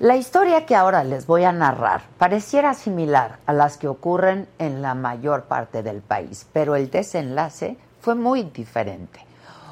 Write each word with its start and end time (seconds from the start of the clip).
La 0.00 0.16
historia 0.16 0.64
que 0.64 0.74
ahora 0.74 1.04
les 1.04 1.26
voy 1.26 1.44
a 1.44 1.52
narrar 1.52 2.00
pareciera 2.16 2.72
similar 2.72 3.38
a 3.44 3.52
las 3.52 3.76
que 3.76 3.86
ocurren 3.86 4.48
en 4.58 4.80
la 4.80 4.94
mayor 4.94 5.44
parte 5.44 5.82
del 5.82 6.00
país, 6.00 6.46
pero 6.54 6.74
el 6.74 6.88
desenlace 6.88 7.76
fue 8.00 8.14
muy 8.14 8.44
diferente. 8.44 9.20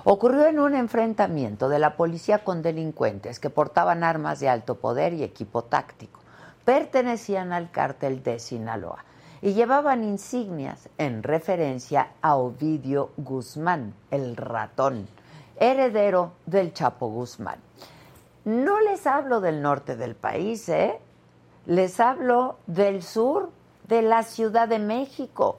Ocurrió 0.04 0.44
en 0.44 0.58
un 0.58 0.74
enfrentamiento 0.74 1.70
de 1.70 1.78
la 1.78 1.96
policía 1.96 2.44
con 2.44 2.60
delincuentes 2.60 3.40
que 3.40 3.48
portaban 3.48 4.04
armas 4.04 4.38
de 4.38 4.50
alto 4.50 4.74
poder 4.74 5.14
y 5.14 5.22
equipo 5.22 5.64
táctico. 5.64 6.20
Pertenecían 6.62 7.54
al 7.54 7.70
cártel 7.70 8.22
de 8.22 8.38
Sinaloa 8.38 9.06
y 9.40 9.54
llevaban 9.54 10.04
insignias 10.04 10.90
en 10.98 11.22
referencia 11.22 12.08
a 12.20 12.36
Ovidio 12.36 13.12
Guzmán, 13.16 13.94
el 14.10 14.36
ratón, 14.36 15.08
heredero 15.58 16.32
del 16.44 16.74
Chapo 16.74 17.08
Guzmán. 17.08 17.67
No 18.48 18.80
les 18.80 19.06
hablo 19.06 19.42
del 19.42 19.60
norte 19.60 19.94
del 19.94 20.14
país, 20.14 20.70
¿eh? 20.70 20.98
Les 21.66 22.00
hablo 22.00 22.56
del 22.66 23.02
sur 23.02 23.50
de 23.86 24.00
la 24.00 24.22
Ciudad 24.22 24.66
de 24.66 24.78
México. 24.78 25.58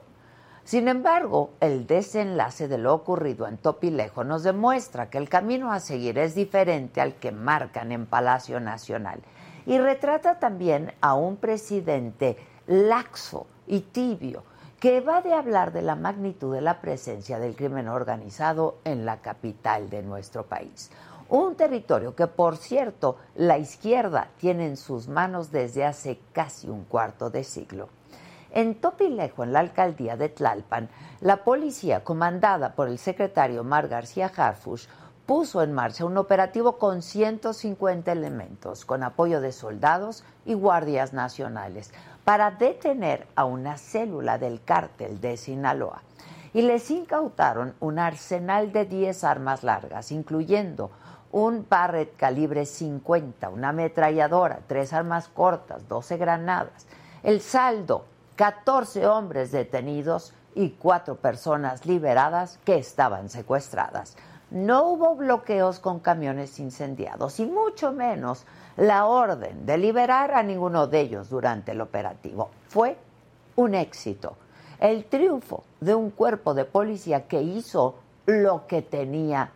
Sin 0.64 0.88
embargo, 0.88 1.52
el 1.60 1.86
desenlace 1.86 2.67
de 2.67 2.80
lo 2.80 2.95
ocurrido 2.95 3.45
en 3.45 3.58
Topilejo 3.58 4.23
nos 4.23 4.42
demuestra 4.42 5.12
que 5.12 5.20
el 5.20 5.30
camino 5.30 5.72
a 5.72 5.80
seguir 5.80 6.17
es 6.17 6.34
diferente 6.34 7.00
al 7.00 7.14
que 7.14 7.32
marcan 7.32 7.92
en 7.92 8.08
Palacio 8.08 8.60
Nacional 8.60 9.20
y 9.67 9.78
retrata 9.78 10.40
también 10.40 10.92
a 11.00 11.14
un 11.14 11.38
presidente 11.38 12.38
laxo 12.66 13.45
y 13.67 13.82
tibio 13.82 14.42
que 14.80 15.02
va 15.02 15.22
de 15.22 15.36
hablar 15.36 15.73
de 15.73 15.84
la 15.84 15.95
magnitud 15.95 16.56
de 16.56 16.62
la 16.62 16.82
presencia 16.82 17.38
del 17.38 17.56
crimen 17.56 17.88
organizado 17.88 18.78
en 18.84 19.06
la 19.06 19.17
capital 19.17 19.92
de 19.92 20.02
nuestro 20.02 20.45
país. 20.48 20.90
Un 21.30 21.54
territorio 21.56 22.16
que, 22.16 22.26
por 22.26 22.58
cierto, 22.58 23.18
la 23.36 23.60
izquierda 23.60 24.30
tiene 24.40 24.66
en 24.66 24.78
sus 24.78 25.08
manos 25.08 25.52
desde 25.52 25.86
hace 25.86 26.20
casi 26.34 26.68
un 26.68 26.86
cuarto 26.86 27.30
de 27.30 27.44
siglo. 27.44 27.90
En 28.52 28.73
Topilejo, 28.73 29.44
en 29.44 29.54
la 29.54 29.60
alcaldía 29.60 30.18
de 30.18 30.30
Tlalpan, 30.30 30.89
la 31.22 31.44
policía, 31.44 32.04
comandada 32.04 32.73
por 32.73 32.88
el 32.88 32.98
secretario 32.98 33.64
Mar 33.64 33.88
García 33.88 34.32
Harfush, 34.36 34.88
puso 35.28 35.62
en 35.62 35.72
marcha 35.72 36.04
un 36.04 36.18
operativo 36.18 36.80
con 36.80 37.04
150 37.04 38.12
elementos, 38.12 38.84
con 38.84 39.04
apoyo 39.04 39.39
de 39.39 39.52
soldados 39.52 40.23
y 40.48 40.56
guardias 40.56 41.14
nacionales, 41.14 41.94
para 42.23 42.50
detener 42.50 43.28
a 43.36 43.45
una 43.45 43.78
célula 43.78 44.39
del 44.39 44.64
cártel 44.64 45.22
de 45.22 45.38
Sinaloa. 45.38 46.02
Y 46.56 46.64
les 46.64 46.89
incautaron 46.89 47.76
un 47.80 48.00
arsenal 48.00 48.72
de 48.72 48.86
10 48.86 49.23
armas 49.23 49.64
largas, 49.64 50.12
incluyendo 50.12 50.89
un 51.32 51.66
Barrett 51.70 52.16
calibre 52.16 52.66
50, 52.66 53.50
una 53.50 53.70
ametralladora, 53.70 54.60
tres 54.67 54.94
armas 54.94 55.28
cortas, 55.28 55.88
12 55.88 56.17
granadas. 56.17 56.88
El 57.23 57.42
saldo, 57.42 58.06
14 58.36 59.06
hombres 59.08 59.52
detenidos 59.52 60.34
y 60.56 60.72
cuatro 60.72 61.16
personas 61.16 61.86
liberadas 61.86 62.60
que 62.66 62.78
estaban 62.78 63.30
secuestradas. 63.30 64.18
No 64.50 64.86
hubo 64.86 65.16
bloqueos 65.16 65.80
con 65.80 66.00
camiones 66.00 66.60
incendiados 66.60 67.39
y 67.39 67.45
mucho 67.45 67.92
menos 67.92 68.45
la 68.78 69.06
orden 69.06 69.66
de 69.66 69.78
liberar 69.78 70.34
a 70.34 70.42
ninguno 70.42 70.88
de 70.88 71.02
ellos 71.02 71.30
durante 71.30 71.73
el 71.73 71.82
operativo. 71.82 72.50
Fue 72.68 72.98
un 73.58 73.76
éxito. 73.76 74.38
El 74.80 75.06
triunfo 75.06 75.66
de 75.82 75.94
un 75.94 76.10
cuerpo 76.10 76.54
de 76.54 76.66
policía 76.66 77.28
que 77.28 77.42
hizo 77.42 77.95
lo 78.26 78.66
que 78.66 78.82
tenía 78.82 79.52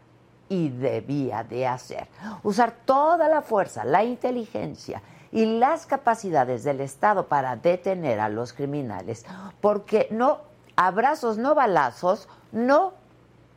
y 0.50 0.70
debía 0.70 1.44
de 1.44 1.68
hacer. 1.68 2.08
Usar 2.44 2.74
toda 2.86 3.28
la 3.30 3.42
fuerza, 3.42 3.84
la 3.84 4.04
inteligencia 4.04 5.02
y 5.32 5.58
las 5.58 5.86
capacidades 5.86 6.64
del 6.64 6.82
Estado 6.82 7.28
para 7.28 7.56
detener 7.56 8.20
a 8.20 8.30
los 8.30 8.54
criminales, 8.54 9.26
porque 9.62 10.08
no 10.12 10.42
abrazos, 10.76 11.38
no 11.38 11.56
balazos, 11.56 12.28
no 12.52 12.94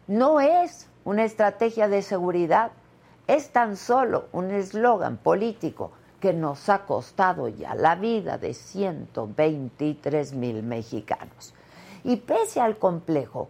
no 0.06 0.38
es 0.41 0.88
una 1.04 1.25
estrategia 1.25 1.88
de 1.88 2.00
seguridad, 2.00 2.70
es 3.26 3.50
tan 3.50 3.76
solo 3.76 4.26
un 4.30 4.52
eslogan 4.52 5.16
político 5.16 5.91
que 6.20 6.32
nos 6.32 6.69
ha 6.69 6.86
costado 6.86 7.48
ya 7.48 7.75
la 7.75 7.96
vida 7.96 8.38
de 8.38 8.54
123 8.54 10.32
mil 10.34 10.62
mexicanos. 10.62 11.54
Y 12.04 12.19
pese 12.19 12.60
al 12.60 12.78
complejo 12.78 13.48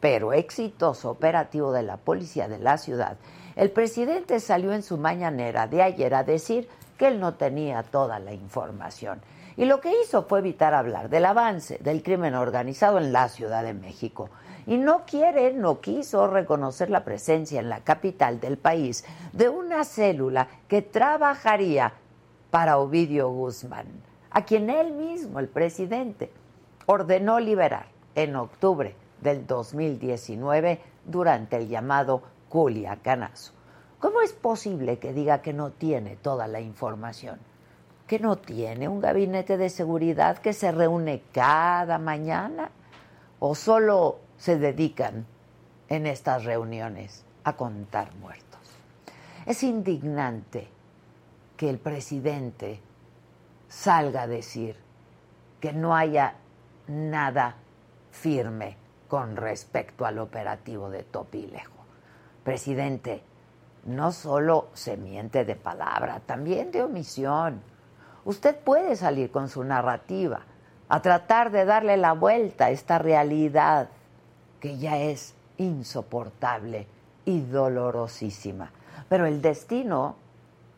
pero 0.00 0.32
exitoso 0.32 1.10
operativo 1.10 1.72
de 1.72 1.82
la 1.82 1.96
policía 1.96 2.48
de 2.48 2.58
la 2.58 2.78
ciudad, 2.78 3.16
el 3.56 3.70
presidente 3.70 4.38
salió 4.40 4.72
en 4.72 4.82
su 4.82 4.98
mañanera 4.98 5.66
de 5.66 5.82
ayer 5.82 6.14
a 6.14 6.22
decir 6.22 6.68
que 6.96 7.08
él 7.08 7.20
no 7.20 7.34
tenía 7.34 7.82
toda 7.82 8.18
la 8.18 8.32
información. 8.32 9.20
Y 9.56 9.64
lo 9.64 9.80
que 9.80 9.92
hizo 10.02 10.22
fue 10.22 10.38
evitar 10.38 10.72
hablar 10.74 11.08
del 11.08 11.24
avance 11.24 11.78
del 11.78 12.02
crimen 12.04 12.34
organizado 12.34 12.98
en 12.98 13.12
la 13.12 13.28
Ciudad 13.28 13.64
de 13.64 13.74
México. 13.74 14.30
Y 14.68 14.76
no 14.76 15.04
quiere, 15.04 15.52
no 15.52 15.80
quiso 15.80 16.28
reconocer 16.28 16.90
la 16.90 17.04
presencia 17.04 17.58
en 17.58 17.68
la 17.68 17.80
capital 17.80 18.38
del 18.38 18.58
país 18.58 19.04
de 19.32 19.48
una 19.48 19.84
célula 19.84 20.46
que 20.68 20.82
trabajaría 20.82 21.92
para 22.50 22.78
Ovidio 22.78 23.30
Guzmán, 23.30 23.86
a 24.30 24.44
quien 24.44 24.70
él 24.70 24.92
mismo, 24.92 25.40
el 25.40 25.48
presidente, 25.48 26.30
ordenó 26.86 27.40
liberar 27.40 27.86
en 28.14 28.36
octubre 28.36 28.94
del 29.20 29.46
2019 29.46 30.80
durante 31.04 31.56
el 31.56 31.68
llamado 31.68 32.22
Culiacanazo. 32.48 33.52
¿Cómo 33.98 34.20
es 34.20 34.32
posible 34.32 34.98
que 34.98 35.12
diga 35.12 35.42
que 35.42 35.52
no 35.52 35.70
tiene 35.70 36.16
toda 36.16 36.46
la 36.46 36.60
información? 36.60 37.38
¿Que 38.06 38.18
no 38.18 38.36
tiene 38.36 38.88
un 38.88 39.00
gabinete 39.00 39.56
de 39.56 39.68
seguridad 39.70 40.38
que 40.38 40.52
se 40.52 40.70
reúne 40.70 41.22
cada 41.32 41.98
mañana? 41.98 42.70
¿O 43.40 43.54
solo 43.54 44.20
se 44.36 44.58
dedican 44.58 45.26
en 45.88 46.06
estas 46.06 46.44
reuniones 46.44 47.24
a 47.44 47.56
contar 47.56 48.14
muertos? 48.16 48.60
Es 49.46 49.62
indignante 49.62 50.68
que 51.56 51.68
el 51.68 51.78
presidente 51.78 52.80
salga 53.68 54.22
a 54.22 54.26
decir 54.26 54.76
que 55.60 55.72
no 55.72 55.94
haya 55.94 56.36
nada 56.86 57.56
firme 58.12 58.76
con 59.08 59.36
respecto 59.36 60.04
al 60.04 60.18
operativo 60.18 60.90
de 60.90 61.02
Topilejo. 61.02 61.72
Presidente, 62.44 63.22
no 63.84 64.12
solo 64.12 64.68
se 64.74 64.96
miente 64.96 65.44
de 65.44 65.56
palabra, 65.56 66.20
también 66.26 66.70
de 66.70 66.82
omisión. 66.82 67.62
Usted 68.24 68.56
puede 68.56 68.96
salir 68.96 69.30
con 69.30 69.48
su 69.48 69.64
narrativa 69.64 70.42
a 70.88 71.02
tratar 71.02 71.50
de 71.50 71.64
darle 71.64 71.96
la 71.96 72.12
vuelta 72.12 72.66
a 72.66 72.70
esta 72.70 72.98
realidad 72.98 73.88
que 74.60 74.76
ya 74.76 74.98
es 74.98 75.34
insoportable 75.56 76.86
y 77.24 77.40
dolorosísima. 77.40 78.70
Pero 79.08 79.26
el 79.26 79.40
destino, 79.40 80.16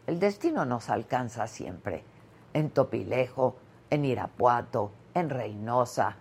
el 0.07 0.21
destino 0.21 0.65
nos 0.65 0.89
alcanza 0.89 1.47
siempre. 1.47 2.05
En 2.53 2.71
Topilejo, 2.71 3.57
en 3.91 4.05
Irapuato, 4.05 4.93
en 5.15 5.31
Reynosa 5.31 6.17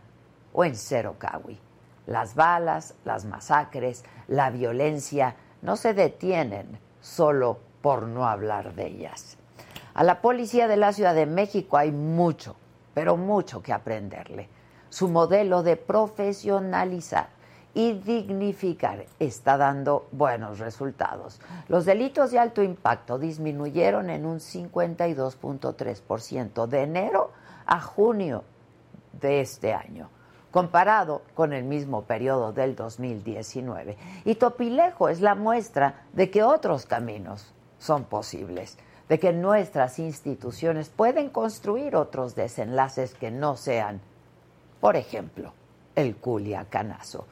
o 0.54 0.64
en 0.64 0.76
Cerocahui 0.76 1.69
las 2.10 2.36
balas, 2.36 2.96
las 3.06 3.24
masacres, 3.26 4.04
la 4.28 4.50
violencia 4.50 5.36
no 5.62 5.76
se 5.76 5.94
detienen 5.94 6.80
solo 7.02 7.60
por 7.82 8.08
no 8.08 8.28
hablar 8.28 8.74
de 8.74 8.88
ellas. 8.88 9.38
A 9.94 10.04
la 10.04 10.20
policía 10.22 10.68
de 10.68 10.78
la 10.78 10.92
Ciudad 10.92 11.14
de 11.14 11.28
México 11.28 11.78
hay 11.78 11.92
mucho, 11.92 12.56
pero 12.96 13.16
mucho 13.16 13.62
que 13.62 13.74
aprenderle. 13.74 14.50
Su 14.90 15.08
modelo 15.08 15.62
de 15.62 15.78
profesionalizar 15.78 17.30
y 17.76 17.94
dignificar 17.94 19.06
está 19.20 19.58
dando 19.58 20.08
buenos 20.12 20.58
resultados. 20.58 21.40
Los 21.68 21.86
delitos 21.86 22.32
de 22.32 22.40
alto 22.40 22.64
impacto 22.64 23.20
disminuyeron 23.20 24.10
en 24.10 24.26
un 24.26 24.40
52.3% 24.40 26.66
de 26.66 26.82
enero 26.82 27.32
a 27.68 27.80
junio 27.80 28.44
de 29.14 29.42
este 29.42 29.74
año, 29.74 30.10
comparado 30.52 31.22
con 31.36 31.54
el 31.54 31.64
mismo 31.64 32.04
periodo 32.04 32.52
del 32.54 32.76
2019. 32.76 33.98
Y 34.26 34.36
Topilejo 34.36 35.10
es 35.10 35.22
la 35.22 35.36
muestra 35.36 36.06
de 36.14 36.30
que 36.30 36.44
otros 36.44 36.86
caminos 36.86 37.54
son 37.78 38.06
posibles, 38.06 38.78
de 39.08 39.20
que 39.20 39.34
nuestras 39.34 40.00
instituciones 40.00 40.90
pueden 40.90 41.30
construir 41.30 41.96
otros 41.96 42.36
desenlaces 42.36 43.14
que 43.14 43.32
no 43.32 43.56
sean, 43.56 44.02
por 44.80 44.96
ejemplo, 44.96 45.54
el 45.96 46.16
culiacanazo. 46.16 47.28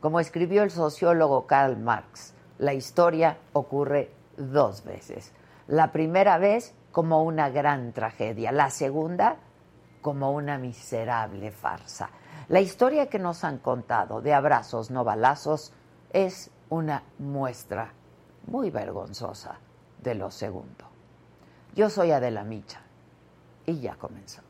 Como 0.00 0.20
escribió 0.20 0.62
el 0.62 0.70
sociólogo 0.70 1.46
Karl 1.46 1.78
Marx, 1.78 2.34
la 2.58 2.74
historia 2.74 3.38
ocurre 3.52 4.10
dos 4.36 4.84
veces. 4.84 5.32
La 5.68 5.92
primera 5.92 6.38
vez 6.38 6.74
como 6.92 7.22
una 7.24 7.50
gran 7.50 7.92
tragedia, 7.92 8.52
la 8.52 8.70
segunda 8.70 9.36
como 10.00 10.30
una 10.30 10.58
miserable 10.58 11.50
farsa. 11.50 12.10
La 12.48 12.60
historia 12.60 13.06
que 13.06 13.18
nos 13.18 13.42
han 13.42 13.58
contado 13.58 14.20
de 14.20 14.32
abrazos 14.32 14.92
no 14.92 15.02
balazos 15.02 15.72
es 16.12 16.52
una 16.68 17.02
muestra 17.18 17.92
muy 18.46 18.70
vergonzosa 18.70 19.58
de 20.00 20.14
lo 20.14 20.30
segundo. 20.30 20.84
Yo 21.74 21.90
soy 21.90 22.12
Adela 22.12 22.44
Micha 22.44 22.82
y 23.66 23.80
ya 23.80 23.96
comenzamos. 23.96 24.46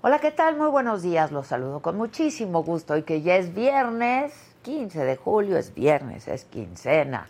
Hola, 0.00 0.20
¿qué 0.20 0.30
tal? 0.30 0.56
Muy 0.56 0.68
buenos 0.68 1.02
días. 1.02 1.32
Los 1.32 1.48
saludo 1.48 1.80
con 1.80 1.96
muchísimo 1.96 2.62
gusto 2.62 2.96
y 2.96 3.02
que 3.02 3.20
ya 3.20 3.34
es 3.34 3.52
viernes, 3.52 4.32
15 4.62 5.04
de 5.04 5.16
julio, 5.16 5.58
es 5.58 5.74
viernes, 5.74 6.28
es 6.28 6.44
quincena. 6.44 7.26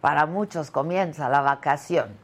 Para 0.00 0.26
muchos 0.26 0.70
comienza 0.70 1.28
la 1.28 1.42
vacación. 1.42 2.16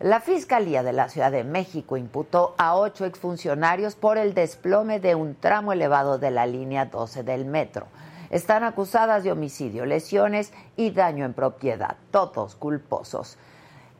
La 0.00 0.20
Fiscalía 0.20 0.82
de 0.82 0.92
la 0.92 1.08
Ciudad 1.08 1.30
de 1.30 1.44
México 1.44 1.96
imputó 1.96 2.54
a 2.58 2.74
ocho 2.74 3.06
exfuncionarios 3.06 3.94
por 3.94 4.18
el 4.18 4.34
desplome 4.34 5.00
de 5.00 5.14
un 5.14 5.36
tramo 5.36 5.72
elevado 5.72 6.18
de 6.18 6.30
la 6.30 6.44
línea 6.44 6.86
12 6.86 7.22
del 7.22 7.44
metro. 7.44 7.86
Están 8.28 8.64
acusadas 8.64 9.24
de 9.24 9.30
homicidio, 9.30 9.86
lesiones 9.86 10.52
y 10.76 10.90
daño 10.90 11.24
en 11.24 11.34
propiedad, 11.34 11.96
todos 12.10 12.56
culposos. 12.56 13.38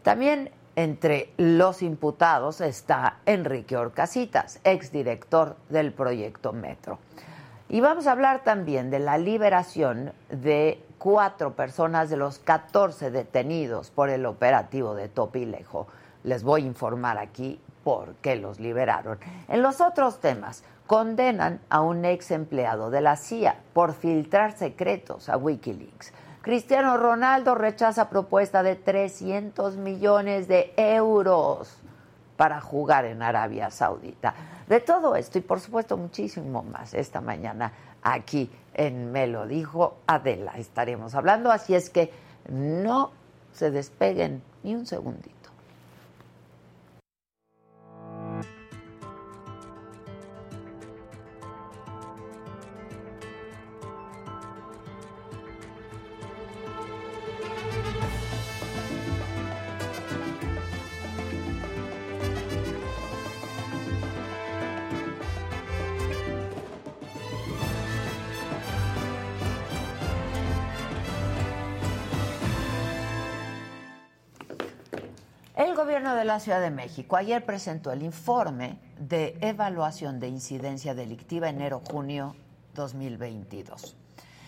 También 0.03 0.51
entre 0.75 1.33
los 1.37 1.83
imputados 1.83 2.61
está 2.61 3.19
Enrique 3.27 3.77
Orcasitas, 3.77 4.59
exdirector 4.65 5.57
del 5.69 5.93
proyecto 5.93 6.53
Metro. 6.53 6.99
Y 7.69 7.81
vamos 7.81 8.07
a 8.07 8.13
hablar 8.13 8.43
también 8.43 8.91
de 8.91 8.99
la 8.99 9.19
liberación 9.19 10.13
de 10.31 10.83
cuatro 11.03 11.55
personas 11.55 12.11
de 12.11 12.17
los 12.17 12.39
14 12.39 13.11
detenidos 13.11 13.91
por 13.91 14.09
el 14.09 14.25
operativo 14.25 14.95
de 14.95 15.09
Topilejo. 15.09 15.89
Les 16.23 16.45
voy 16.45 16.63
a 16.63 16.67
informar 16.67 17.19
aquí 17.19 17.61
por 17.83 18.15
qué 18.23 18.37
los 18.37 18.61
liberaron. 18.61 19.19
En 19.49 19.63
los 19.63 19.81
otros 19.81 20.21
temas, 20.21 20.63
condenan 20.87 21.61
a 21.71 21.81
un 21.81 22.05
ex 22.05 22.31
empleado 22.31 22.89
de 22.91 23.01
la 23.01 23.17
CIA 23.17 23.57
por 23.73 23.95
filtrar 23.95 24.57
secretos 24.57 25.29
a 25.29 25.37
Wikileaks. 25.37 26.13
Cristiano 26.41 26.97
Ronaldo 26.97 27.57
rechaza 27.57 28.09
propuesta 28.09 28.63
de 28.63 28.77
300 28.77 29.79
millones 29.79 30.47
de 30.47 30.73
euros 30.77 31.79
para 32.37 32.61
jugar 32.61 33.07
en 33.07 33.23
Arabia 33.23 33.73
Saudita. 33.73 34.35
De 34.69 34.79
todo 34.79 35.17
esto 35.17 35.39
y 35.39 35.41
por 35.41 35.59
supuesto 35.59 35.97
muchísimo 35.97 36.63
más 36.63 36.95
esta 36.95 37.21
mañana 37.21 37.73
aquí 38.05 38.49
en 38.75 39.13
Me 39.13 39.27
lo 39.27 39.47
dijo 39.47 39.99
Adela 40.07 40.53
estaremos 40.59 41.15
hablando, 41.15 41.51
así 41.51 41.75
es 41.75 41.91
que 41.91 42.11
no 42.49 43.13
se 43.53 43.71
despeguen 43.71 44.43
ni 44.63 44.75
un 44.75 44.87
segundito. 44.87 45.42
La 76.33 76.41
Ciudad 76.41 76.63
de 76.63 76.71
México 76.71 77.17
ayer 77.17 77.45
presentó 77.45 77.93
el 77.93 78.03
informe 78.03 78.79
de 78.99 79.37
evaluación 79.43 80.19
de 80.19 80.29
incidencia 80.29 80.95
delictiva 80.95 81.51
enero-junio 81.51 82.35
2022. 82.73 83.99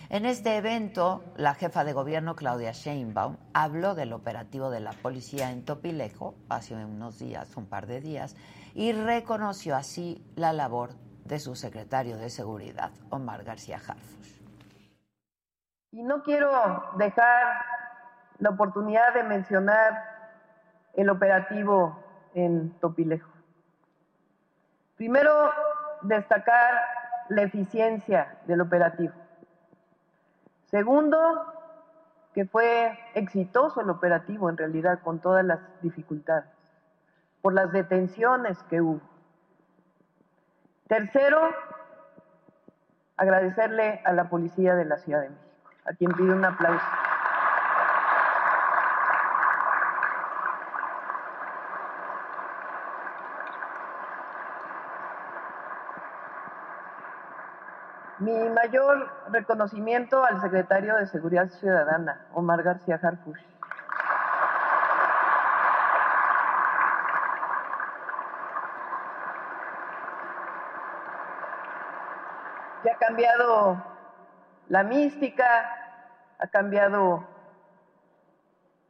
En 0.09 0.25
este 0.25 0.57
evento, 0.57 1.23
la 1.35 1.53
jefa 1.53 1.83
de 1.83 1.93
gobierno 1.93 2.35
Claudia 2.35 2.71
Sheinbaum 2.71 3.37
habló 3.53 3.93
del 3.93 4.13
operativo 4.13 4.71
de 4.71 4.79
la 4.79 4.93
policía 4.93 5.51
en 5.51 5.63
Topilejo 5.63 6.33
hace 6.49 6.73
unos 6.73 7.19
días, 7.19 7.55
un 7.55 7.67
par 7.67 7.85
de 7.85 8.01
días, 8.01 8.35
y 8.73 8.91
reconoció 8.91 9.75
así 9.75 10.25
la 10.35 10.53
labor 10.53 10.89
de 11.23 11.37
su 11.37 11.53
secretario 11.53 12.17
de 12.17 12.31
Seguridad, 12.31 12.89
Omar 13.11 13.43
García 13.43 13.77
Harfush. 13.77 14.41
Y 15.91 16.01
no 16.01 16.23
quiero 16.23 16.49
dejar 16.97 17.63
la 18.39 18.49
oportunidad 18.49 19.13
de 19.13 19.21
mencionar 19.21 20.14
el 20.95 21.09
operativo 21.09 21.99
en 22.33 22.71
Topilejo. 22.79 23.29
Primero, 24.97 25.51
destacar 26.01 26.73
la 27.29 27.43
eficiencia 27.43 28.37
del 28.45 28.61
operativo. 28.61 29.13
Segundo, 30.65 31.17
que 32.33 32.45
fue 32.45 32.97
exitoso 33.13 33.81
el 33.81 33.89
operativo 33.89 34.49
en 34.49 34.57
realidad 34.57 34.99
con 35.03 35.19
todas 35.19 35.45
las 35.45 35.59
dificultades, 35.81 36.49
por 37.41 37.53
las 37.53 37.71
detenciones 37.71 38.61
que 38.63 38.81
hubo. 38.81 39.01
Tercero, 40.87 41.49
agradecerle 43.17 44.01
a 44.05 44.13
la 44.13 44.29
Policía 44.29 44.75
de 44.75 44.85
la 44.85 44.97
Ciudad 44.97 45.21
de 45.21 45.29
México, 45.29 45.69
a 45.85 45.93
quien 45.93 46.11
pido 46.11 46.35
un 46.35 46.45
aplauso. 46.45 46.85
Mi 58.25 58.49
mayor 58.49 59.07
reconocimiento 59.29 60.25
al 60.25 60.41
secretario 60.41 60.95
de 60.95 61.05
Seguridad 61.05 61.47
Ciudadana, 61.47 62.25
Omar 62.33 62.63
García 62.63 62.99
Harfush. 62.99 63.39
Que 72.81 72.89
ha 72.89 72.97
cambiado 72.97 73.77
la 74.69 74.81
mística, 74.81 75.45
ha 76.39 76.47
cambiado 76.47 77.27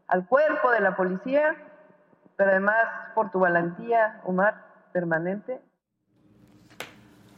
al 0.07 0.25
cuerpo 0.27 0.71
de 0.71 0.79
la 0.79 0.95
policía, 0.95 1.57
pero 2.37 2.51
además 2.51 2.77
por 3.13 3.31
tu 3.31 3.39
valentía, 3.41 4.21
Omar, 4.23 4.63
permanente. 4.93 5.61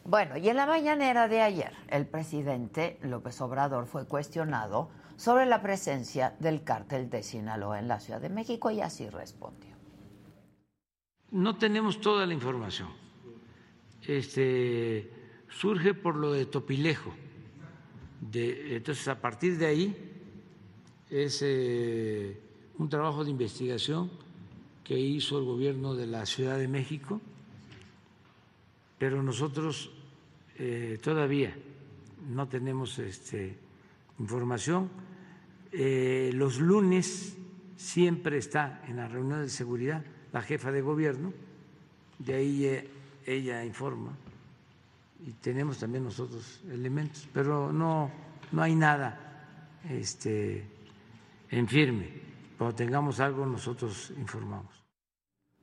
Bueno, 0.08 0.38
y 0.38 0.48
en 0.48 0.56
la 0.56 0.64
mañanera 0.64 1.28
de 1.28 1.42
ayer, 1.42 1.70
el 1.88 2.06
presidente 2.06 2.98
López 3.02 3.38
Obrador 3.42 3.86
fue 3.86 4.06
cuestionado 4.06 4.88
sobre 5.16 5.44
la 5.44 5.60
presencia 5.60 6.34
del 6.40 6.64
cártel 6.64 7.10
de 7.10 7.22
Sinaloa 7.22 7.78
en 7.78 7.88
la 7.88 8.00
Ciudad 8.00 8.18
de 8.18 8.30
México 8.30 8.70
y 8.70 8.80
así 8.80 9.06
respondió. 9.10 9.76
No 11.30 11.58
tenemos 11.58 12.00
toda 12.00 12.24
la 12.24 12.32
información. 12.32 12.88
Este 14.00 15.12
surge 15.50 15.92
por 15.92 16.16
lo 16.16 16.32
de 16.32 16.46
Topilejo. 16.46 17.12
Entonces, 18.32 19.08
a 19.08 19.20
partir 19.20 19.58
de 19.58 19.66
ahí 19.66 19.94
es 21.10 21.40
eh, 21.42 22.40
un 22.78 22.88
trabajo 22.88 23.24
de 23.24 23.30
investigación 23.30 24.10
que 24.82 24.98
hizo 24.98 25.38
el 25.38 25.44
gobierno 25.44 25.92
de 25.92 26.06
la 26.06 26.24
Ciudad 26.24 26.56
de 26.56 26.66
México 26.66 27.20
pero 28.98 29.22
nosotros 29.22 29.90
eh, 30.58 30.98
todavía 31.02 31.56
no 32.28 32.48
tenemos 32.48 32.98
este, 32.98 33.56
información. 34.18 34.90
Eh, 35.72 36.30
los 36.34 36.60
lunes 36.60 37.36
siempre 37.76 38.38
está 38.38 38.82
en 38.88 38.96
la 38.96 39.08
reunión 39.08 39.42
de 39.42 39.48
seguridad 39.48 40.04
la 40.32 40.42
jefa 40.42 40.70
de 40.70 40.82
gobierno, 40.82 41.32
de 42.18 42.34
ahí 42.34 42.64
eh, 42.66 42.90
ella 43.26 43.64
informa 43.64 44.12
y 45.26 45.32
tenemos 45.32 45.78
también 45.78 46.04
nosotros 46.04 46.62
elementos, 46.70 47.28
pero 47.32 47.72
no, 47.72 48.10
no 48.52 48.62
hay 48.62 48.74
nada 48.74 49.78
este, 49.88 50.64
en 51.50 51.66
firme. 51.66 52.28
Cuando 52.56 52.76
tengamos 52.76 53.20
algo 53.20 53.46
nosotros 53.46 54.12
informamos. 54.16 54.87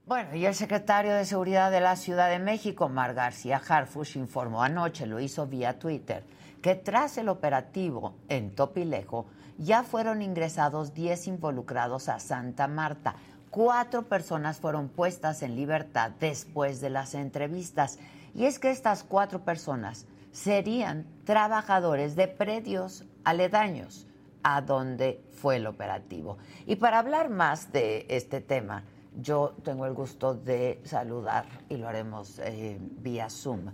Bueno, 0.07 0.35
y 0.35 0.45
el 0.45 0.53
secretario 0.53 1.15
de 1.15 1.25
Seguridad 1.25 1.71
de 1.71 1.81
la 1.81 1.95
Ciudad 1.95 2.29
de 2.29 2.37
México, 2.37 2.89
Mar 2.89 3.15
García 3.15 3.59
Harfush, 3.67 4.17
informó 4.17 4.61
anoche, 4.61 5.07
lo 5.07 5.19
hizo 5.19 5.47
vía 5.47 5.79
Twitter, 5.79 6.23
que 6.61 6.75
tras 6.75 7.17
el 7.17 7.27
operativo 7.27 8.13
en 8.29 8.53
Topilejo 8.53 9.25
ya 9.57 9.81
fueron 9.81 10.21
ingresados 10.21 10.93
10 10.93 11.25
involucrados 11.25 12.07
a 12.07 12.19
Santa 12.19 12.67
Marta. 12.67 13.15
Cuatro 13.49 14.03
personas 14.03 14.59
fueron 14.59 14.89
puestas 14.89 15.41
en 15.41 15.55
libertad 15.55 16.11
después 16.19 16.81
de 16.81 16.91
las 16.91 17.15
entrevistas. 17.15 17.97
Y 18.35 18.45
es 18.45 18.59
que 18.59 18.69
estas 18.69 19.01
cuatro 19.01 19.39
personas 19.39 20.05
serían 20.31 21.07
trabajadores 21.23 22.15
de 22.15 22.27
predios 22.27 23.05
aledaños 23.23 24.05
a 24.43 24.61
donde 24.61 25.23
fue 25.33 25.55
el 25.55 25.65
operativo. 25.65 26.37
Y 26.67 26.75
para 26.75 26.99
hablar 26.99 27.31
más 27.31 27.71
de 27.71 28.05
este 28.07 28.39
tema, 28.39 28.83
yo 29.21 29.55
tengo 29.63 29.85
el 29.85 29.93
gusto 29.93 30.33
de 30.33 30.81
saludar, 30.83 31.45
y 31.69 31.77
lo 31.77 31.87
haremos 31.87 32.39
eh, 32.39 32.77
vía 32.79 33.29
Zoom, 33.29 33.71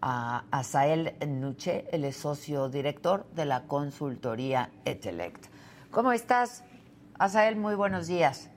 a 0.00 0.44
Asael 0.50 1.14
Nuche, 1.26 1.86
el 1.90 2.04
es 2.04 2.16
socio 2.16 2.68
director 2.68 3.26
de 3.34 3.44
la 3.44 3.64
consultoría 3.64 4.70
Etelect. 4.84 5.46
¿Cómo 5.90 6.12
estás? 6.12 6.62
Asael, 7.18 7.56
muy 7.56 7.74
buenos 7.74 8.06
días. 8.06 8.50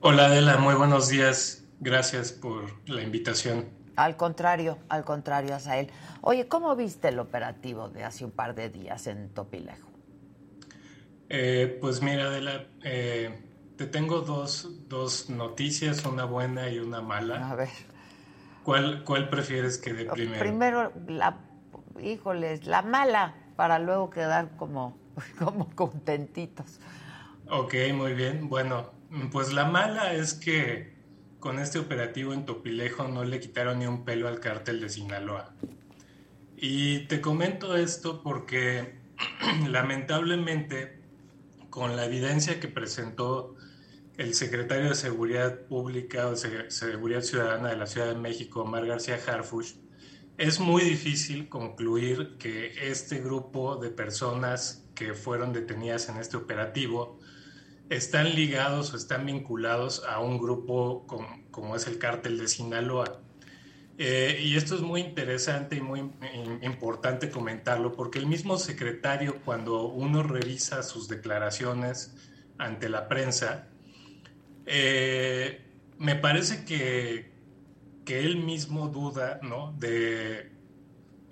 Hola 0.00 0.26
Adela, 0.26 0.56
muy 0.56 0.74
buenos 0.74 1.08
días. 1.08 1.64
Gracias 1.80 2.32
por 2.32 2.64
la 2.88 3.02
invitación. 3.02 3.68
Al 3.96 4.16
contrario, 4.16 4.78
al 4.88 5.04
contrario, 5.04 5.54
Asael. 5.54 5.90
Oye, 6.22 6.48
¿cómo 6.48 6.74
viste 6.76 7.08
el 7.08 7.18
operativo 7.18 7.88
de 7.88 8.04
hace 8.04 8.24
un 8.24 8.30
par 8.30 8.54
de 8.54 8.70
días 8.70 9.06
en 9.06 9.28
Topilejo? 9.30 9.88
Eh, 11.28 11.78
pues 11.80 12.00
mira, 12.02 12.24
Adela, 12.26 12.66
eh, 12.82 13.49
te 13.80 13.86
tengo 13.86 14.20
dos, 14.20 14.68
dos, 14.90 15.30
noticias, 15.30 16.04
una 16.04 16.26
buena 16.26 16.68
y 16.68 16.78
una 16.80 17.00
mala. 17.00 17.50
A 17.50 17.54
ver. 17.54 17.70
¿Cuál, 18.62 19.04
cuál 19.04 19.30
prefieres 19.30 19.78
que 19.78 19.94
dé 19.94 20.04
primero? 20.04 20.38
Primero, 20.38 20.92
la, 21.08 21.38
híjoles, 21.98 22.66
la 22.66 22.82
mala, 22.82 23.34
para 23.56 23.78
luego 23.78 24.10
quedar 24.10 24.54
como, 24.58 24.98
como 25.38 25.74
contentitos. 25.74 26.78
Ok, 27.48 27.74
muy 27.94 28.12
bien. 28.12 28.50
Bueno, 28.50 28.90
pues 29.32 29.54
la 29.54 29.64
mala 29.64 30.12
es 30.12 30.34
que 30.34 30.92
con 31.38 31.58
este 31.58 31.78
operativo 31.78 32.34
en 32.34 32.44
Topilejo 32.44 33.08
no 33.08 33.24
le 33.24 33.40
quitaron 33.40 33.78
ni 33.78 33.86
un 33.86 34.04
pelo 34.04 34.28
al 34.28 34.40
cártel 34.40 34.82
de 34.82 34.90
Sinaloa. 34.90 35.54
Y 36.54 37.06
te 37.06 37.22
comento 37.22 37.74
esto 37.78 38.22
porque 38.22 38.98
lamentablemente 39.70 41.00
con 41.70 41.96
la 41.96 42.04
evidencia 42.04 42.60
que 42.60 42.68
presentó 42.68 43.56
el 44.16 44.34
secretario 44.34 44.90
de 44.90 44.94
Seguridad 44.94 45.60
Pública 45.60 46.28
o 46.28 46.36
Seguridad 46.36 47.22
Ciudadana 47.22 47.70
de 47.70 47.76
la 47.76 47.86
Ciudad 47.86 48.08
de 48.08 48.16
México, 48.16 48.62
Omar 48.62 48.86
García 48.86 49.18
Harfush, 49.26 49.74
es 50.36 50.58
muy 50.58 50.82
difícil 50.82 51.48
concluir 51.48 52.36
que 52.38 52.90
este 52.90 53.18
grupo 53.18 53.76
de 53.76 53.90
personas 53.90 54.86
que 54.94 55.12
fueron 55.14 55.52
detenidas 55.52 56.08
en 56.08 56.16
este 56.16 56.36
operativo 56.36 57.18
están 57.90 58.34
ligados 58.34 58.94
o 58.94 58.96
están 58.96 59.26
vinculados 59.26 60.02
a 60.08 60.20
un 60.20 60.38
grupo 60.38 61.06
como, 61.50 61.76
es 61.76 61.86
el 61.86 61.98
cártel 61.98 62.38
de 62.38 62.48
Sinaloa. 62.48 63.20
Eh, 63.98 64.40
y 64.42 64.56
esto 64.56 64.76
es 64.76 64.80
muy 64.80 65.02
interesante 65.02 65.76
y 65.76 65.82
muy 65.82 66.10
importante 66.62 67.30
comentarlo 67.30 67.92
porque 67.92 68.18
el 68.18 68.26
mismo 68.26 68.56
secretario, 68.56 69.42
cuando 69.44 69.88
uno 69.88 70.22
revisa 70.22 70.82
sus 70.82 71.08
declaraciones 71.08 72.14
ante 72.56 72.88
la 72.88 73.08
prensa, 73.08 73.69
eh, 74.66 75.64
me 75.98 76.16
parece 76.16 76.64
que, 76.64 77.32
que, 78.04 78.20
él 78.20 78.36
mismo 78.36 78.88
duda 78.88 79.40
¿no? 79.42 79.72
de 79.78 80.52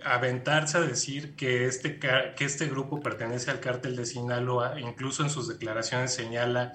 aventarse 0.05 0.79
a 0.79 0.81
decir 0.81 1.35
que 1.35 1.67
este, 1.67 1.99
que 1.99 2.45
este 2.45 2.67
grupo 2.67 3.01
pertenece 3.01 3.51
al 3.51 3.61
cártel 3.61 3.97
de 3.97 4.07
Sinaloa, 4.07 4.81
incluso 4.81 5.23
en 5.23 5.31
sus 5.31 5.49
declaraciones 5.49 6.15
señala 6.15 6.73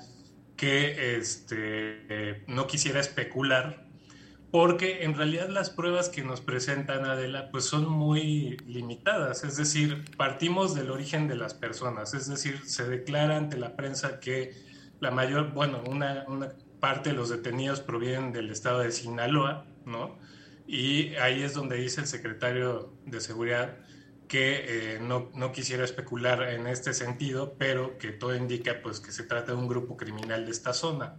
que 0.55 1.17
este, 1.17 2.43
no 2.47 2.67
quisiera 2.67 2.99
especular, 2.99 3.87
porque 4.51 5.03
en 5.03 5.15
realidad 5.15 5.49
las 5.49 5.71
pruebas 5.71 6.09
que 6.09 6.23
nos 6.23 6.41
presentan 6.41 7.05
Adela 7.05 7.49
pues 7.51 7.65
son 7.65 7.89
muy 7.89 8.57
limitadas, 8.67 9.43
es 9.43 9.57
decir, 9.57 10.05
partimos 10.15 10.75
del 10.75 10.91
origen 10.91 11.27
de 11.27 11.35
las 11.35 11.53
personas, 11.53 12.13
es 12.13 12.27
decir, 12.27 12.61
se 12.65 12.87
declara 12.87 13.37
ante 13.37 13.57
la 13.57 13.75
prensa 13.75 14.19
que 14.19 14.53
la 15.03 15.11
mayor, 15.11 15.51
bueno, 15.51 15.83
una, 15.85 16.25
parte 16.79 17.11
de 17.11 17.15
los 17.15 17.29
detenidos 17.29 17.81
provienen 17.81 18.31
del 18.31 18.49
estado 18.49 18.79
de 18.79 18.91
Sinaloa, 18.91 19.65
¿no? 19.85 20.17
Y 20.65 21.15
ahí 21.15 21.43
es 21.43 21.53
donde 21.53 21.75
dice 21.75 22.01
el 22.01 22.07
secretario 22.07 22.93
de 23.05 23.19
Seguridad 23.19 23.77
que 24.27 24.95
eh, 24.95 24.99
no, 24.99 25.29
no, 25.35 25.51
quisiera 25.51 25.83
especular 25.83 26.49
en 26.49 26.67
este 26.67 26.93
sentido, 26.93 27.55
pero 27.57 27.97
que 27.97 28.11
todo 28.11 28.35
indica 28.35 28.81
pues, 28.81 28.99
que 28.99 29.11
se 29.11 29.23
trata 29.23 29.51
de 29.51 29.57
un 29.57 29.67
grupo 29.67 29.97
criminal 29.97 30.45
de 30.45 30.51
esta 30.51 30.73
zona. 30.73 31.17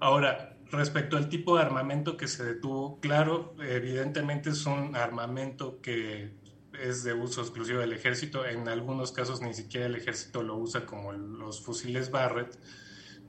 Ahora, 0.00 0.56
respecto 0.70 1.16
al 1.16 1.28
tipo 1.28 1.56
de 1.56 1.62
armamento 1.62 2.16
que 2.16 2.28
se 2.28 2.44
detuvo, 2.44 3.00
claro, 3.00 3.56
evidentemente 3.60 4.50
es 4.50 4.66
un 4.66 4.94
armamento 4.94 5.80
que 5.80 6.30
es 6.78 7.02
de 7.04 7.14
uso 7.14 7.40
exclusivo 7.40 7.80
del 7.80 7.92
ejército, 7.92 8.44
en 8.46 8.68
algunos 8.68 9.12
casos 9.12 9.40
ni 9.40 9.54
siquiera 9.54 9.86
el 9.86 9.96
ejército 9.96 10.42
lo 10.42 10.56
usa 10.56 10.86
como 10.86 11.12
los 11.12 11.62
fusiles 11.64 12.10
Barrett, 12.10 12.56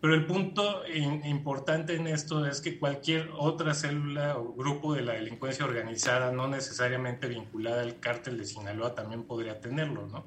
pero 0.02 0.14
el 0.14 0.26
punto 0.26 0.84
importante 0.88 1.96
en 1.96 2.08
esto 2.08 2.46
es 2.46 2.62
que 2.62 2.80
cualquier 2.80 3.32
otra 3.38 3.74
célula 3.74 4.38
o 4.38 4.54
grupo 4.54 4.94
de 4.94 5.02
la 5.02 5.14
delincuencia 5.14 5.66
organizada, 5.66 6.32
no 6.32 6.48
necesariamente 6.48 7.28
vinculada 7.28 7.82
al 7.82 8.00
cártel 8.00 8.38
de 8.38 8.46
Sinaloa, 8.46 8.96
también 8.96 9.24
podría 9.24 9.60
tenerlo, 9.60 10.08
¿no? 10.08 10.26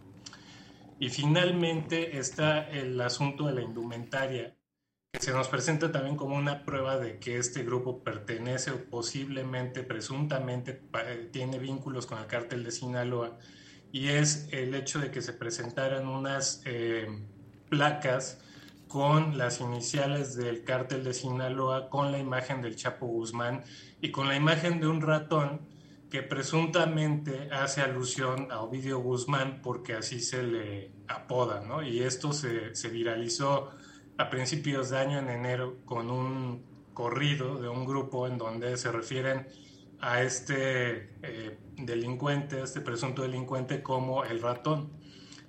Y 0.99 1.09
finalmente 1.09 2.19
está 2.19 2.69
el 2.69 3.01
asunto 3.01 3.47
de 3.47 3.55
la 3.55 3.63
indumentaria, 3.63 4.55
que 5.11 5.21
se 5.21 5.33
nos 5.33 5.49
presenta 5.49 5.91
también 5.91 6.17
como 6.17 6.37
una 6.37 6.65
prueba 6.65 6.99
de 6.99 7.19
que 7.19 7.39
este 7.39 7.65
grupo 7.65 8.05
pertenece 8.05 8.71
o 8.71 8.85
posiblemente, 8.85 9.83
presuntamente, 9.83 10.81
tiene 11.33 11.59
vínculos 11.59 12.07
con 12.07 12.19
el 12.19 12.27
cártel 12.27 12.63
de 12.63 12.71
Sinaloa, 12.71 13.39
y 13.91 14.09
es 14.09 14.49
el 14.53 14.75
hecho 14.75 15.01
de 15.01 15.11
que 15.11 15.23
se 15.23 15.33
presentaran 15.33 16.07
unas 16.07 16.63
eh, 16.67 17.09
placas 17.69 18.39
con 18.93 19.39
las 19.39 19.63
iniciales 19.63 20.37
del 20.37 20.65
cártel 20.65 21.03
de 21.03 21.15
Sinaloa, 21.15 21.89
con 21.89 22.13
la 22.13 22.19
imagen 22.19 22.61
del 22.61 22.77
Chapo 22.77 23.07
Guzmán 23.07 23.65
y 24.03 24.11
con 24.11 24.29
la 24.29 24.37
imagen 24.37 24.81
de 24.81 24.87
un 24.87 25.01
ratón 25.01 25.63
que 26.11 26.23
presuntamente 26.23 27.49
hace 27.51 27.81
alusión 27.81 28.53
a 28.53 28.61
Ovidio 28.61 28.99
Guzmán 28.99 29.61
porque 29.63 29.95
así 29.95 30.21
se 30.21 30.43
le 30.43 30.93
apoda, 31.09 31.63
¿no? 31.63 31.83
Y 31.83 32.01
esto 32.01 32.35
se, 32.35 32.71
viralizó 32.91 33.71
a 34.19 34.29
principios 34.29 34.91
de 34.91 34.99
año, 34.99 35.19
en 35.21 35.31
enero, 35.31 35.79
con 35.87 36.11
un 36.11 36.63
corrido 36.93 37.63
de 37.63 37.71
un 37.71 37.87
grupo 37.87 38.27
en 38.27 38.37
donde 38.37 38.77
se 38.77 38.93
refieren 38.93 39.47
a 40.01 40.21
este 40.21 41.15
eh, 41.23 41.59
delincuente, 41.79 42.61
a 42.61 42.65
este 42.65 42.83
presunto 42.83 43.23
delincuente 43.23 43.83
como 43.83 44.23
el 44.25 44.43
ratón. 44.43 44.93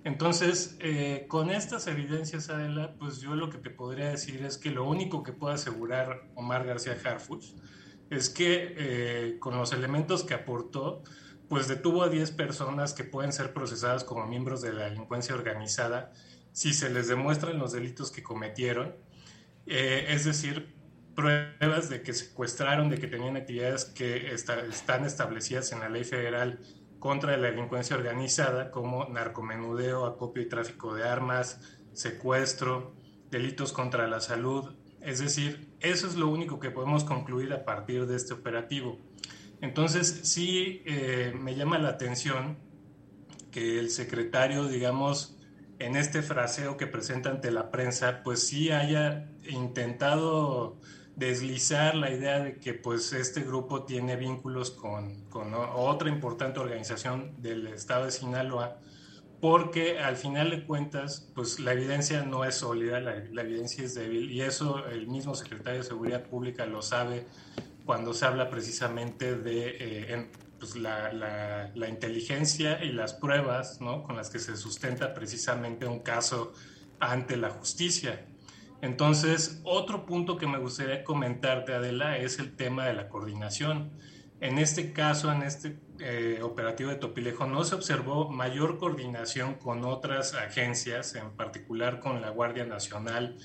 Entonces, 0.03 0.75
eh, 0.79 1.25
con 1.29 1.49
estas 1.49 1.87
evidencias, 1.87 2.49
Adela, 2.49 2.95
pues 2.99 3.21
yo 3.21 3.35
lo 3.35 3.49
que 3.49 3.57
te 3.57 3.69
podría 3.69 4.09
decir 4.09 4.43
es 4.43 4.57
que 4.57 4.69
lo 4.69 4.83
único 4.85 5.23
que 5.23 5.31
puede 5.31 5.55
asegurar 5.55 6.29
Omar 6.35 6.65
García 6.65 6.97
Harfuch 7.03 7.53
es 8.09 8.29
que 8.29 8.75
eh, 8.77 9.39
con 9.39 9.57
los 9.57 9.71
elementos 9.71 10.23
que 10.23 10.33
aportó, 10.33 11.03
pues 11.47 11.67
detuvo 11.67 12.03
a 12.03 12.09
10 12.09 12.31
personas 12.31 12.93
que 12.93 13.05
pueden 13.05 13.31
ser 13.31 13.53
procesadas 13.53 14.03
como 14.03 14.27
miembros 14.27 14.61
de 14.61 14.73
la 14.73 14.85
delincuencia 14.85 15.35
organizada 15.35 16.11
si 16.51 16.73
se 16.73 16.89
les 16.89 17.07
demuestran 17.07 17.57
los 17.57 17.71
delitos 17.71 18.11
que 18.11 18.21
cometieron, 18.21 18.95
eh, 19.65 20.05
es 20.09 20.25
decir, 20.25 20.75
pruebas 21.15 21.89
de 21.89 22.01
que 22.01 22.13
secuestraron, 22.13 22.89
de 22.89 22.99
que 22.99 23.07
tenían 23.07 23.37
actividades 23.37 23.85
que 23.85 24.33
están 24.33 25.05
establecidas 25.05 25.71
en 25.71 25.79
la 25.79 25.89
ley 25.89 26.03
federal 26.03 26.59
contra 27.03 27.35
la 27.35 27.49
delincuencia 27.49 27.97
organizada 27.97 28.71
como 28.71 29.03
narcomenudeo, 29.09 30.05
acopio 30.05 30.41
y 30.41 30.47
tráfico 30.47 30.95
de 30.95 31.03
armas, 31.03 31.59
secuestro, 31.91 32.95
delitos 33.29 33.73
contra 33.73 34.07
la 34.07 34.21
salud. 34.21 34.73
Es 35.01 35.19
decir, 35.19 35.67
eso 35.81 36.07
es 36.07 36.15
lo 36.15 36.29
único 36.29 36.61
que 36.61 36.71
podemos 36.71 37.03
concluir 37.03 37.51
a 37.51 37.65
partir 37.65 38.05
de 38.05 38.15
este 38.15 38.33
operativo. 38.33 38.99
Entonces, 39.59 40.21
sí 40.23 40.81
eh, 40.85 41.33
me 41.37 41.55
llama 41.55 41.77
la 41.77 41.89
atención 41.89 42.57
que 43.51 43.79
el 43.79 43.89
secretario, 43.89 44.69
digamos, 44.69 45.37
en 45.79 45.97
este 45.97 46.21
fraseo 46.21 46.77
que 46.77 46.87
presenta 46.87 47.31
ante 47.31 47.51
la 47.51 47.69
prensa, 47.69 48.23
pues 48.23 48.47
sí 48.47 48.71
haya 48.71 49.29
intentado 49.49 50.79
deslizar 51.15 51.95
la 51.95 52.11
idea 52.11 52.39
de 52.39 52.57
que 52.57 52.73
pues 52.73 53.13
este 53.13 53.41
grupo 53.41 53.83
tiene 53.83 54.15
vínculos 54.15 54.71
con, 54.71 55.25
con 55.29 55.53
otra 55.53 56.09
importante 56.09 56.59
organización 56.59 57.41
del 57.41 57.67
estado 57.67 58.05
de 58.05 58.11
Sinaloa, 58.11 58.79
porque 59.39 59.99
al 59.99 60.15
final 60.15 60.49
de 60.51 60.63
cuentas, 60.63 61.29
pues 61.35 61.59
la 61.59 61.73
evidencia 61.73 62.23
no 62.23 62.45
es 62.45 62.55
sólida, 62.55 62.99
la, 62.99 63.41
evidencia 63.41 63.83
es 63.83 63.93
débil, 63.93 64.31
y 64.31 64.41
eso 64.41 64.87
el 64.87 65.07
mismo 65.07 65.35
secretario 65.35 65.81
de 65.81 65.85
Seguridad 65.85 66.23
Pública 66.23 66.65
lo 66.65 66.81
sabe 66.81 67.27
cuando 67.85 68.13
se 68.13 68.25
habla 68.25 68.49
precisamente 68.49 69.35
de 69.35 69.75
eh, 69.79 70.31
pues, 70.57 70.77
la, 70.77 71.11
la, 71.11 71.89
inteligencia 71.89 72.81
y 72.83 72.93
las 72.93 73.13
pruebas 73.13 73.81
¿no? 73.81 74.03
con 74.03 74.15
las 74.15 74.29
que 74.29 74.39
se 74.39 74.55
sustenta 74.55 75.13
precisamente 75.13 75.85
un 75.85 75.99
caso 75.99 76.53
ante 77.01 77.35
la 77.35 77.49
justicia. 77.49 78.25
Entonces, 78.83 79.61
otro 79.63 80.05
punto 80.05 80.35
que 80.35 80.45
me 80.45 80.57
gustaría 80.57 81.05
comentarte, 81.05 81.73
Adela, 81.73 82.17
es 82.17 82.37
el 82.39 82.53
tema 82.53 82.85
de 82.85 82.93
la 82.93 83.07
coordinación. 83.07 83.93
En 84.41 84.59
este 84.59 84.91
caso, 84.91 85.31
en 85.31 85.41
este 85.41 85.77
eh, 86.01 86.41
operativo 86.43 86.89
de 86.89 86.97
Topilejo, 86.97 87.47
no 87.47 87.63
se 87.63 87.75
observó 87.75 88.29
mayor 88.29 88.77
coordinación 88.77 89.53
con 89.53 89.85
otras 89.85 90.33
agencias, 90.33 91.15
en 91.15 91.31
particular 91.31 92.01
con 92.01 92.19
la 92.19 92.29
Guardia 92.29 92.65
Nacional, 92.65 93.37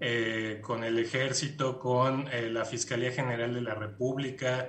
eh, 0.00 0.58
con 0.62 0.82
el 0.82 0.98
Ejército, 0.98 1.78
con 1.78 2.26
eh, 2.32 2.50
la 2.50 2.64
Fiscalía 2.64 3.12
General 3.12 3.54
de 3.54 3.60
la 3.60 3.74
República, 3.74 4.68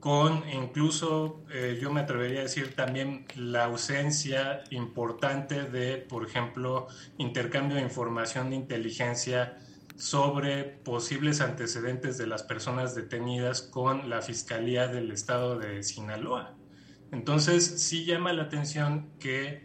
con 0.00 0.48
incluso, 0.50 1.44
yo 1.80 1.92
me 1.92 2.00
atrevería 2.00 2.40
a 2.40 2.42
decir 2.44 2.74
también 2.74 3.26
la 3.34 3.64
ausencia 3.64 4.62
importante 4.70 5.62
de, 5.64 5.96
por 5.96 6.24
ejemplo, 6.24 6.86
intercambio 7.16 7.76
de 7.76 7.82
información 7.82 8.50
de 8.50 8.56
inteligencia 8.56 9.58
sobre 9.98 10.62
posibles 10.62 11.40
antecedentes 11.40 12.16
de 12.18 12.28
las 12.28 12.44
personas 12.44 12.94
detenidas 12.94 13.62
con 13.62 14.08
la 14.08 14.22
Fiscalía 14.22 14.86
del 14.86 15.10
Estado 15.10 15.58
de 15.58 15.82
Sinaloa. 15.82 16.54
Entonces, 17.10 17.82
sí 17.82 18.04
llama 18.04 18.32
la 18.32 18.44
atención 18.44 19.10
que, 19.18 19.64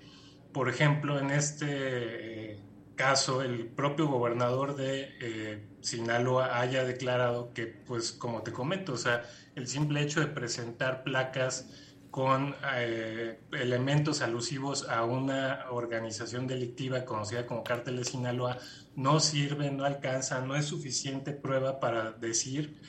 por 0.51 0.69
ejemplo, 0.69 1.19
en 1.19 1.29
este 1.29 2.53
eh, 2.53 2.59
caso, 2.95 3.43
el 3.43 3.67
propio 3.67 4.07
gobernador 4.07 4.75
de 4.75 5.11
eh, 5.21 5.67
Sinaloa 5.81 6.59
haya 6.59 6.83
declarado 6.83 7.53
que, 7.53 7.67
pues, 7.67 8.11
como 8.11 8.41
te 8.41 8.51
comento, 8.51 8.93
o 8.93 8.97
sea, 8.97 9.23
el 9.55 9.67
simple 9.67 10.01
hecho 10.01 10.19
de 10.19 10.27
presentar 10.27 11.03
placas 11.03 11.69
con 12.11 12.55
eh, 12.75 13.39
elementos 13.53 14.21
alusivos 14.21 14.87
a 14.87 15.03
una 15.03 15.65
organización 15.71 16.45
delictiva 16.45 17.05
conocida 17.05 17.47
como 17.47 17.63
Cártel 17.63 17.97
de 17.97 18.05
Sinaloa 18.05 18.59
no 18.95 19.19
sirve, 19.19 19.71
no 19.71 19.83
alcanza, 19.83 20.41
no 20.41 20.55
es 20.55 20.65
suficiente 20.65 21.31
prueba 21.31 21.79
para 21.79 22.11
decir 22.11 22.79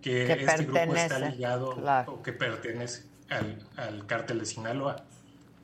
que, 0.00 0.32
este 0.32 0.64
grupo 0.64 0.94
está 0.94 1.18
ligado 1.18 1.70
o 2.06 2.22
que 2.22 2.32
pertenece 2.32 3.04
al, 3.30 3.58
al 3.76 4.06
cártel 4.06 4.40
de 4.40 4.46
Sinaloa. 4.46 5.04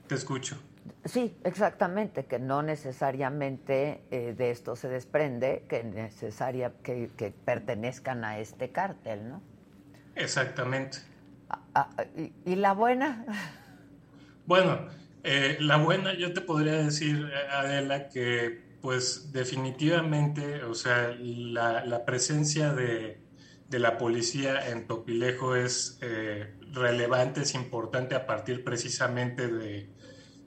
Te 0.06 0.14
escucho. 0.14 0.56
Sí, 1.04 1.36
exactamente, 1.44 2.24
que 2.24 2.38
no 2.38 2.62
necesariamente 2.62 4.02
eh, 4.10 4.34
de 4.36 4.50
esto 4.50 4.76
se 4.76 4.88
desprende 4.88 5.64
que 5.68 5.84
necesaria 5.84 6.72
que, 6.82 7.10
pertenezcan 7.44 8.24
a 8.24 8.38
este 8.38 8.70
cártel, 8.70 9.28
¿no? 9.28 9.42
Exactamente. 10.18 10.98
Ah, 11.48 11.60
ah, 11.74 12.04
¿y, 12.44 12.56
la 12.56 12.72
buena? 12.72 13.24
Bueno, 14.46 14.88
eh, 15.24 15.58
la 15.60 15.76
buena 15.76 16.14
yo 16.14 16.32
te 16.32 16.40
podría 16.40 16.72
decir, 16.72 17.30
Adela, 17.50 18.08
que 18.08 18.68
pues 18.80 19.32
definitivamente, 19.32 20.62
o 20.64 20.74
sea, 20.74 21.14
la, 21.18 22.04
presencia 22.04 22.72
de, 22.72 23.20
la 23.70 23.98
policía 23.98 24.70
en 24.70 24.86
Topilejo 24.86 25.56
es 25.56 25.98
eh, 26.00 26.54
relevante, 26.72 27.42
es 27.42 27.54
importante 27.54 28.14
a 28.14 28.26
partir 28.26 28.64
precisamente 28.64 29.48
de, 29.48 29.90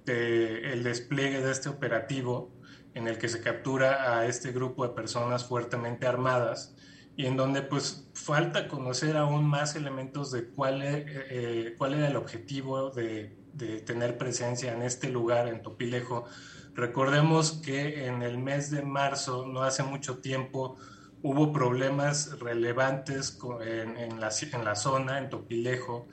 el 0.06 0.84
despliegue 0.84 1.42
de 1.42 1.52
este 1.52 1.70
operativo 1.70 2.52
en 2.94 3.08
el 3.08 3.18
que 3.18 3.30
se 3.30 3.42
captura 3.42 4.18
a 4.18 4.26
este 4.26 4.52
grupo 4.52 4.86
de 4.86 4.94
personas 4.94 5.46
fuertemente 5.46 6.08
armadas 6.08 6.76
y 7.16 7.26
en 7.26 7.38
donde 7.38 7.62
pues 7.62 8.10
falta 8.14 8.68
conocer 8.68 9.18
aún 9.18 9.46
más 9.46 9.76
elementos 9.76 10.32
de 10.32 10.48
cuál, 10.50 10.82
e, 10.82 11.06
eh, 11.08 11.76
cuál 11.78 11.94
era 11.94 12.08
el 12.08 12.16
objetivo 12.16 12.90
de, 12.90 13.36
de 13.54 13.82
tener 13.82 14.18
presencia 14.18 14.74
en 14.74 14.82
este 14.82 15.10
lugar, 15.10 15.48
en 15.48 15.62
Topilejo, 15.62 16.26
Recordemos 16.74 17.52
que 17.64 18.08
en 18.08 18.22
el 18.22 18.38
mes 18.38 18.72
de 18.72 18.82
marzo, 18.82 19.46
no 19.46 19.64
hace 19.64 19.84
mucho 19.84 20.20
tiempo, 20.20 20.78
hubo 21.22 21.52
problemas 21.52 22.40
relevantes 22.40 23.38
en, 23.62 24.20
la, 24.20 24.30
en 24.54 24.66
la, 24.66 24.76
zona, 24.76 25.18
en 25.18 25.30
Topilejo, 25.30 26.08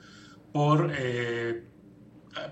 por, 0.51 0.91
eh, 0.93 1.63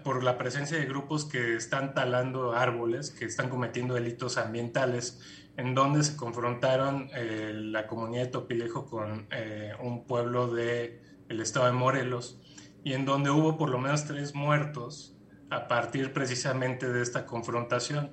por 0.03 0.23
la 0.23 0.37
presencia 0.37 0.77
de 0.77 0.85
grupos 0.85 1.25
que 1.25 1.55
están 1.55 1.93
talando 1.93 2.53
árboles, 2.53 3.11
que 3.11 3.25
están 3.25 3.49
cometiendo 3.49 3.95
delitos 3.95 4.37
ambientales, 4.37 5.19
en 5.57 5.73
donde 5.73 6.03
se 6.03 6.15
confrontaron 6.15 7.09
eh, 7.15 7.51
la 7.53 7.87
comunidad 7.87 8.25
de 8.25 8.31
Topilejo 8.31 8.85
con 8.85 9.27
eh, 9.31 9.73
un 9.81 10.05
pueblo 10.05 10.53
del 10.53 11.01
el 11.29 11.41
estado 11.41 11.65
de 11.65 11.71
Morelos, 11.73 12.39
y 12.83 12.93
en 12.93 13.05
donde 13.05 13.31
hubo 13.31 13.57
por 13.57 13.69
lo 13.69 13.79
menos 13.79 14.05
tres 14.05 14.33
muertos 14.33 15.17
a 15.49 15.67
partir 15.67 16.13
precisamente 16.13 16.87
de 16.87 17.01
esta 17.01 17.25
confrontación. 17.25 18.11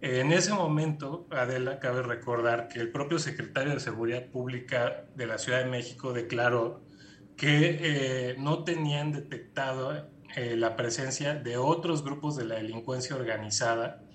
En 0.00 0.32
ese 0.32 0.54
momento, 0.54 1.26
Adela, 1.30 1.80
cabe 1.80 2.02
recordar 2.02 2.68
que 2.68 2.78
el 2.80 2.90
propio 2.92 3.18
secretario 3.18 3.74
de 3.74 3.80
Seguridad 3.80 4.26
Pública 4.26 5.06
de 5.16 5.26
la 5.26 5.38
Ciudad 5.38 5.58
de 5.58 5.70
México 5.70 6.12
declaró 6.12 6.82
que 7.36 7.78
eh, 7.80 8.36
no 8.38 8.64
tenían 8.64 9.12
detectado 9.12 10.08
la 10.36 10.76
presencia 10.76 11.34
de 11.34 11.56
otros 11.56 12.04
grupos 12.04 12.36
de 12.36 12.44
la 12.44 12.56
delincuencia 12.56 13.16
organizada 13.16 14.05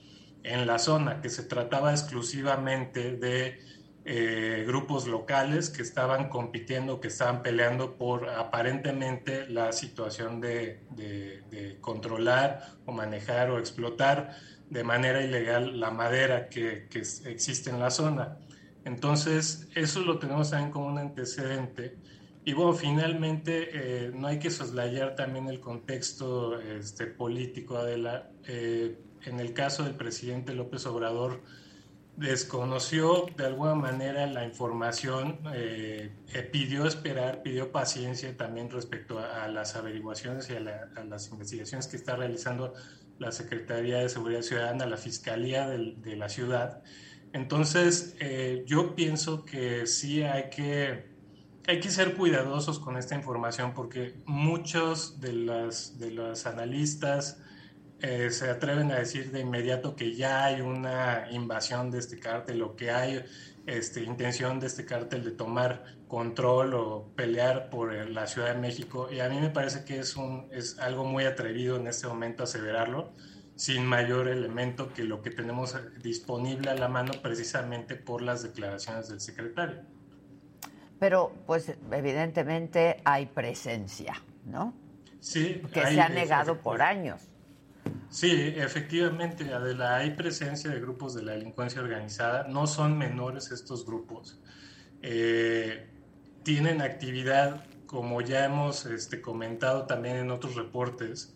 en 0.43 0.67
la 0.67 0.79
zona, 0.79 1.21
que 1.21 1.29
se 1.29 1.43
trataba 1.43 1.91
exclusivamente 1.91 3.15
de 3.17 3.59
eh, 4.03 4.63
grupos 4.65 5.07
locales 5.07 5.69
que 5.69 5.83
estaban 5.83 6.29
compitiendo, 6.29 6.99
que 6.99 7.09
estaban 7.09 7.43
peleando 7.43 7.97
por 7.97 8.29
aparentemente 8.29 9.47
la 9.47 9.71
situación 9.71 10.41
de, 10.41 10.79
controlar 11.81 12.77
o 12.85 12.91
manejar 12.91 13.51
o 13.51 13.59
explotar 13.59 14.35
de 14.71 14.83
manera 14.83 15.23
ilegal 15.23 15.79
la 15.79 15.91
madera 15.91 16.49
que, 16.49 16.87
existe 17.25 17.69
en 17.69 17.79
la 17.79 17.91
zona. 17.91 18.39
Entonces, 18.85 19.67
eso 19.75 19.99
lo 19.99 20.17
tenemos 20.17 20.49
también 20.49 20.71
como 20.71 20.87
un 20.87 20.97
antecedente. 20.97 21.97
Y 22.43 22.53
bueno, 22.53 22.73
finalmente, 22.73 23.69
eh, 23.71 24.11
no 24.15 24.25
hay 24.25 24.39
que 24.39 24.49
soslayar 24.49 25.13
también 25.15 25.47
el 25.47 25.59
contexto 25.59 26.59
este, 26.59 27.05
político, 27.05 27.83
de 27.83 27.97
la 27.99 28.31
eh, 28.47 28.97
en 29.25 29.39
el 29.39 29.53
caso 29.53 29.83
del 29.83 29.95
presidente 29.95 30.53
López 30.53 30.85
Obrador, 30.85 31.41
desconoció 32.17 33.25
de 33.35 33.45
alguna 33.45 33.75
manera 33.75 34.27
la 34.27 34.45
información, 34.45 35.39
eh, 35.53 36.11
eh, 36.33 36.41
pidió 36.43 36.85
esperar, 36.85 37.41
pidió 37.41 37.71
paciencia 37.71 38.35
también 38.35 38.69
respecto 38.69 39.19
a, 39.19 39.47
las 39.47 39.75
averiguaciones 39.75 40.49
y 40.49 40.55
a, 40.55 41.03
las 41.03 41.29
investigaciones 41.31 41.87
que 41.87 41.95
está 41.95 42.15
realizando 42.15 42.73
la 43.17 43.31
Secretaría 43.31 43.99
de 43.99 44.09
Seguridad 44.09 44.41
Ciudadana, 44.41 44.85
la 44.85 44.97
Fiscalía 44.97 45.67
de, 45.67 46.15
la 46.15 46.27
ciudad. 46.29 46.83
Entonces, 47.33 48.15
eh, 48.19 48.63
yo 48.67 48.95
pienso 48.95 49.45
que 49.45 49.87
sí 49.87 50.23
hay 50.23 50.49
que, 50.49 51.05
hay 51.67 51.79
que 51.79 51.89
ser 51.89 52.15
cuidadosos 52.15 52.79
con 52.79 52.97
esta 52.97 53.15
información 53.15 53.73
porque 53.73 54.15
muchos 54.25 55.21
de, 55.21 55.33
las, 55.33 55.97
de 55.97 56.11
los 56.11 56.45
analistas, 56.45 57.39
eh, 58.01 58.29
se 58.31 58.49
atreven 58.49 58.91
a 58.91 58.99
decir 58.99 59.31
de 59.31 59.41
inmediato 59.41 59.95
que 59.95 60.15
ya 60.15 60.45
hay 60.45 60.61
una 60.61 61.27
invasión 61.31 61.91
de 61.91 61.99
este 61.99 62.19
cártel 62.19 62.61
o 62.63 62.75
que 62.75 62.91
hay 62.91 63.23
este, 63.67 64.03
intención 64.03 64.59
de 64.59 64.67
este 64.67 64.85
cártel 64.85 65.23
de 65.23 65.31
tomar 65.31 65.83
control 66.07 66.73
o 66.73 67.11
pelear 67.15 67.69
por 67.69 67.93
la 67.93 68.27
Ciudad 68.27 68.53
de 68.53 68.59
México. 68.59 69.07
Y 69.11 69.19
a 69.19 69.29
mí 69.29 69.39
me 69.39 69.49
parece 69.49 69.85
que 69.85 69.99
es, 69.99 70.15
un, 70.15 70.47
es 70.51 70.79
algo 70.79 71.05
muy 71.05 71.25
atrevido 71.25 71.77
en 71.77 71.87
este 71.87 72.07
momento 72.07 72.43
aseverarlo 72.43 73.13
sin 73.55 73.85
mayor 73.85 74.27
elemento 74.27 74.91
que 74.91 75.03
lo 75.03 75.21
que 75.21 75.29
tenemos 75.29 75.75
disponible 76.01 76.71
a 76.71 76.75
la 76.75 76.87
mano 76.87 77.11
precisamente 77.21 77.95
por 77.95 78.23
las 78.23 78.41
declaraciones 78.41 79.09
del 79.09 79.21
secretario. 79.21 79.81
Pero 80.99 81.31
pues 81.45 81.71
evidentemente 81.91 83.01
hay 83.05 83.27
presencia, 83.27 84.21
¿no? 84.45 84.73
Sí. 85.19 85.61
Que 85.71 85.85
se 85.85 86.01
ha 86.01 86.09
negado 86.09 86.59
por 86.61 86.81
años. 86.81 87.30
Sí, 88.09 88.53
efectivamente, 88.57 89.53
Adela, 89.53 89.95
hay 89.95 90.11
presencia 90.11 90.69
de 90.69 90.79
grupos 90.81 91.15
de 91.15 91.23
la 91.23 91.31
delincuencia 91.31 91.81
organizada, 91.81 92.45
no 92.47 92.67
son 92.67 92.97
menores 92.97 93.51
estos 93.51 93.85
grupos, 93.85 94.39
eh, 95.01 95.87
tienen 96.43 96.81
actividad 96.81 97.65
como 97.85 98.21
ya 98.21 98.45
hemos 98.45 98.85
este, 98.85 99.21
comentado 99.21 99.85
también 99.85 100.17
en 100.17 100.31
otros 100.31 100.55
reportes, 100.55 101.35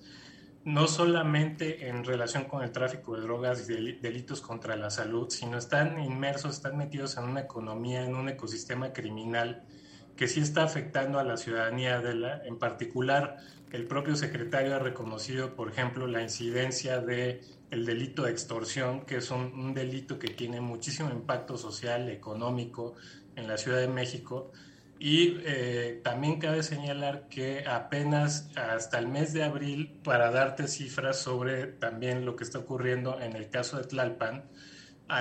no 0.64 0.88
solamente 0.88 1.90
en 1.90 2.04
relación 2.04 2.46
con 2.46 2.64
el 2.64 2.72
tráfico 2.72 3.16
de 3.16 3.22
drogas 3.22 3.70
y 3.70 3.94
delitos 4.02 4.42
contra 4.42 4.76
la 4.76 4.90
salud, 4.90 5.30
sino 5.30 5.58
están 5.58 6.00
inmersos, 6.00 6.56
están 6.56 6.78
metidos 6.78 7.18
en 7.18 7.26
una 7.26 7.42
economía, 7.42 8.04
en 8.04 8.16
un 8.16 8.30
ecosistema 8.30 8.94
criminal 8.94 9.64
que 10.16 10.28
sí 10.28 10.40
está 10.40 10.64
afectando 10.64 11.20
a 11.20 11.24
la 11.24 11.38
ciudadanía 11.38 12.00
de 12.00 12.16
la, 12.16 12.46
en 12.46 12.58
particular 12.58 13.38
el 13.76 13.88
propio 13.88 14.16
secretario 14.16 14.76
ha 14.76 14.80
reconocido, 14.80 15.56
por 15.56 15.70
ejemplo, 15.70 16.08
la 16.08 16.22
incidencia 16.22 17.00
de 17.00 17.42
el 17.72 17.86
delito 17.86 18.24
de 18.24 18.32
extorsión, 18.32 19.02
que 19.06 19.18
es 19.18 19.32
un, 19.32 19.74
delito 19.74 20.18
que 20.18 20.30
tiene 20.30 20.62
muchísimo 20.62 21.10
impacto 21.10 21.58
social, 21.58 22.10
económico 22.10 22.96
en 23.36 23.48
la 23.48 23.58
Ciudad 23.58 23.80
de 23.80 23.88
México. 23.88 24.52
Y 24.98 25.38
eh, 25.46 26.00
también 26.04 26.40
cabe 26.40 26.64
señalar 26.64 27.28
que 27.28 27.66
apenas 27.68 28.50
hasta 28.56 28.98
el 28.98 29.08
mes 29.08 29.34
de 29.34 29.44
abril, 29.44 30.00
para 30.04 30.32
darte 30.32 30.68
cifras 30.70 31.20
sobre 31.20 31.68
también 31.68 32.26
lo 32.26 32.38
que 32.38 32.46
está 32.46 32.60
ocurriendo 32.60 33.20
en 33.20 33.36
el 33.36 33.50
caso 33.50 33.78
de 33.78 33.84
Tlalpan, 33.84 34.46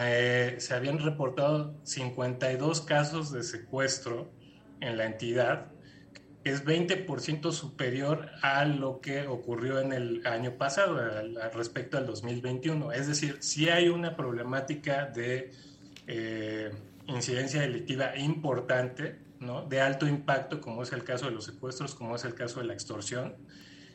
eh, 0.00 0.56
se 0.58 0.74
habían 0.74 1.00
reportado 1.00 1.74
52 1.82 2.82
casos 2.82 3.32
de 3.32 3.42
secuestro 3.42 4.30
en 4.80 4.96
la 4.96 5.06
entidad, 5.06 5.73
es 6.44 6.64
20% 6.64 7.52
superior 7.52 8.30
a 8.42 8.66
lo 8.66 9.00
que 9.00 9.26
ocurrió 9.26 9.80
en 9.80 9.92
el 9.94 10.26
año 10.26 10.52
pasado, 10.58 11.00
respecto 11.54 11.96
al 11.96 12.06
2021. 12.06 12.92
Es 12.92 13.06
decir, 13.06 13.38
sí 13.40 13.70
hay 13.70 13.88
una 13.88 14.14
problemática 14.14 15.06
de 15.06 15.52
eh, 16.06 16.70
incidencia 17.06 17.62
delictiva 17.62 18.16
importante, 18.18 19.16
¿no? 19.40 19.62
de 19.62 19.80
alto 19.80 20.06
impacto, 20.06 20.60
como 20.60 20.82
es 20.82 20.92
el 20.92 21.02
caso 21.02 21.26
de 21.26 21.32
los 21.32 21.46
secuestros, 21.46 21.94
como 21.94 22.14
es 22.14 22.24
el 22.24 22.34
caso 22.34 22.60
de 22.60 22.66
la 22.66 22.74
extorsión. 22.74 23.36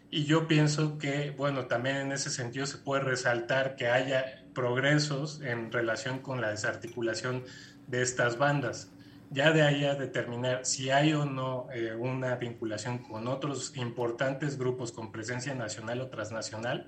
Y 0.09 0.25
yo 0.25 0.47
pienso 0.47 0.97
que, 0.97 1.29
bueno, 1.29 1.67
también 1.67 1.97
en 1.97 2.11
ese 2.11 2.31
sentido 2.31 2.65
se 2.65 2.79
puede 2.79 3.03
resaltar 3.03 3.75
que 3.75 3.89
haya 3.89 4.43
progresos 4.55 5.41
en 5.41 5.71
relación 5.71 6.17
con 6.17 6.41
la 6.41 6.49
desarticulación 6.49 7.43
de 7.85 8.01
estas 8.01 8.39
bandas 8.39 8.91
ya 9.31 9.51
de 9.51 9.61
ahí 9.61 9.85
a 9.85 9.95
determinar 9.95 10.65
si 10.65 10.89
hay 10.89 11.13
o 11.13 11.25
no 11.25 11.67
eh, 11.73 11.93
una 11.93 12.35
vinculación 12.35 12.99
con 12.99 13.27
otros 13.27 13.75
importantes 13.77 14.57
grupos 14.57 14.91
con 14.91 15.11
presencia 15.11 15.53
nacional 15.53 16.01
o 16.01 16.09
transnacional, 16.09 16.87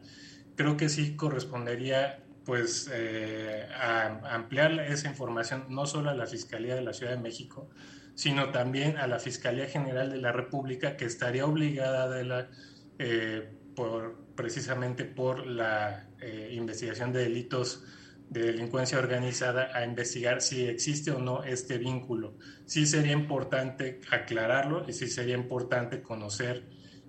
creo 0.56 0.78
que 0.78 0.90
sí 0.90 1.16
correspondería 1.16 2.24
pues 2.44 2.90
eh, 2.92 3.68
ampliar 3.74 4.80
esa 4.80 5.08
información 5.08 5.66
no 5.70 5.86
solo 5.86 6.10
a 6.10 6.16
la 6.16 6.26
Fiscalía 6.26 6.74
de 6.74 6.82
la 6.82 6.94
Ciudad 6.94 7.12
de 7.12 7.22
México, 7.22 7.70
sino 8.16 8.50
también 8.50 8.98
a 8.98 9.06
la 9.06 9.20
Fiscalía 9.20 9.68
General 9.68 10.10
de 10.10 10.18
la 10.18 10.32
República, 10.32 10.98
que 10.98 11.06
estaría 11.06 11.46
obligada 11.46 12.50
eh, 12.98 13.48
por, 13.76 14.18
precisamente 14.36 15.06
por 15.06 15.46
la 15.46 16.08
investigación 16.52 17.14
de 17.14 17.24
delitos 17.24 17.84
de 18.32 18.44
delincuencia 18.44 18.98
organizada 18.98 19.72
a 19.76 19.84
investigar 19.84 20.42
si 20.42 20.66
existe 20.66 21.12
o 21.12 21.20
no 21.20 21.44
este 21.44 21.78
vínculo. 21.78 22.36
Sí 22.66 22.88
sería 22.88 23.12
importante 23.12 24.00
aclararlo 24.10 24.88
y 24.88 24.94
sí 24.94 25.08
sería 25.10 25.36
importante 25.36 26.02
conocer 26.02 26.64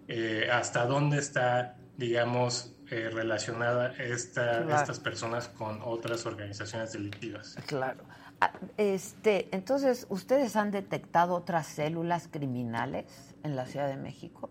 eh, 0.09 0.49
hasta 0.53 0.85
dónde 0.85 1.19
está, 1.19 1.77
digamos, 1.97 2.75
eh, 2.91 3.09
relacionada 3.09 3.93
esta, 3.93 4.81
estas 4.81 4.99
personas 4.99 5.47
con 5.47 5.81
otras 5.83 6.27
organizaciones 6.27 6.93
delictivas. 6.93 7.57
Claro. 7.67 8.03
Ah, 8.41 8.53
este, 8.77 9.49
entonces, 9.53 10.07
¿ustedes 10.09 10.57
han 10.57 10.73
detectado 10.73 11.37
otras 11.37 11.69
células 11.69 12.27
criminales 12.27 13.37
en 13.45 13.55
la 13.55 13.67
Ciudad 13.67 13.87
de 13.87 13.97
México? 13.97 14.51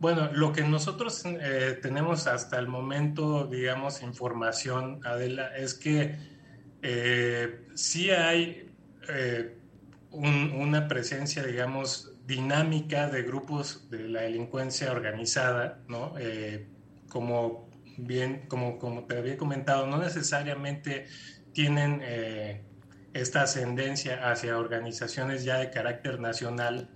Bueno, 0.00 0.30
lo 0.32 0.54
que 0.54 0.62
nosotros 0.62 1.22
eh, 1.26 1.78
tenemos 1.82 2.26
hasta 2.26 2.58
el 2.58 2.68
momento, 2.68 3.46
digamos, 3.46 4.02
información, 4.02 4.98
Adela, 5.04 5.54
es 5.54 5.74
que 5.74 6.16
eh, 6.80 7.66
sí 7.74 8.10
hay 8.10 8.72
eh, 9.10 9.58
una 10.10 10.88
presencia, 10.88 11.42
digamos, 11.42 12.14
dinámica 12.26 13.10
de 13.10 13.24
grupos 13.24 13.90
de 13.90 14.08
la 14.08 14.22
delincuencia 14.22 14.90
organizada, 14.90 15.82
¿no? 15.86 16.14
como 17.10 17.68
bien, 17.98 18.46
como, 18.48 18.78
como 18.78 19.04
te 19.04 19.18
había 19.18 19.36
comentado, 19.36 19.86
no 19.86 19.98
necesariamente 19.98 21.06
tienen 21.52 22.02
esta 23.12 23.42
ascendencia 23.42 24.30
hacia 24.30 24.56
organizaciones 24.58 25.44
ya 25.44 25.58
de 25.58 25.70
carácter 25.70 26.20
nacional, 26.20 26.88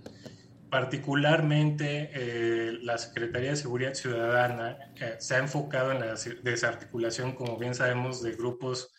Particularmente, 0.75 2.11
eh, 2.13 2.79
la 2.81 2.97
Secretaría 2.97 3.51
de 3.51 3.55
Seguridad 3.55 3.93
Ciudadana 3.93 4.77
eh, 4.97 5.15
se 5.19 5.35
ha 5.35 5.37
enfocado 5.37 5.93
en 5.93 6.01
la 6.01 6.15
desarticulación, 6.43 7.31
como 7.31 7.57
bien 7.57 7.73
sabemos, 7.73 8.21
de 8.21 8.33
grupos 8.33 8.93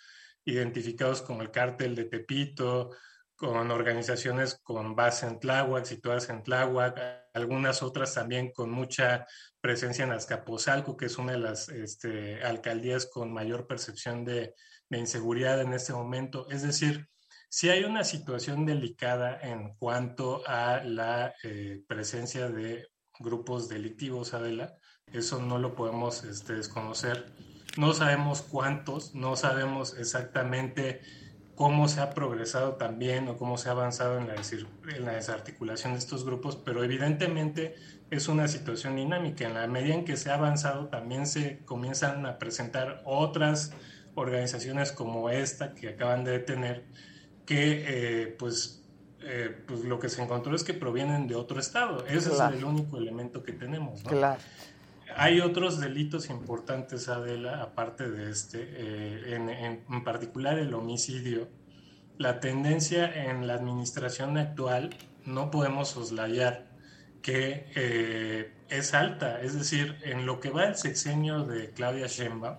identificados 0.47 1.21
como 1.21 1.43
el 1.43 1.51
cártel 1.51 1.95
de 1.95 2.07
Tepito, 2.07 2.93
con 3.35 3.71
organizaciones 3.71 4.59
con 4.62 4.97
base 4.97 5.27
en 5.27 5.39
Tláhuac, 5.39 5.85
situadas 5.85 6.31
en 6.31 6.43
Tláhuac, 6.43 6.99
algunas 7.35 7.83
otras 7.83 8.15
también 8.15 8.53
con 8.53 8.71
mucha 8.71 9.27
presencia 9.61 10.07
en 10.07 10.12
Azcapotzalco, 10.12 10.97
que 10.97 11.05
es 11.05 11.19
una 11.19 11.33
de 11.33 11.41
las 11.41 11.69
este, 11.69 12.43
alcaldías 12.43 13.05
con 13.05 13.35
mayor 13.35 13.67
percepción 13.67 14.25
de, 14.25 14.55
de 14.89 14.99
inseguridad 14.99 15.61
en 15.61 15.75
este 15.75 15.93
momento. 15.93 16.49
Es 16.49 16.62
decir, 16.62 17.07
si 17.49 17.69
hay 17.69 17.85
una 17.85 18.05
situación 18.05 18.67
delicada 18.67 19.39
en 19.41 19.75
cuanto 19.77 20.43
a 20.47 20.83
la 20.85 21.35
eh, 21.43 21.83
presencia 21.87 22.49
de 22.49 22.89
grupos 23.19 23.69
delictivos, 23.69 24.35
Adela. 24.35 24.75
Eso 25.13 25.41
no 25.41 25.59
lo 25.59 25.75
podemos 25.75 26.25
este, 26.25 26.55
desconocer. 26.55 27.33
No 27.77 27.93
sabemos 27.93 28.43
cuántos, 28.43 29.15
no 29.15 29.37
sabemos 29.37 29.97
exactamente 29.99 31.01
cómo 31.55 31.89
se 31.89 32.01
ha 32.01 32.11
progresado 32.11 32.75
también 32.75 33.29
o 33.29 33.37
cómo 33.39 33.57
se 33.57 33.69
ha 33.69 33.73
avanzado 33.73 34.19
en 34.19 34.29
la, 34.29 34.35
en 34.35 35.05
la 35.05 35.13
desarticulación 35.13 35.93
de 35.93 35.99
estos 35.99 36.25
grupos, 36.25 36.57
pero 36.57 36.85
evidentemente 36.85 37.75
es 38.11 38.29
una 38.29 38.49
situación 38.49 38.97
dinámica. 38.97 39.47
En 39.47 39.55
la 39.55 39.67
medida 39.67 39.95
en 39.95 40.05
que 40.05 40.17
se 40.17 40.31
ha 40.31 40.35
avanzado, 40.35 40.89
también 40.89 41.27
se 41.27 41.59
comienzan 41.65 42.27
a 42.27 42.39
presentar 42.39 43.03
otras 43.05 43.73
organizaciones 44.15 44.93
como 44.93 45.31
esta 45.31 45.75
que 45.75 45.91
acaban 45.91 46.25
de 46.25 46.33
detener, 46.33 46.85
que 47.47 47.85
eh, 47.87 48.27
pues, 48.39 48.83
eh, 49.21 49.57
pues 49.67 49.85
lo 49.85 49.99
que 49.99 50.09
se 50.09 50.23
encontró 50.23 50.55
es 50.55 50.65
que 50.65 50.75
provienen 50.75 51.29
de 51.29 51.37
otro 51.37 51.61
estado. 51.61 52.05
Ese 52.07 52.33
es 52.33 52.41
el 52.41 52.65
único 52.65 52.99
elemento 52.99 53.43
que 53.43 53.53
tenemos. 53.53 54.03
Claro. 54.03 54.41
Hay 55.17 55.41
otros 55.41 55.81
delitos 55.81 56.29
importantes, 56.29 57.09
Adela, 57.09 57.63
aparte 57.63 58.11
de 58.11 58.31
este, 58.31 58.59
eh, 58.61 59.35
en, 59.35 59.49
en, 59.49 60.05
particular 60.05 60.59
el 60.59 60.75
homicidio. 60.75 61.49
La 62.19 62.41
tendencia 62.41 63.25
en 63.25 63.47
la 63.47 63.55
administración 63.55 64.37
actual 64.37 64.91
no 65.25 65.51
podemos 65.51 65.89
soslayar 65.89 66.67
que 67.23 68.53
es 68.69 68.95
alta, 68.95 69.41
es 69.41 69.55
decir, 69.55 69.97
en 70.03 70.27
lo 70.27 70.39
que 70.39 70.51
va 70.51 70.65
el 70.65 70.77
sexenio 70.77 71.45
de 71.45 71.71
Claudia 71.71 72.07
Sheinbaum, 72.07 72.59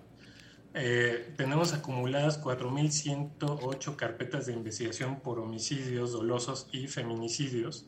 eh, 0.74 1.32
tenemos 1.36 1.72
acumuladas 1.72 2.42
4.108 2.42 3.96
carpetas 3.96 4.46
de 4.46 4.52
investigación 4.52 5.20
por 5.20 5.38
homicidios 5.38 6.12
dolosos 6.12 6.68
y 6.72 6.88
feminicidios, 6.88 7.86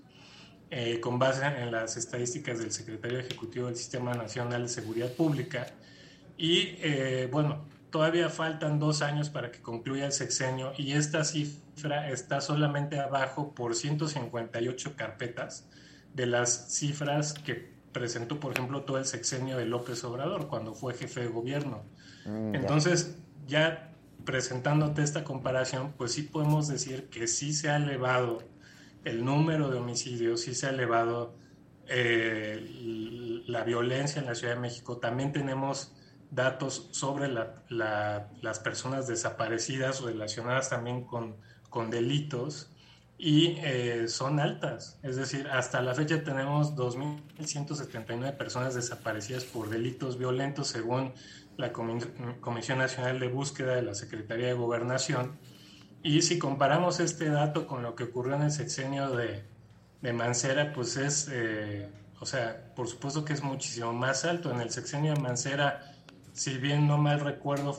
eh, 0.71 1.01
con 1.01 1.19
base 1.19 1.45
en 1.45 1.73
las 1.73 1.97
estadísticas 1.97 2.59
del 2.59 2.73
Secretario 2.73 3.19
Ejecutivo 3.19 3.67
del 3.67 3.77
Sistema 3.77 4.15
Nacional 4.15 4.63
de 4.63 4.69
Seguridad 4.69 5.13
Pública. 5.13 5.67
Y 6.39 6.77
eh, 6.81 7.29
bueno, 7.31 7.67
todavía 7.91 8.31
faltan 8.31 8.79
dos 8.79 9.03
años 9.03 9.31
para 9.31 9.51
que 9.51 9.61
concluya 9.61 10.07
el 10.07 10.13
sexenio 10.13 10.73
y 10.79 10.93
esta 10.93 11.25
cifra 11.25 12.11
está 12.11 12.41
solamente 12.41 12.99
abajo 12.99 13.55
por 13.55 13.75
158 13.75 14.97
carpetas 14.97 15.67
de 16.15 16.27
las 16.27 16.73
cifras 16.73 17.35
que 17.35 17.80
presentó, 17.93 18.39
por 18.41 18.53
ejemplo, 18.53 18.83
todo 18.83 18.99
el 18.99 19.05
sexenio 19.05 19.57
de 19.57 19.67
López 19.67 20.03
Obrador 20.05 20.49
cuando 20.49 20.75
fue 20.75 20.95
jefe 20.95 21.21
de 21.21 21.29
gobierno. 21.29 21.83
Mm, 22.25 22.55
Entonces, 22.55 23.17
ya 23.47 23.93
presentándote 24.25 25.03
esta 25.03 25.25
comparación, 25.25 25.93
pues 25.97 26.13
sí 26.13 26.23
podemos 26.23 26.69
decir 26.69 27.09
que 27.09 27.27
sí 27.27 27.53
se 27.53 27.71
ha 27.71 27.77
elevado 27.77 28.43
el 29.05 29.25
número 29.25 29.71
de 29.71 29.79
homicidios, 29.79 30.43
sí 30.43 30.55
se 30.55 30.67
ha 30.67 30.71
elevado 30.71 31.35
eh, 31.87 33.43
la 33.47 33.65
violencia 33.65 34.21
en 34.21 34.27
la 34.27 34.35
Ciudad 34.35 34.55
de 34.55 34.61
México. 34.61 34.99
También 34.99 35.33
tenemos 35.33 35.93
datos 36.31 36.89
sobre 36.93 37.29
las 37.29 38.59
personas 38.61 39.09
desaparecidas 39.09 40.01
relacionadas 40.03 40.71
también 40.71 41.05
con, 41.05 41.37
con 41.69 41.91
delitos 41.91 42.70
y 43.23 43.59
eh, 43.59 44.09
son 44.09 44.41
altas. 44.41 44.99
Es 45.03 45.17
decir, 45.17 45.47
hasta 45.49 45.83
la 45.83 45.95
fecha 45.95 46.25
tenemos 46.25 46.75
2.179 46.75 48.35
personas 48.39 48.75
desaparecidas 48.75 49.45
por 49.45 49.69
delitos 49.69 50.17
violentos 50.17 50.69
según 50.69 51.13
la 51.59 51.71
Comisión 51.71 52.79
Nacional 52.79 53.21
de 53.21 53.29
Búsqueda 53.29 53.75
de 53.75 53.83
la 53.83 53.95
Secretaría 53.95 54.47
de 54.47 54.55
Gobernación. 54.55 55.39
Y 56.03 56.23
si 56.23 56.39
comparamos 56.39 56.99
este 56.99 57.29
dato 57.29 57.67
con 57.67 57.83
lo 57.83 57.95
que 57.95 58.05
ocurrió 58.05 58.37
en 58.37 58.43
el 58.43 58.53
sexenio 58.53 59.11
de, 59.11 59.45
de 60.01 60.13
Mancera, 60.15 60.73
pues 60.73 60.97
es, 60.97 61.29
eh, 61.31 61.91
o 62.21 62.25
sea, 62.25 62.73
por 62.75 62.89
supuesto 62.89 63.27
que 63.27 63.35
es 63.35 63.43
muchísimo 63.43 63.93
más 63.93 64.25
alto. 64.25 64.51
En 64.51 64.63
el 64.63 64.71
sexenio 64.71 65.13
de 65.13 65.21
Mancera, 65.21 65.95
si 66.33 66.57
bien 66.57 66.87
no 66.87 66.97
mal 66.97 67.21
recuerdo, 67.21 67.79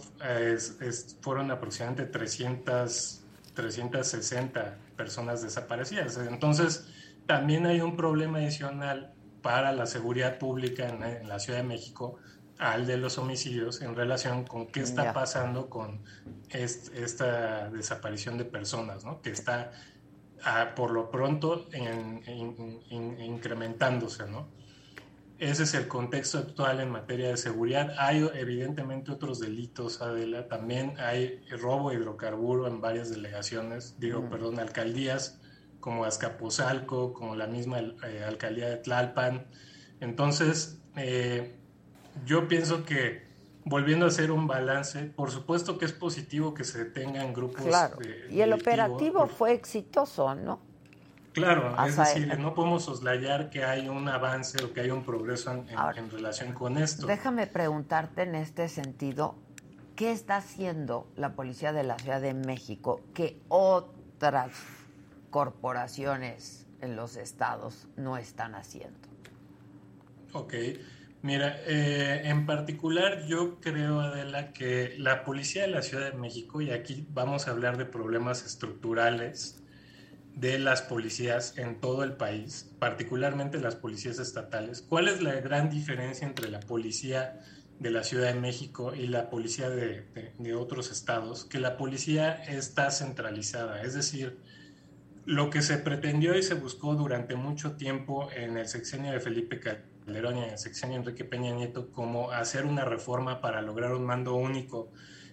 fueron 1.21 1.49
aproximadamente 1.49 2.05
300, 2.05 3.21
360 3.55 4.77
personas 5.01 5.41
desaparecidas. 5.41 6.15
Entonces, 6.17 6.85
también 7.25 7.65
hay 7.65 7.81
un 7.81 7.95
problema 7.95 8.37
adicional 8.37 9.15
para 9.41 9.71
la 9.71 9.87
seguridad 9.87 10.37
pública 10.37 10.87
en, 10.89 11.27
la 11.27 11.39
Ciudad 11.39 11.57
de 11.57 11.65
México 11.65 12.17
al 12.59 12.85
de 12.85 12.97
los 12.97 13.17
homicidios 13.17 13.81
en 13.81 13.95
relación 13.95 14.43
con 14.43 14.67
qué 14.67 14.81
está 14.81 15.11
pasando 15.11 15.71
con 15.71 16.03
esta 16.51 17.71
desaparición 17.71 18.37
de 18.37 18.45
personas, 18.45 19.03
¿no? 19.03 19.23
que 19.23 19.31
está 19.31 19.71
ah, 20.43 20.73
por 20.75 20.91
lo 20.91 21.09
pronto 21.09 21.67
incrementándose. 22.91 24.27
¿no? 24.29 24.49
Ese 25.41 25.63
es 25.63 25.73
el 25.73 25.87
contexto 25.87 26.37
actual 26.37 26.81
en 26.81 26.91
materia 26.91 27.29
de 27.29 27.35
seguridad. 27.35 27.95
Hay 27.97 28.29
evidentemente 28.35 29.11
otros 29.11 29.39
delitos, 29.39 29.99
Adela. 29.99 30.47
También 30.47 30.93
hay 30.99 31.41
robo 31.49 31.89
de 31.89 31.95
hidrocarburo 31.95 32.67
en 32.67 32.79
varias 32.79 33.09
delegaciones, 33.09 33.95
digo, 33.97 34.29
perdón, 34.29 34.59
alcaldías 34.59 35.41
como 35.79 36.05
Azcapotzalco, 36.05 37.13
como 37.13 37.35
la 37.35 37.47
misma 37.47 37.79
eh, 37.79 38.23
alcaldía 38.23 38.69
de 38.69 38.77
Tlalpan. 38.77 39.47
Entonces, 39.99 40.79
eh, 40.95 41.55
yo 42.23 42.47
pienso 42.47 42.85
que 42.85 43.25
volviendo 43.65 44.05
a 44.05 44.09
hacer 44.09 44.29
un 44.29 44.45
balance, 44.45 45.05
por 45.05 45.31
supuesto 45.31 45.79
que 45.79 45.85
es 45.85 45.91
positivo 45.91 46.53
que 46.53 46.63
se 46.63 46.85
tengan 46.85 47.33
grupos. 47.33 47.63
Claro. 47.63 47.97
y 48.29 48.41
el 48.41 48.53
operativo 48.53 49.25
fue 49.25 49.53
exitoso, 49.53 50.35
¿no? 50.35 50.70
Claro, 51.33 51.75
es 51.85 51.95
decir, 51.95 52.37
no 52.39 52.53
podemos 52.53 52.83
soslayar 52.83 53.49
que 53.49 53.63
hay 53.63 53.87
un 53.87 54.09
avance 54.09 54.61
o 54.63 54.73
que 54.73 54.81
hay 54.81 54.91
un 54.91 55.03
progreso 55.03 55.51
en, 55.51 55.65
en 55.95 56.09
relación 56.11 56.53
con 56.53 56.77
esto. 56.77 57.07
Déjame 57.07 57.47
preguntarte 57.47 58.23
en 58.23 58.35
este 58.35 58.67
sentido, 58.67 59.35
¿qué 59.95 60.11
está 60.11 60.37
haciendo 60.37 61.07
la 61.15 61.33
policía 61.33 61.71
de 61.71 61.83
la 61.83 61.97
Ciudad 61.97 62.19
de 62.19 62.33
México 62.33 63.01
que 63.13 63.39
otras 63.47 64.51
corporaciones 65.29 66.67
en 66.81 66.97
los 66.97 67.15
estados 67.15 67.87
no 67.95 68.17
están 68.17 68.53
haciendo? 68.53 68.99
Ok, 70.33 70.53
mira, 71.21 71.61
eh, 71.65 72.23
en 72.25 72.45
particular 72.45 73.25
yo 73.25 73.61
creo, 73.61 74.01
Adela, 74.01 74.51
que 74.51 74.95
la 74.97 75.23
policía 75.23 75.61
de 75.61 75.69
la 75.69 75.81
Ciudad 75.81 76.11
de 76.11 76.17
México, 76.17 76.59
y 76.59 76.71
aquí 76.71 77.07
vamos 77.11 77.47
a 77.47 77.51
hablar 77.51 77.77
de 77.77 77.85
problemas 77.85 78.45
estructurales 78.45 79.60
de 80.35 80.59
las 80.59 80.81
policías 80.81 81.57
en 81.57 81.79
todo 81.79 82.03
el 82.03 82.13
país, 82.13 82.71
particularmente 82.79 83.59
las 83.59 83.75
policías 83.75 84.19
estatales, 84.19 84.81
¿cuál 84.81 85.07
es 85.07 85.21
la 85.21 85.33
gran 85.35 85.69
diferencia 85.69 86.25
entre 86.25 86.49
la 86.49 86.59
policía 86.61 87.39
de 87.79 87.91
la 87.91 88.03
Ciudad 88.03 88.33
de 88.33 88.39
México 88.39 88.95
y 88.95 89.07
la 89.07 89.29
policía 89.29 89.69
de, 89.69 90.05
de 90.37 90.55
otros 90.55 90.91
estados? 90.91 91.45
Que 91.45 91.59
la 91.59 91.77
policía 91.77 92.33
está 92.33 92.91
centralizada, 92.91 93.81
es 93.81 93.93
decir, 93.93 94.37
lo 95.25 95.49
que 95.49 95.61
se 95.61 95.77
pretendió 95.77 96.37
y 96.37 96.43
se 96.43 96.55
buscó 96.55 96.95
durante 96.95 97.35
mucho 97.35 97.73
tiempo 97.73 98.29
en 98.35 98.57
el 98.57 98.67
sexenio 98.67 99.11
de 99.11 99.19
Felipe 99.19 99.59
Calderón 99.59 100.37
y 100.37 100.43
en 100.43 100.49
el 100.51 100.57
sexenio 100.57 100.95
de 100.95 101.01
Enrique 101.01 101.25
Peña 101.25 101.53
Nieto 101.53 101.91
como 101.91 102.31
hacer 102.31 102.65
una 102.65 102.85
reforma 102.85 103.41
para 103.41 103.61
lograr 103.61 103.93
un 103.93 104.05
mando 104.05 104.33
único 104.33 104.91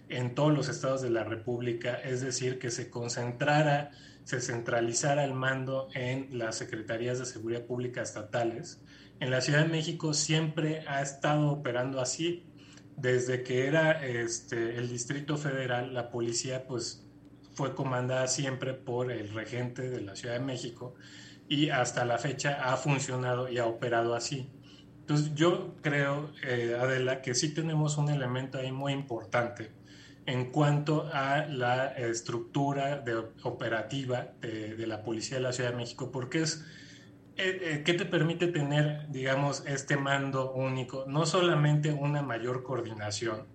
en 0.09 0.35
todos 0.35 0.53
los 0.53 0.69
estados 0.69 1.01
de 1.01 1.09
la 1.09 1.23
República, 1.23 1.95
es 1.95 2.21
decir, 2.21 2.59
que 2.59 2.71
se 2.71 2.89
concentrara, 2.89 3.91
se 4.29 4.41
centralizara 4.41 5.23
el 5.25 5.33
mando 5.33 5.89
en 5.95 6.37
las 6.37 6.55
secretarías 6.55 7.17
de 7.17 7.25
seguridad 7.25 7.65
pública 7.65 8.03
estatales. 8.03 8.79
En 9.19 9.31
la 9.31 9.41
Ciudad 9.41 9.63
de 9.63 9.69
México 9.69 10.13
siempre 10.13 10.83
ha 10.87 11.01
estado 11.01 11.49
operando 11.49 11.99
así. 11.99 12.45
Desde 12.95 13.41
que 13.41 13.65
era 13.65 14.05
este, 14.05 14.77
el 14.77 14.87
Distrito 14.87 15.35
Federal, 15.35 15.95
la 15.95 16.11
policía 16.11 16.67
pues 16.67 17.07
fue 17.55 17.73
comandada 17.73 18.27
siempre 18.27 18.75
por 18.75 19.11
el 19.11 19.33
regente 19.33 19.89
de 19.89 20.01
la 20.01 20.15
Ciudad 20.15 20.35
de 20.35 20.45
México 20.45 20.93
y 21.47 21.71
hasta 21.71 22.05
la 22.05 22.19
fecha 22.19 22.71
ha 22.71 22.77
funcionado 22.77 23.49
y 23.49 23.57
ha 23.57 23.65
operado 23.65 24.13
así. 24.13 24.51
Entonces 24.99 25.33
yo 25.33 25.73
creo, 25.81 26.29
eh, 26.43 26.77
Adela, 26.79 27.23
que 27.23 27.33
sí 27.33 27.51
tenemos 27.51 27.97
un 27.97 28.09
elemento 28.09 28.59
ahí 28.59 28.71
muy 28.71 28.93
importante 28.93 29.78
en 30.25 30.51
cuanto 30.51 31.09
a 31.13 31.45
la 31.47 31.87
estructura 31.87 32.99
de, 32.99 33.15
operativa 33.43 34.33
de, 34.41 34.85
la 34.85 35.03
Policía 35.03 35.37
de 35.37 35.43
la 35.43 35.53
Ciudad 35.53 35.71
de 35.71 35.77
México, 35.77 36.11
porque 36.11 36.41
es, 36.41 36.65
eh, 37.37 37.59
eh, 37.61 37.83
¿qué 37.85 37.93
te 37.93 38.05
permite 38.05 38.47
tener, 38.47 39.09
digamos, 39.09 39.63
este 39.65 39.97
mando 39.97 40.53
único? 40.53 41.05
No 41.07 41.25
solamente 41.25 41.91
una 41.91 42.21
mayor 42.21 42.63
coordinación, 42.63 43.47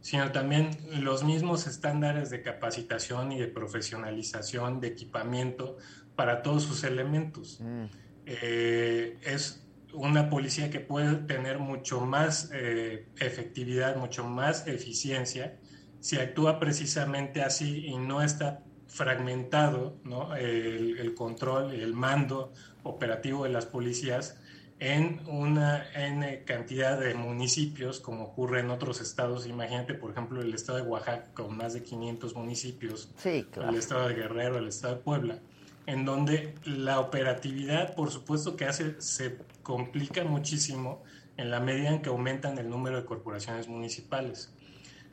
sino 0.00 0.30
también 0.32 0.70
los 1.00 1.24
mismos 1.24 1.66
estándares 1.66 2.30
de 2.30 2.42
capacitación 2.42 3.32
y 3.32 3.38
de 3.38 3.48
profesionalización 3.48 4.80
de 4.80 4.88
equipamiento 4.88 5.76
para 6.14 6.42
todos 6.42 6.64
sus 6.64 6.84
elementos. 6.84 7.60
Mm. 7.60 7.84
Eh, 8.26 9.18
es 9.22 9.64
una 9.92 10.28
policía 10.28 10.70
que 10.70 10.80
puede 10.80 11.16
tener 11.16 11.58
mucho 11.58 12.00
más 12.00 12.50
eh, 12.52 13.06
efectividad, 13.18 13.96
mucho 13.96 14.24
más 14.24 14.66
eficiencia, 14.66 15.56
si 16.00 16.16
actúa 16.16 16.58
precisamente 16.58 17.42
así 17.42 17.86
y 17.86 17.96
no 17.96 18.22
está 18.22 18.60
fragmentado 18.86 19.96
¿no? 20.04 20.34
El, 20.34 20.98
el 20.98 21.14
control, 21.14 21.74
el 21.74 21.94
mando 21.94 22.52
operativo 22.82 23.44
de 23.44 23.50
las 23.50 23.66
policías 23.66 24.38
en 24.80 25.20
una 25.26 25.84
N 25.94 26.44
cantidad 26.44 26.98
de 26.98 27.14
municipios, 27.14 28.00
como 28.00 28.24
ocurre 28.24 28.60
en 28.60 28.70
otros 28.70 29.00
estados. 29.00 29.46
Imagínate, 29.46 29.94
por 29.94 30.12
ejemplo, 30.12 30.40
el 30.40 30.54
estado 30.54 30.78
de 30.78 30.84
Oaxaca 30.84 31.26
con 31.34 31.56
más 31.56 31.74
de 31.74 31.82
500 31.82 32.34
municipios, 32.34 33.10
el 33.24 33.74
estado 33.74 34.08
de 34.08 34.14
Guerrero, 34.14 34.58
el 34.58 34.68
estado 34.68 34.96
de 34.96 35.00
Puebla, 35.00 35.38
en 35.86 36.04
donde 36.04 36.54
la 36.64 37.00
operatividad, 37.00 37.94
por 37.94 38.10
supuesto 38.10 38.56
que 38.56 38.66
hace, 38.66 39.00
se 39.00 39.38
complica 39.62 40.22
muchísimo 40.24 41.02
en 41.36 41.50
la 41.50 41.60
medida 41.60 41.90
en 41.90 42.02
que 42.02 42.10
aumentan 42.10 42.58
el 42.58 42.68
número 42.68 42.96
de 42.98 43.04
corporaciones 43.04 43.68
municipales. 43.68 44.52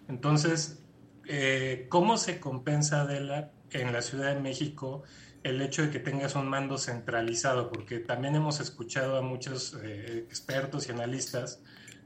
Entonces, 0.08 0.84
eh, 1.28 1.88
¿cómo 1.90 2.18
se 2.18 2.40
compensa 2.40 3.08
en 3.72 3.94
la 3.94 4.02
Ciudad 4.02 4.34
de 4.34 4.40
México 4.40 5.04
el 5.44 5.62
hecho 5.62 5.84
de 5.84 5.92
que 5.92 6.00
tengas 6.00 6.36
un 6.36 6.48
mando 6.48 6.78
centralizado, 6.78 7.72
porque 7.72 8.00
también 8.00 8.36
hemos 8.36 8.60
escuchado 8.60 9.18
a 9.18 9.22
muchos 9.22 9.78
eh, 9.84 10.26
expertos 10.28 10.88
y 10.88 10.92
analistas 10.92 11.62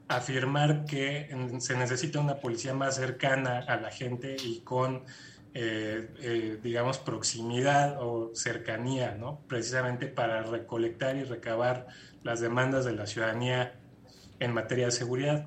afirmar 0.08 0.84
que 0.84 1.30
se 1.58 1.76
necesita 1.76 2.20
una 2.20 2.36
policía 2.36 2.74
más 2.74 2.96
cercana 2.96 3.60
a 3.60 3.76
la 3.76 3.90
gente 3.90 4.36
y 4.44 4.60
con, 4.60 5.04
eh, 5.54 6.58
digamos, 6.62 6.98
proximidad 6.98 7.96
o 8.02 8.32
cercanía, 8.34 9.14
¿no? 9.14 9.40
Precisamente 9.46 10.08
para 10.08 10.42
recolectar 10.42 11.16
y 11.16 11.22
recabar 11.22 11.86
las 12.24 12.40
demandas 12.40 12.84
de 12.84 12.92
la 12.92 13.06
ciudadanía 13.06 13.80
en 14.40 14.52
materia 14.52 14.86
de 14.86 14.92
seguridad 14.92 15.46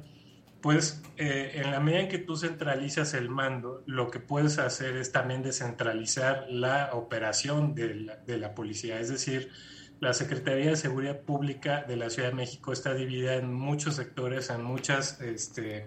pues 0.63 1.01
eh, 1.17 1.51
en 1.55 1.71
la 1.71 1.81
medida 1.81 1.99
en 1.99 2.07
que 2.07 2.19
tú 2.19 2.37
centralizas 2.37 3.13
el 3.13 3.27
mando, 3.27 3.83
lo 3.85 4.09
que 4.09 4.21
puedes 4.21 4.59
hacer 4.59 4.95
es 4.95 5.11
también 5.11 5.43
descentralizar 5.43 6.45
la 6.49 6.91
operación 6.93 7.75
de 7.75 8.37
la, 8.37 8.55
policía. 8.55 8.97
Es 9.01 9.09
decir, 9.09 9.51
la 9.99 10.13
Secretaría 10.13 10.69
de 10.69 10.77
Seguridad 10.77 11.19
Pública 11.19 11.83
de 11.83 11.97
la 11.97 12.09
Ciudad 12.09 12.29
de 12.29 12.35
México 12.35 12.71
está 12.71 12.93
dividida 12.93 13.35
en 13.35 13.53
muchos 13.53 13.97
sectores, 13.97 14.49
en 14.51 14.63
muchas, 14.63 15.19
este, 15.19 15.85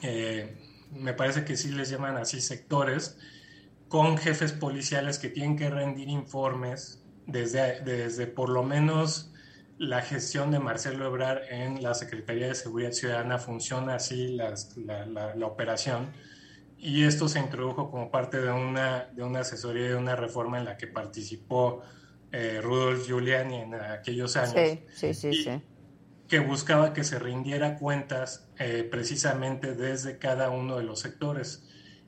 eh, 0.00 0.56
me 0.92 1.12
parece 1.12 1.44
que 1.44 1.56
sí 1.56 1.72
les 1.72 1.90
llaman 1.90 2.16
así 2.18 2.40
sectores, 2.40 3.18
con 3.88 4.16
jefes 4.16 4.52
policiales 4.52 5.18
que 5.18 5.28
tienen 5.28 5.56
que 5.56 5.70
rendir 5.70 6.08
informes 6.08 7.02
desde, 7.26 7.80
desde 7.80 8.28
por 8.28 8.48
lo 8.48 8.62
menos 8.62 9.32
la 9.78 10.00
gestión 10.02 10.50
de 10.50 10.58
Marcelo 10.58 11.06
Ebrar 11.06 11.42
en 11.50 11.82
la 11.82 11.94
Secretaría 11.94 12.48
de 12.48 12.54
Seguridad 12.54 12.92
Ciudadana 12.92 13.38
funciona 13.38 13.96
así 13.96 14.28
la, 14.28 14.54
la, 15.34 15.46
operación 15.46 16.12
y 16.78 17.04
esto 17.04 17.28
se 17.28 17.40
introdujo 17.40 17.90
como 17.90 18.10
parte 18.10 18.40
de 18.40 18.50
una, 18.50 19.10
de 19.14 19.22
una 19.22 19.40
asesoría 19.40 19.88
de 19.88 19.96
una 19.96 20.16
reforma 20.16 20.58
en 20.58 20.64
la 20.64 20.76
que 20.76 20.86
participó 20.86 21.82
eh, 22.32 22.60
Rudolf 22.62 23.06
Giuliani 23.06 23.56
en 23.56 23.74
aquellos 23.74 24.36
años. 24.36 24.80
Sí, 24.94 25.12
sí, 25.14 25.32
sí, 25.32 25.62
Que 26.28 26.38
buscaba 26.38 26.92
que 26.92 27.04
se 27.04 27.18
rindiera 27.18 27.76
cuentas 27.76 28.48
eh, 28.58 28.86
precisamente 28.90 29.74
desde 29.74 30.18
cada 30.18 30.50
uno 30.50 30.76
de 30.76 30.84
los 30.84 31.00
sectores 31.00 31.65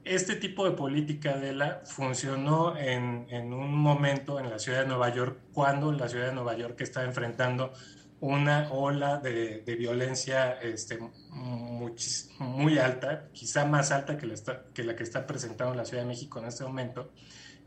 este 0.09 0.37
tipo 0.37 0.65
de 0.65 0.73
política 0.73 1.37
de 1.37 1.53
la 1.53 1.83
funcionó 1.85 2.77
en, 2.77 3.53
un 3.53 3.75
momento 3.75 4.41
en 4.41 4.51
la 4.51 4.59
ciudad 4.59 4.83
de 4.83 4.89
Nueva 4.89 5.15
York 5.15 5.39
cuando 5.53 5.93
la 5.93 6.09
ciudad 6.09 6.29
de 6.29 6.35
Nueva 6.35 6.57
York 6.57 6.81
estaba 6.81 7.07
enfrentando 7.07 7.73
una 8.21 8.71
ola 8.73 9.19
de, 9.19 9.63
violencia 9.79 10.53
este, 10.61 10.99
muy, 11.31 12.79
alta, 12.79 13.29
quizá 13.33 13.65
más 13.65 13.93
alta 13.93 14.17
que 14.17 14.27
la, 14.27 14.35
que 14.75 14.83
la 14.83 14.97
que 14.97 15.05
está 15.05 15.27
presentando 15.27 15.75
la 15.75 15.85
Ciudad 15.85 16.03
de 16.03 16.09
México 16.09 16.41
en 16.41 16.47
este 16.47 16.65
momento, 16.65 17.13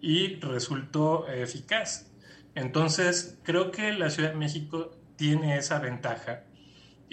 y 0.01 0.36
resultó 0.41 1.27
eficaz. 1.30 2.12
Entonces, 2.54 3.39
creo 3.43 3.71
que 3.71 3.93
la 3.93 4.10
Ciudad 4.10 4.32
de 4.32 4.36
México 4.36 4.91
tiene 5.15 5.58
esa 5.58 5.80
ventaja 5.80 6.43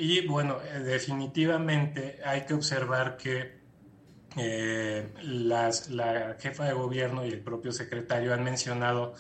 y 0.01 0.25
bueno, 0.29 0.59
definitivamente 0.85 2.21
hay 2.25 2.43
que 2.43 2.55
observar 2.55 3.17
que 3.17 3.58
eh, 4.39 5.09
la 5.23 6.37
jefa 6.39 6.65
de 6.65 6.73
gobierno 6.73 7.27
y 7.27 7.31
el 7.31 7.41
propio 7.41 7.73
secretario 7.73 8.33
han 8.33 8.45
mencionado 8.45 9.15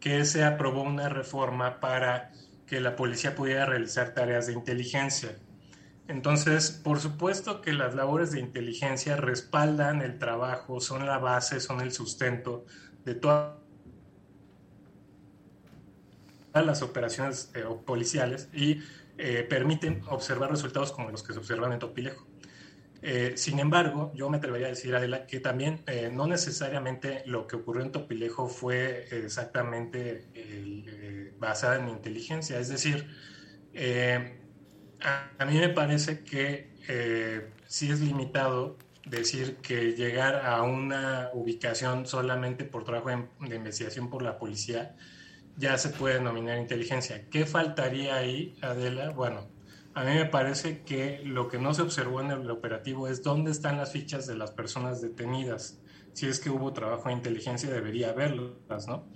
que 0.00 0.24
se 0.24 0.44
aprobó 0.44 0.82
una 0.82 1.08
reforma 1.08 1.80
para 1.80 2.32
que 2.66 2.80
la 2.80 2.96
policía 2.96 3.34
pudiera 3.34 3.66
realizar 3.66 4.14
tareas 4.14 4.46
de 4.46 4.52
inteligencia. 4.52 5.36
Entonces, 6.08 6.70
por 6.70 6.98
supuesto 6.98 7.60
que 7.60 7.72
las 7.72 7.94
labores 7.94 8.32
de 8.32 8.40
inteligencia 8.40 9.16
respaldan 9.16 10.02
el 10.02 10.18
trabajo, 10.18 10.80
son 10.80 11.06
la 11.06 11.18
base, 11.18 11.60
son 11.60 11.80
el 11.80 11.92
sustento 11.92 12.64
de 13.04 13.14
todas 13.14 13.54
las 16.52 16.82
operaciones 16.82 17.50
eh, 17.54 17.64
policiales 17.84 18.48
y 18.52 18.82
eh, 19.18 19.46
permiten 19.48 20.02
observar 20.08 20.50
resultados 20.50 20.92
como 20.92 21.10
los 21.10 21.22
que 21.22 21.32
se 21.32 21.38
observan 21.38 21.72
en 21.72 21.78
Topilejo. 21.78 22.26
Eh, 23.02 23.32
sin 23.36 23.58
embargo, 23.58 24.12
yo 24.14 24.28
me 24.28 24.36
atrevería 24.36 24.66
a 24.66 24.70
decir, 24.70 24.94
Adela, 24.94 25.26
que 25.26 25.40
también 25.40 25.82
no 26.12 26.26
necesariamente 26.26 27.22
lo 27.26 27.46
que 27.46 27.56
ocurrió 27.56 27.82
en 27.82 27.92
Topilejo 27.92 28.48
fue 28.48 29.06
exactamente 29.10 30.26
basada 31.38 31.76
en 31.76 31.88
inteligencia. 31.88 32.58
Es 32.58 32.68
decir, 32.68 33.06
a, 35.00 35.30
a, 35.38 35.44
mí 35.46 35.58
me 35.58 35.70
parece 35.70 36.24
que 36.24 36.68
sí 37.66 37.90
es 37.90 38.00
limitado 38.00 38.76
decir 39.06 39.56
que 39.56 39.92
llegar 39.92 40.46
a 40.46 40.62
una 40.62 41.30
ubicación 41.32 42.06
solamente 42.06 42.64
por 42.64 42.84
trabajo 42.84 43.10
de 43.40 43.56
investigación 43.56 44.10
por 44.10 44.22
la 44.22 44.38
policía 44.38 44.94
ya 45.56 45.76
se 45.78 45.90
puede 45.90 46.14
denominar 46.14 46.58
inteligencia. 46.58 47.28
¿Qué 47.30 47.44
faltaría 47.44 48.16
ahí, 48.16 48.56
Adela? 48.62 49.10
Bueno, 49.10 49.46
a 49.94 50.04
mí 50.04 50.14
me 50.14 50.26
parece 50.26 50.82
que 50.82 51.20
lo 51.24 51.48
que 51.48 51.58
no 51.58 51.74
se 51.74 51.82
observó 51.82 52.20
en 52.20 52.30
el 52.30 52.50
operativo 52.50 53.08
es 53.08 53.22
dónde 53.22 53.50
están 53.50 53.76
las 53.76 53.92
fichas 53.92 54.26
de 54.26 54.36
las 54.36 54.52
personas 54.52 55.00
detenidas. 55.00 55.80
Si 56.12 56.26
es 56.26 56.38
que 56.38 56.50
hubo 56.50 56.72
trabajo 56.72 57.08
de 57.08 57.14
inteligencia, 57.14 57.70
debería 57.70 58.10
haberlas, 58.10 58.86
¿no? 58.86 59.06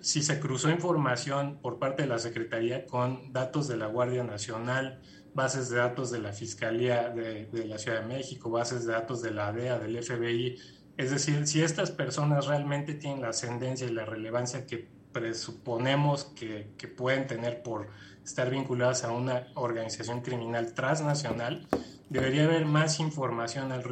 Si 0.00 0.22
se 0.22 0.40
cruzó 0.40 0.70
información 0.70 1.58
por 1.60 1.78
parte 1.78 2.02
de 2.02 2.08
la 2.08 2.18
Secretaría 2.18 2.86
con 2.86 3.32
datos 3.32 3.68
de 3.68 3.76
la 3.76 3.86
Guardia 3.86 4.24
Nacional, 4.24 5.00
bases 5.34 5.68
de 5.68 5.76
datos 5.76 6.10
de 6.10 6.20
la 6.20 6.32
Fiscalía 6.32 7.10
de, 7.10 7.48
la 7.66 7.78
Ciudad 7.78 8.00
de 8.00 8.06
México, 8.06 8.50
bases 8.50 8.86
de 8.86 8.94
datos 8.94 9.22
de 9.22 9.30
la 9.30 9.52
DEA, 9.52 9.78
del 9.78 10.02
FBI, 10.02 10.58
es 10.96 11.10
decir, 11.10 11.46
si 11.46 11.62
estas 11.62 11.90
personas 11.90 12.46
realmente 12.46 12.94
tienen 12.94 13.22
la 13.22 13.28
ascendencia 13.28 13.86
y 13.86 13.92
la 13.92 14.04
relevancia 14.04 14.66
que 14.66 14.88
presuponemos 15.12 16.24
que, 16.24 16.68
pueden 16.96 17.26
tener 17.26 17.62
por 17.62 17.88
estar 18.24 18.50
vinculadas 18.50 19.04
a 19.04 19.12
una 19.12 19.48
organización 19.54 20.20
criminal 20.20 20.74
transnacional, 20.74 21.66
debería 22.08 22.44
haber 22.44 22.66
más 22.66 23.00
información 23.00 23.72
al 23.72 23.82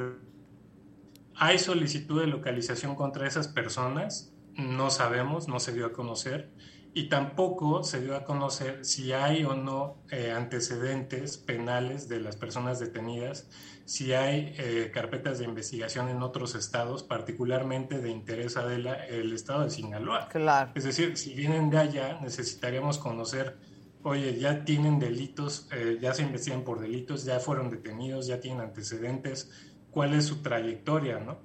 ¿Hay 1.40 1.60
solicitud 1.60 2.20
de 2.20 2.26
localización 2.26 2.96
contra 2.96 3.26
esas 3.28 3.46
personas? 3.46 4.32
No 4.56 4.90
sabemos, 4.90 5.46
no 5.46 5.60
se 5.60 5.72
dio 5.72 5.86
a 5.86 5.92
conocer 5.92 6.50
y 6.94 7.08
tampoco 7.08 7.84
se 7.84 8.00
dio 8.00 8.16
a 8.16 8.24
conocer 8.24 8.84
si 8.84 9.12
hay 9.12 9.44
o 9.44 9.54
no 9.54 10.02
eh, 10.10 10.32
antecedentes 10.32 11.36
penales 11.36 12.08
de 12.08 12.18
las 12.18 12.34
personas 12.34 12.80
detenidas, 12.80 13.48
si 13.84 14.14
hay 14.14 14.52
eh, 14.58 14.90
carpetas 14.92 15.38
de 15.38 15.44
investigación 15.44 16.08
en 16.08 16.24
otros 16.24 16.56
estados, 16.56 17.04
particularmente 17.04 18.00
de 18.00 18.10
interés 18.10 18.56
a 18.56 18.74
el 18.74 19.32
estado 19.32 19.62
de 19.62 19.70
Sinaloa. 19.70 20.28
Claro. 20.28 20.72
Es 20.74 20.82
decir, 20.82 21.16
si 21.16 21.34
vienen 21.34 21.70
de 21.70 21.78
allá, 21.78 22.18
necesitaríamos 22.20 22.98
conocer, 22.98 23.56
oye, 24.02 24.38
ya 24.38 24.64
tienen 24.64 24.98
delitos, 24.98 25.68
eh, 25.72 25.98
ya 26.00 26.14
se 26.14 26.22
investigan 26.22 26.62
por 26.62 26.80
delitos, 26.80 27.24
ya 27.24 27.40
fueron 27.40 27.70
detenidos, 27.70 28.26
ya 28.26 28.40
tienen 28.40 28.60
antecedentes, 28.60 29.50
cuál 29.90 30.14
es 30.14 30.26
su 30.26 30.42
trayectoria, 30.42 31.18
¿no? 31.18 31.38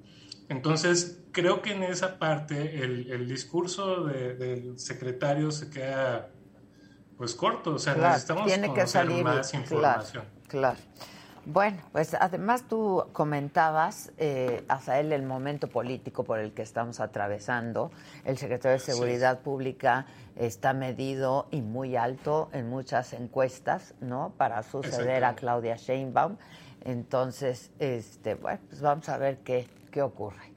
Entonces, 0.50 1.22
creo 1.32 1.62
que 1.62 1.72
en 1.72 1.84
esa 1.84 2.20
parte 2.20 2.84
el, 2.84 3.28
discurso 3.28 4.06
del 4.06 4.78
secretario 4.78 5.52
se 5.52 5.70
queda 5.70 6.30
pues 7.18 7.36
corto, 7.36 7.76
o 7.76 7.80
sea, 7.80 7.96
necesitamos 7.96 8.46
tiene 8.46 8.74
que 8.74 8.86
salir, 8.86 9.24
más 9.24 9.54
información. 9.54 10.26
Claro, 10.48 10.78
Bueno, 11.46 11.82
pues 11.92 12.14
además 12.14 12.64
tú 12.70 13.04
comentabas, 13.12 14.14
eh, 14.18 14.66
él 14.96 15.12
el 15.12 15.24
momento 15.24 15.68
político 15.68 16.24
por 16.24 16.40
el 16.40 16.54
que 16.54 16.62
estamos 16.62 17.02
atravesando. 17.02 17.92
El 18.24 18.38
secretario 18.38 18.78
de 18.78 18.84
Seguridad 18.84 19.42
Pública 19.42 20.06
está 20.38 20.74
medido 20.74 21.48
y 21.52 21.62
muy 21.62 21.98
alto 21.98 22.50
en 22.54 22.70
muchas 22.70 23.12
encuestas, 23.12 23.94
¿no? 24.00 24.34
Para 24.38 24.64
suceder 24.64 25.26
a 25.26 25.36
Claudia 25.36 25.76
Sheinbaum. 25.76 26.38
Entonces, 26.86 27.72
este, 27.80 28.36
bueno, 28.36 28.62
pues 28.70 28.82
vamos 28.82 29.10
a 29.10 29.18
ver 29.18 29.40
qué, 29.40 29.68
qué 29.92 30.02
ocurre. 30.02 30.54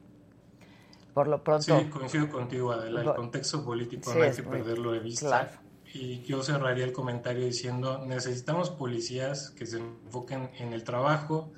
Por 1.14 1.26
lo 1.26 1.42
pronto. 1.42 1.78
Sí, 1.80 1.86
coincido 1.86 2.28
contigo, 2.28 2.72
Adela. 2.72 3.00
El 3.00 3.14
contexto 3.14 3.64
político 3.64 4.14
no 4.14 4.22
hay 4.22 4.32
que 4.32 4.42
perderlo 4.42 4.92
de 4.92 5.00
vista. 5.00 5.50
Y 5.98 6.22
yo 6.22 6.42
cerraría 6.42 6.84
el 6.84 6.92
comentario 6.92 7.44
diciendo: 7.44 8.04
necesitamos 8.06 8.70
policías 8.70 9.50
que 9.50 9.66
se 9.66 9.78
enfoquen 9.78 10.50
en 10.58 10.72
el 10.72 10.84
trabajo 10.84 11.52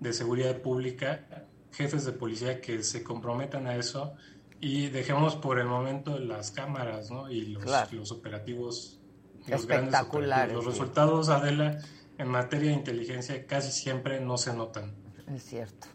de 0.00 0.12
seguridad 0.12 0.60
pública, 0.60 1.46
jefes 1.72 2.04
de 2.04 2.12
policía 2.12 2.60
que 2.60 2.82
se 2.82 3.02
comprometan 3.02 3.66
a 3.66 3.76
eso 3.76 4.14
y 4.60 4.88
dejemos 4.88 5.36
por 5.36 5.58
el 5.58 5.66
momento 5.66 6.18
las 6.18 6.50
cámaras 6.50 7.10
¿no? 7.10 7.30
y 7.30 7.46
los, 7.46 7.92
los 7.92 8.12
operativos 8.12 8.98
los 9.46 9.60
espectaculares. 9.60 10.54
Los 10.54 10.64
resultados, 10.64 11.28
Adela, 11.28 11.78
en 12.18 12.28
materia 12.28 12.70
de 12.70 12.76
inteligencia 12.76 13.46
casi 13.46 13.70
siempre 13.70 14.20
no 14.20 14.38
se 14.38 14.54
notan. 14.54 14.94
Es 15.32 15.44
cierto. 15.44 15.86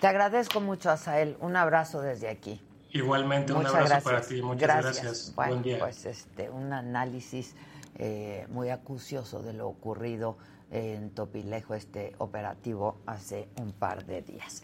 Te 0.00 0.06
agradezco 0.06 0.60
mucho, 0.60 0.90
Asael. 0.90 1.36
Un 1.40 1.56
abrazo 1.56 2.00
desde 2.00 2.28
aquí. 2.28 2.60
Igualmente, 2.94 3.52
un 3.52 3.66
abrazo 3.66 4.04
para 4.04 4.20
ti. 4.20 4.40
Muchas 4.40 4.82
gracias. 4.82 5.32
Bueno, 5.34 5.62
pues 5.80 6.06
este, 6.06 6.48
un 6.48 6.72
análisis 6.72 7.56
eh, 7.96 8.46
muy 8.50 8.70
acucioso 8.70 9.42
de 9.42 9.52
lo 9.52 9.66
ocurrido 9.66 10.38
en 10.70 11.10
Topilejo, 11.10 11.74
este 11.74 12.14
operativo 12.18 12.98
hace 13.04 13.48
un 13.60 13.72
par 13.72 14.06
de 14.06 14.22
días. 14.22 14.62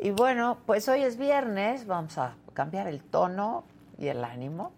Y 0.00 0.12
bueno, 0.12 0.58
pues 0.66 0.88
hoy 0.88 1.02
es 1.02 1.16
viernes, 1.16 1.84
vamos 1.86 2.16
a 2.16 2.36
cambiar 2.52 2.86
el 2.86 3.02
tono 3.02 3.64
y 3.98 4.06
el 4.06 4.22
ánimo. 4.22 4.72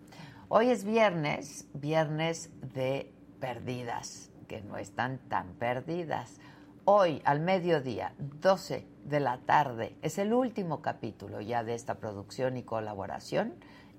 Hoy 0.48 0.70
es 0.70 0.84
viernes, 0.84 1.66
viernes 1.74 2.48
de 2.74 3.12
perdidas, 3.40 4.30
que 4.48 4.62
no 4.62 4.78
están 4.78 5.18
tan 5.28 5.48
perdidas. 5.54 6.40
Hoy, 6.86 7.20
al 7.26 7.40
mediodía, 7.40 8.14
12 8.40 8.86
de 9.06 9.20
la 9.20 9.38
tarde, 9.38 9.96
es 10.02 10.18
el 10.18 10.32
último 10.32 10.82
capítulo 10.82 11.40
ya 11.40 11.62
de 11.62 11.74
esta 11.74 11.94
producción 11.94 12.56
y 12.56 12.62
colaboración. 12.62 13.54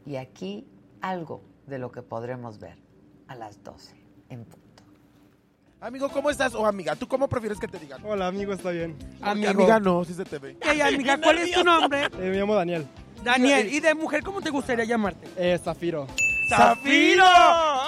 Y 0.05 0.17
aquí 0.17 0.67
algo 1.01 1.41
de 1.65 1.79
lo 1.79 1.91
que 1.91 2.01
podremos 2.01 2.59
ver 2.59 2.77
a 3.27 3.35
las 3.35 3.63
12 3.63 3.95
en 4.29 4.45
punto. 4.45 4.83
Amigo, 5.79 6.09
¿cómo 6.09 6.29
estás? 6.29 6.55
O 6.55 6.65
amiga, 6.65 6.95
¿tú 6.95 7.07
cómo 7.07 7.27
prefieres 7.27 7.59
que 7.59 7.67
te 7.67 7.77
digan? 7.77 8.03
Hola, 8.03 8.27
amigo, 8.27 8.51
está 8.53 8.71
bien. 8.71 8.97
Amigo. 9.21 9.51
Amiga 9.51 9.79
no, 9.79 10.03
si 10.03 10.13
se 10.13 10.25
te 10.25 10.39
ve. 10.39 10.57
Hey, 10.61 10.81
amiga, 10.81 11.19
¿cuál 11.21 11.37
es 11.37 11.51
tu 11.51 11.63
nombre? 11.63 12.05
Eh, 12.05 12.09
me 12.29 12.37
llamo 12.37 12.55
Daniel. 12.55 12.87
Daniel, 13.23 13.71
¿y 13.71 13.79
de 13.79 13.93
mujer 13.93 14.23
cómo 14.23 14.41
te 14.41 14.49
gustaría 14.49 14.85
llamarte? 14.85 15.27
Eh, 15.37 15.57
Zafiro. 15.57 16.07
¡Zafiro! 16.49 17.25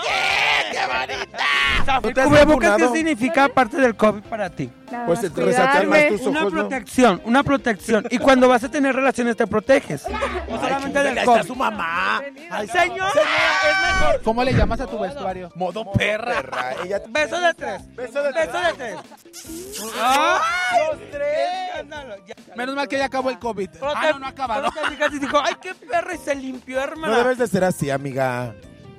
¡Qué, 0.04 0.72
qué 0.72 0.86
bonita! 0.88 2.24
¿Cubrebocas 2.24 2.78
qué 2.78 2.88
significa 2.89 3.45
aparte 3.45 3.78
del 3.78 3.95
COVID 3.95 4.22
para 4.24 4.50
ti? 4.50 4.69
Pues 5.06 5.22
te 5.22 5.30
resaltan 5.30 5.88
más 5.89 6.08
tus 6.08 6.22
ojos, 6.22 6.28
Una 6.28 6.50
protección, 6.50 7.22
una 7.26 7.43
protección. 7.43 8.06
Y 8.10 8.17
cuando 8.17 8.48
vas 8.48 8.63
a 8.63 8.69
tener 8.69 8.95
relaciones 8.95 9.38
te 9.38 9.45
proteges. 9.48 10.06
O 10.50 10.60
solamente 10.60 11.04
del 11.04 11.24
COVID. 11.24 11.38
está 11.38 11.43
su 11.47 11.55
mamá. 11.55 12.22
Ay, 12.49 12.68
señor, 12.68 13.10
es 13.10 14.01
mejor. 14.01 14.22
¿Cómo 14.24 14.43
le 14.43 14.53
llamas 14.53 14.82
a 14.82 14.88
tu 14.88 14.99
vestuario? 14.99 15.51
Modo 15.55 15.91
perra. 15.91 16.76
Ella... 16.84 17.01
Beso 17.10 17.39
de 17.39 17.53
tres. 17.53 17.95
Beso 17.95 18.24
de 18.24 18.34
tres. 18.34 18.47
Beso 18.47 18.62
de 18.62 18.74
tres. 18.74 18.95
¡Ay! 20.01 20.80
Los 20.91 21.12
tres. 21.12 22.55
Menos 22.55 22.76
mal 22.76 22.88
que 22.88 22.97
ya 22.97 23.05
acabó 23.05 23.30
el 23.30 23.39
COVID. 23.39 23.70
ah, 23.82 24.10
no, 24.12 24.20
no 24.20 24.26
ha 24.26 24.30
acabado. 24.30 24.70
Y 25.12 25.20
dijo, 25.20 25.39
ay, 25.43 25.53
qué 25.62 25.74
perra, 25.76 26.14
y 26.14 26.18
se 26.18 26.36
limpió, 26.36 26.80
hermana. 26.82 27.14
No 27.14 27.20
debes 27.20 27.38
de 27.38 27.47
ser 27.47 27.64
así, 27.64 27.89
amiga. 27.89 28.49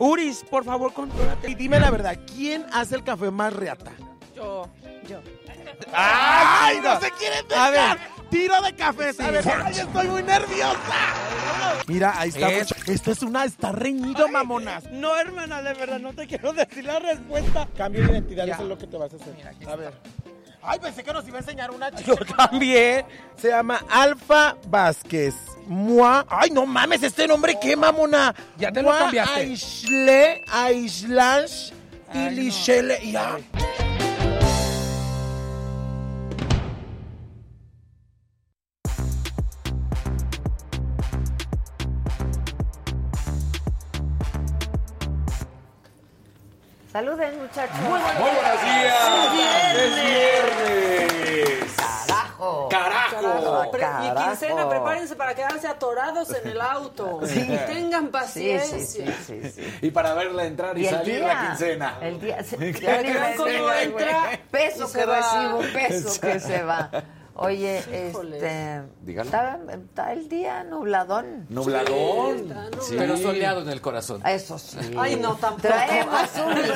Uris, 0.00 0.42
por 0.48 0.64
favor, 0.64 0.94
contrólate. 0.94 1.50
Y 1.50 1.54
dime 1.54 1.78
la 1.78 1.90
verdad, 1.90 2.18
¿quién 2.34 2.64
hace 2.72 2.96
el 2.96 3.04
café 3.04 3.30
más 3.30 3.52
reata? 3.52 3.92
Yo, 4.34 4.66
yo. 5.06 5.20
¡Ay, 5.92 6.80
no, 6.80 6.98
se 6.98 7.10
quieren 7.12 7.46
dejar! 7.46 7.76
A 7.76 7.94
ver, 7.94 7.98
tiro 8.30 8.62
de 8.62 8.74
café, 8.74 9.12
¿sabes? 9.12 9.46
¡Ay, 9.46 9.78
estoy 9.78 10.08
muy 10.08 10.22
nerviosa! 10.22 10.78
Mira, 11.86 12.14
ahí 12.18 12.30
está. 12.30 12.48
Esto 12.90 13.12
es 13.12 13.22
una, 13.22 13.44
está 13.44 13.72
reñido, 13.72 14.26
mamonas. 14.28 14.90
No, 14.90 15.18
hermana, 15.18 15.60
de 15.60 15.74
verdad, 15.74 15.98
no 15.98 16.14
te 16.14 16.26
quiero 16.26 16.54
decir 16.54 16.84
la 16.84 16.98
respuesta. 16.98 17.68
Cambio 17.76 18.06
de 18.06 18.12
identidad, 18.12 18.48
eso 18.48 18.62
es 18.62 18.68
lo 18.68 18.78
que 18.78 18.86
te 18.86 18.96
vas 18.96 19.12
a 19.12 19.16
hacer. 19.16 19.34
a 19.68 19.76
ver. 19.76 19.92
Ay, 20.62 20.78
pensé 20.78 21.02
que 21.02 21.12
nos 21.12 21.26
iba 21.26 21.38
a 21.38 21.40
enseñar 21.40 21.70
una 21.70 21.90
chica. 21.90 22.04
Yo 22.06 22.16
también. 22.36 23.04
Se 23.36 23.48
llama 23.48 23.80
Alfa 23.88 24.56
Vázquez. 24.68 25.34
Mua. 25.66 26.26
Ay, 26.28 26.50
no 26.50 26.66
mames, 26.66 27.02
este 27.02 27.26
nombre 27.26 27.56
qué, 27.60 27.76
mamona. 27.76 28.34
Ya 28.58 28.72
te 28.72 28.82
lo 28.82 28.88
Mua 28.88 28.98
cambiaste. 28.98 29.40
Aishle, 29.40 30.44
Aislash, 30.50 31.70
Ay, 32.12 32.24
no. 32.24 32.30
Ilishele. 32.32 33.10
Ya. 33.10 33.38
Saluden, 46.92 47.38
muchachos. 47.40 47.76
Muy 47.80 47.88
buenos 47.88 48.62
días. 48.62 49.74
Es 49.76 49.94
viernes. 50.04 51.74
Carajo. 51.76 52.68
Carajo. 52.68 53.70
Pre- 53.70 53.80
Y 53.80 53.84
Carajo. 53.84 54.28
quincena, 54.30 54.68
prepárense 54.68 55.14
para 55.14 55.34
quedarse 55.34 55.68
atorados 55.68 56.30
en 56.34 56.48
el 56.50 56.60
auto. 56.60 57.20
Tengan 57.68 58.06
Sí, 58.06 58.10
paciencia. 58.10 58.78
sí, 58.78 58.86
sí, 59.24 59.42
sí, 59.44 59.50
sí. 59.62 59.78
Y 59.82 59.90
para 59.92 60.14
verla 60.14 60.44
entrar 60.46 60.76
y, 60.76 60.82
Y 60.82 60.86
salir 60.86 61.16
día, 61.20 61.26
la 61.28 61.46
quincena. 61.48 61.98
El 62.00 62.20
día, 62.20 62.42
se- 62.42 62.56
ya 62.80 63.02
ni 63.02 63.08
me 63.10 63.82
entra 63.84 64.38
peso 64.50 64.88
y 64.88 64.92
que 64.92 65.04
va. 65.06 65.16
recibo, 65.16 65.60
peso 65.72 66.20
que 66.20 66.40
se 66.40 66.62
va. 66.64 66.90
Oye, 67.42 67.78
este, 67.78 68.82
Dígalo. 69.00 69.24
está, 69.30 69.58
está 69.72 70.12
el 70.12 70.28
día 70.28 70.62
nubladón. 70.62 71.46
Nubladón. 71.48 72.48
Sí. 72.80 72.90
Sí. 72.90 72.94
Pero 72.98 73.16
soleado 73.16 73.62
en 73.62 73.70
el 73.70 73.80
corazón. 73.80 74.20
Eso 74.26 74.58
sí. 74.58 74.76
Ay, 74.98 75.16
no, 75.16 75.36
tampoco. 75.36 75.62
Traemos 75.62 76.28
un 76.46 76.52
brillo. 76.54 76.74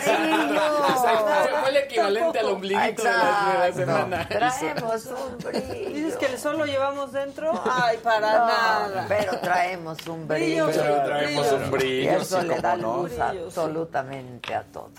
Fue, 0.96 1.60
fue 1.60 1.68
el 1.70 1.76
equivalente 1.76 2.38
al 2.38 2.46
ombliguito 2.46 3.02
de 3.02 3.08
la, 3.10 3.18
de 3.18 3.58
la 3.58 3.68
Exacto. 3.68 3.78
semana. 3.78 4.28
Traemos 4.28 5.06
un 5.06 5.38
brillo. 5.38 5.90
Dices 5.92 6.16
que 6.16 6.26
el 6.26 6.38
sol 6.38 6.56
lo 6.56 6.64
llevamos 6.64 7.12
dentro. 7.12 7.52
Ay, 7.70 7.98
para 8.02 8.32
No, 8.38 8.46
nada. 8.46 9.04
Pero 9.06 9.38
traemos 9.40 10.06
un 10.06 10.26
brillo. 10.26 10.66
Pero 10.72 11.02
traemos 11.04 11.52
un 11.52 11.62
Y 11.64 11.68
brillo, 11.70 12.10
eso 12.12 12.40
sí, 12.40 12.46
le 12.48 12.60
da 12.60 12.76
no. 12.76 13.02
luz 13.02 13.10
Brillo, 13.10 13.32
sí. 13.32 13.40
absolutamente 13.46 14.54
a 14.54 14.62
todo. 14.62 14.90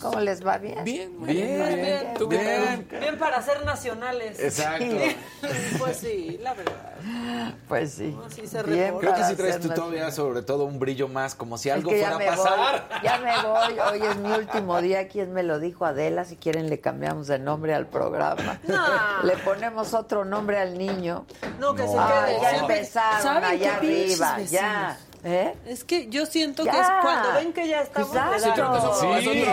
¿Cómo 0.00 0.20
les 0.20 0.46
va 0.46 0.58
bien? 0.58 0.84
Bien, 0.84 1.18
muy 1.18 1.32
Bien, 1.32 1.46
bien. 1.48 1.76
bien, 1.82 2.14
¿Tú 2.18 2.28
qué 2.28 2.36
tal? 2.38 2.84
bien. 2.86 3.00
Bien 3.00 3.18
para 3.18 3.42
ser 3.42 3.64
nacionales. 3.64 4.38
Exacto. 4.40 4.84
Pues 5.78 5.96
sí, 5.96 6.38
la 6.42 6.52
verdad. 6.54 7.54
Pues 7.66 7.92
sí. 7.94 8.08
No, 8.16 8.28
sí 8.28 8.46
se 8.46 8.62
Bien 8.64 8.86
reporta. 8.88 9.00
Creo 9.00 9.14
que 9.14 9.24
sí 9.30 9.34
traes 9.36 9.60
tú 9.60 9.68
todavía 9.70 10.10
sobre 10.10 10.42
todo 10.42 10.64
un 10.64 10.78
brillo 10.78 11.08
más, 11.08 11.34
como 11.34 11.56
si 11.56 11.70
Es 11.70 11.76
algo 11.76 11.90
que 11.90 12.00
ya 12.00 12.10
fuera 12.12 12.32
a 12.32 12.36
pasar. 12.36 12.88
voy, 12.90 12.98
ya 13.02 13.18
me 13.18 13.48
voy. 13.48 13.78
Hoy 14.00 14.06
es 14.08 14.16
mi 14.16 14.30
último 14.32 14.80
día. 14.82 15.08
¿Quién 15.08 15.32
me 15.32 15.42
lo 15.42 15.58
dijo? 15.58 15.86
Adela. 15.86 16.24
Si 16.26 16.36
quieren 16.36 16.68
le 16.68 16.80
cambiamos 16.80 17.26
de 17.28 17.38
nombre 17.38 17.74
al 17.74 17.86
programa. 17.86 18.60
No. 18.64 19.22
Le 19.24 19.36
ponemos 19.38 19.94
otro 19.94 20.24
nombre 20.26 20.58
al 20.58 20.76
niño. 20.76 21.24
No, 21.58 21.74
que 21.74 21.86
se 21.88 21.94
Ah, 21.96 22.24
quede. 22.26 22.36
Ay, 22.36 22.42
ya 22.42 22.50
Siempre- 22.50 22.76
empezaron 22.76 23.22
¿Saben 23.22 23.44
allá 23.44 23.76
arriba. 23.76 24.32
vecinos? 24.36 24.50
Ya. 24.50 24.98
¿Eh? 25.22 25.54
Es 25.66 25.84
que 25.84 26.08
yo 26.08 26.24
siento 26.24 26.64
Ya. 26.64 26.72
que 26.72 26.80
es 26.80 26.86
cuando 27.02 27.32
ven 27.34 27.52
que 27.52 27.68
ya 27.68 27.82
estamos 27.82 28.10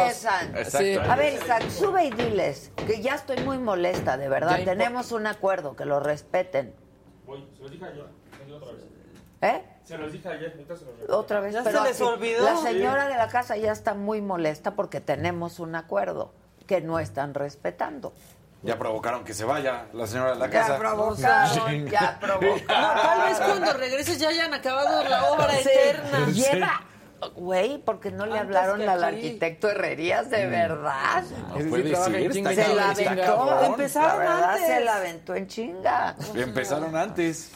Exacto. 0.06 0.78
Sí. 0.78 0.96
A 0.96 1.16
ver, 1.16 1.34
Isaac, 1.34 1.70
sube 1.70 2.06
y 2.06 2.12
diles 2.12 2.72
que 2.88 3.02
ya 3.02 3.16
estoy 3.16 3.38
muy 3.44 3.58
molesta, 3.58 4.18
de 4.18 4.30
verdad. 4.30 4.60
Ya 4.60 4.66
Tenemos 4.66 5.12
un 5.12 5.28
acuerdo, 5.28 5.76
que 5.76 5.86
lo 5.86 6.00
respeten. 6.00 6.74
se 7.26 7.62
los 7.62 7.72
dije 7.72 7.86
ayer, 7.86 8.06
otra 8.54 8.72
vez. 8.72 8.84
¿Eh? 9.42 9.64
Se 9.84 9.98
los 9.98 10.12
dije 10.12 10.28
ayer, 10.30 10.54
se 10.54 10.86
los. 10.86 11.10
Otra 11.10 11.40
vez. 11.42 11.54
¿Ya 11.54 11.64
pero 11.64 11.84
se 11.84 11.90
les 11.90 12.02
olvidó? 12.02 12.44
La 12.44 12.58
señora 12.58 13.08
de 13.08 13.16
la 13.16 13.28
casa 13.28 13.58
ya 13.58 13.72
está 13.72 13.94
muy 13.94 14.22
molesta 14.22 14.76
porque 14.76 15.02
tenemos 15.02 15.60
un 15.60 15.76
acuerdo 15.76 16.34
que 16.66 16.82
no 16.82 17.00
están 17.00 17.34
respetando. 17.34 18.14
Ya 18.68 18.78
provocaron 18.78 19.24
que 19.24 19.34
se 19.34 19.46
vaya 19.46 19.86
la 19.94 20.06
señora 20.06 20.34
de 20.34 20.40
la 20.40 20.46
Ya 20.48 20.60
casa. 20.60 20.78
provocaron, 20.78 21.88
ya 21.88 22.12
No, 22.12 22.20
provocaron. 22.20 22.66
tal 23.02 23.22
vez 23.30 23.40
cuando 23.40 23.74
regreses 23.74 24.20
ya 24.20 24.28
hayan 24.30 24.54
acabado 24.54 25.04
la 25.06 25.32
obra 25.32 25.52
Sí, 25.54 25.70
eterna. 25.70 26.26
Lleva, 26.28 26.82
güey, 27.36 27.78
porque 27.78 28.12
no 28.12 28.26
le 28.26 28.38
Antes 28.38 28.58
hablaron 28.58 28.82
al 28.90 29.04
aquí. 29.06 29.16
arquitecto 29.16 29.70
Herrerías, 29.70 30.30
de 30.30 30.48
verdad. 30.48 31.24
No 31.48 31.70
puede 31.70 31.84
decir, 31.84 32.44
Se 32.54 32.74
la 32.76 32.90
aventó. 32.92 33.64
Empezaron 33.64 34.10
la 34.20 34.34
verdad 34.36 34.50
antes. 34.52 34.68
se 34.68 34.80
la 34.82 34.96
aventó 34.98 35.36
en 35.36 35.48
chinga. 35.48 36.16
Empezaron 36.36 36.96
antes. 36.98 37.52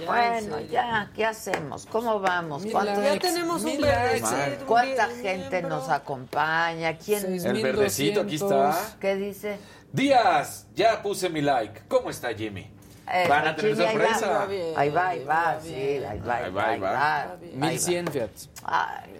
Ya, 0.00 0.06
Bueno, 0.06 0.60
ya, 0.60 1.10
¿qué 1.12 1.24
hacemos? 1.26 1.84
¿Cómo 1.86 2.20
vamos? 2.20 2.62
Mil 2.62 2.70
¿Cuánto- 2.72 3.02
Ya 3.02 3.18
tenemos 3.18 3.64
un 3.64 3.80
likes. 3.80 4.58
¿Cuánta 4.64 5.08
gente 5.08 5.60
nos 5.62 5.88
acompaña? 5.88 6.96
¿Quién? 6.98 7.24
El 7.44 7.62
verdecito 7.62 8.20
aquí 8.20 8.36
está. 8.36 8.76
¿Qué 9.00 9.16
dice? 9.16 9.58
Díaz, 9.92 10.66
ya 10.74 11.02
puse 11.02 11.28
mi 11.28 11.40
like. 11.40 11.82
¿Cómo 11.88 12.10
está 12.10 12.32
Jimmy? 12.34 12.70
Eh, 13.10 13.26
Van 13.28 13.46
a 13.48 13.56
tener 13.56 13.74
Jimmy, 13.74 13.86
ahí 13.88 13.96
va. 13.96 14.14
sorpresa. 14.18 14.42
Ahí 14.76 14.90
va, 14.90 15.08
ahí 15.08 15.24
va, 15.24 15.58
sí, 15.62 15.74
ahí 15.74 16.18
va, 16.20 16.36
ahí 16.36 16.50
va, 16.50 16.50
va, 16.50 16.68
ahí 16.68 16.80
va. 16.80 17.22
ahí 17.22 17.38
va. 17.54 17.66
1100, 17.68 18.06
fíjate. 18.08 18.32
Ay, 18.64 19.10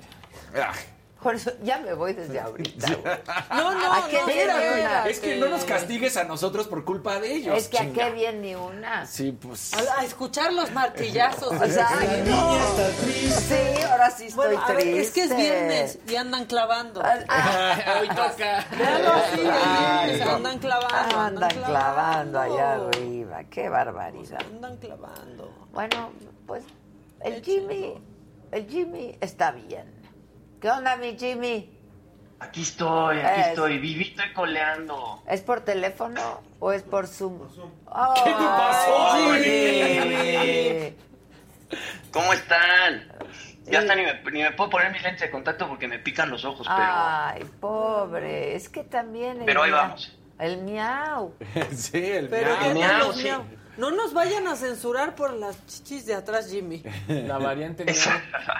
Ah, 0.56 0.72
por 1.22 1.34
eso 1.34 1.50
ya 1.62 1.78
me 1.78 1.94
voy 1.94 2.12
desde 2.12 2.38
ahorita. 2.40 2.88
No, 3.50 3.72
no, 3.74 3.92
¿A 3.92 4.08
qué 4.08 4.20
no, 4.20 4.26
viene 4.26 4.42
espérate. 4.42 4.80
una? 4.80 5.06
Es 5.08 5.20
que 5.20 5.36
no 5.36 5.48
nos 5.48 5.64
castigues 5.64 6.16
a 6.16 6.24
nosotros 6.24 6.68
por 6.68 6.84
culpa 6.84 7.18
de 7.18 7.32
ellos. 7.34 7.56
Es 7.56 7.68
que 7.68 7.78
a 7.78 7.90
qué 7.92 8.10
bien 8.10 8.40
ni 8.42 8.54
una. 8.54 9.06
Sí, 9.06 9.32
pues. 9.32 9.74
A, 9.74 10.00
a 10.00 10.04
escuchar 10.04 10.52
los 10.52 10.70
martillazos. 10.72 11.52
O 11.52 11.66
sea, 11.66 11.88
Sí, 11.88 13.82
ahora 13.90 14.10
sí 14.10 14.26
estoy 14.26 14.46
Bueno, 14.46 14.62
a 14.64 14.68
ver, 14.72 14.80
triste. 14.82 15.00
es 15.00 15.10
que 15.10 15.22
es 15.24 15.36
viernes 15.36 15.98
y 16.08 16.16
andan 16.16 16.44
clavando. 16.46 17.02
Ah, 17.04 17.98
Hoy 18.00 18.08
toca. 18.08 18.66
Ay, 18.70 20.20
andan 20.20 20.58
clavando. 20.58 21.18
Andan 21.18 21.50
clavando 21.50 22.40
allá 22.40 22.72
arriba. 22.74 23.44
Qué 23.50 23.68
barbaridad. 23.68 24.40
Andan 24.52 24.76
clavando. 24.76 25.52
Bueno, 25.72 26.10
pues 26.46 26.64
el 27.24 27.42
Jimmy, 27.42 27.94
el 28.52 28.66
Jimmy 28.68 29.16
está 29.20 29.50
bien. 29.52 29.97
¿Qué 30.60 30.70
onda, 30.70 30.96
mi 30.96 31.16
Jimmy? 31.16 31.70
Aquí 32.40 32.62
estoy, 32.62 33.18
aquí 33.18 33.40
Es- 33.40 33.46
estoy, 33.48 33.78
vivito 33.78 34.22
y 34.28 34.32
coleando. 34.32 35.22
¿Es 35.28 35.40
por 35.42 35.60
teléfono 35.60 36.40
o 36.60 36.72
es 36.72 36.82
por 36.82 37.06
Zoom? 37.08 37.40
¿Qué 37.48 38.30
te 38.30 38.44
pasó, 38.44 39.34
Jimmy? 39.42 40.94
¿Cómo 42.12 42.32
están? 42.32 43.12
Ya 43.64 43.80
hasta 43.80 43.94
ni 43.94 44.02
me, 44.02 44.22
ni 44.32 44.42
me 44.42 44.52
puedo 44.52 44.70
poner 44.70 44.90
mis 44.92 45.02
lentes 45.02 45.20
de 45.22 45.30
contacto 45.30 45.68
porque 45.68 45.86
me 45.88 45.98
pican 45.98 46.30
los 46.30 46.44
ojos, 46.44 46.66
pero... 46.66 46.78
Ay, 46.80 47.44
pobre. 47.60 48.54
Es 48.56 48.68
que 48.70 48.82
también. 48.84 49.40
el 49.40 49.44
Pero 49.44 49.62
ahí 49.64 49.70
miau- 49.70 49.74
vamos. 49.74 50.16
El 50.38 50.62
miau. 50.62 51.34
sí, 51.74 52.02
el 52.12 52.28
Pero 52.28 52.50
miau. 52.50 52.58
¿qué 52.60 52.64
tal 52.66 52.74
miau, 52.96 53.06
los 53.08 53.16
sí. 53.16 53.28
No 53.78 53.90
nos 53.92 54.12
vayan 54.12 54.46
a 54.48 54.56
censurar 54.56 55.14
por 55.14 55.32
las 55.32 55.64
chichis 55.66 56.04
de 56.04 56.14
atrás, 56.14 56.50
Jimmy. 56.50 56.82
La 57.08 57.38
variante 57.38 57.84
miau. 57.84 57.96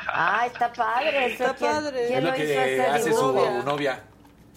Ah, 0.07 0.45
está 0.47 0.73
padre. 0.73 1.35
eso. 1.35 1.45
Está 1.45 1.55
¿Quién- 1.57 1.71
padre. 1.73 2.07
¿Quién 2.07 2.19
Es 2.19 2.25
lo 2.25 2.31
lo 2.31 2.37
hizo 2.37 2.47
que 2.47 2.81
hace 2.83 3.13
su 3.13 3.33
novia. 3.65 4.01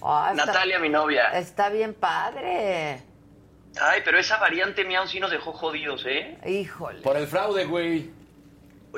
Ah, 0.04 0.30
está- 0.32 0.46
Natalia, 0.46 0.80
mi 0.80 0.90
novia. 0.90 1.30
Está 1.38 1.70
bien 1.70 1.94
padre. 1.96 3.02
Ay, 3.82 4.02
pero 4.06 4.20
esa 4.20 4.38
variante 4.38 4.84
miau 4.86 5.08
sí 5.08 5.20
nos 5.20 5.32
dejó 5.32 5.52
jodidos, 5.54 6.06
¿eh? 6.08 6.38
Híjole. 6.46 7.02
Por 7.02 7.18
el 7.18 7.26
fraude, 7.28 7.66
güey. 7.66 8.12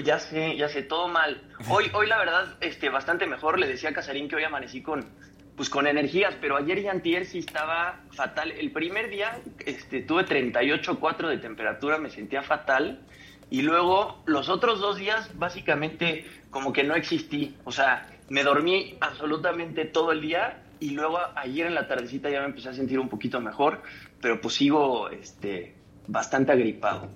Ya 0.04 0.18
sé, 0.20 0.58
ya 0.58 0.68
sé, 0.68 0.82
todo 0.82 1.08
mal. 1.08 1.42
Hoy, 1.70 1.90
hoy 1.94 2.08
la 2.08 2.18
verdad, 2.18 2.58
este, 2.60 2.90
bastante 2.90 3.26
mejor. 3.28 3.60
Le 3.60 3.68
decía 3.68 3.90
a 3.90 3.94
Casarín 3.94 4.28
que 4.28 4.36
hoy 4.36 4.44
amanecí 4.44 4.82
con, 4.82 5.08
pues, 5.56 5.70
con 5.70 5.88
energías, 5.88 6.36
pero 6.42 6.58
ayer 6.58 6.80
y 6.80 6.88
antier 6.88 7.26
sí 7.26 7.40
estaba 7.40 8.00
fatal. 8.12 8.52
El 8.52 8.72
primer 8.72 9.10
día 9.10 9.40
este, 9.66 10.02
tuve 10.02 10.26
38.4 10.26 11.28
de 11.28 11.38
temperatura, 11.38 11.98
me 11.98 12.10
sentía 12.10 12.42
fatal. 12.42 13.02
Y 13.50 13.62
luego 13.62 14.24
los 14.26 14.50
otros 14.50 14.80
dos 14.80 14.98
días 14.98 15.30
básicamente 15.38 16.26
como 16.50 16.74
que 16.74 16.84
no 16.84 16.96
existí. 16.96 17.56
O 17.66 17.72
sea, 17.72 18.08
me 18.30 18.44
dormí 18.44 18.98
absolutamente 19.00 19.86
todo 19.86 20.12
el 20.12 20.22
día 20.22 20.64
y 20.80 20.92
luego 20.92 21.20
ayer 21.36 21.68
en 21.68 21.76
la 21.76 21.88
tardecita 21.88 22.30
ya 22.30 22.40
me 22.40 22.48
empecé 22.48 22.70
a 22.70 22.74
sentir 22.74 23.00
un 23.00 23.10
poquito 23.10 23.40
mejor, 23.40 23.84
pero 24.22 24.42
pues 24.42 24.56
sigo 24.56 25.10
este, 25.10 25.76
bastante 26.08 26.52
agripado. 26.52 27.10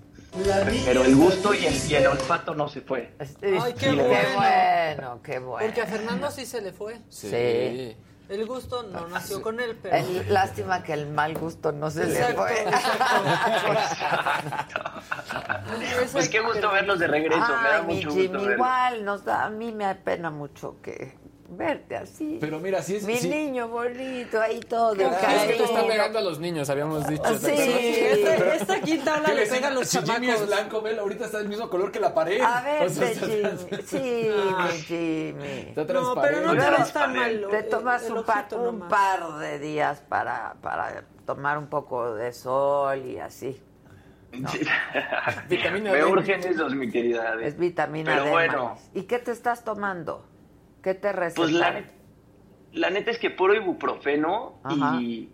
Pero 0.86 1.04
el 1.04 1.16
gusto 1.16 1.54
y 1.54 1.66
el, 1.66 1.74
y 1.90 1.96
el 1.96 2.08
olfato 2.08 2.54
no 2.54 2.68
se 2.68 2.82
fue. 2.82 3.14
Ay, 3.20 3.74
qué 3.74 3.88
qué 3.88 3.92
bueno. 3.94 4.36
bueno, 4.36 5.22
qué 5.24 5.40
bueno. 5.40 5.66
Porque 5.66 5.82
a 5.82 5.88
Fernando 5.88 6.30
sí 6.30 6.46
se 6.46 6.62
le 6.62 6.72
fue. 6.72 7.00
Sí. 7.10 7.96
El 8.30 8.46
gusto 8.46 8.84
no 8.84 9.08
nació 9.08 9.42
con 9.42 9.60
él, 9.62 9.78
pero... 9.82 9.96
El- 9.96 10.34
lástima 10.34 10.84
que 10.84 10.94
el 10.94 11.08
mal 11.10 11.34
gusto 11.38 11.72
no 11.72 11.90
se 11.90 12.04
Exacto, 12.04 12.46
le 12.46 12.56
fue. 12.56 12.66
Eso 16.04 16.12
Pues 16.14 16.30
qué 16.30 16.40
gusto 16.42 16.72
verlos 16.72 17.00
de 17.00 17.08
regreso, 17.08 17.40
me 17.40 17.70
da 17.70 17.78
Ay, 17.78 17.84
mi 17.88 17.96
mucho 17.96 18.10
Jimmy, 18.12 18.28
gusto 18.28 18.40
verlos. 18.40 18.56
igual, 18.56 19.06
nos 19.06 19.24
da, 19.26 19.46
a 19.46 19.50
mí 19.50 19.72
me 19.72 19.86
da 19.86 19.96
pena 19.96 20.30
mucho 20.30 20.76
que 20.82 21.18
verte 21.50 21.96
así. 21.96 22.38
Pero 22.42 22.60
mira, 22.60 22.82
si 22.82 22.98
es... 22.98 23.04
Mi 23.04 23.18
sí- 23.18 23.30
niño 23.30 23.68
bonito, 23.70 24.40
ahí 24.42 24.60
todo 24.60 24.94
Es 24.94 25.46
que 25.48 25.54
te 25.54 25.64
está 25.64 25.88
pegando 25.88 26.20
a 26.20 26.22
los 26.22 26.40
niños, 26.40 26.70
habíamos 26.70 27.08
dicho. 27.08 27.24
Sí. 27.40 27.52
Esta, 27.52 28.54
esta 28.56 28.82
quinta 28.82 29.16
ola 29.18 29.26
¿Qué 29.30 29.36
le 29.36 29.46
pega 29.48 29.68
a 29.70 29.72
los 29.72 29.88
si 29.88 30.00
Jimmy 30.02 30.30
es 30.30 30.46
blanco, 30.46 30.82
Mel, 30.82 31.00
ahorita 31.00 31.26
está 31.26 31.38
del 31.38 31.50
mismo 31.50 31.70
color 31.70 31.92
que 31.92 32.00
la 32.00 32.14
pared. 32.14 32.42
A 32.42 32.62
ver, 32.62 32.84
O 32.88 32.90
sea, 32.90 33.08
Jimmy. 33.08 33.82
Sí, 33.86 34.30
Jimmy. 34.86 35.74
Está 35.76 35.94
No, 35.94 36.16
pero 36.16 36.42
no 36.42 36.52
te 36.54 36.70
ves 36.70 36.94
tan 36.94 37.16
mal. 37.16 37.48
Te 37.50 37.58
el- 37.60 37.70
tomas 37.70 38.04
el 38.06 38.14
un, 38.14 38.24
par, 38.24 38.48
un 38.54 38.80
par 38.88 39.38
de 39.40 39.60
días 39.60 40.02
para, 40.08 40.56
para 40.62 41.04
tomar 41.26 41.58
un 41.58 41.68
poco 41.68 42.14
de 42.16 42.34
sol 42.34 43.06
y 43.06 43.20
así. 43.20 43.62
Vitamina 45.50 45.92
Me 45.92 45.98
D. 46.00 46.06
urgen 46.06 46.44
esos, 46.44 46.76
mi 46.76 46.90
querida. 46.90 47.36
Es 47.42 47.58
vitamina 47.58 48.12
Pero 48.12 48.26
D. 48.26 48.30
bueno. 48.32 48.78
¿Y 48.94 49.04
qué 49.04 49.20
te 49.20 49.32
estás 49.32 49.64
tomando? 49.64 50.26
¿Qué 50.82 50.94
te 50.94 51.10
pues 51.14 51.36
recetaron? 51.36 51.60
la, 51.60 51.72
net- 51.74 51.92
la 52.74 52.90
neta 52.90 53.12
es 53.12 53.18
que 53.20 53.30
puro 53.30 53.54
ibuprofeno 53.56 54.60
Ajá. 54.64 54.98
y, 55.02 55.30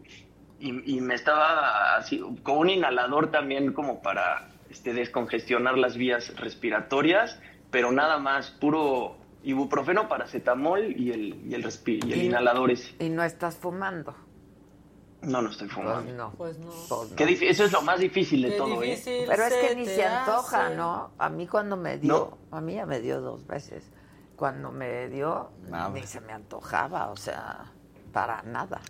y, 0.60 0.96
y 0.98 1.02
me 1.02 1.16
estaba 1.16 1.96
así, 1.98 2.20
con 2.44 2.58
un 2.60 2.70
inhalador 2.70 3.32
también 3.32 3.74
como 3.74 4.02
para 4.02 4.50
este, 4.70 4.94
descongestionar 4.94 5.78
las 5.78 5.98
vías 5.98 6.34
respiratorias, 6.38 7.40
pero 7.72 7.92
nada 7.92 8.18
más, 8.20 8.52
puro 8.52 9.18
ibuprofeno, 9.44 10.08
paracetamol 10.08 10.94
y 11.00 11.12
el, 11.12 11.42
y 11.50 11.54
el, 11.54 11.64
respi- 11.64 12.04
y 12.08 12.14
el 12.14 12.22
Y- 12.24 12.26
inhalador 12.28 12.72
ese. 12.72 12.96
Y 13.04 13.10
no 13.10 13.24
estás 13.24 13.56
fumando. 13.58 14.16
No, 15.22 15.42
no 15.42 15.50
estoy 15.52 15.68
Pues 15.68 15.76
fumando. 15.78 16.14
no. 16.14 16.32
Pues 16.38 16.58
no. 16.60 16.70
Pues 16.90 17.10
no. 17.12 17.16
Qué 17.16 17.26
difí- 17.26 17.48
eso 17.50 17.64
es 17.66 17.72
lo 17.72 17.82
más 17.82 18.00
difícil 18.00 18.42
de 18.42 18.50
Qué 18.52 18.58
todo, 18.58 18.84
¿eh? 18.84 19.02
Pero 19.28 19.44
es 19.46 19.54
que 19.54 19.76
ni 19.76 19.86
se 19.86 20.04
antoja, 20.06 20.68
hace. 20.68 20.76
¿no? 20.76 21.12
A 21.18 21.30
mí 21.30 21.48
cuando 21.48 21.78
me 21.78 21.98
dio, 21.98 22.38
a 22.52 22.60
mí 22.62 22.74
ya 22.76 22.86
me 22.86 23.00
dio 23.00 23.22
dos 23.22 23.46
veces. 23.48 23.90
Cuando 24.36 24.72
me 24.72 25.08
dio, 25.10 25.52
Nada. 25.70 25.90
ni 25.90 26.04
se 26.04 26.20
me 26.22 26.34
antojaba, 26.34 27.10
o 27.12 27.16
sea, 27.16 27.66
para 28.12 28.42
nada. 28.44 28.82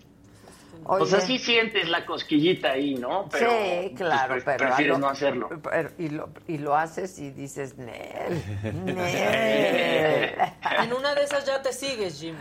O 0.85 1.05
sea, 1.05 1.17
Oye, 1.19 1.27
sí 1.27 1.37
sientes 1.37 1.87
la 1.87 2.05
cosquillita 2.05 2.71
ahí, 2.71 2.95
¿no? 2.95 3.29
Pero, 3.29 3.51
sí, 3.51 3.55
pues, 3.89 3.97
claro, 3.97 4.33
pre- 4.33 4.43
pero... 4.43 4.57
Prefieres 4.65 4.93
lo- 4.93 4.97
no 4.99 5.09
hacerlo. 5.09 5.49
pero- 5.61 5.91
y, 5.99 6.09
lo, 6.09 6.29
y 6.47 6.57
lo 6.57 6.75
haces 6.75 7.19
y 7.19 7.29
dices, 7.29 7.77
Nel, 7.77 8.41
Nel. 8.85 10.33
En 10.83 10.93
una 10.93 11.13
de 11.13 11.23
esas 11.23 11.45
ya 11.45 11.61
te 11.61 11.71
sigues, 11.73 12.19
Jimmy. 12.19 12.37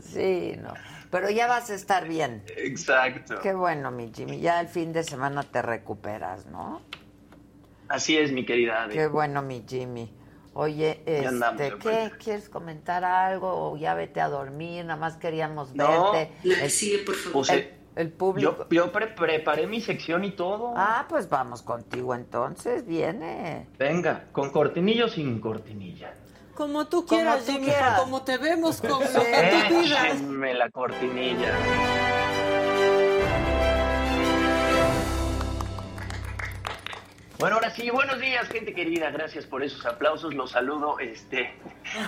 Sí, 0.00 0.56
no. 0.60 0.74
Pero 1.10 1.30
ya 1.30 1.46
vas 1.46 1.70
a 1.70 1.74
estar 1.74 2.08
bien. 2.08 2.42
Exacto. 2.56 3.36
Qué 3.40 3.54
bueno, 3.54 3.90
mi 3.92 4.10
Jimmy. 4.12 4.40
Ya 4.40 4.60
el 4.60 4.68
fin 4.68 4.92
de 4.92 5.04
semana 5.04 5.44
te 5.44 5.62
recuperas, 5.62 6.46
¿no? 6.46 6.82
Así 7.88 8.18
es, 8.18 8.32
mi 8.32 8.44
querida 8.44 8.82
Ade. 8.82 8.94
Qué 8.94 9.06
bueno, 9.06 9.42
mi 9.42 9.64
Jimmy. 9.66 10.12
Oye, 10.58 11.02
andamos 11.28 11.60
este, 11.60 11.78
¿qué? 11.78 11.88
vuelta. 11.90 12.16
¿Quieres 12.16 12.48
comentar 12.48 13.04
algo 13.04 13.72
o 13.72 13.76
ya 13.76 13.92
vete 13.94 14.22
a 14.22 14.28
dormir? 14.28 14.86
Nada 14.86 14.98
más 14.98 15.16
queríamos 15.18 15.74
No, 15.74 16.12
verte. 16.12 16.32
La 16.44 16.54
que 16.56 16.64
el, 16.64 16.70
sigue, 16.70 16.98
por 17.04 17.14
favor. 17.14 17.32
Pues, 17.34 17.50
el- 17.50 17.58
eh, 17.58 17.74
el 17.96 18.10
público. 18.10 18.66
Yo, 18.70 18.86
yo 18.86 18.92
pre- 18.92 19.08
preparé 19.08 19.66
mi 19.66 19.82
sección 19.82 20.24
y 20.24 20.30
todo. 20.32 20.72
Ah, 20.74 21.04
pues 21.10 21.28
vamos 21.28 21.60
contigo 21.60 22.14
entonces, 22.14 22.86
viene. 22.86 23.68
Venga, 23.78 24.24
con 24.32 24.48
cortinilla 24.50 25.04
o 25.04 25.08
sin 25.08 25.40
cortinilla. 25.40 26.14
Como 26.54 26.86
tú 26.86 27.04
Como 27.04 27.08
quieras, 27.20 27.44
tú 27.44 27.58
quieras. 27.58 28.00
como 28.00 28.22
te 28.22 28.38
vemos, 28.38 28.80
como 28.80 29.00
tú 29.00 29.20
digas. 29.68 30.22
La 30.56 30.70
cortinilla. 30.70 31.52
Bueno, 37.38 37.56
ahora 37.56 37.68
sí, 37.68 37.90
buenos 37.90 38.18
días, 38.18 38.48
gente 38.48 38.72
querida. 38.72 39.10
Gracias 39.10 39.44
por 39.44 39.62
esos 39.62 39.84
aplausos. 39.84 40.32
Los 40.32 40.52
saludo 40.52 40.98
este, 40.98 41.52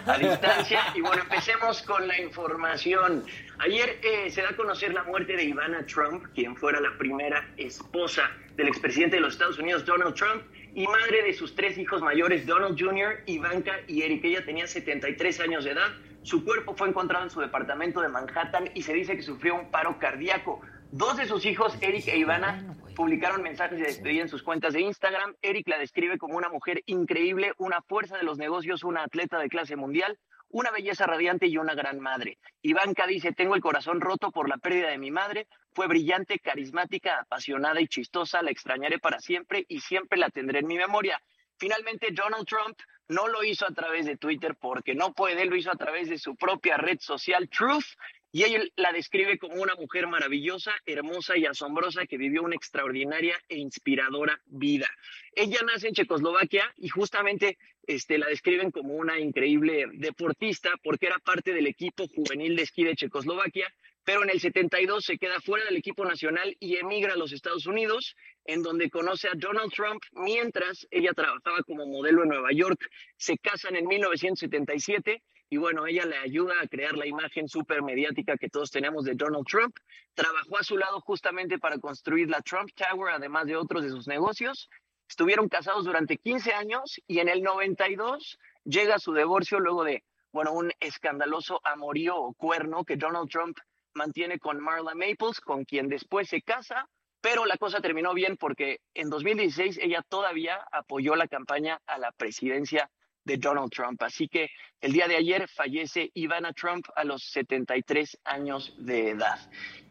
a 0.06 0.16
distancia. 0.16 0.80
Y 0.94 1.02
bueno, 1.02 1.22
empecemos 1.22 1.82
con 1.82 2.08
la 2.08 2.18
información. 2.18 3.24
Ayer 3.58 4.00
eh, 4.02 4.30
se 4.30 4.40
da 4.40 4.50
a 4.50 4.56
conocer 4.56 4.94
la 4.94 5.02
muerte 5.02 5.36
de 5.36 5.44
Ivana 5.44 5.84
Trump, 5.84 6.24
quien 6.34 6.56
fuera 6.56 6.80
la 6.80 6.96
primera 6.96 7.46
esposa 7.58 8.22
del 8.56 8.68
expresidente 8.68 9.16
de 9.16 9.20
los 9.20 9.34
Estados 9.34 9.58
Unidos, 9.58 9.84
Donald 9.84 10.14
Trump, 10.14 10.44
y 10.74 10.86
madre 10.86 11.22
de 11.22 11.34
sus 11.34 11.54
tres 11.54 11.76
hijos 11.76 12.00
mayores, 12.00 12.46
Donald 12.46 12.80
Jr., 12.80 13.22
Ivanka 13.26 13.80
y 13.86 14.02
Eric. 14.02 14.24
Ella 14.24 14.46
tenía 14.46 14.66
73 14.66 15.40
años 15.40 15.64
de 15.64 15.72
edad. 15.72 15.88
Su 16.22 16.42
cuerpo 16.42 16.74
fue 16.74 16.88
encontrado 16.88 17.24
en 17.24 17.30
su 17.30 17.40
departamento 17.40 18.00
de 18.00 18.08
Manhattan 18.08 18.70
y 18.72 18.82
se 18.82 18.94
dice 18.94 19.14
que 19.14 19.22
sufrió 19.22 19.56
un 19.56 19.70
paro 19.70 19.98
cardíaco. 19.98 20.62
Dos 20.90 21.18
de 21.18 21.26
sus 21.26 21.44
hijos, 21.44 21.76
Eric 21.82 22.08
e 22.08 22.16
Ivana, 22.16 22.74
publicaron 22.96 23.42
mensajes 23.42 23.78
de 23.78 23.84
despedida 23.84 24.22
en 24.22 24.28
sus 24.30 24.42
cuentas 24.42 24.72
de 24.72 24.80
Instagram. 24.80 25.34
Eric 25.42 25.68
la 25.68 25.78
describe 25.78 26.16
como 26.16 26.38
una 26.38 26.48
mujer 26.48 26.82
increíble, 26.86 27.52
una 27.58 27.82
fuerza 27.82 28.16
de 28.16 28.22
los 28.22 28.38
negocios, 28.38 28.84
una 28.84 29.02
atleta 29.02 29.38
de 29.38 29.50
clase 29.50 29.76
mundial, 29.76 30.18
una 30.48 30.70
belleza 30.70 31.06
radiante 31.06 31.46
y 31.46 31.58
una 31.58 31.74
gran 31.74 32.00
madre. 32.00 32.38
Ivanka 32.62 33.06
dice, 33.06 33.32
tengo 33.32 33.54
el 33.54 33.60
corazón 33.60 34.00
roto 34.00 34.30
por 34.30 34.48
la 34.48 34.56
pérdida 34.56 34.88
de 34.88 34.96
mi 34.96 35.10
madre, 35.10 35.46
fue 35.74 35.88
brillante, 35.88 36.38
carismática, 36.38 37.20
apasionada 37.20 37.82
y 37.82 37.86
chistosa, 37.86 38.42
la 38.42 38.50
extrañaré 38.50 38.98
para 38.98 39.20
siempre 39.20 39.66
y 39.68 39.80
siempre 39.80 40.18
la 40.18 40.30
tendré 40.30 40.60
en 40.60 40.66
mi 40.66 40.78
memoria. 40.78 41.20
Finalmente, 41.58 42.12
Donald 42.12 42.46
Trump 42.46 42.78
no 43.08 43.28
lo 43.28 43.44
hizo 43.44 43.66
a 43.66 43.74
través 43.74 44.06
de 44.06 44.16
Twitter 44.16 44.56
porque 44.58 44.94
no 44.94 45.12
puede, 45.12 45.44
lo 45.44 45.56
hizo 45.56 45.70
a 45.70 45.76
través 45.76 46.08
de 46.08 46.18
su 46.18 46.34
propia 46.34 46.76
red 46.78 46.98
social 47.00 47.48
Truth 47.48 47.84
y 48.30 48.44
ella 48.44 48.62
la 48.76 48.92
describe 48.92 49.38
como 49.38 49.62
una 49.62 49.74
mujer 49.74 50.06
maravillosa, 50.06 50.72
hermosa 50.84 51.36
y 51.36 51.46
asombrosa 51.46 52.06
que 52.06 52.18
vivió 52.18 52.42
una 52.42 52.56
extraordinaria 52.56 53.40
e 53.48 53.56
inspiradora 53.56 54.40
vida. 54.46 54.88
Ella 55.32 55.60
nace 55.64 55.88
en 55.88 55.94
Checoslovaquia 55.94 56.72
y 56.76 56.88
justamente 56.88 57.58
este, 57.86 58.18
la 58.18 58.26
describen 58.26 58.70
como 58.70 58.94
una 58.94 59.18
increíble 59.18 59.86
deportista 59.94 60.70
porque 60.82 61.06
era 61.06 61.18
parte 61.18 61.54
del 61.54 61.66
equipo 61.66 62.06
juvenil 62.06 62.54
de 62.54 62.62
esquí 62.62 62.84
de 62.84 62.96
Checoslovaquia, 62.96 63.72
pero 64.04 64.22
en 64.22 64.30
el 64.30 64.40
72 64.40 65.04
se 65.04 65.18
queda 65.18 65.40
fuera 65.40 65.64
del 65.64 65.76
equipo 65.76 66.04
nacional 66.04 66.54
y 66.60 66.76
emigra 66.76 67.14
a 67.14 67.16
los 67.16 67.32
Estados 67.32 67.66
Unidos, 67.66 68.14
en 68.44 68.62
donde 68.62 68.90
conoce 68.90 69.28
a 69.28 69.34
Donald 69.34 69.72
Trump 69.72 70.02
mientras 70.12 70.86
ella 70.90 71.12
trabajaba 71.14 71.62
como 71.62 71.86
modelo 71.86 72.22
en 72.22 72.30
Nueva 72.30 72.52
York. 72.52 72.90
Se 73.16 73.38
casan 73.38 73.76
en 73.76 73.86
1977 73.86 75.22
y 75.50 75.56
bueno, 75.56 75.86
ella 75.86 76.04
le 76.04 76.16
ayuda 76.18 76.54
a 76.60 76.68
crear 76.68 76.96
la 76.96 77.06
imagen 77.06 77.48
súper 77.48 77.82
mediática 77.82 78.36
que 78.36 78.50
todos 78.50 78.70
tenemos 78.70 79.04
de 79.04 79.14
Donald 79.14 79.46
Trump. 79.46 79.76
Trabajó 80.14 80.58
a 80.58 80.62
su 80.62 80.76
lado 80.76 81.00
justamente 81.00 81.58
para 81.58 81.78
construir 81.78 82.28
la 82.28 82.42
Trump 82.42 82.70
Tower, 82.74 83.14
además 83.14 83.46
de 83.46 83.56
otros 83.56 83.82
de 83.82 83.88
sus 83.88 84.06
negocios. 84.06 84.68
Estuvieron 85.08 85.48
casados 85.48 85.86
durante 85.86 86.18
15 86.18 86.52
años 86.52 87.00
y 87.06 87.20
en 87.20 87.30
el 87.30 87.42
92 87.42 88.38
llega 88.64 88.98
su 88.98 89.14
divorcio 89.14 89.58
luego 89.58 89.84
de, 89.84 90.04
bueno, 90.32 90.52
un 90.52 90.70
escandaloso 90.80 91.60
amorío 91.64 92.16
o 92.18 92.34
cuerno 92.34 92.84
que 92.84 92.96
Donald 92.96 93.30
Trump 93.30 93.56
mantiene 93.94 94.38
con 94.38 94.60
Marla 94.60 94.94
Maples, 94.94 95.40
con 95.40 95.64
quien 95.64 95.88
después 95.88 96.28
se 96.28 96.42
casa, 96.42 96.86
pero 97.22 97.46
la 97.46 97.56
cosa 97.56 97.80
terminó 97.80 98.12
bien 98.12 98.36
porque 98.36 98.80
en 98.92 99.08
2016 99.08 99.78
ella 99.78 100.04
todavía 100.06 100.62
apoyó 100.70 101.16
la 101.16 101.26
campaña 101.26 101.80
a 101.86 101.98
la 101.98 102.12
presidencia 102.12 102.90
de 103.28 103.36
Donald 103.36 103.70
Trump. 103.70 104.02
Así 104.02 104.26
que 104.26 104.48
el 104.80 104.92
día 104.92 105.06
de 105.06 105.16
ayer 105.16 105.46
fallece 105.48 106.10
Ivana 106.14 106.52
Trump 106.52 106.86
a 106.96 107.04
los 107.04 107.22
73 107.24 108.18
años 108.24 108.74
de 108.78 109.10
edad. 109.10 109.38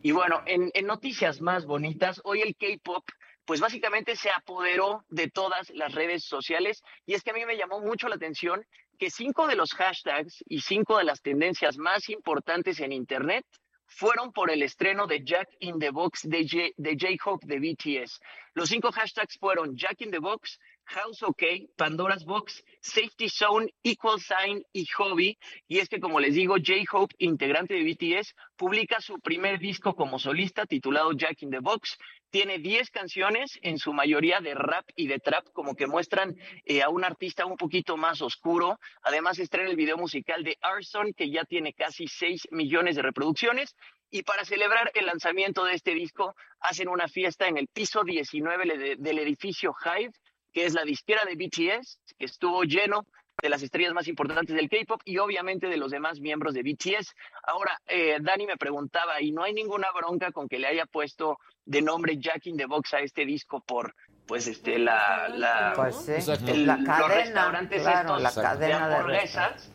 Y 0.02 0.12
bueno, 0.12 0.42
en, 0.46 0.72
noticias 0.86 1.40
más 1.40 1.66
bonitas, 1.66 2.20
hoy 2.24 2.42
el 2.42 2.56
K-Pop 2.56 3.06
pues 3.46 3.62
básicamente 3.62 4.16
se 4.18 4.30
apoderó 4.30 5.06
de 5.08 5.30
todas 5.30 5.70
las 5.70 5.94
redes 5.94 6.26
sociales 6.26 6.82
y 7.06 7.14
es 7.14 7.24
que 7.24 7.32
a 7.32 7.34
mí 7.34 7.46
me 7.46 7.56
llamó 7.56 7.80
mucho 7.80 8.10
la 8.10 8.16
atención 8.16 8.66
que 9.00 9.10
cinco 9.10 9.48
de 9.48 9.56
los 9.56 9.74
hashtags 9.74 10.44
y 10.50 10.60
cinco 10.62 10.98
de 10.98 11.06
las 11.06 11.22
tendencias 11.22 11.78
más 11.78 12.10
importantes 12.10 12.80
en 12.82 12.92
Internet 12.92 13.46
fueron 13.86 14.34
por 14.34 14.52
el 14.52 14.64
estreno 14.64 15.08
de 15.08 15.24
Jack 15.24 15.48
in 15.60 15.80
the 15.80 15.92
Box 15.92 16.24
de, 16.24 16.46
J- 16.46 16.74
de 16.76 16.98
J-Hope 17.00 17.48
de 17.48 17.60
BTS. 17.60 18.20
Los 18.54 18.68
cinco 18.68 18.92
hashtags 18.92 19.38
fueron 19.40 19.78
Jack 19.78 20.02
in 20.02 20.12
the 20.12 20.20
Box, 20.20 20.60
House 20.88 21.22
OK, 21.24 21.44
Pandora's 21.76 22.24
Box, 22.26 22.64
Safety 22.82 23.30
Zone, 23.30 23.68
Equal 23.84 24.20
Sign 24.20 24.64
y 24.74 24.86
Hobby. 24.98 25.38
Y 25.68 25.80
es 25.80 25.90
que, 25.90 26.00
como 26.00 26.20
les 26.20 26.34
digo, 26.34 26.56
J-Hope, 26.56 27.14
integrante 27.20 27.74
de 27.74 27.84
BTS, 27.84 28.34
publica 28.56 29.02
su 29.02 29.20
primer 29.20 29.60
disco 29.60 29.96
como 29.96 30.18
solista 30.20 30.66
titulado 30.66 31.12
Jack 31.14 31.42
in 31.44 31.52
the 31.52 31.60
Box. 31.60 31.98
Tiene 32.30 32.60
10 32.60 32.90
canciones, 32.92 33.58
en 33.62 33.78
su 33.78 33.94
mayoría 33.94 34.40
de 34.42 34.54
rap 34.54 34.86
y 34.96 35.08
de 35.08 35.20
trap, 35.20 35.46
como 35.54 35.76
que 35.76 35.88
muestran 35.88 36.36
eh, 36.66 36.82
a 36.82 36.90
un 36.90 37.04
artista 37.04 37.46
un 37.46 37.58
poquito 37.58 37.98
más 37.98 38.22
oscuro. 38.22 38.80
Además, 39.02 39.40
estrena 39.40 39.70
el 39.70 39.76
video 39.76 39.98
musical 39.98 40.44
de 40.44 40.58
Arson, 40.62 41.14
que 41.14 41.30
ya 41.30 41.44
tiene 41.46 41.74
casi 41.74 42.08
6 42.08 42.48
millones 42.52 42.96
de 42.96 43.02
reproducciones. 43.02 43.76
Y 44.10 44.24
para 44.24 44.46
celebrar 44.46 44.90
el 44.94 45.06
lanzamiento 45.06 45.66
de 45.66 45.74
este 45.74 45.94
disco, 45.94 46.34
hacen 46.62 46.88
una 46.88 47.10
fiesta 47.10 47.48
en 47.48 47.58
el 47.58 47.68
piso 47.68 48.04
19 48.06 48.78
de- 48.78 48.96
del 48.98 49.20
edificio 49.20 49.76
Hive, 49.84 50.14
que 50.54 50.66
es 50.66 50.74
la 50.74 50.84
disquera 50.84 51.22
de 51.26 51.36
BTS, 51.36 52.00
que 52.18 52.26
estuvo 52.26 52.64
lleno 52.64 53.06
de 53.42 53.50
las 53.50 53.62
estrellas 53.62 53.94
más 53.94 54.08
importantes 54.08 54.56
del 54.56 54.68
K-pop 54.70 55.00
y 55.06 55.20
obviamente 55.20 55.68
de 55.68 55.78
los 55.78 55.92
demás 55.92 56.20
miembros 56.20 56.56
de 56.56 56.64
BTS. 56.64 57.14
Ahora, 57.44 57.80
eh, 57.86 58.18
Dani 58.20 58.48
me 58.48 58.58
preguntaba, 58.58 59.22
¿y 59.22 59.32
no 59.32 59.44
hay 59.44 59.54
ninguna 59.54 59.88
bronca 59.96 60.32
con 60.32 60.48
que 60.50 60.58
le 60.58 60.68
haya 60.68 60.86
puesto 60.88 61.38
de 61.64 61.82
nombre 61.84 62.18
Jack 62.18 62.48
in 62.48 62.58
the 62.58 62.66
Box 62.66 62.96
a 62.96 63.00
este 63.02 63.26
disco 63.26 63.62
por, 63.62 63.94
pues, 64.26 64.48
este, 64.48 64.80
la... 64.80 65.28
la 65.30 65.74
Pues 65.76 65.96
sí, 65.98 66.32
el- 66.48 66.66
la 66.66 66.78
los 66.78 66.86
cadena, 66.88 67.08
restaurantes 67.16 67.82
claro, 67.84 68.18
estos 68.18 68.22
la 68.24 68.42
cadena 68.44 68.88
de 68.90 68.96
hamburguesas? 68.96 69.72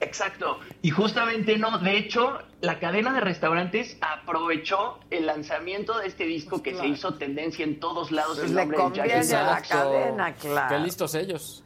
Exacto. 0.00 0.58
Y 0.82 0.90
justamente 0.90 1.58
no, 1.58 1.78
de 1.78 1.98
hecho, 1.98 2.38
la 2.62 2.78
cadena 2.78 3.12
de 3.12 3.20
restaurantes 3.20 3.98
aprovechó 4.00 4.98
el 5.10 5.26
lanzamiento 5.26 5.98
de 5.98 6.06
este 6.06 6.24
disco 6.24 6.62
que 6.62 6.74
se 6.74 6.86
hizo 6.86 7.14
tendencia 7.14 7.64
en 7.64 7.78
todos 7.78 8.10
lados. 8.10 8.38
Pues 8.38 8.50
el 8.50 8.56
le 8.56 8.62
nombre 8.62 8.78
de 8.78 8.82
conviene 8.82 9.22
Jackie 9.22 9.34
a 9.34 9.42
la 9.42 9.62
cadena, 9.62 10.34
claro. 10.34 10.76
Qué 10.76 10.82
listos 10.82 11.14
ellos. 11.14 11.64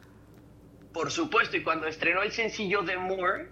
Por 0.93 1.11
supuesto, 1.11 1.57
y 1.57 1.63
cuando 1.63 1.87
estrenó 1.87 2.23
el 2.23 2.31
sencillo 2.31 2.81
de 2.81 2.97
Moore, 2.97 3.49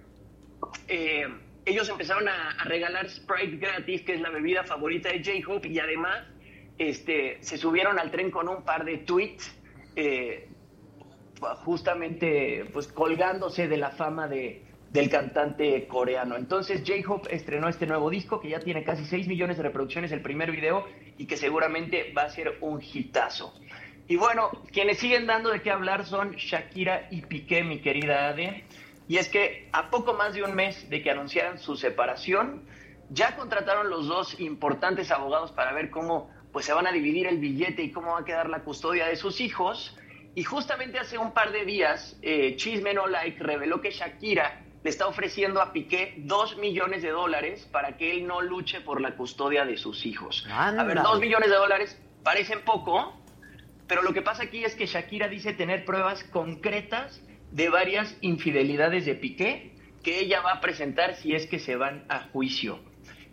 eh, 0.87 1.27
ellos 1.65 1.87
empezaron 1.89 2.27
a, 2.27 2.51
a 2.51 2.63
regalar 2.65 3.09
Sprite 3.09 3.57
gratis, 3.57 4.01
que 4.01 4.15
es 4.15 4.21
la 4.21 4.29
bebida 4.29 4.63
favorita 4.63 5.09
de 5.09 5.23
J-Hope, 5.23 5.69
y 5.69 5.79
además 5.79 6.25
este, 6.77 7.37
se 7.41 7.57
subieron 7.57 7.99
al 7.99 8.11
tren 8.11 8.31
con 8.31 8.49
un 8.49 8.63
par 8.63 8.83
de 8.85 8.97
tweets, 8.99 9.55
eh, 9.95 10.49
justamente 11.65 12.65
pues 12.71 12.87
colgándose 12.87 13.67
de 13.67 13.77
la 13.77 13.91
fama 13.91 14.27
de, 14.27 14.63
del 14.93 15.09
cantante 15.09 15.87
coreano. 15.87 16.37
Entonces 16.37 16.83
J-Hope 16.85 17.35
estrenó 17.35 17.67
este 17.67 17.87
nuevo 17.87 18.11
disco 18.11 18.39
que 18.39 18.49
ya 18.49 18.59
tiene 18.59 18.83
casi 18.83 19.05
6 19.05 19.27
millones 19.27 19.57
de 19.57 19.63
reproducciones 19.63 20.11
el 20.11 20.21
primer 20.21 20.51
video 20.51 20.85
y 21.17 21.25
que 21.25 21.35
seguramente 21.35 22.13
va 22.15 22.23
a 22.23 22.29
ser 22.29 22.57
un 22.61 22.79
hitazo. 22.81 23.53
Y 24.07 24.17
bueno, 24.17 24.51
quienes 24.71 24.99
siguen 24.99 25.25
dando 25.25 25.49
de 25.49 25.61
qué 25.61 25.71
hablar 25.71 26.05
son 26.05 26.33
Shakira 26.33 27.07
y 27.09 27.23
Piqué, 27.23 27.63
mi 27.63 27.79
querida 27.79 28.29
Ade. 28.29 28.65
Y 29.07 29.17
es 29.17 29.29
que 29.29 29.67
a 29.71 29.89
poco 29.89 30.13
más 30.13 30.35
de 30.35 30.43
un 30.43 30.53
mes 30.53 30.89
de 30.89 31.01
que 31.01 31.09
anunciaran 31.09 31.57
su 31.57 31.75
separación, 31.75 32.63
ya 33.09 33.35
contrataron 33.35 33.89
los 33.89 34.07
dos 34.07 34.39
importantes 34.39 35.09
abogados 35.09 35.51
para 35.51 35.73
ver 35.73 35.89
cómo 35.89 36.29
pues, 36.51 36.65
se 36.65 36.73
van 36.73 36.85
a 36.85 36.91
dividir 36.91 37.25
el 37.25 37.39
billete 37.39 37.81
y 37.81 37.91
cómo 37.91 38.11
va 38.11 38.19
a 38.19 38.25
quedar 38.25 38.47
la 38.49 38.59
custodia 38.59 39.07
de 39.07 39.15
sus 39.15 39.41
hijos. 39.41 39.97
Y 40.35 40.43
justamente 40.43 40.99
hace 40.99 41.17
un 41.17 41.31
par 41.31 41.51
de 41.51 41.65
días, 41.65 42.17
eh, 42.21 42.55
Chisme 42.57 42.93
No 42.93 43.07
Like 43.07 43.41
reveló 43.41 43.81
que 43.81 43.91
Shakira 43.91 44.62
le 44.83 44.89
está 44.89 45.07
ofreciendo 45.07 45.61
a 45.61 45.71
Piqué 45.71 46.13
dos 46.17 46.57
millones 46.57 47.01
de 47.01 47.09
dólares 47.09 47.67
para 47.71 47.97
que 47.97 48.11
él 48.11 48.27
no 48.27 48.41
luche 48.41 48.81
por 48.81 48.99
la 48.99 49.15
custodia 49.15 49.65
de 49.65 49.77
sus 49.77 50.05
hijos. 50.05 50.45
A 50.51 50.71
ver, 50.83 51.01
dos 51.01 51.19
millones 51.19 51.49
de 51.49 51.55
dólares 51.55 51.97
parecen 52.21 52.61
poco, 52.65 53.17
pero 53.87 54.01
lo 54.01 54.13
que 54.13 54.21
pasa 54.21 54.43
aquí 54.43 54.63
es 54.63 54.75
que 54.75 54.85
Shakira 54.85 55.29
dice 55.29 55.53
tener 55.53 55.85
pruebas 55.85 56.23
concretas 56.25 57.21
de 57.51 57.69
varias 57.69 58.17
infidelidades 58.21 59.05
de 59.05 59.15
Piqué 59.15 59.73
que 60.03 60.19
ella 60.19 60.41
va 60.41 60.53
a 60.53 60.61
presentar 60.61 61.15
si 61.15 61.33
es 61.33 61.47
que 61.47 61.59
se 61.59 61.77
van 61.77 62.03
a 62.09 62.27
juicio. 62.31 62.79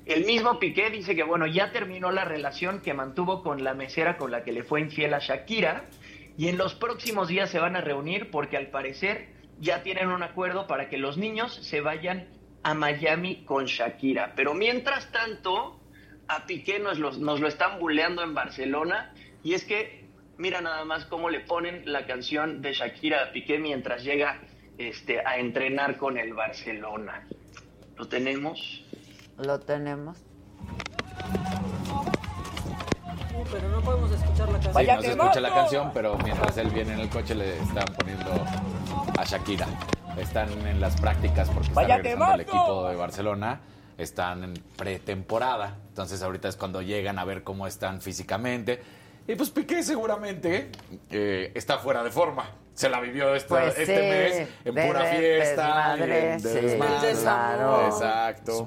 El 0.07 0.25
mismo 0.25 0.61
Piqué 0.61 0.91
dice 0.91 1.17
que 1.17 1.25
bueno, 1.25 1.47
ya 1.47 1.73
terminó 1.73 2.13
la 2.13 2.25
relación 2.25 2.81
que 2.81 2.95
mantuvo 2.95 3.43
con 3.43 3.65
la 3.65 3.75
mesera 3.75 4.17
con 4.17 4.31
la 4.31 4.45
que 4.45 4.53
le 4.53 4.63
fue 4.63 4.81
infiel 4.81 5.15
a 5.15 5.19
Shakira 5.19 5.85
y 6.39 6.49
en 6.49 6.59
los 6.59 6.75
próximos 6.75 7.29
días 7.29 7.51
se 7.51 7.59
van 7.59 7.75
a 7.75 7.81
reunir 7.81 8.31
porque 8.31 8.57
al 8.57 8.69
parecer 8.69 9.40
ya 9.61 9.83
tienen 9.83 10.09
un 10.09 10.23
acuerdo 10.23 10.67
para 10.67 10.89
que 10.89 10.99
los 10.99 11.17
niños 11.17 11.55
se 11.55 11.81
vayan 11.81 12.29
a 12.63 12.75
Miami 12.75 13.45
con 13.45 13.67
Shakira. 13.67 14.33
Pero 14.35 14.55
mientras 14.55 15.11
tanto, 15.13 15.81
a 16.29 16.47
Piqué 16.47 16.79
nos, 16.79 16.99
lo 16.99 17.47
están 17.47 17.79
buleando 17.79 18.23
en 18.23 18.35
Barcelona 18.35 19.13
y 19.43 19.55
es 19.55 19.65
que 19.65 20.09
mira 20.39 20.61
nada 20.61 20.85
más 20.85 21.05
cómo 21.05 21.29
le 21.29 21.41
ponen 21.41 21.83
la 21.85 22.07
canción 22.07 22.63
de 22.63 22.73
Shakira 22.73 23.25
a 23.25 23.33
Piqué 23.33 23.59
mientras 23.59 24.05
llega 24.05 24.41
este, 24.79 25.21
a 25.21 25.39
entrenar 25.39 25.97
con 25.99 26.17
el 26.17 26.33
Barcelona. 26.33 27.27
¿Lo 27.97 28.09
tenemos? 28.09 28.85
Lo 29.37 29.61
tenemos. 29.61 30.19
Pero 33.51 33.69
no 33.69 33.81
podemos 33.81 34.11
escuchar 34.13 34.49
la 34.49 34.59
canción. 34.61 34.75
Sí, 34.85 34.87
no 34.97 35.03
se 35.03 35.11
escucha 35.11 35.41
la 35.41 35.55
canción, 35.55 35.91
pero 35.95 36.19
mientras 36.19 36.57
él 36.59 36.71
viene 36.71 36.95
en 36.95 37.01
el 37.01 37.09
coche 37.09 37.35
le 37.35 37.59
están 37.59 37.85
poniendo 37.99 38.31
a 39.19 39.25
Shakira. 39.25 39.67
Están 40.17 40.51
en 40.67 40.81
las 40.81 41.01
prácticas 41.01 41.49
porque 41.49 41.69
está 41.69 41.81
¡Vaya 41.81 41.97
regresando 41.99 42.35
el 42.35 42.45
quemazo! 42.45 42.59
equipo 42.59 42.89
de 42.89 42.97
Barcelona. 42.97 43.61
Están 43.99 44.45
en 44.45 44.55
pretemporada. 44.77 45.77
Entonces 45.89 46.23
ahorita 46.23 46.49
es 46.49 46.57
cuando 46.57 46.83
llegan 46.83 47.19
a 47.19 47.25
ver 47.25 47.43
cómo 47.43 47.67
están 47.67 48.01
físicamente. 48.01 48.83
Y 49.29 49.35
pues 49.37 49.51
Piqué 49.51 49.83
seguramente 49.83 50.71
eh, 51.11 51.53
está 51.55 51.79
fuera 51.79 52.03
de 52.03 52.11
forma. 52.11 52.45
Se 52.75 52.89
la 52.89 52.99
vivió 53.01 53.35
esta- 53.35 53.49
Pues 53.61 53.79
este 53.79 53.85
sí, 53.95 54.01
mes 54.41 54.49
en 54.65 54.75
de 54.75 54.87
pura 54.87 55.03
de- 55.03 55.19
fiesta. 55.19 55.95
y 55.97 56.01
desmadre, 56.01 56.33
en- 56.33 56.43
de 56.43 56.49
sí, 56.53 56.61
desmadre. 56.67 57.13
claro. 57.21 57.87
Exacto. 57.87 58.67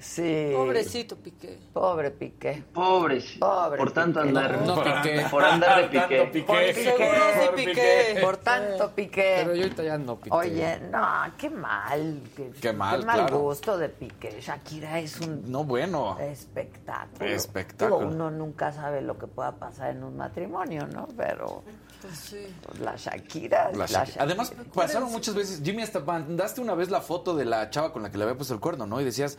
Sí. 0.00 0.50
Pobrecito 0.54 1.16
Piqué. 1.16 1.58
Pobre 1.72 2.10
Piqué. 2.12 2.62
Pobres. 2.72 3.36
Pobre 3.40 3.78
por 3.78 3.90
tanto 3.92 4.20
Piqué. 4.22 4.28
andar. 4.38 4.62
No, 4.62 4.82
Piqué. 4.84 5.26
Por 5.30 5.44
andar 5.44 5.90
de 5.90 5.98
Tanto 5.98 6.08
Piqué. 6.08 6.24
Piqué. 6.26 6.46
Por 6.46 6.58
Piqué. 6.58 6.84
Seguro 6.84 7.08
sí, 7.34 7.46
Por 7.46 7.54
Piqué. 7.56 8.18
Por 8.22 8.36
tanto 8.36 8.90
Piqué. 8.94 9.34
Pero 9.40 9.54
yo 9.54 9.62
ahorita 9.64 9.82
ya 9.82 9.98
no 9.98 10.16
piqué. 10.16 10.36
Oye, 10.36 10.80
no, 10.90 11.06
qué 11.36 11.50
mal. 11.50 12.20
Qué, 12.36 12.50
Qué 12.60 12.72
mal, 12.72 13.00
Qué 13.00 13.06
mal 13.06 13.16
claro. 13.16 13.38
gusto 13.40 13.76
de 13.76 13.88
Piqué. 13.88 14.40
Shakira 14.40 15.00
es 15.00 15.20
un 15.20 15.50
No, 15.50 15.64
bueno. 15.64 16.16
espectáculo. 16.20 17.26
Espectáculo. 17.30 17.98
Digo, 18.00 18.10
uno 18.10 18.30
nunca 18.30 18.72
sabe 18.72 19.02
lo 19.02 19.18
que 19.18 19.26
pueda 19.26 19.52
pasar 19.52 19.90
en 19.90 20.04
un 20.04 20.16
matrimonio, 20.16 20.86
¿no? 20.86 21.08
Pero 21.16 21.64
Pues 22.00 22.14
sí. 22.16 22.46
la 22.80 22.94
Shakira. 22.96 23.72
La 23.72 23.78
la 23.78 23.86
Shakira. 23.86 24.04
Shakira. 24.04 24.24
Además, 24.24 24.52
pasaron 24.72 25.10
muchas 25.10 25.34
veces. 25.34 25.60
Jimmy, 25.64 25.82
hasta 25.82 26.00
mandaste 26.00 26.60
una 26.60 26.74
vez 26.74 26.88
la 26.90 27.00
foto 27.00 27.34
de 27.34 27.44
la 27.44 27.68
chava 27.70 27.92
con 27.92 28.02
la 28.04 28.10
que 28.10 28.18
le 28.18 28.24
había 28.24 28.36
puesto 28.36 28.54
el 28.54 28.60
cuerno, 28.60 28.86
¿no? 28.86 29.00
Y 29.00 29.04
decías, 29.04 29.36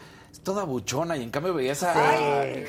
toda 0.50 0.64
buchona. 0.64 1.16
Y 1.16 1.22
en 1.24 1.30
cambio 1.30 1.54
veías 1.54 1.84
a. 1.84 1.94
Sí. 1.94 2.64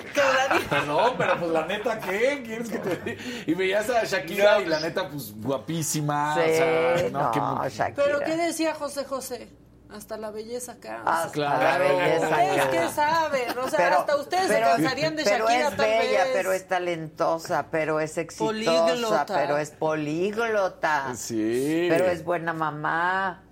Perdón, 0.69 1.15
pero 1.19 1.39
pues 1.39 1.51
la 1.51 1.67
neta, 1.67 1.99
¿qué? 1.99 2.43
¿Quieres 2.45 2.69
que 2.69 2.79
te 2.79 2.97
diga? 2.97 3.23
Y 3.47 3.55
veías 3.55 3.89
a 3.89 4.05
Shakira 4.05 4.61
y 4.61 4.67
la 4.67 4.81
neta, 4.81 5.09
pues 5.09 5.33
guapísima. 5.41 6.35
Sí, 6.35 6.41
o 6.41 6.55
sea, 6.57 7.09
no, 7.11 7.23
no, 7.23 7.31
qué 7.31 7.41
mu- 7.41 7.69
Shakira. 7.69 8.05
Pero 8.05 8.21
¿qué 8.21 8.37
decía 8.37 8.75
José 8.75 9.05
José? 9.05 9.49
Hasta 9.93 10.17
la 10.19 10.31
belleza 10.31 10.73
acá. 10.73 11.03
Hasta 11.05 11.33
Claro. 11.33 11.63
la 11.65 11.79
belleza. 11.79 12.29
Ustedes 12.29 12.61
acá. 12.61 12.71
qué 12.71 12.89
saben, 12.91 13.59
o 13.59 13.69
sea, 13.69 13.79
Pero- 13.79 13.99
hasta 13.99 14.17
ustedes 14.17 14.47
pero- 14.47 14.67
se 14.77 14.83
cansarían 14.83 15.17
de 15.17 15.25
pero 15.25 15.47
Shakira 15.49 15.69
es 15.69 15.77
tal 15.77 15.87
bella, 15.89 16.25
vez. 16.25 16.33
pero 16.35 16.53
es 16.53 16.69
talentosa, 16.69 17.67
pero 17.73 17.99
es 18.01 18.19
exitosa, 18.19 18.47
Políglota. 18.53 19.27
pero 19.27 19.57
es 19.59 19.71
políglota. 19.71 21.13
Sí. 21.17 21.87
Pero 21.89 22.05
es 22.07 22.23
buena 22.25 22.53
mamá. 22.53 23.43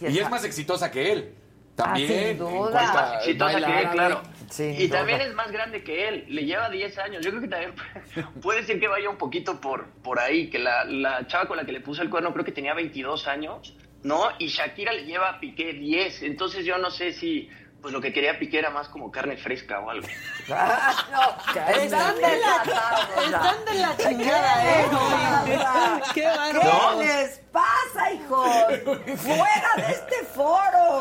Y 0.00 0.18
es 0.18 0.30
más 0.30 0.44
exitosa 0.44 0.90
que 0.90 1.12
él. 1.12 1.34
También. 1.76 2.08
sin 2.08 2.18
en 2.18 2.38
duda. 2.38 2.70
cuanto 2.70 2.78
a 2.78 3.02
Más 3.02 3.14
exitosa 3.16 3.52
baila 3.52 3.66
que 3.66 3.72
él, 3.72 3.78
árabe. 3.78 3.94
claro. 3.96 4.22
Sin 4.50 4.74
y 4.80 4.86
duda. 4.86 4.98
también 4.98 5.20
es 5.22 5.34
más 5.34 5.50
grande 5.50 5.82
que 5.82 6.08
él, 6.08 6.24
le 6.28 6.44
lleva 6.44 6.68
10 6.70 6.98
años. 6.98 7.24
Yo 7.24 7.30
creo 7.30 7.42
que 7.42 7.48
también 7.48 7.74
puede 8.42 8.62
ser 8.64 8.78
que 8.78 8.88
vaya 8.88 9.08
un 9.10 9.16
poquito 9.18 9.60
por, 9.60 9.88
por 10.02 10.18
ahí, 10.20 10.50
que 10.50 10.58
la, 10.58 10.84
la 10.84 11.26
chava 11.26 11.46
con 11.48 11.56
la 11.56 11.64
que 11.64 11.72
le 11.72 11.80
puso 11.80 12.02
el 12.02 12.10
cuerno 12.10 12.32
creo 12.32 12.44
que 12.44 12.52
tenía 12.52 12.74
22 12.74 13.26
años, 13.26 13.74
¿no? 14.02 14.28
Y 14.38 14.48
Shakira 14.48 14.92
le 14.92 15.04
lleva 15.04 15.30
a 15.30 15.40
Piqué 15.40 15.72
10. 15.72 16.22
Entonces 16.24 16.64
yo 16.64 16.78
no 16.78 16.90
sé 16.90 17.12
si 17.12 17.48
pues 17.84 17.92
lo 17.92 18.00
que 18.00 18.14
quería 18.14 18.38
Piqué 18.38 18.60
era 18.60 18.70
más 18.70 18.88
como 18.88 19.10
carne 19.10 19.36
fresca 19.36 19.78
o 19.80 19.90
algo. 19.90 20.08
Ah, 20.50 20.90
no, 21.12 21.60
Están 21.82 22.16
de 22.16 22.22
la, 22.38 22.62
están 23.26 23.64
de 23.66 23.74
la 23.74 23.96
chingada, 23.98 24.64
¿eh? 24.64 24.86
Qué 26.14 26.20
¿Qué 26.22 26.26
bárbaro. 26.26 26.98
les 27.02 27.40
pasa, 27.52 28.10
hijos? 28.10 28.48
¡Fuera 29.18 29.72
de 29.76 29.92
este 29.92 30.24
foro! 30.34 31.00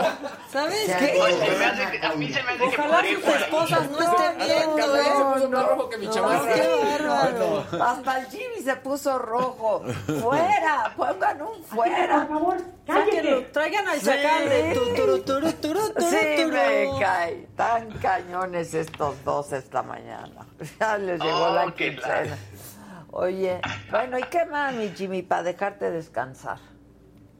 ¿Sabes 0.51 0.85
Ya, 0.87 0.99
qué? 0.99 1.15
Pues, 1.17 1.35
se 1.37 1.51
me 1.57 1.65
hace 1.65 1.91
que- 1.91 2.05
a 2.05 2.13
mí 2.15 2.33
se 2.33 2.43
me 2.43 2.51
hace 2.51 2.59
que 2.59 2.65
Ojalá 2.65 3.01
sus 3.01 3.23
por 3.23 3.33
ahí. 3.33 3.43
esposas 3.43 3.89
no 3.89 3.99
estén 4.01 4.37
viendo, 4.39 4.97
¿eh? 4.97 5.49
más 5.49 5.65
rojo 5.69 5.89
que 5.89 5.97
mi 5.99 6.05
No, 6.07 6.11
chamarra. 6.11 6.53
qué 6.53 6.67
bárbaro. 6.67 7.65
Hasta 7.81 8.19
el 8.19 8.25
Jimmy 8.27 8.61
se 8.61 8.75
puso 8.75 9.17
rojo. 9.19 9.83
¡Fuera! 10.21 10.93
¡Pongan 10.97 11.41
un 11.43 11.63
fuera! 11.63 12.27
Por 12.27 12.37
favor, 12.37 12.57
Sáquenlo, 12.85 13.45
traigan 13.53 13.87
al 13.87 13.97
Sí. 13.99 14.05
chacal 14.07 14.49
de 14.49 14.73
tu, 14.73 14.79
turu, 14.93 15.19
turu, 15.21 15.53
turu, 15.53 15.89
turu, 15.93 16.09
Sí, 16.09 16.17
turu. 16.35 16.57
Me 16.73 16.99
cae. 16.99 17.47
Tan 17.55 17.91
cañones 17.99 18.73
estos 18.73 19.23
dos 19.23 19.51
esta 19.53 19.83
mañana. 19.83 20.45
Ya 20.79 20.97
les 20.97 21.19
llegó 21.21 21.45
Oh, 21.45 21.53
la 21.55 21.73
qué 21.75 21.91
quincena. 21.91 22.37
Oye, 23.11 23.61
bueno, 23.91 24.17
¿y 24.17 24.23
qué 24.23 24.45
más, 24.45 24.73
mi 24.73 24.89
Jimmy, 24.89 25.21
para 25.21 25.43
dejarte 25.43 25.91
descansar? 25.91 26.57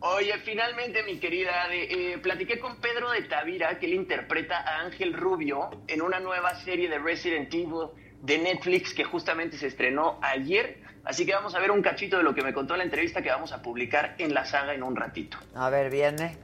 Oye, 0.02 0.38
finalmente, 0.44 1.02
mi 1.04 1.18
querida, 1.18 1.52
eh, 1.72 2.20
platiqué 2.22 2.60
con 2.60 2.80
Pedro 2.82 3.10
de 3.12 3.22
Tavira, 3.24 3.80
que 3.80 3.86
él 3.88 3.94
interpreta 3.94 4.58
a 4.60 4.82
Ángel 4.82 5.14
Rubio 5.14 5.70
en 5.88 6.02
una 6.02 6.20
nueva 6.20 6.54
serie 6.56 6.90
de 6.90 7.00
Resident 7.00 7.52
Evil 7.54 7.88
de 8.22 8.38
Netflix 8.38 8.94
que 8.94 9.04
justamente 9.04 9.58
se 9.58 9.68
estrenó 9.68 10.20
ayer. 10.22 10.82
Así 11.06 11.26
que 11.26 11.34
vamos 11.34 11.56
a 11.56 11.60
ver 11.60 11.72
un 11.72 11.82
cachito 11.82 12.18
de 12.18 12.24
lo 12.24 12.36
que 12.36 12.42
me 12.44 12.54
contó 12.54 12.76
la 12.78 12.84
entrevista 12.84 13.22
que 13.22 13.30
vamos 13.30 13.52
a 13.52 13.62
publicar 13.62 14.16
en 14.20 14.34
la 14.34 14.46
saga 14.46 14.74
en 14.74 14.84
un 14.84 14.96
ratito. 14.96 15.38
A 15.56 15.70
ver, 15.70 15.90
viene. 15.90 16.38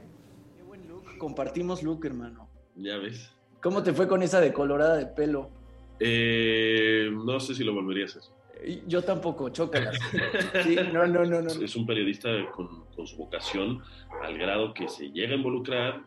Compartimos 1.18 1.82
look, 1.82 2.04
hermano. 2.04 2.49
Ya 2.80 2.96
ves. 2.96 3.30
¿Cómo 3.62 3.82
te 3.82 3.92
fue 3.92 4.08
con 4.08 4.22
esa 4.22 4.40
decolorada 4.40 4.96
de 4.96 5.06
pelo? 5.06 5.50
Eh, 5.98 7.10
no 7.12 7.38
sé 7.40 7.54
si 7.54 7.62
lo 7.62 7.74
volvería 7.74 8.04
a 8.04 8.06
hacer. 8.06 8.22
Yo 8.86 9.02
tampoco, 9.02 9.50
chócalas. 9.50 9.98
Sí, 10.64 10.76
no, 10.92 11.06
no, 11.06 11.24
no, 11.24 11.42
no. 11.42 11.50
Es 11.50 11.76
un 11.76 11.86
periodista 11.86 12.28
con, 12.52 12.84
con 12.96 13.06
su 13.06 13.16
vocación 13.16 13.82
al 14.22 14.36
grado 14.38 14.74
que 14.74 14.88
se 14.88 15.10
llega 15.10 15.32
a 15.32 15.36
involucrar 15.36 16.02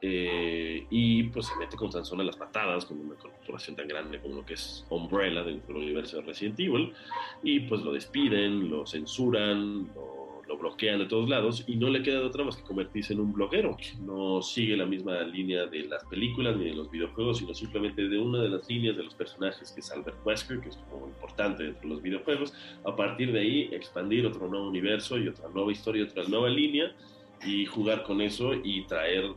eh, 0.00 0.86
y 0.90 1.24
pues 1.24 1.46
se 1.46 1.56
mete 1.56 1.76
con 1.76 1.90
Sansón 1.90 2.20
a 2.20 2.24
las 2.24 2.36
patadas 2.36 2.84
con 2.84 3.00
una 3.00 3.16
corporación 3.16 3.74
tan 3.74 3.88
grande 3.88 4.20
como 4.20 4.36
lo 4.36 4.46
que 4.46 4.54
es 4.54 4.86
Umbrella 4.90 5.42
dentro 5.42 5.74
del 5.74 5.84
universo 5.84 6.18
de 6.18 6.22
Resident 6.22 6.60
Evil 6.60 6.94
y 7.42 7.60
pues 7.60 7.82
lo 7.82 7.92
despiden, 7.92 8.70
lo 8.70 8.86
censuran, 8.86 9.88
lo 9.94 10.17
lo 10.48 10.56
bloquean 10.56 10.98
de 10.98 11.06
todos 11.06 11.28
lados 11.28 11.62
y 11.66 11.76
no 11.76 11.90
le 11.90 12.02
queda 12.02 12.20
de 12.20 12.26
otra 12.26 12.42
más 12.42 12.56
que 12.56 12.62
convertirse 12.62 13.12
en 13.12 13.20
un 13.20 13.32
bloguero. 13.32 13.76
No 14.00 14.40
sigue 14.40 14.76
la 14.76 14.86
misma 14.86 15.20
línea 15.20 15.66
de 15.66 15.84
las 15.84 16.04
películas 16.06 16.56
ni 16.56 16.64
de 16.64 16.74
los 16.74 16.90
videojuegos, 16.90 17.38
sino 17.38 17.52
simplemente 17.52 18.08
de 18.08 18.18
una 18.18 18.40
de 18.40 18.48
las 18.48 18.68
líneas 18.68 18.96
de 18.96 19.04
los 19.04 19.14
personajes 19.14 19.70
que 19.70 19.80
es 19.80 19.92
Albert 19.92 20.16
Wesker, 20.24 20.60
que 20.60 20.70
es 20.70 20.76
como 20.90 21.06
importante 21.06 21.64
dentro 21.64 21.82
de 21.82 21.94
los 21.94 22.02
videojuegos. 22.02 22.54
A 22.84 22.96
partir 22.96 23.30
de 23.32 23.40
ahí, 23.40 23.68
expandir 23.72 24.26
otro 24.26 24.48
nuevo 24.48 24.66
universo 24.66 25.18
y 25.18 25.28
otra 25.28 25.48
nueva 25.50 25.70
historia, 25.70 26.04
otra 26.04 26.24
nueva 26.24 26.48
línea 26.48 26.96
y 27.44 27.66
jugar 27.66 28.02
con 28.02 28.22
eso 28.22 28.54
y 28.54 28.86
traer, 28.86 29.32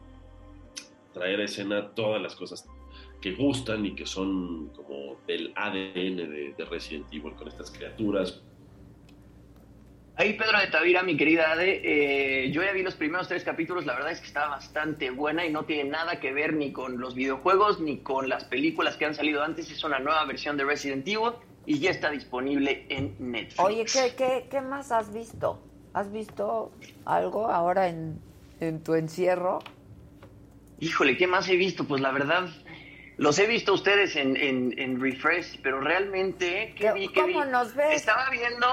traer 1.14 1.42
a 1.42 1.44
escena 1.44 1.90
todas 1.90 2.22
las 2.22 2.36
cosas 2.36 2.68
que 3.20 3.34
gustan 3.34 3.86
y 3.86 3.94
que 3.96 4.06
son 4.06 4.70
como 4.70 5.18
del 5.28 5.52
ADN 5.56 6.16
de, 6.16 6.56
de 6.58 6.66
Resident 6.66 7.06
Evil 7.14 7.34
con 7.34 7.50
estas 7.50 7.70
criaturas, 7.70 8.42
Ahí 10.22 10.34
Pedro 10.34 10.60
de 10.60 10.68
Tavira, 10.68 11.02
mi 11.02 11.18
querida 11.18 11.52
Ade, 11.52 11.82
eh, 11.84 12.52
yo 12.52 12.62
ya 12.62 12.72
vi 12.74 12.84
los 12.84 12.94
primeros 12.94 13.28
tres 13.28 13.44
capítulos, 13.44 13.88
la 13.88 13.96
verdad 13.96 14.12
es 14.12 14.20
que 14.20 14.28
está 14.28 14.48
bastante 14.50 15.10
buena 15.10 15.48
y 15.48 15.52
no 15.52 15.64
tiene 15.66 15.90
nada 15.90 16.20
que 16.20 16.32
ver 16.32 16.54
ni 16.54 16.72
con 16.72 17.00
los 17.00 17.16
videojuegos 17.16 17.80
ni 17.80 17.98
con 18.02 18.30
las 18.30 18.44
películas 18.44 18.98
que 18.98 19.06
han 19.06 19.16
salido 19.16 19.42
antes, 19.42 19.72
es 19.72 19.84
una 19.84 19.98
nueva 19.98 20.24
versión 20.26 20.58
de 20.58 20.64
Resident 20.64 21.08
Evil 21.08 21.32
y 21.66 21.80
ya 21.80 21.90
está 21.90 22.12
disponible 22.12 22.86
en 22.90 23.16
Netflix. 23.18 23.60
Oye, 23.60 23.84
¿qué, 23.92 24.14
qué, 24.16 24.46
qué 24.48 24.62
más 24.62 24.92
has 24.92 25.12
visto? 25.12 25.60
¿Has 25.96 26.12
visto 26.12 26.72
algo 27.04 27.48
ahora 27.48 27.88
en, 27.88 28.22
en 28.60 28.84
tu 28.84 28.94
encierro? 28.94 29.58
Híjole, 30.80 31.18
¿qué 31.18 31.26
más 31.26 31.50
he 31.50 31.56
visto? 31.56 31.88
Pues 31.88 32.00
la 32.00 32.12
verdad, 32.12 32.48
los 33.18 33.40
he 33.40 33.48
visto 33.48 33.74
ustedes 33.74 34.16
en, 34.16 34.38
en, 34.38 34.78
en 34.78 35.02
Refresh, 35.02 35.62
pero 35.64 35.82
realmente, 35.82 36.76
¿qué, 36.78 36.94
vi? 36.94 37.08
¿Qué 37.08 37.22
¿Cómo 37.22 37.44
vi? 37.44 37.50
nos 37.50 37.74
ves? 37.74 37.96
Estaba 37.96 38.30
viendo 38.30 38.68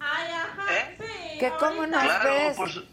Ay, 0.00 0.32
ajá, 0.32 0.74
¿Eh? 0.74 0.96
sí. 0.98 1.38
¿Que 1.38 1.50
cómo 1.58 1.86
nos 1.86 2.02
Claro, 2.02 2.30
ves? 2.34 2.56
por 2.56 2.70
su- 2.70 2.84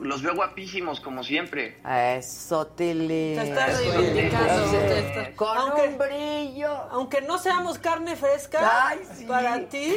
los 0.00 0.22
veo 0.22 0.34
guapísimos 0.34 1.00
como 1.00 1.22
siempre. 1.24 1.78
Eso, 2.18 2.66
Tili. 2.68 3.34
Te 3.36 3.42
estás 3.42 3.78
reivindicando. 3.78 4.64
Sí. 4.70 5.32
Con 5.34 5.56
aunque, 5.58 5.82
un 5.88 5.98
brillo. 5.98 6.68
Aunque 6.90 7.20
no 7.22 7.38
seamos 7.38 7.78
carne 7.78 8.16
fresca 8.16 8.88
Ay, 8.88 9.00
sí. 9.16 9.24
para 9.24 9.60
ti. 9.68 9.96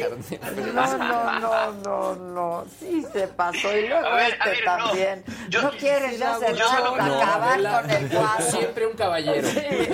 No, 0.74 0.98
no, 0.98 1.40
no, 1.40 1.72
no, 1.72 2.14
no. 2.16 2.64
Sí 2.78 3.04
se 3.12 3.28
pasó. 3.28 3.76
Y 3.76 3.88
luego 3.88 4.06
A 4.06 4.14
ver, 4.16 4.32
este 4.32 4.42
a 4.42 4.46
ver, 4.52 4.64
no. 4.66 4.86
también. 4.88 5.24
Yo- 5.48 5.62
no 5.62 5.70
quieres 5.72 6.18
ya 6.18 6.34
Sí, 6.34 6.40
cerrar, 6.40 6.56
yo- 6.56 6.96
no, 6.96 7.20
acabar 7.22 7.60
la- 7.60 7.80
con 7.82 7.90
el 7.90 8.08
cuadro. 8.08 8.44
Siempre 8.50 8.86
un 8.86 8.96
caballero. 8.96 9.48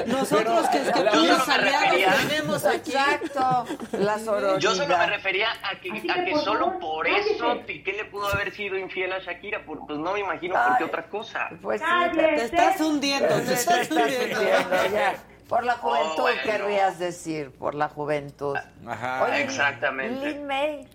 Nosotros 0.07 0.69
que, 0.69 0.79
que 0.83 1.05
no 1.05 1.47
me 1.47 1.53
aliados 1.77 2.29
tenemos 2.29 2.65
aquí. 2.65 2.91
Exacto. 2.93 3.67
La 3.93 4.19
sororidad. 4.19 4.59
Yo 4.59 4.75
solo 4.75 4.97
me 4.99 5.07
refería 5.07 5.49
a 5.63 5.81
que, 5.81 5.91
a 6.11 6.25
que 6.25 6.37
solo 6.45 6.79
por 6.79 7.07
eso 7.07 7.61
Piqué 7.67 7.93
le 7.93 8.05
pudo 8.07 8.27
haber 8.29 8.55
sido 8.55 8.77
infiel 8.79 9.13
a 9.13 9.19
Shakira, 9.21 9.65
por- 9.65 9.87
pues 9.97 10.05
no 10.05 10.13
me 10.13 10.21
imagino 10.21 10.55
por 10.55 10.79
qué 10.79 10.85
otra 10.85 11.09
cosa. 11.09 11.49
Pues 11.63 11.81
sí, 11.81 12.17
Te 12.17 12.45
estás 12.45 12.81
hundiendo, 12.81 13.29
te 13.37 13.41
te 13.43 13.53
estás 13.55 13.79
estás 13.83 13.99
hundiendo. 13.99 14.41
ya. 14.93 15.15
Por 15.49 15.65
la 15.65 15.75
juventud, 15.75 16.15
Oh, 16.19 16.23
bueno. 16.23 16.43
querrías 16.43 16.99
decir, 16.99 17.53
por 17.53 17.75
la 17.77 17.89
juventud. 17.89 18.57
Ajá. 18.87 19.23
Oye, 19.25 19.43
Exactamente. 19.43 20.27
Lin 20.33 20.45
May, 20.47 20.89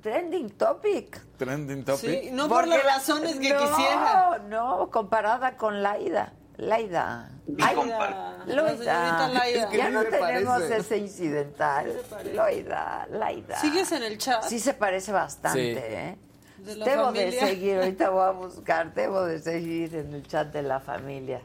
trending 0.00 0.50
topic. 0.50 1.20
Trending 1.36 1.84
topic. 1.84 2.22
Sí, 2.22 2.30
no 2.32 2.48
por 2.48 2.68
las 2.68 2.84
razones 2.84 3.36
que 3.40 3.52
no, 3.52 3.58
quisiera. 3.60 4.38
No, 4.48 4.88
comparada 4.90 5.56
con 5.56 5.82
Laida. 5.82 6.32
Laida. 6.56 7.30
Loida. 7.48 8.38
Laida. 8.46 9.68
Que 9.68 9.76
ya 9.76 9.90
no 9.90 10.04
tenemos 10.04 10.54
parece. 10.62 10.76
ese 10.78 10.96
incidental. 10.98 11.92
Loida, 12.34 13.06
Laida. 13.10 13.56
¿Sigues 13.60 13.90
en 13.92 14.02
el 14.04 14.18
chat? 14.18 14.42
Sí 14.44 14.58
se 14.60 14.74
parece 14.74 15.12
bastante, 15.12 15.74
Sí. 15.74 15.78
¿eh? 15.80 16.16
De 16.58 16.76
la 16.76 16.84
Debo 16.84 17.04
familia. 17.06 17.26
de 17.26 17.32
seguir, 17.32 17.76
ahorita 17.78 18.10
voy 18.10 18.22
a 18.26 18.30
buscar, 18.30 18.92
debo 18.94 19.24
de 19.24 19.38
seguir 19.38 19.94
en 19.94 20.12
el 20.14 20.26
chat 20.26 20.52
de 20.52 20.62
la 20.62 20.80
familia. 20.80 21.40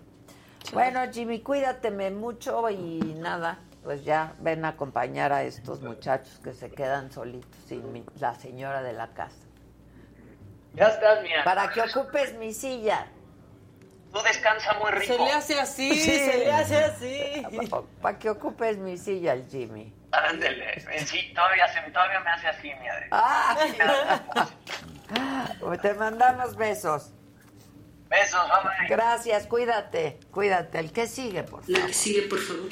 Bueno, 0.74 1.01
Jimmy, 1.11 1.41
cuídateme 1.41 2.09
mucho 2.11 2.70
y 2.70 2.99
nada, 3.20 3.59
pues 3.84 4.03
ya 4.05 4.34
ven 4.39 4.64
a 4.66 4.70
acompañar 4.70 5.32
a 5.34 5.43
estos 5.43 5.82
muchachos 5.82 6.39
que 6.43 6.53
se 6.53 6.72
quedan 6.72 7.11
solitos 7.11 7.59
sin 7.68 7.91
mi- 7.91 8.05
la 8.20 8.34
señora 8.36 8.82
de 8.82 8.93
la 8.93 9.09
casa. 9.14 9.36
Ya 10.74 10.88
estás, 10.88 11.22
mira. 11.22 11.43
Para 11.43 11.70
que 11.70 11.82
ocupes 11.82 12.34
mi 12.38 12.53
silla. 12.53 13.07
Tú 14.11 14.20
descansa 14.24 14.74
muy 14.80 14.91
rico. 14.91 15.14
Se 15.14 15.20
le 15.20 15.32
hace 15.32 15.59
así, 15.59 15.93
Sí. 15.95 16.11
se 16.20 16.38
le 16.39 16.51
hace 16.51 16.78
así. 16.78 17.43
Para 18.01 18.18
que 18.18 18.30
ocupes 18.30 18.78
mi 18.78 18.97
silla, 18.97 19.34
el 19.34 19.45
Jimmy. 19.47 19.93
Ándele. 20.14 20.80
Sí, 21.05 21.34
todavía, 21.34 21.68
se, 21.68 21.82
todavía 21.91 22.20
me 22.20 22.30
hace 22.30 22.47
así, 22.47 22.72
mi 22.76 22.88
Ade. 22.88 23.07
Ah, 23.11 23.57
te 25.82 25.93
mandamos 25.95 26.55
besos. 26.55 27.11
Besos, 28.09 28.41
bye. 28.47 28.88
Gracias, 28.88 29.47
cuídate, 29.47 30.20
cuídate. 30.32 30.80
El 30.80 30.91
que 30.91 31.07
sigue, 31.07 31.43
por 31.43 31.61
favor. 31.61 31.80
La 31.80 31.88
que 31.88 31.93
sigue, 31.93 32.22
por 32.24 32.39
favor. 32.39 32.70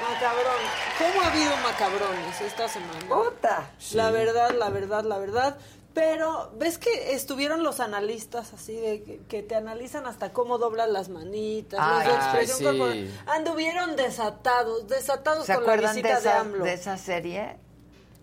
Macabrón. 0.00 0.62
¿Cómo 0.98 1.22
ha 1.22 1.26
habido 1.28 1.56
macabrones 1.58 2.40
esta 2.40 2.68
semana? 2.68 3.00
Puta. 3.08 3.70
La 3.92 4.10
verdad, 4.10 4.50
la 4.50 4.68
verdad, 4.68 5.04
la 5.04 5.18
verdad. 5.18 5.58
Pero, 5.98 6.52
¿ves 6.56 6.78
que 6.78 7.12
estuvieron 7.14 7.64
los 7.64 7.80
analistas 7.80 8.52
así 8.52 8.76
de 8.76 9.02
que, 9.02 9.20
que 9.28 9.42
te 9.42 9.56
analizan 9.56 10.06
hasta 10.06 10.32
cómo 10.32 10.56
doblan 10.58 10.92
las 10.92 11.08
manitas, 11.08 11.80
Ay, 11.82 12.06
los 12.06 12.14
de 12.14 12.20
expresión 12.22 12.58
sí. 12.58 12.64
corporal? 12.64 13.10
Anduvieron 13.26 13.96
desatados, 13.96 14.86
desatados 14.86 15.46
¿Se 15.46 15.54
con 15.54 15.64
la 15.64 15.72
acuerdan 15.72 15.96
de 15.96 16.02
visita 16.02 16.20
de, 16.20 16.28
esa, 16.28 16.40
AMLO. 16.40 16.64
de 16.64 16.72
esa 16.72 16.96
serie? 16.98 17.56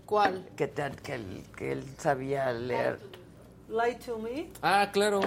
¿Cuál? 0.05 0.47
Que, 0.55 0.67
te- 0.67 0.89
que, 1.03 1.15
él, 1.15 1.43
que 1.57 1.71
él 1.73 1.83
sabía 1.99 2.49
leer. 2.53 2.97
Lie 3.67 3.95
to 3.95 4.19
me. 4.19 4.47
Ah, 4.61 4.89
claro. 4.93 5.19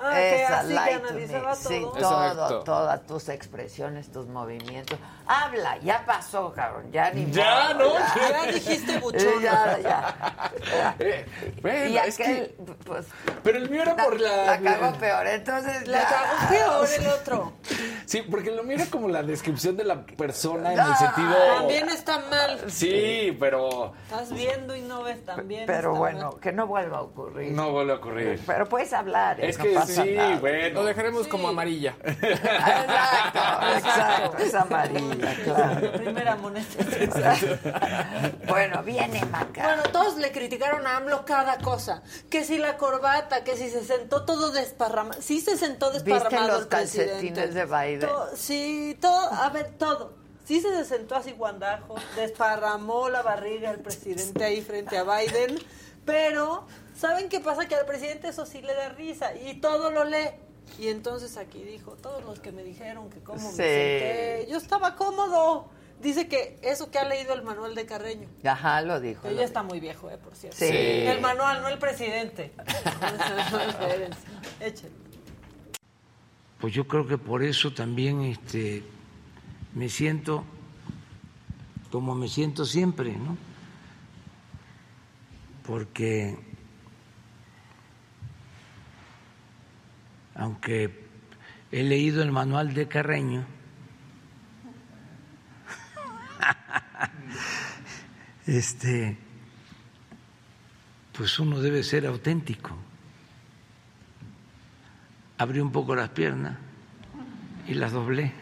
Ah, 0.00 0.12
que 0.14 0.42
Esa, 0.44 0.58
así 0.60 0.68
que 0.68 0.74
to 0.74 0.80
me. 1.02 1.08
analizaba 1.08 1.54
Sí, 1.56 1.80
todo. 1.80 1.90
todo, 1.92 2.24
Exacto. 2.28 2.60
todas 2.64 3.06
tus 3.06 3.28
expresiones, 3.28 4.12
tus 4.12 4.26
movimientos. 4.28 4.98
Habla, 5.26 5.78
ya 5.78 6.04
pasó, 6.06 6.52
cabrón, 6.52 6.90
ya 6.92 7.10
ni 7.10 7.30
Ya, 7.30 7.74
modo, 7.74 7.98
¿no? 7.98 8.28
Ya 8.30 8.52
dijiste 8.52 8.98
buchón. 9.00 9.42
Ya, 9.42 9.78
ya. 9.82 10.52
Eh, 11.00 11.26
bueno, 11.60 11.86
y 11.88 11.96
es 11.98 12.14
aquel, 12.20 12.54
que... 12.56 12.72
pues, 12.84 13.06
Pero 13.42 13.58
el 13.58 13.68
mío 13.70 13.82
era 13.82 13.96
por 13.96 14.20
la... 14.20 14.58
la 14.58 14.60
cagó 14.60 14.98
peor, 14.98 15.26
entonces 15.26 15.86
La 15.88 16.00
ya. 16.02 16.08
cagó 16.08 16.48
peor 16.48 16.88
el 17.00 17.06
otro. 17.08 17.52
Sí, 18.08 18.22
porque 18.22 18.50
lo 18.50 18.62
mío 18.62 18.76
era 18.76 18.86
como 18.86 19.06
la 19.08 19.22
descripción 19.22 19.76
de 19.76 19.84
la 19.84 20.02
persona 20.06 20.72
en 20.72 20.80
Ah, 20.80 20.86
el 20.92 20.96
sentido... 20.96 21.36
También 21.58 21.88
está 21.90 22.18
mal. 22.20 22.58
Sí, 22.70 23.36
pero 23.38 23.92
Estás 24.04 24.32
viendo 24.32 24.74
y 24.74 24.80
no 24.80 25.02
ves 25.02 25.22
también. 25.26 25.66
Pero 25.66 25.90
está 25.90 25.98
bueno, 25.98 26.30
mal. 26.32 26.40
que 26.40 26.52
no 26.52 26.66
vuelva 26.66 26.98
a 26.98 27.02
ocurrir. 27.02 27.52
no 27.52 27.70
vuelve 27.70 27.92
a 27.92 27.96
ocurrir. 27.96 28.40
Pero 28.46 28.66
puedes 28.66 28.94
hablar, 28.94 29.38
¿eh? 29.40 29.50
Es 29.50 29.58
no 29.58 29.64
que 29.64 29.74
pasa 29.88 30.04
sí, 30.04 30.10
nada. 30.14 30.38
bueno. 30.38 30.80
Lo 30.80 30.84
dejaremos 30.86 31.24
Sí. 31.24 31.30
como 31.30 31.48
amarilla. 31.48 31.94
Exacto, 32.04 33.66
exacto, 33.76 34.38
es 34.38 34.54
amarilla, 34.54 35.34
claro. 35.44 35.92
Primera 35.92 36.36
moneda. 36.36 36.66
Bueno, 38.46 38.82
viene 38.82 39.24
Maca. 39.26 39.62
Bueno, 39.64 39.82
todos 39.92 40.16
le 40.16 40.32
criticaron 40.32 40.86
a 40.86 40.96
AMLO 40.96 41.24
cada 41.24 41.58
cosa. 41.58 42.02
Que 42.30 42.44
si 42.44 42.58
la 42.58 42.76
corbata, 42.76 43.44
que 43.44 43.56
si 43.56 43.70
se 43.70 43.84
sentó 43.84 44.24
todo 44.24 44.50
desparramado. 44.50 45.20
Sí 45.20 45.40
se 45.40 45.56
sentó 45.56 45.90
desparramado 45.90 46.30
¿Viste 46.30 46.52
los 46.52 46.62
el 46.62 46.68
calcetines 46.68 47.54
de 47.54 47.64
Biden? 47.64 48.00
To- 48.00 48.28
sí, 48.36 48.96
todo, 49.00 49.32
a 49.32 49.48
ver, 49.50 49.72
todo. 49.78 50.14
Sí 50.44 50.60
se 50.62 50.84
sentó 50.86 51.14
así 51.14 51.32
guandajo, 51.32 51.96
desparramó 52.16 53.10
la 53.10 53.20
barriga 53.22 53.70
el 53.70 53.80
presidente 53.80 54.44
ahí 54.44 54.62
frente 54.62 54.96
a 54.96 55.04
Biden, 55.04 55.58
pero 56.06 56.66
¿saben 56.98 57.28
qué 57.28 57.40
pasa? 57.40 57.66
Que 57.68 57.76
al 57.76 57.86
presidente 57.86 58.28
eso 58.28 58.44
sí 58.44 58.60
le 58.60 58.74
da 58.74 58.90
risa 58.90 59.34
y 59.34 59.54
todo 59.60 59.90
lo 59.90 60.04
lee. 60.04 60.30
Y 60.78 60.88
entonces 60.88 61.36
aquí 61.38 61.62
dijo, 61.62 61.92
todos 61.92 62.22
los 62.24 62.40
que 62.40 62.52
me 62.52 62.62
dijeron 62.62 63.08
que 63.08 63.20
cómo 63.20 63.38
me 63.40 63.44
Sí. 63.50 63.56
senté, 63.56 64.46
yo 64.50 64.58
estaba 64.58 64.96
cómodo. 64.96 65.70
Dice 66.02 66.28
que 66.28 66.58
eso 66.62 66.90
que 66.92 66.98
ha 66.98 67.04
leído 67.04 67.32
el 67.34 67.42
manual 67.42 67.74
de 67.74 67.84
Carreño. 67.86 68.28
Ajá, 68.44 68.82
lo 68.82 69.00
dijo. 69.00 69.26
Ella 69.26 69.38
lo 69.38 69.42
está 69.42 69.62
muy 69.64 69.80
viejo, 69.80 70.08
eh, 70.10 70.18
por 70.18 70.36
cierto. 70.36 70.56
Sí. 70.58 70.66
El 70.68 71.20
manual, 71.20 71.62
no 71.62 71.68
el 71.68 71.78
presidente. 71.78 72.52
Pues 76.60 76.74
yo 76.74 76.88
creo 76.88 77.06
que 77.06 77.16
por 77.18 77.44
eso 77.44 77.72
también 77.72 78.20
este, 78.22 78.82
me 79.74 79.88
siento 79.88 80.44
como 81.90 82.14
me 82.16 82.28
siento 82.28 82.64
siempre, 82.64 83.12
¿no? 83.12 83.36
Porque 85.64 86.36
aunque 90.38 91.06
he 91.70 91.82
leído 91.82 92.22
el 92.22 92.32
manual 92.32 92.72
de 92.72 92.88
Carreño, 92.88 93.44
este, 98.46 99.18
pues 101.12 101.38
uno 101.38 101.60
debe 101.60 101.82
ser 101.82 102.06
auténtico. 102.06 102.74
Abrí 105.38 105.60
un 105.60 105.72
poco 105.72 105.94
las 105.94 106.08
piernas 106.10 106.56
y 107.66 107.74
las 107.74 107.92
doblé, 107.92 108.32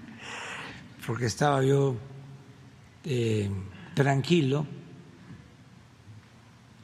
porque 1.06 1.26
estaba 1.26 1.62
yo 1.62 1.96
eh, 3.04 3.48
tranquilo. 3.94 4.66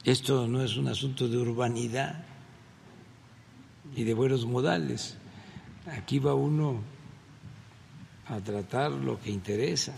Esto 0.03 0.47
no 0.47 0.63
es 0.63 0.77
un 0.77 0.87
asunto 0.87 1.27
de 1.27 1.37
urbanidad 1.37 2.28
y 3.95 4.03
de 4.03 4.13
buenos 4.13 4.45
modales. 4.45 5.17
Aquí 5.87 6.19
va 6.19 6.33
uno 6.33 6.81
a 8.27 8.39
tratar 8.39 8.91
lo 8.91 9.19
que 9.19 9.31
interesa. 9.31 9.93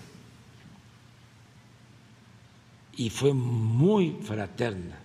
Y 2.95 3.09
fue 3.09 3.33
muy 3.33 4.17
fraterna 4.21 4.99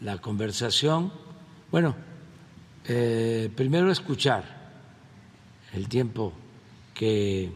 la 0.00 0.18
conversación. 0.18 1.12
Bueno, 1.70 1.94
eh, 2.86 3.50
primero 3.54 3.90
escuchar 3.90 4.44
el 5.72 5.88
tiempo 5.88 6.32
que 6.94 7.52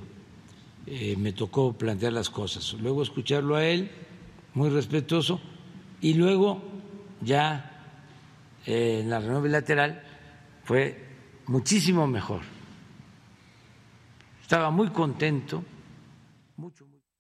eh, 0.87 1.17
me 1.17 1.33
tocó 1.33 1.73
plantear 1.73 2.13
las 2.13 2.31
cosas, 2.31 2.75
luego 2.75 3.03
escucharlo 3.03 3.57
a 3.57 3.65
él, 3.65 3.91
muy 4.55 4.71
respetuoso, 4.71 5.41
y 6.01 6.15
luego 6.15 6.63
ya 7.21 7.76
en 8.67 9.09
la 9.11 9.19
reunión 9.21 9.43
bilateral 9.43 10.03
fue 10.65 11.05
muchísimo 11.47 12.07
mejor. 12.07 12.41
Estaba 14.43 14.71
muy 14.71 14.91
contento. 14.91 15.63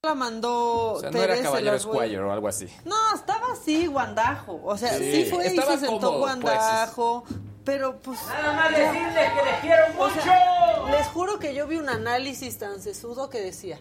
La 0.03 0.14
mandó. 0.14 0.92
O 0.92 1.01
sea, 1.01 1.11
no 1.11 1.18
era 1.18 1.28
Pérez, 1.34 1.44
Caballero 1.44 1.78
Squire 1.80 2.18
o 2.20 2.32
algo 2.32 2.47
así. 2.49 2.68
No, 2.84 2.94
estaba 3.14 3.53
así, 3.53 3.86
guandajo. 3.86 4.61
O 4.64 4.76
sea, 4.78 4.97
sí, 4.97 5.24
Sí, 5.24 5.30
fue 5.30 5.44
y 5.44 5.49
estaba 5.49 5.72
se 5.72 5.78
sentó 5.86 5.99
cómodo, 6.07 6.18
guandajo. 6.20 7.24
Pero 7.64 8.01
pues. 8.01 8.20
Nada 8.28 8.53
más 8.53 8.70
ya. 8.70 8.78
decirle 8.92 9.20
que 9.36 9.44
les 9.51 9.61
quiero 9.61 9.84
O 9.99 10.09
mucho. 10.09 10.22
sea, 10.22 10.90
les 10.92 11.07
juro 11.09 11.38
que 11.40 11.55
yo 11.55 11.66
vi 11.66 11.76
un 11.78 11.88
análisis 11.88 12.57
tan 12.59 12.80
sesudo 12.80 13.28
que 13.28 13.40
decía. 13.40 13.80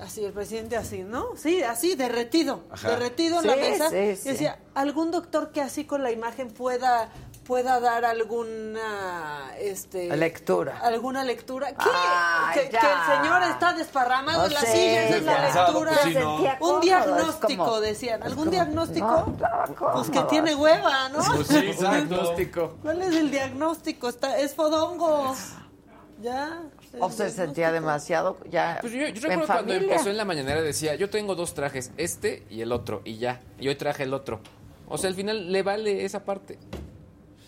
Así, 0.00 0.24
el 0.24 0.32
presidente 0.32 0.76
así, 0.76 1.02
¿no? 1.02 1.36
Sí, 1.36 1.62
así, 1.62 1.94
derretido. 1.94 2.60
Ajá. 2.70 2.90
Derretido 2.90 3.40
en 3.40 3.46
la 3.46 3.56
mesa. 3.56 3.90
sí, 3.90 3.96
Y 3.96 4.28
decía, 4.32 4.58
algún 4.74 5.10
doctor 5.10 5.50
que 5.52 5.60
así 5.60 5.84
con 5.84 6.02
la 6.02 6.10
imagen 6.10 6.48
pueda 6.50 7.10
pueda 7.44 7.80
dar 7.80 8.04
alguna 8.04 9.50
este 9.58 10.14
Lectura. 10.16 10.78
alguna 10.82 11.24
lectura 11.24 11.68
¿Qué? 11.70 11.76
Ay, 11.92 12.68
que, 12.68 12.76
el 12.76 13.16
señor 13.22 13.42
está 13.42 13.72
desparramado 13.72 14.42
Oh, 14.42 14.46
en 14.46 14.54
la 14.54 14.60
sí, 14.60 14.66
silla 14.66 15.02
esa 15.08 15.16
es 15.16 15.24
la 15.24 15.64
lectura 15.64 15.92
un 16.60 16.80
diagnóstico 16.80 17.64
como- 17.64 17.80
decían 17.80 18.22
algún 18.22 18.38
como- 18.44 18.50
diagnóstico 18.52 19.06
no, 19.26 19.92
pues 19.94 20.10
que 20.10 20.20
tiene 20.28 20.54
hueva 20.54 21.08
¿no? 21.08 21.18
Pues 21.34 21.48
sí, 21.48 21.60
diagnóstico. 21.72 22.76
¿Cuál 22.82 23.02
es 23.02 23.16
el 23.16 23.30
diagnóstico? 23.32 24.08
Está, 24.10 24.38
es 24.38 24.54
fodongo. 24.54 25.34
Ya. 26.20 26.62
O 26.98 27.10
se 27.10 27.30
sentía 27.30 27.70
demasiado 27.70 28.36
ya 28.50 28.78
Pues 28.80 28.92
yo, 28.92 29.00
yo 29.00 29.06
en 29.06 29.14
recuerdo 29.14 29.46
cuando 29.46 29.72
familia. 29.72 29.92
empezó 29.92 30.10
en 30.10 30.16
la 30.16 30.24
mañanera 30.24 30.60
decía, 30.60 30.96
yo 30.96 31.08
tengo 31.08 31.34
dos 31.36 31.54
trajes, 31.54 31.92
este 31.96 32.42
y 32.50 32.62
el 32.62 32.72
otro, 32.72 33.02
y 33.04 33.18
ya. 33.18 33.40
Y 33.60 33.68
hoy 33.68 33.76
traje 33.76 34.02
el 34.02 34.14
otro. 34.14 34.40
O 34.88 34.98
sea, 34.98 35.08
al 35.08 35.14
final 35.14 35.52
le 35.52 35.62
vale 35.62 36.04
esa 36.04 36.24
parte. 36.24 36.58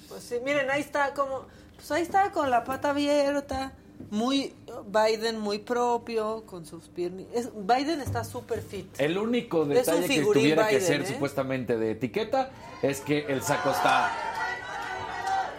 Pues 0.09 0.23
sí, 0.23 0.37
miren, 0.45 0.71
ahí 0.71 0.81
está 0.81 1.13
como, 1.13 1.47
pues 1.77 1.91
ahí 1.91 2.03
está 2.03 2.31
con 2.31 2.51
la 2.51 2.63
pata 2.63 2.91
abierta, 2.91 3.73
muy 4.11 4.55
Biden 4.87 5.39
muy 5.39 5.59
propio 5.59 6.45
con 6.47 6.67
sus 6.67 6.89
piernas. 6.89 7.27
Biden 7.55 8.01
está 8.01 8.25
súper 8.25 8.63
fit. 8.63 8.87
El 8.99 9.19
único 9.19 9.65
detalle 9.65 10.07
que 10.07 10.23
tuviera 10.23 10.69
que 10.69 10.81
ser 10.81 11.03
¿eh? 11.03 11.07
supuestamente 11.07 11.77
de 11.77 11.93
etiqueta 11.93 12.51
es 12.83 13.01
que 13.01 13.27
el 13.29 13.43
saco 13.43 13.71
está. 13.71 14.11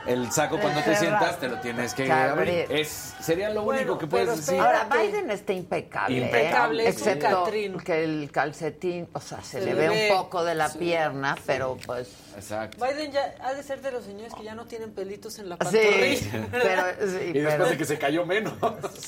El 0.06 0.32
saco 0.32 0.60
cuando 0.60 0.82
te 0.82 0.96
sientas 0.96 1.40
te 1.40 1.48
lo 1.48 1.60
tienes 1.60 1.94
que 1.94 2.12
abrir. 2.12 2.66
Es, 2.70 3.13
sería 3.24 3.50
lo 3.50 3.64
Bueno, 3.64 3.82
único 3.82 3.98
que 3.98 4.08
puedes 4.08 4.28
pero 4.28 4.38
decir. 4.38 4.60
Ahora, 4.60 4.88
Biden 4.92 5.32
está 5.32 5.54
impecable. 5.54 6.18
¿eh? 6.18 6.22
Impecable, 6.26 6.88
es 6.88 6.96
Excepto 6.98 7.46
que 7.84 8.04
el 8.04 8.30
calcetín, 8.32 9.08
o 9.14 9.20
sea, 9.20 9.42
se, 9.42 9.60
Se 9.60 9.66
le 9.66 9.74
le 9.74 9.88
ve, 9.88 10.10
un 10.12 10.18
poco 10.18 10.44
de 10.44 10.56
la 10.56 10.70
Sí. 10.70 10.78
pierna, 10.80 11.36
pero 11.46 11.78
pues... 11.86 12.10
Exacto. 12.36 12.84
Biden 12.84 13.12
ya 13.12 13.36
ha 13.42 13.54
de 13.54 13.62
ser 13.64 13.82
de 13.82 13.92
los 13.92 14.04
señores 14.06 14.34
que 14.34 14.44
ya 14.44 14.56
no 14.56 14.66
tienen 14.66 14.92
pelitos 14.92 15.38
en 15.40 15.50
la 15.50 15.56
Sí, 15.58 15.60
pantorrilla. 15.64 16.48
pero, 16.52 16.84
sí, 17.00 17.18
y 17.26 17.34
después 17.34 17.54
pero, 17.56 17.66
de 17.70 17.78
que 17.78 17.86
se 17.86 17.98
cayó 18.00 18.26
menos. 18.26 18.54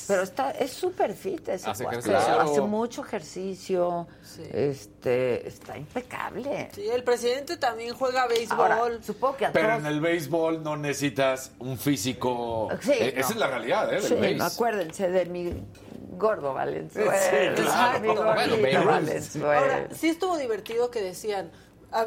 pero 0.06 0.22
está, 0.22 0.50
es 0.52 0.72
súper 0.72 1.14
fit 1.14 1.48
ese 1.48 1.68
Hace. 1.68 1.86
Hace 1.86 2.60
mucho 2.60 3.02
ejercicio, 3.04 4.06
Sí. 4.22 4.42
este, 4.52 5.46
está 5.48 5.76
impecable. 5.76 6.68
Sí, 6.74 6.88
el 6.88 7.02
presidente 7.02 7.56
también 7.56 7.94
juega 7.94 8.26
béisbol. 8.26 8.72
Ahora, 8.72 8.98
supongo 9.02 9.36
que 9.36 9.46
a 9.46 9.52
Pero 9.52 9.68
todos... 9.68 9.80
en 9.80 9.86
el 9.86 10.00
béisbol 10.00 10.62
no 10.62 10.76
necesitas 10.76 11.52
un 11.58 11.78
físico. 11.78 12.68
Sí, 12.80 12.92
Eh, 12.92 13.12
no. 13.14 13.20
Esa 13.20 13.32
es 13.32 13.36
la 13.36 13.46
realidad, 13.48 13.92
¿eh? 13.92 14.00
Sí, 14.08 14.38
acuérdense 14.40 15.10
de 15.10 15.26
mi 15.26 15.52
gordo 16.16 16.54
Valenzuela. 16.54 17.12
Sí, 17.18 17.62
claro. 17.62 18.00
Mi 18.00 18.06
Bueno, 18.08 18.22
gordito 18.24 18.78
Ruth. 18.78 18.86
Valenzuela. 18.86 19.58
Ahora, 19.58 19.88
sí 19.94 20.08
estuvo 20.08 20.36
divertido 20.38 20.90
que 20.90 21.02
decían, 21.02 21.50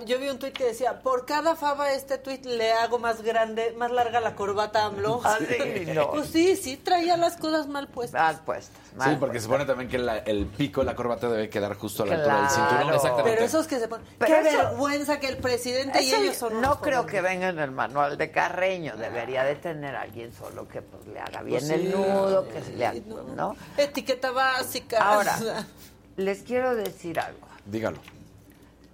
yo 0.06 0.20
vi 0.20 0.30
un 0.30 0.38
tuit 0.40 0.54
que 0.54 0.66
decía, 0.66 1.00
por 1.00 1.26
cada 1.26 1.56
fava 1.56 1.92
este 1.94 2.18
tuit 2.18 2.46
le 2.46 2.72
hago 2.74 3.00
más 3.00 3.22
grande, 3.22 3.74
más 3.78 3.92
larga 3.92 4.20
la 4.20 4.36
corbata 4.36 4.84
a 4.84 4.86
AMLO. 4.88 5.22
Ah, 5.24 5.38
sí, 5.40 5.86
no. 5.94 6.12
Pues 6.12 6.28
sí, 6.28 6.56
sí, 6.56 6.78
traía 6.78 7.18
las 7.18 7.38
cosas 7.38 7.68
mal 7.68 7.88
puestas. 7.88 8.22
Mal 8.22 8.40
puestas. 8.46 8.76
Sí, 8.90 8.96
mal 8.98 9.18
porque 9.20 9.40
se 9.40 9.46
supone 9.46 9.66
también 9.66 9.90
que 9.90 9.98
la- 9.98 10.18
el 10.20 10.46
pico 10.46 10.82
de 10.82 10.86
la 10.86 10.96
corbata 10.96 11.30
debe 11.30 11.50
quedar 11.50 11.76
justo 11.76 12.04
a 12.04 12.06
la 12.08 12.16
altura 12.16 12.42
del 12.42 12.50
cinturón. 12.50 12.94
Exactamente. 12.94 13.32
Pero 13.32 13.46
esos 13.46 13.68
que 13.68 13.80
se 13.80 13.88
ponen, 13.88 14.06
Pero 14.18 14.42
qué 14.44 14.50
eso- 14.50 14.58
vergüenza 14.58 15.20
que 15.20 15.28
el 15.28 15.38
presidente 15.38 16.02
y 16.04 16.14
ellos 16.14 16.36
son 16.38 16.62
no 16.62 16.80
creo 16.82 17.00
jóvenes". 17.04 17.12
que 17.12 17.22
venga 17.22 17.50
en 17.50 17.60
el 17.60 17.72
manual 17.72 18.18
de 18.18 18.32
Carreño. 18.32 18.96
Debería 18.98 19.44
de 19.44 19.56
tener 19.56 19.96
alguien 19.96 20.34
solo 20.34 20.68
que 20.68 20.82
pues, 20.82 21.06
le 21.08 21.20
haga 21.20 21.42
bien 21.42 21.60
Pues 21.60 21.70
el 21.70 21.82
sí. 21.82 21.88
nudo, 21.96 22.48
que 22.50 22.62
se 22.62 22.74
le 22.76 22.86
haga, 22.86 23.00
¿no? 23.36 23.56
Etiqueta 23.78 24.32
básica. 24.32 24.98
Ahora, 25.00 25.38
les 26.18 26.44
quiero 26.44 26.76
decir 26.76 27.20
algo. 27.20 27.48
Dígalo. 27.66 27.98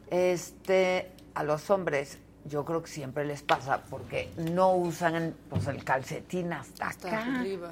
Este, 0.10 1.12
a 1.34 1.44
los 1.44 1.70
hombres 1.70 2.20
yo 2.46 2.64
creo 2.64 2.84
que 2.84 2.90
siempre 2.90 3.26
les 3.26 3.42
pasa 3.42 3.82
porque 3.90 4.30
no 4.38 4.74
usan 4.76 5.36
pues, 5.50 5.68
el 5.68 5.84
calcetín 5.84 6.54
hasta 6.54 6.88
hasta 6.88 7.08
acá. 7.08 7.40
arriba. 7.40 7.72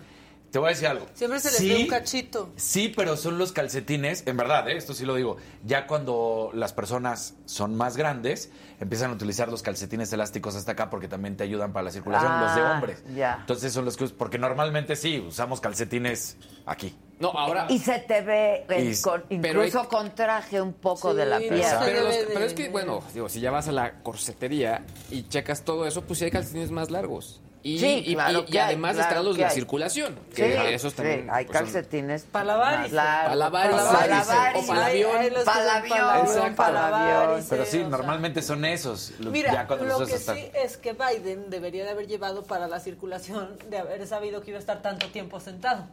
Te 0.54 0.60
voy 0.60 0.68
a 0.68 0.70
decir 0.70 0.88
algo. 0.88 1.08
Siempre 1.16 1.39
se 1.39 1.49
les 1.49 1.58
Sí, 1.58 1.70
ve 1.70 1.76
un 1.82 1.88
cachito. 1.88 2.51
Sí, 2.58 2.93
pero 2.95 3.18
son 3.18 3.39
los 3.39 3.51
calcetines, 3.54 4.22
en 4.28 4.38
verdad, 4.38 4.70
¿eh? 4.70 4.78
esto 4.78 4.93
sí 4.93 5.04
lo 5.04 5.16
digo, 5.16 5.38
ya 5.66 5.88
cuando 5.88 6.51
las 6.54 6.74
personas 6.74 7.34
son 7.45 7.74
más 7.76 7.97
grandes, 7.97 8.51
empiezan 8.80 9.10
a 9.10 9.14
utilizar 9.16 9.49
los 9.49 9.64
calcetines 9.64 10.14
elásticos 10.14 10.56
hasta 10.56 10.74
acá 10.74 10.91
porque 10.91 11.08
también 11.08 11.36
te 11.38 11.43
ayudan 11.43 11.74
para 11.74 11.86
la 11.86 11.91
circulación, 11.91 12.39
los 12.39 12.54
de 12.54 12.62
Ah, 12.62 12.72
hombres. 12.76 13.04
ya. 13.16 13.38
Entonces 13.39 13.74
son 13.74 13.84
los 13.84 13.97
que, 13.97 14.06
porque 14.10 14.38
normalmente 14.38 14.95
sí, 14.95 15.26
usamos 15.28 15.60
calcetines 15.60 16.38
aquí. 16.68 16.95
No, 17.20 17.30
ahora... 17.32 17.66
Y 17.70 17.80
se 17.80 17.97
te 17.97 18.22
ve 18.22 18.64
el- 18.70 18.93
Y- 18.93 19.01
con- 19.01 19.24
pero 19.41 19.66
incluso 19.66 19.82
hay- 19.82 19.88
con 19.88 20.14
traje 20.14 20.62
un 20.62 20.74
poco 20.74 21.14
Sí, 21.14 21.18
de 21.18 21.26
la 21.26 21.39
piel. 21.39 21.64
Pero, 21.84 22.04
los- 22.04 22.16
pero 22.32 22.45
es 22.45 22.54
que, 22.54 22.70
bueno, 22.70 23.01
digo, 23.12 23.28
si 23.28 23.39
ya 23.39 23.49
vas 23.49 23.68
a 23.70 23.72
la 23.72 24.04
corsetería 24.04 24.86
y 25.10 25.24
checas 25.30 25.64
todo 25.64 25.88
eso, 25.88 26.04
pues 26.04 26.20
sí 26.20 26.26
hay 26.26 26.32
calcetines 26.32 26.70
más 26.70 26.91
largos. 26.91 27.39
Y, 27.66 27.80
Sí, 27.80 28.03
y- 28.05 28.14
claro 28.16 28.43
y- 28.45 28.55
y 28.55 28.57
además 28.57 28.95
claro 28.95 29.09
están 29.09 29.26
los 29.26 29.38
de 29.38 29.43
la 29.43 29.49
circulación. 29.49 30.20
Sí, 30.32 30.36
Que 30.36 30.74
esos 30.76 30.91
sí, 30.91 30.97
también. 30.97 31.30
hay 31.32 31.45
pues, 31.45 31.57
calcetines 31.57 32.24
Para 32.24 32.43
lavar 32.45 32.80
más 32.80 32.89
y- 32.89 32.91
largos. 32.91 33.24
Para 33.24 33.36
lavar 33.38 33.66
y 33.66 33.72
para 33.72 33.84
lavar 33.86 34.05
y 34.05 34.09
lavar 34.09 34.26
se- 34.53 34.59
y 34.59 34.61
o 34.64 34.68
para 34.68 34.80
el 34.80 34.86
avión. 35.05 35.18
Ahí 35.18 35.30
los 35.30 35.39
que 35.39 35.45
Para 35.45 35.61
el 35.61 35.68
son 35.68 35.78
avión, 35.78 35.97
para 35.97 36.20
el 36.20 36.28
Exacto. 36.28 36.55
para 36.57 36.72
lavar 36.89 37.39
y 37.39 37.43
Pero 37.49 37.66
sí, 37.66 37.72
sea, 37.72 37.88
normalmente 37.88 38.41
son 38.41 38.66
esos. 38.66 39.14
lo- 39.20 39.32
Mira, 39.32 39.53
ya 39.53 39.66
cuando 39.68 39.86
los 39.86 39.99
lo 40.01 40.05
que 40.07 40.14
hasta- 40.16 40.36
sí 40.36 40.49
es 40.53 40.76
que 40.76 40.91
Biden 40.93 41.49
debería 41.49 41.86
de 41.86 41.91
haber 41.91 42.07
llevado 42.07 42.43
para 42.43 42.68
la 42.68 42.82
circulación 42.82 43.57
de 43.70 43.78
haber 43.78 44.05
sabido 44.07 44.41
que 44.41 44.49
iba 44.51 44.57
a 44.57 44.59
estar 44.59 44.82
tanto 44.82 45.07
tiempo 45.07 45.39
sentado. 45.39 45.88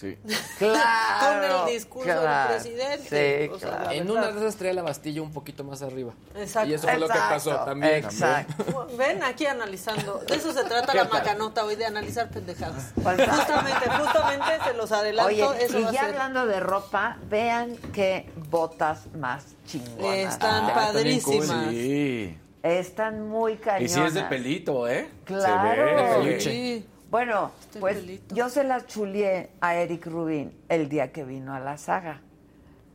Sí. 0.00 0.16
Claro, 0.58 1.58
Con 1.58 1.68
el 1.68 1.74
discurso 1.74 2.04
claro, 2.10 2.52
del 2.54 2.60
presidente. 2.62 3.48
sí, 3.48 3.52
O 3.52 3.58
sea, 3.58 3.68
claro. 3.70 3.84
la 3.84 3.94
En 3.94 4.10
una 4.10 4.30
de 4.30 4.38
esas 4.40 4.56
traía 4.56 4.74
la 4.74 4.82
Bastilla 4.82 5.20
un 5.22 5.32
poquito 5.32 5.62
más 5.64 5.82
arriba. 5.82 6.12
Exacto. 6.36 6.70
Y 6.70 6.74
eso 6.74 6.88
fue 6.88 6.98
lo 6.98 7.08
que 7.08 7.18
pasó 7.18 7.56
también. 7.64 7.94
Exacto. 7.96 8.86
Ven 8.96 9.22
aquí 9.22 9.46
analizando. 9.46 10.18
De 10.26 10.36
eso 10.36 10.52
se 10.52 10.64
trata 10.64 10.92
¿Qué 10.92 10.98
la 10.98 11.04
macanota 11.04 11.64
hoy, 11.64 11.76
de 11.76 11.86
analizar 11.86 12.30
pendejadas. 12.30 12.92
Justamente, 12.94 13.90
justamente 13.90 14.64
se 14.64 14.74
los 14.74 14.92
adelanto. 14.92 15.28
Oye, 15.48 15.64
eso 15.64 15.78
y 15.78 15.82
ya 15.84 15.90
ser. 15.90 16.04
hablando 16.04 16.46
de 16.46 16.60
ropa, 16.60 17.18
vean 17.28 17.76
qué 17.92 18.30
botas 18.48 19.06
más 19.14 19.44
chingonas. 19.66 20.32
Están 20.34 20.64
Ah, 20.70 20.74
padrísimas. 20.74 21.70
Sí. 21.70 22.38
Están 22.62 23.28
muy 23.28 23.52
Y 23.52 23.56
cañonas. 23.56 23.92
si 23.92 24.00
es 24.00 24.14
de 24.14 24.22
pelito, 24.24 24.86
¿eh? 24.88 25.08
Claro. 25.24 25.74
Se 25.74 25.80
ve. 25.82 26.14
peluche. 26.24 26.40
Sí. 26.50 26.86
Bueno, 27.10 27.50
Está 27.60 27.78
en 27.78 27.80
pues 27.80 27.96
pelito. 27.98 28.34
yo 28.34 28.48
se 28.48 28.64
las 28.64 28.86
chulié 28.86 29.50
a 29.60 29.74
Eric 29.76 30.06
Rubin 30.06 30.52
el 30.68 30.88
día 30.88 31.10
que 31.12 31.24
vino 31.24 31.54
a 31.54 31.60
la 31.60 31.76
saga. 31.76 32.20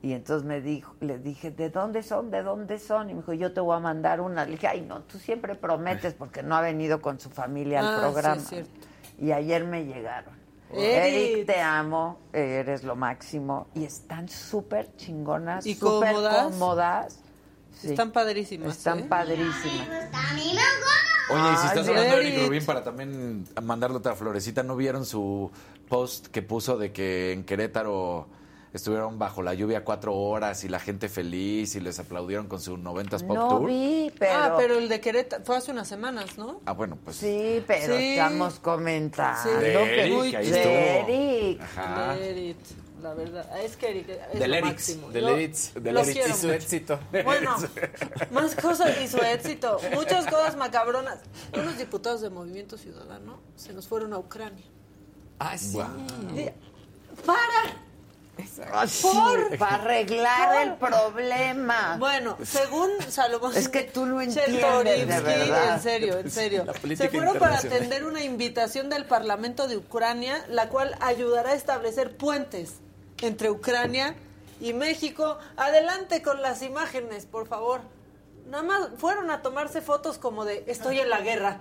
Y 0.01 0.13
entonces 0.13 0.45
me 0.45 0.61
dijo, 0.61 0.95
le 1.01 1.17
dije, 1.17 1.49
¿de 1.51 1.69
dónde 1.71 2.03
son? 2.03 2.29
¿De 2.29 2.43
dónde 2.43 2.77
son? 2.77 3.09
Y 3.09 3.13
me 3.13 3.21
dijo, 3.21 3.33
yo 3.33 3.53
te 3.53 3.59
voy 3.59 3.75
a 3.75 3.79
mandar 3.79 4.21
una. 4.21 4.45
Le 4.45 4.51
dije, 4.51 4.67
ay, 4.67 4.81
no, 4.81 5.01
tú 5.01 5.17
siempre 5.17 5.55
prometes 5.55 6.13
porque 6.13 6.43
no 6.43 6.55
ha 6.55 6.61
venido 6.61 7.01
con 7.01 7.19
su 7.19 7.29
familia 7.31 7.79
al 7.79 7.85
Ah, 7.87 7.95
sí, 7.95 8.01
programa. 8.03 8.35
es 8.35 8.47
cierto. 8.47 8.71
Y 9.17 9.31
ayer 9.31 9.63
me 9.65 9.83
llegaron. 9.85 10.35
Eric. 10.71 11.33
Eric, 11.33 11.45
te 11.47 11.59
amo, 11.59 12.19
eres 12.33 12.83
lo 12.83 12.95
máximo. 12.95 13.67
Y 13.73 13.83
están 13.83 14.29
súper 14.29 14.95
chingonas, 14.95 15.65
¿Y 15.65 15.73
súper 15.75 16.11
cómodas? 16.13 16.43
cómodas. 16.53 17.19
Sí. 17.79 17.89
Están 17.89 18.11
padrísimas. 18.11 18.77
Están 18.77 18.99
¿eh? 18.99 19.05
padrísimas. 19.09 20.09
Oye, 21.31 21.53
y 21.53 21.57
si 21.57 21.67
estás 21.67 21.87
hablando 21.87 22.17
de 22.17 22.27
Eric. 22.29 22.47
Rubín, 22.47 22.65
para 22.65 22.83
también 22.83 23.47
mandarle 23.63 23.97
otra 23.97 24.15
florecita, 24.15 24.61
¿no 24.63 24.75
vieron 24.75 25.05
su 25.05 25.49
post 25.89 26.27
que 26.27 26.41
puso 26.43 26.77
de 26.77 26.91
que 26.91 27.31
en 27.31 27.43
Querétaro 27.43 28.27
estuvieron 28.73 29.17
bajo 29.17 29.41
la 29.41 29.53
lluvia 29.53 29.83
cuatro 29.85 30.13
horas 30.13 30.63
y 30.65 30.69
la 30.69 30.79
gente 30.79 31.07
feliz 31.09 31.75
y 31.75 31.79
les 31.79 31.97
aplaudieron 31.97 32.47
con 32.47 32.59
su 32.61 32.77
90s 32.77 33.25
Pop 33.25 33.37
No 33.37 33.47
Tour? 33.47 33.67
vi, 33.67 34.11
pero... 34.19 34.33
Ah, 34.35 34.55
pero 34.57 34.77
el 34.77 34.87
de 34.89 34.99
Querétaro 34.99 35.43
fue 35.45 35.57
hace 35.57 35.71
unas 35.71 35.87
semanas, 35.87 36.37
¿no? 36.37 36.59
Ah, 36.65 36.73
bueno, 36.73 36.97
pues... 37.03 37.15
Sí, 37.15 37.63
pero 37.65 37.97
Sí. 37.97 38.11
estamos 38.11 38.59
comentando 38.59 39.41
Sí. 39.43 39.49
De 39.49 39.71
que... 39.73 40.01
Eric, 40.03 40.35
ahí. 40.35 40.51
Eric. 40.53 41.61
Ajá. 41.61 42.15
De 42.15 42.29
Eric, 42.29 42.57
la 43.05 43.13
verdad. 43.13 43.59
Es 43.63 43.77
que 43.77 43.89
Eric 43.89 44.09
es 44.09 44.39
Del 44.39 44.49
lo 44.51 44.57
Eric, 44.57 44.65
máximo. 44.71 45.09
del 45.11 45.21
Yo 45.23 45.29
Eric, 45.29 45.53
del 45.73 45.93
lo 45.93 45.99
Eric 46.01 46.13
quiero 46.13 46.29
y 46.29 46.33
su 46.33 46.47
mucho. 46.47 46.53
éxito. 46.53 46.99
Bueno, 47.23 47.55
más 48.31 48.55
cosas 48.55 48.99
y 49.01 49.07
su 49.07 49.17
éxito. 49.17 49.79
Muchas 49.93 50.25
cosas 50.25 50.55
macabronas. 50.57 51.19
Unos 51.53 51.77
diputados 51.77 52.21
de 52.21 52.29
Movimiento 52.29 52.77
Ciudadano 52.77 53.39
se 53.55 53.73
nos 53.73 53.87
fueron 53.87 54.13
a 54.13 54.17
Ucrania. 54.17 54.65
Ah, 55.39 55.57
sí. 55.57 55.77
Para. 57.25 57.81
Por- 59.01 59.57
para 59.57 59.75
arreglar 59.75 60.77
por- 60.77 60.91
el 60.91 60.93
problema. 60.93 61.95
Bueno, 61.97 62.37
según 62.43 62.89
Salomón. 63.07 63.53
Es 63.55 63.69
que 63.69 63.83
tú 63.83 64.05
no 64.05 64.19
entiendes, 64.19 64.61
de 65.07 65.23
verdad. 65.23 65.75
En 65.75 65.81
serio, 65.81 66.17
en 66.19 66.29
serio. 66.29 66.65
Se 66.97 67.07
fueron 67.09 67.37
para 67.39 67.59
atender 67.59 68.03
una 68.03 68.23
invitación 68.23 68.89
del 68.89 69.05
Parlamento 69.05 69.69
de 69.69 69.77
Ucrania, 69.77 70.43
la 70.49 70.67
cual 70.67 70.97
ayudará 70.99 71.51
a 71.51 71.55
establecer 71.55 72.17
puentes 72.17 72.73
entre 73.21 73.49
Ucrania 73.49 74.15
y 74.59 74.73
México. 74.73 75.37
Adelante 75.57 76.21
con 76.21 76.41
las 76.41 76.61
imágenes, 76.61 77.25
por 77.25 77.47
favor. 77.47 77.81
Nada 78.47 78.63
más 78.63 78.89
fueron 78.97 79.31
a 79.31 79.41
tomarse 79.41 79.81
fotos 79.81 80.17
como 80.17 80.45
de 80.45 80.63
estoy 80.67 80.99
en 80.99 81.09
la 81.09 81.21
guerra. 81.21 81.59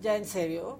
¿Ya 0.00 0.16
en 0.16 0.26
serio? 0.26 0.78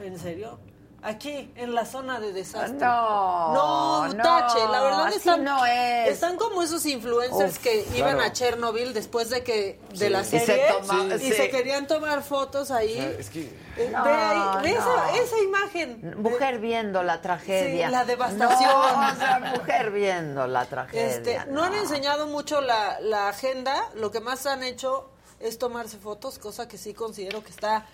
¿En 0.00 0.18
serio? 0.18 0.58
Aquí, 1.04 1.50
en 1.56 1.74
la 1.74 1.84
zona 1.84 2.20
de 2.20 2.32
desastre. 2.32 2.78
No, 2.78 3.52
no, 3.52 4.06
no, 4.08 4.22
tache. 4.22 4.60
La 4.70 4.82
verdad 4.82 5.06
así 5.08 5.16
están, 5.16 5.42
no 5.42 5.66
es. 5.66 6.10
están 6.10 6.36
como 6.36 6.62
esos 6.62 6.86
influencers 6.86 7.56
Uf, 7.56 7.58
que 7.58 7.84
iban 7.96 8.14
claro. 8.14 8.30
a 8.30 8.32
Chernobyl 8.32 8.94
después 8.94 9.28
de 9.28 9.42
que 9.42 9.80
de 9.94 10.10
la 10.10 10.20
Y 10.20 10.24
se 10.24 10.38
serie 10.46 10.64
toma- 10.80 11.16
y 11.16 11.18
sí. 11.18 11.32
se 11.32 11.50
querían 11.50 11.88
tomar 11.88 12.22
fotos 12.22 12.70
ahí. 12.70 12.96
Es 13.18 13.30
que... 13.30 13.52
Eh, 13.76 13.88
No, 13.90 14.04
ve 14.04 14.12
ahí, 14.12 14.62
ve 14.62 14.74
no. 14.74 14.78
esa, 14.78 15.16
esa 15.24 15.38
imagen. 15.42 16.14
Mujer 16.22 16.60
viendo 16.60 17.02
la 17.02 17.20
tragedia. 17.20 17.86
Sí, 17.88 17.92
la 17.92 18.04
devastación. 18.04 18.70
No, 18.70 19.12
o 19.12 19.16
sea, 19.16 19.40
mujer 19.56 19.90
viendo 19.90 20.46
la 20.46 20.66
tragedia. 20.66 21.08
Este, 21.08 21.44
no 21.46 21.64
han 21.64 21.74
enseñado 21.74 22.28
mucho 22.28 22.60
la, 22.60 23.00
la 23.00 23.28
agenda, 23.28 23.88
lo 23.96 24.12
que 24.12 24.20
más 24.20 24.46
han 24.46 24.62
hecho 24.62 25.10
es 25.40 25.58
tomarse 25.58 25.98
fotos, 25.98 26.38
cosa 26.38 26.68
que 26.68 26.78
sí 26.78 26.94
considero 26.94 27.42
que 27.42 27.50
está 27.50 27.86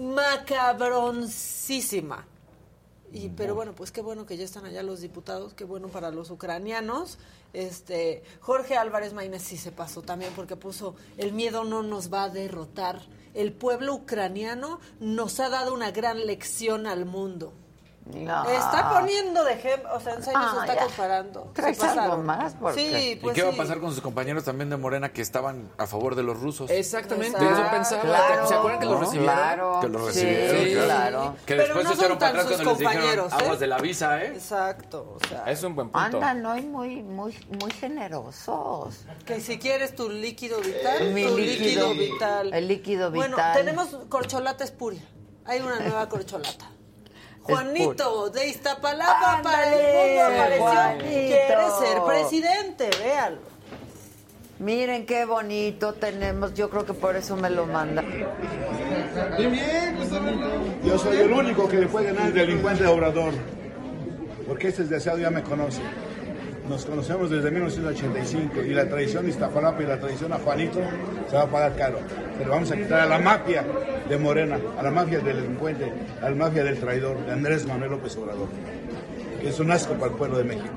macabroncísima. 0.00 2.26
Y, 3.16 3.30
pero 3.30 3.54
bueno, 3.54 3.74
pues 3.74 3.92
qué 3.92 4.02
bueno 4.02 4.26
que 4.26 4.36
ya 4.36 4.44
están 4.44 4.66
allá 4.66 4.82
los 4.82 5.00
diputados, 5.00 5.54
qué 5.54 5.64
bueno 5.64 5.88
para 5.88 6.10
los 6.10 6.30
ucranianos. 6.30 7.16
Este 7.54 8.22
Jorge 8.40 8.76
Álvarez 8.76 9.14
Maínez 9.14 9.40
sí 9.40 9.56
se 9.56 9.72
pasó 9.72 10.02
también 10.02 10.34
porque 10.36 10.54
puso 10.54 10.94
el 11.16 11.32
miedo 11.32 11.64
no 11.64 11.82
nos 11.82 12.12
va 12.12 12.24
a 12.24 12.28
derrotar. 12.28 13.00
El 13.32 13.54
pueblo 13.54 13.94
ucraniano 13.94 14.80
nos 15.00 15.40
ha 15.40 15.48
dado 15.48 15.72
una 15.72 15.92
gran 15.92 16.26
lección 16.26 16.86
al 16.86 17.06
mundo. 17.06 17.54
No. 18.14 18.44
Está 18.48 18.90
poniendo 18.94 19.42
de 19.42 19.54
ejemplo, 19.54 19.90
o 19.92 19.98
sea, 19.98 20.14
en 20.14 20.22
serio 20.22 20.38
Ah, 20.40 20.52
se 20.54 20.60
está 20.60 20.74
ya. 20.76 20.86
comparando. 20.86 21.50
Se 21.56 21.60
¿Traes 21.60 21.82
algo 21.82 22.18
más? 22.18 22.54
¿Por 22.54 22.72
Sí, 22.74 22.88
qué? 22.88 23.10
¿Y 23.10 23.16
pues 23.16 23.34
qué 23.34 23.42
va 23.42 23.48
a 23.48 23.52
sí. 23.52 23.58
pasar 23.58 23.80
con 23.80 23.90
sus 23.92 24.00
compañeros 24.00 24.44
también 24.44 24.70
de 24.70 24.76
Morena 24.76 25.12
que 25.12 25.20
estaban 25.22 25.70
a 25.76 25.88
favor 25.88 26.14
de 26.14 26.22
los 26.22 26.38
rusos? 26.38 26.70
Exactamente, 26.70 27.36
Exacto. 27.36 27.60
eso 27.62 27.70
pensaba. 27.70 28.02
Claro, 28.02 28.46
¿Se 28.46 28.54
acuerdan 28.54 28.80
que 28.80 28.86
los 28.86 29.00
recibieron? 29.00 29.34
Claro. 29.34 29.80
Que 29.80 29.88
los 29.88 30.14
Sí, 30.14 30.24
recibieron, 30.24 30.64
Sí. 30.64 30.84
claro. 30.86 31.36
Que 31.44 31.54
Pero 31.56 31.62
después 31.64 31.84
no 31.84 31.90
se 31.90 31.96
echaron 31.96 32.18
para 32.18 32.30
atrás 32.30 32.46
cuando 32.46 32.70
les 32.70 32.78
dijeron 32.78 33.26
¿eh? 33.26 33.34
aguas 33.44 33.58
de 33.60 33.66
la 33.66 33.78
visa, 33.78 34.22
¿eh? 34.22 34.26
Exacto, 34.34 35.16
o 35.20 35.28
sea, 35.28 35.44
Es 35.50 35.62
un 35.64 35.74
buen 35.74 35.88
punto. 35.90 36.16
Andan 36.22 36.46
hoy 36.46 36.62
muy, 36.62 37.02
muy, 37.02 37.36
muy 37.60 37.70
generosos. 37.72 39.04
que 39.24 39.40
si 39.40 39.58
quieres 39.58 39.94
tu 39.96 40.08
líquido 40.08 40.60
vital, 40.60 41.12
Mi 41.12 41.24
tu 41.24 41.36
líquido- 41.36 41.92
líquido, 41.92 41.94
vital. 41.94 42.54
el 42.54 42.68
líquido 42.68 43.10
Bueno, 43.10 43.36
vital. 43.36 43.56
tenemos 43.56 43.88
corcholata 44.08 44.62
espuria. 44.64 45.02
Hay 45.44 45.60
una 45.60 45.80
nueva 45.80 46.08
corcholata. 46.08 46.70
Juanito 47.46 48.30
de 48.30 48.48
Iztapalapa 48.48 49.40
para 49.42 49.74
el 49.74 50.08
mundo 50.08 50.24
apareció. 50.24 50.64
Juanito. 50.64 51.04
Quiere 51.06 51.70
ser 51.80 52.02
presidente, 52.02 52.90
véalo. 53.02 53.38
Miren 54.58 55.04
qué 55.04 55.26
bonito 55.26 55.92
tenemos. 55.94 56.54
Yo 56.54 56.70
creo 56.70 56.86
que 56.86 56.94
por 56.94 57.14
eso 57.14 57.36
me 57.36 57.50
lo 57.50 57.66
manda. 57.66 58.02
Yo 60.84 60.98
soy 60.98 61.18
el 61.18 61.32
único 61.32 61.68
que 61.68 61.76
le 61.76 61.86
puede 61.86 62.06
ganar 62.06 62.24
al 62.24 62.34
delincuente 62.34 62.84
de 62.84 62.88
Obrador. 62.88 63.34
Porque 64.46 64.68
este 64.68 64.82
desgraciado 64.82 65.18
ya 65.18 65.30
me 65.30 65.42
conoce. 65.42 65.82
Nos 66.68 66.84
conocemos 66.84 67.30
desde 67.30 67.50
1985 67.50 68.62
y 68.62 68.74
la 68.74 68.88
traición 68.88 69.24
de 69.24 69.30
Iztapalapa 69.30 69.82
y 69.82 69.86
la 69.86 70.00
traición 70.00 70.32
a 70.32 70.38
Juanito 70.38 70.80
se 71.30 71.36
va 71.36 71.42
a 71.42 71.46
pagar 71.46 71.76
caro. 71.76 71.98
Pero 72.38 72.50
vamos 72.50 72.70
a 72.72 72.76
quitar 72.76 73.00
a 73.00 73.06
la 73.06 73.18
mafia 73.18 73.64
de 74.08 74.18
Morena, 74.18 74.58
a 74.76 74.82
la 74.82 74.90
mafia 74.90 75.20
del 75.20 75.36
delincuente, 75.36 75.92
a 76.20 76.28
la 76.28 76.36
mafia 76.36 76.64
del 76.64 76.78
traidor, 76.78 77.24
de 77.24 77.32
Andrés 77.32 77.66
Manuel 77.66 77.92
López 77.92 78.16
Obrador. 78.16 78.48
Que 79.40 79.48
es 79.48 79.60
un 79.60 79.70
asco 79.70 79.94
para 79.94 80.10
el 80.10 80.18
pueblo 80.18 80.38
de 80.38 80.44
México. 80.44 80.74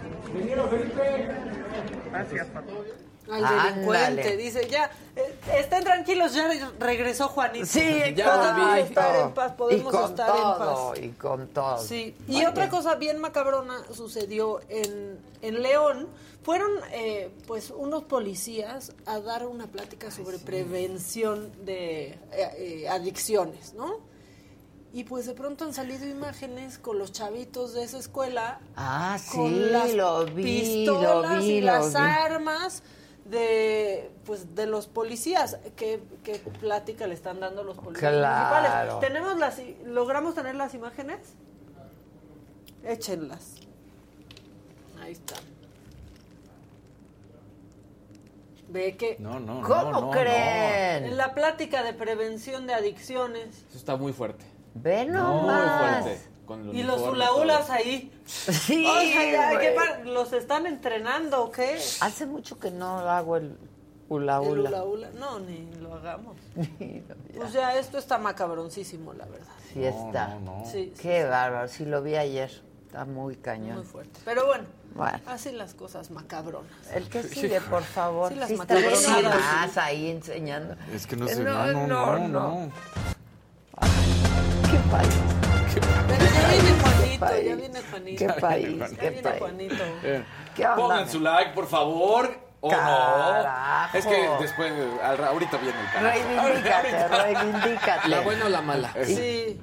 Al 3.32 3.74
delincuente, 3.74 4.38
dice, 4.38 4.68
ya, 4.70 4.90
eh, 5.16 5.36
estén 5.58 5.84
tranquilos, 5.84 6.34
ya 6.34 6.48
re- 6.48 6.62
regresó 6.80 7.28
Juanito. 7.28 7.66
Sí, 7.66 8.02
ya 8.16 8.34
podemos 8.36 8.78
estar 8.80 9.16
en 9.28 9.32
paz, 9.34 9.52
podemos 9.54 9.94
y 9.94 9.98
con 9.98 10.10
estar 10.10 10.30
en 10.30 10.42
todo, 10.42 10.90
paz. 10.92 11.00
y 11.04 11.10
con 11.10 11.48
todo. 11.50 11.78
Sí, 11.78 12.16
y 12.28 12.46
otra 12.46 12.70
cosa 12.70 12.96
bien 12.96 13.20
macabrona 13.20 13.82
sucedió 13.94 14.60
en, 14.70 15.20
en 15.42 15.62
León. 15.62 16.08
Fueron 16.42 16.72
eh, 16.92 17.30
pues 17.48 17.70
unos 17.70 18.04
policías 18.06 18.94
a 19.06 19.20
dar 19.20 19.46
una 19.46 19.68
plática 19.68 20.10
sobre 20.10 20.40
prevención 20.40 21.52
de 21.66 22.08
eh, 22.08 22.18
eh, 22.58 22.90
adicciones, 22.90 23.74
¿no? 23.74 23.98
Y 24.92 25.04
pues 25.04 25.28
de 25.28 25.36
pronto 25.36 25.66
han 25.66 25.74
salido 25.74 26.08
imágenes 26.08 26.80
con 26.80 26.98
los 26.98 27.12
chavitos 27.12 27.74
de 27.76 27.84
esa 27.84 28.00
escuela 28.00 28.60
Ah, 28.76 29.20
sí, 29.24 29.38
con 29.38 29.72
las 29.72 29.94
lo 29.94 30.26
vi, 30.26 30.44
pistolas 30.62 31.36
lo 31.36 31.40
vi, 31.44 31.52
y 31.52 31.62
lo 31.62 31.66
las 31.68 31.90
vi. 31.94 32.00
armas 32.00 32.82
de 33.30 34.12
pues 34.26 34.56
de 34.56 34.66
los 34.66 34.88
policías 34.88 35.58
qué, 35.76 36.02
qué 36.24 36.40
plática 36.60 37.06
le 37.08 37.14
están 37.14 37.40
dando 37.40 37.64
los 37.64 37.78
policías 37.78 38.12
Claro. 38.12 38.56
municipales 38.56 39.00
tenemos 39.00 39.38
las 39.38 39.62
logramos 39.86 40.36
tener 40.36 40.56
las 40.56 40.74
imágenes 40.74 41.20
échenlas 42.84 43.56
ahí 45.02 45.12
está 45.14 45.36
ve 48.70 48.96
que 48.98 49.16
No, 49.20 49.40
no, 49.40 49.62
¿Cómo 49.62 49.92
no, 49.92 50.02
no, 50.02 50.12
creen? 50.12 51.06
en 51.06 51.18
la 51.18 51.34
plática 51.34 51.84
de 51.84 51.94
prevención 51.94 52.68
de 52.68 52.74
adicciones 52.74 53.66
Eso 53.70 53.78
está 53.78 53.96
muy 53.96 54.14
fuerte. 54.14 54.46
Ve 54.76 55.06
Muy 55.06 55.14
nomás. 55.14 56.04
fuerte. 56.04 56.22
Con 56.50 56.68
el 56.68 56.76
y 56.76 56.82
los 56.82 56.98
todo. 56.98 57.14
ahí 57.70 58.12
Sí, 58.26 58.84
O 58.88 58.94
sea, 59.02 59.32
ya, 59.32 59.54
güey. 59.54 59.60
¿qué 59.68 59.72
par- 59.76 60.06
los 60.08 60.34
están 60.34 60.66
entrenando 60.66 61.44
o 61.44 61.52
qué 61.52 61.78
Hace 62.02 62.26
mucho 62.26 62.58
que 62.58 62.72
no 62.72 62.98
hago 63.08 63.38
el 63.38 63.56
hula 64.10 64.38
El 64.38 64.50
hula. 64.50 64.70
hula 64.70 64.84
hula. 64.84 65.10
No, 65.20 65.40
ni 65.40 65.70
lo 65.80 65.94
hagamos. 65.94 66.36
Pues 67.38 67.54
ya, 67.54 67.78
esto 67.78 68.00
está 68.00 68.18
macabroncísimo, 68.18 69.14
la 69.14 69.26
verdad. 69.26 69.46
Sí 69.72 69.84
está. 69.86 70.38
Sí, 70.66 70.72
sí, 70.72 70.94
Qué 71.00 71.24
bárbaro. 71.26 71.68
Sí 71.68 71.86
lo 71.86 72.02
vi 72.02 72.16
ayer. 72.16 72.50
Está 72.88 73.06
muy 73.06 73.36
cañón. 73.36 73.76
Muy 73.78 73.86
fuerte. 73.86 74.20
Pero 74.26 74.48
bueno, 74.48 74.64
Bueno. 74.96 75.20
así 75.28 75.52
las 75.52 75.76
cosas 75.76 76.10
macabronas. 76.10 76.72
El 76.92 77.08
que 77.10 77.22
sigue, 77.22 77.62
por 77.70 77.84
favor. 77.84 78.30
Sí, 78.34 78.40
las 78.40 78.50
Sí, 78.50 78.56
más 78.56 79.78
ahí 79.78 80.10
enseñando. 80.10 80.76
Es 80.92 81.06
que 81.06 81.16
no 81.16 81.28
sé, 81.28 81.44
No, 81.44 81.68
no, 81.68 81.86
no, 81.86 82.18
no, 82.18 82.28
no, 82.28 82.28
no. 82.28 82.72
Qué 84.72 84.78
país. 84.92 85.14
Pero 86.08 86.26
ya 86.26 86.29
viene 86.52 86.80
Juanito, 86.82 87.42
ya 87.42 87.56
viene 87.56 87.82
Juanito. 87.90 88.18
Qué 88.28 88.34
país, 88.42 88.80
Ya 88.80 88.88
qué 88.98 89.10
viene 89.10 89.22
país. 89.30 89.40
Juanito. 89.40 89.84
Eh, 90.04 90.24
¿Qué 90.56 90.64
onda? 90.66 90.76
Pongan 90.76 91.10
su 91.10 91.20
like, 91.20 91.52
por 91.54 91.68
favor. 91.68 92.50
O 92.62 92.70
Carajo. 92.70 93.90
no. 93.94 93.98
Es 94.00 94.06
que 94.06 94.30
después, 94.42 94.74
al- 95.02 95.24
ahorita 95.24 95.58
viene 95.58 95.80
el 95.80 95.92
canal. 95.94 96.12
Reivindícate, 96.12 97.08
reivindícate. 97.08 98.08
¿La 98.10 98.20
buena 98.22 98.46
o 98.46 98.50
la 98.50 98.62
mala? 98.62 98.94
Sí. 99.06 99.62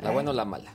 ¿La 0.00 0.10
buena 0.10 0.30
o 0.30 0.34
la 0.34 0.44
mala? 0.44 0.70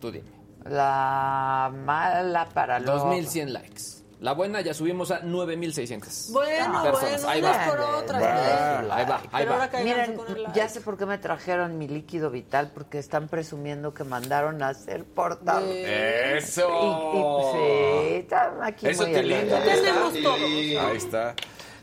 Tú 0.00 0.10
dime. 0.10 0.28
La 0.66 1.70
mala 1.74 2.48
para 2.52 2.78
los 2.80 3.00
2100 3.02 3.52
likes. 3.54 3.82
La 4.20 4.32
buena 4.32 4.60
ya 4.60 4.74
subimos 4.74 5.12
a 5.12 5.20
9600. 5.20 6.30
Bueno, 6.32 6.82
personas. 6.82 7.22
bueno, 7.24 7.28
ahí 7.28 7.40
va. 7.40 7.64
por 7.66 7.80
otras. 7.80 8.20
Bueno, 8.20 8.36
¿eh? 8.36 8.88
ahí 8.92 9.06
va, 9.06 9.20
ahí 9.30 9.46
Pero 9.46 9.58
va. 9.58 9.68
Miren, 9.84 10.16
con 10.16 10.26
el 10.36 10.42
like. 10.42 10.58
ya 10.58 10.68
sé 10.68 10.80
por 10.80 10.98
qué 10.98 11.06
me 11.06 11.18
trajeron 11.18 11.78
mi 11.78 11.86
líquido 11.86 12.28
vital, 12.28 12.72
porque 12.74 12.98
están 12.98 13.28
presumiendo 13.28 13.94
que 13.94 14.02
mandaron 14.02 14.60
a 14.62 14.70
hacer 14.70 15.04
portal. 15.04 15.62
¡Eso! 15.68 16.68
Y, 17.14 17.18
y- 17.18 17.52
sí, 17.52 18.14
están 18.16 18.62
aquí 18.62 18.88
Eso 18.88 19.04
muy 19.04 19.12
te 19.12 19.22
lindo. 19.22 19.56
Tenemos 19.56 20.12
todo. 20.20 20.34
Ahí 20.34 20.96
está. 20.96 21.34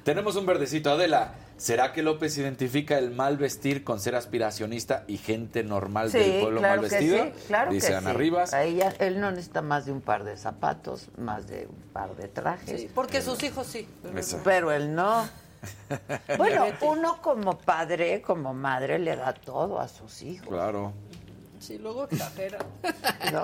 Tenemos 0.04 0.36
un 0.36 0.46
verdecito, 0.46 0.92
Adela. 0.92 1.34
¿Será 1.58 1.94
que 1.94 2.04
López 2.04 2.38
identifica 2.38 2.98
el 2.98 3.12
mal 3.12 3.38
vestir 3.38 3.84
con 3.86 4.00
ser 4.02 4.16
aspiracionista 4.16 5.06
y 5.08 5.18
gente 5.18 5.64
normal 5.64 6.12
Sí, 6.12 6.18
del 6.20 6.42
pueblo 6.42 6.60
claro 6.60 6.82
mal 6.82 6.90
que 6.90 6.96
vestido? 6.98 7.24
sí, 7.26 7.32
claro 7.48 7.72
Dice 7.72 7.88
que 7.88 7.96
Ana 7.96 8.12
sí. 8.12 8.18
Rivas. 8.18 8.54
Ahí 8.54 8.76
ya- 8.76 8.94
él 9.00 9.22
no 9.22 9.32
necesita 9.32 9.62
más 9.62 9.86
de 9.86 9.94
un 9.94 10.02
par 10.02 10.26
de 10.26 10.36
zapatos, 10.38 11.08
más 11.18 11.48
de 11.48 11.68
un 11.68 11.82
par 11.94 12.16
de 12.18 12.28
trajes. 12.28 12.82
Sí, 12.82 12.90
porque 12.94 13.22
sus 13.22 13.42
hijos 13.44 13.68
sí. 13.68 13.88
pero- 14.04 14.20
Eso. 14.20 14.42
Pero 14.44 14.72
él 14.72 14.94
no. 14.94 15.28
Bueno, 16.38 16.66
uno 16.82 17.22
como 17.24 17.58
padre, 17.58 18.22
como 18.22 18.54
madre, 18.54 19.00
le 19.00 19.16
da 19.16 19.34
todo 19.34 19.80
a 19.80 19.88
sus 19.88 20.22
hijos. 20.22 20.48
Claro. 20.50 20.94
Sí, 21.66 21.80
luego 21.80 22.04
exagera. 22.06 22.60
¿no? 23.32 23.44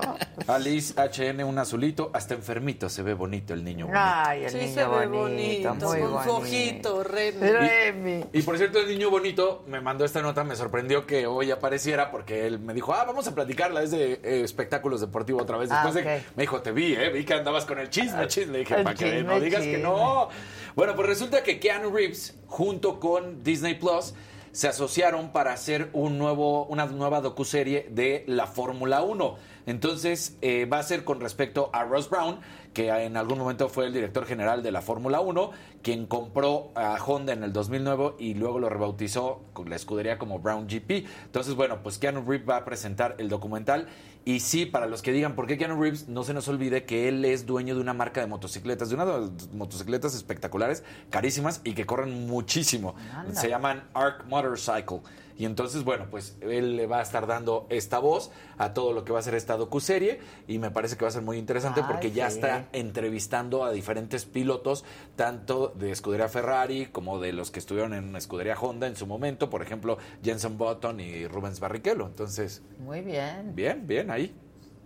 Alice 0.54 0.94
HN, 0.96 1.44
un 1.44 1.58
azulito. 1.58 2.12
Hasta 2.14 2.36
enfermito 2.36 2.88
se 2.90 3.02
ve 3.02 3.14
bonito 3.16 3.54
el 3.54 3.64
niño. 3.64 3.86
bonito. 3.88 4.00
Ay, 4.04 4.44
el 4.44 4.52
Sí, 4.52 4.58
niño 4.58 4.74
se 4.74 4.80
ve 4.82 4.86
bonito, 5.08 5.70
bonito, 5.70 5.74
muy 5.88 6.00
con 6.02 6.12
bonito. 6.12 6.36
ojito, 6.38 7.04
Remy. 7.04 7.40
Remy. 7.48 8.26
Y 8.34 8.42
por 8.44 8.58
cierto, 8.58 8.80
el 8.80 8.88
niño 8.90 9.10
bonito 9.10 9.64
me 9.68 9.82
mandó 9.82 10.06
esta 10.06 10.22
nota, 10.22 10.44
me 10.44 10.56
sorprendió 10.56 11.08
que 11.08 11.26
hoy 11.26 11.50
apareciera 11.50 12.12
porque 12.12 12.46
él 12.46 12.60
me 12.60 12.74
dijo, 12.76 12.94
ah, 12.94 13.06
vamos 13.06 13.28
a 13.28 13.34
platicarla, 13.34 13.82
es 13.82 13.90
de 13.92 14.14
eh, 14.24 14.42
espectáculos 14.44 15.02
deportivos 15.02 15.42
otra 15.42 15.58
vez. 15.58 15.72
Ah, 15.72 15.82
Después 15.84 16.06
de, 16.06 16.18
ok. 16.18 16.24
me 16.36 16.44
dijo, 16.44 16.62
te 16.62 16.72
vi, 16.72 16.94
¿eh? 16.94 17.10
Vi 17.10 17.26
que 17.26 17.34
andabas 17.34 17.66
con 17.66 17.80
el 17.80 17.90
chisme, 17.90 18.28
chisme. 18.28 18.54
Le 18.54 18.60
dije, 18.60 18.76
para 18.84 18.94
que 18.96 19.24
no 19.24 19.40
digas 19.40 19.64
que 19.64 19.78
no. 19.80 20.30
Bueno, 20.76 20.96
pues 20.96 21.08
resulta 21.08 21.42
que 21.44 21.60
Keanu 21.60 21.90
Reeves, 21.92 22.36
junto 22.48 23.00
con 23.00 23.44
Disney 23.44 23.76
Plus, 23.76 24.14
se 24.52 24.68
asociaron 24.68 25.32
para 25.32 25.54
hacer 25.54 25.90
un 25.94 26.18
nuevo, 26.18 26.66
una 26.66 26.86
nueva 26.86 27.22
docuserie 27.22 27.88
de 27.90 28.24
la 28.28 28.48
Fórmula 28.48 29.02
1. 29.02 29.36
Entonces, 29.66 30.38
eh, 30.42 30.66
va 30.66 30.80
a 30.80 30.84
ser 30.84 31.04
con 31.04 31.22
respecto 31.22 31.70
a 31.74 31.84
Ross 31.84 32.10
Brown, 32.10 32.40
que 32.74 32.90
en 32.90 33.18
algún 33.18 33.38
momento 33.38 33.70
fue 33.70 33.86
el 33.86 33.94
director 33.94 34.26
general 34.26 34.64
de 34.64 34.72
la 34.72 34.82
Fórmula 34.82 35.20
1, 35.22 35.52
quien 35.82 36.06
compró 36.06 36.72
a 36.76 36.98
Honda 37.04 37.34
en 37.34 37.44
el 37.44 37.54
2009 37.54 38.16
y 38.20 38.34
luego 38.34 38.60
lo 38.60 38.70
rebautizó 38.70 39.42
con 39.54 39.70
la 39.70 39.76
escudería 39.76 40.18
como 40.18 40.40
Brown 40.40 40.68
GP. 40.68 41.06
Entonces, 41.26 41.56
bueno, 41.56 41.82
pues 41.84 41.98
Keanu 41.98 42.22
Reeves 42.22 42.50
va 42.50 42.58
a 42.58 42.66
presentar 42.66 43.16
el 43.18 43.30
documental. 43.30 43.88
Y 44.24 44.42
sí, 44.42 44.68
para 44.68 44.86
los 44.86 45.02
que 45.02 45.12
digan 45.12 45.36
por 45.36 45.48
qué 45.48 45.58
Keanu 45.58 45.82
Reeves, 45.82 46.08
no 46.08 46.24
se 46.24 46.34
nos 46.34 46.48
olvide 46.48 46.86
que 46.86 47.08
él 47.08 47.26
es 47.26 47.46
dueño 47.46 47.74
de 47.74 47.82
una 47.82 47.94
marca 47.94 48.22
de 48.22 48.28
motocicletas, 48.28 48.90
de 48.90 48.96
unas 48.96 49.52
motocicletas 49.54 50.14
espectaculares, 50.14 50.84
carísimas 51.10 51.62
y 51.64 51.74
que 51.74 51.86
corren 51.86 52.28
muchísimo. 52.28 52.96
Anda. 53.14 53.40
Se 53.40 53.50
llaman 53.50 53.84
Arc 53.94 54.26
Motorcycle. 54.26 55.02
Y 55.42 55.46
entonces, 55.46 55.84
bueno, 55.84 56.06
pues 56.12 56.38
él 56.42 56.76
le 56.76 56.86
va 56.86 57.00
a 57.00 57.02
estar 57.02 57.26
dando 57.26 57.66
esta 57.72 57.98
voz 57.98 58.30
a 58.60 58.76
todo 58.76 58.94
lo 58.94 59.04
que 59.04 59.12
va 59.12 59.18
a 59.18 59.22
ser 59.24 59.34
esta 59.34 59.58
docuserie 59.58 60.20
y 60.48 60.60
me 60.60 60.70
parece 60.70 60.98
que 60.98 61.04
va 61.04 61.10
a 61.10 61.12
ser 61.12 61.24
muy 61.24 61.40
interesante 61.40 61.82
Ay, 61.82 61.88
porque 61.90 62.12
ya 62.12 62.28
está 62.28 62.68
entrevistando 62.74 63.64
a 63.64 63.72
diferentes 63.72 64.26
pilotos, 64.26 64.86
tanto 65.16 65.71
de 65.76 65.92
escudería 65.92 66.28
Ferrari 66.30 66.88
como 66.88 67.20
de 67.20 67.34
los 67.34 67.52
que 67.52 67.60
estuvieron 67.60 67.94
en 67.94 68.16
escudería 68.16 68.56
Honda 68.60 68.88
en 68.88 68.96
su 68.96 69.08
momento, 69.08 69.50
por 69.50 69.62
ejemplo, 69.62 69.98
Jenson 70.24 70.58
Button 70.58 71.00
y 71.00 71.28
Rubens 71.28 71.60
Barrichello. 71.60 72.06
Entonces, 72.08 72.62
Muy 72.80 73.02
bien, 73.02 73.56
bien, 73.56 73.88
bien 73.88 74.12
ahí. 74.12 74.34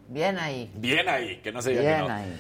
bien 0.08 0.38
ahí. 0.38 0.72
Bien 0.76 1.08
ahí, 1.10 1.42
que 1.42 1.52
no 1.52 1.62
se 1.62 1.72
diga 1.72 1.82
Bien 1.82 1.96
que 1.96 2.08
no. 2.08 2.14
ahí. 2.14 2.40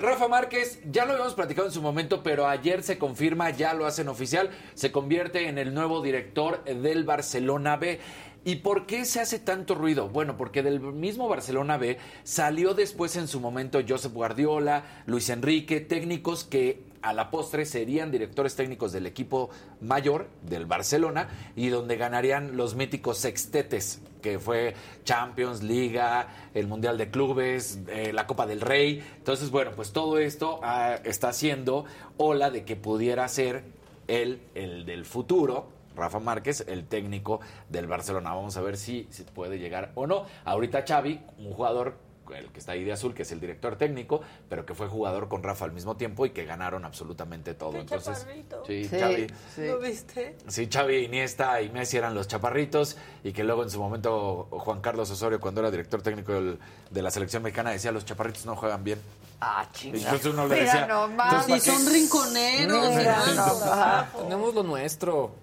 Rafa 0.00 0.28
Márquez, 0.28 0.80
ya 0.90 1.04
lo 1.04 1.12
habíamos 1.12 1.34
platicado 1.34 1.68
en 1.68 1.72
su 1.72 1.82
momento, 1.82 2.22
pero 2.22 2.48
ayer 2.48 2.82
se 2.82 2.98
confirma, 2.98 3.50
ya 3.50 3.74
lo 3.74 3.86
hacen 3.86 4.08
oficial, 4.08 4.50
se 4.74 4.90
convierte 4.90 5.48
en 5.48 5.56
el 5.56 5.72
nuevo 5.72 6.02
director 6.02 6.64
del 6.64 7.04
Barcelona 7.04 7.76
B. 7.76 8.00
¿Y 8.44 8.56
por 8.56 8.86
qué 8.86 9.04
se 9.04 9.20
hace 9.20 9.38
tanto 9.38 9.76
ruido? 9.76 10.08
Bueno, 10.08 10.36
porque 10.36 10.64
del 10.64 10.80
mismo 10.80 11.28
Barcelona 11.28 11.76
B 11.76 11.96
salió 12.24 12.74
después 12.74 13.14
en 13.14 13.28
su 13.28 13.38
momento 13.38 13.80
Josep 13.88 14.12
Guardiola, 14.12 14.82
Luis 15.06 15.28
Enrique, 15.30 15.80
técnicos 15.80 16.42
que 16.42 16.82
a 17.02 17.12
la 17.12 17.30
postre 17.30 17.66
serían 17.66 18.10
directores 18.10 18.54
técnicos 18.54 18.92
del 18.92 19.06
equipo 19.06 19.50
mayor 19.80 20.28
del 20.42 20.66
Barcelona 20.66 21.28
y 21.56 21.68
donde 21.68 21.96
ganarían 21.96 22.56
los 22.56 22.74
míticos 22.74 23.18
sextetes, 23.18 24.00
que 24.22 24.38
fue 24.38 24.74
Champions, 25.04 25.62
Liga, 25.62 26.28
el 26.54 26.68
Mundial 26.68 26.96
de 26.96 27.10
Clubes, 27.10 27.80
eh, 27.88 28.12
la 28.12 28.26
Copa 28.26 28.46
del 28.46 28.60
Rey. 28.60 29.04
Entonces, 29.18 29.50
bueno, 29.50 29.72
pues 29.74 29.92
todo 29.92 30.18
esto 30.18 30.60
ah, 30.62 30.96
está 31.04 31.28
haciendo 31.30 31.84
ola 32.16 32.50
de 32.50 32.64
que 32.64 32.76
pudiera 32.76 33.26
ser 33.28 33.64
él 34.08 34.40
el 34.54 34.86
del 34.86 35.04
futuro. 35.04 35.68
Rafa 35.94 36.20
Márquez, 36.20 36.64
el 36.68 36.86
técnico 36.86 37.40
del 37.68 37.86
Barcelona. 37.86 38.34
Vamos 38.34 38.56
a 38.56 38.62
ver 38.62 38.76
si, 38.76 39.06
si 39.10 39.24
puede 39.24 39.58
llegar 39.58 39.92
o 39.94 40.06
no. 40.06 40.24
Ahorita 40.44 40.84
Xavi, 40.86 41.20
un 41.38 41.52
jugador 41.52 41.96
el 42.34 42.46
que 42.52 42.60
está 42.60 42.72
ahí 42.72 42.84
de 42.84 42.92
azul, 42.92 43.14
que 43.14 43.22
es 43.22 43.32
el 43.32 43.40
director 43.40 43.76
técnico, 43.76 44.20
pero 44.48 44.64
que 44.64 44.74
fue 44.74 44.86
jugador 44.88 45.28
con 45.28 45.42
Rafa 45.42 45.64
al 45.64 45.72
mismo 45.72 45.96
tiempo 45.96 46.24
y 46.26 46.30
que 46.30 46.44
ganaron 46.44 46.84
absolutamente 46.84 47.54
todo. 47.54 47.72
Qué 47.72 47.80
Entonces, 47.80 48.18
chaparrito. 48.20 48.62
sí, 48.66 48.84
Sí, 48.84 48.98
Xavi, 48.98 49.26
sí. 49.54 49.66
¿Lo 49.66 49.78
viste? 49.80 50.36
Sí, 50.48 50.68
Xavi, 50.72 50.96
Iniesta 51.04 51.60
y 51.60 51.70
Messi 51.70 51.96
eran 51.96 52.14
los 52.14 52.28
chaparritos 52.28 52.96
y 53.24 53.32
que 53.32 53.44
luego 53.44 53.62
en 53.62 53.70
su 53.70 53.80
momento 53.80 54.48
Juan 54.50 54.80
Carlos 54.80 55.10
Osorio, 55.10 55.40
cuando 55.40 55.60
era 55.60 55.70
director 55.70 56.00
técnico 56.02 56.32
del- 56.32 56.58
de 56.90 57.02
la 57.02 57.10
selección 57.10 57.42
mexicana, 57.42 57.70
decía 57.70 57.92
los 57.92 58.04
chaparritos 58.04 58.46
no 58.46 58.56
juegan 58.56 58.84
bien. 58.84 59.00
Ah, 59.40 59.66
chinga. 59.72 59.98
Entonces 59.98 60.26
uno 60.32 60.46
le 60.46 60.54
Mira 60.54 60.64
decía, 60.66 60.86
nomás. 60.86 61.32
entonces, 61.48 61.62
Si 61.64 61.70
¿para 61.70 61.76
qué? 61.78 61.84
son 61.84 61.92
rinconeros. 61.92 62.88
Mira 62.90 62.96
¿verdad? 63.24 63.36
nomás. 63.36 64.12
Tenemos 64.16 64.54
lo 64.54 64.62
nuestro. 64.62 65.34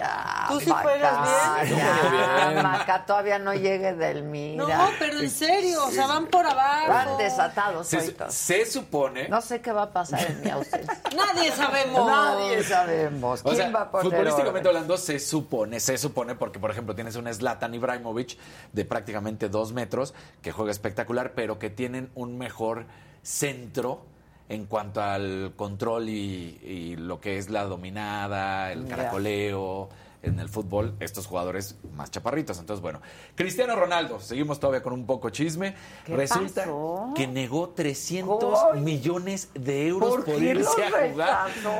Ya, 0.00 0.46
¿Tú 0.48 0.60
sí 0.60 0.70
Maca, 0.70 0.82
juegas 0.82 1.62
bien? 1.66 1.78
Ya, 1.78 2.48
bien. 2.50 2.62
Maca, 2.62 3.04
todavía 3.04 3.38
no 3.38 3.52
llegue 3.52 3.92
del 3.92 4.22
mira. 4.22 4.64
No, 4.64 4.90
pero 4.98 5.20
en 5.20 5.30
serio, 5.30 5.84
o 5.84 5.90
sea, 5.90 6.06
van 6.06 6.26
por 6.26 6.46
abajo. 6.46 6.88
Van 6.88 7.18
desatados 7.18 7.86
Se, 7.86 8.14
se 8.30 8.64
supone... 8.64 9.28
No 9.28 9.42
sé 9.42 9.60
qué 9.60 9.72
va 9.72 9.82
a 9.82 9.92
pasar 9.92 10.24
en 10.30 10.40
mi 10.40 10.48
ausencia. 10.48 11.00
Nadie 11.16 11.52
sabemos. 11.52 12.06
Nadie 12.06 12.62
sabemos. 12.64 13.40
O 13.40 13.50
¿Quién 13.50 13.56
sea, 13.56 13.70
va 13.70 13.80
a 13.82 13.90
poner 13.90 14.10
futbolísticamente 14.10 14.68
orden? 14.68 14.82
hablando, 14.82 14.96
se 14.96 15.18
supone, 15.18 15.80
se 15.80 15.98
supone, 15.98 16.34
porque 16.34 16.58
por 16.58 16.70
ejemplo 16.70 16.94
tienes 16.94 17.16
un 17.16 17.32
Zlatan 17.32 17.74
Ibrahimovic 17.74 18.38
de 18.72 18.84
prácticamente 18.86 19.48
dos 19.50 19.72
metros, 19.72 20.14
que 20.40 20.50
juega 20.52 20.70
espectacular, 20.70 21.32
pero 21.34 21.58
que 21.58 21.68
tienen 21.68 22.10
un 22.14 22.38
mejor 22.38 22.86
centro 23.22 24.06
en 24.50 24.66
cuanto 24.66 25.00
al 25.00 25.52
control 25.56 26.08
y, 26.10 26.58
y 26.62 26.96
lo 26.96 27.20
que 27.20 27.38
es 27.38 27.48
la 27.48 27.64
dominada, 27.64 28.72
el 28.72 28.86
caracoleo 28.88 29.88
en 30.22 30.38
el 30.38 30.50
fútbol, 30.50 30.94
estos 31.00 31.26
jugadores 31.26 31.76
más 31.94 32.10
chaparritos. 32.10 32.58
Entonces, 32.58 32.82
bueno, 32.82 33.00
Cristiano 33.36 33.74
Ronaldo, 33.74 34.20
seguimos 34.20 34.60
todavía 34.60 34.82
con 34.82 34.92
un 34.92 35.06
poco 35.06 35.30
chisme. 35.30 35.74
¿Qué 36.04 36.14
Resulta 36.14 36.62
pasó? 36.64 37.12
que 37.14 37.26
negó 37.26 37.70
300 37.70 38.58
¡Ay! 38.74 38.80
millones 38.80 39.48
de 39.54 39.86
euros 39.86 40.16
¿Por 40.24 40.42
irse 40.42 40.84
a 40.84 41.10
jugar. 41.10 41.48
rechazó? 41.48 41.72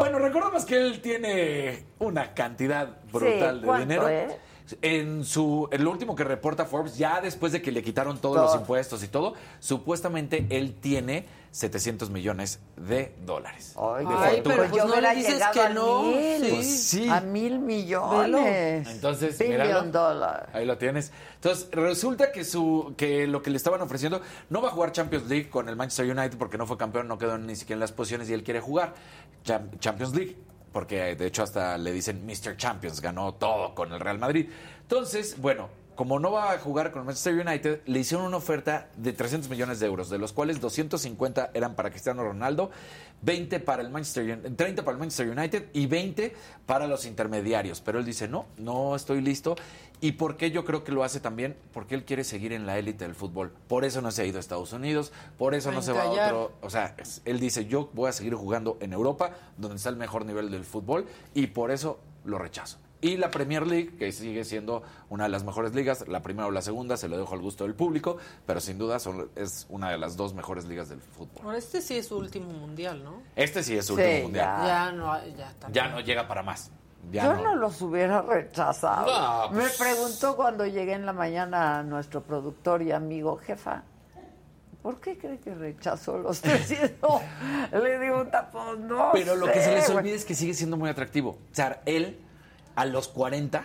Bueno, 0.00 0.18
recordemos 0.18 0.66
que 0.66 0.76
él 0.76 1.00
tiene 1.00 1.84
una 2.00 2.34
cantidad 2.34 2.98
brutal 3.12 3.54
Sí, 3.54 3.60
de 3.60 3.66
¿cuánto, 3.66 3.86
dinero. 3.88 4.08
En 4.82 5.24
su, 5.24 5.68
en 5.72 5.82
lo 5.84 5.90
último 5.90 6.14
que 6.14 6.24
reporta 6.24 6.64
Forbes, 6.66 6.98
ya 6.98 7.20
después 7.20 7.52
de 7.52 7.62
que 7.62 7.72
le 7.72 7.82
quitaron 7.82 8.18
todos 8.18 8.36
los 8.36 8.54
impuestos 8.54 9.02
y 9.02 9.08
todo, 9.08 9.34
supuestamente 9.60 10.46
él 10.50 10.74
tiene 10.80 11.26
700 11.52 12.10
millones 12.10 12.60
de 12.76 13.14
dólares. 13.24 13.74
Ay, 13.76 14.04
de 14.04 14.12
Ay, 14.14 14.34
fortuna. 14.36 14.42
pero 14.42 14.56
pues 14.56 14.70
pues 14.70 14.82
yo 14.82 14.88
no 14.88 15.00
le 15.00 15.14
dices 15.14 15.42
que 15.52 15.60
a 15.60 15.68
no. 15.70 16.02
mil. 16.02 16.44
Sí. 16.44 16.50
Pues 16.50 16.82
sí. 16.84 17.08
A 17.08 17.20
mil 17.20 17.58
millones. 17.60 18.88
Entonces, 18.88 19.38
míralo. 19.40 19.82
dólares. 19.84 20.48
Ahí 20.52 20.66
lo 20.66 20.76
tienes. 20.78 21.12
Entonces, 21.36 21.68
resulta 21.72 22.32
que 22.32 22.44
su 22.44 22.94
que 22.96 23.26
lo 23.26 23.42
que 23.42 23.50
le 23.50 23.56
estaban 23.56 23.80
ofreciendo 23.80 24.20
no 24.50 24.60
va 24.60 24.68
a 24.68 24.72
jugar 24.72 24.92
Champions 24.92 25.28
League 25.28 25.48
con 25.48 25.68
el 25.68 25.76
Manchester 25.76 26.10
United 26.16 26.36
porque 26.38 26.58
no 26.58 26.66
fue 26.66 26.76
campeón, 26.76 27.08
no 27.08 27.16
quedó 27.18 27.38
ni 27.38 27.56
siquiera 27.56 27.76
en 27.76 27.80
las 27.80 27.92
posiciones 27.92 28.28
y 28.28 28.34
él 28.34 28.42
quiere 28.42 28.60
jugar 28.60 28.94
Cham- 29.44 29.78
Champions 29.78 30.14
League 30.14 30.36
porque 30.78 31.16
de 31.16 31.26
hecho 31.26 31.42
hasta 31.42 31.76
le 31.76 31.90
dicen 31.90 32.24
Mr. 32.24 32.56
Champions, 32.56 33.00
ganó 33.00 33.34
todo 33.34 33.74
con 33.74 33.92
el 33.92 33.98
Real 33.98 34.16
Madrid. 34.20 34.48
Entonces, 34.82 35.36
bueno, 35.40 35.68
como 35.96 36.20
no 36.20 36.30
va 36.30 36.52
a 36.52 36.58
jugar 36.60 36.92
con 36.92 37.04
Manchester 37.04 37.34
United, 37.44 37.80
le 37.86 37.98
hicieron 37.98 38.24
una 38.26 38.36
oferta 38.36 38.86
de 38.96 39.12
300 39.12 39.50
millones 39.50 39.80
de 39.80 39.86
euros, 39.86 40.08
de 40.08 40.18
los 40.18 40.32
cuales 40.32 40.60
250 40.60 41.50
eran 41.52 41.74
para 41.74 41.90
Cristiano 41.90 42.22
Ronaldo, 42.22 42.70
20 43.22 43.58
para 43.58 43.82
el 43.82 43.90
Manchester 43.90 44.38
Un- 44.46 44.54
30 44.54 44.84
para 44.84 44.92
el 44.94 45.00
Manchester 45.00 45.28
United 45.36 45.64
y 45.72 45.86
20 45.86 46.32
para 46.64 46.86
los 46.86 47.04
intermediarios. 47.06 47.80
Pero 47.80 47.98
él 47.98 48.04
dice, 48.04 48.28
no, 48.28 48.46
no 48.58 48.94
estoy 48.94 49.20
listo. 49.20 49.56
¿Y 50.00 50.12
por 50.12 50.36
qué 50.36 50.50
yo 50.52 50.64
creo 50.64 50.84
que 50.84 50.92
lo 50.92 51.02
hace 51.02 51.18
también? 51.20 51.56
Porque 51.72 51.94
él 51.96 52.04
quiere 52.04 52.22
seguir 52.22 52.52
en 52.52 52.66
la 52.66 52.78
élite 52.78 53.04
del 53.04 53.14
fútbol. 53.16 53.52
Por 53.66 53.84
eso 53.84 54.00
no 54.00 54.10
se 54.12 54.22
ha 54.22 54.24
ido 54.26 54.36
a 54.36 54.40
Estados 54.40 54.72
Unidos, 54.72 55.12
por 55.38 55.54
eso 55.54 55.70
A 55.70 55.72
no 55.72 55.82
se 55.82 55.92
va 55.92 56.02
a 56.02 56.10
otro... 56.10 56.52
O 56.62 56.70
sea, 56.70 56.94
es- 56.98 57.20
él 57.24 57.40
dice, 57.40 57.66
yo 57.66 57.90
voy 57.94 58.08
a 58.08 58.12
seguir 58.12 58.34
jugando 58.34 58.76
en 58.80 58.92
Europa, 58.92 59.32
donde 59.56 59.76
está 59.76 59.88
el 59.88 59.96
mejor 59.96 60.24
nivel 60.24 60.50
del 60.50 60.64
fútbol, 60.64 61.06
y 61.34 61.48
por 61.48 61.70
eso 61.72 61.98
lo 62.24 62.38
rechazo. 62.38 62.78
Y 63.00 63.16
la 63.16 63.30
Premier 63.30 63.64
League, 63.64 63.96
que 63.96 64.10
sigue 64.10 64.44
siendo 64.44 64.82
una 65.08 65.24
de 65.24 65.30
las 65.30 65.44
mejores 65.44 65.72
ligas, 65.74 66.06
la 66.08 66.20
primera 66.22 66.46
o 66.48 66.50
la 66.50 66.62
segunda, 66.62 66.96
se 66.96 67.08
lo 67.08 67.16
dejo 67.16 67.32
al 67.34 67.40
gusto 67.40 67.62
del 67.64 67.74
público, 67.74 68.18
pero 68.44 68.60
sin 68.60 68.76
duda 68.76 68.98
son- 68.98 69.30
es 69.36 69.66
una 69.68 69.90
de 69.90 69.98
las 69.98 70.16
dos 70.16 70.34
mejores 70.34 70.64
ligas 70.64 70.88
del 70.88 71.00
fútbol. 71.00 71.42
Ahora, 71.44 71.58
este 71.58 71.80
sí 71.80 71.96
es 71.96 72.06
su 72.08 72.16
último 72.18 72.50
mundial, 72.52 73.02
¿no? 73.04 73.22
Este 73.36 73.62
sí 73.62 73.76
es 73.76 73.86
su 73.86 73.94
Sí, 73.96 74.02
último 74.02 74.22
mundial. 74.24 74.46
ya. 74.62 74.66
Ya 74.66 74.92
no, 74.92 75.26
ya 75.36 75.48
está. 75.50 75.70
Ya 75.70 75.88
no 75.88 76.00
llega 76.00 76.26
para 76.26 76.42
más. 76.42 76.70
Ya 77.10 77.24
Yo 77.24 77.34
no. 77.34 77.42
no 77.42 77.54
los 77.56 77.80
hubiera 77.82 78.22
rechazado. 78.22 79.06
No, 79.06 79.50
pues- 79.50 79.78
Me 79.78 79.84
preguntó 79.84 80.36
cuando 80.36 80.66
llegué 80.66 80.92
en 80.92 81.06
la 81.06 81.12
mañana 81.12 81.78
a 81.78 81.82
nuestro 81.82 82.22
productor 82.22 82.82
y 82.82 82.92
amigo, 82.92 83.36
jefa, 83.38 83.82
¿Por 84.82 85.00
qué 85.00 85.18
cree 85.18 85.38
que 85.40 85.54
rechazó 85.54 86.18
los 86.18 86.40
300? 86.40 87.20
Le 87.72 87.98
digo, 87.98 88.24
pues 88.52 88.78
no 88.78 89.10
Pero 89.12 89.34
lo 89.34 89.46
que 89.46 89.60
se 89.60 89.72
les 89.74 89.90
olvida 89.90 90.14
es 90.14 90.24
que 90.24 90.34
sigue 90.36 90.54
siendo 90.54 90.76
muy 90.76 90.88
atractivo. 90.88 91.30
O 91.30 91.54
sea, 91.54 91.82
él 91.84 92.20
a 92.76 92.84
los 92.84 93.08
40 93.08 93.64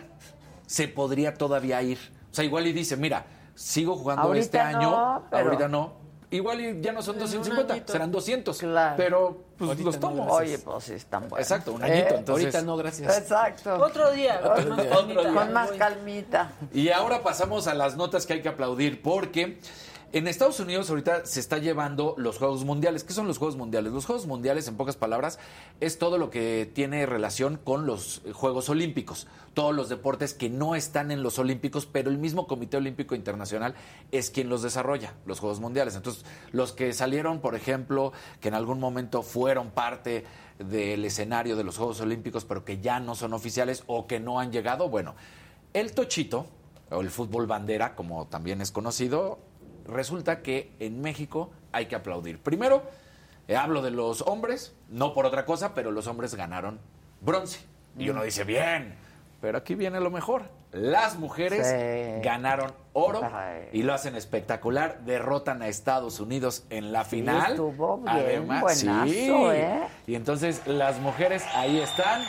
se 0.66 0.88
podría 0.88 1.36
todavía 1.36 1.82
ir. 1.84 2.00
O 2.32 2.34
sea, 2.34 2.44
igual 2.44 2.66
y 2.66 2.74
dice, 2.74 2.98
mira, 2.98 3.26
sigo 3.54 3.96
jugando 3.96 4.24
Ahorita 4.24 4.44
este 4.44 4.58
no, 4.74 4.80
año, 4.80 5.24
pero- 5.30 5.46
ahorita 5.46 5.68
no. 5.68 6.03
Igual 6.34 6.62
y 6.62 6.82
ya 6.82 6.92
no 6.92 7.04
son 7.04 7.20
250, 7.20 7.74
añito. 7.74 7.94
serán 7.94 8.12
200. 8.12 8.60
Pero 8.98 9.44
pues 9.56 9.70
Ahorita 9.70 9.86
los 9.86 10.00
tomo. 10.00 10.26
Oye, 10.32 10.58
pues 10.58 10.84
sí, 10.86 10.94
están 10.94 11.30
buenos. 11.30 11.40
Exacto, 11.40 11.74
un 11.74 11.84
añito. 11.84 12.16
Eh, 12.16 12.18
entonces, 12.18 12.46
Ahorita 12.46 12.62
no, 12.64 12.76
gracias. 12.76 13.18
Exacto. 13.20 13.76
Otro 13.76 14.12
día. 14.12 14.42
Con 14.42 14.70
más 14.70 14.78
día. 14.78 14.90
calmita. 14.90 15.34
Con 15.34 15.54
más 15.54 15.72
calmita. 15.74 16.52
Y 16.74 16.90
ahora 16.90 17.22
pasamos 17.22 17.68
a 17.68 17.76
las 17.76 17.96
notas 17.98 18.26
que 18.26 18.34
hay 18.34 18.42
que 18.42 18.50
aplaudir, 18.50 19.04
porque 19.04 19.60
en 20.14 20.28
Estados 20.28 20.60
Unidos 20.60 20.92
ahorita 20.92 21.26
se 21.26 21.40
está 21.40 21.58
llevando 21.58 22.14
los 22.20 22.38
Juegos 22.38 22.64
Mundiales. 22.64 23.04
¿Qué 23.04 23.14
son 23.14 23.26
los 23.28 23.40
Juegos 23.40 23.58
Mundiales? 23.58 23.92
Los 23.92 24.06
Juegos 24.06 24.28
Mundiales, 24.28 24.68
en 24.68 24.78
pocas 24.78 24.96
palabras, 24.96 25.40
es 25.80 25.98
todo 25.98 26.20
lo 26.20 26.30
que 26.30 26.70
tiene 26.72 27.08
relación 27.08 27.60
con 27.62 27.88
los 27.88 28.22
Juegos 28.32 28.70
Olímpicos. 28.70 29.26
Todos 29.56 29.74
los 29.74 29.90
deportes 29.90 30.36
que 30.36 30.52
no 30.52 30.76
están 30.76 31.10
en 31.10 31.24
los 31.24 31.40
Olímpicos, 31.40 31.88
pero 31.88 32.12
el 32.12 32.20
mismo 32.20 32.46
Comité 32.46 32.78
Olímpico 32.78 33.16
Internacional 33.16 33.74
es 34.12 34.30
quien 34.30 34.50
los 34.50 34.62
desarrolla, 34.62 35.16
los 35.26 35.40
Juegos 35.40 35.60
Mundiales. 35.60 35.96
Entonces, 35.96 36.26
los 36.52 36.74
que 36.74 36.94
salieron, 36.94 37.40
por 37.40 37.56
ejemplo, 37.56 38.14
que 38.40 38.50
en 38.50 38.54
algún 38.54 38.80
momento 38.80 39.24
fueron 39.24 39.72
parte 39.72 40.26
del 40.60 41.04
escenario 41.06 41.56
de 41.56 41.64
los 41.64 41.78
Juegos 41.78 42.00
Olímpicos, 42.02 42.46
pero 42.46 42.64
que 42.64 42.80
ya 42.80 43.00
no 43.00 43.16
son 43.16 43.34
oficiales 43.34 43.84
o 43.88 44.06
que 44.06 44.20
no 44.20 44.40
han 44.40 44.52
llegado, 44.52 44.90
bueno, 44.90 45.16
el 45.74 45.94
Tochito, 45.94 46.46
o 46.92 47.02
el 47.02 47.10
fútbol 47.10 47.48
bandera, 47.48 47.96
como 47.96 48.28
también 48.28 48.62
es 48.62 48.72
conocido, 48.72 49.40
resulta 49.86 50.42
que 50.42 50.72
en 50.80 51.02
México 51.02 51.52
hay 51.72 51.86
que 51.88 51.96
aplaudir. 51.96 52.40
Primero, 52.40 52.84
eh, 53.48 53.56
hablo 53.56 53.82
de 53.82 53.92
los 53.92 54.22
hombres, 54.22 54.74
no 54.90 55.14
por 55.14 55.26
otra 55.26 55.46
cosa, 55.46 55.74
pero 55.74 55.92
los 55.92 56.08
hombres 56.08 56.36
ganaron 56.36 56.80
bronce. 57.22 57.60
Y 57.98 58.10
uno 58.10 58.24
dice, 58.24 58.44
bien, 58.44 58.96
pero 59.42 59.58
aquí 59.60 59.76
viene 59.76 60.00
lo 60.00 60.10
mejor. 60.10 60.44
Las 60.72 61.18
mujeres 61.20 61.68
Sí. 61.68 62.22
ganaron 62.24 62.74
oro 62.94 63.22
Ay. 63.32 63.68
y 63.74 63.84
lo 63.84 63.94
hacen 63.94 64.16
espectacular. 64.16 65.02
Derrotan 65.06 65.62
a 65.62 65.68
Estados 65.68 66.20
Unidos 66.20 66.64
en 66.72 66.92
la 66.92 67.04
final. 67.06 67.52
estuvo 67.52 67.98
bien 67.98 68.48
buenazo, 68.48 69.06
sí. 69.08 69.30
¿eh? 69.32 69.82
Y 70.08 70.16
entonces 70.16 70.66
las 70.66 71.00
mujeres 71.00 71.44
ahí 71.54 71.80
están, 71.80 72.24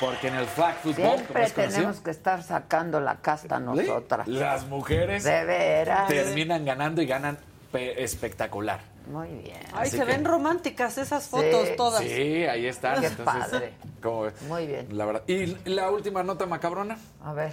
porque 0.00 0.28
en 0.28 0.34
el 0.34 0.46
flag 0.46 0.76
football, 0.76 1.04
como 1.04 1.16
Siempre 1.16 1.44
es 1.44 1.52
conocido, 1.52 1.76
tenemos 1.78 2.00
que 2.00 2.10
estar 2.10 2.42
sacando 2.42 3.00
la 3.00 3.16
casta 3.16 3.58
nosotras. 3.60 4.26
las 4.28 4.66
mujeres 4.66 5.24
De 5.24 5.44
veras. 5.44 6.08
terminan 6.08 6.64
ganando 6.64 7.00
y 7.02 7.06
ganan 7.06 7.38
pe- 7.72 8.02
espectacular. 8.02 8.80
Muy 9.06 9.28
bien. 9.28 9.58
Ay, 9.74 9.82
Así 9.88 9.90
se 9.92 9.98
que- 9.98 10.04
ven 10.04 10.24
románticas 10.24 10.96
esas 10.98 11.28
fotos 11.28 11.76
todas. 11.76 12.00
Sí, 12.02 12.44
ahí 12.44 12.66
están. 12.66 13.00
Qué 13.00 13.08
entonces, 13.08 13.44
padre. 13.50 13.72
Muy 14.48 14.66
bien. 14.66 14.96
La 14.96 15.04
verdad. 15.04 15.22
Y 15.26 15.46
la 15.68 15.90
última 15.90 16.22
nota 16.22 16.46
macabrona. 16.46 16.96
A 17.22 17.32
ver. 17.34 17.52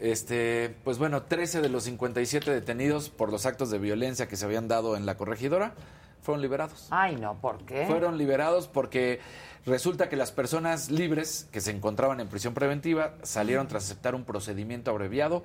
Este, 0.00 0.74
pues 0.82 0.98
bueno, 0.98 1.22
13 1.24 1.60
de 1.60 1.68
los 1.68 1.84
57 1.84 2.50
detenidos 2.50 3.10
por 3.10 3.30
los 3.30 3.44
actos 3.46 3.70
de 3.70 3.78
violencia 3.78 4.26
que 4.28 4.36
se 4.36 4.44
habían 4.46 4.66
dado 4.66 4.96
en 4.96 5.04
la 5.06 5.16
corregidora 5.16 5.72
fueron 6.22 6.42
liberados. 6.42 6.86
Ay, 6.90 7.16
no, 7.16 7.34
¿por 7.40 7.64
qué? 7.64 7.86
Fueron 7.86 8.18
liberados 8.18 8.68
porque 8.68 9.20
resulta 9.66 10.08
que 10.08 10.16
las 10.16 10.32
personas 10.32 10.90
libres 10.90 11.46
que 11.52 11.60
se 11.60 11.70
encontraban 11.70 12.20
en 12.20 12.28
prisión 12.28 12.54
preventiva 12.54 13.14
salieron 13.22 13.68
tras 13.68 13.84
aceptar 13.84 14.14
un 14.14 14.24
procedimiento 14.24 14.90
abreviado 14.90 15.42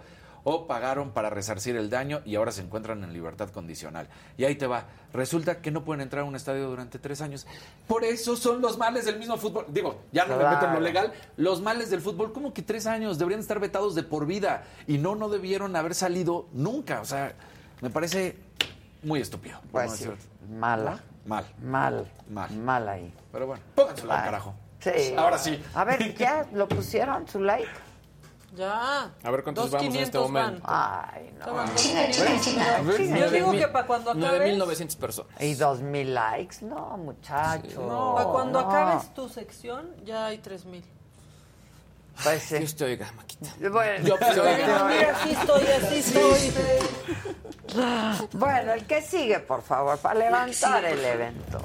o 0.47 0.67
pagaron 0.67 1.09
para 1.09 1.31
resarcir 1.31 1.75
el 1.75 1.89
daño 1.89 2.21
y 2.23 2.35
ahora 2.35 2.51
se 2.51 2.61
encuentran 2.61 3.03
en 3.03 3.11
libertad 3.13 3.49
condicional. 3.49 4.07
Y 4.37 4.43
ahí 4.43 4.53
te 4.55 4.67
va. 4.67 4.85
Resulta 5.11 5.59
que 5.59 5.71
no 5.71 5.83
pueden 5.83 6.01
entrar 6.01 6.21
a 6.21 6.25
un 6.25 6.35
estadio 6.35 6.69
durante 6.69 6.99
tres 6.99 7.19
años. 7.21 7.47
Por 7.87 8.03
eso 8.03 8.35
son 8.35 8.61
los 8.61 8.77
males 8.77 9.05
del 9.05 9.17
mismo 9.17 9.37
fútbol. 9.37 9.65
Digo, 9.69 10.01
ya 10.11 10.27
no 10.27 10.37
me 10.37 10.43
meto 10.43 10.53
en 10.53 10.59
lo 10.59 10.67
Claro. 10.67 10.79
legal. 10.81 11.13
Los 11.37 11.63
males 11.63 11.89
del 11.89 11.99
fútbol, 12.01 12.31
como 12.31 12.53
que 12.53 12.61
tres 12.61 12.85
años? 12.85 13.17
Deberían 13.17 13.39
estar 13.39 13.59
vetados 13.59 13.95
de 13.95 14.03
por 14.03 14.27
vida. 14.27 14.65
Y 14.85 14.99
no, 14.99 15.15
no 15.15 15.29
debieron 15.29 15.75
haber 15.75 15.95
salido 15.95 16.45
nunca. 16.53 17.01
O 17.01 17.05
sea, 17.05 17.33
me 17.81 17.89
parece 17.89 18.35
muy 19.05 19.21
estúpido. 19.21 19.59
por 19.61 19.71
Pues 19.71 19.91
no 20.05 20.15
sí, 20.15 20.27
mala. 20.49 20.99
Mal. 21.25 21.45
Mal. 21.61 22.11
Mal. 22.29 22.51
Mal 22.51 22.89
ahí. 22.89 23.13
Pero 23.31 23.47
bueno, 23.47 23.63
pónganselo 23.73 24.11
al 24.11 24.19
Ay. 24.19 24.25
carajo. 24.25 24.53
Sí. 24.79 25.15
Ahora 25.17 25.37
sí. 25.37 25.63
A 25.73 25.83
ver, 25.83 26.15
¿ya 26.17 26.45
lo 26.53 26.67
pusieron 26.67 27.27
su 27.27 27.39
like? 27.39 27.67
Ya. 28.55 29.11
A 29.23 29.31
ver 29.31 29.43
cuántos 29.43 29.69
vamos 29.69 29.93
en 29.95 30.01
este 30.01 30.17
500 30.17 30.31
van. 30.31 30.43
momento. 30.45 30.67
Ay, 30.69 31.31
no. 31.33 31.39
Estaban 31.39 31.65
dos 31.73 31.85
A 31.85 32.37
500. 32.45 32.85
ver, 32.85 33.19
Yo 33.19 33.31
digo 33.31 33.51
que 33.51 33.67
para 33.67 33.85
cuando 33.87 34.11
acabes. 34.11 34.57
9.900 34.57 34.97
personas. 34.97 35.41
¿Y 35.41 35.53
dos 35.55 35.81
mil 35.81 36.13
likes? 36.13 36.57
No, 36.65 36.95
muchacho. 36.97 37.85
No, 37.85 38.13
para 38.15 38.29
cuando 38.29 38.61
no. 38.61 38.69
acabes 38.69 39.13
tu 39.13 39.27
sección 39.27 39.89
ya 40.05 40.27
hay 40.27 40.37
3000. 40.37 40.85
Maquita. 43.15 43.69
Bueno, 43.69 44.07
Yo, 44.07 44.15
oiga. 44.15 44.83
Mira, 44.87 45.15
así 45.15 45.31
estoy, 45.31 45.67
así 45.67 45.95
estoy. 45.97 46.53
bueno, 48.33 48.73
el 48.73 48.85
que 48.85 49.01
sigue, 49.01 49.39
por 49.39 49.61
favor, 49.61 49.97
para 49.99 50.19
levantar 50.19 50.85
el 50.85 51.03
evento. 51.03 51.61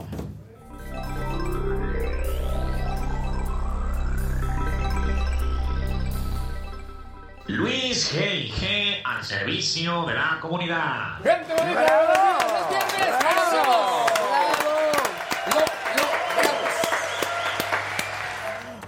Luis 7.47 8.13
G&G 8.13 9.03
al 9.05 9.25
servicio 9.25 10.05
de 10.07 10.15
la 10.15 10.39
comunidad. 10.41 11.19
¡Gente 11.23 11.55
bonita! 11.55 12.39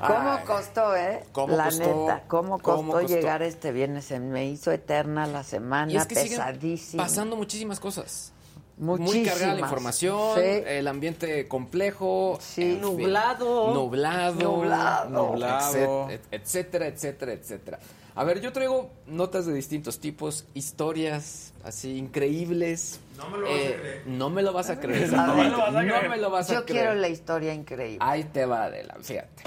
¿Cómo 0.07 0.33
Ay. 0.33 0.45
costó, 0.45 0.97
eh? 0.97 1.25
¿Cómo 1.33 1.57
la 1.57 1.65
costó? 1.67 1.85
neta, 1.87 2.25
¿cómo 2.29 2.51
costó, 2.59 2.77
¿Cómo 2.77 2.93
costó? 2.93 3.09
llegar 3.09 3.43
este 3.43 3.73
viernes? 3.73 4.05
Se 4.05 4.19
me 4.21 4.47
hizo 4.47 4.73
eterna 4.73 5.27
la 5.27 5.45
semana, 5.45 5.93
Y 5.93 5.97
es 5.97 6.07
que 6.07 6.15
pesadísima. 6.17 7.05
pasando 7.05 7.37
muchísimas 7.37 7.79
cosas. 7.81 8.33
Muy 8.79 8.99
Muchísimas. 8.99 9.33
cargada 9.35 9.55
la 9.55 9.61
información, 9.61 10.35
Sí. 10.35 10.41
el 10.67 10.89
ambiente 10.89 11.47
complejo, 11.47 12.39
Sí. 12.41 12.79
Nublado. 12.81 13.73
nublado, 13.75 14.41
Nublado. 14.41 15.11
Nublado. 15.29 16.09
etc- 16.11 16.21
etcétera, 16.33 16.87
etcétera, 16.89 17.33
etcétera. 17.33 17.79
A 18.15 18.25
ver, 18.25 18.41
yo 18.41 18.53
traigo 18.53 18.91
notas 19.07 19.47
de 19.47 19.53
distintos 19.55 19.99
tipos, 20.01 20.47
historias 20.55 21.53
así 21.65 21.97
increíbles. 21.97 22.99
No 23.17 23.29
me 23.31 23.39
lo 23.39 23.45
vas 23.45 23.59
a 23.61 23.61
creer. 23.61 24.03
No 24.07 24.31
me 24.31 24.43
lo 24.43 24.53
vas 24.53 24.71
a 24.71 24.81
creer. 24.81 25.15
A 25.15 25.27
No 25.27 25.37
ver, 25.37 25.45
me 25.45 25.51
lo 25.51 25.59
vas 25.59 25.69
a 25.69 25.79
creer. 25.81 26.03
No 26.05 26.09
me 26.11 26.17
lo 26.17 26.31
vas 26.31 26.51
a 26.51 26.55
Yo 26.55 26.65
creer. 26.65 26.81
quiero 26.83 26.95
la 27.01 27.09
historia 27.09 27.55
increíble. 27.55 27.99
Ahí 28.01 28.25
te 28.25 28.45
va, 28.47 28.65
Adela, 28.65 28.97
fíjate. 29.01 29.45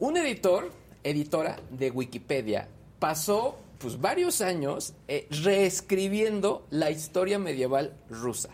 Un 0.00 0.16
editor, 0.16 0.70
editora 1.04 1.58
de 1.70 1.90
Wikipedia, 1.90 2.68
pasó 2.98 3.58
pues 3.78 4.00
varios 4.00 4.40
años 4.40 4.94
eh, 5.08 5.26
reescribiendo 5.30 6.66
la 6.70 6.90
historia 6.90 7.38
medieval 7.38 7.94
rusa 8.10 8.50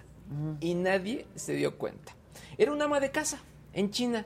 y 0.61 0.75
nadie 0.75 1.27
se 1.37 1.55
dio 1.55 1.77
cuenta. 1.79 2.15
Era 2.59 2.73
una 2.73 2.85
ama 2.87 3.01
de 3.01 3.11
casa 3.11 3.41
en 3.73 3.91
China 3.91 4.25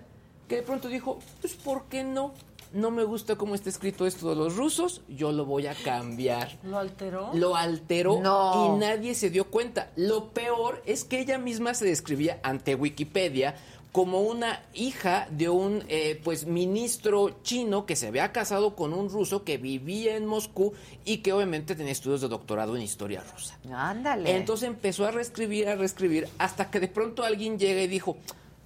que 0.49 0.57
de 0.57 0.63
pronto 0.63 0.89
dijo, 0.89 1.19
pues 1.41 1.55
¿por 1.55 1.85
qué 1.85 2.05
no? 2.05 2.33
No 2.73 2.91
me 2.93 3.03
gusta 3.03 3.35
cómo 3.37 3.55
está 3.57 3.69
escrito 3.69 4.07
esto 4.07 4.29
de 4.31 4.37
los 4.37 4.57
rusos, 4.57 5.03
yo 5.09 5.33
lo 5.33 5.45
voy 5.45 5.67
a 5.67 5.75
cambiar. 5.75 6.57
¿Lo 6.63 6.79
alteró? 6.79 7.31
Lo 7.35 7.57
alteró 7.57 8.21
No. 8.21 8.77
y 8.77 8.79
nadie 8.79 9.15
se 9.15 9.29
dio 9.31 9.49
cuenta. 9.51 9.91
Lo 9.97 10.29
peor 10.31 10.81
es 10.87 11.03
que 11.05 11.19
ella 11.21 11.37
misma 11.39 11.75
se 11.75 11.85
describía 11.85 12.39
ante 12.45 12.75
Wikipedia 12.77 13.57
como 13.93 14.21
una 14.21 14.63
hija 14.73 15.27
de 15.31 15.49
un 15.49 15.85
eh, 15.89 16.21
pues 16.23 16.47
ministro 16.47 17.43
chino 17.43 17.87
que 17.87 17.97
se 17.97 18.07
había 18.07 18.31
casado 18.33 18.77
con 18.77 18.93
un 18.93 19.09
ruso 19.09 19.43
que 19.43 19.59
vivía 19.59 20.17
en 20.17 20.27
Moscú 20.27 20.73
y 21.05 21.19
que 21.19 21.33
obviamente 21.33 21.75
tenía 21.75 21.93
estudios 21.93 22.21
de 22.21 22.29
doctorado 22.29 22.77
en 22.77 22.83
historia 22.83 23.25
rusa. 23.33 23.59
Ándale. 23.73 24.37
Entonces 24.37 24.69
empezó 24.69 25.07
a 25.07 25.11
reescribir, 25.11 25.69
a 25.69 25.75
reescribir, 25.75 26.29
hasta 26.39 26.71
que 26.71 26.79
de 26.79 26.89
pronto 26.89 27.25
alguien 27.25 27.59
llega 27.59 27.83
y 27.83 27.89
dijo, 27.89 28.17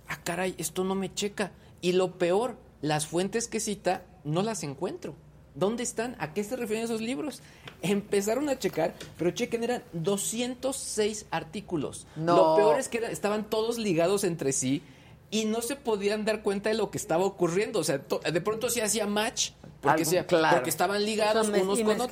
ah, 0.08 0.18
caray, 0.22 0.54
esto 0.58 0.84
no 0.84 0.94
me 0.94 1.14
checa. 1.14 1.52
Y 1.80 1.92
lo 1.92 2.12
peor, 2.18 2.56
las 2.82 3.06
fuentes 3.06 3.48
que 3.48 3.60
cita 3.60 4.02
no 4.24 4.42
las 4.42 4.62
encuentro. 4.62 5.14
¿Dónde 5.54 5.84
están? 5.84 6.16
¿A 6.18 6.34
qué 6.34 6.42
se 6.42 6.56
refieren 6.56 6.84
esos 6.84 7.00
libros? 7.00 7.40
Empezaron 7.80 8.48
a 8.48 8.58
checar, 8.58 8.94
pero 9.16 9.30
chequen, 9.30 9.62
eran 9.62 9.84
206 9.92 11.26
artículos. 11.30 12.06
No. 12.16 12.36
Lo 12.36 12.56
peor 12.56 12.78
es 12.78 12.88
que 12.88 12.98
estaban 12.98 13.48
todos 13.48 13.78
ligados 13.78 14.24
entre 14.24 14.52
sí 14.52 14.82
y 15.34 15.44
no 15.46 15.62
se 15.62 15.74
podían 15.76 16.24
dar 16.24 16.42
cuenta 16.42 16.68
de 16.70 16.76
lo 16.76 16.90
que 16.90 16.98
estaba 16.98 17.24
ocurriendo. 17.24 17.80
O 17.80 17.84
sea, 17.84 17.98
de 17.98 18.40
pronto 18.40 18.70
se 18.70 18.82
hacía 18.82 19.06
match 19.06 19.50
porque, 19.80 20.02
Algo- 20.04 20.10
se- 20.10 20.26
claro. 20.26 20.56
porque 20.56 20.70
estaban 20.70 21.04
ligados 21.04 21.48
O 21.48 21.50
sea, 21.52 21.62
unos 21.62 21.78
y 21.78 21.82
con 21.82 21.92
otros. 22.00 22.08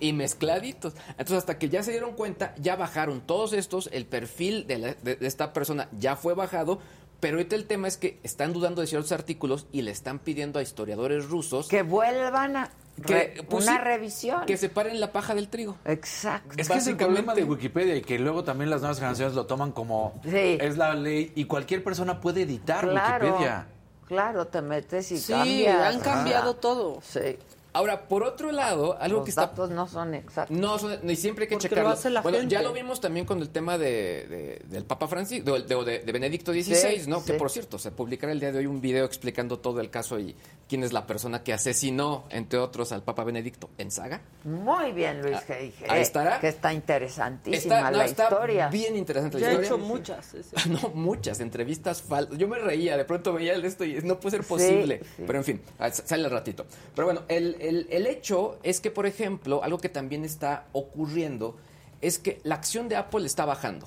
Y 0.00 0.12
mezcladitos. 0.12 0.94
Entonces, 1.10 1.38
hasta 1.38 1.58
que 1.58 1.68
ya 1.68 1.82
se 1.82 1.90
dieron 1.90 2.12
cuenta, 2.14 2.54
ya 2.58 2.76
bajaron 2.76 3.20
todos 3.20 3.52
estos, 3.52 3.88
el 3.92 4.06
perfil 4.06 4.66
de, 4.66 4.78
la- 4.78 4.94
de- 4.94 5.16
de 5.16 5.26
esta 5.26 5.52
persona 5.52 5.88
ya 5.98 6.16
fue 6.16 6.34
bajado, 6.34 6.78
pero 7.22 7.36
ahorita 7.36 7.54
el 7.54 7.66
tema 7.66 7.86
es 7.86 7.96
que 7.96 8.18
están 8.24 8.52
dudando 8.52 8.80
de 8.80 8.88
ciertos 8.88 9.12
artículos 9.12 9.66
y 9.70 9.82
le 9.82 9.92
están 9.92 10.18
pidiendo 10.18 10.58
a 10.58 10.62
historiadores 10.62 11.28
rusos 11.28 11.68
Que 11.68 11.82
vuelvan 11.82 12.56
a... 12.56 12.70
Re- 12.96 13.44
pues 13.48 13.64
una 13.68 13.76
sí, 13.78 13.84
revisión. 13.84 14.44
Que 14.44 14.56
separen 14.56 14.98
la 14.98 15.12
paja 15.12 15.32
del 15.36 15.46
trigo. 15.48 15.76
Exacto. 15.84 16.54
Es 16.58 16.68
que 16.68 16.78
es 16.78 16.86
el 16.88 16.96
problema 16.96 17.32
de 17.34 17.44
Wikipedia 17.44 17.94
y 17.94 18.02
que 18.02 18.18
luego 18.18 18.42
también 18.42 18.70
las 18.70 18.80
nuevas 18.80 18.98
generaciones 18.98 19.34
lo 19.36 19.46
toman 19.46 19.70
como 19.70 20.20
es 20.24 20.76
la 20.76 20.94
ley 20.94 21.32
y 21.36 21.44
cualquier 21.44 21.84
persona 21.84 22.20
puede 22.20 22.42
editar 22.42 22.86
Claro, 22.88 23.24
Wikipedia. 23.26 23.66
claro, 24.08 24.46
te 24.48 24.60
metes 24.60 25.12
y 25.12 25.18
Sí, 25.18 25.32
cambias. 25.32 25.94
han 25.94 26.00
cambiado 26.00 26.56
todo. 26.56 27.00
Sí. 27.02 27.38
Ahora, 27.74 28.06
por 28.08 28.22
otro 28.22 28.52
lado, 28.52 28.98
algo 29.00 29.18
Los 29.18 29.24
que 29.24 29.30
está 29.30 29.42
datos 29.46 29.70
no 29.70 29.88
son 29.88 30.12
exactos. 30.14 30.56
No, 30.56 30.78
son- 30.78 30.98
ni 31.02 31.16
siempre 31.16 31.44
hay 31.44 31.48
que 31.48 31.56
checarlo. 31.58 31.84
lo 31.84 31.90
hace 31.90 32.10
la 32.10 32.20
bueno, 32.20 32.38
gente. 32.38 32.52
ya 32.54 32.60
lo 32.62 32.72
vimos 32.72 33.00
también 33.00 33.24
con 33.24 33.40
el 33.40 33.48
tema 33.48 33.78
de, 33.78 34.26
de- 34.26 34.62
del 34.66 34.84
Papa 34.84 35.08
Francisco, 35.08 35.58
de, 35.58 35.74
de- 35.84 35.98
de 36.00 36.12
Benedicto 36.12 36.52
XVI, 36.52 37.00
Sí, 37.00 37.08
¿no? 37.10 37.20
sí. 37.20 37.32
Que 37.32 37.38
por 37.38 37.50
cierto, 37.50 37.78
se 37.78 37.90
publicará 37.90 38.30
el 38.32 38.40
día 38.40 38.52
de 38.52 38.58
hoy 38.58 38.66
un 38.66 38.80
video 38.80 39.04
explicando 39.06 39.58
todo 39.58 39.80
el 39.80 39.88
caso 39.90 40.18
y 40.18 40.36
quién 40.68 40.84
es 40.84 40.92
la 40.92 41.06
persona 41.06 41.42
que 41.42 41.52
asesinó, 41.54 42.24
entre 42.30 42.58
otros, 42.58 42.92
al 42.92 43.02
Papa 43.02 43.24
Benedicto 43.24 43.70
en 43.78 43.90
saga. 43.90 44.20
Muy 44.44 44.92
bien, 44.92 45.22
Luis 45.22 45.36
Ah, 45.36 45.44
G. 45.48 45.72
ahí 45.88 46.00
estará. 46.02 46.40
Que 46.40 46.48
está 46.48 46.72
interesantísima 46.74 47.76
Está, 47.76 47.90
no, 47.90 47.96
la 47.98 48.04
está 48.04 48.24
historia. 48.24 48.68
bien 48.68 48.96
interesante 48.96 49.38
Ya 49.38 49.46
la 49.46 49.52
he 49.52 49.62
historia. 49.62 49.76
hecho 49.76 49.86
muchas. 49.86 50.34
ese. 50.34 50.56
No, 50.70 50.90
muchas 50.94 51.40
entrevistas 51.40 52.02
falsas. 52.02 52.36
Yo 52.38 52.48
me 52.48 52.58
reía, 52.58 52.96
de 52.96 53.04
pronto 53.04 53.32
veía 53.32 53.54
esto 53.54 53.84
y 53.84 53.94
no 54.02 54.18
puede 54.20 54.36
ser 54.38 54.46
posible. 54.46 55.00
sí. 55.16 55.22
Pero 55.26 55.38
en 55.38 55.44
fin, 55.44 55.60
ah, 55.78 55.90
sale 55.90 56.24
al 56.24 56.30
ratito. 56.30 56.66
Pero 56.94 57.06
bueno, 57.06 57.22
el, 57.28 57.56
el- 57.62 57.86
hecho 58.06 58.58
es 58.62 58.80
que, 58.80 58.90
por 58.90 59.06
ejemplo, 59.06 59.62
algo 59.62 59.78
que 59.78 59.88
también 59.88 60.24
está 60.24 60.66
ocurriendo 60.72 61.56
es 62.00 62.18
que 62.18 62.40
la 62.44 62.56
acción 62.56 62.88
de 62.88 62.96
Apple 62.96 63.24
está 63.26 63.44
bajando. 63.44 63.86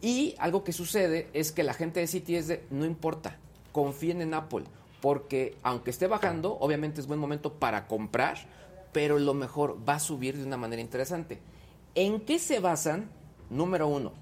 Y 0.00 0.34
algo 0.38 0.64
que 0.64 0.72
sucede 0.72 1.28
es 1.32 1.50
que 1.52 1.62
la 1.62 1.74
gente 1.74 2.00
de 2.00 2.06
de, 2.48 2.64
no 2.70 2.84
importa, 2.84 3.38
confíen 3.72 4.20
en 4.22 4.34
Apple, 4.34 4.64
porque 5.00 5.56
aunque 5.62 5.90
esté 5.90 6.06
bajando, 6.06 6.56
obviamente 6.60 7.00
es 7.00 7.06
buen 7.06 7.18
momento 7.20 7.54
para 7.54 7.86
comprar, 7.86 8.36
pero 8.92 9.18
lo 9.18 9.34
mejor 9.34 9.78
va 9.88 9.94
a 9.94 10.00
subir 10.00 10.36
de 10.36 10.44
una 10.44 10.56
manera 10.56 10.80
interesante. 10.82 11.40
¿En 11.94 12.20
qué 12.20 12.38
se 12.38 12.60
basan? 12.60 13.10
Número 13.50 13.88
uno, 13.88 14.12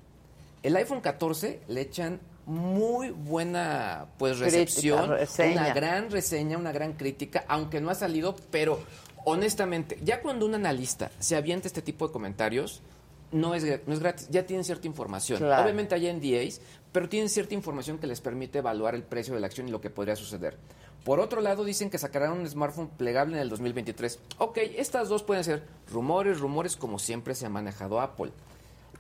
el 0.63 0.77
iPhone 0.77 1.01
14 1.01 1.61
le 1.69 1.81
echan 1.83 2.21
muy 2.47 3.11
buena 3.11 4.07
pues 4.19 4.39
recepción, 4.39 5.11
una 5.11 5.73
gran 5.73 6.11
reseña, 6.11 6.59
una 6.59 6.73
gran 6.73 6.95
crítica, 6.95 7.45
aunque 7.49 7.81
no 7.81 7.91
ha 7.91 7.95
salido, 7.95 8.37
pero 8.51 8.81
honestamente, 9.25 9.99
ya 10.03 10.21
cuando 10.21 10.47
un 10.47 10.55
analista 10.55 11.11
se 11.19 11.37
avienta 11.37 11.69
este 11.69 11.83
tipo 11.83 12.07
de 12.07 12.13
comentarios, 12.13 12.83
no 13.31 13.55
es, 13.55 13.65
no 13.87 13.95
es 13.95 14.01
gratis, 14.01 14.29
ya 14.31 14.45
tienen 14.45 14.65
cierta 14.65 14.87
información. 14.87 15.39
Claro. 15.39 15.63
Obviamente 15.63 15.95
hay 15.95 16.13
NDAs, 16.13 16.61
pero 16.93 17.09
tienen 17.09 17.29
cierta 17.29 17.55
información 17.55 17.99
que 17.99 18.07
les 18.07 18.21
permite 18.21 18.59
evaluar 18.59 18.95
el 18.95 19.03
precio 19.03 19.35
de 19.35 19.41
la 19.41 19.47
acción 19.47 19.69
y 19.69 19.71
lo 19.71 19.81
que 19.81 19.91
podría 19.91 20.17
suceder. 20.17 20.59
Por 21.05 21.19
otro 21.19 21.41
lado, 21.41 21.65
dicen 21.65 21.91
que 21.91 21.99
sacarán 21.99 22.33
un 22.33 22.49
smartphone 22.49 22.89
plegable 22.89 23.37
en 23.37 23.43
el 23.43 23.49
2023. 23.49 24.21
Ok, 24.39 24.59
estas 24.77 25.09
dos 25.09 25.23
pueden 25.23 25.43
ser 25.43 25.65
rumores, 25.91 26.39
rumores 26.39 26.77
como 26.77 26.99
siempre 26.99 27.35
se 27.35 27.47
ha 27.47 27.49
manejado 27.49 28.01
Apple. 28.01 28.31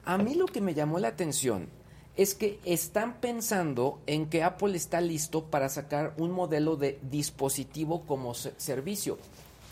A 0.04 0.18
mí 0.18 0.34
lo 0.34 0.46
que 0.46 0.60
me 0.60 0.74
llamó 0.74 0.98
la 0.98 1.08
atención 1.08 1.68
es 2.16 2.34
que 2.34 2.58
están 2.64 3.14
pensando 3.20 4.00
en 4.06 4.28
que 4.28 4.42
Apple 4.42 4.76
está 4.76 5.00
listo 5.00 5.44
para 5.44 5.68
sacar 5.68 6.14
un 6.18 6.30
modelo 6.30 6.76
de 6.76 6.98
dispositivo 7.10 8.02
como 8.02 8.34
se- 8.34 8.52
servicio. 8.58 9.18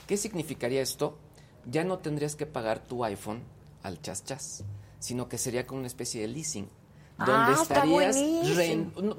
¿Qué 0.07 0.17
significaría 0.17 0.81
esto? 0.83 1.17
Ya 1.71 1.85
no 1.85 1.99
tendrías 1.99 2.37
que 2.37 2.47
pagar 2.47 2.81
tu 2.81 3.05
iPhone 3.05 3.43
al 3.83 4.01
chas 4.01 4.25
chas, 4.25 4.65
sino 4.99 5.29
que 5.29 5.37
sería 5.39 5.67
como 5.67 5.81
una 5.81 5.87
especie 5.87 6.23
de 6.23 6.29
leasing. 6.29 6.69
Donde 7.19 7.33
Ah, 7.33 7.59
está 7.61 7.75
estarías 7.75 8.17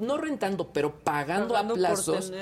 no- 0.00 0.16
rentando, 0.18 0.66
pero 0.72 0.92
pagando, 0.98 1.54
Pagando 1.54 1.74
a 1.74 1.76
plazos. 1.76 2.32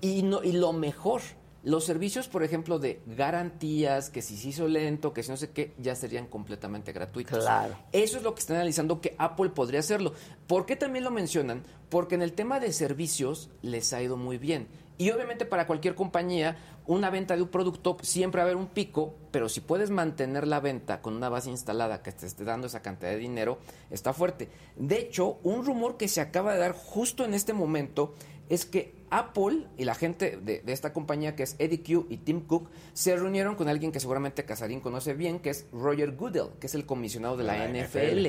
Y, 0.00 0.22
no, 0.22 0.44
y 0.44 0.52
lo 0.52 0.72
mejor, 0.72 1.22
los 1.64 1.84
servicios, 1.84 2.28
por 2.28 2.42
ejemplo, 2.44 2.78
de 2.78 3.02
garantías, 3.06 4.10
que 4.10 4.22
si 4.22 4.36
se 4.36 4.48
hizo 4.48 4.68
lento, 4.68 5.12
que 5.12 5.22
si 5.22 5.30
no 5.30 5.36
sé 5.36 5.50
qué, 5.50 5.74
ya 5.78 5.94
serían 5.94 6.26
completamente 6.26 6.92
gratuitos. 6.92 7.44
Claro. 7.44 7.76
Eso 7.92 8.16
es 8.16 8.22
lo 8.22 8.34
que 8.34 8.40
están 8.40 8.56
analizando 8.56 9.00
que 9.00 9.14
Apple 9.18 9.50
podría 9.50 9.80
hacerlo. 9.80 10.12
¿Por 10.46 10.66
qué 10.66 10.76
también 10.76 11.04
lo 11.04 11.10
mencionan? 11.10 11.64
Porque 11.88 12.14
en 12.14 12.22
el 12.22 12.32
tema 12.32 12.60
de 12.60 12.72
servicios 12.72 13.50
les 13.62 13.92
ha 13.92 14.02
ido 14.02 14.16
muy 14.16 14.38
bien. 14.38 14.68
Y 14.98 15.10
obviamente 15.10 15.46
para 15.46 15.66
cualquier 15.66 15.94
compañía, 15.94 16.56
una 16.86 17.08
venta 17.10 17.36
de 17.36 17.42
un 17.42 17.48
producto 17.48 17.96
siempre 18.02 18.40
va 18.40 18.44
a 18.44 18.46
haber 18.46 18.56
un 18.56 18.66
pico, 18.66 19.14
pero 19.30 19.48
si 19.48 19.60
puedes 19.60 19.90
mantener 19.90 20.46
la 20.46 20.58
venta 20.58 21.00
con 21.00 21.14
una 21.14 21.28
base 21.28 21.50
instalada 21.50 22.02
que 22.02 22.10
te 22.10 22.26
esté 22.26 22.44
dando 22.44 22.66
esa 22.66 22.82
cantidad 22.82 23.10
de 23.10 23.18
dinero, 23.18 23.58
está 23.90 24.12
fuerte. 24.12 24.48
De 24.74 24.98
hecho, 24.98 25.38
un 25.44 25.64
rumor 25.64 25.96
que 25.96 26.08
se 26.08 26.20
acaba 26.20 26.54
de 26.54 26.58
dar 26.58 26.72
justo 26.72 27.24
en 27.24 27.34
este 27.34 27.52
momento 27.52 28.14
es 28.48 28.64
que 28.64 28.94
Apple 29.10 29.66
y 29.76 29.84
la 29.84 29.94
gente 29.94 30.38
de, 30.42 30.60
de 30.60 30.72
esta 30.72 30.92
compañía 30.92 31.34
que 31.36 31.42
es 31.42 31.56
Eddie 31.58 31.82
Q 31.82 32.06
y 32.10 32.18
Tim 32.18 32.40
Cook 32.40 32.68
se 32.92 33.16
reunieron 33.16 33.54
con 33.54 33.68
alguien 33.68 33.92
que 33.92 34.00
seguramente 34.00 34.44
Casarín 34.44 34.80
conoce 34.80 35.14
bien, 35.14 35.38
que 35.40 35.50
es 35.50 35.66
Roger 35.72 36.12
Goodell, 36.16 36.48
que 36.60 36.66
es 36.66 36.74
el 36.74 36.84
comisionado 36.86 37.36
de 37.36 37.44
la, 37.44 37.56
La 37.56 37.68
NFL. 37.68 37.98
NFL. 37.98 38.26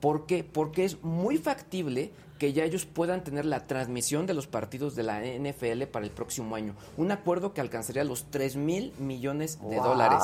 ¿Por 0.00 0.26
qué? 0.26 0.44
Porque 0.44 0.84
es 0.84 1.02
muy 1.02 1.38
factible 1.38 2.10
que 2.38 2.52
ya 2.52 2.64
ellos 2.64 2.84
puedan 2.84 3.24
tener 3.24 3.46
la 3.46 3.66
transmisión 3.66 4.26
de 4.26 4.34
los 4.34 4.46
partidos 4.46 4.94
de 4.94 5.02
la 5.02 5.20
NFL 5.22 5.84
para 5.90 6.04
el 6.04 6.10
próximo 6.10 6.54
año. 6.54 6.74
Un 6.98 7.10
acuerdo 7.10 7.54
que 7.54 7.62
alcanzaría 7.62 8.04
los 8.04 8.30
3 8.30 8.56
mil 8.56 8.92
millones 8.98 9.58
de 9.60 9.76
Wow. 9.76 9.84
dólares. 9.84 10.22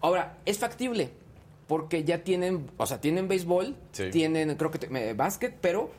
Ahora, 0.00 0.38
es 0.46 0.58
factible 0.58 1.10
porque 1.66 2.04
ya 2.04 2.22
tienen, 2.22 2.70
o 2.76 2.86
sea, 2.86 3.00
tienen 3.00 3.26
béisbol, 3.26 3.74
Sí. 3.92 4.10
tienen, 4.10 4.54
creo 4.56 4.70
que 4.70 4.86
eh, 4.96 5.12
básquet, 5.14 5.56
pero 5.60 5.90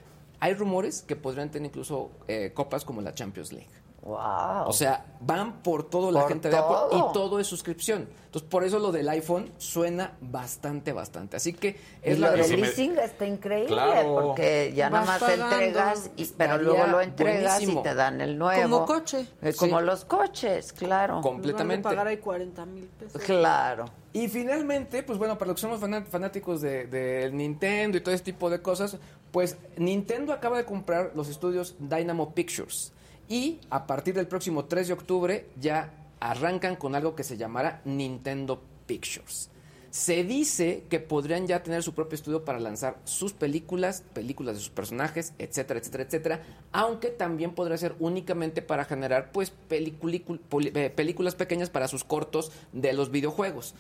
hay 0.42 0.56
rumores 0.56 1.04
que 1.04 1.16
podrían 1.16 1.52
tener 1.52 1.68
incluso 1.70 2.12
eh, 2.28 2.52
copas 2.54 2.84
como 2.84 3.00
la 3.02 3.14
Champions 3.14 3.54
League. 3.54 3.70
Wow. 4.04 4.66
O 4.68 4.74
sea, 4.74 5.06
van 5.20 5.62
por 5.62 5.88
todo 5.88 6.10
la 6.10 6.28
gente 6.28 6.50
de 6.50 6.58
Apple 6.58 6.98
y 6.98 7.14
todo 7.14 7.40
es 7.40 7.46
suscripción. 7.46 8.10
Entonces, 8.26 8.50
por 8.50 8.64
eso 8.64 8.80
lo 8.80 8.92
del 8.92 9.08
iPhone 9.10 9.52
suena 9.60 10.14
bastante, 10.22 10.92
bastante. 10.92 11.38
Así 11.38 11.54
que 11.54 11.68
Y 12.04 12.10
es 12.12 12.18
lo 12.20 12.28
la 12.28 12.34
del 12.34 12.46
si 12.46 12.52
me- 12.58 12.62
leasing 12.64 12.98
está 12.98 13.28
increíble 13.28 13.68
Claro. 13.76 14.16
porque 14.16 14.74
ya 14.76 14.90
nada 14.90 15.06
más 15.06 15.22
entregas, 15.22 16.10
y, 16.16 16.26
pero 16.36 16.58
luego 16.58 16.88
lo 16.88 17.00
entregas 17.02 17.54
buenísimo. 17.58 17.82
y 17.82 17.84
te 17.84 17.94
dan 17.94 18.22
el 18.22 18.40
nuevo. 18.40 18.64
Como 18.64 18.86
coche. 18.88 19.28
Eh, 19.42 19.54
como 19.54 19.80
Sí. 19.80 19.86
los 19.86 20.06
coches, 20.06 20.74
claro. 20.74 21.22
completamente. 21.22 21.84
pagar 21.84 22.08
ahí 22.08 22.18
40 22.18 22.66
mil 22.66 22.86
pesos. 22.86 23.22
Claro. 23.22 23.86
Y 24.14 24.28
finalmente, 24.30 25.04
pues 25.04 25.20
bueno, 25.20 25.38
para 25.38 25.50
los 25.52 25.56
que 25.58 25.62
somos 25.62 25.80
fanáticos 26.10 26.60
de, 26.62 26.88
de 26.88 27.30
Nintendo 27.32 27.98
y 28.00 28.02
todo 28.02 28.16
ese 28.16 28.24
tipo 28.24 28.50
de 28.50 28.62
cosas, 28.64 28.98
pues 29.32 29.58
Nintendo 29.78 30.34
acaba 30.34 30.58
de 30.58 30.66
comprar 30.66 31.12
los 31.14 31.28
estudios 31.30 31.76
Dynamo 31.80 32.34
Pictures. 32.34 32.94
Y 33.32 33.62
a 33.70 33.88
partir 33.88 34.14
del 34.14 34.28
próximo 34.28 34.66
3 34.66 34.90
de 34.90 34.94
octubre 34.94 35.46
ya 35.58 35.94
arrancan 36.20 36.76
con 36.76 36.96
algo 36.96 37.16
que 37.16 37.24
se 37.24 37.38
llamará 37.38 37.82
Nintendo 37.86 38.62
Pictures. 38.86 39.50
Se 39.90 40.26
dice 40.26 40.84
que 40.90 41.00
podrían 41.00 41.48
ya 41.48 41.64
tener 41.64 41.82
su 41.82 41.94
propio 41.94 42.16
estudio 42.16 42.44
para 42.44 42.60
lanzar 42.60 43.00
sus 43.06 43.32
películas, 43.32 44.04
películas 44.14 44.56
de 44.56 44.60
sus 44.60 44.70
personajes, 44.70 45.34
etcétera, 45.38 45.80
etcétera, 45.80 46.04
etcétera, 46.04 46.44
aunque 46.74 47.08
también 47.08 47.56
podrá 47.56 47.78
ser 47.78 47.96
únicamente 48.00 48.62
para 48.62 48.84
generar 48.84 49.32
pues 49.32 49.54
eh, 49.70 50.94
películas 50.94 51.36
pequeñas 51.36 51.70
para 51.70 51.88
sus 51.88 52.04
cortos 52.04 52.52
de 52.74 52.92
los 52.92 53.12
videojuegos. 53.12 53.76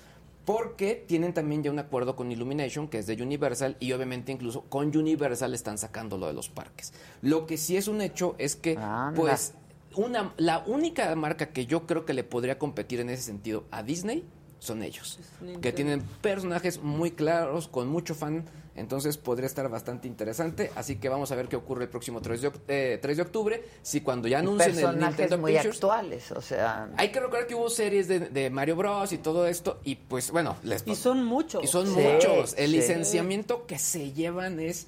Porque 0.45 1.03
tienen 1.07 1.33
también 1.33 1.63
ya 1.63 1.71
un 1.71 1.79
acuerdo 1.79 2.15
con 2.15 2.31
Illumination, 2.31 2.87
que 2.87 2.99
es 2.99 3.07
de 3.07 3.21
Universal, 3.21 3.77
y 3.79 3.91
obviamente 3.93 4.31
incluso 4.31 4.61
con 4.63 4.95
Universal 4.95 5.53
están 5.53 5.77
sacando 5.77 6.17
lo 6.17 6.27
de 6.27 6.33
los 6.33 6.49
parques. 6.49 6.93
Lo 7.21 7.45
que 7.45 7.57
sí 7.57 7.77
es 7.77 7.87
un 7.87 8.01
hecho 8.01 8.35
es 8.37 8.55
que, 8.55 8.77
Anda. 8.77 9.13
pues, 9.15 9.53
una, 9.95 10.33
la 10.37 10.59
única 10.65 11.13
marca 11.15 11.49
que 11.49 11.65
yo 11.65 11.85
creo 11.85 12.05
que 12.05 12.13
le 12.13 12.23
podría 12.23 12.57
competir 12.57 12.99
en 13.01 13.09
ese 13.09 13.23
sentido 13.23 13.65
a 13.71 13.83
Disney 13.83 14.25
son 14.61 14.83
ellos. 14.83 15.17
Que 15.59 15.71
tienen 15.73 16.03
personajes 16.21 16.81
muy 16.83 17.09
claros, 17.11 17.67
con 17.67 17.87
mucho 17.87 18.13
fan, 18.13 18.45
entonces 18.75 19.17
podría 19.17 19.47
estar 19.47 19.67
bastante 19.69 20.07
interesante. 20.07 20.71
Así 20.75 20.97
que 20.97 21.09
vamos 21.09 21.31
a 21.31 21.35
ver 21.35 21.47
qué 21.47 21.55
ocurre 21.55 21.85
el 21.85 21.89
próximo 21.89 22.21
3 22.21 22.41
de, 22.43 22.51
eh, 22.67 22.99
3 23.01 23.17
de 23.17 23.23
octubre, 23.23 23.65
si 23.81 24.01
cuando 24.01 24.27
ya 24.27 24.37
anuncien 24.37 24.69
el 24.69 24.75
Personajes 24.75 25.07
Nintendo 25.17 25.37
muy 25.39 25.51
Pictures... 25.53 25.75
actuales, 25.77 26.31
o 26.31 26.41
sea, 26.41 26.89
Hay 26.95 27.11
que 27.11 27.19
recordar 27.19 27.47
que 27.47 27.55
hubo 27.55 27.71
series 27.71 28.07
de, 28.07 28.19
de 28.19 28.49
Mario 28.51 28.75
Bros 28.75 29.11
y 29.13 29.17
todo 29.17 29.47
esto, 29.47 29.79
y 29.83 29.95
pues 29.95 30.29
bueno, 30.29 30.55
les 30.61 30.83
Y 30.85 30.95
son 30.95 31.25
muchos. 31.25 31.63
y 31.63 31.67
son 31.67 31.87
Sí, 31.87 31.99
muchos. 31.99 32.53
El 32.55 32.69
sí. 32.69 32.75
licenciamiento 32.77 33.65
que 33.65 33.79
se 33.79 34.11
llevan 34.13 34.59
es 34.59 34.85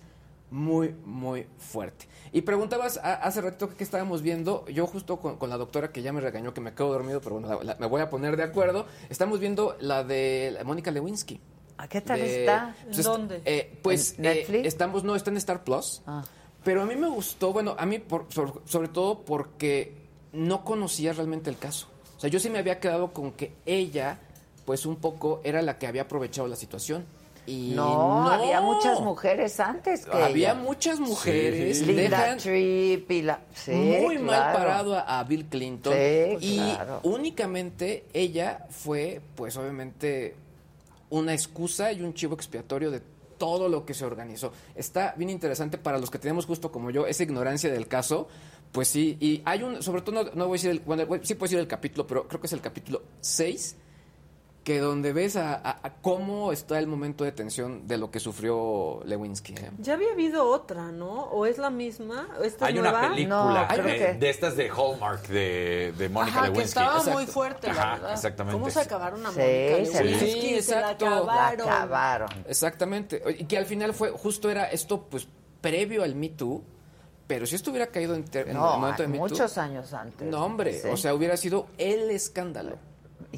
muy, 0.52 0.94
muy 1.04 1.48
fuerte. 1.58 2.06
Y 2.34 2.42
preguntabas 2.42 2.98
a- 2.98 3.14
hace 3.14 3.40
ratito 3.42 3.70
que 3.70 3.76
qué 3.76 3.84
estábamos 3.84 4.22
viendo. 4.24 4.66
Yo 4.68 4.88
justo 4.88 5.18
con, 5.18 5.38
con 5.38 5.50
la 5.50 5.58
doctora 5.58 5.92
que 5.92 6.02
ya 6.02 6.12
me 6.12 6.20
regañó 6.20 6.54
que 6.54 6.62
me 6.62 6.74
quedo 6.74 6.92
dormido, 6.92 7.22
pero 7.22 7.40
bueno, 7.40 7.48
la- 7.60 7.64
la- 7.64 7.76
me 7.80 7.86
voy 7.88 8.02
a 8.02 8.10
poner 8.10 8.36
de 8.36 8.44
acuerdo. 8.44 8.88
Estamos 9.10 9.40
viendo 9.40 9.78
la 9.80 10.04
de 10.04 10.58
Mónica 10.66 10.92
Lewinsky. 10.92 11.40
¿a 11.78 11.88
qué 11.88 12.02
tal 12.02 12.20
De- 12.20 12.42
está? 12.42 12.76
pues, 12.86 13.04
¿Dónde? 13.04 13.42
eh, 13.46 13.80
pues 13.82 14.18
¿En 14.20 14.26
eh, 14.26 14.36
Netflix? 14.36 14.68
estamos, 14.68 15.04
no, 15.04 15.16
está 15.16 15.32
en 15.32 15.38
Star 15.38 15.64
Plus. 15.64 16.02
Ah. 16.06 16.24
Pero 16.64 16.82
a 16.82 16.86
mí 16.86 16.96
me 16.96 17.08
gustó, 17.10 17.52
bueno, 17.52 17.76
a 17.78 17.86
mí 17.86 18.00
por- 18.00 18.26
sobre, 18.30 18.54
sobre 18.66 18.88
todo 18.88 19.20
porque 19.22 19.94
no 20.32 20.64
conocía 20.64 21.14
realmente 21.14 21.50
el 21.50 21.58
caso. 21.58 21.88
O 22.18 22.20
sea, 22.20 22.30
yo 22.30 22.40
sí 22.40 22.50
me 22.50 22.58
había 22.60 22.80
quedado 22.80 23.12
con 23.12 23.32
que 23.34 23.54
ella, 23.66 24.20
pues 24.66 24.86
un 24.86 24.96
poco, 24.96 25.42
era 25.44 25.62
la 25.62 25.78
que 25.78 25.86
había 25.88 26.04
aprovechado 26.04 26.48
la 26.48 26.56
situación. 26.56 27.06
Y 27.46 27.74
no, 27.76 28.24
no, 28.24 28.30
había 28.30 28.62
muchas 28.62 29.02
mujeres 29.02 29.60
antes 29.60 30.06
que 30.06 30.16
Había 30.18 30.52
ella. 30.52 30.62
muchas 30.62 31.00
mujeres. 31.00 31.82
Linda 31.86 32.02
dejan 32.04 32.38
Tripp 32.38 33.12
y 33.12 33.22
la... 33.22 33.42
Sí, 33.54 33.72
muy 33.72 34.18
mal 34.18 34.54
parado 34.54 34.96
a, 34.96 35.20
a 35.20 35.24
Bill 35.26 35.46
Clinton. 35.46 35.94
Sí, 35.94 36.38
y 36.40 36.58
claro. 36.58 37.02
únicamente 37.04 38.06
ella 38.14 38.66
fue, 38.70 39.20
pues 39.36 39.58
obviamente, 39.58 40.36
una 41.10 41.34
excusa 41.34 41.92
y 41.92 42.02
un 42.02 42.14
chivo 42.14 42.36
expiatorio 42.36 42.90
de 42.92 43.02
todo 43.38 43.68
lo 43.68 43.86
que 43.86 43.94
se 43.94 44.06
organizó. 44.06 44.54
Está 44.74 45.14
bien 45.18 45.30
interesante 45.30 45.78
para 45.78 45.98
los 45.98 46.10
que 46.10 46.20
tenemos 46.20 46.46
justo 46.46 46.72
como 46.72 46.92
yo 46.92 47.06
esa 47.08 47.24
ignorancia 47.24 47.70
del 47.72 47.88
caso. 47.88 48.30
Pues 48.72 48.88
sí, 48.88 49.18
y 49.20 49.42
hay 49.46 49.62
un, 49.64 49.84
sobre 49.84 50.02
todo 50.02 50.24
no, 50.24 50.32
no 50.34 50.48
voy 50.48 50.56
a 50.56 50.60
decir, 50.60 50.72
el, 50.72 50.80
bueno, 50.80 51.04
sí 51.24 51.36
puedo 51.36 51.50
decir 51.50 51.60
el 51.60 51.68
capítulo, 51.68 52.08
pero 52.08 52.28
creo 52.28 52.40
que 52.40 52.48
es 52.48 52.54
el 52.54 52.62
capítulo 52.62 53.04
6, 53.22 53.76
que 54.64 54.80
donde 54.80 55.12
ves 55.12 55.36
a, 55.36 55.56
a- 55.56 55.80
a 55.84 55.94
cómo 56.02 56.54
está 56.54 56.80
el 56.80 56.88
momento 56.88 57.26
de 57.26 57.34
tensión 57.34 57.86
de 57.86 57.98
lo 57.98 58.12
que 58.12 58.22
sufrió 58.22 59.02
Lewinsky. 59.06 59.56
¿eh? 59.56 59.72
Ya 59.80 59.94
había 59.96 60.14
habido 60.14 60.48
otra, 60.50 60.92
¿no? 60.92 61.24
¿O 61.26 61.46
es 61.46 61.58
la 61.58 61.70
misma? 61.70 62.30
¿Esta 62.42 62.66
es 62.70 62.74
Hay 62.74 62.80
una 62.80 62.92
nueva? 62.92 63.10
película 63.10 63.68
creo 63.74 63.86
de, 63.86 63.98
que- 63.98 64.14
de 64.14 64.30
estas 64.30 64.56
de 64.56 64.70
Hallmark 64.70 65.28
de, 65.28 65.94
de 65.98 66.08
Mónica 66.10 66.38
Ajá, 66.38 66.46
que 66.48 66.52
Lewinsky. 66.54 66.68
estaba 66.80 66.98
Exacto. 66.98 67.12
muy 67.20 67.26
fuerte, 67.28 67.68
la 67.68 67.74
Ajá, 67.74 67.92
verdad. 67.96 68.14
exactamente. 68.14 68.60
¿Cómo 68.60 68.72
se 68.72 68.80
acabaron 68.80 69.26
a 69.26 69.32
Sí, 69.32 69.40
Mónica 69.40 69.86
se- 69.98 70.04
Lewinsky? 70.06 70.32
Sí, 70.32 70.62
Se 70.62 70.72
la 70.76 70.80
exacto. 70.82 71.06
acabaron. 71.08 71.66
La 71.68 71.76
acabaron. 71.78 72.30
Exactamente. 72.48 73.22
Y 73.40 73.46
que 73.46 73.58
al 73.58 73.66
final 73.66 73.94
fue, 73.94 74.12
justo 74.12 74.50
era 74.50 74.66
esto, 74.72 75.04
pues, 75.10 75.28
previo 75.60 76.04
al 76.04 76.16
Me 76.16 76.30
Too, 76.30 76.64
pero 77.28 77.46
si 77.46 77.56
esto 77.56 77.70
hubiera 77.72 77.88
caído 77.88 78.16
en, 78.16 78.24
No, 78.54 78.74
el 78.76 78.80
momento 78.80 79.02
de 79.02 79.08
Me 79.10 79.18
Too. 79.18 79.28
muchos 79.28 79.58
años 79.58 79.92
antes. 79.94 80.26
No, 80.26 80.46
hombre, 80.46 80.80
Sí. 80.80 80.88
o 80.90 80.96
sea, 80.96 81.14
hubiera 81.14 81.36
sido 81.36 81.68
el 81.78 82.10
escándalo. 82.12 82.78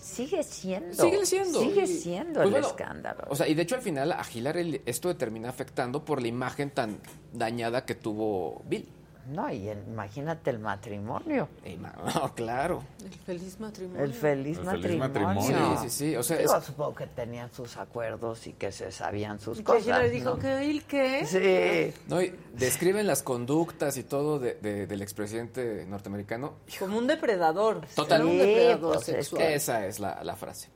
Sigue 0.01 0.43
siendo. 0.43 0.93
Sigue 0.93 1.25
siendo. 1.25 1.59
Sigue 1.59 1.87
siendo 1.87 2.33
pues 2.33 2.45
el 2.47 2.51
bueno, 2.51 2.67
escándalo. 2.67 3.23
O 3.29 3.35
sea, 3.35 3.47
y 3.47 3.53
de 3.53 3.61
hecho 3.61 3.75
al 3.75 3.81
final 3.81 4.11
a 4.11 4.23
Hillary 4.31 4.81
esto 4.85 5.15
termina 5.15 5.49
afectando 5.49 6.03
por 6.03 6.21
la 6.21 6.27
imagen 6.27 6.71
tan 6.71 6.99
dañada 7.33 7.85
que 7.85 7.95
tuvo 7.95 8.63
Bill. 8.65 8.87
No, 9.27 9.51
y 9.51 9.67
el- 9.67 9.83
imagínate 9.87 10.49
el 10.51 10.59
matrimonio. 10.59 11.47
No, 12.15 12.33
claro. 12.35 12.83
El 13.03 13.11
feliz 13.13 13.59
matrimonio. 13.59 14.03
El 14.03 14.13
feliz, 14.13 14.57
El 14.59 14.65
feliz 14.65 14.97
matrimonio. 14.97 14.97
matrimonio. 14.99 15.77
Sí, 15.81 15.89
sí, 15.89 16.09
sí, 16.11 16.15
o 16.15 16.23
sea, 16.23 16.37
Digo, 16.37 16.55
es- 16.57 16.63
supongo 16.63 16.93
que 16.95 17.07
tenían 17.07 17.51
sus 17.51 17.77
acuerdos 17.77 18.45
y 18.47 18.53
que 18.53 18.71
se 18.71 18.91
sabían 18.91 19.39
sus 19.39 19.57
Y 19.57 19.61
que 19.61 19.65
cosas. 19.65 19.85
Hillary 19.85 20.09
dijo 20.09 20.31
¿no? 20.31 20.39
que 20.39 20.69
él 20.69 20.83
qué. 20.85 21.25
Sí. 21.25 22.01
No, 22.07 22.21
y 22.21 22.33
describen 22.53 23.07
las 23.07 23.23
conductas 23.23 23.97
y 23.97 24.03
todo 24.03 24.39
de- 24.39 24.55
de- 24.55 24.87
del 24.87 25.01
expresidente 25.01 25.85
norteamericano. 25.87 26.53
Como 26.79 26.97
un 26.97 27.07
depredador. 27.07 27.81
Total. 27.95 28.21
Era 28.21 28.25
un 28.25 28.31
Sí, 28.31 28.37
depredador 28.37 28.95
pues, 28.95 29.09
es 29.09 29.15
sexual. 29.15 29.41
que 29.41 29.55
esa 29.55 29.85
es 29.87 29.99
la, 29.99 30.23
la 30.23 30.35
frase. 30.35 30.69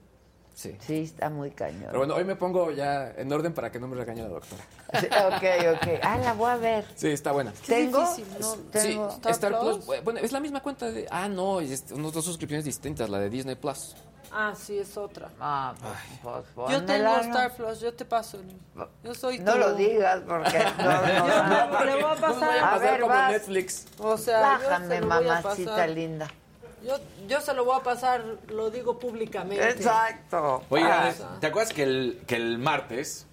Sí. 0.60 0.76
Sí, 0.86 1.04
está 1.04 1.30
muy 1.30 1.52
cañón. 1.52 1.86
Pero 1.86 2.00
bueno, 2.00 2.16
hoy 2.16 2.26
me 2.26 2.36
pongo 2.36 2.70
ya 2.72 3.14
en 3.16 3.32
orden 3.32 3.54
para 3.54 3.72
que 3.72 3.80
no 3.80 3.88
me 3.88 3.96
regañe 3.96 4.24
la 4.24 4.28
doctora. 4.28 4.62
Sí, 5.00 5.06
ok, 5.06 5.78
ok. 5.78 6.00
Ah, 6.04 6.18
la 6.18 6.34
voy 6.34 6.50
a 6.50 6.58
ver. 6.58 6.86
Sí, 6.96 7.08
está 7.08 7.32
buena. 7.32 7.54
¿Tengo? 7.66 8.02
difícil, 8.02 8.26
¿no? 8.42 8.56
Tengo. 8.70 9.10
Sí, 9.10 9.30
Star 9.30 9.58
Plus. 9.58 9.86
Bueno, 10.04 10.20
es 10.20 10.34
la 10.34 10.42
misma 10.42 10.62
cuenta 10.62 10.92
de. 10.92 11.08
Ah, 11.10 11.30
no, 11.30 11.62
es 11.62 11.86
unas 11.94 12.12
dos 12.12 12.26
suscripciones 12.26 12.66
distintas, 12.66 13.10
la 13.10 13.20
de 13.20 13.30
Disney 13.30 13.56
Plus. 13.56 13.96
Ah, 14.34 14.54
sí, 14.54 14.78
es 14.78 14.98
otra. 14.98 15.30
Ah, 15.40 15.74
pues, 16.22 16.44
pues, 16.54 16.72
Yo 16.72 16.84
tengo 16.86 17.06
pónmela. 17.10 17.20
Star 17.22 17.56
Plus, 17.56 17.80
yo 17.80 17.94
te 17.94 18.04
paso. 18.04 18.40
Yo 19.02 19.16
soy 19.16 19.40
No 19.40 19.56
lo 19.56 19.76
digas 19.76 20.22
porque 20.28 20.60
no, 20.78 21.02
no, 21.02 21.08
Yo 21.08 21.70
no. 21.80 21.86
le 21.86 21.94
voy 22.04 22.12
a 22.12 22.16
pasar. 22.16 22.60
A 22.60 22.78
ver, 22.80 23.06
vas. 23.06 23.32
Netflix. 23.32 23.86
O 23.98 24.18
sea, 24.18 24.60
yo 24.62 24.68
Bájame, 24.70 24.88
se 24.96 25.02
lo 25.02 25.08
voy 25.08 25.26
a 25.26 25.34
mamacita 25.36 25.72
pasar. 25.72 25.90
linda. 25.92 26.28
Yo, 26.86 26.98
yo 27.28 27.42
se 27.42 27.54
lo 27.54 27.66
voy 27.66 27.78
a 27.80 27.84
pasar, 27.84 28.24
lo 28.50 28.70
digo 28.70 28.98
públicamente. 29.00 29.70
Exacto. 29.70 30.64
Oye, 30.70 30.84
Ah. 30.86 31.12
¿te 31.40 31.48
acuerdas 31.48 31.74
que 31.74 31.84
el, 31.84 32.22
que 32.28 32.36
el 32.36 32.58
martes 32.58 33.26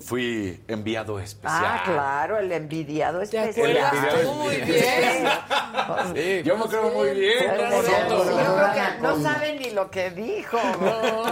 fui 0.00 0.60
enviado 0.66 1.20
especial? 1.20 1.62
Ah, 1.64 1.82
claro, 1.84 2.38
el 2.38 2.50
envidiado 2.52 3.20
¿Te 3.20 3.24
especial. 3.48 3.76
acuerdas? 3.78 4.34
Muy 4.34 4.56
bien. 4.56 5.28
Sí, 6.14 6.42
yo 6.44 6.56
me 6.56 6.64
creo 6.66 6.90
muy 6.90 7.10
bien. 7.10 7.44
Yo 7.44 7.70
Nosotros. 7.70 8.36
creo 8.36 8.72
que 8.72 9.02
no 9.02 9.22
saben 9.22 9.58
ni 9.58 9.70
lo 9.70 9.90
que 9.90 10.10
dijo, 10.10 10.58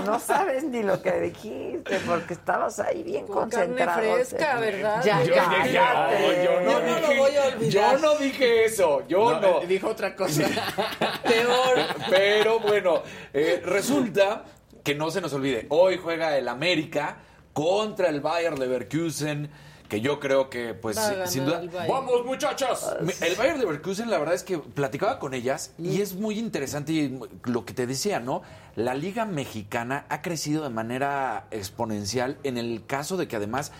no 0.05 0.18
sabes 0.20 0.64
ni 0.64 0.82
lo 0.82 1.02
que 1.02 1.12
dijiste, 1.20 1.98
porque 2.06 2.35
estabas 2.35 2.78
ahí 2.81 3.02
bien 3.02 3.27
Con 3.27 3.51
carne 3.51 3.66
concentrado. 3.85 4.14
fresca, 4.14 4.56
¿verdad? 4.60 5.02
Ya, 5.05 5.23
Yo, 5.24 5.35
ya, 5.35 5.44
ya, 5.51 5.59
cállate. 5.59 6.44
yo 6.44 6.60
no 6.60 6.70
Yo 6.70 6.81
no 6.81 7.01
lo 7.01 7.06
voy 7.16 7.36
a 7.36 7.44
olvidar. 7.47 7.70
Yo 7.70 7.98
no 7.98 8.14
dije 8.16 8.64
eso, 8.64 9.02
yo 9.09 9.40
no. 9.40 9.60
Dijo 9.60 9.89
otra 9.89 10.14
cosa. 10.14 10.43
Peor. 11.24 11.78
Pero 12.10 12.60
bueno, 12.60 13.02
eh, 13.32 13.60
resulta 13.64 14.44
que 14.85 14.94
no 14.94 15.10
se 15.10 15.20
nos 15.20 15.32
olvide, 15.32 15.66
hoy 15.70 15.98
juega 16.01 16.36
el 16.39 16.48
América 16.48 17.16
contra 17.56 18.10
el 18.10 18.20
Bayer 18.20 18.58
Leverkusen, 18.58 19.48
que 19.88 20.02
yo 20.02 20.20
creo 20.20 20.50
que 20.50 20.74
pues 20.74 21.00
sin 21.24 21.46
duda 21.46 21.62
el 21.62 21.70
Bayern. 21.70 21.90
vamos 21.90 22.26
muchachos. 22.26 22.86
El 23.22 23.34
Bayer 23.34 23.58
Leverkusen 23.58 24.10
la 24.10 24.18
verdad 24.18 24.34
es 24.34 24.42
que 24.42 24.58
platicaba 24.58 25.18
con 25.18 25.32
ellas 25.32 25.72
y 25.78 26.02
es 26.02 26.16
muy 26.16 26.38
interesante 26.38 27.18
lo 27.44 27.64
que 27.64 27.72
te 27.72 27.86
decía, 27.86 28.20
¿no? 28.20 28.42
La 28.74 28.92
liga 28.92 29.24
mexicana 29.24 30.04
ha 30.10 30.20
crecido 30.20 30.64
de 30.64 30.68
manera 30.68 31.46
exponencial 31.50 32.36
en 32.42 32.58
el 32.58 32.84
caso 32.86 33.16
de 33.16 33.26
que 33.26 33.36
además 33.36 33.72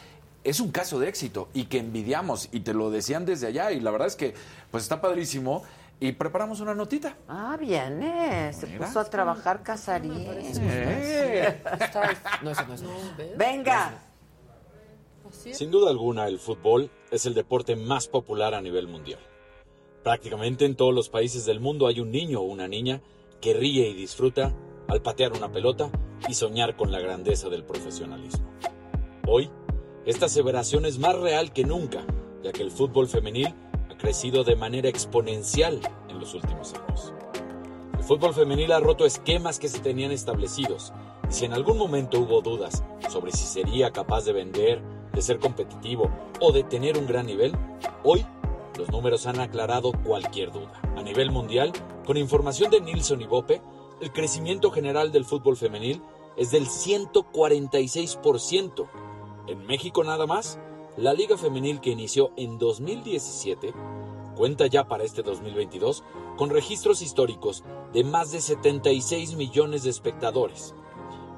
es 0.43 0.61
un 0.61 0.70
caso 0.70 0.98
de 0.98 1.11
éxito 1.11 1.51
y 1.53 1.65
que 1.65 1.77
envidiamos 1.77 2.48
y 2.53 2.61
te 2.61 2.73
lo 2.73 2.90
decían 2.90 3.27
desde 3.27 3.48
allá 3.48 3.73
y 3.73 3.81
la 3.81 3.90
verdad 3.90 4.09
es 4.09 4.16
que 4.16 4.32
pues 4.70 4.85
está 4.85 5.03
padrísimo 5.03 5.65
y 5.98 6.12
preparamos 6.12 6.60
una 6.60 6.74
notita. 6.74 7.16
Ah, 7.28 7.56
viene, 7.59 8.52
se 8.52 8.66
Mira. 8.66 8.86
puso 8.86 9.01
a 9.01 9.05
trabajar 9.05 9.62
Casarín. 9.62 10.12
Eh. 10.16 11.62
No, 12.43 12.51
eso 12.51 12.66
no 12.66 12.74
es. 12.74 12.85
Venga. 13.36 14.02
Sin 15.31 15.70
duda 15.70 15.90
alguna, 15.90 16.28
el 16.28 16.39
fútbol 16.39 16.90
es 17.10 17.27
el 17.27 17.35
deporte 17.35 17.77
más 17.77 18.09
popular 18.09 18.55
a 18.55 18.60
nivel 18.60 18.86
mundial. 18.89 19.20
Prácticamente 20.02 20.64
en 20.64 20.77
todos 20.77 20.94
los 20.94 21.09
países 21.09 21.47
del 21.47 21.60
mundo 21.60 21.86
hay 21.86 22.01
un 22.01 22.10
niño 22.10 22.40
o 22.40 22.44
una 22.44 22.68
niña 22.68 23.01
que 23.40 23.55
ríe 23.55 23.89
y 23.89 23.94
disfruta 23.94 24.55
al 24.89 25.02
patear 25.02 25.32
una 25.32 25.51
pelota 25.51 25.90
y 26.28 26.35
soñar 26.35 26.77
con 26.77 26.93
la 26.93 27.01
grandeza 27.01 27.48
del 27.48 27.64
profesionalismo. 27.64 28.47
Hoy, 29.27 29.51
esta 30.05 30.27
aseveración 30.27 30.85
es 30.85 30.98
más 30.98 31.16
real 31.16 31.52
que 31.52 31.64
nunca, 31.64 32.05
ya 32.43 32.52
que 32.52 32.62
el 32.62 32.70
fútbol 32.70 33.09
femenil 33.09 33.52
de 34.07 34.55
manera 34.55 34.89
exponencial 34.89 35.81
en 36.09 36.20
los 36.20 36.33
últimos 36.33 36.74
años. 36.74 37.12
El 37.99 38.05
fútbol 38.05 38.35
femenil 38.35 38.70
ha 38.70 38.78
roto 38.78 39.05
esquemas 39.05 39.59
que 39.59 39.66
se 39.69 39.81
tenían 39.81 40.12
establecidos, 40.12 40.93
y 41.28 41.33
si 41.33 41.45
en 41.45 41.53
algún 41.53 41.77
momento 41.77 42.20
hubo 42.20 42.41
dudas 42.41 42.85
sobre 43.11 43.33
si 43.33 43.45
sería 43.45 43.91
capaz 43.91 44.24
de 44.24 44.33
vender, 44.33 44.81
de 45.12 45.23
ser 45.23 45.41
competitivo 45.41 46.09
o 46.41 46.53
de 46.53 46.62
tener 46.62 46.97
un 46.97 47.09
gran 47.09 47.27
nivel, 47.27 47.53
hoy 48.05 48.24
los 48.78 48.89
números 48.91 49.27
han 49.27 49.41
aclarado 49.41 49.91
cualquier 50.05 50.53
duda. 50.53 50.81
A 50.97 51.03
nivel 51.03 51.33
mundial, 51.33 51.73
con 52.07 52.16
información 52.16 52.70
de 52.70 52.81
Nielsen 52.81 53.23
y 53.23 53.27
Bope, 53.27 53.61
el 54.01 54.12
crecimiento 54.12 54.70
general 54.70 55.11
del 55.11 55.24
fútbol 55.24 55.57
femenil 55.57 56.01
es 56.37 56.53
del 56.53 56.66
146%. 56.66 58.89
En 59.49 59.66
México 59.66 60.05
nada 60.05 60.27
más, 60.27 60.61
la 60.97 61.12
liga 61.12 61.36
femenil 61.36 61.81
que 61.81 61.90
inició 61.90 62.32
en 62.36 62.59
2017 62.59 63.74
cuenta 64.35 64.66
ya 64.66 64.89
para 64.89 65.05
este 65.05 65.23
2022 65.23 66.02
con 66.36 66.51
registros 66.51 67.02
históricos 67.02 67.62
de 67.93 68.02
más 68.05 68.32
de 68.32 68.40
76 68.40 69.36
millones 69.36 69.85
de 69.85 69.90
espectadores, 69.90 70.74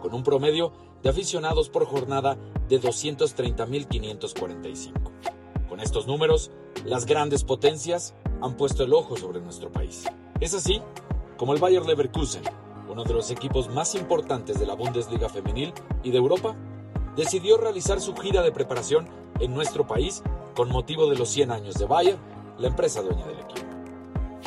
con 0.00 0.14
un 0.14 0.22
promedio 0.22 0.72
de 1.02 1.10
aficionados 1.10 1.68
por 1.70 1.86
jornada 1.86 2.38
de 2.68 2.80
230.545. 2.80 4.92
Con 5.68 5.80
estos 5.80 6.06
números, 6.06 6.52
las 6.84 7.06
grandes 7.06 7.42
potencias 7.44 8.14
han 8.40 8.56
puesto 8.56 8.84
el 8.84 8.92
ojo 8.92 9.16
sobre 9.16 9.40
nuestro 9.40 9.72
país. 9.72 10.04
Es 10.40 10.54
así 10.54 10.80
como 11.36 11.52
el 11.52 11.60
Bayer 11.60 11.84
Leverkusen, 11.84 12.42
uno 12.90 13.04
de 13.04 13.14
los 13.14 13.30
equipos 13.30 13.68
más 13.68 13.94
importantes 13.94 14.58
de 14.58 14.66
la 14.66 14.74
Bundesliga 14.74 15.28
femenil 15.28 15.72
y 16.02 16.10
de 16.10 16.18
Europa, 16.18 16.56
decidió 17.16 17.56
realizar 17.56 18.00
su 18.00 18.14
gira 18.16 18.42
de 18.42 18.52
preparación 18.52 19.08
en 19.40 19.54
nuestro 19.54 19.86
país 19.86 20.22
con 20.54 20.68
motivo 20.70 21.08
de 21.08 21.16
los 21.16 21.28
100 21.28 21.50
años 21.50 21.74
de 21.74 21.86
Bayer, 21.86 22.18
la 22.58 22.68
empresa 22.68 23.02
dueña 23.02 23.26
del 23.26 23.38
equipo. 23.38 23.66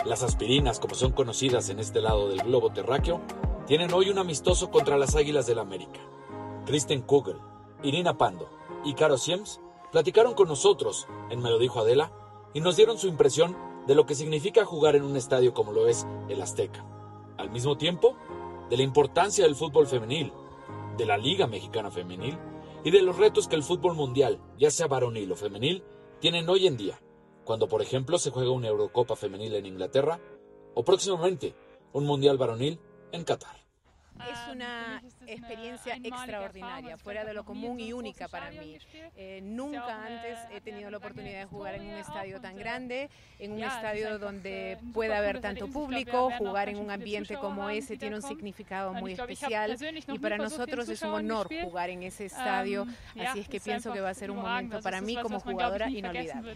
Las 0.06 0.24
aspirinas, 0.24 0.80
como 0.80 0.96
son 0.96 1.12
conocidas 1.12 1.70
en 1.70 1.80
este 1.80 2.02
lado 2.02 2.30
del 2.30 2.40
globo 2.40 2.72
terráqueo, 2.72 3.22
tienen 3.68 3.94
hoy 3.94 4.10
un 4.10 4.18
amistoso 4.18 4.72
contra 4.72 4.98
las 4.98 5.16
Águilas 5.16 5.46
del 5.46 5.60
América. 5.60 6.00
Kristen 6.66 7.02
Kugel, 7.02 7.38
Irina 7.84 8.18
Pando 8.18 8.50
y 8.84 8.94
Caro 8.94 9.18
Siems 9.18 9.62
platicaron 9.92 10.34
con 10.34 10.48
nosotros 10.48 11.08
en 11.30 11.42
Me 11.42 11.50
lo 11.50 11.60
dijo 11.60 11.80
Adela 11.80 12.12
y 12.54 12.62
nos 12.62 12.76
dieron 12.76 12.98
su 12.98 13.08
impresión 13.08 13.56
de 13.88 13.96
lo 13.96 14.06
que 14.06 14.16
significa 14.16 14.66
jugar 14.66 14.96
en 14.96 15.04
un 15.04 15.18
estadio 15.18 15.54
como 15.54 15.72
lo 15.72 15.88
es 15.88 16.06
el 16.30 16.42
Azteca. 16.42 16.84
Al 17.38 17.50
mismo 17.50 17.78
tiempo, 17.78 18.16
de 18.70 18.78
la 18.78 18.84
importancia 18.84 19.46
del 19.46 19.56
fútbol 19.56 19.88
femenil, 19.88 20.34
de 20.98 21.06
la 21.06 21.18
Liga 21.18 21.48
Mexicana 21.48 21.92
Femenil 21.92 22.38
y 22.84 22.92
de 22.92 23.02
los 23.02 23.18
retos 23.18 23.48
que 23.48 23.56
el 23.56 23.64
fútbol 23.64 23.96
mundial, 23.96 24.40
ya 24.58 24.72
sea 24.72 24.88
varonil 24.88 25.32
o 25.32 25.36
femenil, 25.36 25.84
tienen 26.20 26.50
hoy 26.50 26.68
en 26.68 26.78
día, 26.78 27.02
cuando 27.44 27.68
por 27.68 27.82
ejemplo 27.82 28.18
se 28.18 28.32
juega 28.32 28.52
una 28.52 28.68
Eurocopa 28.68 29.16
femenil 29.16 29.56
en 29.56 29.66
Inglaterra 29.66 30.20
o 30.74 30.84
próximamente 30.84 31.56
un 31.94 32.06
Mundial 32.06 32.38
varonil 32.38 32.80
en 33.12 33.24
Qatar. 33.24 33.58
Es 34.30 34.40
una 34.52 35.02
experiencia 35.34 35.96
extraordinaria, 36.04 36.98
fuera 36.98 37.24
de 37.24 37.34
lo 37.34 37.44
común 37.44 37.80
y 37.80 37.94
única 37.94 38.28
para 38.28 38.52
mí. 38.52 38.78
Eh, 39.16 39.40
nunca 39.44 40.06
antes 40.06 40.38
he 40.52 40.62
tenido 40.62 40.90
la 40.90 40.98
oportunidad 40.98 41.40
de 41.40 41.46
jugar 41.46 41.76
en 41.76 41.84
un 41.84 41.96
estadio 41.96 42.40
tan 42.42 42.56
grande, 42.56 43.10
en 43.40 43.54
un 43.54 43.64
estadio 43.64 44.20
donde 44.20 44.78
puede 44.94 45.16
haber 45.16 45.40
tanto 45.40 45.68
público, 45.68 46.32
jugar 46.38 46.70
en 46.70 46.78
un 46.78 46.92
ambiente 46.92 47.36
como 47.38 47.70
ese 47.70 47.98
tiene 47.98 48.16
un 48.16 48.22
significado 48.22 48.94
muy 48.94 49.14
especial 49.14 49.78
y 50.08 50.20
para 50.20 50.38
nosotros 50.38 50.90
es 50.90 51.02
un 51.02 51.14
honor 51.14 51.50
jugar 51.64 51.90
en 51.90 52.04
ese 52.04 52.26
estadio, 52.26 52.88
así 53.20 53.40
es 53.40 53.48
que 53.48 53.60
pienso 53.60 53.92
que 53.94 54.02
va 54.02 54.10
a 54.10 54.14
ser 54.14 54.32
un 54.32 54.38
momento 54.38 54.82
para 54.82 55.02
mí 55.02 55.16
como 55.22 55.40
jugadora 55.40 55.90
inolvidable. 55.90 56.56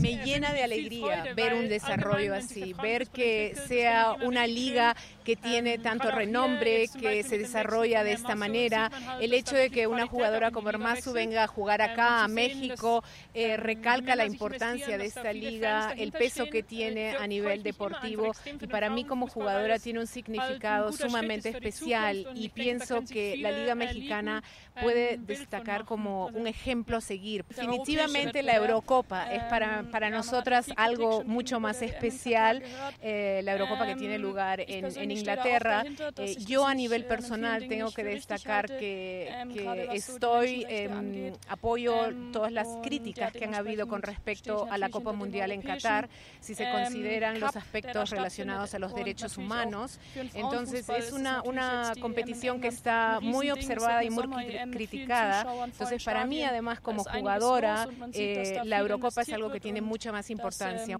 Me 0.00 0.24
llena 0.24 0.52
de 0.52 0.62
alegría 0.62 1.34
ver 1.34 1.54
un 1.54 1.68
desarrollo 1.68 2.34
así, 2.34 2.74
ver 2.74 3.08
que 3.08 3.54
sea 3.66 4.12
una 4.22 4.46
liga 4.46 4.96
que 5.24 5.36
tiene 5.36 5.78
tanto 5.78 6.10
renombre, 6.10 6.88
que 6.88 7.22
se 7.22 7.38
desarrolla 7.38 7.61
de 7.62 8.12
esta 8.12 8.34
manera, 8.34 8.90
el 9.20 9.32
hecho 9.32 9.56
de 9.56 9.70
que 9.70 9.86
una 9.86 10.06
jugadora 10.06 10.50
como 10.50 10.68
Hermazu 10.68 11.12
venga 11.12 11.44
a 11.44 11.46
jugar 11.46 11.80
acá 11.80 12.24
a 12.24 12.28
México 12.28 13.02
eh, 13.34 13.56
recalca 13.56 14.16
la 14.16 14.26
importancia 14.26 14.98
de 14.98 15.06
esta 15.06 15.32
liga, 15.32 15.92
el 15.96 16.12
peso 16.12 16.46
que 16.46 16.62
tiene 16.62 17.16
a 17.16 17.26
nivel 17.26 17.62
deportivo 17.62 18.32
y 18.60 18.66
para 18.66 18.90
mí 18.90 19.04
como 19.04 19.26
jugadora 19.26 19.78
tiene 19.78 20.00
un 20.00 20.06
significado 20.06 20.92
sumamente 20.92 21.50
especial 21.50 22.26
y 22.34 22.48
pienso 22.48 23.02
que 23.04 23.36
la 23.36 23.52
Liga 23.52 23.74
Mexicana 23.74 24.42
puede 24.80 25.18
destacar 25.18 25.84
como 25.84 26.26
un 26.28 26.46
ejemplo 26.46 26.96
a 26.96 27.00
seguir. 27.00 27.44
Definitivamente 27.44 28.42
la 28.42 28.56
Eurocopa 28.56 29.32
es 29.32 29.42
para, 29.44 29.84
para 29.90 30.10
nosotras 30.10 30.66
algo 30.76 31.24
mucho 31.24 31.60
más 31.60 31.82
especial, 31.82 32.62
eh, 33.00 33.40
la 33.44 33.52
Eurocopa 33.52 33.86
que 33.86 33.96
tiene 33.96 34.18
lugar 34.18 34.60
en, 34.60 34.86
en 34.96 35.10
Inglaterra. 35.10 35.84
Eh, 36.16 36.36
yo 36.44 36.66
a 36.66 36.74
nivel 36.74 37.04
personal 37.04 37.51
tengo 37.60 37.90
que 37.90 38.04
destacar 38.04 38.66
que, 38.66 39.30
que 39.52 39.88
estoy, 39.92 40.66
eh, 40.68 41.32
apoyo 41.48 41.94
todas 42.32 42.52
las 42.52 42.68
críticas 42.82 43.32
que 43.32 43.44
han 43.44 43.54
habido 43.54 43.86
con 43.86 44.02
respecto 44.02 44.66
a 44.70 44.78
la 44.78 44.88
Copa 44.88 45.12
Mundial 45.12 45.52
en 45.52 45.62
Qatar, 45.62 46.08
si 46.40 46.54
se 46.54 46.70
consideran 46.70 47.40
los 47.40 47.56
aspectos 47.56 48.10
relacionados 48.10 48.74
a 48.74 48.78
los 48.78 48.94
derechos 48.94 49.38
humanos. 49.38 49.98
Entonces 50.34 50.88
es 50.88 51.12
una, 51.12 51.42
una 51.42 51.92
competición 52.00 52.60
que 52.60 52.68
está 52.68 53.18
muy 53.20 53.50
observada 53.50 54.04
y 54.04 54.10
muy 54.10 54.24
criticada. 54.70 55.46
Entonces 55.64 56.02
para 56.04 56.26
mí 56.26 56.42
además 56.42 56.80
como 56.80 57.04
jugadora 57.04 57.88
eh, 58.12 58.60
la 58.64 58.78
Eurocopa 58.78 59.22
es 59.22 59.32
algo 59.32 59.50
que 59.50 59.60
tiene 59.60 59.80
mucha 59.80 60.12
más 60.12 60.30
importancia. 60.30 60.98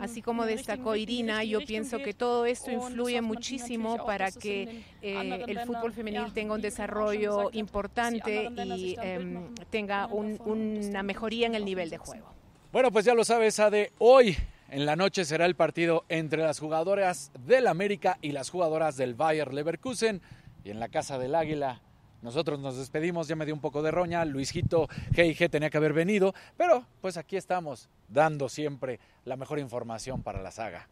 Así 0.00 0.22
como 0.22 0.44
destacó 0.46 0.96
Irina, 0.96 1.44
yo 1.44 1.60
pienso 1.60 1.98
que 1.98 2.14
todo 2.14 2.46
esto 2.46 2.70
influye 2.70 3.20
muchísimo 3.20 4.04
para 4.04 4.30
que 4.30 4.82
eh, 5.02 5.44
el 5.46 5.60
fútbol 5.60 5.81
femenil 5.90 6.32
tenga 6.32 6.54
un 6.54 6.60
desarrollo 6.60 7.50
importante 7.52 8.48
y 8.54 8.96
em, 9.02 9.52
tenga 9.70 10.06
una 10.06 11.02
mejoría 11.02 11.48
en 11.48 11.56
el 11.56 11.64
nivel 11.64 11.90
de 11.90 11.98
juego. 11.98 12.32
Bueno, 12.72 12.92
pues 12.92 13.04
ya 13.04 13.14
lo 13.14 13.24
sabes, 13.24 13.58
Ade, 13.58 13.92
hoy 13.98 14.36
en 14.70 14.86
la 14.86 14.96
noche 14.96 15.24
será 15.24 15.44
el 15.44 15.56
partido 15.56 16.04
entre 16.08 16.42
las 16.42 16.58
jugadoras 16.58 17.32
del 17.44 17.66
América 17.66 18.18
y 18.22 18.32
las 18.32 18.48
jugadoras 18.48 18.96
del 18.96 19.14
Bayer 19.14 19.52
Leverkusen 19.52 20.22
y 20.64 20.70
en 20.70 20.80
la 20.80 20.88
Casa 20.88 21.18
del 21.18 21.34
Águila. 21.34 21.82
Nosotros 22.22 22.60
nos 22.60 22.78
despedimos, 22.78 23.26
ya 23.26 23.36
me 23.36 23.44
dio 23.44 23.54
un 23.54 23.60
poco 23.60 23.82
de 23.82 23.90
roña, 23.90 24.24
Luisito 24.24 24.88
G&G 25.10 25.50
tenía 25.50 25.70
que 25.70 25.76
haber 25.76 25.92
venido, 25.92 26.34
pero 26.56 26.86
pues 27.00 27.16
aquí 27.16 27.36
estamos 27.36 27.88
dando 28.08 28.48
siempre 28.48 29.00
la 29.24 29.36
mejor 29.36 29.58
información 29.58 30.22
para 30.22 30.40
la 30.40 30.52
saga. 30.52 30.88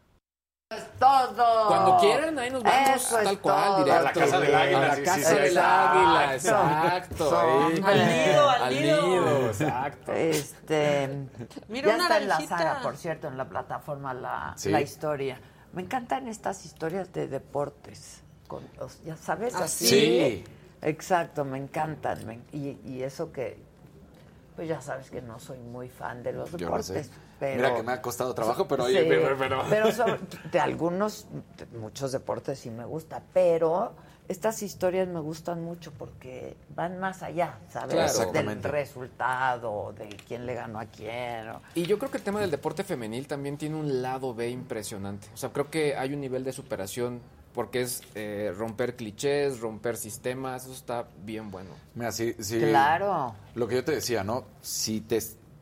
Es 0.71 0.87
todo. 0.99 1.67
Cuando 1.67 1.97
quieran, 1.99 2.39
ahí 2.39 2.49
nos 2.49 2.63
vamos 2.63 2.95
Eso 2.95 3.19
es 3.19 3.23
tal 3.25 3.39
cual, 3.39 3.65
todo. 3.65 3.77
directo. 3.83 3.99
A 3.99 4.01
la 4.03 4.13
casa 4.13 4.39
del 4.39 4.55
águila, 4.55 4.77
A 4.77 4.87
la 4.87 4.95
sí, 4.95 5.03
casa 5.03 5.17
sí, 5.17 5.23
sí, 5.25 5.33
del 5.35 5.45
exacto. 5.47 5.99
águila, 5.99 6.35
exacto. 6.35 7.39
ahí. 7.39 7.81
Al 7.83 8.07
nido, 8.07 8.49
al 8.49 8.75
nido. 8.81 9.45
exacto. 9.47 10.11
Este, 10.13 11.09
Mira 11.67 11.87
ya 11.89 11.95
una 11.95 12.03
está 12.03 12.17
en 12.17 12.27
la 12.27 12.33
naranjita. 12.35 12.57
saga, 12.57 12.81
por 12.81 12.97
cierto, 12.97 13.27
en 13.27 13.37
la 13.37 13.49
plataforma 13.49 14.13
la, 14.13 14.53
Sí. 14.55 14.69
la 14.69 14.81
historia. 14.81 15.39
Me 15.73 15.81
encantan 15.81 16.27
estas 16.27 16.65
historias 16.65 17.11
de 17.13 17.27
deportes. 17.27 18.21
Con, 18.47 18.63
ya 19.05 19.15
sabes, 19.17 19.55
Ah, 19.55 19.63
así. 19.65 19.87
sí. 19.87 20.43
Exacto, 20.81 21.43
me 21.45 21.57
encantan. 21.57 22.25
me- 22.25 22.41
y, 22.51 22.77
y 22.85 23.03
eso 23.03 23.31
que, 23.31 23.61
pues 24.55 24.67
ya 24.67 24.81
sabes 24.81 25.09
que 25.11 25.21
no 25.21 25.39
soy 25.39 25.59
muy 25.59 25.89
fan 25.89 26.23
de 26.23 26.33
los 26.33 26.51
deportes. 26.51 27.07
sé. 27.07 27.30
Pero, 27.41 27.55
Mira 27.57 27.75
que 27.75 27.81
me 27.81 27.91
ha 27.93 28.01
costado 28.03 28.35
trabajo, 28.35 28.67
pero 28.67 28.83
oye, 28.83 29.01
Sí, 29.01 29.05
pero, 29.09 29.35
pero- 29.35 29.63
pero 29.67 29.91
sobre- 29.91 30.19
de 30.51 30.59
algunos, 30.59 31.25
de 31.57 31.77
muchos 31.79 32.11
deportes 32.11 32.59
sí 32.59 32.69
me 32.69 32.85
gusta, 32.85 33.19
pero 33.33 33.93
estas 34.27 34.61
historias 34.61 35.07
me 35.07 35.19
gustan 35.19 35.63
mucho 35.63 35.91
porque 35.97 36.55
van 36.75 36.99
más 36.99 37.23
allá, 37.23 37.57
¿sabes? 37.71 37.95
Claro. 38.13 38.31
Del 38.31 38.61
resultado, 38.63 39.93
de 39.97 40.07
quién 40.27 40.45
le 40.45 40.53
ganó 40.53 40.79
a 40.79 40.85
quién. 40.85 41.49
o- 41.49 41.61
Y 41.75 41.83
yo 41.87 41.97
creo 41.97 42.11
que 42.11 42.17
el 42.17 42.23
tema 42.23 42.39
del 42.39 42.51
deporte 42.51 42.83
femenil 42.83 43.27
también 43.27 43.57
tiene 43.57 43.75
un 43.75 44.01
lado 44.03 44.33
B 44.35 44.49
impresionante. 44.49 45.27
O 45.33 45.37
sea, 45.37 45.49
creo 45.49 45.69
que 45.69 45.95
hay 45.95 46.13
un 46.13 46.21
nivel 46.21 46.43
de 46.43 46.53
superación 46.53 47.19
porque 47.53 47.81
es 47.81 48.01
eh, 48.15 48.53
romper 48.57 48.95
clichés, 48.95 49.59
romper 49.59 49.97
sistemas, 49.97 50.63
eso 50.65 50.73
está 50.73 51.05
bien 51.25 51.51
bueno. 51.51 51.71
Mira, 51.95 52.11
sí, 52.11 52.33
sí. 52.39 52.59
Claro. 52.59 53.33
Lo 53.55 53.67
que 53.67 53.75
yo 53.75 53.83
te 53.83 53.91
decía, 53.93 54.23
¿no? 54.23 54.45
Si 54.61 55.01
te 55.01 55.19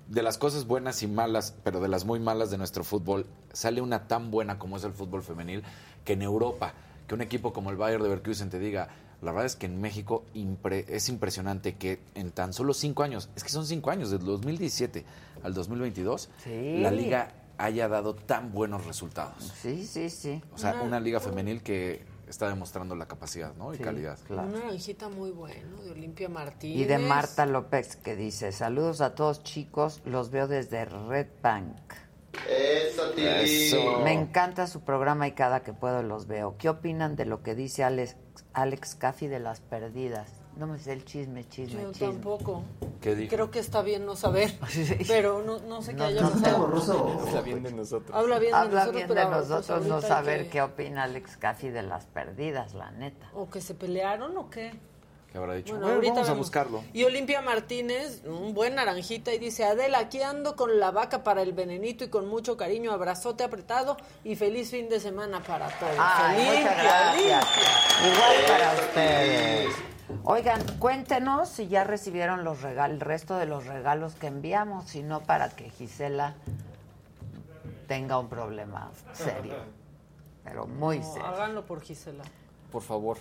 de 0.10 0.24
las 0.24 0.38
cosas 0.38 0.66
buenas 0.66 1.02
y 1.04 1.08
malas, 1.08 1.54
pero 1.64 1.80
de 1.80 1.88
las 1.88 2.04
muy 2.04 2.20
malas 2.20 2.50
de 2.52 2.58
nuestro 2.58 2.84
fútbol, 2.84 3.26
sale 3.54 3.80
una 3.82 4.08
tan 4.08 4.32
buena 4.32 4.58
como 4.60 4.78
es 4.78 4.84
el 4.84 4.92
fútbol 4.94 5.22
femenil, 5.24 5.64
que 6.04 6.14
en 6.14 6.22
Europa, 6.24 6.74
que 7.08 7.16
un 7.16 7.22
equipo 7.22 7.54
como 7.54 7.70
el 7.70 7.78
Bayern 7.78 8.02
de 8.04 8.10
Leverkusen 8.10 8.50
te 8.50 8.58
diga, 8.60 8.90
la 9.22 9.32
verdad 9.32 9.46
es 9.46 9.56
que 9.56 9.66
en 9.68 9.80
México 9.82 10.24
impre- 10.34 10.86
es 10.88 11.10
impresionante 11.10 11.76
que 11.76 12.00
en 12.16 12.32
tan 12.32 12.54
solo 12.54 12.74
cinco 12.74 13.04
años, 13.04 13.30
es 13.36 13.44
que 13.44 13.50
son 13.50 13.66
cinco 13.68 13.92
años, 13.92 14.10
del 14.10 14.24
2017 14.24 15.06
al 15.44 15.54
2022, 15.54 16.30
Sí. 16.44 16.78
la 16.80 16.90
liga 16.92 17.34
haya 17.58 17.88
dado 17.90 18.16
tan 18.16 18.52
buenos 18.54 18.86
resultados. 18.86 19.54
Sí, 19.62 19.86
sí, 19.86 20.10
sí. 20.10 20.42
O 20.54 20.58
sea, 20.58 20.82
una 20.82 21.00
liga 21.00 21.20
femenil 21.20 21.62
que 21.62 22.02
está 22.30 22.48
demostrando 22.48 22.96
la 22.96 23.08
capacidad, 23.08 23.54
¿no? 23.56 23.74
Y 23.74 23.78
Sí, 23.78 23.84
calidad. 23.84 24.18
claro. 24.26 24.48
Una 24.50 24.60
naranjita 24.60 25.10
muy 25.10 25.32
bueno 25.32 25.82
de 25.84 25.92
Olimpia 25.92 26.30
Martínez. 26.30 26.78
Y 26.78 26.86
de 26.86 26.98
Marta 27.00 27.46
López 27.46 27.96
que 27.98 28.16
dice, 28.16 28.52
saludos 28.52 29.02
a 29.02 29.16
todos 29.16 29.44
chicos, 29.44 30.02
los 30.06 30.30
veo 30.30 30.48
desde 30.48 30.86
Red 30.86 31.28
Bank. 31.42 31.94
Eso. 32.48 34.00
Me 34.04 34.14
encanta 34.14 34.68
su 34.68 34.82
programa 34.82 35.28
y 35.28 35.32
cada 35.34 35.62
que 35.64 35.74
puedo 35.74 36.04
los 36.04 36.28
veo. 36.28 36.56
¿Qué 36.58 36.70
opinan 36.70 37.16
de 37.16 37.26
lo 37.26 37.42
que 37.44 37.56
dice 37.56 37.84
Alex, 37.84 38.16
Alex 38.54 38.96
Caffi 38.96 39.28
de 39.28 39.40
las 39.40 39.62
perdidas? 39.62 40.32
No 40.60 40.68
me 40.68 40.78
sé 40.78 40.92
el 40.92 41.06
chisme, 41.06 41.48
chisme, 41.48 41.84
Yo 41.84 41.92
chisme. 41.94 42.08
tampoco. 42.08 42.64
¿Qué 43.00 43.16
dijo? 43.16 43.34
Creo 43.34 43.50
que 43.50 43.60
está 43.60 43.82
bien 43.82 44.06
no 44.06 44.18
saber, 44.18 44.52
pero 45.08 45.42
no, 45.42 45.60
no 45.60 45.82
sé 45.82 45.92
qué 45.94 45.98
No, 46.00 46.04
haya 46.04 46.22
no, 46.22 46.32
pasado. 46.32 47.22
Habla 47.26 47.42
bien 47.42 47.64
de 47.64 47.72
nosotros. 47.72 48.14
Habla 48.14 48.40
bien 48.40 48.52
de 48.52 48.58
Habla 48.58 48.72
nosotros, 48.82 48.96
bien 48.96 49.08
de 49.08 49.14
pues, 49.16 49.48
nosotros 49.50 49.86
no 49.88 49.94
ahorita 49.96 49.96
hay 49.96 50.10
saber 50.26 50.44
que- 50.44 50.50
qué 50.50 50.62
opina 50.62 51.04
Alex 51.04 51.38
Caffi 51.38 51.70
de 51.70 51.82
las 51.84 52.06
perdidas, 52.08 52.74
la 52.74 52.92
neta. 52.92 53.30
¿O 53.36 53.50
que 53.50 53.62
se 53.62 53.74
pelearon 53.74 54.36
o 54.38 54.50
qué? 54.50 54.74
¿Qué 55.32 55.38
habrá 55.38 55.54
dicho? 55.54 55.74
Bueno, 55.76 55.86
Bueno, 55.86 55.96
ahorita 55.98 56.14
vamos 56.16 56.30
a 56.30 56.34
buscarlo. 56.34 56.84
Y 56.92 57.04
Olimpia 57.06 57.42
Martínez, 57.42 58.22
un 58.26 58.54
buen 58.54 58.76
naranjita, 58.76 59.32
y 59.34 59.38
dice, 59.40 59.64
Adela, 59.64 60.00
aquí 60.00 60.22
ando 60.22 60.58
con 60.58 60.78
la 60.78 60.92
vaca 60.92 61.24
para 61.24 61.42
el 61.42 61.54
venenito 61.54 62.04
y 62.04 62.10
con 62.10 62.28
mucho 62.28 62.58
cariño, 62.58 62.92
abrazote 62.92 63.46
apretado 63.46 63.96
y 64.26 64.36
feliz 64.36 64.72
fin 64.72 64.90
de 64.90 65.00
semana 65.00 65.42
para 65.42 65.68
todos. 65.80 65.94
Ay, 65.98 66.36
muchas 66.36 66.52
Olimpia, 66.52 66.74
gracias. 66.84 67.46
Olimpia. 67.46 68.14
Igual 68.14 68.36
para 68.60 68.74
ustedes. 68.74 69.70
Oigan, 70.24 70.62
cuéntenos 70.80 71.50
si 71.50 71.68
ya 71.68 71.84
recibieron 71.84 72.44
los 72.44 72.64
el 72.64 73.00
resto 73.00 73.38
de 73.38 73.46
los 73.46 73.66
regalos 73.66 74.16
que 74.16 74.28
enviamos, 74.28 74.86
si 74.86 75.04
no 75.04 75.22
para 75.22 75.50
que 75.50 75.70
Gisela 75.70 76.36
tenga 77.88 78.20
un 78.20 78.30
problema 78.30 78.92
serio, 79.14 79.56
pero 80.44 80.68
muy 80.68 81.00
No, 81.00 81.06
serio. 81.14 81.28
háganlo 81.28 81.66
por 81.66 81.82
Gisela. 81.82 82.24
Por 82.72 82.84
favor. 82.84 83.18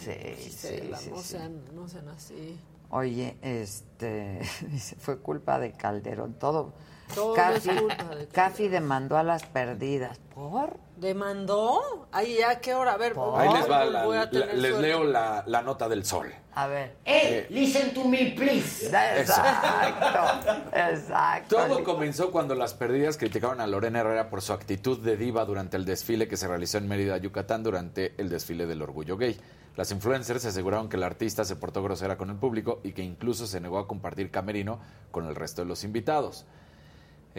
Sí, 0.00 0.12
Gisela, 0.36 0.96
sí, 0.98 1.04
sí, 1.04 1.10
no, 1.10 1.16
sí. 1.18 1.28
Sean, 1.28 1.62
no 1.74 1.88
sean 1.88 2.08
así. 2.08 2.58
Oye, 2.90 3.36
este, 3.42 4.40
dice, 4.68 4.96
fue 4.96 5.18
culpa 5.18 5.58
de 5.58 5.72
Calderón, 5.72 6.34
todo. 6.34 6.72
Todo 7.14 7.34
Cafi, 7.34 7.70
es 7.70 7.80
culpa 7.80 7.94
de 7.94 7.96
Calderón. 8.08 8.26
Cafi 8.32 8.68
demandó 8.68 9.16
a 9.16 9.22
las 9.22 9.44
perdidas. 9.46 10.18
¿Por? 10.34 10.76
¿Demandó? 10.96 12.06
Ahí 12.12 12.36
ya, 12.38 12.60
¿qué 12.60 12.74
hora? 12.74 12.92
A 12.92 12.96
ver, 12.96 13.14
Ahí 13.36 13.48
les 13.52 13.70
va, 13.70 13.84
la- 13.84 14.04
voy 14.04 14.16
a 14.16 14.20
la- 14.24 14.30
tener 14.30 14.54
les 14.58 14.70
suerte. 14.72 14.88
leo 14.88 15.04
la, 15.04 15.44
la 15.46 15.62
nota 15.62 15.88
del 15.88 16.04
sol. 16.04 16.32
A 16.54 16.66
ver. 16.66 16.96
Eh, 17.04 17.46
listen 17.50 17.94
to 17.94 18.04
me, 18.04 18.34
please. 18.36 18.86
Exacto, 18.86 20.68
exacto. 20.74 21.56
Todo 21.56 21.84
comenzó 21.84 22.30
cuando 22.30 22.54
las 22.54 22.74
perdidas 22.74 23.16
criticaron 23.16 23.60
a 23.60 23.66
Lorena 23.66 24.00
Herrera 24.00 24.28
por 24.30 24.42
su 24.42 24.52
actitud 24.52 24.98
de 25.00 25.16
diva 25.16 25.44
durante 25.44 25.76
el 25.76 25.84
desfile 25.84 26.28
que 26.28 26.36
se 26.36 26.48
realizó 26.48 26.78
en 26.78 26.88
Mérida, 26.88 27.16
Yucatán, 27.18 27.62
durante 27.62 28.14
el 28.18 28.28
desfile 28.28 28.66
del 28.66 28.82
orgullo 28.82 29.16
gay. 29.16 29.38
Las 29.76 29.92
influencers 29.92 30.44
aseguraron 30.44 30.88
que 30.88 30.96
la 30.96 31.06
artista 31.06 31.44
se 31.44 31.54
portó 31.54 31.82
grosera 31.82 32.16
con 32.16 32.30
el 32.30 32.36
público 32.36 32.80
y 32.82 32.92
que 32.92 33.02
incluso 33.02 33.46
se 33.46 33.60
negó 33.60 33.78
a 33.78 33.86
compartir 33.86 34.30
camerino 34.32 34.80
con 35.12 35.26
el 35.26 35.36
resto 35.36 35.62
de 35.62 35.68
los 35.68 35.84
invitados. 35.84 36.44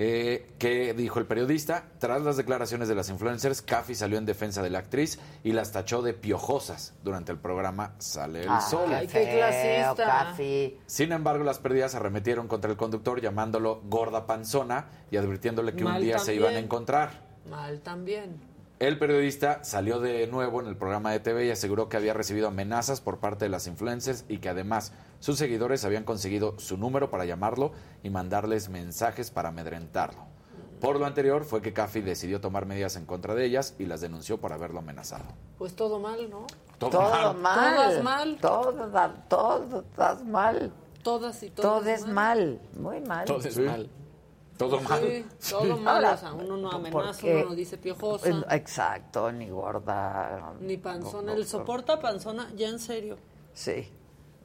Eh, 0.02 0.48
¿Qué 0.58 0.94
dijo 0.94 1.20
el 1.20 1.26
periodista? 1.26 1.84
Tras 2.00 2.22
las 2.22 2.38
declaraciones 2.38 2.88
de 2.88 2.96
las 2.96 3.10
influencers, 3.10 3.62
Caffi 3.62 3.96
salió 3.96 4.18
en 4.18 4.26
defensa 4.26 4.62
de 4.62 4.70
la 4.70 4.80
actriz 4.80 5.20
y 5.44 5.52
las 5.52 5.74
tachó 5.74 6.02
de 6.02 6.14
piojosas 6.14 6.94
durante 7.04 7.34
el 7.34 7.38
programa 7.38 7.96
Sale 7.98 8.44
el 8.44 8.50
Ay, 8.50 8.62
Sol. 8.62 8.90
qué 9.02 9.08
Qué 9.08 9.36
clasista. 9.36 10.06
Caffi. 10.06 10.80
Sin 10.86 11.12
embargo, 11.12 11.44
las 11.44 11.60
pérdidas 11.60 11.92
se 11.92 11.98
arremetieron 11.98 12.48
contra 12.48 12.72
el 12.72 12.78
conductor 12.78 13.20
llamándolo 13.20 13.82
gorda 13.90 14.26
panzona 14.26 14.88
y 15.12 15.18
advirtiéndole 15.18 15.74
que 15.74 15.84
un 15.84 16.00
día 16.00 16.18
se 16.18 16.34
iban 16.34 16.56
a 16.56 16.60
encontrar. 16.60 17.28
Mal 17.50 17.82
también. 17.82 18.40
El 18.80 18.98
periodista 18.98 19.66
salió 19.66 20.00
de 20.00 20.26
nuevo 20.28 20.62
en 20.62 20.68
el 20.68 20.78
programa 20.78 21.12
de 21.12 21.20
TV 21.20 21.48
y 21.48 21.52
aseguró 21.52 21.90
que 21.90 21.98
había 21.98 22.14
recibido 22.14 22.48
amenazas 22.48 23.02
por 23.02 23.20
parte 23.20 23.44
de 23.44 23.50
las 23.50 23.68
influencers 23.68 24.24
y 24.30 24.38
que 24.38 24.48
además 24.48 24.94
sus 25.20 25.38
seguidores 25.38 25.84
habían 25.86 26.04
conseguido 26.04 26.58
su 26.60 26.78
número 26.78 27.10
para 27.10 27.26
llamarlo 27.26 27.72
y 28.04 28.10
mandarles 28.10 28.70
mensajes 28.70 29.32
para 29.32 29.50
amedrentarlo. 29.50 30.24
Por 30.80 30.98
lo 30.98 31.06
anterior 31.06 31.44
fue 31.44 31.62
que 31.62 31.74
Caffi 31.74 32.00
decidió 32.00 32.40
tomar 32.40 32.66
medidas 32.66 32.96
en 32.96 33.06
contra 33.06 33.36
de 33.36 33.44
ellas 33.46 33.76
y 33.80 33.86
las 33.86 34.00
denunció 34.00 34.38
por 34.40 34.54
haberlo 34.54 34.80
amenazado. 34.80 35.26
Pues 35.58 35.76
todo 35.76 36.00
mal, 36.00 36.30
¿no? 36.30 36.48
Todo 36.78 36.90
Todo 36.91 37.34
mal. 37.34 37.38
mal. 37.38 38.38
Todas 38.40 38.84
mal. 38.90 39.24
Todo 39.28 39.80
estás 39.82 40.24
mal. 40.24 40.72
Todas 41.04 41.44
y 41.44 41.50
todas. 41.50 41.82
Todo 41.82 41.90
es 41.90 42.08
mal. 42.08 42.62
Muy 42.80 43.02
mal. 43.02 43.26
Todo 43.26 43.40
es 43.40 43.58
mal. 43.60 43.90
Todo 44.58 44.80
mal. 44.82 45.02
Sí, 45.02 45.26
todo 45.50 45.78
mal. 45.78 45.96
Ahora, 45.96 46.14
o 46.14 46.18
sea, 46.18 46.34
uno 46.34 46.56
no 46.58 46.70
amenaza, 46.72 46.91
porque- 47.22 47.36
uno 47.36 47.50
no 47.50 47.56
dice 47.56 47.78
piojosa, 47.78 48.46
Exacto, 48.52 49.32
ni 49.34 49.50
gorda. 49.50 50.54
ni 50.62 50.78
panzona. 50.78 51.32
no, 51.34 51.38
El 51.38 51.46
soporta 51.46 52.00
panzona, 52.00 52.52
ya 52.56 52.68
en 52.70 52.80
serio. 52.80 53.18
Sí. 53.54 53.90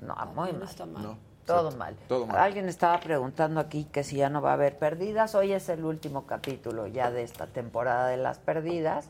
No, 0.05 0.15
muy 0.35 0.53
no 0.53 0.59
mal. 0.59 0.69
está 0.69 0.87
mal. 0.87 1.17
Todo 1.47 1.71
mal. 1.73 1.97
todo 2.09 2.27
mal. 2.27 2.37
Alguien 2.39 2.69
estaba 2.69 2.99
preguntando 3.01 3.61
aquí 3.61 3.85
que 3.85 4.03
si 4.03 4.17
ya 4.17 4.31
no 4.31 4.41
va 4.41 4.51
a 4.51 4.55
haber 4.55 4.79
perdidas. 4.79 5.35
Hoy 5.35 5.53
es 5.53 5.69
el 5.69 5.85
último 5.85 6.27
capítulo 6.27 6.87
ya 6.87 7.11
de 7.11 7.23
esta 7.23 7.47
temporada 7.47 8.09
de 8.09 8.17
las 8.17 8.39
perdidas, 8.39 9.09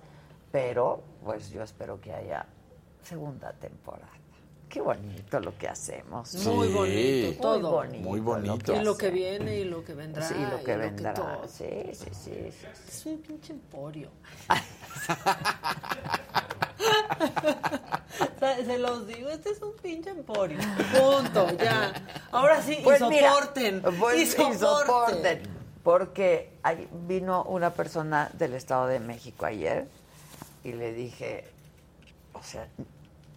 pero 0.50 1.02
pues 1.24 1.50
yo 1.50 1.62
espero 1.62 2.00
que 2.00 2.12
haya 2.12 2.46
segunda 3.02 3.52
temporada. 3.52 4.10
Qué 4.68 4.80
bonito 4.80 5.38
lo 5.38 5.56
que 5.56 5.68
hacemos. 5.68 6.34
Muy 6.46 6.66
bonito, 6.66 7.40
todo. 7.40 7.84
Muy 7.84 7.88
bonito. 7.88 8.08
Muy 8.08 8.20
bonito. 8.20 8.74
Y 8.74 8.84
lo 8.84 8.96
que 8.96 9.10
viene 9.10 9.60
y 9.60 9.64
lo 9.64 9.84
que 9.84 9.94
vendrá. 9.94 10.26
Sí, 10.26 10.34
lo 10.34 10.60
y 10.60 10.64
que 10.64 10.76
vendrá. 10.76 11.14
sí, 11.46 11.64
sí, 11.92 12.10
sí, 12.12 12.50
sí, 12.50 12.50
sí. 12.50 12.66
Es 12.88 13.06
un 13.06 13.18
pinche 13.18 13.52
emporio. 13.52 14.10
Se 18.66 18.78
los 18.78 19.06
digo, 19.06 19.28
este 19.30 19.50
es 19.50 19.62
un 19.62 19.72
pinche 19.82 20.10
emporio. 20.10 20.58
Punto, 20.98 21.46
ya. 21.58 21.92
Ahora 22.32 22.62
sí, 22.62 22.78
Pues 22.82 23.00
y 23.00 23.04
mira, 23.04 23.30
soporten. 23.32 23.82
pues, 23.98 24.16
y 24.18 24.22
y 24.22 24.26
soporten. 24.26 24.58
soporten. 24.58 25.42
Porque 25.82 26.50
ahí 26.62 26.88
vino 27.06 27.42
una 27.44 27.70
persona 27.70 28.30
del 28.34 28.54
Estado 28.54 28.86
de 28.86 29.00
México 29.00 29.44
ayer 29.46 29.86
y 30.62 30.72
le 30.72 30.92
dije, 30.92 31.44
o 32.32 32.42
sea, 32.42 32.66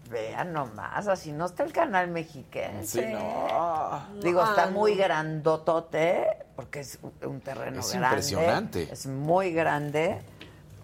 vean 0.10 0.54
nomás, 0.54 1.08
así 1.10 1.34
no 1.34 1.46
está 1.48 1.64
el 1.64 1.74
canal 1.74 2.08
mexiquense. 2.08 3.02
Sí, 3.02 3.14
no. 3.14 4.02
Digo, 4.22 4.42
Ah, 4.42 4.48
está 4.52 4.66
no. 4.68 4.72
muy 4.72 4.96
grandotote, 4.96 6.26
porque 6.56 6.80
es 6.82 7.00
un 7.26 7.42
terreno 7.42 7.82
Es 7.82 7.92
grande. 7.92 8.08
impresionante. 8.08 8.90
Es 8.94 9.06
muy 9.08 9.52
grande, 9.52 10.22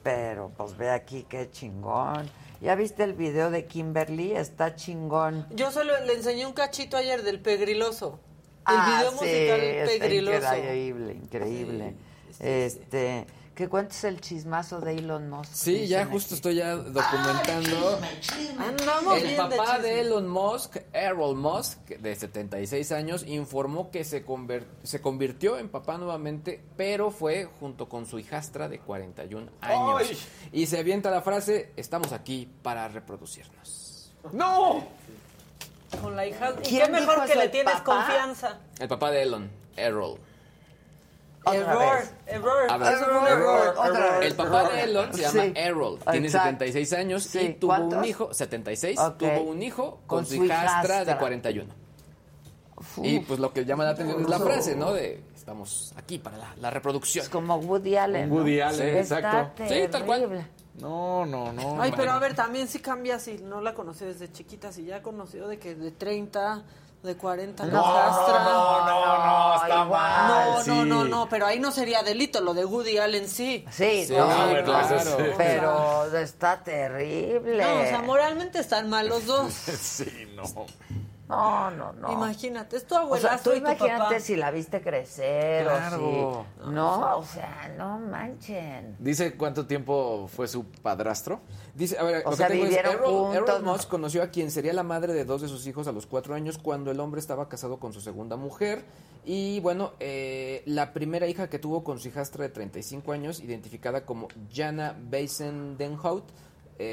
pero 0.04 0.52
pues 0.58 0.76
ve 0.76 0.90
aquí 0.92 1.26
qué 1.30 1.50
chingón. 1.50 2.30
¿Ya 2.64 2.76
viste 2.76 3.04
el 3.04 3.12
video 3.14 3.52
de 3.52 3.66
Kimberly? 3.66 4.32
Está 4.32 4.74
chingón. 4.74 5.46
Yo 5.52 5.70
solo 5.70 5.94
le 6.06 6.14
enseñé 6.14 6.46
un 6.46 6.54
cachito 6.54 6.96
ayer 6.96 7.22
del 7.22 7.42
pegriloso. 7.42 8.22
El 8.66 8.76
Ah, 8.78 8.86
video 8.96 9.10
sí, 9.12 9.16
musical 9.18 9.60
está 9.60 10.00
pegriloso. 10.00 10.38
increíble, 10.58 11.14
increíble. 11.14 11.94
este, 12.40 13.26
¿qué 13.56 13.70
cuentas 13.70 14.04
el 14.04 14.20
chismazo 14.22 14.80
de 14.82 14.96
Elon 14.96 15.30
Musk? 15.30 15.52
Sí, 15.54 15.88
ya 15.88 16.06
justo 16.06 16.28
aquí. 16.28 16.36
estoy 16.36 16.56
ya 16.56 16.76
documentando. 16.76 18.00
Andamos 18.60 19.18
El 19.18 19.24
bien 19.24 19.38
papá 19.38 19.80
de. 19.80 20.02
Elon 20.02 20.28
Musk, 20.28 20.78
Errol 20.92 21.36
Musk, 21.36 21.78
de 21.90 22.16
76 22.16 22.92
años, 22.92 23.24
informó 23.28 23.92
que 23.92 24.04
se, 24.04 24.26
se 24.84 25.02
convirtió 25.02 25.58
en 25.58 25.70
papá 25.70 25.98
nuevamente, 25.98 26.64
pero 26.78 27.12
fue 27.12 27.46
junto 27.60 27.88
con 27.88 28.06
su 28.06 28.20
hijastra 28.20 28.68
de 28.70 28.80
41 28.80 29.52
años. 29.62 30.02
¡Ay! 30.10 30.18
Y 30.52 30.66
se 30.66 30.80
avienta 30.80 31.12
la 31.12 31.22
frase, 31.22 31.72
estamos 31.76 32.12
aquí 32.12 32.50
para 32.62 32.88
reproducirnos. 32.88 34.12
¡No! 34.32 34.86
Con 36.02 36.16
la 36.16 36.26
hija. 36.26 36.54
¿Y 36.64 36.70
¿Quién 36.70 36.86
qué 36.86 36.92
mejor 36.92 37.26
que 37.26 37.36
le 37.36 37.50
tienes 37.50 37.74
papá? 37.76 37.84
confianza? 37.84 38.60
El 38.80 38.88
papá 38.88 39.12
de 39.12 39.22
Elon, 39.24 39.52
Errol. 39.76 40.18
Error, 41.46 41.98
error, 42.26 42.72
A 42.72 42.78
ver, 42.78 42.94
error, 42.94 43.28
error, 43.28 43.76
otra 43.78 44.18
vez. 44.20 44.32
El 44.32 44.36
papá 44.36 44.70
de 44.70 44.84
Elon 44.84 45.14
se 45.14 45.22
llama 45.24 45.42
Sí. 45.44 45.54
Errol, 45.56 46.00
tiene 46.12 46.28
Exacto. 46.28 46.46
76 46.48 46.94
años 46.94 47.24
Sí, 47.24 47.40
y 47.40 47.54
tuvo 47.56 47.70
¿cuántos? 47.72 48.00
un 48.00 48.06
hijo, 48.06 48.34
76, 48.34 49.00
Ok. 49.00 49.18
tuvo 49.18 49.42
un 49.42 49.62
hijo 49.62 49.92
con, 50.08 50.20
Con 50.20 50.26
su 50.26 50.36
hijastra, 50.46 50.82
de 50.82 51.04
hijastra. 51.04 51.20
41. 51.20 51.74
Uf. 52.78 52.98
Y 53.04 53.20
pues 53.20 53.40
lo 53.40 53.52
que 53.54 53.66
llama 53.66 53.84
la 53.84 53.92
atención 53.92 54.22
es 54.22 54.30
la 54.30 54.40
frase, 54.40 54.76
¿no? 54.76 54.94
De 54.94 55.22
estamos 55.36 55.94
aquí 55.98 56.20
para 56.20 56.38
la, 56.38 56.56
la 56.62 56.70
reproducción. 56.70 57.24
Es 57.24 57.30
como 57.30 57.58
Woody 57.58 57.98
Allen. 57.98 58.30
¿no? 58.30 58.36
Woody 58.36 58.62
Allen, 58.62 58.98
exacto. 58.98 59.64
Sí, 59.68 59.82
tal 59.92 60.06
cual. 60.06 60.48
No, 60.80 61.26
no, 61.26 61.52
no. 61.54 61.82
Ay, 61.82 61.92
no. 61.92 61.98
pero 61.98 62.12
a 62.14 62.20
ver, 62.20 62.34
también 62.36 62.68
si 62.68 62.80
cambia 62.80 63.20
si 63.20 63.38
no 63.38 63.62
la 63.62 63.74
conoció 63.76 64.08
desde 64.08 64.32
chiquita, 64.32 64.72
si 64.72 64.86
ya 64.86 65.04
conoció 65.04 65.48
de 65.48 65.60
que 65.60 65.76
de 65.76 65.92
30, 65.92 66.64
de 67.04 67.18
40, 67.18 67.66
No, 67.66 67.72
no, 67.72 67.82
no, 67.82 68.86
no, 68.86 69.26
no, 69.26 69.56
está 69.62 69.84
mal. 69.86 70.28
No, 70.56 70.64
sí. 70.64 70.70
no, 70.70 70.86
no, 70.86 71.04
no, 71.04 71.30
pero 71.30 71.46
ahí 71.46 71.60
no 71.60 71.72
sería 71.72 72.02
delito, 72.02 72.40
lo 72.42 72.54
de 72.54 72.64
Woody 72.66 72.98
Allen 72.98 73.28
sí. 73.28 73.66
Sí, 73.72 74.06
Sí, 74.08 74.14
no, 74.16 74.26
claro. 74.64 75.00
sí. 75.00 75.24
pero 75.38 76.18
está 76.18 76.64
terrible. 76.64 77.62
No, 77.62 77.82
o 77.82 77.86
sea, 77.86 78.02
moralmente 78.02 78.60
están 78.60 78.90
mal 78.90 79.08
los 79.10 79.26
dos. 79.26 79.54
Sí, 79.84 80.28
no. 80.36 80.44
No, 81.30 81.72
no, 81.72 81.94
no. 81.94 82.12
Imagínate, 82.12 82.76
es 82.76 82.86
tu 82.86 82.96
O 82.96 82.98
sea, 82.98 83.06
abuelazo 83.06 83.44
tú 83.44 83.50
y 83.52 83.54
tu 83.54 83.60
imagínate 83.60 83.98
papá. 84.04 84.20
si 84.20 84.36
la 84.36 84.52
viste 84.52 84.82
crecer 84.82 85.64
Claro. 85.64 85.98
o 86.30 86.46
si... 86.66 86.70
No, 86.70 87.18
o 87.18 87.24
sea, 87.24 87.74
no 87.78 87.98
manchen. 87.98 88.98
Dice 89.00 89.36
cuánto 89.38 89.66
tiempo 89.66 90.28
fue 90.28 90.48
su 90.50 90.66
padrastro. 90.66 91.40
Dice, 91.74 91.98
a 91.98 92.04
ver, 92.04 92.24
O 92.26 92.32
lo 92.32 92.36
sea, 92.36 92.48
que 92.48 92.54
tengo 92.54 92.66
es, 92.66 92.70
vivieron 92.72 92.94
Errol, 92.96 93.10
juntos, 93.10 93.36
Errol 93.62 93.88
conoció 93.90 94.22
a 94.22 94.28
quien 94.28 94.52
sería 94.52 94.74
la 94.74 94.84
madre 94.84 95.14
de 95.14 95.24
dos 95.24 95.42
de 95.42 95.48
sus 95.48 95.66
hijos 95.66 95.88
a 95.88 95.92
los 95.94 96.06
cuatro 96.06 96.36
años 96.36 96.58
cuando 96.58 96.92
el 96.92 97.00
hombre 97.00 97.20
estaba 97.22 97.48
casado 97.48 97.80
con 97.80 97.94
su 97.94 98.02
segunda 98.02 98.36
mujer. 98.36 98.84
Y 99.26 99.62
bueno, 99.62 99.94
eh, 100.02 100.62
la 100.66 100.92
primera 100.92 101.26
hija 101.28 101.50
que 101.50 101.58
tuvo 101.58 101.86
con 101.86 102.00
su 102.00 102.10
hijastra 102.10 102.44
de 102.44 102.50
35 102.50 103.14
años, 103.14 103.40
identificada 103.40 104.06
como 104.06 104.28
Jana 104.54 104.96
Beisendenhout, 105.00 106.26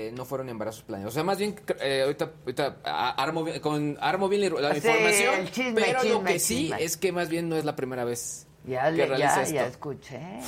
eh, 0.08 0.12
no 0.12 0.24
fueron 0.24 0.48
embarazos 0.48 0.82
planeados. 0.82 1.12
O 1.12 1.14
sea, 1.14 1.24
más 1.24 1.38
bien, 1.38 1.54
eh, 1.80 2.02
ahorita, 2.02 2.30
ahorita 2.44 2.76
armo, 2.84 3.42
bien- 3.44 3.60
con, 3.60 3.96
armo 4.00 4.28
bien 4.28 4.42
la 4.62 4.70
Sí, 4.72 4.76
información, 4.78 5.34
el 5.34 5.50
chisme, 5.50 5.80
pero 5.82 5.98
lo 5.98 6.04
chisme, 6.16 6.32
que 6.32 6.38
sí 6.38 6.56
chisme. 6.68 6.84
es 6.84 6.96
que 6.96 7.12
más 7.12 7.28
bien 7.28 7.48
no 7.48 7.56
es 7.56 7.64
la 7.64 7.74
primera 7.76 8.04
vez 8.04 8.46
Ya, 8.64 8.84
que 8.90 8.96
le, 8.98 9.06
realiza 9.06 9.34
ya, 9.36 9.42
esto. 9.42 9.54
ya 9.54 9.66
escuché. 9.66 10.40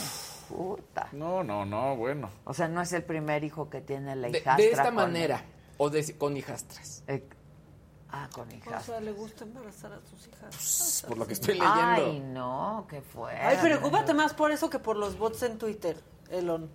Puta. 0.49 1.09
No, 1.13 1.43
no, 1.43 1.65
no, 1.65 1.97
bueno. 1.97 2.29
O 2.45 2.53
sea, 2.55 2.69
no 2.69 2.83
es 2.83 2.93
el 2.93 3.03
primer 3.05 3.43
hijo 3.43 3.71
que 3.71 3.81
tiene 3.81 4.15
la 4.17 4.29
hijastra. 4.29 4.57
de 4.57 4.71
esta 4.71 4.85
con- 4.85 4.95
manera, 4.97 5.43
o 5.79 5.89
de- 5.91 6.17
con 6.19 6.37
hijastras. 6.37 7.03
Eh, 7.09 7.27
ah, 8.11 8.29
con 8.33 8.49
O 8.49 8.53
hijastra. 8.55 8.81
sea, 8.81 9.01
le 9.01 9.13
gusta 9.13 9.45
embarazar 9.45 9.93
a 9.95 10.01
sus 10.03 10.29
hijas. 10.29 11.05
Por 11.09 11.17
lo 11.17 11.27
que 11.27 11.33
estoy 11.33 11.55
leyendo. 11.55 11.73
Ay, 11.75 12.21
no, 12.21 12.87
qué 12.89 13.01
fue. 13.01 13.33
Ay, 13.35 13.57
preocúpate 13.63 14.13
más 14.13 14.35
por 14.35 14.53
eso 14.53 14.69
que 14.69 14.79
por 14.79 14.97
los 14.97 15.17
bots 15.17 15.43
en 15.45 15.57
Twitter, 15.59 15.97
Elon. 16.31 16.71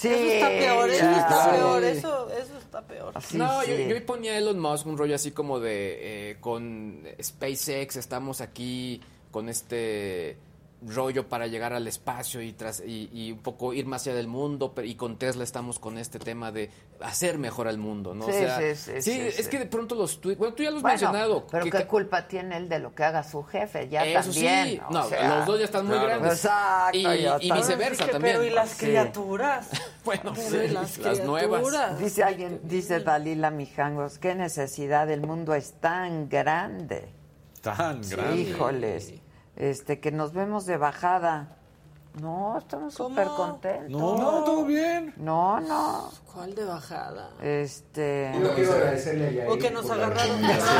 Sí, 0.00 0.08
eso 0.08 0.24
está 0.32 0.48
peor, 0.48 0.90
eso 0.90 1.02
ya. 1.04 1.18
está 1.20 1.44
Sí. 1.44 1.50
peor, 1.58 1.84
eso, 1.84 2.30
eso 2.30 2.58
está 2.58 2.82
peor. 2.82 3.12
Sí, 3.22 3.36
no, 3.36 3.60
sí. 3.62 3.70
Yo, 3.70 3.94
yo 3.94 4.06
ponía 4.06 4.32
a 4.32 4.38
Elon 4.38 4.58
Musk 4.58 4.86
un 4.86 4.96
rollo 4.96 5.14
así 5.14 5.30
como 5.32 5.60
de 5.60 6.30
eh, 6.30 6.36
con 6.40 7.02
SpaceX 7.22 7.96
estamos 7.96 8.40
aquí 8.40 9.00
con 9.30 9.48
este 9.48 10.36
rollo 10.86 11.28
para 11.28 11.46
llegar 11.46 11.72
al 11.74 11.86
espacio 11.86 12.40
y 12.40 12.52
tras 12.54 12.80
y, 12.80 13.10
y 13.12 13.32
un 13.32 13.38
poco 13.40 13.74
ir 13.74 13.84
más 13.84 14.06
allá 14.06 14.16
del 14.16 14.28
mundo 14.28 14.72
pero- 14.74 14.86
y 14.86 14.94
con 14.94 15.18
Tesla 15.18 15.44
estamos 15.44 15.78
con 15.78 15.98
este 15.98 16.18
tema 16.18 16.50
de 16.52 16.70
hacer 17.00 17.36
mejor 17.38 17.68
al 17.68 17.76
mundo, 17.76 18.14
¿no? 18.14 18.24
Sí, 18.24 18.30
o 18.30 18.34
sea, 18.34 18.58
sí, 18.60 18.74
sí, 18.76 19.02
sí, 19.02 19.20
es 19.20 19.34
sí. 19.36 19.50
que 19.50 19.58
de 19.58 19.66
pronto 19.66 19.94
los 19.94 20.20
tweets, 20.20 20.38
bueno, 20.38 20.54
tú 20.54 20.62
ya 20.62 20.70
lo 20.70 20.76
has 20.78 20.82
Bueno, 20.82 20.92
mencionado. 20.98 21.46
pero 21.50 21.64
que 21.64 21.70
qué 21.70 21.86
culpa 21.86 22.26
tiene 22.26 22.56
él 22.56 22.68
de 22.70 22.78
lo 22.78 22.94
que 22.94 23.04
haga 23.04 23.22
su 23.22 23.42
jefe, 23.44 23.88
ya 23.90 24.04
Eso 24.06 24.30
también. 24.30 24.66
sí, 24.68 24.80
o 24.88 24.92
no, 24.92 25.04
sea, 25.08 25.36
los 25.38 25.46
dos 25.46 25.58
ya 25.58 25.64
están 25.66 25.86
muy 25.86 25.98
grandes. 25.98 26.32
Exacto, 26.32 26.98
y, 26.98 27.46
y 27.46 27.52
viceversa 27.52 28.06
que, 28.06 28.12
también. 28.12 28.36
Pero 28.36 28.46
y 28.46 28.50
las 28.50 28.70
Sí. 28.70 28.86
criaturas. 28.86 29.68
Bueno, 30.02 30.32
Pero 30.34 30.64
y 30.64 30.68
sí, 30.68 30.72
las, 30.74 30.96
las 30.98 31.24
nuevas. 31.24 31.60
criaturas. 31.60 31.98
Dice 31.98 32.22
alguien, 32.24 32.60
dice 32.64 33.00
Dalila 33.00 33.50
Mijangos, 33.50 34.18
qué 34.18 34.34
necesidad, 34.34 35.10
el 35.10 35.20
mundo 35.20 35.54
es 35.54 35.74
tan 35.74 36.30
grande. 36.30 37.06
Tan 37.60 38.00
grande. 38.08 38.40
Híjoles, 38.40 39.12
este, 39.56 40.00
que 40.00 40.10
nos 40.12 40.32
vemos 40.32 40.66
de 40.66 40.76
bajada. 40.76 41.56
No, 42.20 42.58
estamos 42.58 42.92
súper 42.94 43.28
contentos. 43.28 43.90
No, 43.90 44.42
todo 44.44 44.64
bien. 44.64 45.14
No, 45.16 45.60
no. 45.60 46.10
¿Cuál 46.32 46.54
de 46.56 46.64
bajada? 46.64 47.30
Este. 47.40 48.32
Yo 48.42 48.52
quiero 48.54 48.72
agradecerle 48.72 49.44
a 49.46 49.50
O 49.52 49.56
que 49.56 49.70
nos 49.70 49.88
agarraron. 49.88 50.40
recomendación. 50.40 50.76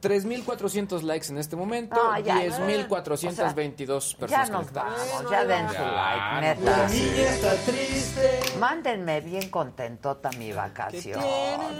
3.400 0.00 1.02
likes 1.02 1.28
en 1.30 1.38
este 1.38 1.56
momento, 1.56 1.96
No, 1.96 2.16
ya, 2.20 2.36
10.422 2.36 4.12
Ya 4.12 4.18
personas 4.18 4.50
nos 4.50 4.58
conectadas. 4.60 5.08
vamos, 5.12 5.30
ya 5.32 5.44
den 5.44 5.68
su 5.68 5.74
Ya, 5.74 5.90
like, 5.90 6.34
no. 6.34 6.40
neta. 6.40 6.76
La 6.78 6.88
niña 6.88 7.22
está 7.22 7.54
triste. 7.66 8.40
Mándenme 8.60 9.20
bien 9.22 9.50
contentota 9.50 10.30
mi 10.38 10.52
vacación. 10.52 11.20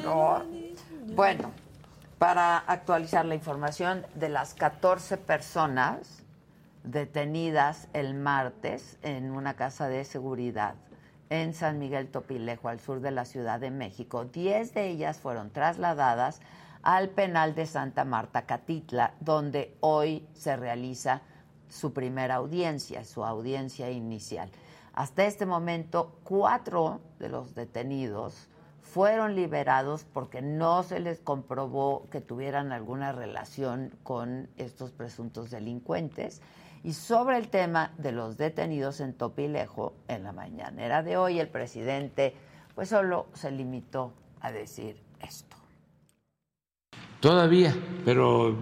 ¿no? 0.02 0.42
Bueno, 1.14 1.52
para 2.18 2.58
actualizar 2.58 3.24
la 3.24 3.36
información 3.36 4.04
de 4.14 4.28
las 4.28 4.54
14 4.54 5.18
personas 5.18 6.24
detenidas 6.82 7.88
el 7.92 8.14
martes 8.14 8.98
en 9.02 9.30
una 9.30 9.54
casa 9.54 9.88
de 9.88 10.04
seguridad 10.04 10.74
en 11.30 11.54
San 11.54 11.78
Miguel 11.78 12.08
Topilejo, 12.08 12.68
al 12.68 12.80
sur 12.80 13.00
de 13.00 13.10
la 13.10 13.24
Ciudad 13.24 13.60
de 13.60 13.70
México, 13.70 14.24
10 14.24 14.74
de 14.74 14.88
ellas 14.88 15.18
fueron 15.18 15.50
trasladadas 15.50 16.40
al 16.82 17.10
penal 17.10 17.54
de 17.54 17.66
Santa 17.66 18.04
Marta 18.04 18.46
Catitla, 18.46 19.14
donde 19.20 19.76
hoy 19.80 20.26
se 20.32 20.56
realiza 20.56 21.20
su 21.68 21.92
primera 21.92 22.36
audiencia, 22.36 23.04
su 23.04 23.24
audiencia 23.24 23.90
inicial. 23.90 24.50
Hasta 24.94 25.26
este 25.26 25.44
momento, 25.44 26.18
cuatro 26.24 27.00
de 27.18 27.28
los 27.28 27.54
detenidos 27.54 28.48
fueron 28.92 29.34
liberados 29.34 30.04
porque 30.12 30.40
no 30.40 30.82
se 30.82 31.00
les 31.00 31.20
comprobó 31.20 32.08
que 32.10 32.20
tuvieran 32.20 32.72
alguna 32.72 33.12
relación 33.12 33.92
con 34.02 34.48
estos 34.56 34.92
presuntos 34.92 35.50
delincuentes. 35.50 36.40
Y 36.84 36.94
sobre 36.94 37.36
el 37.36 37.48
tema 37.48 37.92
de 37.98 38.12
los 38.12 38.38
detenidos 38.38 39.00
en 39.00 39.12
Topilejo, 39.12 39.94
en 40.08 40.22
la 40.22 40.32
mañanera 40.32 41.02
de 41.02 41.16
hoy, 41.16 41.38
el 41.38 41.48
presidente 41.48 42.34
pues 42.74 42.88
solo 42.88 43.26
se 43.34 43.50
limitó 43.50 44.12
a 44.40 44.52
decir 44.52 44.96
esto. 45.20 45.56
Todavía, 47.20 47.74
pero 48.04 48.56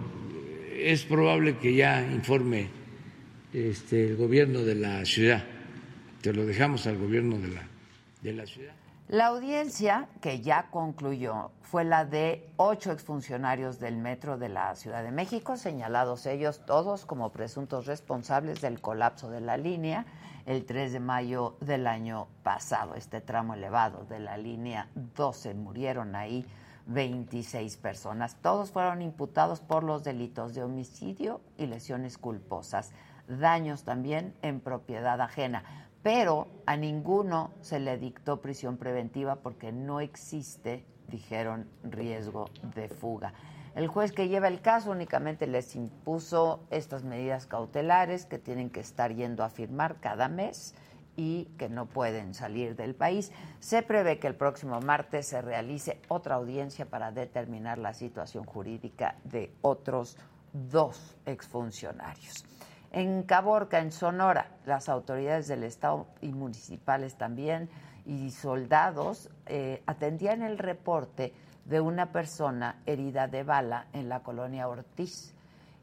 es 0.75 1.05
probable 1.05 1.57
que 1.57 1.75
ya 1.75 2.01
informe 2.01 2.69
este, 3.53 4.07
el 4.07 4.17
gobierno 4.17 4.61
de 4.61 4.75
la 4.75 5.05
ciudad. 5.05 5.45
Te 6.21 6.33
lo 6.33 6.45
dejamos 6.45 6.87
al 6.87 6.97
gobierno 6.97 7.37
de 7.37 7.49
la, 7.49 7.67
de 8.23 8.33
la 8.33 8.45
ciudad. 8.45 8.73
La 9.09 9.27
audiencia, 9.27 10.09
que 10.19 10.41
ya 10.41 10.69
concluyó, 10.69 11.51
fue 11.61 11.85
la 11.85 12.03
de 12.03 12.51
ocho 12.57 12.91
exfuncionarios 12.91 13.79
del 13.79 13.95
Metro 13.95 14.37
de 14.37 14.49
la 14.49 14.75
Ciudad 14.75 15.01
de 15.01 15.11
México, 15.11 15.55
señalados 15.55 16.25
ellos 16.25 16.65
todos 16.65 17.05
como 17.05 17.31
presuntos 17.31 17.85
responsables 17.85 18.59
del 18.59 18.81
colapso 18.81 19.29
de 19.29 19.39
la 19.39 19.55
línea 19.55 20.05
el 20.45 20.65
3 20.65 20.91
de 20.91 20.99
mayo 20.99 21.55
del 21.61 21.87
año 21.87 22.27
pasado. 22.43 22.95
Este 22.95 23.21
tramo 23.21 23.53
elevado 23.53 24.03
de 24.09 24.19
la 24.19 24.35
línea 24.35 24.89
12 25.15 25.53
murieron 25.53 26.13
ahí 26.13 26.45
26 26.87 27.77
personas. 27.77 28.35
Todos 28.41 28.71
fueron 28.71 29.01
imputados 29.01 29.61
por 29.61 29.85
los 29.85 30.03
delitos 30.03 30.53
de 30.53 30.63
homicidio 30.63 31.39
y 31.57 31.67
lesiones 31.67 32.17
culposas, 32.17 32.91
daños 33.29 33.85
también 33.85 34.35
en 34.41 34.59
propiedad 34.59 35.21
ajena 35.21 35.86
pero 36.07 36.47
a 36.65 36.77
ninguno 36.77 37.51
se 37.59 37.81
le 37.81 37.97
dictó 37.97 38.39
prisión 38.39 38.77
preventiva 38.77 39.35
porque 39.35 39.73
no 39.73 39.99
existe, 39.99 40.85
dijeron, 41.09 41.67
riesgo 41.83 42.45
de 42.73 42.87
fuga. 42.87 43.33
El 43.75 43.89
juez 43.89 44.13
que 44.13 44.29
lleva 44.29 44.47
el 44.47 44.61
caso 44.61 44.91
únicamente 44.91 45.47
les 45.47 45.75
impuso 45.75 46.61
estas 46.69 47.03
medidas 47.03 47.45
cautelares 47.45 48.25
que 48.25 48.39
tienen 48.39 48.69
que 48.69 48.79
estar 48.79 49.13
yendo 49.13 49.43
a 49.43 49.49
firmar 49.49 49.99
cada 49.99 50.29
mes 50.29 50.75
y 51.17 51.49
que 51.57 51.67
no 51.67 51.87
pueden 51.87 52.33
salir 52.33 52.77
del 52.77 52.95
país. 52.95 53.33
Se 53.59 53.81
prevé 53.81 54.17
que 54.17 54.27
el 54.27 54.35
próximo 54.35 54.79
martes 54.79 55.27
se 55.27 55.41
realice 55.41 55.99
otra 56.07 56.35
audiencia 56.35 56.85
para 56.85 57.11
determinar 57.11 57.79
la 57.79 57.93
situación 57.93 58.45
jurídica 58.45 59.17
de 59.25 59.51
otros 59.61 60.15
dos 60.53 61.17
exfuncionarios. 61.25 62.45
En 62.91 63.23
Caborca, 63.23 63.79
en 63.79 63.91
Sonora, 63.91 64.51
las 64.65 64.87
autoridades 64.87 65.47
del 65.47 65.63
Estado 65.63 66.07
y 66.21 66.29
municipales 66.29 67.15
también 67.15 67.69
y 68.05 68.31
soldados 68.31 69.29
eh, 69.45 69.83
atendían 69.85 70.41
el 70.41 70.57
reporte 70.57 71.33
de 71.65 71.81
una 71.81 72.13
persona 72.13 72.81
herida 72.85 73.27
de 73.27 73.43
bala 73.43 73.87
en 73.91 74.07
la 74.07 74.21
colonia 74.21 74.69
Ortiz. 74.69 75.33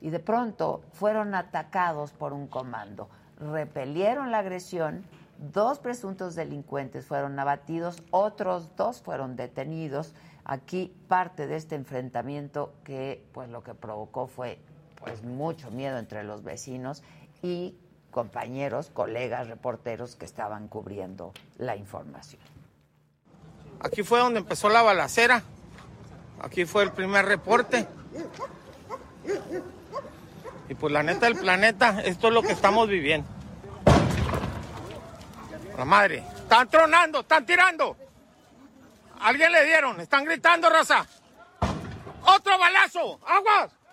Y 0.01 0.11
de 0.11 0.19
pronto 0.19 0.83
fueron 0.93 1.35
atacados 1.35 2.13
por 2.13 2.33
un 2.33 2.47
comando. 2.47 3.09
Repelieron 3.39 4.31
la 4.31 4.39
agresión, 4.39 5.05
dos 5.53 5.79
presuntos 5.79 6.35
delincuentes 6.35 7.07
fueron 7.07 7.39
abatidos, 7.39 8.03
otros 8.11 8.75
dos 8.77 9.03
fueron 9.03 9.37
detenidos. 9.37 10.15
Aquí 10.45 10.95
parte 11.09 11.47
de 11.47 11.57
este 11.57 11.75
enfrentamiento 11.75 12.73
que 12.85 13.27
pues 13.33 13.51
lo 13.51 13.63
que 13.63 13.75
provocó 13.75 14.27
fue 14.27 14.59
pues 15.05 15.23
mucho 15.23 15.71
miedo 15.71 15.99
entre 15.99 16.25
los 16.25 16.43
vecinos 16.43 17.03
y 17.43 17.75
compañeros, 18.11 18.91
colegas, 18.93 19.49
reporteros 19.49 20.17
que 20.17 20.25
estaban 20.25 20.69
cubriendo 20.69 21.33
la 21.59 21.77
información. 21.77 22.41
Aquí 23.81 24.03
fue 24.03 24.21
donde 24.21 24.41
empezó 24.41 24.69
la 24.71 24.83
balacera. 24.83 25.43
Aquí 26.41 26.65
fue 26.65 26.85
el 26.85 26.93
primer 26.93 27.27
reporte. 27.27 27.87
Y 30.69 30.75
pues 30.75 30.93
la 30.93 31.03
neta 31.03 31.27
del 31.27 31.37
planeta, 31.37 32.01
esto 32.03 32.29
es 32.29 32.35
lo 32.35 32.43
que 32.43 32.53
estamos 32.53 32.89
viviendo. 32.89 33.29
La 35.77 35.85
madre. 35.85 36.25
Están 36.37 36.69
tronando, 36.69 37.21
están 37.21 37.45
tirando. 37.45 37.97
Alguien 39.21 39.53
le 39.53 39.65
dieron, 39.65 40.01
están 40.01 40.25
gritando, 40.25 40.71
raza. 40.71 41.07
¡Otro 42.23 42.59
balazo! 42.59 43.21
¡Aguas! 43.27 43.84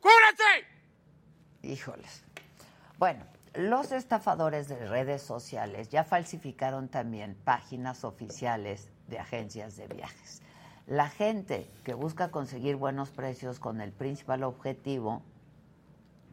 ¡Cúbrete! 0.00 0.66
Híjoles. 1.62 2.24
Bueno, 2.98 3.24
los 3.54 3.92
estafadores 3.92 4.68
de 4.68 4.86
redes 4.86 5.22
sociales 5.22 5.88
ya 5.88 6.04
falsificaron 6.04 6.88
también 6.88 7.36
páginas 7.44 8.04
oficiales 8.04 8.88
de 9.08 9.18
agencias 9.18 9.76
de 9.76 9.88
viajes. 9.88 10.42
La 10.86 11.08
gente 11.08 11.70
que 11.84 11.94
busca 11.94 12.30
conseguir 12.30 12.76
buenos 12.76 13.10
precios 13.10 13.58
con 13.60 13.80
el 13.80 13.92
principal 13.92 14.42
objetivo 14.42 15.22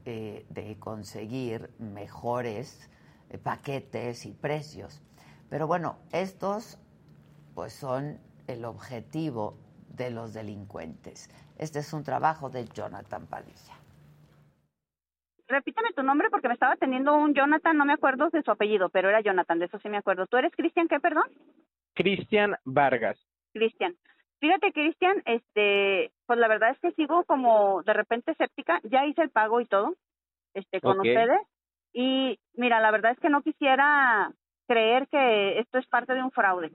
eh, 0.05 0.45
de 0.49 0.79
conseguir 0.79 1.69
mejores 1.79 2.89
eh, 3.29 3.37
paquetes 3.37 4.25
y 4.25 4.31
precios. 4.31 5.01
Pero 5.49 5.67
bueno, 5.67 5.97
estos 6.11 6.77
pues 7.55 7.73
son 7.73 8.19
el 8.47 8.63
objetivo 8.63 9.57
de 9.97 10.11
los 10.11 10.33
delincuentes. 10.33 11.29
Este 11.57 11.79
es 11.79 11.91
un 11.93 12.03
trabajo 12.03 12.49
de 12.49 12.65
Jonathan 12.65 13.25
Padilla. 13.27 13.73
Repítame 15.47 15.89
tu 15.95 16.03
nombre 16.03 16.29
porque 16.29 16.47
me 16.47 16.53
estaba 16.53 16.73
atendiendo 16.73 17.15
un 17.15 17.33
Jonathan, 17.33 17.77
no 17.77 17.85
me 17.85 17.93
acuerdo 17.93 18.29
de 18.29 18.43
su 18.43 18.51
apellido, 18.51 18.89
pero 18.89 19.09
era 19.09 19.21
Jonathan, 19.21 19.59
de 19.59 19.65
eso 19.65 19.79
sí 19.79 19.89
me 19.89 19.97
acuerdo. 19.97 20.27
¿Tú 20.27 20.37
eres 20.37 20.51
Cristian 20.55 20.87
qué, 20.87 20.99
perdón? 20.99 21.25
Cristian 21.93 22.55
Vargas. 22.65 23.17
Cristian. 23.53 23.95
Fíjate, 24.39 24.71
Cristian, 24.71 25.23
este, 25.25 26.11
pues 26.25 26.37
la 26.37 26.47
verdad 26.47 26.71
es 26.71 26.79
que 26.79 26.91
sigo 26.91 27.23
como 27.23 27.81
de 27.83 27.93
repente 27.93 28.31
escéptica. 28.31 28.79
Ya 28.83 29.05
hice 29.05 29.23
el 29.23 29.31
pago 29.31 29.61
y 29.61 29.65
todo, 29.65 29.95
este, 30.53 30.79
con 30.79 30.99
ustedes. 30.99 31.39
Y 31.93 32.39
mira, 32.53 32.79
la 32.79 32.91
verdad 32.91 33.13
es 33.13 33.19
que 33.19 33.29
no 33.29 33.41
quisiera 33.41 34.31
creer 34.67 35.07
que 35.07 35.59
esto 35.59 35.79
es 35.79 35.87
parte 35.87 36.13
de 36.13 36.21
un 36.21 36.31
fraude. 36.31 36.71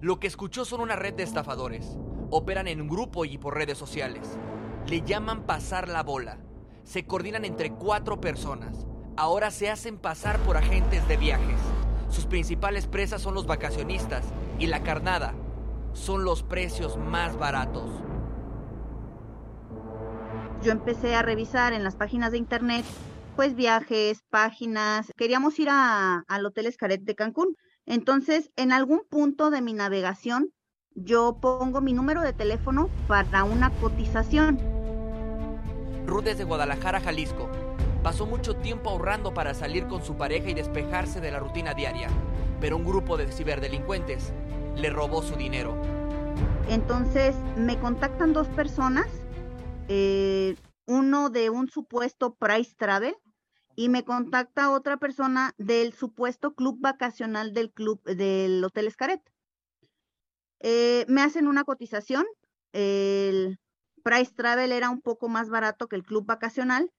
Lo 0.00 0.20
que 0.20 0.28
escuchó 0.28 0.64
son 0.64 0.80
una 0.80 0.94
red 0.94 1.14
de 1.14 1.24
estafadores. 1.24 1.98
Operan 2.30 2.68
en 2.68 2.86
grupo 2.86 3.24
y 3.24 3.36
por 3.36 3.56
redes 3.56 3.76
sociales. 3.76 4.38
Le 4.86 5.02
llaman 5.02 5.42
pasar 5.44 5.88
la 5.88 6.04
bola. 6.04 6.38
Se 6.84 7.04
coordinan 7.04 7.44
entre 7.44 7.72
cuatro 7.72 8.20
personas. 8.20 8.86
Ahora 9.16 9.50
se 9.50 9.70
hacen 9.70 9.98
pasar 9.98 10.38
por 10.40 10.56
agentes 10.56 11.06
de 11.08 11.16
viajes. 11.16 11.58
Sus 12.10 12.26
principales 12.26 12.86
presas 12.86 13.20
son 13.20 13.34
los 13.34 13.48
vacacionistas 13.48 14.24
y 14.60 14.68
la 14.68 14.84
carnada. 14.84 15.34
Son 15.94 16.22
los 16.22 16.44
precios 16.44 16.96
más 16.96 17.36
baratos. 17.36 17.90
Yo 20.62 20.70
empecé 20.70 21.16
a 21.16 21.22
revisar 21.22 21.72
en 21.72 21.82
las 21.82 21.96
páginas 21.96 22.30
de 22.30 22.38
internet, 22.38 22.84
pues 23.34 23.56
viajes, 23.56 24.22
páginas. 24.30 25.12
Queríamos 25.16 25.58
ir 25.58 25.68
al 25.70 26.46
Hotel 26.46 26.66
Escaret 26.66 27.02
de 27.02 27.16
Cancún. 27.16 27.56
Entonces, 27.88 28.52
en 28.56 28.70
algún 28.70 29.00
punto 29.08 29.50
de 29.50 29.62
mi 29.62 29.72
navegación, 29.72 30.52
yo 30.94 31.38
pongo 31.40 31.80
mi 31.80 31.94
número 31.94 32.20
de 32.20 32.34
teléfono 32.34 32.90
para 33.06 33.44
una 33.44 33.70
cotización. 33.80 34.58
Ruth 36.06 36.26
es 36.26 36.36
de 36.36 36.44
Guadalajara, 36.44 37.00
Jalisco. 37.00 37.48
Pasó 38.02 38.26
mucho 38.26 38.56
tiempo 38.56 38.90
ahorrando 38.90 39.32
para 39.32 39.54
salir 39.54 39.86
con 39.86 40.04
su 40.04 40.18
pareja 40.18 40.50
y 40.50 40.54
despejarse 40.54 41.22
de 41.22 41.30
la 41.30 41.38
rutina 41.38 41.72
diaria. 41.72 42.08
Pero 42.60 42.76
un 42.76 42.84
grupo 42.84 43.16
de 43.16 43.32
ciberdelincuentes 43.32 44.34
le 44.76 44.90
robó 44.90 45.22
su 45.22 45.36
dinero. 45.36 45.74
Entonces, 46.68 47.34
me 47.56 47.78
contactan 47.78 48.34
dos 48.34 48.48
personas, 48.48 49.06
eh, 49.88 50.56
uno 50.86 51.30
de 51.30 51.48
un 51.48 51.70
supuesto 51.70 52.34
Price 52.34 52.74
Travel 52.76 53.16
y 53.78 53.88
me 53.88 54.04
contacta 54.04 54.72
otra 54.72 54.96
persona 54.96 55.54
del 55.56 55.92
supuesto 55.92 56.56
club 56.56 56.78
vacacional 56.80 57.52
del 57.52 57.70
club 57.70 58.02
del 58.02 58.64
Hotel 58.64 58.88
Escaret. 58.88 59.22
Eh, 60.58 61.04
me 61.06 61.22
hacen 61.22 61.46
una 61.46 61.62
cotización. 61.62 62.26
El 62.72 63.60
Price 64.02 64.34
Travel 64.34 64.72
era 64.72 64.90
un 64.90 65.00
poco 65.00 65.28
más 65.28 65.48
barato 65.48 65.86
que 65.86 65.94
el 65.94 66.02
club 66.02 66.26
vacacional. 66.26 66.90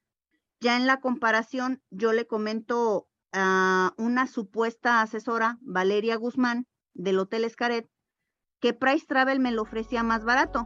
Ya 0.61 0.77
en 0.77 0.87
la 0.87 1.01
comparación, 1.01 1.81
yo 1.89 2.13
le 2.13 2.27
comento 2.27 3.09
a 3.33 3.93
una 3.97 4.25
supuesta 4.25 5.01
asesora, 5.01 5.57
Valeria 5.59 6.15
Guzmán, 6.15 6.65
del 6.93 7.19
Hotel 7.19 7.43
Escaret, 7.43 7.89
que 8.61 8.73
Price 8.73 9.05
Travel 9.05 9.41
me 9.41 9.51
lo 9.51 9.63
ofrecía 9.63 10.03
más 10.03 10.23
barato. 10.23 10.65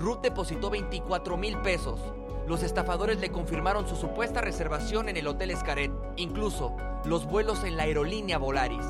Ruth 0.00 0.22
depositó 0.22 0.70
24 0.70 1.36
mil 1.36 1.56
pesos. 1.62 2.00
Los 2.46 2.62
estafadores 2.62 3.18
le 3.18 3.30
confirmaron 3.30 3.88
su 3.88 3.96
supuesta 3.96 4.40
reservación 4.40 5.08
en 5.08 5.16
el 5.16 5.26
Hotel 5.26 5.50
Escaret, 5.50 5.90
incluso 6.16 6.76
los 7.04 7.26
vuelos 7.26 7.64
en 7.64 7.76
la 7.76 7.82
aerolínea 7.82 8.38
Volaris. 8.38 8.86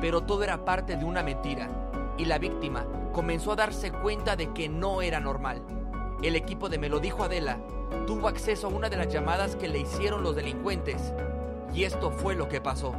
Pero 0.00 0.20
todo 0.20 0.44
era 0.44 0.64
parte 0.64 0.96
de 0.96 1.04
una 1.04 1.24
mentira, 1.24 1.68
y 2.16 2.26
la 2.26 2.38
víctima 2.38 2.86
comenzó 3.12 3.52
a 3.52 3.56
darse 3.56 3.90
cuenta 3.90 4.36
de 4.36 4.52
que 4.52 4.68
no 4.68 5.02
era 5.02 5.18
normal. 5.18 5.62
El 6.22 6.36
equipo 6.36 6.68
de 6.68 6.78
Me 6.78 6.88
lo 6.88 7.00
dijo 7.00 7.24
Adela 7.24 7.58
tuvo 8.06 8.28
acceso 8.28 8.68
a 8.68 8.70
una 8.70 8.88
de 8.88 8.96
las 8.96 9.12
llamadas 9.12 9.56
que 9.56 9.68
le 9.68 9.80
hicieron 9.80 10.22
los 10.22 10.36
delincuentes, 10.36 11.12
y 11.74 11.84
esto 11.84 12.10
fue 12.10 12.36
lo 12.36 12.48
que 12.48 12.60
pasó. 12.60 12.94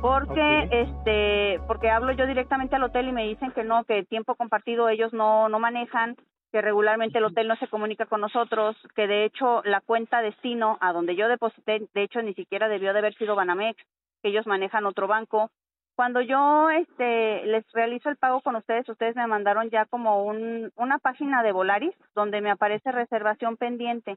Porque 0.00 0.68
este 0.70 1.60
porque 1.66 1.90
hablo 1.90 2.12
yo 2.12 2.26
directamente 2.26 2.76
al 2.76 2.82
hotel 2.82 3.08
y 3.08 3.12
me 3.12 3.24
dicen 3.24 3.52
que 3.52 3.64
no, 3.64 3.84
que 3.84 4.04
tiempo 4.04 4.34
compartido 4.34 4.88
ellos 4.88 5.12
no 5.12 5.48
no 5.48 5.58
manejan, 5.58 6.16
que 6.54 6.62
regularmente 6.62 7.18
el 7.18 7.24
hotel 7.24 7.48
no 7.48 7.56
se 7.56 7.66
comunica 7.66 8.06
con 8.06 8.20
nosotros, 8.20 8.76
que 8.94 9.08
de 9.08 9.24
hecho 9.24 9.60
la 9.64 9.80
cuenta 9.80 10.22
destino 10.22 10.78
a 10.80 10.92
donde 10.92 11.16
yo 11.16 11.26
deposité, 11.26 11.88
de 11.92 12.02
hecho 12.04 12.22
ni 12.22 12.32
siquiera 12.34 12.68
debió 12.68 12.92
de 12.92 13.00
haber 13.00 13.12
sido 13.16 13.34
Banamex, 13.34 13.76
que 14.22 14.28
ellos 14.28 14.46
manejan 14.46 14.86
otro 14.86 15.08
banco. 15.08 15.50
Cuando 15.96 16.20
yo 16.20 16.70
este 16.70 17.44
les 17.46 17.64
realizo 17.72 18.08
el 18.08 18.18
pago 18.18 18.40
con 18.40 18.54
ustedes, 18.54 18.88
ustedes 18.88 19.16
me 19.16 19.26
mandaron 19.26 19.68
ya 19.68 19.84
como 19.86 20.22
un 20.26 20.70
una 20.76 20.98
página 20.98 21.42
de 21.42 21.50
Volaris 21.50 21.96
donde 22.14 22.40
me 22.40 22.52
aparece 22.52 22.92
reservación 22.92 23.56
pendiente. 23.56 24.16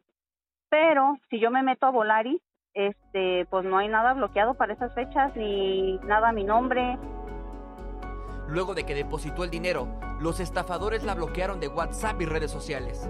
Pero 0.69 1.17
si 1.31 1.39
yo 1.39 1.49
me 1.49 1.63
meto 1.63 1.87
a 1.87 1.91
Volaris, 1.91 2.39
este 2.75 3.47
pues 3.49 3.65
no 3.65 3.79
hay 3.79 3.87
nada 3.87 4.13
bloqueado 4.13 4.53
para 4.53 4.73
esas 4.73 4.93
fechas 4.93 5.35
ni 5.35 5.97
nada 6.03 6.29
a 6.29 6.33
mi 6.33 6.43
nombre, 6.43 6.99
Luego 8.47 8.73
de 8.73 8.85
que 8.85 8.95
depositó 8.95 9.43
el 9.43 9.49
dinero, 9.49 9.99
los 10.19 10.39
estafadores 10.39 11.03
la 11.03 11.15
bloquearon 11.15 11.59
de 11.59 11.67
WhatsApp 11.67 12.21
y 12.21 12.25
redes 12.25 12.49
sociales. 12.49 13.01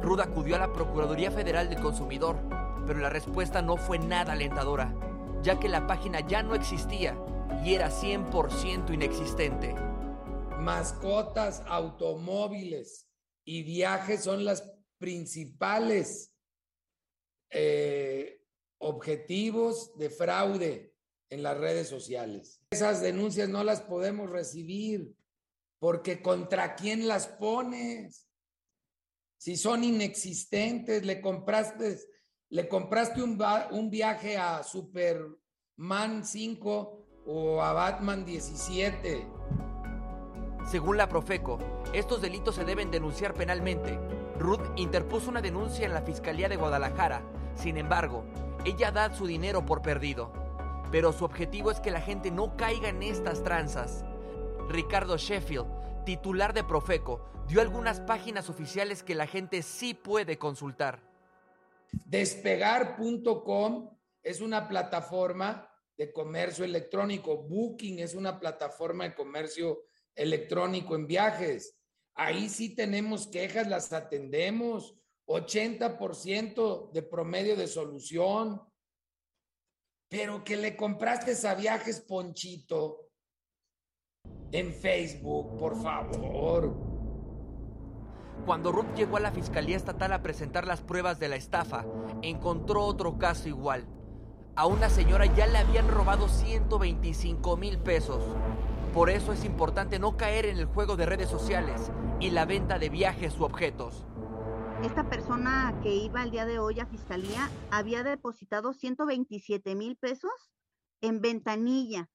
Ruth 0.00 0.20
acudió 0.20 0.56
a 0.56 0.60
la 0.60 0.72
Procuraduría 0.72 1.30
Federal 1.30 1.68
del 1.68 1.80
Consumidor, 1.80 2.38
pero 2.86 3.00
la 3.00 3.10
respuesta 3.10 3.60
no 3.60 3.76
fue 3.76 3.98
nada 3.98 4.32
alentadora, 4.32 4.94
ya 5.42 5.58
que 5.58 5.68
la 5.68 5.86
página 5.86 6.20
ya 6.20 6.42
no 6.42 6.54
existía 6.54 7.16
y 7.64 7.74
era 7.74 7.90
100% 7.90 8.94
inexistente. 8.94 9.74
Mascotas, 10.58 11.62
automóviles 11.66 13.06
y 13.44 13.62
viajes 13.62 14.24
son 14.24 14.44
las 14.44 14.72
principales 14.98 16.32
eh, 17.50 18.42
objetivos 18.78 19.96
de 19.98 20.10
fraude 20.10 20.94
en 21.30 21.42
las 21.42 21.58
redes 21.58 21.88
sociales. 21.88 22.55
Esas 22.70 23.00
denuncias 23.00 23.48
no 23.48 23.62
las 23.62 23.80
podemos 23.80 24.28
recibir 24.28 25.14
porque 25.78 26.20
contra 26.20 26.74
quién 26.74 27.06
las 27.06 27.28
pones. 27.28 28.26
Si 29.38 29.56
son 29.56 29.84
inexistentes, 29.84 31.04
le 31.04 31.20
compraste, 31.20 31.98
le 32.48 32.68
compraste 32.68 33.22
un, 33.22 33.40
un 33.70 33.90
viaje 33.90 34.36
a 34.36 34.64
Superman 34.64 36.24
5 36.24 37.06
o 37.26 37.62
a 37.62 37.72
Batman 37.72 38.24
17. 38.24 39.26
Según 40.68 40.96
la 40.96 41.08
Profeco, 41.08 41.58
estos 41.94 42.20
delitos 42.20 42.56
se 42.56 42.64
deben 42.64 42.90
denunciar 42.90 43.34
penalmente. 43.34 43.96
Ruth 44.40 44.72
interpuso 44.74 45.30
una 45.30 45.40
denuncia 45.40 45.86
en 45.86 45.94
la 45.94 46.02
Fiscalía 46.02 46.48
de 46.48 46.56
Guadalajara. 46.56 47.22
Sin 47.54 47.76
embargo, 47.76 48.24
ella 48.64 48.90
da 48.90 49.14
su 49.14 49.26
dinero 49.26 49.64
por 49.64 49.82
perdido. 49.82 50.45
Pero 50.96 51.12
su 51.12 51.26
objetivo 51.26 51.70
es 51.70 51.78
que 51.78 51.90
la 51.90 52.00
gente 52.00 52.30
no 52.30 52.56
caiga 52.56 52.88
en 52.88 53.02
estas 53.02 53.44
tranzas. 53.44 54.02
Ricardo 54.70 55.18
Sheffield, 55.18 55.66
titular 56.06 56.54
de 56.54 56.64
Profeco, 56.64 57.22
dio 57.46 57.60
algunas 57.60 58.00
páginas 58.00 58.48
oficiales 58.48 59.02
que 59.02 59.14
la 59.14 59.26
gente 59.26 59.60
sí 59.60 59.92
puede 59.92 60.38
consultar. 60.38 61.02
Despegar.com 62.06 63.90
es 64.22 64.40
una 64.40 64.66
plataforma 64.68 65.68
de 65.98 66.14
comercio 66.14 66.64
electrónico. 66.64 67.42
Booking 67.42 67.98
es 67.98 68.14
una 68.14 68.40
plataforma 68.40 69.04
de 69.04 69.14
comercio 69.14 69.82
electrónico 70.14 70.94
en 70.96 71.06
viajes. 71.06 71.76
Ahí 72.14 72.48
sí 72.48 72.74
tenemos 72.74 73.26
quejas, 73.26 73.68
las 73.68 73.92
atendemos. 73.92 74.96
80% 75.26 76.90
de 76.90 77.02
promedio 77.02 77.54
de 77.54 77.66
solución. 77.66 78.62
Pero 80.08 80.44
que 80.44 80.56
le 80.56 80.76
compraste 80.76 81.34
a 81.48 81.54
viajes 81.54 82.00
Ponchito 82.00 83.06
en 84.52 84.72
Facebook, 84.72 85.56
por 85.58 85.80
favor. 85.82 86.74
Cuando 88.44 88.70
Ruth 88.70 88.94
llegó 88.94 89.16
a 89.16 89.20
la 89.20 89.32
Fiscalía 89.32 89.76
Estatal 89.76 90.12
a 90.12 90.22
presentar 90.22 90.66
las 90.66 90.80
pruebas 90.80 91.18
de 91.18 91.28
la 91.28 91.36
estafa, 91.36 91.84
encontró 92.22 92.84
otro 92.84 93.18
caso 93.18 93.48
igual. 93.48 93.88
A 94.54 94.66
una 94.66 94.88
señora 94.88 95.26
ya 95.26 95.46
le 95.48 95.58
habían 95.58 95.88
robado 95.88 96.28
125 96.28 97.56
mil 97.56 97.78
pesos. 97.78 98.22
Por 98.94 99.10
eso 99.10 99.32
es 99.32 99.44
importante 99.44 99.98
no 99.98 100.16
caer 100.16 100.46
en 100.46 100.58
el 100.58 100.66
juego 100.66 100.96
de 100.96 101.06
redes 101.06 101.28
sociales 101.28 101.90
y 102.20 102.30
la 102.30 102.44
venta 102.44 102.78
de 102.78 102.88
viajes 102.88 103.36
u 103.38 103.44
objetos. 103.44 104.06
Esta 104.82 105.08
persona 105.08 105.74
que 105.82 105.94
iba 105.94 106.22
el 106.22 106.30
día 106.30 106.44
de 106.44 106.58
hoy 106.58 106.80
a 106.80 106.86
fiscalía 106.86 107.50
había 107.70 108.02
depositado 108.02 108.72
127 108.72 109.74
mil 109.74 109.96
pesos 109.96 110.52
en 111.00 111.20
ventanilla, 111.20 112.08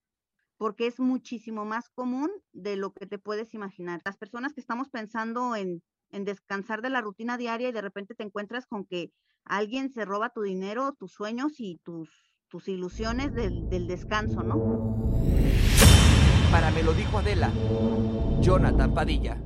porque 0.57 0.88
es 0.88 0.99
muchísimo 0.99 1.65
más 1.65 1.89
común 1.89 2.29
de 2.53 2.75
lo 2.75 2.93
que 2.93 3.07
te 3.07 3.17
puedes 3.17 3.53
imaginar. 3.53 4.01
Las 4.05 4.17
personas 4.17 4.53
que 4.53 4.61
estamos 4.61 4.89
pensando 4.89 5.55
en, 5.55 5.81
en 6.11 6.23
descansar 6.23 6.81
de 6.81 6.91
la 6.91 7.01
rutina 7.01 7.38
diaria 7.38 7.69
y 7.69 7.71
de 7.71 7.81
repente 7.81 8.13
te 8.15 8.23
encuentras 8.23 8.67
con 8.67 8.85
que 8.85 9.11
alguien 9.43 9.91
se 9.91 10.05
roba 10.05 10.29
tu 10.29 10.41
dinero, 10.41 10.93
tus 10.93 11.11
sueños 11.11 11.59
y 11.59 11.79
tus, 11.83 12.09
tus 12.47 12.67
ilusiones 12.67 13.33
del, 13.33 13.69
del 13.69 13.88
descanso, 13.88 14.43
¿no? 14.43 15.11
Para 16.51 16.69
me 16.71 16.83
lo 16.83 16.93
dijo 16.93 17.17
Adela, 17.17 17.51
Jonathan 18.41 18.93
Padilla. 18.93 19.41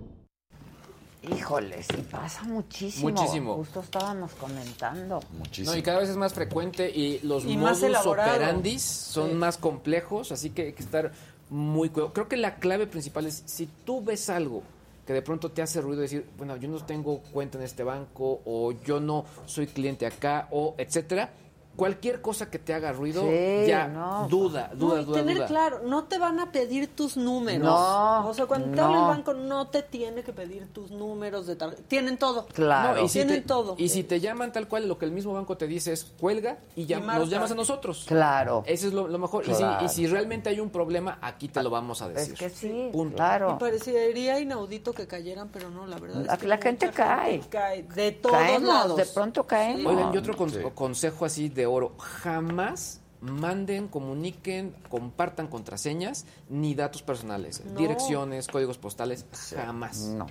Híjole, 1.33 1.81
sí 1.83 1.97
pasa 2.09 2.43
muchísimo. 2.43 3.09
Muchísimo. 3.09 3.55
Justo 3.55 3.79
estábamos 3.81 4.31
comentando. 4.33 5.19
No, 5.63 5.75
y 5.75 5.81
cada 5.81 5.99
vez 5.99 6.09
es 6.09 6.17
más 6.17 6.33
frecuente 6.33 6.89
y 6.89 7.19
los 7.23 7.45
Y 7.45 7.57
modus 7.57 7.83
operandis 8.05 8.81
son 8.81 9.29
Sí. 9.29 9.35
más 9.35 9.57
complejos, 9.57 10.31
así 10.31 10.49
que 10.51 10.63
hay 10.67 10.73
que 10.73 10.83
estar 10.83 11.11
muy 11.49 11.89
cuidado. 11.89 12.13
Creo 12.13 12.27
que 12.27 12.37
la 12.37 12.55
clave 12.55 12.87
principal 12.87 13.25
es 13.27 13.43
si 13.45 13.67
tú 13.85 14.03
ves 14.03 14.29
algo 14.29 14.63
que 15.05 15.13
de 15.13 15.21
pronto 15.21 15.51
te 15.51 15.61
hace 15.61 15.81
ruido 15.81 16.01
decir, 16.01 16.25
bueno, 16.37 16.57
yo 16.57 16.67
no 16.67 16.83
tengo 16.83 17.19
cuenta 17.31 17.57
en 17.59 17.63
este 17.63 17.83
banco 17.83 18.41
o 18.45 18.71
yo 18.83 18.99
no 18.99 19.25
soy 19.45 19.67
cliente 19.67 20.05
acá 20.07 20.47
o 20.51 20.73
etcétera, 20.79 21.31
cualquier 21.75 22.21
cosa 22.21 22.49
que 22.49 22.59
te 22.59 22.73
haga 22.73 22.91
ruido, 22.91 23.21
Sí, 23.23 23.67
ya 23.67 23.87
no. 23.87 24.27
duda, 24.29 24.71
duda, 24.73 24.95
No, 24.95 25.01
y 25.01 25.05
duda, 25.05 25.17
tener 25.19 25.35
duda. 25.37 25.45
claro, 25.47 25.81
no 25.85 26.03
te 26.05 26.17
van 26.17 26.39
a 26.39 26.51
pedir 26.51 26.95
tus 26.95 27.17
números. 27.17 27.63
No, 27.65 28.27
o 28.27 28.33
sea, 28.33 28.45
cuando 28.45 28.69
te 28.69 28.75
no. 28.77 28.85
habla 28.85 28.99
el 28.99 29.05
banco 29.07 29.33
no 29.33 29.67
te 29.67 29.81
tiene 29.83 30.23
que 30.23 30.33
pedir 30.33 30.67
tus 30.73 30.91
números 30.91 31.47
de 31.47 31.55
tarjeta. 31.55 31.83
Tienen 31.87 32.17
todo. 32.17 32.47
No, 32.57 32.99
y 33.03 33.07
si 33.09 33.19
Tienen 33.19 33.41
te, 33.41 33.47
todo. 33.47 33.75
Y 33.77 33.89
si 33.89 34.03
te 34.03 34.19
llaman 34.19 34.51
tal 34.51 34.67
cual, 34.67 34.87
lo 34.87 34.97
que 34.97 35.05
el 35.05 35.11
mismo 35.11 35.33
banco 35.33 35.57
te 35.57 35.67
dice 35.67 35.93
es 35.93 36.03
cuelga 36.19 36.57
y, 36.75 36.85
ya, 36.85 36.97
Y 36.97 37.01
marca. 37.01 37.19
nos 37.19 37.29
llamas 37.29 37.51
a 37.51 37.55
nosotros. 37.55 38.05
Claro. 38.07 38.63
Eso 38.65 38.87
es 38.87 38.93
lo, 38.93 39.07
lo 39.07 39.17
mejor. 39.19 39.43
Y, 39.47 39.51
Claro. 39.53 39.79
si, 39.79 39.85
y 39.85 39.89
si 39.89 40.07
realmente 40.07 40.49
hay 40.49 40.59
un 40.59 40.69
problema, 40.69 41.17
aquí 41.21 41.47
te 41.47 41.61
lo 41.63 41.69
vamos 41.69 42.01
a 42.01 42.09
decir. 42.09 42.33
Es 42.33 42.39
que 42.39 42.49
sí, 42.49 42.89
Punto. 42.91 43.15
Y 43.15 43.59
parecería 43.59 44.39
inaudito 44.39 44.93
que 44.93 45.07
cayeran, 45.07 45.49
pero 45.49 45.69
no, 45.69 45.85
la 45.87 45.97
verdad. 45.97 46.23
La- 46.25 46.33
es 46.33 46.39
que 46.39 46.47
la 46.47 46.57
gente 46.57 46.89
cae. 46.91 47.41
cae 47.49 47.83
de 47.83 48.11
todos 48.13 48.35
Caemos, 48.37 48.63
lados. 48.63 48.97
de 48.97 49.05
pronto 49.05 49.43
caemos. 49.45 49.93
Oigan, 49.93 50.13
y 50.13 50.17
otro 50.17 50.35
con- 50.35 50.51
consejo 50.73 51.25
así 51.25 51.49
de 51.49 51.64
oro. 51.65 51.95
Jamás 51.97 53.01
manden, 53.21 53.87
comuniquen, 53.87 54.75
compartan 54.89 55.47
contraseñas 55.47 56.25
ni 56.49 56.75
datos 56.75 57.01
personales. 57.01 57.63
No. 57.65 57.79
Direcciones, 57.79 58.47
códigos 58.47 58.77
postales, 58.77 59.25
jamás. 59.55 59.99
No, 59.99 60.27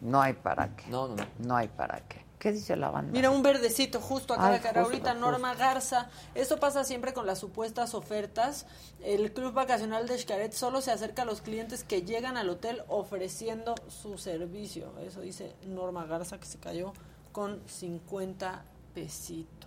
no 0.00 0.20
hay 0.20 0.34
para 0.34 0.74
qué. 0.76 0.84
No, 0.88 1.08
no, 1.08 1.16
no. 1.16 1.26
No 1.38 1.56
hay 1.56 1.68
para 1.68 2.00
qué. 2.00 2.24
¿Qué 2.38 2.52
dice 2.52 2.76
la 2.76 2.90
banda? 2.90 3.10
Mira, 3.10 3.30
un 3.30 3.42
verdecito 3.42 4.02
justo 4.02 4.34
acá 4.34 4.48
Ay, 4.48 4.52
de 4.54 4.60
cara 4.60 4.82
justo, 4.82 4.92
ahorita, 4.92 5.12
justo. 5.12 5.26
Norma 5.30 5.54
Garza. 5.54 6.10
Esto 6.34 6.60
pasa 6.60 6.84
siempre 6.84 7.14
con 7.14 7.26
las 7.26 7.38
supuestas 7.38 7.94
ofertas. 7.94 8.66
El 9.02 9.32
Club 9.32 9.54
Vacacional 9.54 10.06
de 10.06 10.18
Xcaret 10.18 10.52
solo 10.52 10.82
se 10.82 10.90
acerca 10.90 11.22
a 11.22 11.24
los 11.24 11.40
clientes 11.40 11.84
que 11.84 12.02
llegan 12.02 12.36
al 12.36 12.50
hotel 12.50 12.82
ofreciendo 12.88 13.74
su 13.88 14.18
servicio. 14.18 14.92
Eso 15.00 15.22
dice 15.22 15.54
Norma 15.66 16.04
Garza, 16.04 16.38
que 16.38 16.44
se 16.44 16.58
cayó 16.58 16.92
con 17.32 17.62
50 17.66 18.62
pesitos. 18.94 19.63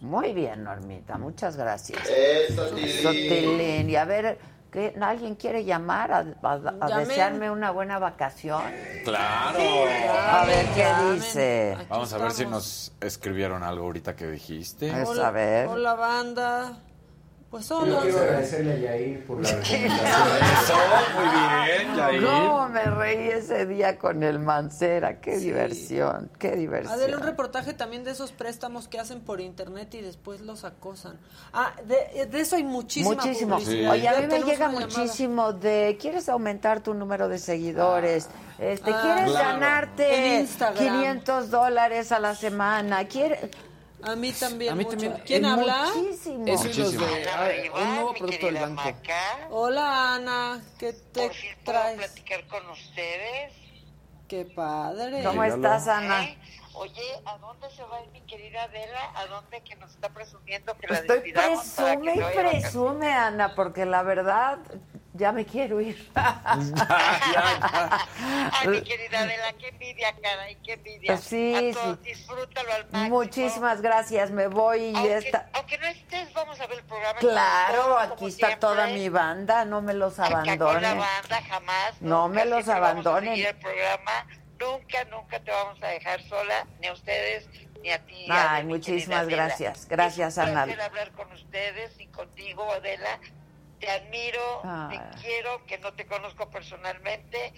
Muy 0.00 0.32
bien, 0.32 0.64
Normita, 0.64 1.16
muchas 1.18 1.56
gracias. 1.56 2.00
Eso. 2.08 2.76
Y 2.78 3.96
a 3.96 4.04
ver, 4.04 4.38
¿Qué? 4.70 4.94
¿Alguien 5.00 5.36
quiere 5.36 5.64
llamar 5.64 6.12
a, 6.12 6.18
a- 6.18 6.22
a 6.52 6.58
Llamen. 6.88 7.08
desearme 7.08 7.50
una 7.50 7.70
buena 7.70 7.98
vacación? 7.98 8.62
Claro. 9.04 9.58
A 9.58 10.44
ver 10.44 10.66
qué 10.74 11.14
dice. 11.14 11.78
Vamos 11.88 12.12
a 12.12 12.18
ver 12.18 12.32
si 12.32 12.44
nos 12.44 12.92
escribieron 13.00 13.62
algo 13.62 13.86
ahorita 13.86 14.14
que 14.16 14.26
dijiste. 14.26 14.92
Hola, 15.04 15.28
a 15.28 15.30
ver. 15.30 15.68
Hola, 15.68 15.94
banda. 15.94 16.78
Pues 17.50 17.68
Yo 17.68 17.78
hola. 17.78 18.00
quiero 18.02 18.18
agradecerle 18.18 18.72
a 18.72 18.76
Yair 18.76 19.24
por 19.24 19.40
la 19.40 19.48
Eso, 19.50 20.74
muy 21.14 21.74
bien, 21.84 21.96
Yair. 21.96 22.24
¿Cómo 22.24 22.68
me 22.68 22.84
reí 22.84 23.28
ese 23.28 23.66
día 23.66 23.98
con 23.98 24.22
el 24.24 24.40
Mancera? 24.40 25.20
Qué 25.20 25.38
diversión, 25.38 26.28
qué 26.40 26.56
diversión. 26.56 26.92
Adela, 26.94 27.16
un 27.18 27.22
reportaje 27.22 27.72
también 27.72 28.02
de 28.02 28.10
esos 28.10 28.32
préstamos 28.32 28.88
que 28.88 28.98
hacen 28.98 29.20
por 29.20 29.40
internet 29.40 29.94
y 29.94 30.00
después 30.00 30.40
los 30.40 30.64
acosan. 30.64 31.18
Ah, 31.52 31.72
de, 31.86 32.26
de 32.26 32.40
eso 32.40 32.56
hay 32.56 32.64
muchísima 32.64 33.14
Muchísimo. 33.14 33.56
publicidad. 33.58 33.92
Oye, 33.92 34.08
a 34.08 34.20
mí 34.20 34.26
me 34.26 34.38
llega 34.42 34.66
llamada. 34.66 34.80
muchísimo 34.86 35.52
de, 35.52 35.96
¿quieres 36.00 36.28
aumentar 36.28 36.80
tu 36.80 36.94
número 36.94 37.28
de 37.28 37.38
seguidores? 37.38 38.28
Este, 38.58 38.90
Ah, 38.92 39.00
¿Quieres 39.02 39.30
claro. 39.32 39.48
ganarte 39.60 40.34
En 40.34 40.40
Instagram. 40.40 40.78
500 40.82 41.50
dólares 41.50 42.10
a 42.10 42.18
la 42.18 42.34
semana? 42.34 43.04
¿Quieres? 43.06 43.38
A 44.02 44.16
mí 44.16 44.32
también. 44.32 44.72
A 44.72 44.74
mí 44.74 44.84
mucho. 44.84 44.96
también. 44.96 45.22
¿Quién 45.26 45.44
Es 45.44 45.50
habla? 45.50 45.86
Muchísimo. 45.94 46.44
Eso 46.46 46.68
y 46.68 46.74
los 46.74 46.92
de 46.92 47.28
ah, 47.30 47.48
un 47.74 47.94
nuevo 47.94 48.14
producto 48.14 48.46
del 48.46 48.54
banco. 48.56 48.82
Hola, 49.50 50.14
Ana. 50.14 50.62
¿Qué 50.78 50.92
te 50.92 51.30
traes? 51.64 51.96
platicar 51.96 52.46
con 52.46 52.70
ustedes. 52.70 53.52
Qué 54.28 54.44
padre. 54.44 55.22
¿Cómo 55.22 55.44
estás, 55.44 55.88
Ana? 55.88 56.24
¿Eh? 56.24 56.38
Oye, 56.74 57.22
¿a 57.24 57.38
dónde 57.38 57.70
se 57.70 57.82
va 57.84 58.02
mi 58.12 58.20
querida 58.22 58.64
Adela? 58.64 59.12
¿A 59.14 59.26
dónde 59.26 59.62
que 59.62 59.76
nos 59.76 59.92
está 59.92 60.10
presumiendo 60.10 60.76
que 60.76 60.88
la 60.88 60.98
Estoy 60.98 61.32
presume 61.32 62.14
y 62.14 62.18
de 62.18 62.24
presume, 62.26 63.12
Ana, 63.12 63.54
porque 63.54 63.86
la 63.86 64.02
verdad 64.02 64.58
ya 65.16 65.32
me 65.32 65.44
quiero 65.44 65.80
ir. 65.80 66.10
Ay, 68.52 68.68
mi 68.68 68.82
querida 68.82 69.20
Adela, 69.20 69.52
qué 69.58 69.68
envidia, 69.68 70.14
caray, 70.22 70.56
qué 70.64 70.72
envidia. 70.74 71.16
Sí, 71.16 71.54
A 71.54 71.58
sí. 71.60 71.72
todos, 71.72 72.02
disfrútalo 72.02 72.72
al 72.72 72.84
máximo. 72.90 73.08
Muchísimas 73.16 73.80
gracias, 73.82 74.30
me 74.30 74.46
voy 74.48 74.84
y 74.86 74.94
Aunque, 74.94 75.16
esta... 75.18 75.48
aunque 75.54 75.78
no 75.78 75.86
estés, 75.86 76.32
vamos 76.32 76.60
a 76.60 76.66
ver 76.66 76.78
el 76.78 76.84
programa. 76.84 77.18
Claro, 77.18 77.82
como 77.82 77.98
aquí 77.98 78.26
está 78.26 78.46
siempre. 78.48 78.56
toda 78.68 78.86
mi 78.88 79.08
banda, 79.08 79.64
no 79.64 79.82
me 79.82 79.94
los 79.94 80.14
con 80.16 80.30
la 80.30 80.94
banda 80.94 81.42
jamás. 81.48 82.00
No 82.00 82.28
me 82.28 82.44
nunca, 82.44 82.56
los 82.56 82.68
a 82.68 82.76
abandonen. 82.76 83.30
seguir 83.34 83.46
el 83.46 83.56
programa. 83.56 84.26
Nunca, 84.58 85.04
nunca 85.04 85.40
te 85.40 85.50
vamos 85.50 85.82
a 85.82 85.88
dejar 85.88 86.22
sola, 86.28 86.66
ni 86.80 86.86
a 86.86 86.92
ustedes, 86.94 87.46
ni 87.82 87.90
a 87.90 87.98
ti. 88.06 88.26
Ay, 88.30 88.64
mi 88.64 88.72
muchísimas 88.74 89.28
gracias. 89.28 89.86
Gracias, 89.86 90.38
es 90.38 90.44
un 90.44 90.50
Ana. 90.50 90.64
placer 90.64 90.80
hablar 90.82 91.12
con 91.12 91.30
ustedes 91.32 91.92
y 92.00 92.06
contigo, 92.06 92.70
Adela. 92.72 93.20
Te 93.78 93.90
admiro, 93.90 94.62
te 94.88 94.98
quiero, 95.20 95.64
que 95.66 95.78
no 95.78 95.92
te 95.94 96.06
conozco 96.06 96.48
personalmente. 96.50 97.52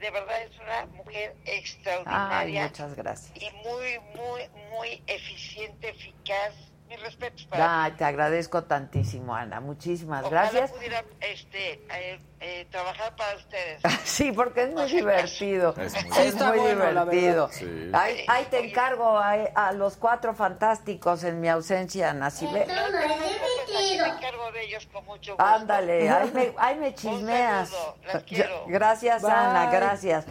De 0.00 0.10
verdad 0.10 0.42
es 0.42 0.58
una 0.60 0.86
mujer 0.86 1.36
Ay, 1.44 1.58
extraordinaria 1.58 2.66
muchas 2.66 2.94
gracias. 2.94 3.32
y 3.34 3.50
muy, 3.68 3.98
muy, 4.16 4.42
muy 4.70 5.04
eficiente, 5.06 5.90
eficaz. 5.90 6.71
Mis 6.92 7.00
respetos 7.02 7.46
para 7.46 7.84
Ay, 7.84 7.92
te 7.92 8.04
agradezco 8.04 8.64
tantísimo, 8.64 9.34
Ana. 9.34 9.60
Muchísimas 9.60 10.24
Ojalá 10.26 10.42
gracias. 10.42 10.72
pudiera 10.72 11.02
este, 11.20 11.72
eh, 11.90 12.20
eh, 12.40 12.66
trabajar 12.70 13.16
para 13.16 13.34
ustedes. 13.36 13.80
Sí, 14.04 14.30
porque 14.32 14.64
es 14.64 14.74
muy 14.74 14.84
divertido. 14.90 15.74
Es 15.78 15.94
Es 16.18 16.34
muy 16.34 16.58
bueno, 16.58 17.06
divertido. 17.06 17.48
Sí. 17.50 17.90
Ahí, 17.94 18.24
ahí 18.28 18.44
te 18.50 18.58
encargo 18.68 19.16
a, 19.18 19.32
a 19.54 19.72
los 19.72 19.96
cuatro 19.96 20.34
fantásticos 20.34 21.24
en 21.24 21.40
mi 21.40 21.48
ausencia, 21.48 22.10
Ana. 22.10 22.28
Si 22.30 22.46
ve- 22.46 22.66
No, 22.66 22.74
no, 22.74 22.90
no, 22.90 23.08
no, 23.08 23.14
aquí 23.14 23.98
me 23.98 24.08
encargo 24.08 24.52
de 24.52 24.64
ellos 24.64 24.86
con 24.92 25.04
mucho 25.06 25.32
gusto. 25.32 25.42
Ándale, 25.44 26.10
ahí 26.58 26.76
me, 26.78 26.94
chismeas. 26.94 27.70
saludo, 27.70 27.96
las 28.12 28.22
quiero. 28.24 28.64
Gracias, 28.66 29.22
Bye. 29.22 29.32
Ana, 29.32 29.70
gracias. 29.70 30.26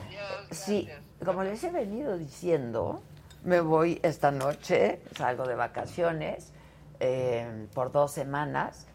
Sí, 0.52 0.88
como 1.26 1.42
les 1.44 1.64
he 1.64 1.72
venido 1.72 2.18
diciendo, 2.20 3.02
me 3.44 3.60
voy 3.62 4.00
esta 4.04 4.32
noche, 4.32 5.02
salgo 5.16 5.46
de 5.48 5.56
vacaciones 5.56 6.52
eh, 7.00 7.68
por 7.74 7.92
dos 7.92 8.12
semanas. 8.12 8.88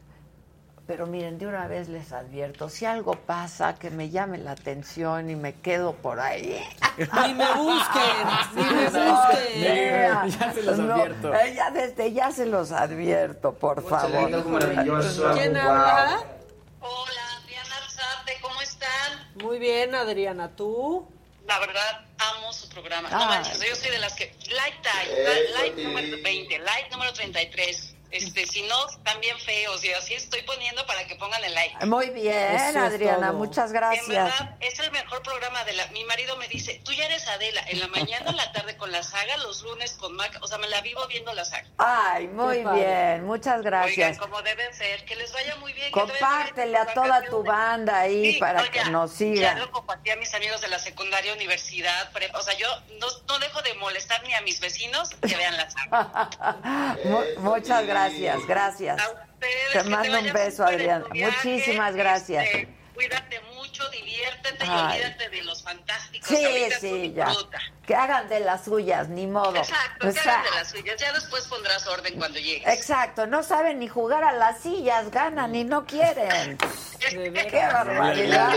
Pero 0.87 1.09
miren, 1.09 1.37
de 1.39 1.49
una 1.49 1.67
vez 1.67 1.89
les 1.89 2.13
advierto, 2.13 2.69
si 2.69 2.85
algo 2.87 3.15
pasa 3.15 3.75
que 3.75 3.91
me 3.91 4.09
llame 4.11 4.39
la 4.39 4.53
atención 4.53 5.29
y 5.31 5.35
me 5.35 5.55
quedo 5.55 5.95
por 5.95 6.21
ahí. 6.21 6.63
Ni 7.27 7.35
me 7.35 7.53
busquen, 7.55 8.27
ni 8.55 8.63
me 8.63 8.91
No, 8.91 9.17
busquen. 9.17 10.31
Ya 10.39 10.53
se 10.55 10.63
los 10.63 10.79
No, 10.79 10.95
advierto. 10.95 11.35
eh, 11.35 11.55
ya 11.57 11.71
desde 11.73 12.13
ya 12.13 12.31
se 12.31 12.47
los 12.47 12.71
advierto, 12.71 13.55
por 13.55 13.83
favor. 13.83 14.31
¿Quién 14.31 14.45
Wow. 14.45 15.61
habla? 15.63 16.21
Hola, 16.81 17.23
Adriana 17.43 17.75
Arzate, 17.83 18.33
¿cómo 18.41 18.61
están? 18.63 19.43
Muy 19.43 19.59
bien, 19.59 19.93
Adriana. 19.93 20.51
¿Tú? 20.55 21.05
La 21.47 21.59
verdad, 21.61 22.05
amo 22.19 22.53
su 22.53 22.69
programa. 22.69 23.09
No 23.09 23.21
Ay. 23.21 23.27
manches, 23.27 23.61
yo 23.61 23.75
soy 23.77 23.91
de 23.91 23.99
las 23.99 24.15
que... 24.15 24.35
Like 24.51 24.77
like 25.55 25.77
sí. 25.77 25.85
número 25.85 26.23
20, 26.23 26.59
like 26.59 26.91
número 26.91 27.13
33. 27.13 27.96
Este, 28.11 28.47
si 28.47 28.63
no, 28.63 28.89
están 28.89 29.21
bien 29.21 29.39
feos 29.39 29.85
y 29.85 29.93
así 29.93 30.15
estoy 30.15 30.43
poniendo 30.43 30.87
para 30.87 31.07
que 31.07 31.17
pongan 31.17 31.43
el 31.45 31.53
like. 31.55 31.85
Muy 31.87 32.11
bien, 32.11 32.55
Eso 32.57 32.79
Adriana, 32.81 33.29
todo. 33.29 33.39
muchas 33.39 33.67
En 33.71 33.77
gracias. 33.77 34.09
verdad, 34.09 34.57
es 34.61 34.79
el 34.79 34.91
mejor 34.93 35.23
programa 35.23 35.65
de 35.65 35.73
la... 35.75 35.87
Mi 35.89 36.05
marido 36.05 36.37
me 36.37 36.49
dice, 36.49 36.81
tú 36.85 36.93
ya 36.93 37.05
eres 37.07 37.27
Adela, 37.29 37.63
en 37.69 37.81
la 37.81 37.89
mañana, 37.89 38.31
en 38.31 38.37
la 38.37 38.53
tarde 38.53 38.77
con 38.77 38.91
la 38.93 39.03
saga, 39.03 39.37
los 39.39 39.63
lunes 39.63 39.93
con 39.95 40.15
Mac, 40.15 40.39
o 40.41 40.47
sea, 40.47 40.59
me 40.59 40.69
la 40.69 40.81
vivo 40.83 41.07
viendo 41.09 41.33
la 41.35 41.45
saga. 41.45 41.67
Ay, 41.79 42.29
muy 42.29 42.59
Qué 42.59 42.63
padre. 42.65 42.85
bien, 42.85 43.25
muchas 43.25 43.63
gracias. 43.63 44.11
Oigan, 44.13 44.17
como 44.17 44.41
deben 44.43 44.73
ser, 44.73 45.05
que 45.05 45.17
les 45.17 45.33
vaya 45.33 45.57
muy 45.57 45.73
bien. 45.73 45.91
Compártele 45.91 46.77
en 46.79 46.89
a 46.89 46.95
toda 46.95 47.23
tu 47.25 47.43
banda 47.43 47.99
ahí 48.01 48.35
Sí, 48.35 48.39
para 48.39 48.63
oiga, 48.63 48.73
que 48.85 48.91
nos 48.91 49.11
Ya 49.13 49.17
sigan. 49.19 49.59
lo 49.59 49.71
compartí 49.71 50.11
a 50.11 50.17
mis 50.17 50.33
amigos 50.35 50.61
de 50.61 50.69
la 50.69 50.79
secundaria, 50.79 51.33
universidad, 51.33 52.11
pre- 52.13 52.31
o 52.35 52.41
sea, 52.43 52.55
yo 52.57 52.69
no, 53.01 53.07
no 53.29 53.39
dejo 53.41 53.61
de 53.63 53.75
molestar 53.75 54.23
ni 54.25 54.33
a 54.35 54.41
mis 54.43 54.61
vecinos 54.61 55.11
que 55.27 55.37
vean 55.37 55.57
la 55.57 55.69
saga. 55.71 56.31
Mu- 57.05 57.41
muchas 57.41 57.85
gracias, 57.85 57.96
gracias. 58.47 59.03
Ustedes, 59.35 59.73
Te 59.73 59.83
mando 59.91 60.19
un 60.21 60.33
beso, 60.33 60.65
Adriana. 60.65 61.05
Muchísimas 61.13 61.95
gracias. 61.95 62.45
este, 62.45 62.69
cuídate 62.97 63.41
mucho, 63.55 63.89
diviértete 63.91 64.65
y 64.65 64.69
Ay. 64.69 64.99
olvídate 65.01 65.29
de 65.29 65.43
los 65.45 65.63
fantásticos. 65.63 66.29
Sí, 66.29 66.45
Ahorita 66.45 66.81
sí, 66.81 67.13
ya. 67.15 67.33
Que 67.87 67.95
hagan 67.95 68.29
de 68.29 68.41
las 68.41 68.65
suyas, 68.65 69.09
ni 69.09 69.27
modo. 69.27 69.55
Exacto, 69.55 69.99
que 70.01 70.07
hagan 70.09 70.17
Exacto. 70.17 70.51
de 70.51 70.57
las 70.57 70.71
suyas. 70.71 70.97
Ya 71.01 71.13
después 71.13 71.47
pondrás 71.47 71.87
orden 71.87 72.19
cuando 72.19 72.39
llegues. 72.39 72.67
Exacto, 72.67 73.27
no 73.27 73.43
saben 73.43 73.79
ni 73.79 73.87
jugar 73.87 74.25
a 74.25 74.33
las 74.33 74.61
sillas, 74.61 75.11
ganan 75.11 75.55
y 75.55 75.63
no 75.65 75.85
quieren. 75.87 76.59
Qué 76.99 77.69
barbaridad. 77.73 78.53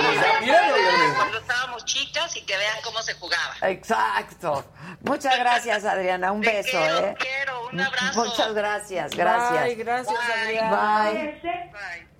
Cuando 1.17 1.37
estábamos 1.39 1.85
chicas 1.85 2.35
y 2.37 2.41
que 2.41 2.57
vean 2.57 2.77
cómo 2.83 3.01
se 3.03 3.13
jugaba. 3.15 3.55
Exacto. 3.63 4.65
Muchas 5.01 5.37
gracias, 5.37 5.83
Adriana. 5.83 6.31
Un 6.31 6.41
Te 6.49 6.53
beso, 6.53 6.71
quiero, 6.71 6.97
¿eh? 7.07 7.15
quiero. 7.19 7.67
Un 7.67 7.81
abrazo. 7.81 8.23
Muchas 8.25 8.53
gracias, 8.53 9.11
gracias. 9.11 9.65
Bye, 9.65 9.75
gracias, 9.75 10.15
Bye. 10.17 10.59
Adriana. 10.59 11.11
Bye. 11.11 12.18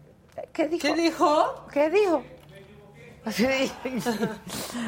¿Qué 0.53 0.67
dijo? 0.67 0.87
¿Qué 0.87 0.95
dijo? 0.95 1.65
¿Qué 1.71 1.89
dijo? 1.89 2.23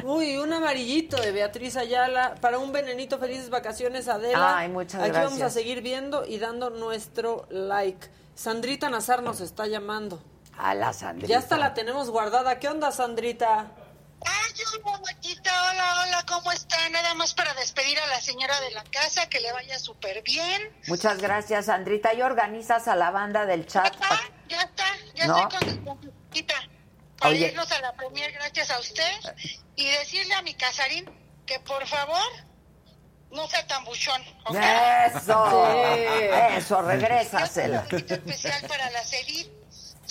Uy, 0.03 0.37
un 0.37 0.53
amarillito 0.53 1.17
de 1.17 1.31
Beatriz 1.31 1.75
Ayala 1.75 2.35
para 2.41 2.59
un 2.59 2.71
venenito 2.71 3.19
felices 3.19 3.49
vacaciones 3.49 4.07
Adela. 4.07 4.57
Ay, 4.57 4.69
muchas 4.69 5.01
Aquí 5.03 5.11
vamos 5.11 5.41
a 5.41 5.49
seguir 5.49 5.81
viendo 5.81 6.25
y 6.25 6.39
dando 6.39 6.69
nuestro 6.69 7.45
like. 7.49 8.07
Sandrita 8.33 8.89
Nazar 8.89 9.21
nos 9.21 9.41
está 9.41 9.67
llamando. 9.67 10.19
A 10.57 10.73
la 10.73 10.93
Sandrita. 10.93 11.27
Ya 11.27 11.39
hasta 11.39 11.57
la 11.57 11.73
tenemos 11.73 12.09
guardada. 12.09 12.59
¿Qué 12.59 12.67
onda, 12.67 12.91
Sandrita? 12.91 13.71
Ay, 14.25 14.53
hola, 14.83 14.99
Maquita, 14.99 15.51
hola, 15.71 16.01
hola, 16.01 16.25
¿cómo 16.27 16.51
está? 16.51 16.89
Nada 16.89 17.13
más 17.15 17.33
para 17.33 17.53
despedir 17.55 17.99
a 17.99 18.07
la 18.07 18.21
señora 18.21 18.59
de 18.61 18.71
la 18.71 18.83
casa, 18.83 19.27
que 19.29 19.39
le 19.39 19.51
vaya 19.51 19.79
súper 19.79 20.21
bien. 20.23 20.75
Muchas 20.87 21.19
gracias, 21.19 21.65
Sandrita. 21.65 22.13
Y 22.13 22.21
organizas 22.21 22.87
a 22.87 22.95
la 22.95 23.11
banda 23.11 23.45
del 23.45 23.65
chat. 23.65 23.93
Ya 24.47 24.61
está, 24.61 24.85
ya 25.15 25.27
¿No? 25.27 25.47
estoy 25.47 25.59
con 25.59 25.85
con 25.85 26.13
Maquita. 26.25 26.55
Para 27.17 27.31
Oye. 27.31 27.47
irnos 27.47 27.71
a 27.71 27.79
la 27.81 27.93
premier 27.93 28.31
gracias 28.31 28.71
a 28.71 28.79
usted 28.79 29.11
y 29.75 29.87
decirle 29.89 30.33
a 30.33 30.41
mi 30.41 30.53
casarín 30.55 31.05
que 31.45 31.59
por 31.59 31.85
favor 31.87 32.31
no 33.31 33.47
sea 33.47 33.65
tan 33.67 33.83
buchón, 33.85 34.21
¿ok? 34.45 34.55
Eso. 35.07 35.71
Sí. 35.95 36.57
Eso, 36.57 36.81
regrésasela. 36.81 37.85
Un 37.91 37.97
especial 37.97 38.67
para 38.67 38.89
la 38.89 39.03
Cedit. 39.03 39.60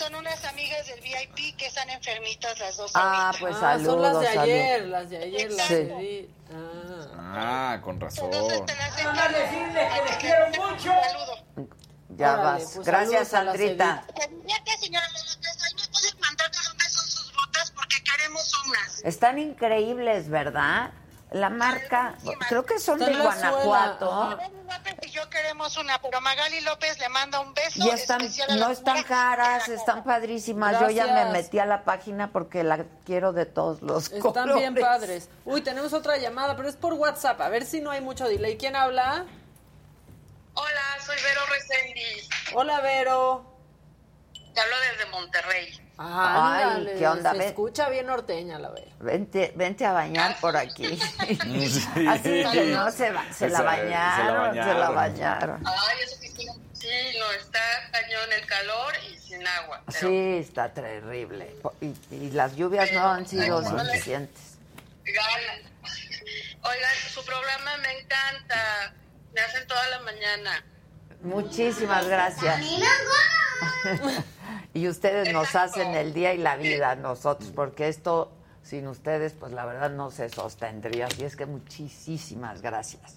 Son 0.01 0.15
unas 0.15 0.43
amigas 0.47 0.87
del 0.87 0.99
VIP 1.03 1.57
que 1.59 1.67
están 1.67 1.91
enfermitas 1.91 2.59
las 2.59 2.75
dos. 2.79 2.91
Ah, 2.95 3.27
ahorita. 3.27 3.39
pues 3.39 3.57
Ah, 3.57 3.79
son 3.85 4.01
las 4.01 4.19
de 4.19 4.27
saludos, 4.27 4.27
ayer, 4.39 4.79
saludos. 4.79 4.91
las 4.91 5.11
de 5.11 5.17
ayer, 5.19 5.53
las 5.53 5.69
de 5.69 5.95
ayer. 5.95 6.29
Ah. 6.55 7.75
Ah, 7.75 7.81
con 7.83 8.01
razón. 8.01 8.33
Saludo. 8.33 8.65
Ya 12.17 12.33
Órale, 12.33 12.43
vas. 12.43 12.73
pues, 12.75 12.87
Gracias, 12.87 13.29
saludos 13.29 13.35
a 13.35 13.43
la 13.43 13.53
Sandrita. 13.53 14.05
Fíjate, 14.47 14.79
señora 14.79 15.07
de 15.07 15.13
la 15.13 15.41
casa, 15.43 15.65
ahí 15.67 15.75
me 15.75 15.89
pueden 15.93 16.21
mandar 16.21 16.51
de 16.51 16.59
dónde 16.67 16.85
son 16.89 17.07
sus 17.07 17.33
botas 17.35 17.71
porque 17.73 17.97
queremos 18.03 18.53
unas. 18.67 19.05
Están 19.05 19.39
increíbles, 19.39 20.29
¿verdad? 20.31 20.93
La 21.33 21.49
marca, 21.49 22.17
creo 22.49 22.65
que 22.65 22.81
son 22.81 22.99
de 22.99 23.15
Guanajuato. 23.17 24.13
ajá. 24.13 24.39
Y 25.03 25.11
yo 25.11 25.29
queremos 25.31 25.77
una, 25.77 26.01
pero 26.03 26.21
Magali 26.21 26.61
López 26.63 26.99
le 26.99 27.09
manda 27.09 27.39
un 27.41 27.55
beso 27.55 27.85
Y 27.85 27.89
están, 27.91 28.21
especial 28.21 28.51
a 28.51 28.57
no 28.57 28.71
están 28.71 29.03
caras, 29.05 29.69
están 29.69 30.03
padrísimas. 30.03 30.81
Yo 30.81 30.91
ya 30.91 31.07
me 31.07 31.27
metí 31.27 31.59
a 31.61 31.67
la 31.67 31.85
página 31.85 32.33
porque 32.33 32.65
la 32.65 32.85
quiero 33.05 33.33
de 33.33 33.47
todos 33.47 33.81
los 33.83 34.05
Están 34.11 34.21
colores. 34.21 34.57
bien 34.57 34.75
padres. 34.75 35.29
Uy, 35.45 35.61
tenemos 35.63 35.93
otra 35.93 36.17
llamada, 36.17 36.57
pero 36.57 36.69
es 36.69 36.77
por 36.77 36.95
WhatsApp. 36.95 37.41
A 37.41 37.49
ver 37.49 37.65
si 37.65 37.81
no 37.81 37.91
hay 37.93 38.01
mucho 38.01 38.27
delay. 38.29 38.57
¿Quién 38.59 38.75
habla? 38.75 39.25
Hola, 40.55 40.83
soy 41.07 41.17
Vero 41.23 41.41
Reséndiz. 41.47 42.29
Hola, 42.55 42.81
Vero. 42.81 43.45
Te 44.53 44.61
hablo 44.61 44.77
desde 44.91 45.11
Monterrey. 45.13 45.90
Ay, 46.03 46.63
Ándale, 46.63 46.95
¿qué 46.97 47.07
onda? 47.07 47.33
Se 47.33 47.39
Ven. 47.39 47.49
escucha 47.49 47.89
bien 47.91 48.07
norteña, 48.07 48.59
la 48.59 48.71
Vero. 48.71 48.91
Vente, 49.01 49.53
vente 49.55 49.85
a 49.85 49.93
bañar 49.93 50.35
por 50.41 50.57
aquí. 50.57 50.99
Sí. 51.21 52.07
Así 52.09 52.43
que 52.53 52.65
no 52.75 52.91
se 52.91 53.11
va, 53.11 53.25
se 53.33 53.49
la 53.51 53.59
Se- 53.59 53.63
bañaron, 53.65 54.55
se 54.55 54.75
la 54.75 54.91
bañaron. 54.91 55.63
Ay, 55.67 55.99
eso 56.03 56.17
sí, 56.19 56.29
sí, 56.29 56.47
sí, 56.73 56.89
no, 57.19 57.31
está 57.33 57.61
cañón 57.93 58.33
el 58.33 58.47
calor 58.47 58.95
y 59.13 59.19
sin 59.19 59.47
agua. 59.47 59.83
pero- 59.87 59.99
Sí, 60.09 60.37
está 60.39 60.73
terrible. 60.73 61.55
Y, 61.83 61.95
y 62.15 62.31
las 62.31 62.57
lluvias 62.57 62.91
no 62.93 63.07
han 63.11 63.27
sido 63.27 63.59
Ay, 63.59 63.67
suficientes. 63.67 64.43
Ganan. 65.05 65.71
Oigan, 66.63 66.95
su 67.13 67.23
programa 67.27 67.77
me 67.79 67.99
encanta. 68.01 68.95
Me 69.35 69.41
hacen 69.43 69.67
toda 69.67 69.87
la 69.89 69.99
mañana. 70.01 70.65
Muchísimas 71.23 72.07
gracias. 72.09 72.61
y 74.75 74.89
ustedes 74.89 75.33
nos 75.33 75.55
hacen 75.55 75.95
el 75.95 76.13
día 76.15 76.33
y 76.35 76.39
la 76.39 76.57
vida 76.57 76.91
a 76.91 76.95
nosotros, 76.97 77.51
porque 77.55 77.89
esto 77.89 78.33
sin 78.63 78.87
ustedes, 78.89 79.33
pues 79.33 79.53
la 79.53 79.65
verdad 79.67 79.91
no 79.91 80.11
se 80.11 80.29
sostendría. 80.29 81.07
Así 81.07 81.25
es 81.25 81.37
que 81.37 81.47
muchísimas 81.47 82.63
gracias. 82.63 83.15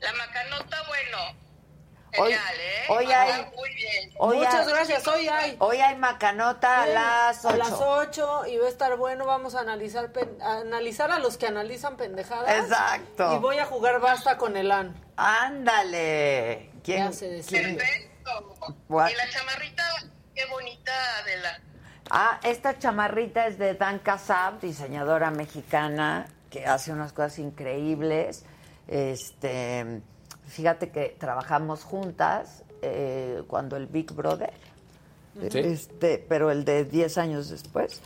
La 0.00 0.12
macanota, 0.14 0.76
bueno. 0.88 1.18
Hoy- 2.18 2.32
Genial, 2.32 2.54
¿eh? 2.58 2.84
hoy 2.88 3.04
hay- 3.12 3.50
Muy 3.56 3.72
bien. 3.74 4.10
Hoy 4.18 4.36
Muchas 4.38 4.66
hay- 4.66 4.72
gracias. 4.72 5.06
Hoy 5.06 5.28
hay. 5.28 5.56
Hoy 5.60 5.76
hay 5.76 5.96
macanota 5.96 6.82
a 6.82 6.86
las 6.86 7.44
A 7.44 7.56
las 7.56 7.70
8. 7.72 7.86
8 7.88 8.46
y 8.48 8.56
va 8.58 8.66
a 8.66 8.68
estar 8.68 8.96
bueno. 8.96 9.26
Vamos 9.26 9.54
a 9.54 9.60
analizar, 9.60 10.10
pen- 10.10 10.36
a 10.42 10.58
analizar 10.58 11.12
a 11.12 11.18
los 11.20 11.36
que 11.36 11.46
analizan 11.46 11.96
pendejadas. 11.96 12.64
Exacto. 12.64 13.34
Y 13.36 13.38
voy 13.38 13.58
a 13.58 13.66
jugar 13.66 14.00
basta 14.00 14.38
con 14.38 14.56
el 14.56 14.72
AN. 14.72 15.00
Ándale. 15.16 16.69
¿Quién? 16.82 17.12
Se 17.12 17.28
decide. 17.28 17.62
quién- 17.62 17.76
Perfecto. 17.76 18.74
What? 18.88 19.10
Y 19.10 19.14
la 19.14 19.28
chamarrita, 19.30 19.84
qué 20.34 20.46
bonita, 20.46 20.92
Adela. 21.22 21.60
Ah, 22.10 22.40
esta 22.44 22.78
chamarrita 22.78 23.46
es 23.46 23.58
de 23.58 23.74
Dan 23.74 23.98
Casab, 24.00 24.60
diseñadora 24.60 25.30
mexicana, 25.30 26.26
que 26.50 26.66
hace 26.66 26.92
unas 26.92 27.12
cosas 27.12 27.38
increíbles. 27.38 28.44
Este, 28.88 30.00
fíjate 30.48 30.90
que 30.90 31.16
trabajamos 31.18 31.84
juntas 31.84 32.64
eh, 32.82 33.42
cuando 33.46 33.76
el 33.76 33.86
Big 33.86 34.10
Brother, 34.12 34.52
Sí. 35.50 35.58
este, 35.60 36.18
pero 36.28 36.50
el 36.50 36.64
de 36.64 36.84
10 36.84 37.16
años 37.18 37.48
después. 37.50 38.00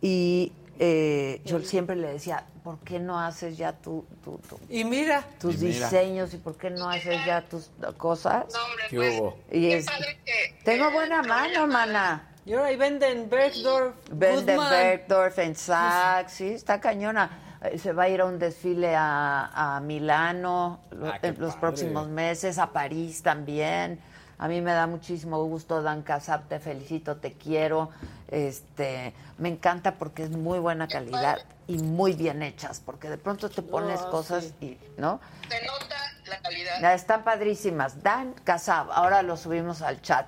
Y 0.00 0.52
eh, 0.78 1.40
yo 1.44 1.60
siempre 1.60 1.96
le 1.96 2.12
decía, 2.12 2.44
¿por 2.62 2.78
qué 2.80 2.98
no 3.00 3.18
haces 3.18 3.56
ya 3.56 3.72
tu, 3.72 4.04
tu- 4.24 4.38
tu- 4.38 4.60
Y 4.68 4.84
mira. 4.84 5.24
tus 5.40 5.56
Y 5.56 5.66
mira. 5.66 5.86
diseños 5.90 6.32
y 6.34 6.36
por 6.38 6.56
qué 6.56 6.70
no 6.70 6.88
haces 6.88 7.24
ya 7.26 7.42
tus 7.42 7.70
cosas? 7.96 8.44
No, 8.52 8.64
hombre, 8.64 8.84
¿Qué 8.88 8.96
pues, 8.96 9.18
hubo? 9.20 9.36
Y 9.50 9.60
qué 9.68 9.76
es- 9.78 9.86
padre 9.86 10.18
que... 10.24 10.54
tengo 10.64 10.88
que 10.88 10.94
buena 10.94 11.22
mano, 11.22 11.52
llamada. 11.52 11.86
mana. 11.86 12.24
Y 12.46 12.52
ahora 12.54 12.66
ahí 12.68 12.76
venden 12.76 13.28
Bergdorf. 13.28 13.94
Vende 14.10 14.54
Goodman. 14.56 14.70
Bergdorf 14.70 15.38
en 15.40 15.54
Saks, 15.54 16.32
sí, 16.32 16.48
está 16.48 16.80
cañona. 16.80 17.42
Eh, 17.62 17.76
Se 17.78 17.92
va 17.92 18.04
a 18.04 18.08
ir 18.08 18.20
a 18.20 18.24
un 18.24 18.38
desfile 18.38 18.94
a, 18.96 19.76
a 19.76 19.80
Milano 19.80 20.80
lo- 20.92 21.08
Ah, 21.08 21.18
en 21.22 21.34
los 21.40 21.54
padre. 21.54 21.60
próximos 21.60 22.08
meses, 22.08 22.58
a 22.58 22.72
París 22.72 23.22
también. 23.22 24.00
A 24.38 24.46
mí 24.46 24.60
me 24.60 24.72
da 24.72 24.86
muchísimo 24.86 25.42
gusto, 25.44 25.82
Dan 25.82 26.02
Casab, 26.02 26.46
te 26.46 26.60
felicito, 26.60 27.16
te 27.16 27.32
quiero. 27.32 27.90
Este, 28.30 29.14
me 29.38 29.48
encanta 29.48 29.94
porque 29.94 30.22
es 30.24 30.30
muy 30.30 30.58
buena 30.58 30.86
calidad 30.86 31.38
y 31.66 31.78
muy 31.78 32.12
bien 32.12 32.42
hechas, 32.42 32.80
porque 32.84 33.08
de 33.08 33.16
pronto 33.18 33.48
te 33.48 33.62
pones 33.62 34.00
Ah, 34.02 34.10
cosas 34.10 34.52
sí. 34.60 34.78
y, 34.96 35.00
¿no? 35.00 35.20
Se 35.48 35.64
nota 35.66 35.96
la 36.26 36.38
calidad. 36.40 36.94
Están 36.94 37.24
padrísimas. 37.24 38.02
Dan 38.02 38.34
Casab, 38.44 38.90
ahora 38.92 39.22
lo 39.22 39.36
subimos 39.36 39.80
al 39.82 40.02
chat. 40.02 40.26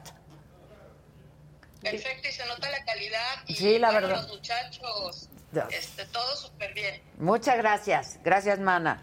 Perfecto, 1.82 2.28
y 2.28 2.32
se 2.32 2.46
nota 2.46 2.70
la 2.70 2.84
calidad. 2.84 3.20
Y, 3.46 3.54
Sí, 3.54 3.78
la 3.78 3.90
bueno, 3.90 4.08
verdad. 4.08 4.22
los 4.22 4.30
muchachos, 4.36 5.28
este, 5.70 6.04
todo 6.06 6.36
súper 6.36 6.72
bien. 6.74 7.02
Muchas 7.18 7.56
gracias, 7.56 8.18
gracias, 8.22 8.58
mana. 8.60 9.02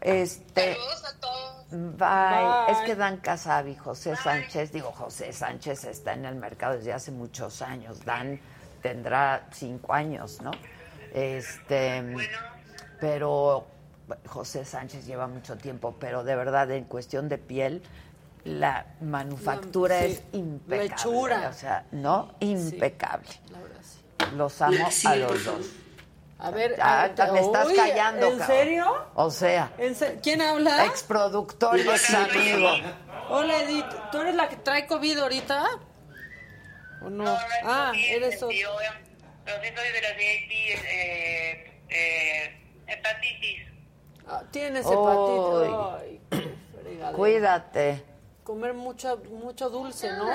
Este, 0.00 0.74
Saludos 0.74 1.04
a 1.04 1.16
todos. 1.20 1.37
Bye. 1.70 1.96
Bye. 1.98 2.72
Es 2.72 2.78
que 2.86 2.94
Dan 2.96 3.18
Casab 3.18 3.68
y 3.68 3.74
José 3.76 4.16
Sánchez, 4.16 4.72
digo, 4.72 4.90
José 4.92 5.32
Sánchez 5.32 5.84
está 5.84 6.14
en 6.14 6.24
el 6.24 6.34
mercado 6.36 6.76
desde 6.76 6.92
hace 6.92 7.10
muchos 7.10 7.60
años. 7.62 8.04
Dan 8.04 8.40
tendrá 8.82 9.46
cinco 9.52 9.92
años, 9.92 10.40
¿no? 10.40 10.50
Este, 11.12 12.02
pero 13.00 13.66
José 14.26 14.64
Sánchez 14.64 15.06
lleva 15.06 15.26
mucho 15.26 15.56
tiempo, 15.56 15.96
pero 15.98 16.24
de 16.24 16.36
verdad, 16.36 16.70
en 16.70 16.84
cuestión 16.84 17.28
de 17.28 17.38
piel, 17.38 17.82
la 18.44 18.86
manufactura 19.00 20.00
Sí. 20.00 20.04
es 20.12 20.22
impecable. 20.32 20.88
La 20.88 20.94
hechura. 20.94 21.48
O 21.50 21.52
sea, 21.52 21.84
¿no? 21.92 22.34
Impecable. 22.40 23.28
La 23.50 23.58
verdad, 23.60 23.80
sí. 23.82 23.98
Los 24.36 24.62
amo 24.62 24.76
a 25.04 25.16
los 25.16 25.44
dos. 25.44 25.66
A 26.40 26.50
ver, 26.52 26.76
Ah, 26.80 27.02
a- 27.04 27.14
te- 27.14 27.32
me 27.32 27.40
estás 27.40 27.66
uy, 27.66 27.74
callando, 27.74 28.26
¿En 28.28 28.38
cabrón. 28.38 28.56
serio? 28.56 29.06
O 29.14 29.30
sea, 29.30 29.72
¿En 29.78 29.94
se- 29.96 30.20
¿Quién 30.20 30.40
habla? 30.40 30.84
exproductor 30.86 31.76
y 31.78 31.82
ex 31.88 32.14
amigo. 32.14 32.68
Hola, 33.30 33.62
Edith. 33.62 33.86
¿Tú 34.12 34.20
eres 34.20 34.34
la 34.36 34.48
que 34.48 34.56
trae 34.56 34.86
COVID 34.86 35.18
ahorita? 35.18 35.64
¿O 37.02 37.10
no? 37.10 37.24
ah, 37.64 37.92
eres 38.08 38.36
otro. 38.42 38.50
Yo, 38.52 38.68
yo 39.46 39.52
sí 39.62 39.68
soy 39.74 39.92
de 39.92 40.00
la 40.02 40.12
VIP, 40.12 40.50
eh, 40.84 41.82
eh, 41.88 42.60
hepatitis. 42.86 43.62
Ah, 44.28 44.42
tienes 44.50 44.86
hepatitis. 44.86 45.74
Ay, 46.00 46.20
qué. 46.30 47.12
Cuídate. 47.16 48.04
Comer 48.44 48.74
mucha, 48.74 49.16
mucho 49.16 49.68
dulce, 49.70 50.10
¿no? 50.12 50.30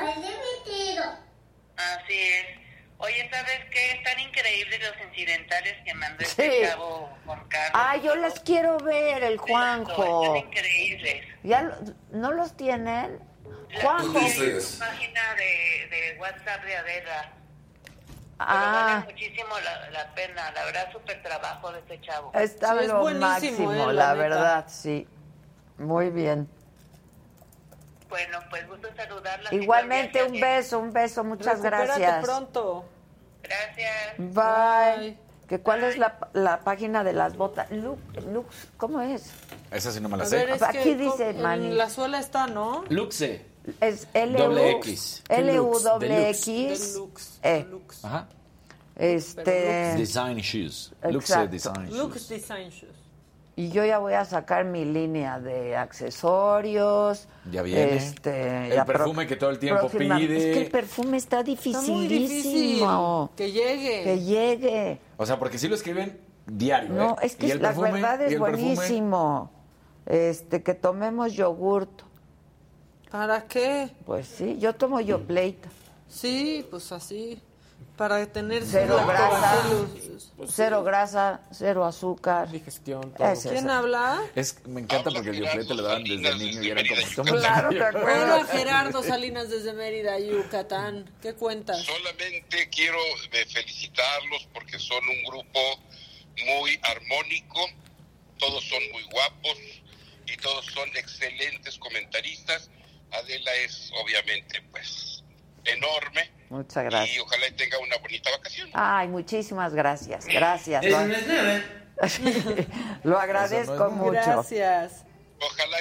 Así 1.75 2.13
es. 2.13 2.62
Oye, 3.03 3.29
¿sabes 3.29 3.59
qué? 3.69 3.91
Están 3.91 4.17
increíbles 4.17 4.79
los 4.81 5.07
incidentales 5.09 5.73
que 5.83 5.93
mandó 5.93 6.23
Sí. 6.23 6.31
este 6.41 6.67
chavo 6.69 7.09
Juan 7.25 7.43
Carlos. 7.49 7.71
Ah, 7.73 7.97
yo 7.97 8.15
las 8.15 8.39
quiero 8.39 8.77
ver, 8.77 9.23
el 9.23 9.37
Juanjo. 9.37 10.23
Están 10.23 10.37
increíbles. 10.49 11.25
¿Ya 11.43 11.63
lo- 11.63 11.75
no 12.11 12.31
los 12.31 12.55
tienen? 12.55 13.19
La- 13.73 13.81
Juanjo. 13.81 14.19
su 14.61 14.79
página 14.79 15.21
de, 15.35 15.87
de 15.89 16.17
WhatsApp 16.17 16.63
de 16.63 16.77
Adela. 16.77 17.31
Pero 18.37 18.49
Ah, 18.49 19.01
vale 19.03 19.13
muchísimo 19.13 19.59
la, 19.59 19.89
la 19.91 20.15
pena. 20.15 20.51
La 20.51 20.63
verdad, 20.65 20.91
súper 20.93 21.21
trabajo 21.23 21.71
de 21.73 21.79
este 21.79 21.99
chavo. 22.01 22.31
está 22.33 22.71
Sí, 22.73 22.79
es 22.83 22.87
lo 22.87 23.03
máximo, 23.11 23.73
eh, 23.73 23.77
la, 23.77 23.85
la 23.93 24.13
neta. 24.13 24.13
verdad, 24.13 24.65
sí. 24.69 25.07
Muy 25.77 26.09
bien. 26.09 26.47
Bueno, 28.07 28.39
pues 28.49 28.65
gusto 28.67 28.87
saludarla. 28.95 29.53
Igualmente, 29.53 30.23
un 30.23 30.39
beso, 30.39 30.79
un 30.79 30.93
beso, 30.93 31.23
muchas 31.25 31.59
Recupérate 31.59 31.85
gracias. 31.99 32.23
pronto. 32.23 32.89
Gracias. 33.43 34.17
Bye. 34.17 35.17
¿Que 35.47 35.59
¿Cuál 35.59 35.83
es 35.83 35.97
la, 35.97 36.17
la 36.33 36.61
página 36.61 37.03
de 37.03 37.11
las 37.13 37.35
botas? 37.35 37.69
Lux, 37.69 37.99
Lux, 38.31 38.47
¿cómo 38.77 39.01
es? 39.01 39.29
Esa 39.71 39.91
sí 39.91 39.99
no 39.99 40.07
me 40.09 40.17
la 40.17 40.23
A 40.23 40.27
sé. 40.27 40.37
ver, 40.45 40.63
Aquí 40.63 40.77
que 40.79 40.95
dice, 40.95 41.29
en 41.31 41.41
Manny. 41.41 41.73
la 41.73 41.89
suela 41.89 42.19
está, 42.19 42.47
¿no? 42.47 42.85
Luxe. 42.89 43.45
Es 43.81 44.07
L 44.13 44.37
Doble 44.37 44.61
U 44.75 44.77
X. 44.77 45.23
L 45.29 45.59
U 45.59 45.63
Deluxe, 45.65 45.83
doble 45.83 46.07
deluxe. 46.09 46.47
X 46.47 46.93
Deluxe. 46.93 47.39
E. 47.43 47.65
Ajá. 48.03 48.27
Este 48.95 49.95
Design 49.97 50.37
Shoes. 50.37 50.93
Luxe. 51.09 51.47
Design 51.47 51.89
Lux 51.97 52.15
Shoes. 52.15 52.29
Design 52.29 52.69
Shoes. 52.69 52.95
Y 53.55 53.69
yo 53.69 53.85
ya 53.85 53.99
voy 53.99 54.13
a 54.13 54.25
sacar 54.25 54.65
mi 54.65 54.83
línea 54.85 55.39
de 55.39 55.75
accesorios. 55.75 57.27
Ya 57.51 57.61
viene. 57.61 57.95
Este, 57.95 58.67
El 58.69 58.73
ya 58.73 58.85
perfume 58.85 59.27
que 59.27 59.35
todo 59.35 59.49
el 59.51 59.59
tiempo 59.59 59.87
próxima- 59.89 60.17
pide. 60.17 60.37
Es 60.37 60.57
que 60.57 60.63
el 60.65 60.71
perfume 60.71 61.17
está 61.17 61.41
Está 61.41 61.81
muy 61.81 62.07
difícil. 62.07 62.09
dificilísimo. 62.09 63.31
Que 63.35 63.51
llegue. 63.51 64.03
Que 64.03 64.19
llegue. 64.21 64.99
O 65.17 65.25
sea, 65.25 65.37
porque 65.37 65.57
sí 65.57 65.67
lo 65.67 65.75
escriben 65.75 66.19
diario. 66.47 66.89
No, 66.93 67.11
¿eh? 67.11 67.15
es 67.27 67.35
que 67.35 67.53
la 67.55 67.69
perfume, 67.69 67.91
verdad 67.91 68.21
es 68.21 68.29
perfume. 68.39 68.49
buenísimo. 68.51 69.51
Este, 70.05 70.63
que 70.63 70.73
tomemos 70.73 71.33
yogurt. 71.33 72.01
¿Para 73.11 73.43
qué? 73.45 73.91
Pues 74.05 74.27
sí, 74.27 74.57
yo 74.59 74.73
tomo 74.73 74.99
yo 74.99 75.21
plate. 75.21 75.59
Sí, 76.07 76.65
pues 76.69 76.91
así. 76.91 77.39
Para 77.97 78.25
tener 78.25 78.63
Cero 78.65 78.99
grasa. 79.07 79.63
Cero 80.49 80.83
grasa, 80.83 81.41
cero 81.51 81.85
azúcar. 81.85 82.49
Digestión, 82.49 83.13
todo. 83.13 83.33
¿Quién 83.41 83.55
es. 83.57 83.65
habla? 83.65 84.19
Es, 84.35 84.65
me 84.65 84.81
encanta 84.81 85.11
porque 85.11 85.29
el 85.29 85.35
dioplete 85.37 85.75
le 85.75 85.81
daban 85.83 86.03
desde 86.03 86.35
niño 86.37 86.63
y 86.63 86.69
era 86.71 86.81
como... 86.87 87.01
"Toma 87.15 87.39
Claro, 87.39 87.69
te 87.69 87.83
acuerdas. 87.83 88.49
Gerardo 88.49 89.03
Salinas 89.03 89.49
desde 89.51 89.73
Mérida, 89.73 90.17
Yucatán. 90.19 91.07
¿Qué 91.21 91.35
cuentas? 91.35 91.83
Solamente 91.85 92.67
quiero 92.71 92.97
felicitarlos 93.29 94.47
porque 94.53 94.79
son 94.79 95.03
un 95.07 95.23
grupo 95.31 95.59
muy 96.47 96.79
armónico, 96.81 97.59
todos 98.39 98.63
son 98.63 98.81
muy 98.91 99.03
guapos 99.03 99.57
y 100.25 100.35
todos 100.37 100.65
son 100.65 100.89
excelentes 100.95 101.77
comentaristas. 101.77 102.71
Adela 103.11 103.53
es 103.63 103.91
obviamente 104.03 104.63
pues 104.71 105.12
enorme 105.65 106.31
Muchas 106.49 106.83
y 106.83 106.87
gracias. 106.87 107.23
ojalá 107.23 107.47
y 107.47 107.51
tenga 107.53 107.79
una 107.79 107.97
bonita 107.97 108.29
vacación. 108.31 108.69
Ay, 108.73 109.07
muchísimas 109.07 109.73
gracias. 109.73 110.25
Gracias. 110.25 110.83
Lo, 113.03 113.17
agradezco 113.17 113.89
mucho. 113.91 114.11
Gracias. 114.11 115.05
Ojalá 115.39 115.77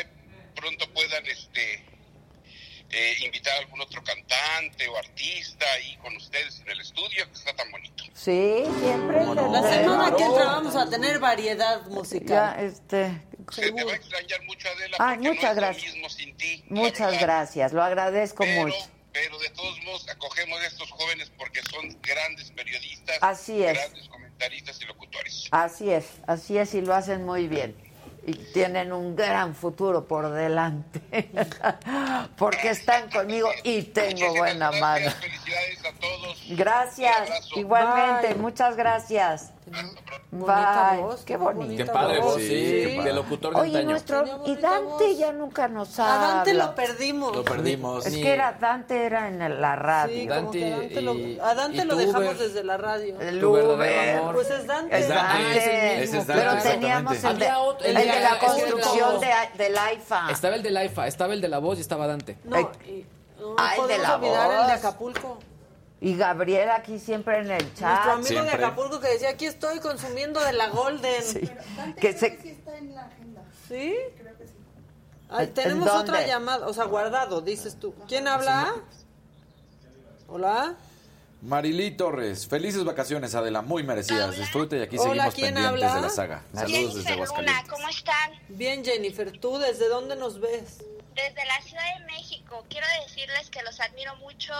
pronto 0.54 0.88
puedan 0.92 1.26
este 1.26 1.84
eh, 2.90 3.14
invitar 3.24 3.54
a 3.54 3.58
algún 3.60 3.80
otro 3.80 4.02
cantante 4.02 4.86
o 4.88 4.96
artista 4.96 5.66
ahí 5.76 5.96
con 5.96 6.14
ustedes 6.16 6.60
en 6.60 6.70
el 6.70 6.80
estudio 6.80 7.26
que 7.26 7.32
está 7.32 7.54
tan 7.54 7.70
bonito. 7.70 8.04
Sí, 8.14 8.64
siempre. 8.80 9.24
La 9.24 9.62
semana 9.62 10.16
que 10.16 10.22
entra 10.22 10.44
vamos 10.44 10.76
a 10.76 10.88
tener 10.88 11.18
variedad 11.18 11.82
musical. 11.86 12.28
Ya, 12.28 12.62
este. 12.62 13.22
Se 13.50 13.72
te 13.72 13.84
va 13.84 13.92
a 13.92 13.96
extrañar 13.96 14.42
mucho 14.44 14.68
Adela 14.68 14.96
Ay, 15.00 15.18
muchas 15.18 15.54
no 15.54 15.60
gracias. 15.60 15.84
es 15.84 15.88
lo 15.88 15.94
mismo 15.94 16.08
sin 16.10 16.36
ti. 16.36 16.64
Muchas 16.68 17.20
gracias. 17.20 17.72
Lo 17.72 17.82
agradezco 17.82 18.46
mucho. 18.46 18.76
Pero 19.12 19.38
de 19.38 19.50
todos 19.50 19.80
modos 19.82 20.08
acogemos 20.08 20.60
a 20.60 20.66
estos 20.66 20.90
jóvenes 20.90 21.30
porque 21.36 21.60
son 21.70 21.96
grandes 22.00 22.50
periodistas, 22.52 23.18
Así 23.20 23.62
es. 23.62 23.74
grandes 23.74 24.08
comentaristas 24.08 24.80
y 24.80 24.84
locutores. 24.86 25.48
Así 25.50 25.90
es, 25.90 26.06
así 26.26 26.58
es, 26.58 26.74
y 26.74 26.80
lo 26.80 26.94
hacen 26.94 27.24
muy 27.24 27.48
bien. 27.48 27.76
Y 28.24 28.34
tienen 28.34 28.92
un 28.92 29.16
gran 29.16 29.54
futuro 29.54 30.06
por 30.06 30.30
delante. 30.30 31.00
Porque 32.38 32.70
están 32.70 33.10
conmigo 33.10 33.50
y 33.64 33.82
tengo 33.82 34.36
buena 34.36 34.70
mano. 34.70 35.10
Felicidades 35.10 35.84
a 35.84 35.92
todos. 35.94 36.38
Gracias, 36.50 37.48
igualmente, 37.56 38.36
muchas 38.36 38.76
gracias. 38.76 39.50
Bonita 40.30 40.90
Bye. 40.92 41.02
voz, 41.02 41.20
Qué 41.24 41.36
bonito. 41.36 41.76
Qué 41.84 41.90
padre 41.90 42.20
voz, 42.20 42.36
sí, 42.36 42.48
qué 42.48 42.94
padre. 42.96 43.10
de 43.10 43.16
locutor 43.16 43.54
de 43.54 43.60
Oye, 43.60 43.68
antaño. 43.78 43.90
nuestro. 43.90 44.24
Y 44.46 44.56
Dante 44.56 45.16
ya 45.16 45.32
nunca 45.32 45.68
nos 45.68 45.98
A 46.00 46.14
habla. 46.14 46.34
Dante 46.36 46.54
lo 46.54 46.74
perdimos. 46.74 47.36
Lo 47.36 47.44
perdimos. 47.44 48.06
Es 48.06 48.14
que 48.14 48.32
era 48.32 48.52
Dante 48.52 49.04
era 49.04 49.28
en 49.28 49.60
la 49.60 49.76
radio. 49.76 50.14
Sí, 50.20 50.26
como 50.26 50.50
que 50.50 50.60
Dante 50.70 50.80
Dante 50.80 51.00
lo- 51.02 51.14
y- 51.14 51.38
a 51.38 51.54
Dante 51.54 51.76
y 51.78 51.84
lo 51.84 51.96
dejamos 51.96 52.18
Uber. 52.20 52.38
desde 52.38 52.64
la 52.64 52.76
radio. 52.76 53.20
El 53.20 53.44
Uber. 53.44 54.18
amor. 54.18 54.34
Pues 54.34 54.50
es 54.50 54.66
Dante. 54.66 54.98
Es 54.98 55.08
Dante. 55.08 55.56
Es 55.58 55.66
el 55.66 56.18
mismo, 56.18 56.34
Pero 56.34 56.62
teníamos 56.62 57.24
el 57.24 57.38
de, 57.38 57.52
otro- 57.52 57.86
el 57.86 57.96
el 57.96 58.02
de 58.08 58.20
la 58.20 58.28
es 58.32 58.38
construcción 58.38 59.20
de, 59.20 59.32
del 59.64 59.78
AIFA. 59.78 60.30
Estaba 60.30 60.56
el 60.56 60.62
de 60.62 60.70
la 60.70 60.84
IFA, 60.84 61.06
estaba 61.06 61.34
el 61.34 61.40
de 61.40 61.48
la 61.48 61.58
voz 61.58 61.78
y 61.78 61.82
estaba 61.82 62.06
Dante. 62.06 62.36
No, 62.44 62.58
y, 62.58 63.06
no 63.40 63.54
Ah, 63.58 63.74
el 63.80 63.86
de 63.88 63.98
la 63.98 64.16
olvidar 64.16 64.50
el 64.50 64.56
de 64.56 64.62
voz. 64.62 64.72
Acapulco. 64.72 65.38
Y 66.04 66.16
Gabriel 66.16 66.68
aquí 66.70 66.98
siempre 66.98 67.38
en 67.38 67.50
el 67.52 67.74
chat. 67.74 68.04
Nuestro 68.06 68.12
amigo 68.12 68.28
de 68.28 68.34
Siempre. 68.50 68.64
Acapulco 68.66 68.98
que 69.00 69.08
decía, 69.08 69.30
aquí 69.30 69.46
estoy 69.46 69.78
consumiendo 69.78 70.40
de 70.40 70.52
la 70.52 70.68
Golden. 70.68 71.22
Que 72.00 72.12
se- 72.12 72.58
¿Sí? 73.68 73.94
Ay, 75.30 75.46
¿En 75.46 75.54
tenemos 75.54 75.86
dónde? 75.86 76.10
otra 76.12 76.26
llamada, 76.26 76.66
o 76.66 76.74
sea, 76.74 76.84
guardado, 76.84 77.40
dices 77.40 77.76
tú. 77.78 77.94
¿Quién 78.08 78.26
habla? 78.26 78.74
Hola. 80.28 80.74
Marilí 81.40 81.92
Torres, 81.96 82.46
felices 82.46 82.84
vacaciones, 82.84 83.34
Adela, 83.34 83.62
muy 83.62 83.82
merecidas. 83.82 84.36
Disfrute 84.36 84.78
y 84.78 84.82
aquí 84.82 84.96
Hola, 84.98 85.08
seguimos 85.30 85.34
¿quién 85.34 85.54
pendientes 85.54 85.84
habla? 85.84 85.94
de 85.94 86.00
la 86.02 86.10
saga. 86.10 86.42
Saludos 86.52 86.94
desde 86.96 87.12
Aguascalientes. 87.12 87.68
¿cómo 87.70 87.88
están? 87.88 88.30
Bien, 88.48 88.84
Jennifer, 88.84 89.32
¿tú 89.38 89.58
desde 89.58 89.88
dónde 89.88 90.16
nos 90.16 90.40
ves? 90.40 90.84
Desde 91.14 91.44
la 91.46 91.60
Ciudad 91.62 91.98
de 91.98 92.04
México, 92.06 92.64
quiero 92.68 92.86
decirles 93.04 93.50
que 93.50 93.62
los 93.62 93.80
admiro 93.80 94.16
mucho. 94.16 94.52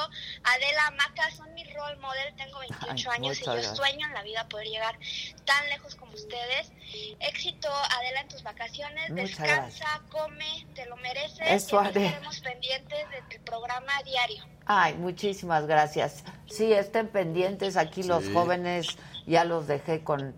Adela, 0.44 0.90
Maca, 0.96 1.30
son 1.36 1.52
mi 1.54 1.64
role 1.64 1.96
model. 1.96 2.34
Tengo 2.36 2.58
28 2.58 3.10
Ay, 3.10 3.16
años 3.16 3.40
y 3.40 3.44
yo 3.44 3.52
gracias. 3.52 3.76
sueño 3.76 4.06
en 4.06 4.14
la 4.14 4.22
vida 4.22 4.48
poder 4.48 4.66
llegar 4.66 4.98
tan 5.44 5.68
lejos 5.70 5.94
como 5.94 6.12
ustedes. 6.12 6.72
Éxito, 7.20 7.68
Adela, 7.98 8.20
en 8.20 8.28
tus 8.28 8.42
vacaciones. 8.42 9.10
Muchas 9.10 9.38
Descansa, 9.38 10.02
come, 10.10 10.66
te 10.74 10.86
lo 10.86 10.96
mereces. 10.96 11.40
Eso 11.40 11.78
haré. 11.80 12.06
estaremos 12.06 12.40
pendientes 12.40 13.10
de 13.10 13.36
tu 13.38 13.44
programa 13.44 13.92
diario. 14.04 14.44
Ay, 14.66 14.94
muchísimas 14.94 15.66
gracias. 15.66 16.22
Sí, 16.48 16.72
estén 16.72 17.08
pendientes 17.08 17.76
aquí 17.76 18.02
los 18.02 18.28
jóvenes, 18.28 18.86
ya 19.26 19.44
los 19.44 19.66
dejé 19.66 20.04
con, 20.04 20.34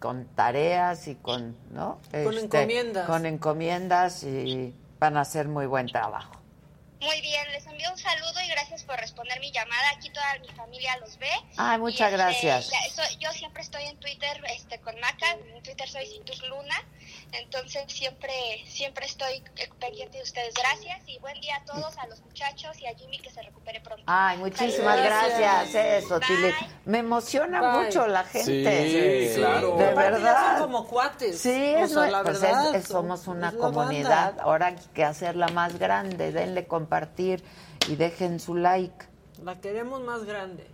con 0.00 0.26
tareas 0.34 1.06
y 1.08 1.14
con, 1.14 1.56
¿no? 1.70 2.00
Este, 2.06 2.24
Con 2.24 2.38
encomiendas. 2.38 3.06
Con 3.06 3.26
encomiendas 3.26 4.22
y 4.24 4.74
van 4.98 5.16
a 5.16 5.20
hacer 5.22 5.48
muy 5.48 5.66
buen 5.66 5.86
trabajo. 5.86 6.32
Muy 7.00 7.20
bien, 7.20 7.46
les 7.52 7.64
envío 7.66 7.92
un 7.92 7.98
saludo 7.98 8.40
y 8.44 8.48
gracias 8.48 8.82
por 8.82 8.96
responder 8.98 9.38
mi 9.38 9.52
llamada. 9.52 9.90
Aquí 9.96 10.10
toda 10.10 10.36
mi 10.40 10.48
familia 10.48 10.96
los 10.98 11.16
ve. 11.18 11.30
Ay, 11.56 11.78
muchas 11.78 12.10
Y, 12.10 12.14
este, 12.14 12.16
gracias. 12.16 13.18
yo 13.20 13.30
siempre 13.32 13.62
estoy 13.62 13.84
en 13.84 13.96
Twitter 13.98 14.42
este, 14.52 14.80
con 14.80 14.98
Maca, 14.98 15.30
en 15.30 15.62
Twitter 15.62 15.88
soy 15.88 16.06
Citus 16.06 16.42
Luna, 16.48 16.82
entonces 17.32 17.84
siempre 17.88 18.32
siempre 18.66 19.06
estoy 19.06 19.42
pendiente 19.80 20.18
de 20.18 20.22
ustedes. 20.24 20.54
Gracias 20.54 21.00
y 21.06 21.18
buen 21.18 21.38
día 21.40 21.56
a 21.56 21.64
todos, 21.64 21.96
a 21.98 22.06
los 22.06 22.20
muchachos 22.22 22.78
y 22.80 22.86
a 22.86 22.94
Jimmy 22.96 23.18
que 23.18 23.30
se 23.30 23.42
recupere 23.42 23.80
pronto. 23.80 24.02
Ay, 24.06 24.38
muchísimas 24.38 24.96
Gracias. 25.02 25.38
gracias. 25.38 26.04
Eso, 26.04 26.20
Tile. 26.20 26.54
Me 26.84 26.98
emociona 26.98 27.60
Bye. 27.60 27.84
mucho 27.86 28.06
la 28.06 28.24
gente. 28.24 29.30
Sí, 29.30 29.36
claro. 29.36 29.76
De 29.76 29.94
verdad. 29.94 30.58
son 30.58 30.70
como 30.72 30.86
cuates. 30.88 31.40
Sí, 31.40 31.48
O 31.76 31.84
es, 31.84 31.92
sea, 31.92 32.10
la 32.10 32.22
pues 32.22 32.36
es- 32.36 32.42
verdad, 32.42 32.74
es- 32.74 32.86
somos 32.88 33.26
una 33.26 33.52
comunidad. 33.52 34.26
banda. 34.28 34.42
Ahora 34.42 34.66
hay 34.66 34.76
que 34.94 35.04
hacerla 35.04 35.48
más 35.48 35.78
grande. 35.78 36.32
Denle 36.32 36.66
compartir 36.66 37.42
y 37.88 37.96
dejen 37.96 38.40
su 38.40 38.54
like. 38.54 39.06
La 39.44 39.60
queremos 39.60 40.00
más 40.00 40.24
grande. 40.24 40.66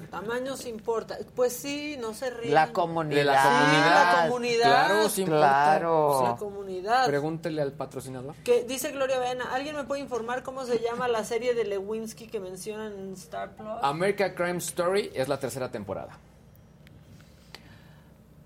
El 0.00 0.08
tamaño 0.08 0.56
se 0.56 0.68
importa. 0.68 1.18
Pues 1.34 1.52
sí, 1.56 1.96
no 2.00 2.14
se 2.14 2.30
ríen. 2.30 2.54
La 2.54 2.72
comunidad. 2.72 3.18
De 3.18 3.24
la 3.24 3.42
comunidad. 3.42 4.14
la 4.22 4.28
comunidad. 4.28 4.86
Claro, 4.86 5.08
sí 5.08 5.20
importa. 5.22 5.48
Claro. 5.48 6.22
La 6.24 6.36
comunidad. 6.36 7.06
Pregúntele 7.06 7.62
al 7.62 7.72
patrocinador. 7.72 8.34
Que 8.44 8.64
dice 8.64 8.90
Gloria 8.92 9.18
Baena, 9.18 9.52
¿alguien 9.52 9.76
me 9.76 9.84
puede 9.84 10.00
informar 10.00 10.42
cómo 10.42 10.64
se 10.64 10.78
llama 10.80 11.08
la 11.08 11.24
serie 11.24 11.54
de 11.54 11.64
Lewinsky 11.64 12.26
que 12.26 12.40
mencionan 12.40 12.92
en 12.92 13.12
Star 13.14 13.50
Plus? 13.56 13.68
America 13.82 14.34
Crime 14.34 14.58
Story 14.58 15.10
es 15.14 15.28
la 15.28 15.38
tercera 15.38 15.70
temporada. 15.70 16.18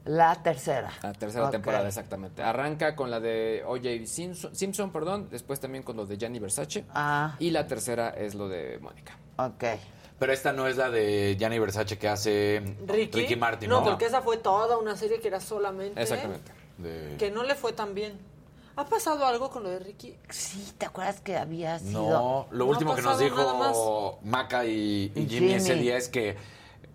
La 0.04 0.34
tercera. 0.42 0.92
La 1.00 1.12
tercera 1.12 1.48
temporada, 1.50 1.86
exactamente. 1.86 2.42
Arranca 2.42 2.96
con 2.96 3.09
la 3.09 3.20
de 3.20 3.62
O.J. 3.64 4.04
Simpson, 4.06 4.54
Simpson, 4.54 4.90
perdón, 4.90 5.28
después 5.30 5.60
también 5.60 5.84
con 5.84 5.96
lo 5.96 6.06
de 6.06 6.18
Gianni 6.18 6.40
Versace. 6.40 6.84
Ah, 6.92 7.36
Y 7.38 7.50
la 7.50 7.68
tercera 7.68 8.09
es 8.10 8.34
lo 8.34 8.48
de 8.48 8.78
Mónica. 8.80 9.16
ok. 9.36 9.64
Pero 10.22 10.32
esta 10.34 10.52
no 10.52 10.68
es 10.68 10.76
la 10.76 10.88
de 10.88 11.34
Gianni 11.36 11.58
Versace 11.58 11.98
que 11.98 12.06
hace 12.06 12.62
Ricky. 12.86 13.34
Martin, 13.34 13.68
no, 13.68 13.80
¿no? 13.80 13.84
porque 13.84 14.04
esa 14.04 14.22
fue 14.22 14.36
toda 14.36 14.78
una 14.78 14.96
serie 14.96 15.18
que 15.18 15.26
era 15.26 15.40
solamente. 15.40 16.00
Exactamente. 16.00 16.52
De- 16.78 17.16
Que 17.18 17.32
no 17.32 17.42
le 17.42 17.56
fue 17.56 17.72
tan 17.72 17.92
bien. 17.92 18.20
¿Ha 18.76 18.86
pasado 18.86 19.26
algo 19.26 19.50
con 19.50 19.64
lo 19.64 19.70
de 19.70 19.80
Ricky? 19.80 20.16
Sí, 20.30 20.74
¿te 20.78 20.86
acuerdas 20.86 21.20
que 21.20 21.36
había 21.36 21.76
sido? 21.80 22.08
No, 22.08 22.46
lo 22.52 22.66
No 22.66 22.70
último 22.70 22.94
que 22.94 23.02
nos 23.02 23.18
dijo 23.18 24.20
Maca 24.22 24.64
y, 24.64 25.10
Jimmy, 25.28 25.54
ese 25.54 25.74
día 25.74 25.96
es 25.96 26.08
que 26.08 26.36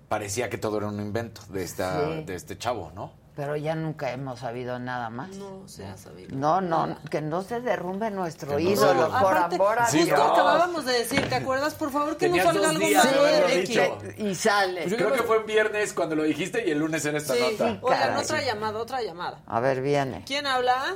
parecía 0.08 0.50
que 0.50 0.58
todo 0.58 0.78
era 0.78 0.88
un 0.88 1.02
invento 1.02 1.42
de 1.50 1.64
esta 1.66 2.08
Sí. 2.20 2.24
de 2.24 2.34
este 2.34 2.58
chavo, 2.58 2.94
¿no? 2.96 3.12
Pero 3.38 3.56
ya 3.56 3.76
nunca 3.76 4.12
hemos 4.12 4.40
sabido 4.40 4.80
nada 4.80 5.12
más. 5.12 5.30
No 5.36 5.62
se 5.68 5.86
ha 5.86 5.96
sabido. 5.96 6.36
No, 6.36 6.60
no, 6.60 6.98
que 7.12 7.22
no 7.22 7.44
se 7.44 7.62
derrumbe 7.62 8.10
nuestro 8.10 8.54
no 8.54 8.60
ídolo, 8.60 9.08
por 9.10 9.16
Aparte, 9.38 9.56
amor 9.58 9.78
a 9.80 9.84
justo 9.86 9.98
Dios. 10.06 10.20
acabábamos 10.20 10.86
de 10.86 10.94
decir, 10.94 11.30
¿te 11.30 11.36
acuerdas? 11.36 11.76
Por 11.76 11.92
favor, 11.92 12.18
que 12.18 12.26
Tenías 12.26 12.46
no 12.48 12.54
salga 12.54 12.70
algo 12.70 12.80
días 12.88 13.06
más. 13.06 14.18
Y 14.18 14.34
sale. 14.34 14.82
Pues 14.82 14.92
yo 14.92 14.98
creo 14.98 15.14
que 15.14 15.22
fue 15.22 15.38
en 15.38 15.46
viernes 15.46 15.94
cuando 15.94 16.16
lo 16.16 16.24
dijiste 16.24 16.68
y 16.68 16.72
el 16.72 16.80
lunes 16.80 17.06
era 17.06 17.20
esta 17.20 17.36
Sí, 17.36 17.40
nota. 17.52 17.78
oigan, 17.80 18.00
caray. 18.00 18.24
otra 18.24 18.42
llamada, 18.42 18.80
otra 18.80 19.02
llamada. 19.04 19.40
A 19.46 19.60
ver, 19.60 19.82
viene. 19.84 20.24
¿Quién 20.26 20.48
habla? 20.48 20.96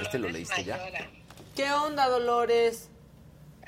¿Este 0.00 0.18
lo 0.18 0.30
leíste 0.30 0.64
ya? 0.64 0.78
¿Qué 1.54 1.70
onda, 1.72 2.08
Dolores? 2.08 2.88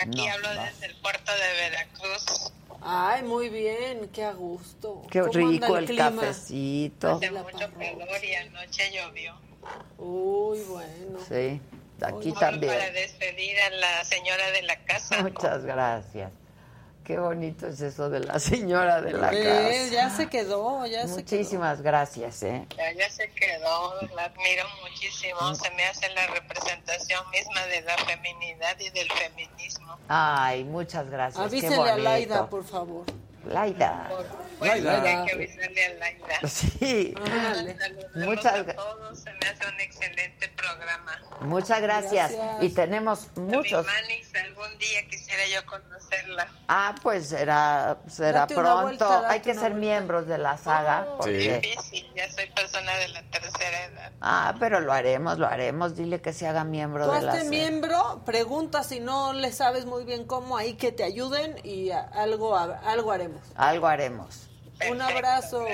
Aquí 0.00 0.26
No, 0.26 0.32
hablo 0.32 0.54
no. 0.54 0.62
desde 0.62 0.86
el 0.86 0.96
puerto 0.96 1.30
de 1.30 1.68
Veracruz. 1.70 2.52
Ay, 2.84 3.22
muy 3.22 3.48
bien, 3.48 4.08
qué 4.12 4.24
a 4.24 4.32
gusto. 4.32 5.02
Qué 5.10 5.20
¿Cómo 5.20 5.48
anda 5.48 5.66
rico 5.66 5.78
el, 5.78 5.84
clima? 5.86 6.10
cafecito. 6.10 7.12
Hace 7.16 7.30
mucho 7.30 7.58
calor 7.58 8.24
y 8.24 8.34
anoche 8.34 8.90
llovió. 8.92 9.34
Uy, 9.98 10.60
bueno. 10.68 11.18
Sí, 11.28 11.60
aquí 12.04 12.32
Para 12.32 12.50
también. 12.50 12.72
despedir 12.92 13.60
a 13.60 13.70
la 13.70 14.04
señora 14.04 14.50
de 14.50 14.62
la 14.62 14.76
casa. 14.84 15.22
Muchas 15.22 15.64
gracias. 15.64 16.30
Qué 17.04 17.18
bonito 17.18 17.66
es 17.66 17.80
eso 17.80 18.08
de 18.08 18.20
la 18.20 18.38
señora 18.38 19.00
de 19.00 19.12
la 19.12 19.30
¿Ves? 19.30 19.90
casa. 19.90 19.92
Ya 19.92 20.10
se 20.10 20.28
quedó, 20.28 20.86
ya 20.86 21.02
se 21.02 21.06
quedó. 21.06 21.16
Muchísimas 21.16 21.82
gracias, 21.82 22.42
¿eh? 22.44 22.66
Ya, 22.76 22.92
ya 22.92 23.10
se 23.10 23.28
quedó, 23.30 24.00
la 24.14 24.24
admiro 24.24 24.64
muchísimo. 24.82 25.54
Se 25.54 25.70
me 25.72 25.84
hace 25.84 26.08
la 26.10 26.26
representación 26.28 27.24
misma 27.30 27.66
de 27.66 27.82
la 27.82 27.96
feminidad 27.98 28.78
y 28.78 28.90
del 28.90 29.10
feminismo. 29.10 29.98
Ay, 30.08 30.64
muchas 30.64 31.10
gracias. 31.10 31.50
Qué 31.50 31.58
Avísele 31.58 31.90
a. 31.90 31.96
Laida, 31.96 32.48
por 32.48 32.64
favor. 32.64 33.04
Laida. 33.46 34.08
Bueno, 34.68 34.90
Laida. 34.90 35.20
hay 35.20 35.26
que 35.26 35.32
avisarle 35.34 35.84
a 35.86 35.94
Laida. 35.94 36.26
Sí. 36.48 37.14
Saludos 37.78 38.10
Muchas 38.16 38.46
a 38.54 38.58
gra- 38.64 38.74
todos, 38.74 39.18
se 39.18 39.32
me 39.32 39.38
hace 39.48 39.66
un 39.68 39.80
excelente 39.80 40.48
programa. 40.56 41.18
Muchas 41.40 41.80
gracias. 41.80 42.32
Y 42.60 42.68
tenemos 42.70 43.28
muchos. 43.36 43.84
Manix, 43.86 44.34
algún 44.34 44.78
día 44.78 45.06
quisiera 45.08 45.42
yo 45.48 45.64
conocerla. 45.66 46.48
Ah, 46.68 46.94
pues 47.02 47.28
será, 47.28 47.98
será 48.08 48.40
Date 48.40 48.54
pronto. 48.54 48.82
vuelta, 48.82 49.28
Hay 49.30 49.40
que 49.40 49.52
ser 49.54 49.72
vuelta. 49.72 49.78
miembros 49.78 50.26
de 50.26 50.38
la 50.38 50.56
saga. 50.58 51.00
Es 51.02 51.08
porque- 51.16 51.60
difícil, 51.60 52.12
ya 52.14 52.30
soy 52.32 52.46
persona 52.50 52.94
de 52.96 53.08
la 53.08 53.22
tercera 53.30 53.84
edad. 53.86 54.12
Ah, 54.20 54.54
pero 54.60 54.80
lo 54.80 54.92
haremos, 54.92 55.38
lo 55.38 55.46
haremos. 55.46 55.96
Dile 55.96 56.20
que 56.20 56.32
se 56.32 56.46
haga 56.46 56.64
miembro 56.64 57.06
Tú 57.06 57.12
de 57.12 57.22
la 57.22 57.32
saga. 57.32 57.44
miembro, 57.44 58.22
pregunta 58.24 58.82
si 58.84 59.00
no 59.00 59.32
le 59.32 59.52
sabes 59.52 59.84
muy 59.86 60.04
bien 60.04 60.24
cómo, 60.26 60.56
ahí 60.56 60.74
que 60.74 60.92
te 60.92 61.02
ayuden 61.04 61.56
y 61.64 61.90
a- 61.90 62.00
algo, 62.02 62.56
algo 62.56 63.12
haremos. 63.12 63.42
Algo 63.56 63.86
haremos. 63.86 64.48
Un 64.90 65.00
abrazo. 65.00 65.64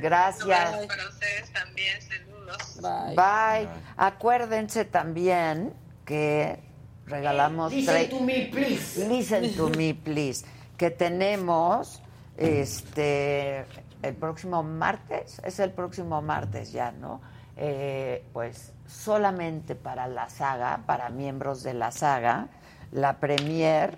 Gracias. 0.00 0.78
Bye. 0.78 0.86
Para 0.86 1.08
ustedes 1.08 1.52
también, 1.52 2.02
saludos. 2.02 2.80
Bye. 2.80 3.16
Bye. 3.16 3.68
Acuérdense 3.96 4.84
también 4.84 5.72
que 6.04 6.58
regalamos... 7.06 7.72
Listen 7.72 8.10
to 8.10 8.20
me, 8.20 8.48
please. 8.52 9.08
Listen 9.08 9.54
to 9.56 9.68
me, 9.70 9.94
please. 9.94 10.44
Que 10.76 10.90
tenemos 10.90 12.02
este 12.36 13.64
el 14.02 14.14
próximo 14.14 14.62
martes, 14.62 15.40
es 15.44 15.60
el 15.60 15.70
próximo 15.70 16.20
martes 16.22 16.72
ya, 16.72 16.90
¿no? 16.90 17.20
Eh, 17.56 18.24
pues 18.32 18.72
solamente 18.86 19.74
para 19.74 20.08
la 20.08 20.28
saga, 20.28 20.80
para 20.86 21.08
miembros 21.08 21.62
de 21.62 21.74
la 21.74 21.92
saga, 21.92 22.48
la 22.90 23.18
premier, 23.18 23.96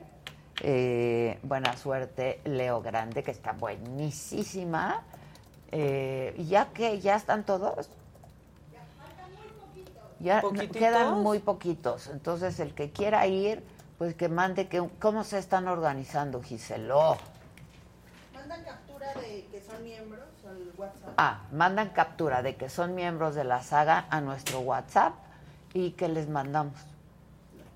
eh, 0.60 1.38
buena 1.42 1.76
suerte, 1.76 2.40
Leo 2.44 2.80
Grande, 2.80 3.22
que 3.22 3.30
está 3.30 3.52
buenísima. 3.52 5.02
Eh, 5.72 6.34
ya 6.46 6.66
que 6.66 7.00
ya 7.00 7.16
están 7.16 7.44
todos. 7.44 7.90
Ya 10.20 10.40
¿Poquititos? 10.40 10.76
quedan 10.76 11.22
muy 11.22 11.40
poquitos. 11.40 12.06
Entonces, 12.08 12.60
el 12.60 12.74
que 12.74 12.90
quiera 12.92 13.26
ir, 13.26 13.62
pues 13.98 14.14
que 14.14 14.28
mande 14.28 14.68
que 14.68 14.88
cómo 15.00 15.24
se 15.24 15.38
están 15.38 15.68
organizando, 15.68 16.42
Giselo. 16.42 17.18
Mandan 18.32 18.64
captura 18.64 19.12
de 19.14 19.46
que 19.50 19.60
son 19.60 19.82
miembros 19.82 20.24
al 20.48 20.72
WhatsApp. 20.78 21.14
Ah, 21.16 21.42
mandan 21.52 21.90
captura 21.90 22.42
de 22.42 22.56
que 22.56 22.68
son 22.68 22.94
miembros 22.94 23.34
de 23.34 23.44
la 23.44 23.62
saga 23.62 24.06
a 24.10 24.20
nuestro 24.20 24.60
WhatsApp 24.60 25.14
y 25.74 25.90
que 25.90 26.08
les 26.08 26.28
mandamos. 26.28 26.78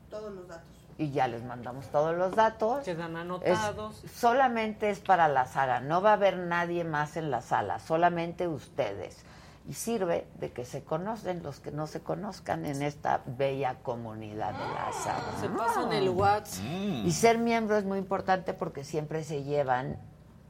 Todos 0.09 0.33
los 0.33 0.49
datos. 0.49 0.78
Y 0.99 1.13
ya 1.13 1.29
les 1.29 1.45
mandamos 1.45 1.87
todos 1.93 2.17
los 2.17 2.35
datos. 2.35 2.85
Quedan 2.85 3.13
Es- 3.13 3.21
anotados. 3.21 4.03
solamente 4.13 4.91
es 4.91 4.99
para 4.99 5.29
la 5.29 5.47
saga, 5.47 5.81
no 5.81 6.03
va 6.03 6.11
a 6.11 6.15
haber 6.15 6.37
nadie 6.39 6.83
más 6.85 7.17
en 7.17 7.31
la 7.31 7.41
sala, 7.41 7.79
solamente 7.79 8.49
ustedes. 8.49 9.17
Y 9.69 9.75
sirve 9.75 10.27
de 10.41 10.51
que 10.51 10.65
se 10.65 10.83
conocen 10.83 11.43
los 11.43 11.61
que 11.61 11.71
no 11.71 11.87
se 11.87 12.01
conozcan 12.01 12.65
en 12.65 12.83
esta 12.83 13.21
bella 13.27 13.77
comunidad 13.83 14.53
de 14.55 14.59
la 14.75 14.93
saga. 14.93 15.41
Se 15.41 15.49
pasan 15.51 15.93
el 15.93 16.09
WhatsApp. 16.09 16.65
Y 16.65 17.13
ser 17.13 17.39
miembro 17.39 17.77
es 17.77 17.85
muy 17.85 17.99
importante 17.99 18.53
porque 18.55 18.83
siempre 18.83 19.23
se 19.25 19.45
llevan, 19.45 19.99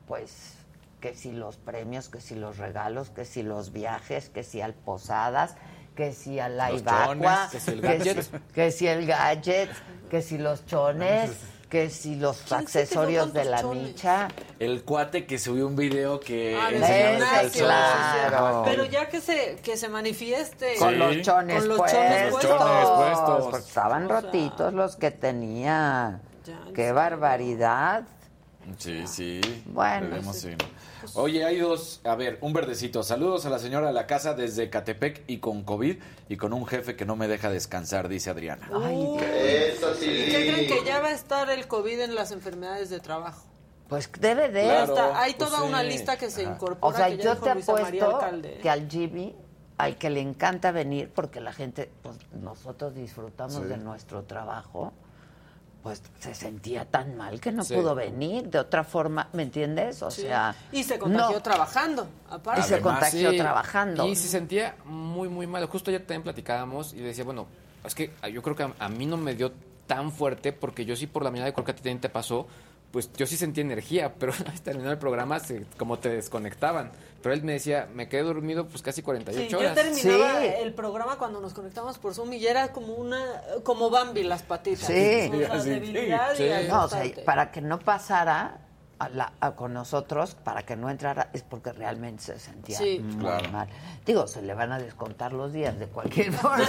pues, 0.07 0.55
que 1.01 1.15
si 1.15 1.33
los 1.33 1.57
premios, 1.57 2.09
que 2.09 2.21
si 2.21 2.37
los 2.37 2.59
regalos, 2.59 3.11
que 3.11 3.25
si 3.25 3.43
los 3.43 3.73
viajes, 3.73 4.31
que 4.31 4.45
si 4.45 4.61
al 4.63 4.73
posadas, 4.75 5.57
que 5.99 6.13
si 6.13 6.39
a 6.39 6.49
la 6.49 6.71
Los 6.71 6.83
Ibacua, 6.83 7.07
chones, 7.09 7.51
que 7.51 7.59
si 7.61 7.71
el 7.73 7.81
gadget. 7.81 8.23
si- 8.23 8.31
que 8.55 8.71
si 8.71 8.87
el 8.87 9.05
gadget, 9.05 9.69
que 10.09 10.23
si 10.23 10.39
los 10.39 10.65
chones, 10.65 11.33
que 11.69 11.91
si 11.91 12.15
los 12.15 12.53
accesorios 12.53 13.33
de 13.33 13.45
la 13.45 13.65
micha. 13.65 14.29
El 14.61 14.85
cuate 14.85 15.27
que 15.27 15.41
subió 15.41 15.67
un 15.67 15.75
video 15.75 16.21
que 16.21 16.57
Ah, 16.57 17.43
claro. 17.53 18.63
Pero 18.65 18.85
ya 18.85 19.09
que 19.09 19.21
se, 19.21 19.57
que 19.61 19.77
se 19.77 19.89
manifieste. 19.89 20.77
Con 20.79 21.01
los 21.01 21.21
chones 21.23 21.59
Con 21.59 21.69
los 21.69 21.79
puestos. 21.79 21.99
chones 22.01 22.23
Los 22.31 22.31
puestos. 23.01 23.51
chones 23.51 23.67
estaban 23.67 24.09
rotitos 24.09 24.73
los 24.75 24.95
que 24.95 25.11
tenía. 25.11 26.21
Qué 26.77 26.93
barbaridad. 26.93 28.05
Sí, 28.79 29.05
sí. 29.09 29.41
Bueno, 29.67 30.33
sí. 30.33 30.55
Si- 31.07 31.19
Oye, 31.19 31.45
hay 31.45 31.59
dos. 31.59 32.01
A 32.05 32.15
ver, 32.15 32.39
un 32.41 32.53
verdecito. 32.53 33.03
Saludos 33.03 33.47
a 33.47 33.51
la 33.51 33.59
señora 33.59 33.87
de 33.89 33.93
la 33.93 34.07
casa 34.07 34.35
desde 34.35 34.71
Catepec 34.71 35.25
y 35.27 35.39
con 35.39 35.63
COVID 35.63 35.97
y 36.29 36.37
con 36.37 36.53
un 36.53 36.67
jefe 36.67 36.97
que 36.97 37.05
no 37.05 37.17
me 37.17 37.29
deja 37.29 37.51
descansar, 37.51 38.09
dice 38.09 38.31
Adriana. 38.31 38.69
Uy. 38.77 39.19
Eso 39.23 39.93
¿Y 40.03 40.07
qué 40.31 40.53
creen 40.53 40.67
que 40.69 40.85
ya 40.85 41.01
va 41.01 41.09
a 41.09 41.13
estar 41.13 41.49
el 41.51 41.69
COVID 41.69 42.01
en 42.01 42.15
las 42.15 42.33
enfermedades 42.33 42.91
de 42.91 43.01
trabajo? 43.01 43.45
Pues 43.89 44.11
debe 44.21 44.49
de. 44.51 44.71
Hay 44.71 44.87
Pues 45.35 45.39
toda 45.39 45.61
sí. 45.61 45.65
una 45.67 45.83
lista 45.83 46.17
que 46.19 46.31
se 46.31 46.43
Ajá. 46.45 46.55
incorpora. 46.55 46.93
O 46.95 46.97
sea, 46.97 47.09
que 47.09 47.17
ya 47.17 47.23
yo 47.25 47.31
dijo 47.35 47.45
te 47.47 47.55
Luisa 47.55 47.73
apuesto 47.73 48.19
que 48.63 48.69
al 48.71 48.89
Jimmy, 48.91 49.35
al 49.79 49.97
que 49.97 50.11
le 50.11 50.21
encanta 50.21 50.73
venir, 50.73 51.11
porque 51.15 51.41
la 51.41 51.53
gente, 51.53 51.91
pues 52.03 52.17
nosotros 52.33 52.95
disfrutamos 52.95 53.55
Sí. 53.55 53.65
de 53.65 53.77
nuestro 53.79 54.25
trabajo, 54.25 54.93
pues 55.83 56.03
se 56.19 56.35
sentía 56.35 56.85
tan 56.85 57.17
mal 57.17 57.41
que 57.41 57.53
no 57.53 57.65
Sí. 57.65 57.75
pudo 57.75 57.95
venir. 57.95 58.49
De 58.49 58.59
otra 58.59 58.85
forma, 58.85 59.29
¿me 59.33 59.43
entiendes? 59.45 60.03
O 60.03 60.11
Sí. 60.11 60.23
sea. 60.23 60.55
Y 60.73 60.83
se 60.83 60.99
contagió 60.99 61.37
no. 61.37 61.43
trabajando. 61.43 62.09
Aparte. 62.31 62.61
Y 62.61 62.65
se 62.65 62.81
contagió 62.81 63.31
Sí, 63.31 63.37
trabajando. 63.39 64.07
Y 64.07 64.17
se 64.17 64.29
sentía 64.29 64.75
muy, 64.85 65.29
muy 65.29 65.47
mal. 65.47 65.65
Justo 65.67 65.91
ayer 65.91 66.01
también 66.03 66.23
platicábamos 66.23 66.93
y 66.95 66.99
decía, 67.01 67.25
bueno, 67.25 67.47
es 67.85 67.95
que 67.95 68.13
yo 68.33 68.43
creo 68.43 68.57
que 68.57 68.63
a, 68.65 68.73
a 68.79 68.89
mí 68.89 69.07
no 69.07 69.17
me 69.17 69.35
dio 69.35 69.53
tan 69.87 70.13
fuerte 70.13 70.53
porque 70.53 70.85
yo 70.85 70.95
sí 70.97 71.07
por 71.07 71.23
la 71.23 71.31
mañana, 71.31 71.53
creo 71.53 71.65
que 71.65 71.71
a 71.73 71.75
ti 71.75 71.81
también 71.83 72.01
te 72.01 72.09
pasó, 72.11 72.47
pues 72.91 73.11
yo 73.17 73.27
sí 73.27 73.37
sentí 73.37 73.61
energía, 73.61 74.13
pero 74.15 74.33
vez 74.47 74.61
terminó 74.63 74.91
el 74.91 74.99
programa, 74.99 75.39
se, 75.41 75.65
como 75.79 75.99
te 75.99 76.09
desconectaban. 76.11 76.91
Pero 77.29 77.37
él 77.41 77.45
me 77.45 77.53
decía, 77.53 77.87
me 77.93 78.09
quedé 78.09 78.23
dormido 78.23 78.67
pues 78.69 78.81
casi 78.81 79.03
48 79.03 79.45
Sí, 79.45 79.49
yo 79.53 79.59
horas. 79.59 79.75
terminaba 79.75 80.47
el 80.47 80.73
programa 80.73 81.19
cuando 81.19 81.43
nos 81.43 81.53
conectamos 81.53 81.99
por 81.99 82.15
Zoom 82.15 82.33
y 82.33 82.41
ya 82.41 82.53
era 82.53 82.73
como 82.73 82.95
una, 82.95 83.21
como 83.65 83.91
Bambi 83.91 84.23
las 84.23 84.43
patitas. 84.43 84.87
Sí. 84.87 85.31
O 85.31 85.37
sea, 85.37 85.61
Sí. 85.61 85.69
debilidad 85.69 86.33
y 86.33 86.37
Sí. 86.39 86.49
No, 86.71 86.85
o 86.85 86.89
sea, 86.89 87.03
para 87.27 87.51
que 87.51 87.61
no 87.61 87.79
pasara 87.81 88.57
a 88.99 89.09
la- 89.11 89.33
a- 89.41 89.53
con 89.53 89.73
nosotros, 89.73 90.35
para 90.35 90.63
que 90.65 90.75
no 90.77 90.91
entrara, 90.91 91.29
es 91.33 91.43
porque 91.43 91.73
realmente 91.73 92.23
se 92.25 92.39
sentía 92.39 92.77
Sí. 92.79 92.99
muy 92.99 93.17
Claro. 93.25 93.49
mal. 93.51 93.69
Digo, 94.05 94.27
se 94.27 94.43
le 94.43 94.55
van 94.55 94.73
a 94.73 94.79
descontar 94.79 95.33
los 95.33 95.53
días 95.53 95.79
de 95.79 95.87
cualquier 95.87 96.33
forma. 96.33 96.65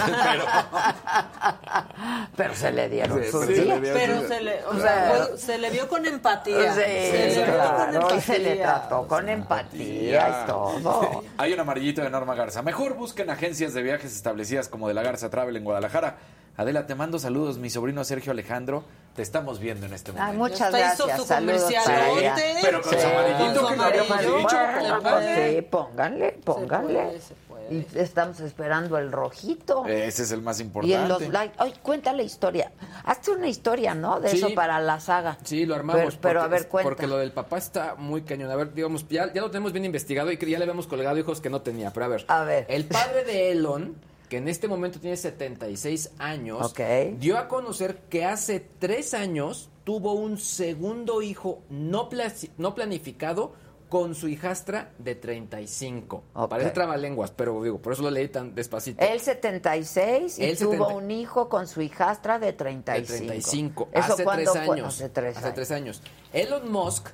pero, 2.35 2.53
se 2.56 2.72
le 2.72 2.89
dieron 2.89 3.23
Sí, 3.23 3.31
sus 3.31 3.45
pero 3.45 3.56
se 3.56 3.65
le 3.65 3.80
días. 3.81 3.81
dieron 3.81 4.18
Pero 4.19 4.27
se 4.27 4.41
le, 4.41 4.65
o 4.65 4.73
sea, 4.73 4.81
Claro. 5.10 5.26
fue- 5.27 5.38
se 5.38 5.57
le 5.57 5.69
vio 5.69 5.88
con 5.88 6.06
empatía. 6.06 6.73
Sí, 6.73 6.80
se 6.81 7.27
le 7.27 7.45
vio 7.45 7.57
con 7.57 7.91
claro, 7.91 8.15
y 8.15 8.22
se 8.22 8.39
le 8.39 8.51
empatía. 8.53 8.64
trató 8.80 9.07
con 9.07 9.30
empatía 9.30 10.43
y 10.43 10.47
todo. 10.47 11.23
Hay 11.38 11.53
un 11.53 11.60
amarillito 11.60 12.01
de 12.01 12.10
Norma 12.10 12.35
Garza. 12.35 12.61
Mejor 12.61 12.93
busquen 12.95 13.30
agencias 13.30 13.73
de 13.73 13.81
viajes 13.81 14.15
establecidas 14.15 14.69
como 14.69 14.88
de 14.88 14.93
la 14.93 15.01
Garza 15.01 15.30
Travel 15.30 15.56
en 15.56 15.64
Guadalajara. 15.64 16.18
Adela, 16.60 16.86
te 16.86 16.94
mando 16.94 17.19
saludos. 17.19 17.57
Mi 17.57 17.69
sobrino 17.69 18.03
Sergio 18.03 18.34
Alejandro, 18.34 18.84
te 19.15 19.22
estamos 19.22 19.60
viendo 19.60 19.86
en 19.86 19.94
este 19.94 20.11
momento. 20.11 20.30
Ay, 20.30 20.38
muchas 20.38 20.73
gracias. 20.73 21.18
su 21.18 21.26
Saludos 21.26 21.72
para 21.86 22.10
ella. 22.10 22.36
Pero 22.61 22.81
con 22.81 22.91
su 22.99 23.07
amarillito, 23.07 23.68
que 23.68 23.99
amarillo. 24.02 24.41
Pónganle, 24.44 25.56
sí, 25.56 25.61
pónganle, 25.61 26.31
pónganle. 26.44 26.94
puede, 27.06 27.22
se 27.22 27.34
puede. 27.48 27.73
Y 27.73 27.88
estamos 27.95 28.41
esperando 28.41 28.98
el 28.98 29.10
rojito. 29.10 29.86
Ese 29.86 30.23
es 30.23 30.34
el 30.34 30.41
más 30.41 30.60
Y 30.60 30.64
importante. 30.64 30.95
en 31.02 31.07
los 31.07 31.22
likes, 31.30 31.56
ay, 31.60 31.73
cuenta 31.81 32.11
la 32.11 32.23
historia. 32.23 32.73
Hazte 33.06 33.31
una 33.31 33.48
historia, 33.48 33.95
¿no? 33.95 34.19
De 34.19 34.27
Sí. 34.27 34.38
eso 34.40 34.53
para 34.53 34.81
la 34.81 34.99
saga. 34.99 35.38
Sí, 35.45 35.65
lo 35.65 35.76
armamos. 35.76 36.18
Pero, 36.18 36.19
pero 36.22 36.41
a 36.41 36.48
ver, 36.49 36.68
cuenta. 36.68 36.90
Porque 36.90 37.07
lo 37.07 37.15
del 37.15 37.31
papá 37.31 37.57
está 37.57 37.95
muy 37.95 38.23
cañón. 38.23 38.52
A 38.52 38.57
ver, 38.57 38.73
digamos, 38.73 39.07
ya, 39.07 39.31
ya 39.31 39.40
lo 39.40 39.49
tenemos 39.49 39.72
bien 39.72 39.86
investigado 39.86 40.30
y 40.30 40.36
que 40.36 40.49
ya 40.49 40.57
le 40.57 40.65
habíamos 40.65 40.88
colgado 40.88 41.18
hijos 41.18 41.40
que 41.40 41.49
no 41.49 41.61
tenía. 41.61 41.91
Pero 41.94 42.06
a 42.06 42.10
ver. 42.10 42.26
A 42.27 42.44
ver. 42.44 42.65
El 42.68 42.84
padre 42.84 43.23
de 43.23 43.52
Elon, 43.53 43.95
que 44.30 44.38
en 44.38 44.47
este 44.47 44.68
momento 44.68 44.99
tiene 44.99 45.18
76 45.18 46.11
años, 46.19 46.65
Ok. 46.72 46.80
dio 47.18 47.38
a 47.38 47.47
conocer 47.47 47.97
que 48.10 48.26
hace 48.26 48.60
tres 48.80 49.14
años 49.14 49.69
tuvo 49.84 50.14
un 50.14 50.38
segundo 50.38 51.22
hijo 51.22 51.64
no, 51.69 52.10
no 52.57 52.76
planificado 52.76 53.53
con 53.89 54.14
su 54.14 54.27
hijastra 54.27 54.91
de 54.99 55.15
35. 55.15 56.23
Ok. 56.34 56.49
Parece 56.51 56.69
trabalenguas, 56.69 57.31
pero 57.31 57.64
digo, 57.64 57.80
por 57.80 57.93
eso 57.93 58.03
lo 58.03 58.11
leí 58.11 58.27
tan 58.27 58.53
despacito. 58.53 59.03
Él 59.03 59.19
76 59.19 60.38
y 60.38 60.43
Él 60.45 60.57
tuvo 60.60 60.72
70. 60.73 60.93
un 60.95 61.10
hijo 61.10 61.49
con 61.49 61.68
su 61.68 61.81
hijastra 61.81 62.38
de 62.38 62.47
De 62.47 62.53
35. 62.53 63.18
35. 63.26 63.89
¿Eso 63.91 64.14
hace 64.14 64.26
tres 64.26 64.49
fue? 64.51 64.60
años. 64.60 64.88
Hace 64.95 65.10
tres 65.10 65.38
Hace 65.38 65.45
años. 65.45 65.56
tres 65.56 65.72
años. 65.72 66.01
Elon 66.34 66.72
Musk, 66.72 67.07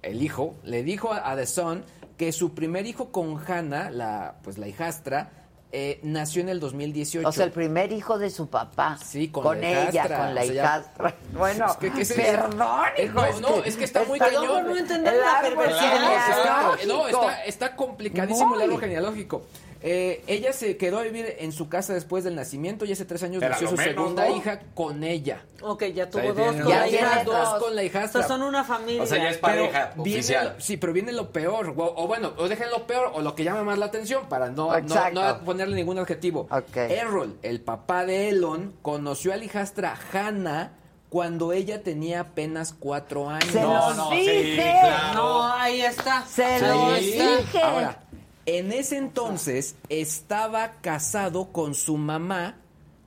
el 0.00 0.22
hijo, 0.22 0.54
le 0.64 0.82
dijo 0.82 1.12
a, 1.12 1.30
a 1.30 1.36
The 1.36 1.46
Sun 1.46 1.84
que 2.16 2.32
su 2.32 2.54
primer 2.54 2.86
hijo 2.86 3.12
con 3.12 3.36
Hannah, 3.46 3.90
la, 3.90 4.36
pues 4.42 4.56
la 4.56 4.68
hijastra, 4.68 5.45
eh, 5.72 6.00
nació 6.02 6.42
en 6.42 6.48
el 6.48 6.60
2018. 6.60 7.28
O 7.28 7.32
sea, 7.32 7.44
el 7.44 7.50
primer 7.52 7.92
hijo 7.92 8.18
de 8.18 8.30
su 8.30 8.48
papá. 8.48 8.98
Sí, 9.04 9.28
con 9.28 9.60
la 9.60 9.88
ella, 9.88 10.02
con 10.08 10.34
la 10.34 10.40
o 10.40 10.44
sea, 10.44 10.54
ya- 10.54 10.62
hijastra. 10.62 11.14
Bueno, 11.32 11.66
Es 11.66 11.76
que- 11.76 11.92
que 11.92 12.02
ese- 12.02 12.14
perdón, 12.14 12.80
Eh, 12.96 13.04
hijo. 13.04 13.14
no, 13.14 13.40
no, 13.40 13.64
es 13.64 13.76
que 13.76 13.84
está 13.84 14.04
muy 14.04 14.18
cañón. 14.18 14.64
no 14.68 14.76
entender 14.76 15.14
la 15.16 15.40
perversidad. 15.42 16.76
no, 16.86 17.08
está, 17.08 17.44
está 17.44 17.76
complicadísimo 17.76 18.50
Muy. 18.50 18.58
el 18.58 18.64
árbol 18.70 18.80
genealógico. 18.80 19.42
Eh, 19.88 20.24
ella 20.26 20.52
se 20.52 20.76
quedó 20.76 20.98
a 20.98 21.02
vivir 21.02 21.36
en 21.38 21.52
su 21.52 21.68
casa 21.68 21.94
después 21.94 22.24
del 22.24 22.34
nacimiento 22.34 22.84
y 22.84 22.90
hace 22.92 23.04
tres 23.04 23.22
años 23.22 23.40
Era 23.40 23.50
nació 23.52 23.68
su 23.68 23.76
menos, 23.76 23.94
segunda 23.94 24.28
¿no? 24.28 24.36
hija 24.36 24.60
con 24.74 25.04
ella. 25.04 25.44
Ok, 25.62 25.84
ya 25.94 26.10
tuvo 26.10 26.32
dos 26.34 26.56
con 26.56 26.68
Ya 26.68 26.86
la 26.86 27.22
dos 27.24 27.62
con 27.62 27.76
la 27.76 27.82
O 27.82 27.84
hijastra. 27.84 28.22
sea, 28.22 28.28
son 28.28 28.42
una 28.42 28.64
familia. 28.64 29.04
O 29.04 29.06
sea, 29.06 29.18
ya 29.18 29.30
es 29.30 29.38
pareja 29.38 29.92
oficial. 29.96 30.54
lo- 30.56 30.60
sí, 30.60 30.76
pero 30.76 30.92
viene 30.92 31.12
lo 31.12 31.30
peor. 31.30 31.72
O, 31.76 31.94
o 32.02 32.06
bueno, 32.08 32.32
o 32.36 32.48
dejen 32.48 32.68
lo 32.70 32.84
peor 32.86 33.12
o 33.14 33.20
lo 33.22 33.36
que 33.36 33.44
llama 33.44 33.62
más 33.62 33.78
la 33.78 33.86
atención 33.86 34.28
para 34.28 34.50
no, 34.50 34.70
no, 35.12 35.40
ponerle 35.44 35.76
ningún 35.76 35.98
adjetivo. 36.00 36.48
Errol, 36.74 37.38
el 37.42 37.60
papá 37.60 38.04
de 38.04 38.30
Elon, 38.30 38.74
conoció 38.82 39.32
a 39.32 39.36
la 39.36 39.44
hijastra 39.44 39.96
Hannah 40.12 40.72
cuando 41.08 41.52
ella 41.52 41.82
tenía 41.84 42.20
apenas 42.20 42.74
cuatro 42.76 43.30
años. 43.30 43.52
Se 43.52 43.60
No, 43.62 43.88
los 43.90 43.96
no, 43.96 44.10
sí, 44.10 44.16
dije. 44.16 44.76
claro. 44.82 45.14
No, 45.14 45.46
ahí 45.52 45.80
está. 45.80 46.26
Se 46.26 46.58
los 46.60 46.98
está. 46.98 47.36
dije. 47.38 47.62
Ahora, 47.62 48.00
en 48.46 48.72
ese 48.72 48.96
entonces 48.96 49.76
estaba 49.88 50.74
casado 50.80 51.52
con 51.52 51.74
su 51.74 51.96
mamá, 51.96 52.56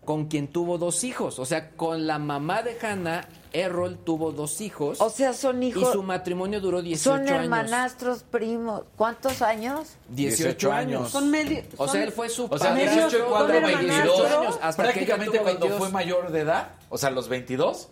con 0.05 0.25
quien 0.25 0.47
tuvo 0.47 0.77
dos 0.77 1.03
hijos. 1.03 1.39
O 1.39 1.45
sea, 1.45 1.71
con 1.71 2.07
la 2.07 2.19
mamá 2.19 2.61
de 2.63 2.77
Hannah, 2.81 3.27
Errol 3.51 3.97
tuvo 3.97 4.31
dos 4.31 4.59
hijos. 4.61 4.99
O 5.01 5.09
sea, 5.09 5.33
son 5.33 5.61
y 5.63 5.67
hijos. 5.67 5.91
su 5.93 6.03
matrimonio 6.03 6.59
duró 6.61 6.81
18 6.81 7.03
Son 7.17 7.19
años. 7.27 7.43
hermanastros, 7.43 8.23
primos. 8.23 8.83
¿Cuántos 8.95 9.41
años? 9.41 9.95
18 10.09 10.71
años. 10.71 11.09
Son 11.09 11.29
medio. 11.31 11.63
O 11.77 11.85
son- 11.85 11.89
sea, 11.89 12.03
él 12.03 12.11
fue 12.11 12.29
su 12.29 12.45
O 12.45 12.57
sea, 12.57 12.69
padre 12.71 12.83
18 12.89 13.07
y 13.17 13.19
son 13.19 13.29
4, 13.29 13.53
hermanastros. 13.55 13.87
22 13.89 14.31
años, 14.31 14.59
hasta 14.61 14.83
que 14.83 14.89
Prácticamente 14.89 15.31
tuvo 15.37 15.43
cuando 15.43 15.59
22. 15.67 15.79
fue 15.79 15.89
mayor 15.89 16.31
de 16.31 16.39
edad, 16.41 16.69
o 16.89 16.97
sea, 16.97 17.09
los 17.11 17.27
22, 17.29 17.89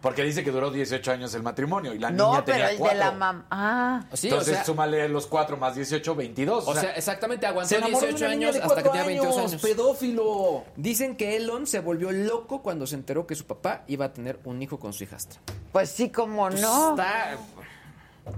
porque 0.00 0.22
dice 0.22 0.42
que 0.42 0.50
duró 0.50 0.70
18 0.70 1.12
años 1.12 1.34
el 1.34 1.42
matrimonio 1.42 1.92
y 1.94 1.98
la 1.98 2.10
No, 2.10 2.30
niña 2.32 2.44
pero 2.44 2.56
tenía 2.58 2.70
el 2.72 2.78
4. 2.78 2.98
de 2.98 3.04
la 3.04 3.10
mamá. 3.12 3.46
Ah. 3.50 4.04
Sí, 4.14 4.28
Entonces 4.28 4.52
o 4.52 4.54
sea, 4.56 4.64
súmale 4.64 5.08
los 5.08 5.26
4 5.26 5.56
más 5.56 5.74
18, 5.74 6.14
22. 6.14 6.66
o 6.68 6.74
sea, 6.74 6.90
exactamente, 6.92 7.46
aguantó 7.46 7.68
se 7.68 7.76
enamoró 7.76 8.00
de 8.00 8.12
18 8.12 8.24
una 8.26 8.34
niña 8.34 8.48
años 8.48 8.62
hasta 8.64 8.82
que 8.82 8.88
tenía 8.88 9.06
22 9.06 9.38
años. 9.38 9.62
pedófilo. 9.62 10.64
Dicen 10.76 11.16
que 11.16 11.36
Elon 11.36 11.66
se 11.66 11.80
volvió 11.80 12.10
loco 12.12 12.62
cuando 12.62 12.86
se 12.86 12.94
enteró 12.94 13.26
que 13.26 13.34
su 13.34 13.44
papá 13.46 13.84
iba 13.88 14.06
a 14.06 14.12
tener 14.12 14.40
un 14.44 14.62
hijo 14.62 14.78
con 14.78 14.92
su 14.92 15.04
hijastra. 15.04 15.40
Pues 15.72 15.90
sí, 15.90 16.10
como 16.10 16.48
Pues 16.48 16.60
no. 16.62 16.90
Está... 16.90 17.36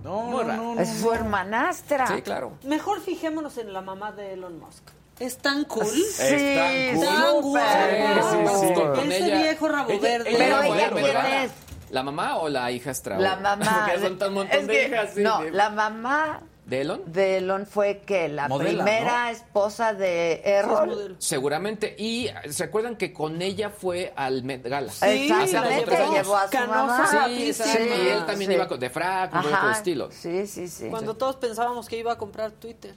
No, 0.05 0.23
Muy 0.23 0.45
raro. 0.45 0.79
es 0.81 0.89
su 1.01 1.13
hermanastra. 1.13 2.07
Sí, 2.07 2.23
claro. 2.23 2.53
Mejor 2.65 3.01
fijémonos 3.01 3.59
en 3.59 3.73
la 3.73 3.83
mamá 3.83 4.13
de 4.13 4.33
Elon 4.35 4.59
Musk. 4.59 4.83
Es 5.23 5.39
tan 5.39 5.65
cool. 5.65 5.87
Sí, 5.87 6.57
cool. 6.95 7.05
Tan 7.05 7.33
súper. 7.33 7.43
guapa. 7.43 8.31
Sí, 8.31 8.37
sí, 8.61 8.67
sí. 8.69 8.75
Con 8.75 9.13
Ese 9.13 9.25
ella- 9.27 9.37
viejo 9.43 9.69
rabo 9.69 9.91
ella- 9.91 10.01
verde. 10.01 10.31
ella 10.31 10.39
Pero 10.39 10.63
ella, 10.63 10.75
la 10.77 10.91
¿quién 10.91 11.05
verdad. 11.05 11.45
es? 11.45 11.53
¿La 11.91 12.03
mamá 12.03 12.37
o 12.39 12.49
la 12.49 12.71
hijastra? 12.73 13.19
La 13.19 13.35
O- 13.35 13.41
mamá. 13.41 13.87
Porque 13.87 14.01
son 14.01 14.29
un 14.29 14.35
montón 14.35 14.61
Es 14.61 14.67
de 14.67 14.73
que- 14.73 14.87
hijas. 14.89 15.11
sí, 15.15 15.23
No, 15.23 15.43
de- 15.43 15.51
la 15.53 15.71
mamá 15.71 16.41
¿De 16.67 16.81
Elon? 16.81 17.03
de 17.07 17.37
Elon 17.39 17.67
fue 17.67 17.99
que 18.07 18.29
la 18.29 18.49
Modela, 18.49 18.85
primera 18.85 19.31
esposa 19.31 19.95
de 19.95 20.41
Errol. 20.45 21.17
Seguramente. 21.19 21.95
Y 21.99 22.29
se 22.51 22.65
acuerdan 22.65 22.97
que 22.97 23.13
con 23.13 23.43
ella 23.43 23.71
fue 23.71 24.13
al 24.17 24.43
Met 24.43 24.67
Gala. 24.67 24.91
Sí, 24.91 25.31
Hace 25.31 25.53
la 25.53 25.61
dos 25.63 25.69
o 25.69 25.75
llevó. 25.75 25.85
tres 25.85 26.01
años. 26.01 26.15
llevó 26.15 26.37
a 26.37 26.45
su 26.47 26.51
Canosa, 26.51 26.75
mamá. 27.13 27.27
Sí, 27.29 27.47
exacto. 27.49 27.85
Y 27.85 28.09
él 28.09 28.27
también 28.27 28.51
Sí. 28.51 28.57
iba 28.57 28.67
con- 28.69 28.81
de 28.81 28.91
frac, 28.91 29.35
un 29.35 29.43
poco 29.43 29.55
Ajá. 29.55 29.67
de 29.69 29.73
estilo. 29.75 30.09
Sí, 30.11 30.47
sí, 30.49 30.67
sí. 30.69 30.89
Cuando 30.89 31.15
todos 31.17 31.37
pensábamos 31.37 31.89
que 31.89 31.97
iba 31.99 32.13
a 32.13 32.19
comprar 32.19 32.53
Twitter. 32.53 32.95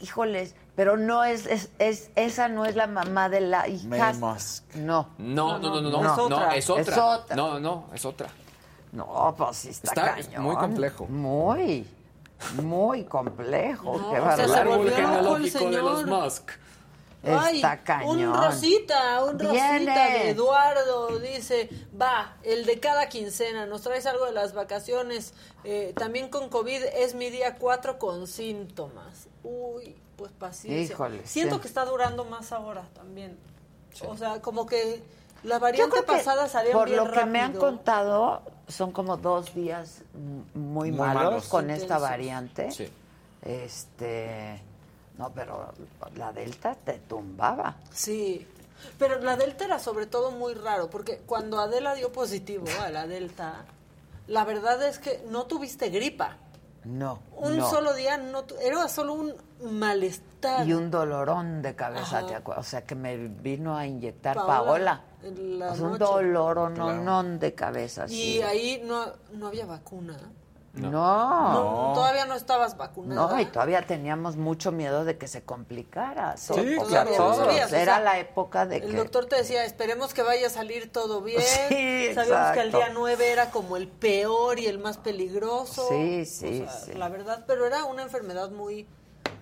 Híjoles, 0.00 0.54
pero 0.78 0.96
no 0.96 1.24
es, 1.24 1.46
es, 1.46 1.70
es 1.80 2.12
esa 2.14 2.46
no 2.48 2.64
es 2.64 2.76
la 2.76 2.86
mamá 2.86 3.28
de 3.28 3.40
la 3.40 3.66
hija. 3.66 4.12
Musk. 4.12 4.76
No. 4.76 5.08
No, 5.18 5.58
no, 5.58 5.70
no, 5.70 5.80
no, 5.80 5.90
no, 5.90 6.02
No, 6.02 6.02
no, 6.04 6.12
es 6.12 6.20
otra. 6.20 6.54
es 6.54 6.70
otra. 6.70 6.82
Es 6.94 6.98
otra. 6.98 7.36
No, 7.36 7.58
no, 7.58 7.86
es 7.92 8.04
otra. 8.04 8.28
No, 8.92 9.34
pues 9.36 9.56
sí 9.56 9.70
está, 9.70 9.90
Está 9.90 10.14
cañón. 10.14 10.44
muy 10.44 10.54
complejo. 10.54 11.06
Muy, 11.08 11.84
muy 12.62 13.02
complejo. 13.06 13.98
No, 13.98 14.12
Qué 14.12 14.20
o 14.20 14.36
sea, 14.36 14.44
El 14.44 14.50
se 14.50 14.64
volvió 14.64 15.00
loco 15.00 15.36
el 15.36 15.50
genealógico 15.50 15.64
de 15.64 15.82
los 15.82 16.00
señor. 16.02 16.22
Musk. 16.22 16.50
Está 17.24 17.70
Ay, 17.72 17.80
cañón. 17.82 18.28
Un 18.28 18.34
Rosita, 18.34 19.24
un 19.24 19.36
Rosita 19.36 20.08
de 20.10 20.30
Eduardo 20.30 21.18
dice, 21.18 21.68
va, 22.00 22.36
el 22.44 22.64
de 22.64 22.78
cada 22.78 23.08
quincena, 23.08 23.66
nos 23.66 23.82
traes 23.82 24.06
algo 24.06 24.26
de 24.26 24.32
las 24.32 24.54
vacaciones, 24.54 25.34
eh, 25.64 25.92
también 25.96 26.28
con 26.28 26.48
COVID 26.48 26.84
es 26.94 27.16
mi 27.16 27.30
día 27.30 27.56
4 27.56 27.98
con 27.98 28.28
síntomas. 28.28 29.26
Uy, 29.48 29.96
pues 30.16 30.30
paciencia. 30.32 30.94
Híjole, 30.94 31.26
Siento 31.26 31.56
sí. 31.56 31.62
que 31.62 31.68
está 31.68 31.84
durando 31.86 32.24
más 32.24 32.52
ahora 32.52 32.82
también. 32.94 33.38
O 34.06 34.16
sea, 34.16 34.40
como 34.42 34.66
que 34.66 35.02
la 35.42 35.58
variante 35.58 36.02
pasada 36.02 36.48
salía 36.48 36.72
por 36.72 36.88
bien 36.88 37.04
lo 37.04 37.10
que 37.10 37.24
me 37.24 37.40
han 37.40 37.54
contado, 37.54 38.42
son 38.68 38.92
como 38.92 39.16
dos 39.16 39.54
días 39.54 40.02
muy, 40.54 40.90
Muy 40.90 40.92
malos, 40.92 41.24
malos. 41.24 41.48
con 41.48 41.70
esta 41.70 41.98
variante. 41.98 42.70
Sí. 42.70 42.88
Este, 43.42 44.60
no, 45.16 45.30
pero 45.30 45.72
la 46.16 46.32
Delta 46.32 46.74
te 46.74 46.98
tumbaba. 46.98 47.76
Sí, 47.92 48.46
pero 48.98 49.18
la 49.20 49.36
Delta 49.36 49.64
era 49.64 49.78
sobre 49.78 50.06
todo 50.06 50.30
muy 50.30 50.54
raro, 50.54 50.90
porque 50.90 51.18
cuando 51.26 51.58
Adela 51.58 51.94
dio 51.94 52.12
positivo 52.12 52.66
a 52.82 52.90
la 52.90 53.06
Delta, 53.06 53.64
la 54.26 54.44
verdad 54.44 54.82
es 54.86 54.98
que 54.98 55.24
no 55.30 55.46
tuviste 55.46 55.88
gripa. 55.88 56.36
No. 56.84 57.20
Un 57.36 57.58
no. 57.58 57.68
solo 57.70 57.92
día 57.94 58.16
no 58.16 58.44
tu- 58.44 58.56
era 58.56 58.88
solo 58.88 59.14
un 59.14 59.34
malestar. 59.78 60.66
Y 60.66 60.72
un 60.72 60.90
dolorón 60.90 61.62
de 61.62 61.74
cabeza, 61.74 62.18
Ajá. 62.18 62.26
¿te 62.26 62.34
acuerdas? 62.36 62.66
O 62.66 62.70
sea, 62.70 62.84
que 62.84 62.94
me 62.94 63.16
vino 63.16 63.76
a 63.76 63.86
inyectar 63.86 64.36
Paola, 64.36 64.46
Paola. 64.64 65.04
en 65.22 65.58
la 65.58 65.72
O 65.72 65.74
sea, 65.76 65.86
un 65.86 65.98
dolorón 65.98 67.38
de 67.40 67.54
cabeza. 67.54 68.04
Y 68.06 68.08
sí. 68.08 68.42
ahí 68.42 68.82
no, 68.84 69.06
no 69.32 69.48
había 69.48 69.66
vacuna. 69.66 70.16
No. 70.82 71.52
No, 71.52 71.92
todavía 71.94 72.24
no 72.26 72.34
estabas 72.34 72.76
vacunada. 72.76 73.28
No, 73.34 73.40
y 73.40 73.46
todavía 73.46 73.86
teníamos 73.86 74.36
mucho 74.36 74.70
miedo 74.72 75.04
de 75.04 75.18
que 75.18 75.26
se 75.28 75.42
complicara. 75.42 76.36
Sí, 76.36 76.52
o 76.78 76.88
sea, 76.88 77.04
claro. 77.04 77.10
todos. 77.16 77.36
Sabías, 77.36 77.66
o 77.66 77.70
sea, 77.70 77.82
Era 77.82 78.00
la 78.00 78.18
época 78.18 78.66
de 78.66 78.76
El 78.76 78.90
que... 78.92 78.96
doctor 78.96 79.26
te 79.26 79.36
decía, 79.36 79.64
esperemos 79.64 80.14
que 80.14 80.22
vaya 80.22 80.46
a 80.46 80.50
salir 80.50 80.90
todo 80.92 81.20
bien. 81.22 81.40
Sí, 81.40 82.14
Sabíamos 82.14 82.52
que 82.52 82.60
el 82.60 82.72
día 82.72 82.90
9 82.92 83.32
era 83.32 83.50
como 83.50 83.76
el 83.76 83.88
peor 83.88 84.58
y 84.58 84.66
el 84.66 84.78
más 84.78 84.98
peligroso. 84.98 85.86
Sí, 85.88 86.24
sí, 86.24 86.62
O 86.66 86.70
sea, 86.70 86.80
sí. 86.80 86.92
La 86.94 87.08
verdad, 87.08 87.44
pero 87.46 87.66
era 87.66 87.84
una 87.84 88.02
enfermedad 88.02 88.50
muy 88.50 88.86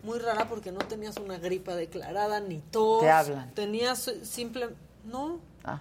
muy 0.03 0.21
rara 0.21 0.47
porque 0.49 0.71
no 0.71 0.79
tenías 0.79 1.17
una 1.17 1.37
gripa 1.39 1.75
declarada 1.75 2.39
ni 2.39 2.61
tos. 2.61 3.01
Te 3.03 3.11
hablan. 3.11 3.53
Tenías 3.55 4.11
simple 4.23 4.69
no, 5.05 5.41
Ah, 5.65 5.81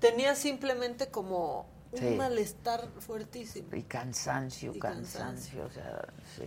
tenías 0.00 0.38
simplemente 0.38 1.08
como 1.08 1.66
un 1.92 1.98
Sí. 1.98 2.14
malestar 2.16 2.88
fuertísimo. 3.00 3.68
y 3.74 3.82
cansancio, 3.82 4.74
Y 4.74 4.78
cansancio, 4.78 5.64
o 5.66 5.70
sea, 5.70 6.06
sí. 6.36 6.44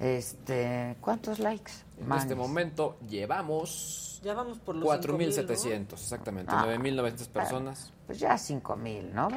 Este, 0.00 0.96
¿cuántos 1.00 1.40
likes? 1.40 1.72
En 2.00 2.12
este 2.12 2.36
momento 2.36 2.98
llevamos 3.08 4.20
Ya 4.22 4.34
vamos 4.34 4.58
por 4.58 4.76
los 4.76 4.84
4.700, 4.88 5.92
exactamente. 5.94 6.52
Ah. 6.54 6.64
9.900 6.66 7.28
personas. 7.28 7.92
Pues 8.06 8.18
ya 8.20 8.36
cinco 8.38 8.74
mil, 8.76 9.12
¿no? 9.14 9.28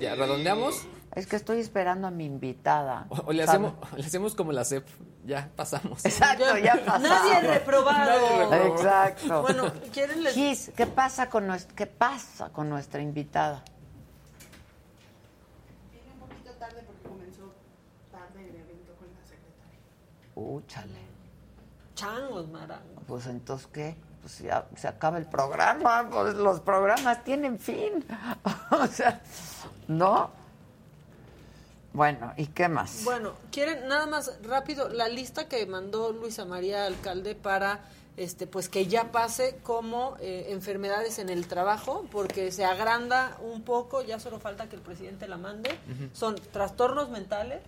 Ya, 0.00 0.14
redondeamos. 0.16 0.86
Es 1.14 1.26
que 1.26 1.36
estoy 1.36 1.60
esperando 1.60 2.06
a 2.08 2.10
mi 2.10 2.24
invitada. 2.24 3.06
O, 3.08 3.16
o 3.26 3.32
le, 3.32 3.42
hacemos, 3.44 3.74
le 3.96 4.04
hacemos 4.04 4.34
como 4.34 4.52
la 4.52 4.64
CEP. 4.64 4.86
Ya 5.24 5.50
pasamos. 5.56 6.04
Exacto, 6.04 6.44
ya 6.58 6.74
pasamos. 6.84 7.08
Nadie 7.08 7.40
reprobado. 7.54 8.50
Nadie. 8.50 8.66
Exacto. 8.68 9.42
Bueno, 9.42 9.72
¿quieren 9.92 10.22
les 10.22 10.34
Gis, 10.34 10.72
¿qué 10.76 10.86
pasa 10.86 11.28
con 11.30 11.46
nuestra, 11.46 11.74
qué 11.74 11.86
pasa 11.86 12.50
con 12.52 12.68
nuestra 12.68 13.00
invitada? 13.02 13.64
Viene 15.90 16.12
un 16.12 16.20
poquito 16.20 16.52
tarde 16.60 16.82
porque 16.86 17.08
comenzó 17.08 17.52
tarde 18.12 18.48
el 18.48 18.54
evento 18.54 18.94
con 18.98 19.08
la 19.08 19.22
secretaria. 19.26 19.80
Úchale. 20.36 21.00
changos, 21.94 22.46
marangos? 22.48 23.02
Pues 23.06 23.26
entonces, 23.26 23.66
¿qué? 23.72 23.96
Pues 24.20 24.38
ya 24.40 24.66
se 24.76 24.86
acaba 24.86 25.16
el 25.16 25.26
programa, 25.26 26.08
pues 26.10 26.34
los 26.34 26.60
programas 26.60 27.24
tienen 27.24 27.58
fin. 27.58 28.04
o 28.70 28.86
sea, 28.86 29.22
¿no? 29.88 30.30
Bueno, 31.94 32.34
¿y 32.36 32.48
qué 32.48 32.68
más? 32.68 33.02
Bueno, 33.04 33.32
quieren 33.50 33.88
nada 33.88 34.04
más 34.04 34.38
rápido 34.42 34.90
la 34.90 35.08
lista 35.08 35.48
que 35.48 35.64
mandó 35.64 36.12
Luisa 36.12 36.44
María 36.44 36.84
Alcalde 36.84 37.34
para 37.34 37.80
este 38.18 38.46
pues 38.46 38.68
que 38.68 38.86
ya 38.86 39.12
pase 39.12 39.58
como 39.62 40.16
eh, 40.20 40.48
enfermedades 40.50 41.18
en 41.18 41.30
el 41.30 41.46
trabajo 41.46 42.06
porque 42.12 42.52
se 42.52 42.66
agranda 42.66 43.38
un 43.40 43.62
poco, 43.62 44.02
ya 44.02 44.20
solo 44.20 44.38
falta 44.38 44.68
que 44.68 44.76
el 44.76 44.82
presidente 44.82 45.26
la 45.28 45.38
mande. 45.38 45.70
Son 46.12 46.34
trastornos 46.52 47.08
mentales, 47.08 47.62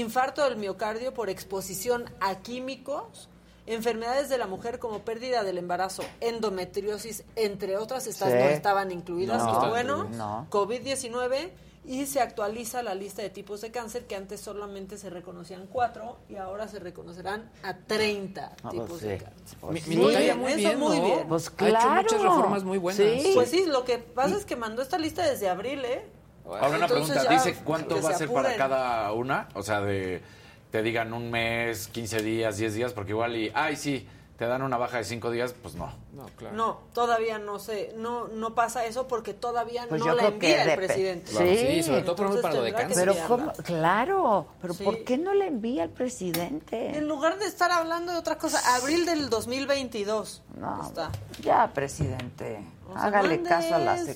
infarto 0.00 0.42
del 0.44 0.56
miocardio 0.56 1.12
por 1.14 1.28
exposición 1.30 2.04
a 2.20 2.36
químicos, 2.36 3.28
enfermedades 3.66 4.28
de 4.28 4.38
la 4.38 4.46
mujer 4.46 4.78
como 4.78 5.00
pérdida 5.00 5.44
del 5.44 5.58
embarazo, 5.58 6.02
endometriosis, 6.20 7.24
entre 7.36 7.76
otras, 7.76 8.06
estas 8.06 8.30
Sí. 8.30 8.34
no 8.38 8.44
estaban 8.44 8.90
incluidas, 8.90 9.42
No, 9.44 9.60
qué 9.60 9.68
bueno, 9.68 10.04
no. 10.04 10.46
COVID-19 10.50 11.50
y 11.84 12.06
se 12.06 12.20
actualiza 12.20 12.82
la 12.82 12.94
lista 12.94 13.22
de 13.22 13.30
tipos 13.30 13.60
de 13.60 13.70
cáncer 13.72 14.06
que 14.06 14.14
antes 14.14 14.40
solamente 14.40 14.96
se 14.98 15.10
reconocían 15.10 15.66
cuatro 15.66 16.18
y 16.28 16.36
ahora 16.36 16.68
se 16.68 16.78
reconocerán 16.78 17.50
a 17.64 17.76
30 17.76 18.52
Ah, 18.62 18.70
tipos 18.70 18.88
pues 18.90 19.00
de 19.02 19.18
sí. 19.18 19.24
cáncer. 19.24 19.58
Pues 19.60 19.74
Mi, 19.74 19.80
sí. 19.80 19.88
mi 19.90 19.96
muy 19.96 20.12
Eso 20.14 20.58
bien, 20.58 20.78
muy 20.78 20.98
¿no? 20.98 21.04
bien. 21.04 21.28
Pues 21.28 21.48
Ha 21.48 21.50
hecho 21.50 21.56
claro. 21.56 22.02
muchas 22.02 22.22
reformas 22.22 22.64
muy 22.64 22.78
buenas. 22.78 23.02
Sí. 23.22 23.32
Pues 23.34 23.50
sí, 23.50 23.64
lo 23.66 23.84
que 23.84 23.98
pasa 23.98 24.36
es 24.36 24.44
que 24.44 24.54
mandó 24.56 24.80
esta 24.82 24.96
lista 24.98 25.28
desde 25.28 25.48
abril, 25.48 25.84
¿eh? 25.84 26.04
Ahora 26.44 26.68
una 26.68 26.86
Entonces 26.86 27.16
pregunta, 27.18 27.32
dice 27.44 27.60
cuánto 27.64 28.02
va 28.02 28.10
a 28.10 28.12
se 28.12 28.18
ser 28.18 28.32
para 28.32 28.56
cada 28.56 29.12
una, 29.12 29.48
o 29.54 29.62
sea, 29.62 29.80
de 29.80 30.22
te 30.70 30.82
digan 30.82 31.12
un 31.12 31.30
mes, 31.30 31.86
15 31.88 32.22
días, 32.22 32.56
10 32.56 32.74
días, 32.74 32.92
porque 32.94 33.10
igual 33.10 33.36
y, 33.36 33.52
ay, 33.54 33.76
sí, 33.76 34.08
te 34.38 34.46
dan 34.46 34.62
una 34.62 34.78
baja 34.78 34.96
de 34.96 35.04
5 35.04 35.30
días, 35.30 35.54
pues 35.62 35.74
no. 35.74 35.92
No, 36.12 36.26
No, 36.52 36.80
todavía 36.94 37.38
no 37.38 37.58
sé, 37.58 37.92
no 37.96 38.26
no 38.28 38.54
pasa 38.54 38.84
eso 38.86 39.06
porque 39.06 39.34
todavía 39.34 39.86
Pues 39.88 40.04
no 40.04 40.14
la 40.14 40.28
envía 40.28 40.64
el 40.64 40.76
presidente. 40.76 41.30
Sí. 41.30 41.56
Sí, 41.58 41.82
sobre 41.82 42.02
todo, 42.02 42.16
por 42.16 42.26
ejemplo, 42.26 42.42
para 42.42 42.54
lo 42.54 42.62
de 42.62 42.72
cáncer. 42.72 43.08
Pero 43.08 43.28
cómo, 43.28 43.52
claro, 43.52 44.46
pero 44.60 44.74
Sí. 44.74 44.82
¿por 44.84 45.04
qué 45.04 45.18
no 45.18 45.34
le 45.34 45.46
envía 45.46 45.84
al 45.84 45.90
presidente? 45.90 46.96
En 46.96 47.06
lugar 47.06 47.38
de 47.38 47.46
estar 47.46 47.70
hablando 47.70 48.12
de 48.12 48.18
otra 48.18 48.36
cosa, 48.38 48.58
abril 48.76 49.04
del 49.06 49.28
2022. 49.30 50.42
No, 50.58 50.86
Está. 50.86 51.10
ya, 51.42 51.70
presidente, 51.72 52.64
O 52.88 52.94
sea, 52.94 53.04
hágale 53.04 53.42
caso 53.42 53.74
a 53.74 53.78
la 53.78 53.96
eso. 53.96 54.06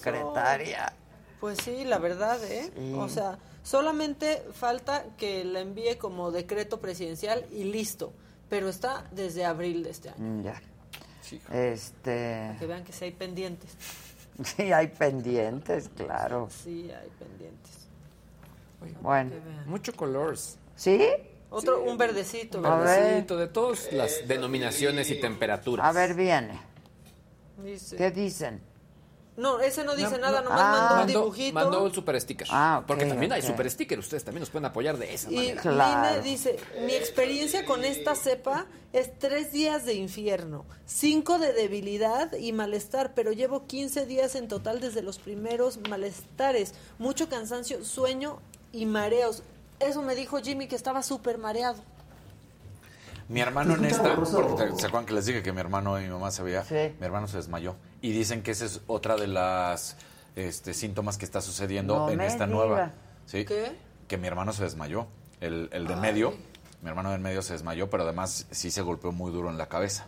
Pues 1.40 1.58
sí, 1.62 1.84
la 1.84 1.98
verdad, 1.98 2.42
¿eh? 2.44 2.70
Sí. 2.74 2.92
O 2.96 3.08
sea, 3.08 3.38
solamente 3.62 4.42
falta 4.52 5.04
que 5.18 5.44
la 5.44 5.60
envíe 5.60 5.96
como 5.98 6.30
decreto 6.30 6.80
presidencial 6.80 7.44
y 7.52 7.64
listo. 7.64 8.12
Pero 8.48 8.68
está 8.68 9.04
desde 9.10 9.44
abril 9.44 9.82
de 9.82 9.90
este 9.90 10.08
año. 10.10 10.18
Mm, 10.18 10.42
Ya. 10.44 10.62
Sí. 11.22 11.40
Este, 11.52 12.54
Que 12.60 12.66
vean 12.66 12.84
que 12.84 12.92
sí 12.92 13.04
hay 13.06 13.10
pendientes. 13.12 13.70
sí 14.56 14.72
hay 14.72 14.86
pendientes, 14.86 15.90
claro. 15.96 16.48
Sí, 16.62 16.90
hay 16.92 17.08
pendientes. 17.18 17.72
Bueno, 19.02 19.30
Que 19.30 19.40
vean. 19.40 19.68
Mucho 19.68 19.92
colors. 19.94 20.56
¿sí? 20.76 21.00
Otro, 21.50 21.82
un 21.82 21.96
verdecito. 21.98 22.60
Ver. 22.60 22.72
Verdecito, 22.84 23.36
de 23.36 23.48
todas 23.48 23.92
las 23.92 24.28
denominaciones 24.28 25.10
y 25.10 25.20
temperaturas. 25.20 25.84
A 25.86 25.92
ver, 25.92 26.14
viene. 26.14 26.60
Dice. 27.64 27.96
¿Qué 27.96 28.10
dicen? 28.10 28.60
No, 29.36 29.60
ese 29.60 29.84
no 29.84 29.94
dice 29.94 30.12
No, 30.12 30.18
nada, 30.18 30.40
no. 30.40 30.48
nomás 30.48 30.60
Ah. 30.62 30.70
mandó 30.70 30.92
un 30.92 30.98
Mandó, 30.98 31.20
dibujito. 31.20 31.54
mandó 31.54 31.86
el 31.86 31.92
super 31.92 32.18
sticker. 32.20 32.46
Ah, 32.50 32.82
Porque 32.86 33.04
también 33.04 33.32
hay 33.32 33.42
super 33.42 33.70
sticker. 33.70 33.98
Ustedes 33.98 34.24
también 34.24 34.40
nos 34.40 34.50
pueden 34.50 34.64
apoyar 34.64 34.96
de 34.96 35.12
esa 35.12 35.30
Y 35.30 35.36
manera. 35.36 35.60
Claro. 35.62 36.10
Line 36.14 36.22
dice, 36.22 36.58
mi 36.86 36.94
experiencia 36.94 37.64
con 37.66 37.84
esta 37.84 38.14
cepa 38.14 38.64
es 38.94 39.18
tres 39.18 39.52
días 39.52 39.84
de 39.84 39.92
infierno, 39.94 40.64
cinco 40.86 41.38
de 41.38 41.52
debilidad 41.52 42.32
y 42.32 42.52
malestar, 42.52 43.12
pero 43.14 43.30
llevo 43.32 43.66
15 43.66 44.06
días 44.06 44.34
en 44.36 44.48
total 44.48 44.80
desde 44.80 45.02
los 45.02 45.18
primeros 45.18 45.78
malestares, 45.90 46.72
mucho 46.98 47.28
cansancio, 47.28 47.84
sueño 47.84 48.38
y 48.72 48.86
mareos. 48.86 49.42
Eso 49.80 50.00
me 50.00 50.14
dijo 50.14 50.38
Jimmy 50.40 50.66
que 50.66 50.76
estaba 50.76 51.02
súper 51.02 51.36
mareado. 51.36 51.76
Mi 53.28 53.40
hermano 53.40 53.74
en 53.74 53.82
¿Te 53.82 53.88
esta, 53.88 54.04
¿se 54.24 54.86
acuerdan 54.86 55.04
que 55.04 55.12
les 55.12 55.26
dije 55.26 55.42
que 55.42 55.52
mi 55.52 55.58
hermano 55.60 55.98
y 56.00 56.04
mi 56.04 56.10
mamá 56.10 56.30
se 56.30 56.44
veía? 56.44 56.62
Sí. 56.64 56.94
Mi 57.00 57.04
hermano 57.06 57.26
se 57.26 57.36
desmayó. 57.38 57.74
Y 58.02 58.12
dicen 58.12 58.42
que 58.42 58.50
esa 58.52 58.64
es 58.66 58.80
otra 58.86 59.16
de 59.16 59.26
las 59.26 59.96
este, 60.36 60.74
síntomas 60.74 61.16
que 61.18 61.24
está 61.24 61.40
sucediendo 61.40 61.96
No 61.96 62.10
en 62.10 62.20
esta 62.20 62.46
diga. 62.46 62.56
nueva. 62.56 62.92
¿Sí? 63.26 63.44
¿Qué? 63.44 63.76
Que 64.08 64.16
mi 64.18 64.26
hermano 64.28 64.52
se 64.52 64.62
desmayó. 64.62 65.06
El, 65.40 65.68
el 65.72 65.86
de 65.86 65.96
medio, 65.96 66.34
mi 66.82 66.88
hermano 66.88 67.10
del 67.10 67.20
medio 67.20 67.42
se 67.42 67.52
desmayó, 67.52 67.90
pero 67.90 68.04
además 68.04 68.46
sí 68.50 68.70
se 68.70 68.80
golpeó 68.82 69.12
muy 69.12 69.32
duro 69.32 69.50
en 69.50 69.58
la 69.58 69.68
cabeza. 69.68 70.06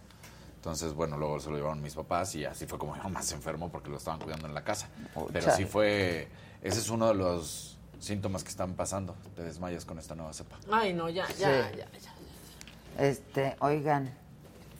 Entonces, 0.56 0.92
bueno, 0.92 1.16
luego 1.16 1.38
se 1.40 1.50
lo 1.50 1.56
llevaron 1.56 1.80
mis 1.82 1.94
papás 1.94 2.34
y 2.34 2.44
así 2.44 2.66
fue 2.66 2.78
como 2.78 2.94
mi 2.94 3.00
mamá 3.00 3.22
se 3.22 3.34
enfermó 3.34 3.70
porque 3.70 3.90
lo 3.90 3.96
estaban 3.96 4.20
cuidando 4.20 4.46
en 4.46 4.54
la 4.54 4.64
casa. 4.64 4.88
Oh, 5.14 5.26
Pero 5.32 5.46
chale. 5.46 5.56
sí 5.56 5.64
fue, 5.64 6.28
ese 6.62 6.78
es 6.80 6.88
uno 6.90 7.08
de 7.08 7.14
los 7.14 7.78
síntomas 8.00 8.42
que 8.42 8.50
están 8.50 8.74
pasando. 8.74 9.14
Te 9.36 9.42
desmayas 9.42 9.84
con 9.84 9.98
esta 9.98 10.14
nueva 10.14 10.32
cepa. 10.32 10.56
Ay, 10.70 10.92
no, 10.94 11.08
ya, 11.08 11.26
ya, 11.28 11.34
Sí. 11.72 11.78
ya, 11.78 11.86
ya. 11.98 13.04
Este, 13.04 13.56
oigan, 13.60 14.12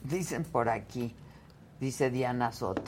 dicen 0.02 0.44
por 0.44 0.68
aquí, 0.68 1.14
dice 1.80 2.10
Diana 2.10 2.52
Soto, 2.52 2.82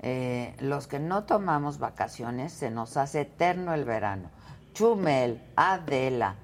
eh, 0.00 0.54
los 0.60 0.86
que 0.86 0.98
no 0.98 1.24
tomamos 1.24 1.78
vacaciones 1.78 2.52
se 2.52 2.70
nos 2.70 2.96
hace 2.96 3.22
eterno 3.22 3.74
el 3.74 3.84
verano. 3.84 4.30
Chumel, 4.74 5.40
Adela, 5.56 6.36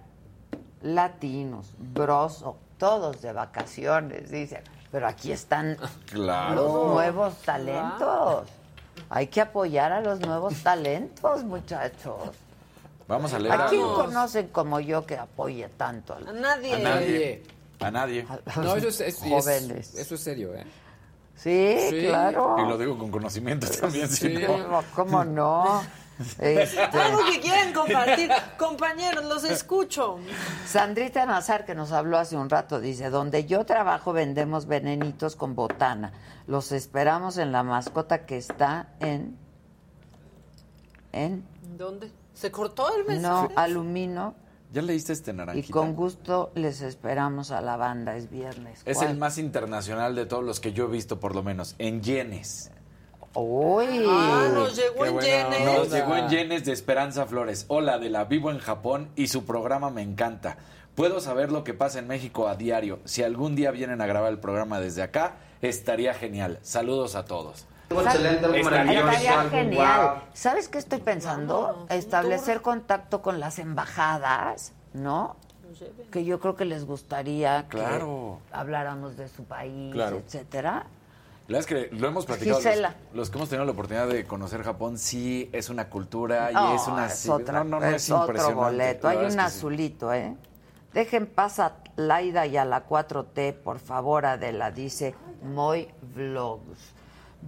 Latinos, 0.82 1.74
Broso, 1.78 2.56
todos 2.78 3.22
de 3.22 3.32
vacaciones, 3.32 4.30
dicen. 4.30 4.62
Pero 4.90 5.06
aquí 5.08 5.32
están 5.32 5.76
Claro. 6.06 6.54
los 6.54 6.92
nuevos 6.94 7.36
talentos. 7.42 8.48
Hay 9.10 9.26
que 9.28 9.40
apoyar 9.40 9.92
a 9.92 10.00
los 10.00 10.20
nuevos 10.20 10.62
talentos, 10.62 11.42
muchachos. 11.44 12.16
Vamos 13.06 13.32
a 13.34 13.38
leer 13.38 13.60
¿A 13.60 13.66
quién 13.66 13.82
conocen 13.82 14.48
como 14.48 14.80
yo 14.80 15.04
que 15.04 15.16
apoye 15.18 15.68
tanto 15.76 16.14
a 16.14 16.20
nadie. 16.32 16.74
A 16.74 16.78
nadie. 16.78 17.42
A 17.80 17.90
nadie. 17.90 18.26
No, 18.56 18.76
eso 18.76 18.88
es, 18.88 19.00
es- 19.00 19.22
es- 19.22 19.28
jóvenes? 19.30 19.94
eso 19.94 20.14
es 20.14 20.20
serio, 20.20 20.54
¿eh? 20.54 20.64
Sí, 21.36 21.76
Sí. 21.90 22.06
claro. 22.08 22.56
Y 22.58 22.68
lo 22.68 22.78
digo 22.78 22.96
con 22.98 23.10
conocimiento 23.10 23.66
también. 23.68 24.08
Sí. 24.08 24.34
no- 24.34 24.46
¿Cómo, 24.46 24.82
cómo 24.94 25.24
no? 25.24 25.82
Este, 26.38 26.80
Algo 26.80 27.24
que 27.24 27.40
quieren 27.40 27.72
compartir. 27.72 28.30
Compañeros, 28.56 29.24
los 29.24 29.42
escucho. 29.42 30.18
Sandrita 30.64 31.26
Nazar, 31.26 31.64
que 31.64 31.74
nos 31.74 31.90
habló 31.90 32.18
hace 32.18 32.36
un 32.36 32.48
rato, 32.48 32.78
dice, 32.78 33.10
donde 33.10 33.46
yo 33.46 33.66
trabajo 33.66 34.12
vendemos 34.12 34.66
venenitos 34.66 35.34
con 35.34 35.56
botana. 35.56 36.12
Los 36.46 36.70
esperamos 36.70 37.36
en 37.36 37.50
la 37.50 37.64
mascota 37.64 38.26
que 38.26 38.36
está 38.36 38.90
en... 39.00 39.36
¿En? 41.10 41.44
¿Dónde? 41.76 42.12
¿Se 42.32 42.52
cortó 42.52 42.94
el 42.96 43.04
mensaje? 43.06 43.48
No, 43.54 43.60
alumino. 43.60 44.34
¿Ya 44.74 44.82
leíste 44.82 45.12
este 45.12 45.30
Y 45.30 45.34
naranjita? 45.34 45.72
con 45.72 45.94
gusto 45.94 46.50
les 46.56 46.80
esperamos 46.80 47.52
a 47.52 47.60
la 47.60 47.76
banda, 47.76 48.16
es 48.16 48.28
viernes. 48.28 48.82
Es 48.84 49.00
el 49.02 49.16
más 49.16 49.38
internacional 49.38 50.16
de 50.16 50.26
todos 50.26 50.42
los 50.42 50.58
que 50.58 50.72
yo 50.72 50.86
he 50.86 50.88
visto, 50.88 51.20
por 51.20 51.34
lo 51.36 51.44
menos, 51.44 51.76
en 51.78 52.02
yenes. 52.02 52.72
Uy. 53.34 54.04
Ah, 54.08 54.48
nos 54.52 54.76
llegó 54.76 55.02
Qué 55.02 55.08
en 55.08 55.14
buena 55.14 55.28
yenes. 55.50 55.60
onda. 55.60 55.78
Nos 55.78 55.92
llegó 55.92 56.16
en 56.16 56.28
yenes 56.28 56.64
de 56.64 56.72
Esperanza 56.72 57.24
Flores. 57.26 57.66
Hola, 57.68 57.98
de 57.98 58.10
la 58.10 58.24
vivo 58.24 58.50
en 58.50 58.58
Japón 58.58 59.10
y 59.14 59.28
su 59.28 59.44
programa 59.44 59.90
me 59.90 60.02
encanta. 60.02 60.56
Puedo 60.96 61.20
saber 61.20 61.50
lo 61.52 61.62
que 61.64 61.74
pasa 61.74 62.00
en 62.00 62.06
México 62.08 62.48
a 62.48 62.56
diario. 62.56 62.98
Si 63.04 63.22
algún 63.22 63.54
día 63.56 63.70
vienen 63.70 64.00
a 64.00 64.06
grabar 64.06 64.32
el 64.32 64.38
programa 64.38 64.80
desde 64.80 65.02
acá, 65.02 65.36
estaría 65.62 66.14
genial. 66.14 66.58
Saludos 66.62 67.14
a 67.14 67.24
todos. 67.24 67.66
Excelente, 67.90 68.44
algo 68.46 68.62
maravilloso. 68.64 69.50
Genial. 69.50 70.22
¿Sabes 70.32 70.68
qué 70.68 70.78
estoy 70.78 71.00
pensando? 71.00 71.86
Establecer 71.90 72.62
contacto 72.62 73.22
con 73.22 73.40
las 73.40 73.58
embajadas, 73.58 74.72
¿no? 74.92 75.36
Que 76.10 76.24
yo 76.24 76.38
creo 76.40 76.54
que 76.56 76.64
les 76.64 76.84
gustaría 76.86 77.66
Claro. 77.68 78.38
que 78.48 78.56
habláramos 78.56 79.16
de 79.16 79.28
su 79.28 79.44
país, 79.44 79.92
Claro. 79.92 80.16
etcétera. 80.18 80.86
La 81.46 81.58
verdad 81.58 81.60
es 81.60 81.66
que 81.90 81.96
lo 81.96 82.08
hemos 82.08 82.24
platicado. 82.24 82.58
Los, 82.62 82.92
los 83.12 83.30
que 83.30 83.36
hemos 83.36 83.48
tenido 83.50 83.66
la 83.66 83.72
oportunidad 83.72 84.08
de 84.08 84.24
conocer 84.24 84.62
Japón, 84.62 84.96
sí 84.98 85.50
es 85.52 85.68
una 85.68 85.90
cultura 85.90 86.50
y 86.50 86.54
No, 86.54 86.74
es 86.74 86.86
una. 86.86 87.06
es 87.06 87.28
otra, 87.28 87.64
no, 87.64 87.64
no, 87.64 87.80
no, 87.80 87.86
es 87.86 88.04
es, 88.04 88.10
otro 88.10 88.22
impresionante. 88.28 88.62
boleto. 88.64 89.08
Hay 89.08 89.18
un 89.18 89.32
sí. 89.32 89.38
azulito, 89.38 90.12
¿eh? 90.14 90.34
Dejen 90.94 91.26
pasar 91.26 91.72
a 91.84 91.90
Laida 92.00 92.46
y 92.46 92.56
a 92.56 92.64
la 92.64 92.86
4T, 92.86 93.52
por 93.52 93.78
favor, 93.78 94.24
Adela, 94.24 94.70
dice 94.70 95.14
Moy 95.42 95.88
Vlogs. 96.14 96.93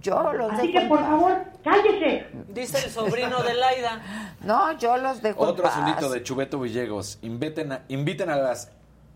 Yo 0.01 0.31
los 0.33 0.51
Así 0.53 0.67
dejo 0.71 0.79
que, 0.79 0.85
por 0.87 0.99
favor, 0.99 1.37
cállese. 1.63 2.27
Dice 2.49 2.85
el 2.85 2.91
sobrino 2.91 3.41
de 3.43 3.53
Laida. 3.53 4.01
No, 4.41 4.77
yo 4.77 4.95
los 4.97 5.21
dejo 5.21 5.43
en 5.43 5.49
Otro 5.49 5.63
paz. 5.63 5.77
azulito 5.77 6.09
de 6.09 6.23
Chubeto 6.23 6.59
Villegos. 6.59 7.17
Inviten 7.23 7.71
a, 7.71 7.81
inviten 7.87 8.29
a 8.29 8.35
las 8.37 8.69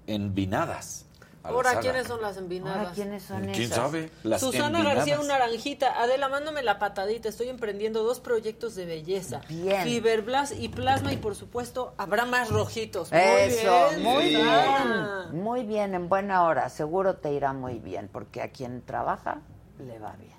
envinadas. 0.07 1.05
a 1.43 1.49
Ahora. 1.49 1.79
¿quiénes 1.79 2.07
son 2.07 2.21
las 2.21 2.37
envinadas? 2.37 2.77
Ahora, 2.77 2.91
¿quiénes 2.91 3.23
son 3.23 3.41
¿Quién 3.43 3.61
esas? 3.61 3.77
sabe? 3.77 4.09
Las 4.23 4.41
Susana 4.41 4.79
envinadas. 4.79 4.95
García, 4.97 5.19
un 5.19 5.27
naranjita. 5.27 6.01
Adela, 6.01 6.27
mándame 6.29 6.63
la 6.63 6.79
patadita. 6.79 7.29
Estoy 7.29 7.49
emprendiendo 7.49 8.03
dos 8.03 8.19
proyectos 8.19 8.75
de 8.75 8.85
belleza. 8.85 9.41
Bien. 9.47 9.83
Fiberblas 9.83 10.51
y 10.51 10.69
plasma. 10.69 11.13
Y 11.13 11.17
por 11.17 11.35
supuesto, 11.35 11.93
habrá 11.97 12.25
más 12.25 12.49
rojitos. 12.49 13.11
Muy 13.11 13.21
Eso, 13.21 13.87
bien, 13.91 14.03
muy 14.03 14.25
bien, 14.27 15.41
muy 15.43 15.63
bien, 15.63 15.93
en 15.93 16.09
buena 16.09 16.43
hora, 16.43 16.67
seguro 16.69 17.15
te 17.17 17.31
irá 17.31 17.53
muy 17.53 17.79
bien, 17.79 18.09
porque 18.11 18.41
a 18.41 18.49
quien 18.51 18.81
trabaja 18.81 19.39
le 19.79 19.97
va 19.99 20.13
bien. 20.19 20.30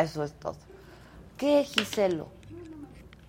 Eso 0.00 0.22
es 0.24 0.32
todo. 0.34 0.56
¿Qué, 1.36 1.64
Giselo? 1.64 2.28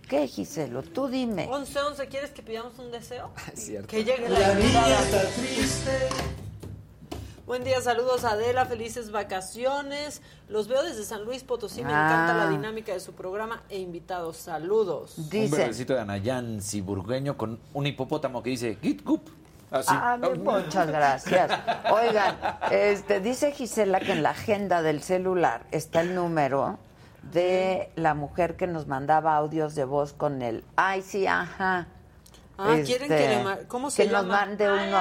¿Qué, 0.08 0.28
Giselo? 0.28 0.82
Tú 0.84 1.08
dime. 1.08 1.48
11, 1.52 1.80
11, 1.80 2.08
¿quieres 2.08 2.32
que 2.32 2.42
pidamos 2.42 2.78
un 2.80 2.92
deseo? 2.92 3.30
cierto. 3.54 3.88
Que 3.88 4.04
llegue 4.04 4.28
la, 4.30 4.40
La 4.40 4.48
niña 4.56 4.62
invitada. 4.66 5.00
está 5.02 5.22
triste. 5.42 5.92
Buen 7.46 7.64
día, 7.64 7.82
saludos 7.82 8.26
Adela, 8.26 8.66
felices 8.68 9.10
vacaciones. 9.12 10.22
Los 10.50 10.68
veo 10.68 10.84
desde 10.84 11.04
San 11.04 11.26
Luis 11.26 11.44
Potosí, 11.44 11.82
me 11.84 11.92
Ah. 11.92 12.06
encanta 12.06 12.34
la 12.46 12.50
dinámica 12.52 12.94
de 12.94 13.00
su 13.00 13.14
programa 13.14 13.64
e 13.70 13.80
invitados. 13.80 14.38
Saludos. 14.38 15.18
Un 15.18 15.30
Dice, 15.30 15.58
verdecito 15.58 15.94
de 15.96 16.02
Anayansi 16.02 16.82
burgueño 16.82 17.38
con 17.38 17.60
un 17.74 17.88
hipopótamo 17.88 18.44
que 18.44 18.52
dice 18.52 18.78
Git 18.82 19.04
Gup. 19.04 19.28
Así. 19.72 19.88
Ah, 19.92 20.18
muchas 20.44 20.88
gracias. 20.88 21.52
Oigan, 21.92 22.36
este, 22.72 23.20
dice 23.20 23.52
Gisela 23.52 24.00
que 24.00 24.14
en 24.14 24.24
la 24.24 24.32
agenda 24.32 24.82
del 24.82 25.02
celular 25.04 25.62
está 25.72 26.02
el 26.02 26.16
número 26.16 26.80
de 27.32 27.92
la 27.96 28.14
mujer 28.16 28.56
que 28.56 28.66
nos 28.66 28.88
mandaba 28.88 29.36
audios 29.36 29.76
de 29.76 29.84
voz 29.86 30.14
con 30.14 30.42
el 30.42 30.64
ay 30.76 31.02
sí, 31.04 31.28
ajá. 31.28 31.88
Ah, 32.58 32.76
¿quieren 32.86 33.08
que 33.10 33.34
Este, 33.36 33.44
le 33.44 33.68
cómo 33.68 33.92
se 33.92 34.06
que 34.06 34.12
nos 34.12 34.26
mande 34.26 34.68
uno. 34.72 35.00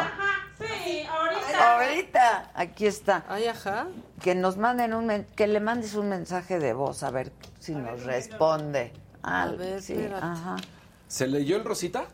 Sí, 0.59 1.03
ahorita. 1.09 1.75
Ahorita, 1.77 2.51
aquí 2.55 2.87
está. 2.87 3.25
Ay, 3.29 3.47
ajá. 3.47 3.87
Que 4.21 4.35
nos 4.35 4.57
manden 4.59 4.93
un 4.93 5.07
men- 5.07 5.27
que 5.37 5.47
le 5.47 5.61
mandes 5.61 5.95
un 5.95 6.09
mensaje 6.09 6.59
de 6.59 6.73
voz 6.73 7.03
a 7.05 7.11
ver 7.11 7.33
si 7.61 7.75
nos 7.75 8.03
responde. 8.05 8.93
Ah, 9.23 9.45
A 9.45 9.47
ver, 9.53 9.81
sí, 9.81 9.95
espérate. 9.95 10.25
ajá. 10.27 10.57
¿Se 11.07 11.27
leyó 11.27 11.57
el 11.57 11.65
Rosita? 11.65 12.05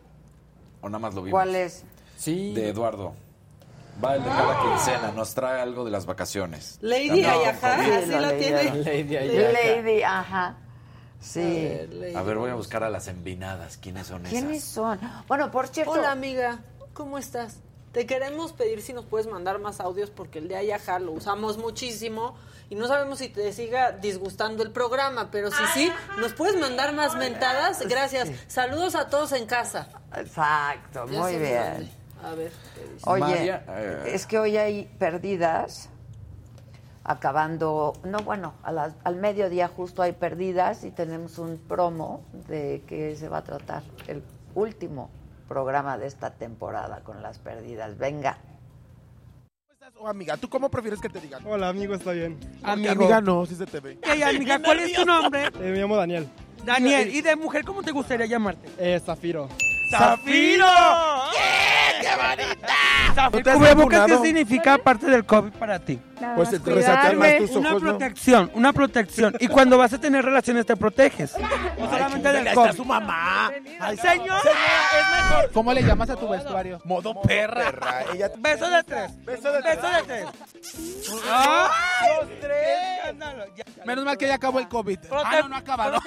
¿O 0.83 0.89
nada 0.89 0.99
más 0.99 1.15
lo 1.15 1.23
vimos? 1.23 1.33
¿Cuál 1.37 1.55
es? 1.57 1.85
De 2.33 2.69
Eduardo. 2.69 3.15
Va 4.03 4.17
el 4.17 4.25
de 4.25 4.29
cada 4.29 4.61
quincena, 4.61 5.13
nos 5.13 5.35
trae 5.35 5.61
algo 5.61 5.85
de 5.85 5.91
las 5.91 6.05
vacaciones. 6.05 6.79
Lady 6.81 7.23
No, 7.23 7.31
Ayajá, 7.31 7.75
así 7.75 8.11
la 8.11 8.37
tiene. 8.37 8.65
Lady 8.85 9.17
Ayajá. 9.17 9.53
Lady, 9.53 10.03
ajá. 10.03 10.57
Sí. 11.21 12.13
A 12.15 12.23
ver, 12.23 12.37
voy 12.37 12.51
a 12.51 12.55
buscar 12.55 12.83
a 12.85 12.91
las 12.91 13.09
envinadas. 13.09 13.77
¿Quiénes 13.79 14.09
son 14.09 14.25
¿Quiénes 14.25 14.59
esas? 14.59 14.71
son? 14.71 15.01
Bueno, 15.29 15.51
por 15.51 15.69
cierto. 15.69 15.93
Hola 15.93 16.11
amiga, 16.11 16.59
¿cómo 16.93 17.19
estás? 17.19 17.59
Te 17.93 18.07
queremos 18.07 18.53
pedir 18.53 18.83
si 18.83 18.93
nos 18.93 19.05
puedes 19.05 19.29
mandar 19.29 19.61
más 19.61 19.79
audios 19.79 20.11
porque 20.11 20.41
el 20.41 20.49
de 20.49 20.57
Ayaja 20.57 20.99
lo 20.99 21.13
usamos 21.13 21.59
muchísimo 21.59 22.35
y 22.69 22.75
no 22.75 22.89
sabemos 22.89 23.21
si 23.21 23.29
te 23.29 23.53
siga 23.53 23.93
disgustando 23.93 24.65
el 24.65 24.73
programa, 24.73 25.31
pero 25.31 25.51
si 25.53 25.65
sí, 25.73 25.93
nos 26.19 26.33
puedes 26.33 26.61
mandar 26.61 26.93
más 26.93 27.15
mentadas. 27.15 27.87
Gracias. 27.87 28.29
Saludos 28.49 28.97
a 28.97 29.09
todos 29.09 29.31
en 29.33 29.47
casa. 29.47 29.89
Exacto, 30.17 31.07
muy 31.07 31.37
bien. 31.37 32.04
A 32.25 32.35
ver, 32.35 32.51
¿qué 32.75 32.81
dice? 32.95 33.11
Oye, 33.11 33.21
María, 33.21 33.65
eh. 33.69 34.13
es 34.15 34.27
que 34.27 34.39
hoy 34.39 34.57
hay 34.57 34.85
perdidas, 34.99 35.91
acabando, 37.05 37.93
no, 38.05 38.19
bueno, 38.21 38.55
a 38.63 38.73
las- 38.73 38.95
al 39.05 39.17
mediodía 39.17 39.69
justo 39.69 40.01
hay 40.03 40.13
perdidas 40.13 40.85
y 40.85 40.91
tenemos 40.91 41.39
un 41.39 41.59
promo 41.59 42.23
de 42.49 42.83
que 42.87 43.15
se 43.17 43.29
va 43.29 43.39
a 43.39 43.45
tratar 43.45 43.83
el 44.09 44.23
último 44.55 45.11
programa 45.49 45.99
de 45.99 46.07
esta 46.07 46.31
temporada 46.31 47.01
con 47.01 47.23
las 47.23 47.39
perdidas. 47.39 47.99
Venga. 47.99 48.39
O 50.01 50.09
amiga, 50.09 50.37
¿tú 50.39 50.49
cómo 50.49 50.71
prefieres 50.71 51.01
que 51.01 51.09
te 51.11 51.21
digan? 51.21 51.47
Hola, 51.47 51.69
amigo, 51.69 51.95
está 51.95 52.13
bien. 52.13 52.39
Porque 52.65 52.89
amiga 52.89 53.21
no, 53.21 53.45
si 53.47 53.55
se 53.55 53.67
te 53.67 53.81
ve. 53.81 53.99
Hey, 54.03 54.23
amiga, 54.23 54.61
¿cuál 54.63 54.81
es 54.81 54.93
tu 54.95 55.05
nombre? 55.05 55.45
Eh, 55.45 55.51
me 55.59 55.79
llamo 55.79 55.97
Daniel. 55.97 56.27
Daniel, 56.65 57.15
¿y 57.15 57.21
de 57.21 57.37
mujer 57.37 57.65
cómo 57.65 57.83
te 57.83 57.93
gustaría 57.93 58.27
llamarte? 58.27 58.69
Eh, 58.79 59.01
Zafiro. 59.05 59.49
¡Zafiro! 59.91 60.67
¡Qué 62.01 62.09
bonita! 62.17 62.75
¿El 63.33 63.45
cubrebocas 63.45 64.07
qué 64.07 64.19
significa 64.19 64.75
aparte 64.75 65.07
del 65.07 65.25
COVID 65.25 65.53
para 65.53 65.79
ti? 65.79 66.01
Pues 66.37 66.51
te 66.51 66.71
resaltan 66.71 67.19
más 67.19 67.37
tus 67.39 67.51
Una 67.57 67.77
protección, 67.77 68.51
una 68.55 68.73
protección. 68.73 69.37
Y 69.41 69.49
cuando 69.49 69.79
vas 69.79 69.93
a 69.93 69.99
tener 69.99 70.25
relaciones 70.25 70.67
te 70.67 70.77
proteges. 70.77 71.35
No 71.79 71.91
solamente 71.91 72.33
del 72.33 72.55
COVID. 72.55 72.67
está 72.69 72.73
su 72.73 72.85
mamá. 72.85 73.51
Ay, 73.81 73.97
Señor, 73.97 74.39
es 74.39 75.17
mejor. 75.17 75.51
¿Cómo 75.53 75.73
le 75.73 75.83
llamas 75.83 76.09
a 76.09 76.17
tu 76.17 76.29
vestuario? 76.29 76.81
Modo 76.85 77.21
perra. 77.23 78.05
Ella... 78.13 78.31
Beso 78.39 78.71
de 78.71 78.83
tres. 78.85 79.25
Beso 79.25 79.53
de 79.53 79.61
Beso 79.61 79.87
de 79.89 80.03
tres. 80.07 80.25
¡Ay! 81.31 82.09
Los 82.21 82.41
tres. 82.41 83.85
Menos 83.85 84.05
mal 84.05 84.17
que 84.17 84.29
ya 84.29 84.35
acabó 84.35 84.61
el 84.61 84.69
COVID. 84.69 84.99
Ah, 85.11 85.41
no, 85.43 85.49
no 85.49 85.57
ha 85.57 85.59
acabado. 85.59 85.99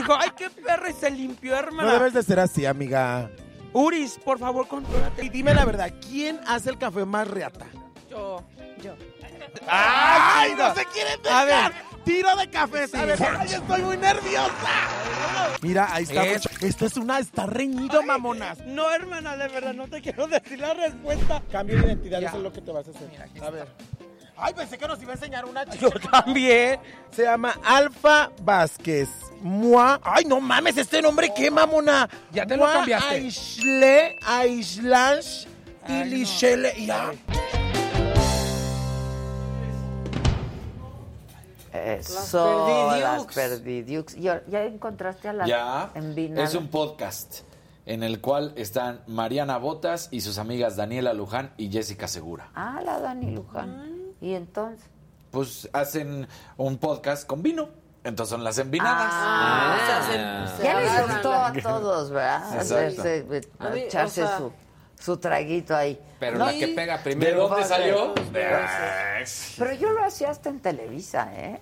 Dijo, 0.00 0.14
ay, 0.18 0.30
qué 0.36 0.50
perra, 0.50 0.90
y 0.90 0.92
se 0.94 1.10
limpió, 1.10 1.56
hermana. 1.56 1.88
No 1.88 1.94
debes 1.98 2.12
de 2.14 2.22
ser 2.22 2.40
así, 2.40 2.66
amiga. 2.66 3.30
Uris, 3.72 4.18
por 4.24 4.38
favor, 4.38 4.66
contrólate. 4.66 5.24
Y 5.24 5.28
dime 5.28 5.54
la 5.54 5.64
verdad, 5.64 5.92
¿quién 6.08 6.40
hace 6.46 6.70
el 6.70 6.78
café 6.78 7.04
más 7.04 7.28
reata? 7.28 7.66
Yo, 8.10 8.42
yo. 8.82 8.94
¡Ay, 9.68 10.54
no 10.56 10.74
se 10.74 10.84
quieren 10.86 11.18
A 11.30 11.44
dejar! 11.44 11.72
ver. 11.72 11.82
¡Tiro 12.04 12.34
de 12.36 12.48
café! 12.50 12.88
Sí. 12.88 12.96
A 12.96 13.04
ver, 13.04 13.18
¡ay, 13.38 13.52
estoy 13.52 13.82
muy 13.82 13.96
nerviosa! 13.96 14.52
Mira, 15.62 15.88
ahí 15.92 16.04
está. 16.04 16.24
Es- 16.24 16.62
Esto 16.62 16.86
es 16.86 16.96
una... 16.96 17.18
Está 17.18 17.46
reñido, 17.46 18.02
mamonas. 18.02 18.58
No, 18.66 18.90
hermana, 18.90 19.36
de 19.36 19.48
verdad, 19.48 19.74
no 19.74 19.86
te 19.86 20.00
quiero 20.00 20.26
decir 20.26 20.58
la 20.58 20.72
respuesta. 20.74 21.42
Cambio 21.52 21.76
de 21.80 21.88
identidad, 21.88 22.20
Ya. 22.20 22.28
eso 22.28 22.38
es 22.38 22.42
lo 22.42 22.52
que 22.52 22.62
te 22.62 22.72
vas 22.72 22.86
a 22.88 22.90
hacer. 22.90 23.08
a 23.42 23.50
ver. 23.50 23.68
Ay, 24.36 24.54
pensé 24.54 24.78
que 24.78 24.88
nos 24.88 25.00
iba 25.02 25.12
a 25.12 25.14
enseñar 25.16 25.44
una 25.44 25.66
chica. 25.66 25.76
Yo 25.78 25.90
también. 26.10 26.80
Se 27.10 27.24
llama 27.24 27.54
Alfa 27.62 28.30
Vázquez. 28.42 29.08
Mua. 29.40 30.00
Ay, 30.02 30.24
no 30.24 30.40
mames, 30.40 30.76
este 30.76 31.00
nombre 31.02 31.32
qué, 31.34 31.50
mamona. 31.50 32.08
Ya 32.32 32.46
te 32.46 32.56
lo 32.56 32.64
Mua 32.64 32.72
cambiaste. 32.74 33.14
Aishle, 33.14 34.18
Aislash, 34.26 35.46
Ilishele. 35.88 36.86
Ya. 36.86 37.12
Eso, 41.72 42.90
las 42.98 43.26
perdidiux. 43.26 44.16
¿Ya, 44.16 44.42
ya 44.48 44.64
encontraste 44.64 45.28
a 45.28 45.32
las 45.32 45.48
Ya, 45.48 45.90
envinadas? 45.94 46.50
es 46.50 46.54
un 46.56 46.68
podcast 46.68 47.42
en 47.86 48.02
el 48.02 48.20
cual 48.20 48.52
están 48.56 49.00
Mariana 49.06 49.56
Botas 49.58 50.08
y 50.10 50.20
sus 50.20 50.38
amigas 50.38 50.76
Daniela 50.76 51.12
Luján 51.14 51.52
y 51.56 51.70
Jessica 51.70 52.08
Segura. 52.08 52.50
Ah, 52.54 52.80
la 52.84 52.98
Dani 53.00 53.30
Luján. 53.30 53.96
Y 54.20 54.34
entonces. 54.34 54.84
Pues 55.30 55.68
hacen 55.72 56.26
un 56.56 56.78
podcast 56.78 57.24
con 57.26 57.42
vino. 57.42 57.68
Entonces 58.02 58.30
son 58.30 58.42
las 58.44 58.56
envinadas. 58.58 59.10
Ah, 59.12 59.76
ya 60.62 60.80
les 60.80 61.06
gustó 61.06 61.32
a 61.34 61.52
todos, 61.52 62.10
¿verdad? 62.10 62.58
Hacerse, 62.60 63.26
eh, 63.30 63.40
A 63.58 63.68
mí, 63.68 63.80
echarse 63.80 64.22
o 64.24 64.26
sea- 64.26 64.38
su, 64.38 64.52
su 64.98 65.16
traguito 65.18 65.76
ahí. 65.76 66.00
Pero 66.18 66.38
No, 66.38 66.46
la 66.46 66.52
que 66.52 66.68
y- 66.68 66.74
pega 66.74 67.02
primero. 67.02 67.42
¿De 67.42 67.48
dónde 67.48 67.64
salió? 67.64 68.14
Pero 69.58 69.72
yo 69.74 69.90
lo 69.92 70.04
hacía 70.04 70.30
hasta 70.30 70.48
en 70.48 70.60
Televisa, 70.60 71.28
¿eh? 71.34 71.60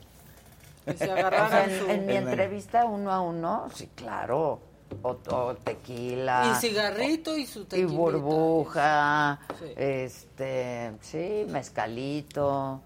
Que 0.84 0.96
se 0.96 1.04
en, 1.10 1.78
su- 1.80 1.90
en 1.90 2.06
mi 2.06 2.14
entrevista 2.16 2.84
uno 2.84 3.12
a 3.12 3.20
uno, 3.20 3.68
sí, 3.74 3.88
claro. 3.94 4.60
O, 5.02 5.18
o 5.30 5.54
tequila. 5.56 6.50
Y 6.50 6.60
cigarrito 6.60 7.36
y 7.36 7.44
su 7.46 7.60
Y 7.60 7.64
tequilita. 7.64 7.94
burbuja. 7.98 9.38
Sí. 9.58 9.72
Este, 9.76 10.92
sí, 11.02 11.46
mezcalito, 11.48 12.80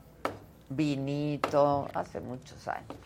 vinito, 0.68 1.86
hace 1.94 2.20
muchos 2.20 2.66
años. 2.66 2.96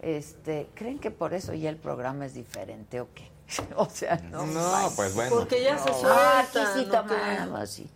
Este, 0.00 0.68
¿creen 0.74 0.98
que 0.98 1.10
por 1.10 1.34
eso 1.34 1.54
ya 1.54 1.70
el 1.70 1.76
programa 1.76 2.26
es 2.26 2.34
diferente 2.34 3.00
o 3.00 3.08
qué? 3.14 3.30
o 3.76 3.88
sea, 3.88 4.16
no. 4.30 4.46
No, 4.46 4.92
pues 4.94 5.14
bueno. 5.14 5.30
Porque 5.34 5.62
ya 5.62 5.78
se 5.78 5.90
Ah, 5.90 5.94
suelta. 5.94 6.40
aquí 6.40 6.58
sí 6.80 6.86
¿no? 6.86 6.90
tomamos, 7.02 7.70
sí. 7.70 7.90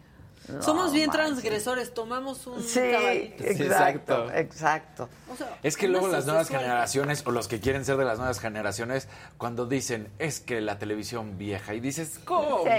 No, 0.57 0.63
Somos 0.63 0.93
bien 0.93 1.09
manches. 1.09 1.27
transgresores, 1.27 1.95
tomamos 1.95 2.47
un 2.47 2.63
Sí, 2.63 2.81
caballito. 2.93 3.45
exacto, 3.45 4.31
exacto. 4.33 5.09
O 5.33 5.37
sea, 5.37 5.59
Es 5.63 5.77
que 5.77 5.89
luego 5.89 6.09
las 6.09 6.27
nuevas 6.27 6.49
generaciones 6.49 7.23
o 7.27 7.31
los 7.31 7.49
que 7.49 7.61
quieren 7.61 7.85
ser 7.85 7.97
de 7.97 8.05
las 8.05 8.19
nuevas 8.19 8.39
generaciones, 8.41 9.09
cuando 9.39 9.67
dicen 9.67 10.09
es 10.19 10.41
que 10.41 10.61
la 10.61 10.79
televisión 10.79 11.39
vieja 11.39 11.75
y 11.75 11.81
dices, 11.81 12.21
¿cómo? 12.25 12.65
Sí, 12.65 12.71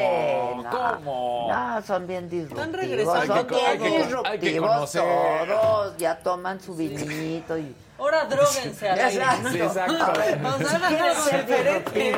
no, 0.63 0.69
¿Cómo? 0.69 1.47
No, 1.51 1.81
son 1.81 2.07
bien 2.07 2.29
disruptivos. 2.29 2.71
regresando. 2.73 3.25
Son 3.25 3.37
Hay 3.37 3.45
que- 3.45 3.55
hay 3.55 3.77
bien 3.77 3.91
que- 3.91 4.29
hay 4.29 4.39
que 4.39 4.45
disruptivos 4.49 4.91
todos. 4.91 5.97
Ya 5.97 6.17
toman 6.19 6.59
su 6.61 6.75
vinito 6.75 7.57
y... 7.57 7.75
Ahora 7.97 8.25
dróguense 8.29 8.89
al 8.89 8.99
aire. 8.99 9.23
Exacto. 9.23 9.49
Sí, 9.49 9.59
exacto. 9.61 10.03
A 10.03 10.11
ver, 10.11 10.45
O 10.45 10.57
sea, 10.57 10.67
si 10.69 10.73
no, 10.81 10.87
quieren 10.87 11.07
no, 11.15 11.23
ser 11.23 11.45
diferente, 11.45 12.15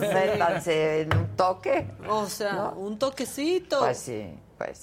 métanse 0.00 1.00
en 1.02 1.16
un 1.16 1.36
toque. 1.36 1.86
O 2.08 2.26
sea, 2.26 2.52
¿No? 2.52 2.72
un 2.72 2.98
toquecito. 2.98 3.78
Pues 3.80 3.98
sí, 3.98 4.34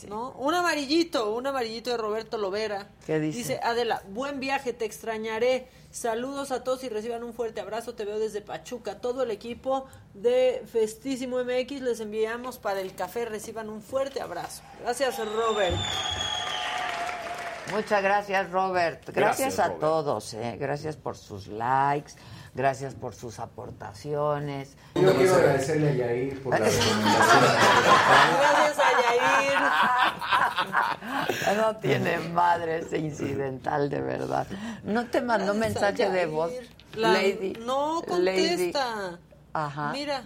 ¿no? 0.07 0.31
Un 0.31 0.53
amarillito, 0.53 1.33
un 1.33 1.47
amarillito 1.47 1.91
de 1.91 1.97
Roberto 1.97 2.37
Lovera. 2.37 2.87
¿Qué 3.05 3.19
dice? 3.19 3.59
Adela, 3.63 4.01
buen 4.09 4.39
viaje, 4.39 4.73
te 4.73 4.85
extrañaré. 4.85 5.67
Saludos 5.91 6.51
a 6.51 6.63
todos 6.63 6.83
y 6.83 6.89
reciban 6.89 7.23
un 7.23 7.33
fuerte 7.33 7.61
abrazo. 7.61 7.95
Te 7.95 8.05
veo 8.05 8.19
desde 8.19 8.41
Pachuca. 8.41 9.01
Todo 9.01 9.23
el 9.23 9.31
equipo 9.31 9.87
de 10.13 10.63
Festísimo 10.71 11.43
MX 11.43 11.81
les 11.81 11.99
enviamos 11.99 12.57
para 12.59 12.79
el 12.81 12.93
café. 12.93 13.25
Reciban 13.25 13.69
un 13.69 13.81
fuerte 13.81 14.21
abrazo. 14.21 14.61
Gracias, 14.83 15.17
Robert. 15.17 15.75
Muchas 17.71 18.01
gracias, 18.01 18.51
Robert. 18.51 19.03
Gracias, 19.07 19.15
Gracias, 19.55 19.59
a 19.59 19.63
Robert. 19.65 19.79
todos. 19.79 20.33
¿eh? 20.33 20.57
Gracias 20.59 20.95
por 20.95 21.15
sus 21.17 21.47
likes. 21.47 22.13
Gracias 22.55 22.95
por 22.95 23.13
sus 23.15 23.39
aportaciones. 23.39 24.75
Yo 24.95 25.15
quiero 25.15 25.35
agradecerle 25.35 25.89
a 25.89 25.93
Yair 25.93 26.41
por 26.43 26.59
la 26.59 26.65
recomendación. 26.65 27.41
Gracias 28.39 28.79
a 28.79 28.91
Yair. 29.01 29.59
No 31.57 31.75
tiene 31.77 32.19
madre 32.19 32.79
ese 32.79 32.97
incidental, 32.97 33.89
de 33.89 34.01
verdad. 34.01 34.45
¿No 34.83 35.05
te 35.07 35.21
mandó 35.21 35.53
mensaje 35.53 36.09
de 36.09 36.25
voz? 36.25 36.51
La- 36.95 37.13
Lady. 37.13 37.53
No 37.65 38.01
Lady. 38.07 38.47
contesta. 38.73 39.19
Ajá. 39.53 39.91
Mira, 39.91 40.23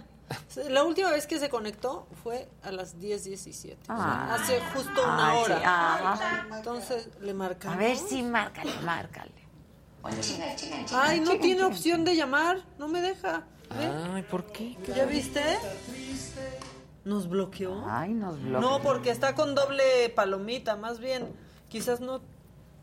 la 0.68 0.82
última 0.84 1.10
vez 1.10 1.26
que 1.26 1.38
se 1.38 1.48
conectó 1.48 2.06
fue 2.22 2.48
a 2.62 2.72
las 2.72 2.96
10.17. 2.98 3.76
o 3.82 3.86
sea, 3.86 3.96
Ah. 3.96 4.34
hace 4.34 4.60
justo 4.74 5.02
una 5.04 5.32
sí, 5.32 5.38
hora. 5.52 5.60
ajá. 5.64 6.46
Entonces 6.56 7.08
le 7.20 7.34
marcamos. 7.34 7.76
A 7.76 7.80
ver 7.80 7.96
si 7.96 8.22
márcale, 8.22 8.72
márcale. 8.84 9.32
Ay, 10.92 11.20
no 11.20 11.38
tiene 11.38 11.64
opción 11.64 12.04
de 12.04 12.16
llamar. 12.16 12.58
No 12.78 12.88
me 12.88 13.00
deja. 13.00 13.42
¿Ve? 13.78 13.90
Ay, 14.14 14.22
¿por 14.22 14.44
qué? 14.46 14.76
¿Ya 14.94 15.04
viste? 15.06 15.42
¿Nos 17.04 17.28
bloqueó? 17.28 17.84
Ay, 17.88 18.12
nos 18.14 18.40
bloqueó. 18.40 18.60
No, 18.60 18.82
porque 18.82 19.10
está 19.10 19.34
con 19.34 19.54
doble 19.54 20.10
palomita. 20.14 20.76
Más 20.76 20.98
bien, 20.98 21.34
quizás 21.68 22.00
no. 22.00 22.20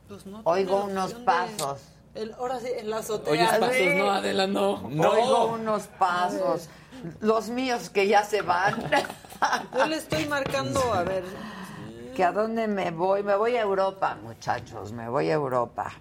Pues 0.08 0.26
no 0.26 0.42
Oigo 0.44 0.84
unos 0.86 1.18
de- 1.18 1.24
pasos. 1.24 1.80
el, 2.16 2.34
ahora 2.34 2.60
sí, 2.60 2.68
en 2.76 2.90
la 2.90 2.98
azotea. 2.98 3.32
Oyes 3.32 3.50
pasos, 3.60 3.76
Sí. 3.76 3.96
no, 3.96 4.12
Adela, 4.12 4.48
no. 4.48 4.74
Oigo 4.84 5.54
unos 5.54 5.84
pasos. 5.88 6.68
Los 7.22 7.50
míos 7.50 7.90
que 7.90 8.08
ya 8.08 8.24
se 8.24 8.42
van. 8.42 8.76
Yo 9.78 9.86
le 9.88 9.96
estoy 9.96 10.26
marcando, 10.26 10.82
a 10.94 11.04
ver. 11.04 11.24
¿Que 12.16 12.24
a 12.26 12.32
dónde 12.34 12.68
me 12.68 12.92
voy? 12.92 13.24
Me 13.24 13.36
voy 13.36 13.56
a 13.56 13.62
Europa, 13.62 14.18
muchachos, 14.22 14.92
me 14.92 15.08
voy 15.08 15.30
a 15.30 15.34
Europa. 15.34 15.92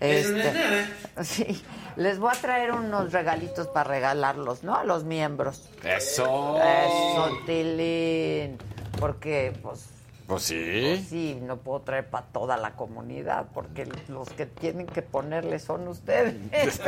Este, 0.00 0.86
sí, 1.22 1.62
les 1.96 2.18
voy 2.18 2.30
a 2.34 2.40
traer 2.40 2.72
unos 2.72 3.12
regalitos 3.12 3.66
para 3.68 3.88
regalarlos, 3.88 4.62
¿no? 4.62 4.74
A 4.76 4.84
los 4.84 5.04
miembros. 5.04 5.68
Eso. 5.82 6.58
Eso, 6.58 7.30
Tilín. 7.46 8.58
Porque, 8.98 9.52
pues, 9.62 9.86
Pues 10.26 10.42
sí. 10.42 11.04
sí, 11.08 11.38
no 11.42 11.58
puedo 11.58 11.80
traer 11.82 12.08
para 12.08 12.26
toda 12.26 12.56
la 12.56 12.72
comunidad, 12.72 13.46
porque 13.54 13.86
los 14.08 14.28
que 14.30 14.46
tienen 14.46 14.86
que 14.86 15.02
ponerle 15.02 15.58
son 15.58 15.86
ustedes. 15.88 16.34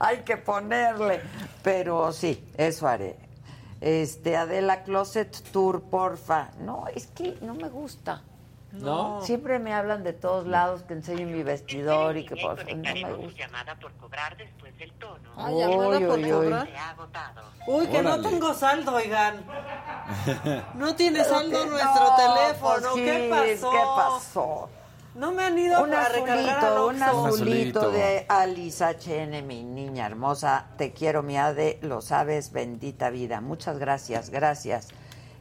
Hay 0.00 0.18
que 0.18 0.36
ponerle. 0.36 1.20
Pero 1.62 2.12
sí, 2.12 2.44
eso 2.56 2.86
haré. 2.88 3.16
Este, 3.80 4.36
Adela 4.36 4.82
Closet 4.82 5.30
Tour, 5.52 5.82
porfa. 5.82 6.50
No, 6.60 6.84
es 6.94 7.06
que 7.08 7.36
no 7.42 7.54
me 7.54 7.68
gusta. 7.68 8.22
¿No? 8.72 9.22
Siempre 9.22 9.58
me 9.58 9.72
hablan 9.72 10.04
de 10.04 10.12
todos 10.12 10.46
lados 10.46 10.82
que 10.82 10.92
enseñe 10.92 11.24
mi 11.24 11.42
vestidor 11.42 12.16
y 12.18 12.26
que 12.26 12.36
por 12.36 12.58
no 12.58 12.82
me 12.94 13.12
gusta. 13.14 13.38
llamada 13.46 13.74
por 13.76 13.92
cobrar 13.94 14.36
después 14.36 14.76
del 14.78 14.92
tono. 14.92 15.30
Ah, 15.36 15.50
llamada 15.50 15.98
Uy, 15.98 16.04
por 16.04 16.18
uy, 16.18 16.24
uy. 16.24 16.30
cobrar. 16.30 16.66
Se 16.66 16.76
ha 16.76 16.90
agotado. 16.90 17.42
Uy, 17.66 17.86
que 17.86 18.02
no 18.02 18.20
tengo 18.20 18.52
saldo, 18.54 18.94
oigan. 18.94 19.42
No 20.74 20.94
tiene 20.94 21.20
Pero 21.20 21.30
saldo 21.34 21.62
que- 21.64 21.70
nuestro 21.70 22.04
no, 22.04 22.16
teléfono. 22.16 22.88
pues, 22.92 23.04
¿Qué 23.04 23.28
pasó? 23.30 23.70
¿Qué 23.70 23.78
pasó? 23.96 24.68
No 25.14 25.32
me 25.32 25.44
han 25.44 25.58
ido 25.58 25.82
Un 25.82 25.92
a 25.94 26.08
recargar 26.08 26.58
al 26.64 26.76
azulito, 26.76 26.86
un 26.86 27.02
Oxxo. 27.02 27.26
azulito 27.26 27.78
azulito. 27.80 27.90
de 27.90 28.26
Alice 28.28 28.84
HN, 28.84 29.42
mi 29.42 29.64
niña 29.64 30.06
hermosa. 30.06 30.66
Te 30.76 30.92
quiero, 30.92 31.22
mi 31.22 31.36
Ade, 31.36 31.78
lo 31.82 32.00
sabes, 32.02 32.52
bendita 32.52 33.10
vida. 33.10 33.40
Muchas 33.40 33.78
gracias, 33.78 34.30
gracias. 34.30 34.88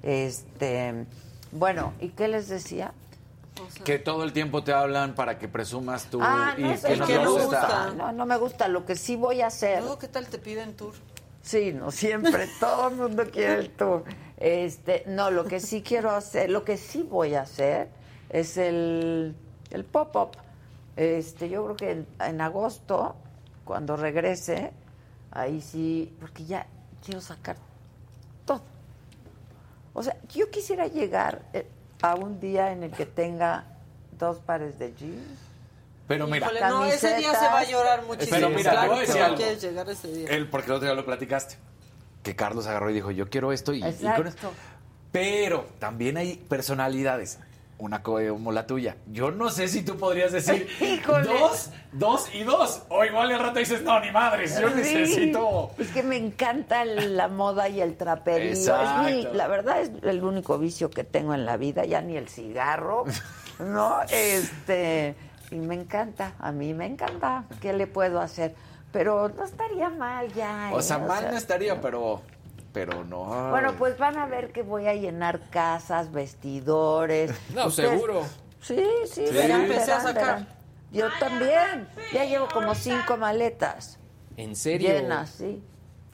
Este, 0.01 1.05
bueno, 1.51 1.93
¿y 1.99 2.09
qué 2.09 2.27
les 2.27 2.47
decía? 2.49 2.91
Que 3.83 3.99
todo 3.99 4.23
el 4.23 4.33
tiempo 4.33 4.63
te 4.63 4.73
hablan 4.73 5.15
para 5.15 5.37
que 5.37 5.47
presumas 5.47 6.05
tú 6.05 6.19
ah, 6.21 6.53
y 6.57 6.63
no, 6.63 6.77
sé, 6.77 6.87
que 6.89 6.97
no 6.97 7.05
te 7.05 7.15
no 7.15 7.31
gusta. 7.31 7.45
gusta. 7.45 7.93
No, 7.95 8.11
no 8.11 8.25
me 8.25 8.37
gusta. 8.37 8.67
Lo 8.67 8.85
que 8.85 8.95
sí 8.95 9.15
voy 9.15 9.41
a 9.41 9.47
hacer. 9.47 9.79
Luego, 9.79 9.99
¿qué 9.99 10.07
tal 10.07 10.27
te 10.27 10.37
piden 10.39 10.75
tour? 10.75 10.93
Sí, 11.41 11.71
no 11.71 11.91
siempre, 11.91 12.47
todo 12.59 12.89
el 12.89 12.95
mundo 12.95 13.23
quiere 13.31 13.59
el 13.59 13.69
tour. 13.69 14.03
Este, 14.37 15.03
no, 15.07 15.31
lo 15.31 15.45
que 15.45 15.59
sí 15.59 15.81
quiero 15.81 16.11
hacer, 16.11 16.49
lo 16.49 16.63
que 16.65 16.77
sí 16.77 17.03
voy 17.03 17.35
a 17.35 17.41
hacer 17.41 17.89
es 18.29 18.57
el, 18.57 19.35
el 19.71 19.85
pop-up. 19.85 20.31
Este, 20.97 21.47
yo 21.49 21.63
creo 21.63 21.75
que 21.77 21.91
en, 21.91 22.07
en 22.19 22.41
agosto, 22.41 23.15
cuando 23.63 23.95
regrese, 23.95 24.73
ahí 25.31 25.61
sí, 25.61 26.13
porque 26.19 26.45
ya 26.45 26.67
quiero 27.03 27.21
sacar 27.21 27.55
todo. 28.45 28.61
O 29.93 30.03
sea, 30.03 30.17
yo 30.29 30.49
quisiera 30.51 30.87
llegar 30.87 31.43
eh, 31.53 31.65
a 32.01 32.15
un 32.15 32.39
día 32.39 32.71
en 32.71 32.83
el 32.83 32.91
que 32.91 33.05
tenga 33.05 33.65
dos 34.17 34.37
pares 34.37 34.77
de 34.79 34.93
jeans. 34.95 35.39
Pero 36.07 36.25
mira, 36.27 36.45
Híjole, 36.45 36.61
no, 36.61 36.85
ese 36.85 37.15
día 37.17 37.33
se 37.33 37.45
va 37.45 37.59
a 37.59 37.63
llorar 37.65 38.03
muchísimo. 38.05 38.37
Pero 38.37 38.49
mira, 38.49 38.71
claro 38.71 38.91
voy 38.93 38.97
a 38.97 39.01
que 39.01 39.07
decir 39.07 39.19
no 39.19 39.25
algo. 39.25 39.37
quieres 39.37 39.61
llegar 39.61 39.89
ese 39.89 40.07
día. 40.07 40.29
él, 40.29 40.49
porque 40.49 40.67
el 40.67 40.73
otro 40.73 40.85
día 40.87 40.95
lo 40.95 41.05
platicaste, 41.05 41.57
que 42.23 42.35
Carlos 42.35 42.65
agarró 42.67 42.89
y 42.89 42.93
dijo, 42.93 43.11
yo 43.11 43.29
quiero 43.29 43.51
esto 43.51 43.73
y, 43.73 43.79
y 43.79 43.81
con. 43.81 43.89
Exacto. 44.27 44.51
Pero 45.11 45.67
también 45.79 46.17
hay 46.17 46.35
personalidades. 46.37 47.39
Una 47.79 48.01
como 48.01 48.51
la 48.51 48.65
tuya. 48.65 48.95
Yo 49.11 49.29
no 49.29 49.51
sé 49.51 49.67
si 49.67 49.83
tú 49.83 49.97
podrías 49.97 50.31
decir 50.31 50.67
dos, 51.05 51.69
dos 51.91 52.33
y 52.33 52.41
dos. 52.43 52.81
O 52.89 53.05
igual 53.05 53.31
al 53.31 53.39
rato 53.39 53.59
dices, 53.59 53.83
no, 53.83 53.99
ni 53.99 54.11
madres, 54.11 54.59
yo 54.59 54.69
Sí. 54.69 54.75
necesito. 54.77 55.69
Es 55.77 55.89
que 55.89 56.01
me 56.01 56.17
encanta 56.17 56.85
la 56.85 57.27
moda 57.27 57.69
y 57.69 57.79
el 57.81 57.95
traperío. 57.95 58.51
Es 58.53 58.67
mi- 59.05 59.27
la 59.31 59.47
verdad 59.47 59.81
es 59.81 59.91
el 60.01 60.23
único 60.23 60.57
vicio 60.57 60.89
que 60.89 61.03
tengo 61.03 61.35
en 61.35 61.45
la 61.45 61.55
vida, 61.57 61.85
ya 61.85 62.01
ni 62.01 62.17
el 62.17 62.27
cigarro, 62.29 63.05
¿no? 63.59 63.97
Este, 64.09 65.15
y 65.51 65.55
me 65.57 65.75
encanta, 65.75 66.33
a 66.39 66.51
mí 66.51 66.73
me 66.73 66.87
encanta. 66.87 67.43
¿Qué 67.61 67.73
le 67.73 67.85
puedo 67.85 68.19
hacer? 68.19 68.55
Pero 68.91 69.29
no 69.29 69.43
estaría 69.43 69.89
mal 69.89 70.33
ya. 70.33 70.71
O 70.73 70.79
¿eh? 70.79 70.83
sea, 70.83 70.97
mal 70.97 71.27
no 71.29 71.37
estaría, 71.37 71.79
pero, 71.79 72.21
pero 72.77 73.03
no. 73.03 73.49
Bueno, 73.49 73.73
pues 73.75 73.97
van 73.97 74.17
a 74.19 74.27
ver 74.27 74.51
que 74.51 74.61
voy 74.61 74.85
a 74.87 74.93
llenar 74.93 75.39
casas, 75.49 76.11
vestidores. 76.11 77.31
No, 77.55 77.71
seguro. 77.71 78.23
Sí, 78.61 78.85
sí, 79.05 79.25
Sí. 79.27 79.33
verán, 79.33 79.61
Ya 79.61 79.65
empecé 79.67 79.91
a 79.93 79.97
verán, 79.97 80.03
sacar. 80.03 80.23
verán. 80.25 80.47
Yo 80.91 81.07
también. 81.19 81.87
Ya 82.13 82.25
llevo 82.25 82.47
como 82.53 82.75
cinco 82.75 83.17
maletas 83.17 83.97
¿En 84.37 84.55
serio? 84.55 84.89
llenas, 84.89 85.31
sí. 85.31 85.59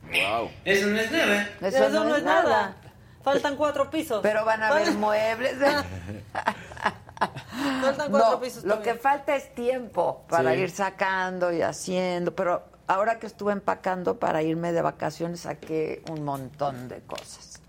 Wow. 0.04 0.50
Eso 0.64 0.88
no 0.88 0.98
es 1.00 1.12
nada. 1.12 1.50
Eso, 1.62 1.90
no, 1.90 2.16
es 2.16 2.24
nada. 2.24 2.76
Faltan 3.22 3.58
cuatro 3.58 3.90
pisos. 3.90 4.22
Pero 4.24 4.46
van 4.46 4.64
a 4.64 4.70
haber 4.70 4.94
muebles. 4.94 5.58
Faltan 7.82 8.10
cuatro 8.10 8.32
No, 8.32 8.40
pisos 8.40 8.64
lo 8.64 8.82
que 8.82 8.96
falta 8.96 9.36
es 9.36 9.54
tiempo 9.54 10.24
para 10.30 10.54
Sí. 10.54 10.60
ir 10.62 10.72
sacando 10.72 11.52
y 11.52 11.62
haciendo. 11.62 12.34
Pero 12.34 12.64
ahora 12.88 13.20
que 13.20 13.28
estuve 13.28 13.52
empacando 13.54 14.20
para 14.20 14.42
irme 14.44 14.72
de 14.72 14.82
vacaciones, 14.82 15.42
saqué 15.42 16.04
un 16.10 16.24
montón 16.24 16.88
de 16.90 17.02
cosas. 17.02 17.60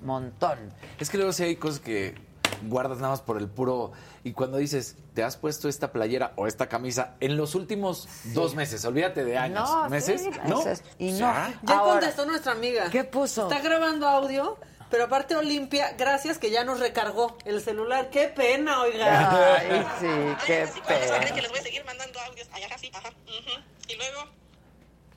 Montón. 0.00 0.58
Es 0.98 1.10
que 1.10 1.16
luego 1.16 1.32
sí 1.32 1.42
hay 1.44 1.56
cosas 1.56 1.80
que 1.80 2.14
guardas 2.62 2.98
nada 2.98 3.10
más 3.10 3.20
por 3.20 3.36
el 3.38 3.48
puro. 3.48 3.92
Y 4.24 4.32
cuando 4.32 4.58
dices, 4.58 4.96
te 5.14 5.22
has 5.24 5.36
puesto 5.36 5.68
esta 5.68 5.92
playera 5.92 6.32
o 6.36 6.46
esta 6.46 6.68
camisa 6.68 7.14
en 7.20 7.36
los 7.36 7.54
últimos 7.54 8.08
dos 8.34 8.54
meses, 8.54 8.84
olvídate 8.84 9.24
de 9.24 9.38
años, 9.38 9.68
No, 9.68 9.88
meses, 9.88 10.22
sí, 10.22 10.30
¿no? 10.46 10.58
meses. 10.58 10.82
Y 10.98 11.12
no. 11.12 11.18
¿Ya? 11.18 11.60
Ya 11.62 11.78
Ahora- 11.78 11.92
contestó 11.92 12.26
nuestra 12.26 12.52
amiga. 12.52 12.90
¿Qué 12.90 13.04
puso? 13.04 13.48
Está 13.50 13.60
grabando 13.62 14.06
audio, 14.08 14.58
pero 14.90 15.04
aparte 15.04 15.34
Olimpia, 15.36 15.94
gracias 15.98 16.38
que 16.38 16.50
ya 16.50 16.64
nos 16.64 16.80
recargó 16.80 17.36
el 17.44 17.60
celular. 17.60 18.10
Qué 18.10 18.28
pena, 18.28 18.80
oiga. 18.82 19.56
Ay, 19.56 19.86
sí, 20.00 20.06
qué 20.46 20.66
creen 20.68 20.68
que 20.74 20.80
pena. 20.82 21.42
les 21.42 21.50
voy 21.50 21.58
a 21.58 21.62
seguir 21.62 21.84
mandando 21.84 22.20
audios. 22.20 22.48
Ay, 22.52 22.62
ajá, 22.64 22.78
sí, 22.78 22.90
ajá. 22.94 23.08
ujú. 23.08 23.62
Y 23.88 23.96
luego. 23.96 24.20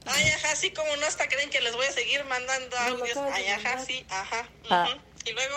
Ay, 0.05 0.27
ajá, 0.29 0.55
sí, 0.55 0.71
como 0.73 0.95
no 0.97 1.05
hasta 1.05 1.27
creen 1.27 1.49
que 1.49 1.61
les 1.61 1.75
voy 1.75 1.85
a 1.85 1.91
seguir 1.91 2.23
mandando 2.25 2.77
audios. 2.77 3.17
Ay, 3.31 3.47
ajá, 3.47 3.79
sí, 3.85 4.05
ajá. 4.09 4.47
Ah. 4.69 4.87
Y 5.25 5.31
luego. 5.31 5.55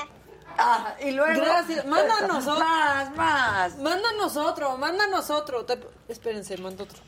Ah, 0.59 0.95
y 1.01 1.11
luego. 1.11 1.41
Gracias. 1.41 1.85
Mándanos 1.87 2.47
otro. 2.47 2.59
Más, 2.65 3.11
más. 3.17 3.77
Mándanos 3.79 4.37
otro, 4.37 4.77
mándanos 4.77 5.31
otro. 5.31 5.65
Te- 5.65 5.81
Espérense, 6.09 6.57
mando 6.59 6.85
otro. 6.85 6.99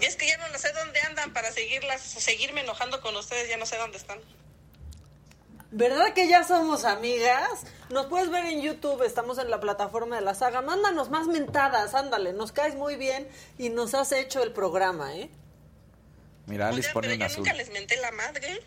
Y 0.00 0.04
es 0.04 0.16
que 0.16 0.26
ya 0.26 0.36
no 0.48 0.58
sé 0.58 0.72
dónde 0.72 1.00
andan 1.00 1.32
para 1.32 1.50
seguirlas, 1.50 2.00
seguirme 2.00 2.60
enojando 2.60 3.00
con 3.00 3.16
ustedes, 3.16 3.48
ya 3.48 3.56
no 3.56 3.66
sé 3.66 3.76
dónde 3.78 3.96
están. 3.98 4.20
¿Verdad 5.70 6.12
que 6.12 6.28
ya 6.28 6.44
somos 6.44 6.84
amigas? 6.84 7.48
Nos 7.88 8.06
puedes 8.06 8.30
ver 8.30 8.44
en 8.44 8.60
YouTube, 8.60 9.02
estamos 9.02 9.38
en 9.38 9.50
la 9.50 9.58
plataforma 9.60 10.16
de 10.16 10.22
la 10.22 10.34
saga. 10.34 10.60
Mándanos 10.60 11.08
más 11.08 11.26
mentadas, 11.26 11.94
ándale, 11.94 12.34
nos 12.34 12.52
caes 12.52 12.74
muy 12.74 12.96
bien 12.96 13.26
y 13.58 13.70
nos 13.70 13.94
has 13.94 14.12
hecho 14.12 14.42
el 14.42 14.52
programa, 14.52 15.14
¿eh? 15.14 15.30
Mira, 16.46 16.68
Alice 16.68 16.88
Oigan, 16.88 16.92
pone 16.94 17.06
pero 17.08 17.14
un 17.14 17.20
yo 17.20 17.26
azul. 17.26 17.38
nunca 17.38 17.52
les 17.54 17.70
menté 17.70 17.96
la 17.98 18.10
madre. 18.12 18.60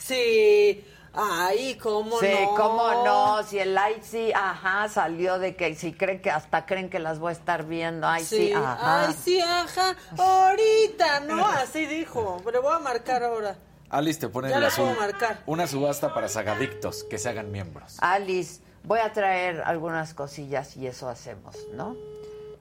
Sí. 0.00 0.84
Ay, 1.14 1.74
¿cómo 1.76 2.18
Sí, 2.20 2.26
no? 2.42 2.54
cómo 2.54 3.04
no, 3.04 3.42
si 3.42 3.58
el 3.58 3.76
ay 3.76 3.96
sí, 4.02 4.32
ajá, 4.34 4.88
salió 4.88 5.38
de 5.38 5.54
que 5.56 5.74
si 5.74 5.92
creen 5.92 6.22
que 6.22 6.30
hasta 6.30 6.64
creen 6.64 6.88
que 6.88 6.98
las 6.98 7.18
voy 7.18 7.28
a 7.28 7.32
estar 7.32 7.66
viendo, 7.66 8.06
ay 8.08 8.24
sí, 8.24 8.46
Sí, 8.46 8.52
ajá. 8.54 9.06
ay, 9.08 9.14
sí, 9.22 9.38
ajá, 9.38 9.94
ahorita, 10.16 11.20
¿no? 11.20 11.44
Así 11.46 11.84
dijo, 11.84 12.40
pero 12.46 12.62
voy 12.62 12.74
a 12.74 12.78
marcar 12.78 13.22
ahora. 13.24 13.56
Alice 13.90 14.20
te 14.20 14.28
pone 14.30 14.48
Ya 14.48 14.54
el 14.56 14.62
la 14.62 14.68
azul. 14.68 14.84
puedo 14.86 15.00
marcar. 15.00 15.42
Una 15.44 15.66
subasta 15.66 16.14
para 16.14 16.30
sagadictos, 16.30 17.04
que 17.04 17.18
se 17.18 17.28
hagan 17.28 17.52
miembros. 17.52 17.96
Alice, 18.00 18.62
voy 18.84 19.00
a 19.00 19.12
traer 19.12 19.60
algunas 19.66 20.14
cosillas 20.14 20.78
y 20.78 20.86
eso 20.86 21.10
hacemos, 21.10 21.56
¿no? 21.74 21.94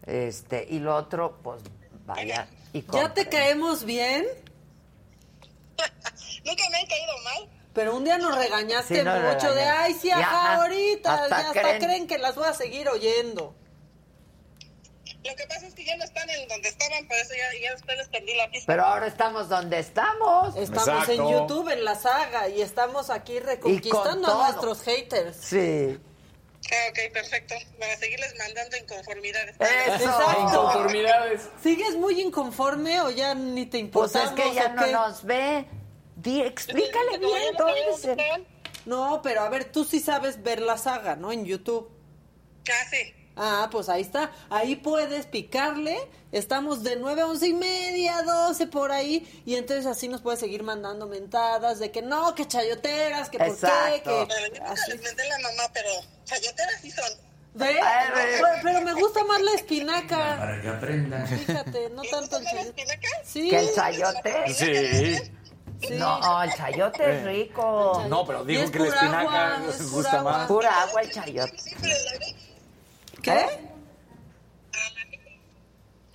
Este, 0.06 0.67
y 0.69 0.80
lo 0.80 0.93
otro, 0.98 1.40
pues 1.41 1.61
vaya 2.06 2.48
y 2.73 2.83
¿Ya 2.91 3.14
te 3.14 3.30
caemos 3.30 3.85
bien? 3.85 4.25
Nunca 6.45 6.64
me 6.69 6.77
han 6.77 6.85
caído 6.85 7.17
mal. 7.24 7.50
Pero 7.74 7.95
un 7.95 8.03
día 8.03 8.17
nos 8.17 8.38
regañaste 8.38 8.98
Sí, 8.98 9.03
nos 9.03 9.22
mucho 9.22 9.53
de, 9.53 9.64
ay, 9.64 9.93
sí, 9.93 10.09
Ya, 10.09 10.19
ajá, 10.19 10.56
ahorita, 10.56 11.14
hasta 11.14 11.30
ya 11.30 11.48
hasta 11.48 11.61
creen. 11.61 11.82
creen. 11.82 12.08
que 12.08 12.17
las 12.17 12.35
voy 12.35 12.48
a 12.48 12.53
seguir 12.53 12.90
oyendo. 12.90 13.56
Lo 15.24 15.35
que 15.35 15.45
pasa 15.48 15.67
es 15.67 15.75
que 15.75 15.85
ya 15.85 15.95
no 15.98 16.03
están 16.03 16.27
en 16.32 16.48
donde 16.48 16.67
estaban, 16.67 17.08
por 17.08 17.16
eso 17.16 17.33
ya, 17.35 17.61
ya 17.61 17.72
después 17.74 17.95
les 17.95 18.08
perdí 18.09 18.35
la 18.35 18.50
pista. 18.50 18.66
Pero 18.67 18.83
ahora 18.85 19.06
estamos 19.08 19.48
donde 19.50 19.77
estamos. 19.80 20.56
Estamos 20.58 20.88
Exacto. 20.88 21.11
en 21.11 21.30
YouTube, 21.30 21.69
en 21.69 21.85
la 21.85 21.95
saga, 21.95 22.50
y 22.50 22.61
estamos 22.61 23.09
aquí 23.11 23.40
reconquistando 23.40 24.27
a 24.41 24.48
nuestros 24.50 24.82
haters. 24.83 25.38
Sí. 25.38 26.00
Ah, 26.72 26.90
ok, 26.90 27.14
perfecto. 27.14 27.56
Para 27.80 27.98
seguirles 27.98 28.33
mandando 28.38 28.77
inconformidades. 28.77 29.56
Eso. 29.59 30.40
Inconformidades. 30.40 31.50
¿Sigues 31.61 31.95
muy 31.95 32.22
inconforme 32.22 33.01
o 33.01 33.09
ya 33.11 33.35
ni 33.35 33.66
te 33.66 33.80
Pues 33.85 34.16
importa? 34.16 34.24
es 34.24 34.30
que 34.32 34.53
ya 34.53 34.69
no 34.69 34.88
nos 34.88 35.24
ve. 35.24 35.66
Di, 36.16 36.41
explícale 36.41 37.17
bien 37.17 37.56
dónde. 37.58 38.45
No, 38.85 39.22
pero 39.22 39.41
a 39.41 39.50
ver, 39.50 39.66
tú 39.72 39.83
sí 39.83 40.00
sabes 40.00 40.41
ver 40.43 40.61
la 40.61 40.77
saga, 40.77 41.16
¿no? 41.16 41.32
En 41.32 41.45
YouTube. 41.45 41.90
Ah, 42.69 42.85
sí. 42.90 43.14
Ah, 43.35 43.69
pues 43.72 43.88
ahí 43.90 44.01
está. 44.01 44.32
Ahí 44.50 44.76
puedes 44.76 45.26
picarle. 45.26 45.98
Estamos 46.32 46.84
de 46.84 46.95
9 46.98 47.22
a 47.22 47.27
11 47.27 47.48
y 47.48 47.53
media, 47.53 48.22
12 48.24 48.68
por 48.68 48.92
ahí. 48.92 49.42
Y 49.45 49.56
entonces 49.56 49.85
así 49.85 50.08
nos 50.08 50.22
puedes 50.22 50.40
seguir 50.40 50.64
mandando 50.64 51.08
mentadas 51.08 51.80
de 51.80 51.92
que 51.92 52.01
no, 52.01 52.35
que 52.35 52.48
chayoteras, 52.48 53.30
que 53.30 53.38
por 53.38 53.48
qué, 53.48 53.53
Exacto. 53.53 54.27
que... 54.27 54.34
Pero 54.34 54.74
les 55.03 55.30
la 55.30 55.40
mamá, 55.40 55.64
pero 55.74 55.90
chayoteras 56.26 56.82
sí 56.82 56.92
son. 56.92 57.06
¿Ve? 57.53 57.77
Pero, 58.14 58.48
pero 58.64 58.82
me 58.82 58.93
gusta 58.93 59.24
más 59.26 59.42
la 59.42 59.51
espinaca. 59.53 60.38
Para 60.38 60.61
que 60.61 60.68
aprendan. 60.69 61.27
Fíjate, 61.27 61.90
no 61.90 62.01
¿Les 62.03 62.11
tanto 62.11 62.38
el 62.38 62.43
la 62.45 62.51
chayote. 62.51 62.69
espinaca? 62.82 63.08
Sí. 63.26 63.50
¿Que 63.50 63.60
el 63.60 63.74
chayote? 63.76 64.53
Sí. 64.53 65.32
No, 65.98 66.43
el 66.43 66.53
chayote 66.53 67.03
es 67.03 67.24
Eh. 67.24 67.26
rico. 67.26 68.06
No, 68.08 68.26
pero 68.26 68.45
digo 68.45 68.69
que 68.72 68.80
la 68.80 68.88
espinaca 68.88 69.19
agua, 69.19 69.58
es 69.58 69.68
les 69.68 69.76
pura 69.77 69.90
gusta 69.92 70.19
agua. 70.19 70.32
más. 70.32 70.48
Pura 70.48 70.82
agua 70.84 71.01
el 71.01 71.11
chayote. 71.11 71.58
¿Qué? 73.22 73.45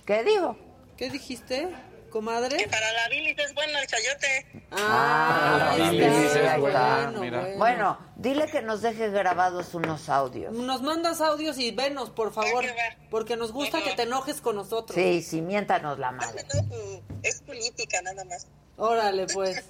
¿Qué 0.05 0.23
dijo? 0.23 0.57
¿Qué 0.97 1.09
dijiste, 1.09 1.67
comadre? 2.09 2.57
Que 2.57 2.67
para 2.67 2.91
la 2.93 3.09
bilis 3.09 3.37
es 3.37 3.53
bueno 3.53 3.77
el 3.77 3.87
chayote. 3.87 4.63
Ah, 4.71 5.89
bilis 5.91 6.35
está, 6.35 6.55
es 6.55 6.59
bueno. 6.59 7.57
Bueno, 7.57 7.99
dile 8.15 8.47
que 8.47 8.61
nos 8.61 8.81
deje 8.81 9.09
grabados 9.09 9.73
unos 9.73 10.09
audios. 10.09 10.53
Nos 10.53 10.81
mandas 10.81 11.21
audios 11.21 11.57
y 11.57 11.71
venos, 11.71 12.09
por 12.09 12.33
favor, 12.33 12.65
porque 13.11 13.35
nos 13.35 13.51
gusta 13.51 13.83
que 13.83 13.93
te 13.93 14.03
enojes 14.03 14.41
con 14.41 14.55
nosotros. 14.55 14.95
Sí, 14.95 15.21
sí, 15.21 15.41
miéntanos 15.41 15.99
la 15.99 16.11
madre. 16.11 16.45
Es 17.23 17.41
política 17.41 18.01
nada 18.01 18.23
más. 18.25 18.47
Órale, 18.77 19.27
pues. 19.27 19.63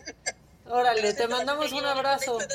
Órale, 0.70 1.14
te 1.14 1.28
mandamos 1.28 1.72
un 1.72 1.86
abrazo. 1.86 2.40
La 2.40 2.48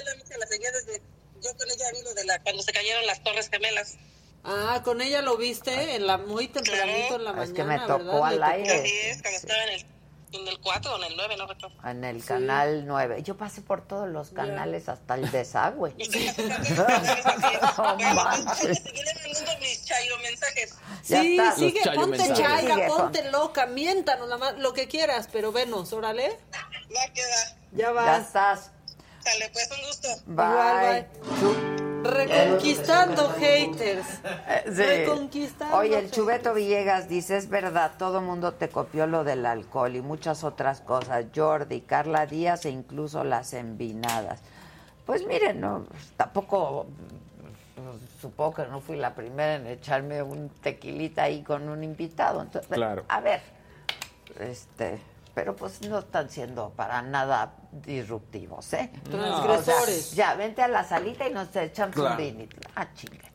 yo 1.43 1.57
con 1.57 1.69
ella 1.69 1.91
vi 1.93 2.03
lo 2.05 2.15
de 2.15 2.25
la, 2.25 2.41
cuando 2.41 2.63
se 2.63 2.73
cayeron 2.73 3.05
las 3.07 3.23
torres 3.23 3.49
gemelas. 3.51 3.97
Ah, 4.45 4.81
con 4.85 5.01
ella 5.01 5.23
lo 5.23 5.37
viste 5.37 5.95
en 5.95 6.07
la 6.07 6.19
muy 6.19 6.49
tempranito 6.49 7.15
en 7.17 7.25
la 7.25 7.31
mañana, 7.33 7.45
Es 7.45 7.53
que 7.53 7.65
me 7.65 7.79
tocó 7.79 8.23
¿verdad? 8.23 8.25
al 8.25 8.43
aire. 8.43 9.19
Cuando 9.23 9.39
estaba 9.39 9.63
en 9.65 9.69
el, 9.71 9.87
en 10.33 10.49
el 10.49 10.59
4 10.61 10.93
o 10.93 10.97
en 10.97 11.05
el 11.05 11.17
9, 11.17 11.37
no 11.37 11.47
recuerdo. 11.47 11.77
En 11.89 12.05
el 12.05 12.25
canal 12.25 12.85
9. 12.87 13.23
Yo 13.23 13.37
pasé 13.37 13.61
por 13.63 13.87
todos 13.87 14.09
los 14.09 14.31
canales 14.31 14.89
hasta 14.89 15.15
el 15.15 15.31
desagüe. 15.31 15.95
No 17.77 18.15
manches. 18.15 18.83
Ya 21.09 21.23
Sí, 21.23 21.39
sigue, 21.57 21.81
ponte 21.95 22.07
mensajes. 22.19 22.39
chaira, 22.39 22.75
Sigue, 22.75 22.87
ponte 22.89 23.31
loca, 23.31 23.67
miéntanos 23.67 24.29
lo 24.59 24.73
que 24.73 24.89
quieras, 24.89 25.29
pero 25.33 25.53
venos, 25.53 25.93
órale. 25.93 26.29
Va 26.95 27.13
queda. 27.13 27.57
Ya 27.73 27.79
Ya 27.79 27.91
vas. 27.93 28.27
estás. 28.27 28.71
Sale, 29.25 29.51
pues 29.53 29.69
un 29.71 29.87
gusto. 29.87 30.09
Bye. 30.27 31.82
Reconquistando 32.03 33.31
haters. 33.31 34.07
Eh, 34.49 34.65
sí. 34.67 34.83
Reconquistando 34.83 35.77
Oye, 35.77 35.99
el. 35.99 36.11
Chubeto 36.11 36.55
Villegas 36.55 37.09
dice, 37.09 37.37
es 37.37 37.49
verdad, 37.49 37.93
todo 37.99 38.21
mundo 38.21 38.53
te 38.53 38.69
copió 38.69 39.07
lo 39.07 39.25
del 39.25 39.47
alcohol 39.47 39.95
y 39.97 40.01
muchas 40.01 40.45
otras 40.45 40.81
cosas. 40.81 41.27
Jordi, 41.35 41.83
Carla 41.83 42.27
Díaz 42.27 42.65
e 42.67 42.71
incluso 42.71 43.25
las 43.25 43.53
envinadas. 43.55 44.41
Pues 45.07 45.27
miren, 45.27 45.61
no, 45.61 45.87
tampoco, 46.17 46.87
pues, 47.75 47.97
supongo 48.21 48.55
que 48.55 48.67
no 48.67 48.81
fui 48.81 48.97
la 48.97 49.15
primera 49.15 49.57
en 49.57 49.67
echarme 49.67 50.23
un 50.23 50.49
tequilita 50.49 51.25
ahí 51.25 51.43
con 51.43 51.69
un 51.69 51.83
invitado. 51.83 52.41
Entonces, 52.43 52.71
Claro. 52.71 53.05
A 53.09 53.21
ver, 53.21 53.41
este, 54.39 55.01
pero 55.35 55.55
pues 55.57 55.81
no 55.89 55.99
están 56.01 56.29
siendo 56.29 56.71
para 56.71 57.01
nada 57.03 57.55
disruptivos, 57.73 58.73
¿eh? 58.75 58.91
Transgresores. 59.05 60.13
O 60.13 60.15
sea, 60.15 60.33
ya, 60.33 60.35
vente 60.35 60.63
a 60.63 60.69
la 60.69 60.85
salita 60.85 61.29
y 61.29 61.33
nos 61.33 61.55
echamos 61.57 61.95
Claro. 61.95 62.11
un 62.13 62.17
vinito. 62.19 62.57
Ah, 62.75 62.89
chingue. 62.95 63.31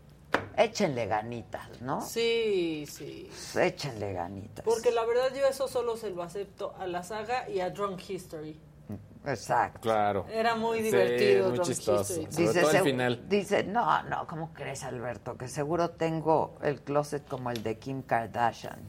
Échenle 0.55 1.05
ganitas, 1.05 1.81
¿no? 1.81 2.01
Sí, 2.01 2.85
sí. 2.89 3.29
Échenle 3.59 4.13
ganitas. 4.13 4.65
Porque 4.65 4.91
la 4.91 5.05
verdad 5.05 5.29
yo 5.35 5.45
eso 5.47 5.67
solo 5.67 5.95
se 5.97 6.09
lo 6.09 6.23
acepto 6.23 6.75
a 6.79 6.87
la 6.87 7.03
saga 7.03 7.47
y 7.49 7.59
a 7.59 7.69
Drunk 7.69 8.01
History. 8.09 8.59
Exacto. 9.25 9.81
Claro. 9.81 10.25
Era 10.31 10.55
muy 10.55 10.77
Sí, 10.77 10.83
divertido. 10.85 11.49
muy 11.49 11.57
Drunk 11.57 11.67
chistoso. 11.69 12.21
History. 12.21 12.47
Sobre 12.47 12.61
todo 12.61 12.71
el 12.71 12.77
seg- 12.77 12.83
final. 12.83 13.29
dice, 13.29 13.63
no, 13.65 14.03
no, 14.03 14.25
¿cómo 14.25 14.53
crees, 14.53 14.83
Alberto? 14.83 15.37
Que 15.37 15.47
seguro 15.47 15.89
tengo 15.91 16.57
el 16.63 16.81
closet 16.81 17.27
como 17.27 17.51
el 17.51 17.61
de 17.61 17.77
Kim 17.77 18.01
Kardashian. 18.03 18.79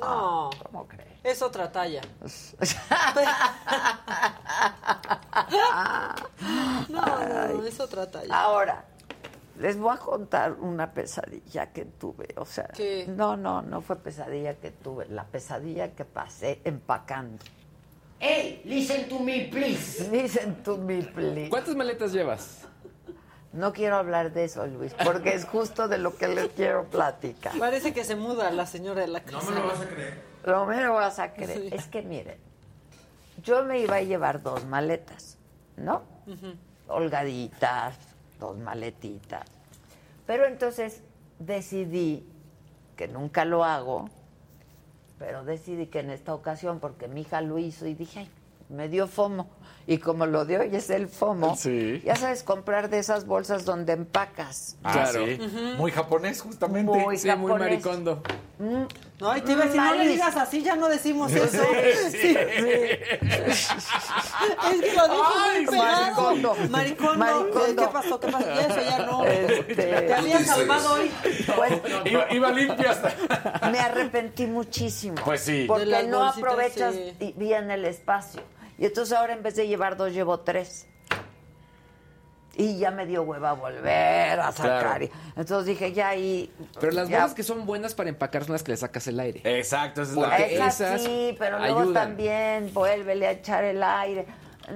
No, 0.00 0.50
¿Cómo 0.64 0.86
crees? 0.86 1.08
es 1.24 1.42
otra 1.42 1.72
talla. 1.72 2.02
No, 6.88 7.04
no, 7.04 7.48
no, 7.54 7.66
es 7.66 7.80
otra 7.80 8.10
talla. 8.10 8.34
Ahora, 8.34 8.84
les 9.58 9.78
voy 9.78 9.94
a 9.94 9.98
contar 9.98 10.52
una 10.52 10.92
pesadilla 10.92 11.72
que 11.72 11.84
tuve. 11.84 12.28
O 12.36 12.44
sea, 12.44 12.68
¿Qué? 12.68 13.06
no, 13.08 13.36
no, 13.36 13.62
no 13.62 13.80
fue 13.80 13.96
pesadilla 13.96 14.54
que 14.54 14.70
tuve. 14.70 15.06
La 15.08 15.24
pesadilla 15.24 15.92
que 15.94 16.04
pasé 16.04 16.60
empacando. 16.64 17.44
Hey, 18.18 18.62
listen 18.64 19.08
to 19.08 19.18
me, 19.18 19.48
please. 19.50 20.08
Listen 20.10 20.62
to 20.62 20.78
me, 20.78 21.02
please. 21.02 21.50
¿Cuántas 21.50 21.76
maletas 21.76 22.12
llevas? 22.12 22.62
No 23.56 23.72
quiero 23.72 23.96
hablar 23.96 24.32
de 24.34 24.44
eso, 24.44 24.66
Luis, 24.66 24.94
porque 25.02 25.34
es 25.34 25.46
justo 25.46 25.88
de 25.88 25.96
lo 25.96 26.14
que 26.14 26.28
les 26.28 26.48
quiero 26.48 26.84
platicar. 26.84 27.58
Parece 27.58 27.94
que 27.94 28.04
se 28.04 28.14
muda 28.14 28.50
la 28.50 28.66
señora 28.66 29.00
de 29.00 29.08
la 29.08 29.20
casa. 29.20 29.50
No 29.50 29.50
me 29.50 29.60
lo 29.60 29.66
vas 29.66 29.80
a 29.80 29.88
creer. 29.88 30.22
No 30.44 30.66
me 30.66 30.80
lo 30.82 30.92
vas 30.92 31.18
a 31.18 31.32
creer. 31.32 31.60
Sí. 31.60 31.68
Es 31.72 31.86
que 31.86 32.02
miren, 32.02 32.36
yo 33.42 33.64
me 33.64 33.80
iba 33.80 33.96
a 33.96 34.02
llevar 34.02 34.42
dos 34.42 34.66
maletas, 34.66 35.38
¿no? 35.76 36.02
Holgaditas, 36.86 37.96
dos 38.38 38.58
maletitas. 38.58 39.48
Pero 40.26 40.44
entonces 40.44 41.02
decidí, 41.38 42.28
que 42.94 43.08
nunca 43.08 43.46
lo 43.46 43.64
hago, 43.64 44.10
pero 45.18 45.44
decidí 45.44 45.86
que 45.86 46.00
en 46.00 46.10
esta 46.10 46.34
ocasión, 46.34 46.78
porque 46.78 47.08
mi 47.08 47.22
hija 47.22 47.40
lo 47.40 47.58
hizo 47.58 47.86
y 47.86 47.94
dije, 47.94 48.20
ay, 48.20 48.30
me 48.68 48.90
dio 48.90 49.06
fomo. 49.06 49.48
Y 49.88 49.98
como 49.98 50.26
lo 50.26 50.44
de 50.44 50.58
hoy 50.58 50.70
es 50.74 50.90
el 50.90 51.06
fomo, 51.06 51.56
Sí. 51.56 52.02
ya 52.04 52.16
sabes, 52.16 52.42
comprar 52.42 52.90
de 52.90 52.98
esas 52.98 53.24
bolsas 53.24 53.64
donde 53.64 53.92
empacas. 53.92 54.76
Ah, 54.82 54.92
Claro. 54.92 55.24
sí. 55.26 55.38
Muy 55.78 55.92
japonés, 55.92 56.40
justamente. 56.42 56.90
Muy 56.90 57.16
Sí, 57.16 57.28
muy 57.36 57.52
maricondo. 57.52 58.20
No, 59.20 59.36
y 59.36 59.40
te 59.42 59.52
iba 59.52 59.62
a 59.62 59.66
decir, 59.66 59.80
no 59.80 59.94
le 59.94 60.08
digas 60.08 60.36
así, 60.36 60.62
ya 60.62 60.74
no 60.76 60.88
decimos 60.88 61.30
eso. 61.32 61.62
Sí, 62.10 62.18
Sí. 62.20 62.36
Es 64.72 64.80
que 64.80 64.94
lo 64.94 65.04
dijo 65.08 65.32
Ay, 65.44 65.58
muy 65.64 65.66
pegado. 65.66 66.00
maricondo. 66.02 66.56
Maricondo. 66.70 67.16
Maricondo. 67.18 67.82
¿Qué 67.86 67.92
pasó? 67.92 68.20
¿Qué 68.20 68.28
pasó? 68.28 68.46
Ya 68.46 68.60
eso 68.66 68.80
ya 68.82 68.98
no. 69.06 69.24
Este, 69.24 69.74
Te 69.74 70.14
habían 70.14 70.44
salvado 70.44 70.94
hoy. 70.94 71.10
Pues, 71.56 71.72
Iba, 72.06 72.32
iba 72.32 72.50
limpio 72.50 72.90
hasta. 72.90 73.14
me 73.70 73.78
arrepentí 73.78 74.46
muchísimo. 74.46 75.16
Pues 75.24 75.40
sí. 75.42 75.64
Porque 75.68 76.02
no 76.04 76.18
bolsitas, 76.24 76.36
aprovechas 76.38 76.94
bien 77.36 77.70
el 77.70 77.84
espacio. 77.84 78.42
Y 78.78 78.84
entonces 78.86 79.16
ahora 79.16 79.32
en 79.32 79.42
vez 79.42 79.56
de 79.56 79.66
llevar 79.68 79.96
dos, 79.96 80.12
llevo 80.12 80.40
tres. 80.40 80.86
Y 82.58 82.78
ya 82.78 82.90
me 82.90 83.04
dio 83.04 83.22
hueva 83.22 83.52
volver 83.52 84.40
a 84.40 84.50
sacar. 84.50 84.98
Claro. 84.98 85.08
Entonces 85.36 85.66
dije, 85.66 85.92
ya 85.92 86.08
ahí. 86.08 86.50
Pero 86.80 86.92
las 86.92 87.06
ya- 87.08 87.18
bolas 87.20 87.34
que 87.34 87.42
son 87.42 87.66
buenas 87.66 87.92
para 87.94 88.08
empacar 88.08 88.44
son 88.44 88.52
las 88.54 88.62
que 88.62 88.70
le 88.72 88.78
sacas 88.78 89.06
el 89.08 89.20
aire. 89.20 89.42
Exacto, 89.58 90.00
esa 90.00 90.12
es 90.12 90.16
la. 90.16 90.36
Esas 90.38 90.80
esas 90.80 91.02
sí, 91.02 91.36
pero 91.38 91.58
luego 91.58 91.92
también 91.92 92.72
vuélvele 92.72 93.26
a 93.26 93.32
echar 93.32 93.62
el 93.62 93.82
aire. 93.82 94.26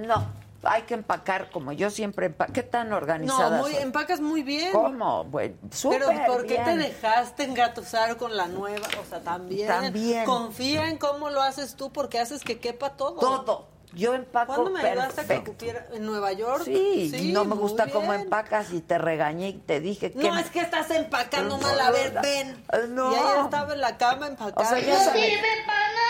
No, 0.07 0.27
hay 0.63 0.83
que 0.83 0.93
empacar 0.93 1.51
como 1.51 1.73
yo 1.73 1.89
siempre 1.89 2.27
empaco. 2.27 2.53
¿Qué 2.53 2.63
tan 2.63 2.91
No, 2.91 2.99
organizada 2.99 3.63
muy, 3.63 3.73
soy? 3.73 3.83
empacas 3.83 4.21
muy 4.21 4.43
bien. 4.43 4.73
¿Cómo? 4.73 5.25
Bueno, 5.25 5.55
súper 5.71 6.03
Pero 6.07 6.27
¿por 6.27 6.45
qué 6.47 6.59
te 6.59 6.77
dejaste 6.77 7.45
engatusar 7.45 8.19
con 8.19 8.37
la 8.37 8.47
nueva? 8.47 8.89
O 9.01 9.09
sea, 9.09 9.21
también. 9.21 9.67
También. 9.69 10.27
Confía 10.27 10.87
en 10.91 10.99
cómo 10.99 11.31
lo 11.31 11.41
haces 11.41 11.77
tú 11.77 11.91
porque 11.91 12.19
haces 12.19 12.45
que 12.45 12.59
quepa 12.59 12.91
todo. 12.91 13.15
Todo. 13.19 13.70
Yo 13.93 14.15
empaco 14.15 14.55
¿Cuándo 14.55 14.71
me 14.71 14.81
ayudaste 14.81 15.21
a 15.21 15.25
que 15.25 15.29
perfecto. 15.29 15.53
cupiera 15.53 15.87
en 15.93 16.07
Nueva 16.07 16.33
York? 16.33 16.63
Sí, 16.65 17.31
no 17.33 17.45
me 17.45 17.57
gusta 17.57 17.91
cómo 17.91 18.13
empacas 18.13 18.73
y 18.73 18.81
te 18.81 18.99
regañé 18.99 19.49
y 19.49 19.53
te 19.55 19.81
dije 19.81 20.13
que 20.13 20.19
No, 20.19 20.39
es 20.39 20.51
que 20.51 20.61
estás 20.61 20.91
empacando 20.91 21.59
mal. 21.59 21.81
A 21.81 21.91
ver, 21.91 22.19
ven. 22.23 22.65
No. 22.95 23.13
Y 23.13 23.17
ayer 23.17 23.45
estaba 23.45 23.75
en 23.75 23.81
la 23.81 23.97
cama 23.99 24.29
empacando. 24.29 24.61
O 24.61 24.65
sea, 24.65 24.79
ya 24.81 24.99
sabes, 25.03 25.41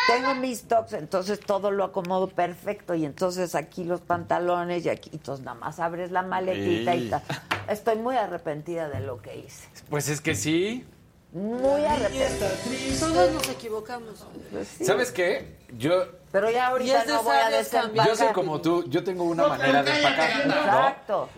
tengo 0.08 0.34
mis 0.34 0.64
tops, 0.64 0.92
entonces 0.94 1.40
todo 1.40 1.70
lo 1.70 1.84
acomodo 1.84 2.28
perfecto 2.28 2.94
y 2.94 3.04
entonces 3.04 3.54
aquí 3.54 3.84
los 3.84 4.00
pantalones 4.00 4.84
y 4.84 4.88
aquí, 4.88 5.10
entonces 5.12 5.44
nada 5.44 5.58
más 5.58 5.78
abres 5.78 6.10
la 6.10 6.22
maletita 6.22 6.94
y 6.94 7.08
tal. 7.08 7.22
Estoy 7.68 7.96
muy 7.96 8.16
arrepentida 8.16 8.88
de 8.88 9.00
lo 9.00 9.22
que 9.22 9.38
hice. 9.38 9.68
Pues 9.88 10.08
es 10.08 10.20
que 10.20 10.34
sí. 10.34 10.84
Muy 11.32 11.84
arrepentida. 11.84 12.50
Todos 12.98 13.32
nos 13.32 13.48
equivocamos. 13.48 14.26
Pues 14.50 14.68
sí. 14.68 14.84
¿Sabes 14.84 15.12
qué? 15.12 15.56
Yo, 15.78 16.06
Pero 16.32 16.50
ya 16.50 16.68
ahorita 16.68 17.04
no 17.06 17.22
voy 17.24 17.36
a 17.36 17.50
desempacar. 17.50 18.06
yo 18.06 18.16
soy 18.16 18.28
como 18.32 18.60
tú. 18.60 18.84
Yo 18.88 19.02
tengo 19.02 19.24
una 19.24 19.48
manera 19.48 19.82
de 19.82 19.96
empacar. 19.96 20.46
¿no? 20.46 20.54
Exacto. 20.54 21.28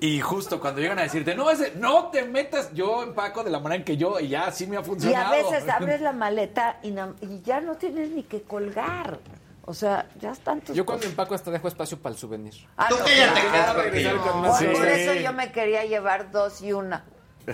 Y 0.00 0.20
justo 0.20 0.60
cuando 0.60 0.80
llegan 0.80 0.98
a 1.00 1.02
decirte, 1.02 1.34
no, 1.34 1.50
ese, 1.50 1.72
no 1.76 2.06
te 2.08 2.22
metas, 2.24 2.72
yo 2.72 3.02
empaco 3.02 3.42
de 3.42 3.50
la 3.50 3.58
manera 3.58 3.80
en 3.80 3.84
que 3.84 3.96
yo, 3.96 4.20
y 4.20 4.28
ya 4.28 4.46
así 4.46 4.66
me 4.68 4.76
ha 4.76 4.78
Y 4.78 4.82
a 4.82 4.84
funcionado. 4.84 5.30
veces 5.32 5.68
abres 5.72 6.00
la 6.00 6.12
maleta 6.12 6.78
y, 6.84 6.92
na- 6.92 7.14
y 7.20 7.42
ya 7.42 7.60
no 7.60 7.74
tienes 7.74 8.10
ni 8.10 8.22
que 8.22 8.42
colgar. 8.42 9.18
O 9.64 9.74
sea, 9.74 10.06
ya 10.18 10.30
están 10.30 10.60
tus 10.62 10.74
Yo 10.74 10.86
cuando 10.86 11.00
cosas. 11.00 11.10
empaco 11.10 11.34
hasta 11.34 11.50
dejo 11.50 11.68
espacio 11.68 11.98
para 11.98 12.14
el 12.14 12.18
souvenir. 12.18 12.54
Ah, 12.76 12.86
no, 12.90 12.96
cállate, 12.96 13.40
claro. 13.40 13.50
claro, 13.50 13.82
regresar 13.82 14.12
tío. 14.12 14.22
con 14.22 14.32
Por, 14.32 14.40
más. 14.40 14.62
por 14.62 14.76
Sí. 14.76 14.90
eso 14.92 15.14
yo 15.14 15.32
me 15.34 15.52
quería 15.52 15.84
llevar 15.84 16.30
dos 16.30 16.62
y 16.62 16.72
una. 16.72 17.04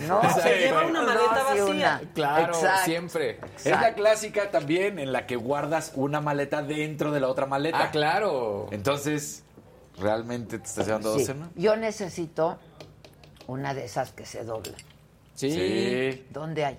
No, 0.00 0.20
Se 0.42 0.58
lleva 0.58 0.86
una 0.86 1.02
maleta 1.02 1.42
vacía. 1.44 1.64
una. 1.64 2.00
Claro, 2.14 2.52
Exacto. 2.54 2.84
siempre. 2.84 3.40
Es 3.56 3.66
la 3.66 3.94
clásica 3.94 4.50
también 4.50 4.98
en 4.98 5.12
la 5.12 5.26
que 5.26 5.36
guardas 5.36 5.92
una 5.94 6.20
maleta 6.20 6.62
dentro 6.62 7.10
de 7.12 7.20
la 7.20 7.28
otra 7.28 7.46
maleta. 7.46 7.84
Ah, 7.84 7.90
claro. 7.90 8.68
Entonces, 8.70 9.44
¿realmente 9.98 10.58
te 10.58 10.66
estás 10.66 10.86
llevando 10.86 11.14
Sí. 11.18 11.24
dos 11.26 11.36
una? 11.36 11.50
Yo 11.54 11.76
necesito 11.76 12.58
una 13.46 13.74
de 13.74 13.84
esas 13.84 14.12
que 14.12 14.24
se 14.26 14.44
doblan. 14.44 14.74
Sí. 15.34 15.50
Sí. 15.50 16.26
¿Dónde 16.30 16.64
hay? 16.64 16.78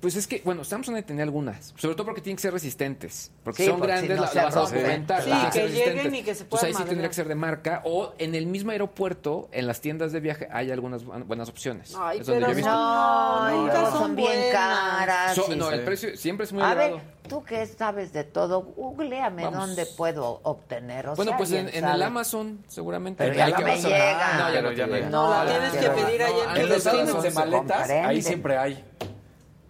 Pues 0.00 0.16
es 0.16 0.26
que, 0.26 0.40
bueno, 0.46 0.64
Samsung 0.64 1.04
tenía 1.04 1.24
algunas, 1.24 1.74
sobre 1.76 1.94
todo 1.94 2.06
porque 2.06 2.22
tienen 2.22 2.36
que 2.36 2.40
ser 2.40 2.54
resistentes, 2.54 3.30
porque 3.44 3.64
Sí, 3.64 3.68
son 3.68 3.78
porque 3.80 3.98
si 3.98 4.06
grandes, 4.06 4.16
no 4.16 4.22
la, 4.22 4.28
se 4.30 4.34
la 4.36 4.44
vas 4.44 4.56
a 4.56 4.60
documentar, 4.60 5.18
Sí, 5.22 5.24
tienen 5.26 5.44
que 5.46 5.52
ser 5.52 5.62
lleguen 5.70 5.84
resistentes. 5.84 6.20
y 6.20 6.24
que 6.24 6.34
se 6.34 6.44
Pues 6.46 6.60
puedan 6.62 6.66
ahí 6.76 6.82
sí 6.82 6.88
tendría 6.88 7.08
que 7.08 7.14
ser 7.14 7.28
de 7.28 7.34
marca, 7.34 7.82
o 7.84 8.14
en 8.16 8.34
el 8.34 8.46
mismo 8.46 8.70
aeropuerto, 8.70 9.50
en 9.52 9.66
las 9.66 9.82
tiendas 9.82 10.12
de 10.12 10.20
viaje, 10.20 10.48
hay 10.50 10.70
algunas 10.70 11.04
bu- 11.04 11.22
buenas 11.26 11.50
opciones. 11.50 11.94
Ay, 11.98 12.20
Es 12.20 12.26
donde 12.26 12.40
pero 12.40 12.46
yo 12.46 12.52
he 12.52 12.56
visto. 12.56 12.70
No, 12.70 13.50
nunca 13.50 13.72
luego 13.74 13.90
son 13.90 13.98
son 14.00 14.16
bien 14.16 14.28
buenas. 14.32 14.52
caras. 14.52 15.34
So- 15.34 15.52
y- 15.52 15.56
no, 15.56 15.70
el 15.70 15.80
precio 15.82 16.16
siempre 16.16 16.44
es 16.44 16.52
muy 16.54 16.62
A 16.62 16.72
elevado. 16.72 16.96
ver, 16.96 17.04
tú 17.28 17.44
que 17.44 17.66
sabes 17.66 18.14
de 18.14 18.24
todo, 18.24 18.62
googleame 18.62 19.44
Vamos. 19.44 19.66
dónde 19.66 19.84
puedo 19.84 20.40
obtener. 20.44 21.08
O 21.10 21.14
bueno, 21.14 21.32
sea, 21.32 21.36
pues 21.36 21.52
en, 21.52 21.68
en 21.68 21.84
el. 21.84 22.02
Amazon, 22.02 22.64
seguramente. 22.68 23.22
Pero 23.22 23.36
ya 23.36 23.50
no 23.50 23.66
me 23.66 23.76
llega. 23.76 24.38
No, 24.38 24.54
ya 24.54 24.62
no, 24.62 24.72
ya 24.72 24.86
no 24.86 24.94
llega. 24.94 25.10
No, 25.10 25.30
la 25.30 25.44
tienes 25.46 25.72
que 25.74 25.90
pedir 25.90 26.22
allá 26.22 26.56
en 26.56 27.06
los 27.10 27.22
de 27.22 27.30
maletas, 27.32 27.90
ahí 27.90 28.22
siempre 28.22 28.56
hay. 28.56 28.82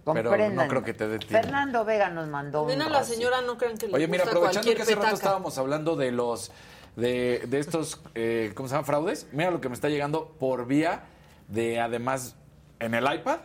Pero 0.04 0.50
no 0.50 0.68
creo 0.68 0.82
que 0.82 0.94
te 0.94 1.08
dé 1.08 1.18
tiempo. 1.18 1.36
Fernando 1.36 1.84
Vega 1.84 2.10
nos 2.10 2.28
mandó 2.28 2.64
Ven 2.64 2.80
un 2.80 2.88
a 2.88 2.90
la 2.90 3.04
señora, 3.04 3.42
no 3.42 3.58
crean 3.58 3.76
que 3.76 3.86
le 3.86 3.94
Oye, 3.94 4.08
mira, 4.08 4.24
aprovechando 4.24 4.74
que 4.74 4.82
hace 4.82 4.94
rato 4.94 5.14
estábamos 5.14 5.58
hablando 5.58 5.96
de 5.96 6.10
los 6.10 6.50
de, 6.96 7.44
de 7.46 7.58
estos, 7.58 8.00
eh, 8.14 8.52
¿cómo 8.54 8.68
se 8.68 8.74
llama? 8.74 8.84
Fraudes. 8.84 9.26
Mira 9.32 9.50
lo 9.50 9.60
que 9.60 9.68
me 9.68 9.74
está 9.74 9.88
llegando 9.88 10.34
por 10.38 10.66
vía 10.66 11.04
de, 11.48 11.80
además, 11.80 12.36
en 12.78 12.94
el 12.94 13.12
iPad, 13.12 13.38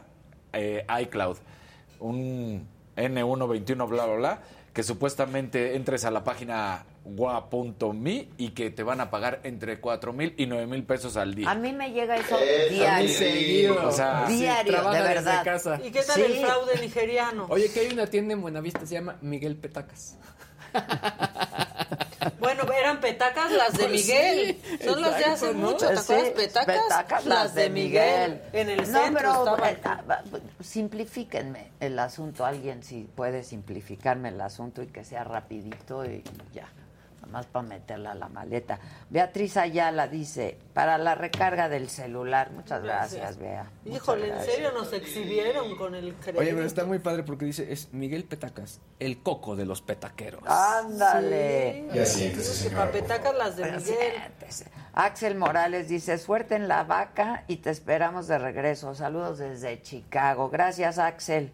eh, 0.53 0.85
iCloud, 1.01 1.37
un 1.99 2.67
N121, 2.95 3.87
bla, 3.87 4.05
bla, 4.05 4.15
bla, 4.15 4.39
que 4.73 4.83
supuestamente 4.83 5.75
entres 5.75 6.05
a 6.05 6.11
la 6.11 6.23
página 6.23 6.85
gua.me 7.05 8.29
y 8.37 8.49
que 8.49 8.71
te 8.71 8.83
van 8.83 8.99
a 8.99 9.09
pagar 9.09 9.39
entre 9.43 9.79
4 9.79 10.11
mil 10.13 10.33
y 10.37 10.45
9 10.47 10.65
mil 10.67 10.83
pesos 10.83 11.15
al 11.17 11.33
día. 11.35 11.49
A 11.51 11.55
mí 11.55 11.71
me 11.71 11.91
llega 11.91 12.17
eso 12.17 12.37
diario. 12.69 13.09
seguido. 13.09 13.87
O 13.87 13.91
sea, 13.91 14.25
diario, 14.27 14.89
de 14.89 14.97
desde 14.97 15.07
verdad. 15.13 15.43
casa. 15.43 15.79
¿Y 15.83 15.91
qué 15.91 16.01
tal 16.03 16.15
Sí. 16.15 16.21
el 16.23 16.45
fraude 16.45 16.81
nigeriano? 16.81 17.45
Oye, 17.49 17.71
que 17.71 17.81
hay 17.81 17.93
una 17.93 18.07
tienda 18.07 18.33
en 18.33 18.41
Buenavista, 18.41 18.85
se 18.85 18.95
llama 18.95 19.17
Miguel 19.21 19.55
Petacas. 19.55 20.17
Bueno, 22.39 22.63
eran 22.73 22.99
petacas 22.99 23.51
las 23.51 23.73
de 23.73 23.85
Pues 23.87 23.91
Miguel. 23.91 24.57
sí, 24.63 24.77
Son 24.83 24.99
las 25.01 25.17
de 25.17 25.25
hace 25.25 25.53
mucho, 25.53 25.87
¿te 25.87 25.97
Sí, 25.97 26.13
acuerdas? 26.13 26.29
Petacas, 26.31 26.75
petacas, 26.83 27.25
las 27.25 27.53
de 27.55 27.69
Miguel. 27.69 28.41
En 28.51 28.69
el 28.69 28.77
no, 28.79 28.85
centro 29.03 29.43
pero 29.45 29.65
eh, 29.65 29.77
ah, 29.83 30.21
simplifíquenme 30.59 31.71
el 31.79 31.97
asunto. 31.99 32.43
Alguien 32.45 32.81
si 32.83 33.03
puede 33.03 33.43
simplificarme 33.43 34.29
el 34.29 34.41
asunto 34.41 34.81
y 34.81 34.87
que 34.87 35.03
sea 35.03 35.23
rapidito 35.23 36.03
y 36.05 36.23
ya. 36.53 36.67
Más 37.31 37.45
para 37.45 37.67
meterla 37.67 38.11
a 38.11 38.15
la 38.15 38.29
maleta. 38.29 38.79
Beatriz 39.09 39.57
Ayala 39.57 40.07
dice, 40.07 40.57
para 40.73 40.97
la 40.97 41.15
recarga 41.15 41.69
del 41.69 41.89
celular. 41.89 42.51
Muchas 42.51 42.83
gracias, 42.83 43.37
Bea. 43.37 43.69
Híjole, 43.85 44.29
¿en 44.29 44.43
serio 44.45 44.71
nos 44.71 44.93
exhibieron 44.93 45.75
con 45.75 45.95
el 45.95 46.13
crédito? 46.15 46.39
Oye, 46.39 46.53
pero 46.53 46.65
está 46.65 46.85
muy 46.85 46.99
padre 46.99 47.23
porque 47.23 47.45
dice, 47.45 47.71
es 47.71 47.93
Miguel 47.93 48.23
Petacas, 48.25 48.79
el 48.99 49.21
coco 49.21 49.55
de 49.55 49.65
los 49.65 49.81
petaqueros. 49.81 50.43
Ándale. 50.45 51.87
Sí. 51.91 51.97
Ya 51.97 52.05
siéntese, 52.05 52.53
señora, 52.53 52.77
Para 52.79 52.91
petacas 52.91 53.35
las 53.35 53.55
de 53.57 53.63
Pero 53.63 53.77
Miguel. 53.79 53.95
siéntese. 53.95 54.65
Axel 54.93 55.35
Morales 55.35 55.89
dice, 55.89 56.17
suerte 56.17 56.55
en 56.55 56.67
la 56.67 56.83
vaca 56.83 57.43
y 57.47 57.57
te 57.57 57.69
esperamos 57.69 58.27
de 58.27 58.37
regreso. 58.37 58.95
Saludos 58.95 59.39
desde 59.39 59.81
Chicago. 59.81 60.49
Gracias, 60.49 60.99
Axel. 60.99 61.51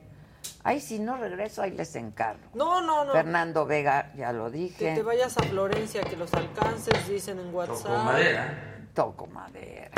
Ay, 0.64 0.80
si 0.80 1.00
no 1.00 1.18
regreso, 1.18 1.62
ahí 1.62 1.72
les 1.72 1.96
encargo. 1.96 2.42
No, 2.54 2.82
no, 2.82 3.04
no. 3.06 3.12
Fernando 3.14 3.66
Vega, 3.66 4.12
ya 4.16 4.32
lo 4.32 4.46
Que 4.52 4.58
dije. 4.58 4.96
te 4.96 5.02
vayas 5.04 5.36
a 5.38 5.44
Florencia, 5.44 6.02
que 6.04 6.16
los 6.16 6.34
alcances, 6.34 7.08
dicen 7.08 7.40
en 7.40 7.54
WhatsApp. 7.54 7.86
Toco 8.94 9.26
madera. 9.28 9.90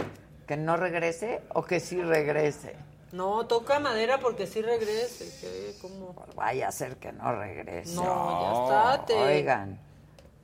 ¿Que 0.48 0.58
no 0.58 0.78
regrese 0.78 1.42
o 1.54 1.64
que 1.64 1.80
sí 1.80 2.02
regrese? 2.02 2.76
No, 3.12 3.46
toca 3.46 3.80
madera 3.80 4.20
porque 4.20 4.48
sí 4.48 4.62
regrese. 4.62 5.30
¿qué? 5.40 5.76
¿Cómo? 5.82 6.16
Vaya 6.36 6.68
a 6.68 6.72
ser 6.72 6.98
que 6.98 7.12
no 7.12 7.34
regrese. 7.36 7.96
No, 7.96 8.42
ya 8.76 8.94
estate. 8.96 9.14
Oigan. 9.16 9.80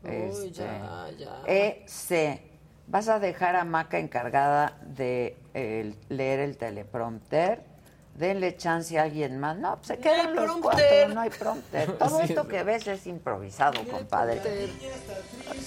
Uy, 0.04 0.10
este, 0.12 0.52
ya, 0.52 1.08
ya. 1.18 1.42
EC. 1.48 2.42
¿Vas 2.88 3.08
a 3.10 3.20
dejar 3.20 3.56
a 3.56 3.66
Maca 3.66 4.00
encargada 4.00 4.78
de 4.82 5.38
el- 5.54 5.96
leer 6.10 6.40
el 6.40 6.58
teleprompter? 6.58 7.62
Denle 8.20 8.58
chance 8.58 9.00
a 9.00 9.04
alguien 9.04 9.40
más. 9.40 9.58
No, 9.58 9.78
pues 9.78 9.88
se 9.88 9.98
quedan 9.98 10.36
los 10.36 10.44
prompter. 10.46 10.62
cuatro, 10.62 11.14
no 11.16 11.22
hay 11.22 11.30
prompter. 11.30 11.92
Todo 11.98 12.18
Sí. 12.20 12.26
esto 12.34 12.48
que 12.50 12.64
ves 12.64 12.86
es 12.88 13.08
improvisado, 13.08 13.82
compadre. 13.90 14.42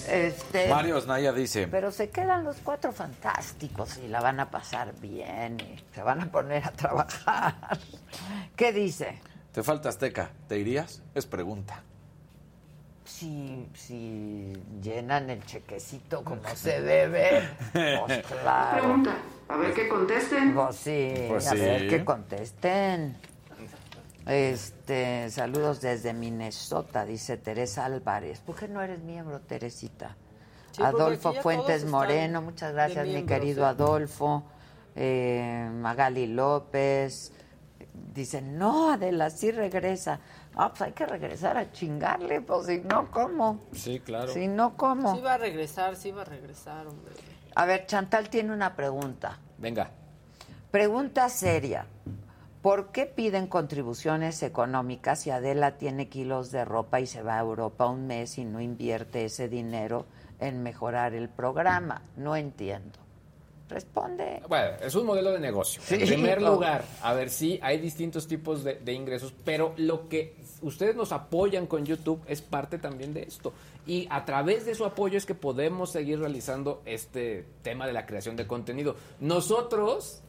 Este, 0.07 0.69
Mario 0.69 0.97
Osnaya 0.97 1.33
dice, 1.33 1.67
pero 1.67 1.91
se 1.91 2.09
quedan 2.09 2.43
los 2.43 2.57
cuatro 2.57 2.91
fantásticos 2.91 3.97
y 3.97 4.07
la 4.07 4.21
van 4.21 4.39
a 4.39 4.51
pasar 4.51 4.93
bien 4.99 5.59
y 5.61 5.83
se 5.95 6.03
van 6.03 6.21
a 6.21 6.31
poner 6.31 6.63
a 6.65 6.71
trabajar. 6.71 7.55
¿Qué 8.55 8.71
dice? 8.71 9.19
te 9.51 9.63
falta 9.63 9.89
Azteca, 9.89 10.29
¿te 10.47 10.57
irías? 10.59 11.01
Es 11.15 11.25
pregunta. 11.25 11.81
Si, 13.05 13.67
si 13.73 14.53
llenan 14.81 15.29
el 15.29 15.45
chequecito 15.45 16.23
como 16.23 16.41
se 16.55 16.81
debe, 16.81 17.41
pues 17.73 18.25
claro. 18.25 18.81
Pregunta. 18.81 19.15
A 19.49 19.57
ver 19.57 19.73
que 19.73 19.87
contesten. 19.89 20.53
Pues 20.55 20.75
sí, 20.77 21.13
Pues 21.27 21.47
a 21.47 21.51
sí. 21.51 21.57
ver 21.57 21.89
que 21.89 22.05
contesten. 22.05 23.17
Este, 24.25 25.29
saludos 25.29 25.81
desde 25.81 26.13
Minnesota, 26.13 27.03
dice 27.05 27.35
Teresa 27.37 27.83
Álvarez. 27.85 28.39
¿Por 28.39 28.55
qué 28.55 28.69
no 28.69 28.81
eres 28.81 28.99
miembro, 28.99 29.41
Teresita? 29.41 30.15
Sí, 30.71 30.81
Adolfo 30.81 31.33
Fuentes 31.33 31.85
Moreno, 31.85 32.41
muchas 32.41 32.71
gracias, 32.73 33.05
mi 33.05 33.23
querido. 33.25 33.65
Adolfo. 33.65 34.43
Eh, 34.95 35.69
Magali 35.73 36.27
López. 36.27 37.33
Dicen, 38.13 38.57
no, 38.57 38.91
Adela, 38.93 39.29
sí 39.29 39.51
regresa. 39.51 40.19
Ah, 40.55 40.69
pues 40.69 40.81
hay 40.83 40.91
que 40.91 41.05
regresar 41.05 41.57
a 41.57 41.71
chingarle, 41.71 42.41
pues 42.41 42.67
si 42.67 42.79
no, 42.79 43.09
¿cómo? 43.09 43.59
Sí, 43.71 43.99
claro. 43.99 44.31
Si 44.31 44.47
no, 44.47 44.77
¿cómo? 44.77 45.15
Sí 45.15 45.21
va 45.21 45.33
a 45.33 45.37
regresar, 45.37 45.95
sí 45.95 46.11
va 46.11 46.21
a 46.21 46.25
regresar, 46.25 46.87
hombre. 46.87 47.13
A 47.55 47.65
ver, 47.65 47.85
Chantal 47.85 48.29
tiene 48.29 48.53
una 48.53 48.75
pregunta. 48.75 49.39
Venga. 49.57 49.89
Pregunta 50.71 51.29
seria. 51.29 51.85
¿Por 52.61 52.91
qué 52.91 53.05
piden 53.05 53.47
contribuciones 53.47 54.41
económicas 54.41 55.21
si 55.21 55.31
Adela 55.31 55.77
tiene 55.77 56.07
kilos 56.07 56.49
de 56.51 56.63
ropa 56.63 57.01
y 57.01 57.07
se 57.07 57.21
va 57.21 57.37
a 57.37 57.41
Europa 57.41 57.87
un 57.87 58.07
mes 58.07 58.37
y 58.37 58.45
no 58.45 58.61
invierte 58.61 59.25
ese 59.25 59.49
dinero 59.49 60.05
en 60.39 60.63
mejorar 60.63 61.13
el 61.13 61.29
programa? 61.29 62.03
No 62.15 62.35
entiendo. 62.35 63.02
Responde. 63.73 64.41
Bueno, 64.47 64.77
es 64.81 64.93
un 64.93 65.05
modelo 65.05 65.31
de 65.31 65.39
negocio. 65.39 65.81
Sí, 65.83 65.95
en 65.95 66.07
primer 66.07 66.37
claro. 66.37 66.53
lugar, 66.53 66.85
a 67.01 67.13
ver 67.13 67.29
si 67.29 67.59
hay 67.63 67.79
distintos 67.79 68.27
tipos 68.27 68.63
de, 68.63 68.75
de 68.75 68.93
ingresos, 68.93 69.33
pero 69.43 69.73
lo 69.77 70.07
que 70.07 70.35
ustedes 70.61 70.95
nos 70.95 71.11
apoyan 71.11 71.65
con 71.65 71.85
YouTube 71.85 72.21
es 72.27 72.41
parte 72.41 72.77
también 72.77 73.13
de 73.13 73.23
esto. 73.23 73.51
Y 73.87 74.07
a 74.11 74.25
través 74.25 74.65
de 74.65 74.75
su 74.75 74.85
apoyo 74.85 75.17
es 75.17 75.25
que 75.25 75.35
podemos 75.35 75.91
seguir 75.91 76.19
realizando 76.19 76.81
este 76.85 77.45
tema 77.63 77.87
de 77.87 77.93
la 77.93 78.05
creación 78.05 78.35
de 78.35 78.45
contenido. 78.45 78.95
Nosotros 79.19 80.21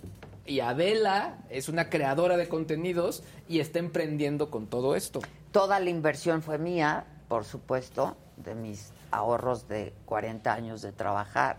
y 0.47 0.61
Adela 0.61 1.39
es 1.51 1.69
una 1.69 1.89
creadora 1.89 2.37
de 2.37 2.49
contenidos 2.49 3.23
y 3.49 3.61
está 3.61 3.79
emprendiendo 3.79 4.51
con 4.51 4.67
todo 4.67 4.97
esto. 4.97 5.21
Toda 5.53 5.81
la 5.81 5.91
inversión 5.91 6.43
fue 6.43 6.59
mía, 6.59 7.05
por 7.29 7.45
supuesto, 7.45 8.17
de 8.37 8.55
mis 8.55 8.93
ahorros 9.11 9.69
de 9.69 9.93
40 10.07 10.53
años 10.53 10.83
de 10.83 10.93
trabajar. 10.93 11.59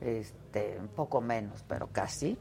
Este, 0.00 0.41
un 0.80 0.88
poco 0.88 1.20
menos, 1.20 1.64
pero 1.66 1.88
casi. 1.92 2.36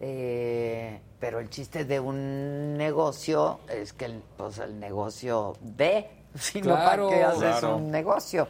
Eh, 0.00 1.00
pero 1.20 1.38
el 1.38 1.48
chiste 1.48 1.84
de 1.84 2.00
un 2.00 2.76
negocio 2.76 3.60
es 3.68 3.92
que 3.92 4.06
el, 4.06 4.22
pues 4.36 4.58
el 4.58 4.80
negocio 4.80 5.54
ve, 5.60 6.10
si 6.34 6.60
no, 6.60 6.74
Claro, 6.74 7.08
¿para 7.08 7.16
qué 7.18 7.24
haces 7.24 7.40
claro. 7.60 7.76
un 7.76 7.90
negocio? 7.90 8.48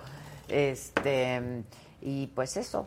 Este, 0.48 1.62
y 2.00 2.26
pues 2.28 2.56
eso. 2.56 2.86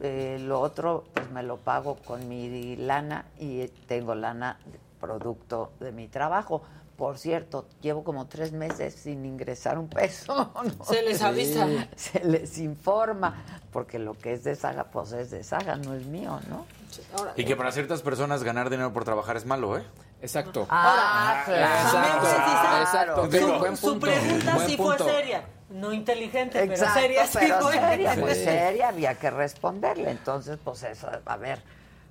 Eh, 0.00 0.38
lo 0.40 0.60
otro, 0.60 1.04
pues 1.14 1.30
me 1.30 1.42
lo 1.42 1.56
pago 1.56 1.96
con 1.96 2.28
mi 2.28 2.76
lana 2.76 3.26
y 3.38 3.66
tengo 3.86 4.14
lana 4.14 4.58
producto 5.00 5.72
de 5.80 5.92
mi 5.92 6.08
trabajo. 6.08 6.62
Por 6.96 7.18
cierto, 7.18 7.66
llevo 7.82 8.04
como 8.04 8.26
tres 8.26 8.52
meses 8.52 8.94
sin 8.94 9.24
ingresar 9.26 9.78
un 9.78 9.88
peso. 9.88 10.50
¿no? 10.78 10.84
Se 10.84 11.02
les 11.02 11.20
avisa. 11.22 11.66
Se 11.94 12.24
les 12.24 12.56
informa, 12.58 13.44
porque 13.72 13.98
lo 13.98 14.14
que 14.14 14.32
es 14.32 14.44
de 14.44 14.54
saga, 14.56 14.84
pues 14.84 15.12
es 15.12 15.30
de 15.30 15.44
saga, 15.44 15.76
no 15.76 15.94
es 15.94 16.06
mío, 16.06 16.40
¿no? 16.48 16.64
Ahora, 17.18 17.32
Y 17.36 17.44
que 17.44 17.54
para 17.56 17.70
ciertas 17.72 18.00
personas 18.00 18.42
ganar 18.42 18.70
dinero 18.70 18.92
por 18.94 19.04
trabajar 19.04 19.36
es 19.36 19.44
malo, 19.44 19.76
¿eh? 19.76 19.82
Exacto. 20.22 20.66
Ah, 20.70 21.44
Exacto. 21.46 22.26
claro. 22.26 22.80
Exacto. 22.80 23.76
Su 23.76 23.98
pregunta 24.00 24.54
Buen 24.54 24.66
sí 24.68 24.76
fue 24.78 24.98
seria. 24.98 25.44
No 25.68 25.92
inteligente, 25.92 26.62
Exacto, 26.62 26.92
pero 26.94 27.06
seria 27.06 27.26
sí 27.26 27.38
pero 27.40 27.60
fue. 27.60 27.72
seria, 27.74 28.14
pues 28.18 28.38
Sí. 28.38 28.44
seria, 28.44 28.88
había 28.88 29.14
que 29.16 29.30
responderle. 29.30 30.10
Entonces, 30.12 30.58
pues 30.64 30.82
eso, 30.84 31.08
a 31.26 31.36
ver, 31.36 31.60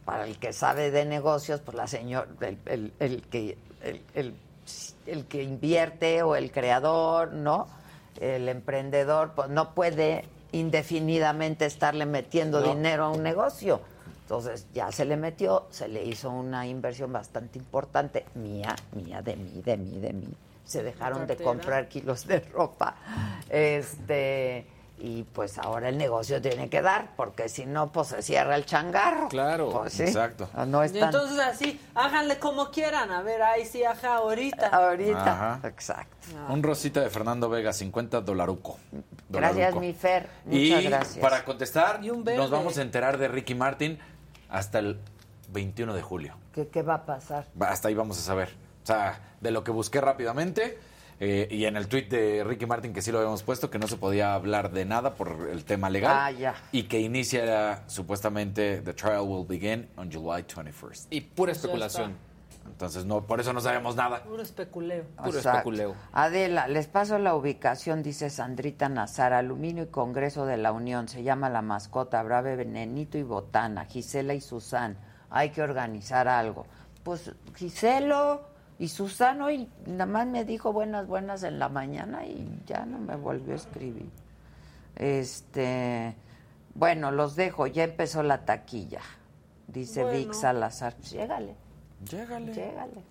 para 0.04 0.26
el 0.26 0.38
que 0.38 0.54
sabe 0.54 0.92
de 0.92 1.06
negocios, 1.06 1.62
pues 1.62 1.76
la 1.76 1.88
señora, 1.88 2.28
el, 2.42 2.60
el, 2.66 2.94
el 3.00 3.22
que 3.24 3.58
el, 3.82 4.04
el- 4.14 4.36
el 5.06 5.26
que 5.26 5.44
invierte 5.44 6.24
o 6.24 6.36
el 6.36 6.52
creador, 6.52 7.34
¿no? 7.34 7.68
El 8.20 8.48
emprendedor, 8.50 9.34
pues 9.36 9.50
no 9.50 9.74
puede 9.74 10.26
indefinidamente 10.52 11.66
estarle 11.66 12.06
metiendo 12.06 12.62
No. 12.62 12.68
dinero 12.74 13.06
a 13.06 13.10
un 13.10 13.24
negocio. 13.24 13.82
Entonces 14.22 14.66
ya 14.74 14.92
se 14.92 15.06
le 15.06 15.18
metió, 15.18 15.66
se 15.70 15.88
le 15.88 16.04
hizo 16.04 16.30
una 16.32 16.66
inversión 16.66 17.14
bastante 17.14 17.60
importante, 17.60 18.26
mía, 18.36 18.76
mía, 18.94 19.22
de 19.22 19.36
mí, 19.36 19.62
de 19.64 19.78
mí, 19.78 20.00
de 20.00 20.14
mí. 20.14 20.28
Se 20.64 20.82
dejaron 20.82 21.28
de 21.28 21.36
comprar 21.38 21.88
kilos 21.88 22.26
de 22.26 22.40
ropa. 22.40 22.96
Este, 23.50 24.66
y 24.98 25.24
pues 25.24 25.58
ahora 25.58 25.90
el 25.90 25.98
negocio 25.98 26.42
tiene 26.42 26.70
que 26.70 26.82
dar, 26.82 27.10
porque 27.18 27.50
si 27.50 27.66
no, 27.66 27.92
pues 27.92 28.08
se 28.08 28.22
cierra 28.22 28.56
el 28.56 28.66
changarro. 28.66 29.28
Claro, 29.28 29.70
Pues 29.72 29.94
sí. 29.94 30.04
exacto. 30.04 30.50
No 30.68 30.84
es 30.84 30.94
tan- 30.94 31.04
entonces 31.04 31.38
así, 31.40 31.80
háganle 31.94 32.40
como 32.40 32.72
quieran. 32.72 33.12
A 33.12 33.22
ver, 33.22 33.42
ahí 33.42 33.66
sí, 33.66 33.84
ajá, 33.84 34.16
ahorita. 34.16 34.68
Ahorita. 34.70 35.32
Ajá. 35.56 35.68
Exacto. 35.68 36.16
Un 36.50 36.64
rosita 36.64 37.02
de 37.02 37.10
Fernando 37.10 37.50
Vega, 37.50 37.74
50 37.74 38.22
dolaruco. 38.22 38.78
Gracias, 39.30 39.58
Dolaruco. 39.74 39.80
mi 39.82 39.94
Fer. 39.94 40.30
Muchas 40.46 40.60
Y 40.82 40.84
gracias. 40.88 41.18
para 41.20 41.44
contestar, 41.44 42.00
Y 42.04 42.10
un 42.10 42.24
verde. 42.24 42.38
nos 42.40 42.50
vamos 42.50 42.78
a 42.78 42.82
enterar 42.82 43.18
de 43.18 43.28
Ricky 43.28 43.54
Martin 43.54 44.00
hasta 44.50 44.80
el 44.80 45.00
21 45.50 45.94
de 45.94 46.02
julio. 46.02 46.36
¿Qué, 46.54 46.68
qué 46.70 46.82
va 46.84 46.96
a 46.96 47.06
pasar? 47.06 47.46
Hasta 47.60 47.90
ahí 47.90 47.94
vamos 47.96 48.18
a 48.18 48.22
saber. 48.22 48.50
O 48.84 48.88
sea, 48.88 49.20
de 49.42 49.52
lo 49.52 49.64
que 49.64 49.72
busqué 49.72 50.00
rápidamente 50.00 50.80
eh, 51.20 51.48
y 51.50 51.66
en 51.66 51.78
el 51.78 51.88
tweet 51.88 52.08
de 52.10 52.44
Ricky 52.44 52.66
Martin, 52.66 52.94
que 52.94 53.02
sí 53.02 53.12
lo 53.12 53.20
habíamos 53.20 53.44
puesto, 53.44 53.70
que 53.70 53.80
no 53.80 53.88
se 53.88 53.98
podía 53.98 54.34
hablar 54.34 54.72
de 54.72 54.86
nada 54.86 55.16
por 55.16 55.50
el 55.52 55.64
tema 55.64 55.90
legal. 55.90 56.16
Ah, 56.16 56.32
ya. 56.32 56.56
Y 56.72 56.84
que 56.84 57.00
inicia 57.00 57.84
supuestamente, 57.88 58.82
the 58.82 58.94
trial 58.94 59.22
will 59.22 59.46
begin 59.48 59.88
on 59.96 60.12
July 60.12 60.44
21st. 60.44 61.08
Y 61.10 61.22
pura 61.22 61.54
Ya 61.54 61.58
especulación. 61.58 62.16
Entonces, 62.66 63.06
no, 63.06 63.26
por 63.26 63.40
eso 63.40 63.54
no 63.54 63.62
sabemos 63.62 63.96
nada. 63.96 64.24
Puro 64.24 64.42
especuleo. 64.42 65.06
Puro 65.16 65.30
Exacto. 65.30 65.60
especuleo. 65.60 65.96
Adela, 66.12 66.68
les 66.68 66.88
paso 66.88 67.20
la 67.20 67.36
ubicación, 67.36 68.04
dice 68.04 68.30
Sandrita 68.30 68.90
Nazar, 68.90 69.34
Aluminio 69.34 69.84
y 69.84 69.88
Congreso 69.88 70.46
de 70.46 70.58
la 70.58 70.72
Unión, 70.72 71.08
se 71.08 71.24
llama 71.24 71.50
La 71.50 71.62
Mascota, 71.62 72.22
Brave 72.24 72.56
Venenito 72.56 73.18
y 73.18 73.24
Botana, 73.24 73.86
Gisela 73.86 74.34
y 74.34 74.42
Susan, 74.42 74.98
hay 75.30 75.52
que 75.52 75.62
organizar 75.62 76.28
algo. 76.28 76.66
Pues 77.04 77.32
Giselo 77.56 78.55
y 78.80 78.88
Susan 78.90 79.42
hoy 79.42 79.70
nada 79.86 80.06
más 80.06 80.28
me 80.28 80.44
dijo 80.46 80.74
buenas, 80.74 81.08
buenas 81.08 81.44
en 81.44 81.60
la 81.60 81.70
mañana 81.70 82.26
y 82.26 82.62
ya 82.66 82.86
no 82.86 82.98
me 83.00 83.16
volvió 83.16 83.54
a 83.54 83.58
escribir. 83.58 84.10
Este, 84.96 86.16
bueno, 86.74 87.12
los 87.12 87.36
dejo, 87.36 87.68
ya 87.68 87.84
empezó 87.84 88.24
la 88.24 88.46
taquilla, 88.46 89.02
dice 89.68 90.04
Vic. 90.12 90.34
Salazar, 90.34 90.96
pues 90.96 91.12
llégale. 91.12 91.56
Llégale. 92.10 92.54
Llégale. 92.54 93.04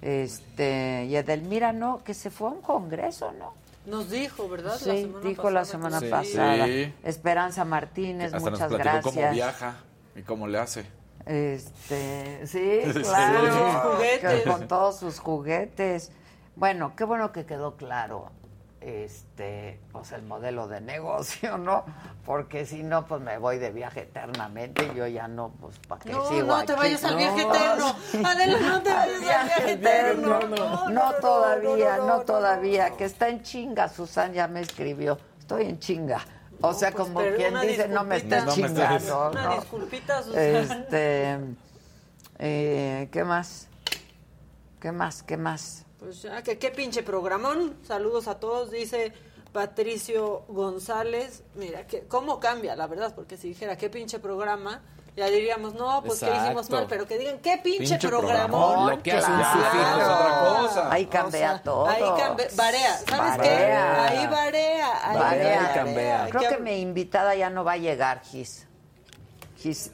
Este, 0.00 1.06
y 1.08 1.16
Edelmira 1.16 1.72
no, 1.72 2.02
que 2.04 2.14
se 2.14 2.30
fue 2.30 2.48
a 2.48 2.52
un 2.52 2.60
congreso, 2.62 3.32
¿no? 3.32 3.54
Nos 3.86 4.10
dijo, 4.10 4.48
¿verdad? 4.48 4.72
La 4.72 4.78
Sí, 4.94 5.00
semana 5.02 5.28
dijo 5.28 5.50
la 5.50 5.64
semana 5.64 6.00
sí. 6.00 6.06
pasada. 6.08 6.66
Sí. 6.66 6.92
Esperanza 7.02 7.64
Martínez, 7.64 8.34
Hasta 8.34 8.50
muchas 8.50 8.70
nos 8.70 8.80
platicó 8.80 9.02
cómo 9.10 9.20
gracias. 9.20 9.34
viaja 9.34 9.74
y 10.14 10.22
cómo 10.22 10.46
le 10.46 10.58
hace. 10.58 10.84
Este, 11.28 12.46
sí, 12.46 12.80
Sí. 12.92 13.02
claro. 13.02 13.40
Con 13.40 13.52
sus 13.52 13.74
juguetes. 13.82 14.42
que 14.42 14.50
Con 14.50 14.68
todos 14.68 14.98
sus 14.98 15.18
juguetes. 15.20 16.12
Bueno, 16.56 16.94
qué 16.96 17.04
bueno 17.04 17.30
que 17.32 17.44
quedó 17.46 17.76
claro 17.76 18.30
este, 18.80 19.80
pues 19.92 20.12
el 20.12 20.22
modelo 20.22 20.68
de 20.68 20.80
negocio, 20.80 21.58
¿no? 21.58 21.84
Porque 22.24 22.64
si 22.64 22.82
no, 22.82 23.06
pues 23.06 23.20
me 23.20 23.36
voy 23.38 23.58
de 23.58 23.70
viaje 23.70 24.02
eternamente 24.02 24.88
y 24.92 24.96
yo 24.96 25.06
ya 25.06 25.26
no, 25.28 25.50
pues, 25.60 25.78
¿para 25.80 26.00
qué 26.00 26.12
No, 26.12 26.28
sigo 26.28 26.46
no 26.46 26.64
te 26.64 26.72
aquí? 26.72 26.80
vayas 26.80 27.04
al 27.04 27.16
viaje 27.16 27.44
No, 27.44 27.54
eterno. 27.54 27.94
sí. 28.10 28.22
Adela, 28.24 28.58
no 28.60 28.82
te 28.82 28.90
vayas 28.90 29.14
al 29.14 29.20
viaje 29.20 29.70
eterno. 29.72 30.40
No, 30.48 30.88
no, 30.90 31.12
todavía, 31.20 31.96
no, 31.98 32.06
no, 32.06 32.16
no, 32.18 32.20
todavía. 32.22 32.90
Que 32.96 33.04
está 33.04 33.28
en 33.28 33.42
chinga, 33.42 33.88
Susan 33.88 34.32
ya 34.32 34.46
me 34.48 34.60
escribió. 34.60 35.18
Estoy 35.38 35.64
en 35.66 35.78
chinga. 35.78 36.20
O 36.60 36.74
sea, 36.74 36.90
pues, 36.90 37.04
como 37.04 37.20
quien 37.20 37.60
dice, 37.60 37.88
no 37.88 38.04
me 38.04 38.16
disculpita. 38.16 38.44
No 38.44 38.54
chingando. 38.54 39.30
Una 39.30 39.44
¿no? 39.44 39.54
disculpita, 39.56 40.22
Susana. 40.22 40.60
Este, 40.60 41.38
eh, 42.38 43.08
¿qué 43.12 43.24
más? 43.24 43.68
¿Qué 44.80 44.92
más? 44.92 45.22
¿Qué 45.22 45.36
más? 45.36 45.84
Pues 45.98 46.22
ya, 46.22 46.42
que 46.42 46.58
qué 46.58 46.70
pinche 46.70 47.02
programón. 47.02 47.76
Saludos 47.86 48.28
a 48.28 48.38
todos, 48.38 48.70
dice 48.70 49.12
Patricio 49.52 50.44
González. 50.48 51.42
Mira, 51.54 51.86
que 51.86 52.02
cómo 52.06 52.38
cambia, 52.40 52.76
la 52.76 52.86
verdad, 52.86 53.14
porque 53.14 53.36
si 53.36 53.48
dijera 53.48 53.76
qué 53.76 53.90
pinche 53.90 54.18
programa, 54.18 54.82
ya 55.18 55.26
diríamos, 55.26 55.74
no, 55.74 56.02
pues 56.02 56.20
que 56.20 56.30
hicimos 56.34 56.70
mal, 56.70 56.86
pero 56.88 57.06
que 57.06 57.18
digan 57.18 57.38
qué 57.40 57.58
pinche, 57.58 57.80
Pinche 57.96 58.08
programón. 58.08 58.50
programón. 58.50 58.90
Lo 58.96 59.02
que 59.02 59.12
hace 59.12 59.30
un 59.30 59.36
Claro. 59.38 59.60
sufijo 59.64 59.98
es 59.98 60.08
otra 60.08 60.38
cosa. 60.60 60.92
Ahí 60.92 61.06
cambia 61.06 61.26
O 61.50 61.52
sea, 61.54 61.62
todo. 61.62 61.86
Ahí 61.88 62.02
cambia, 62.16 62.46
varea, 62.56 62.96
¿sabes 63.06 63.38
qué? 63.42 63.50
Ahí 63.50 64.26
varea, 64.26 65.10
ahí 65.10 65.16
Varea. 65.18 65.60
varea. 65.60 65.72
cambia. 65.74 66.26
Creo 66.30 66.50
que 66.50 66.58
mi 66.58 66.80
invitada 66.80 67.34
ya 67.34 67.50
no 67.50 67.64
va 67.64 67.72
a 67.72 67.76
llegar, 67.76 68.20
Gis. 68.22 68.66
Gis, 69.58 69.90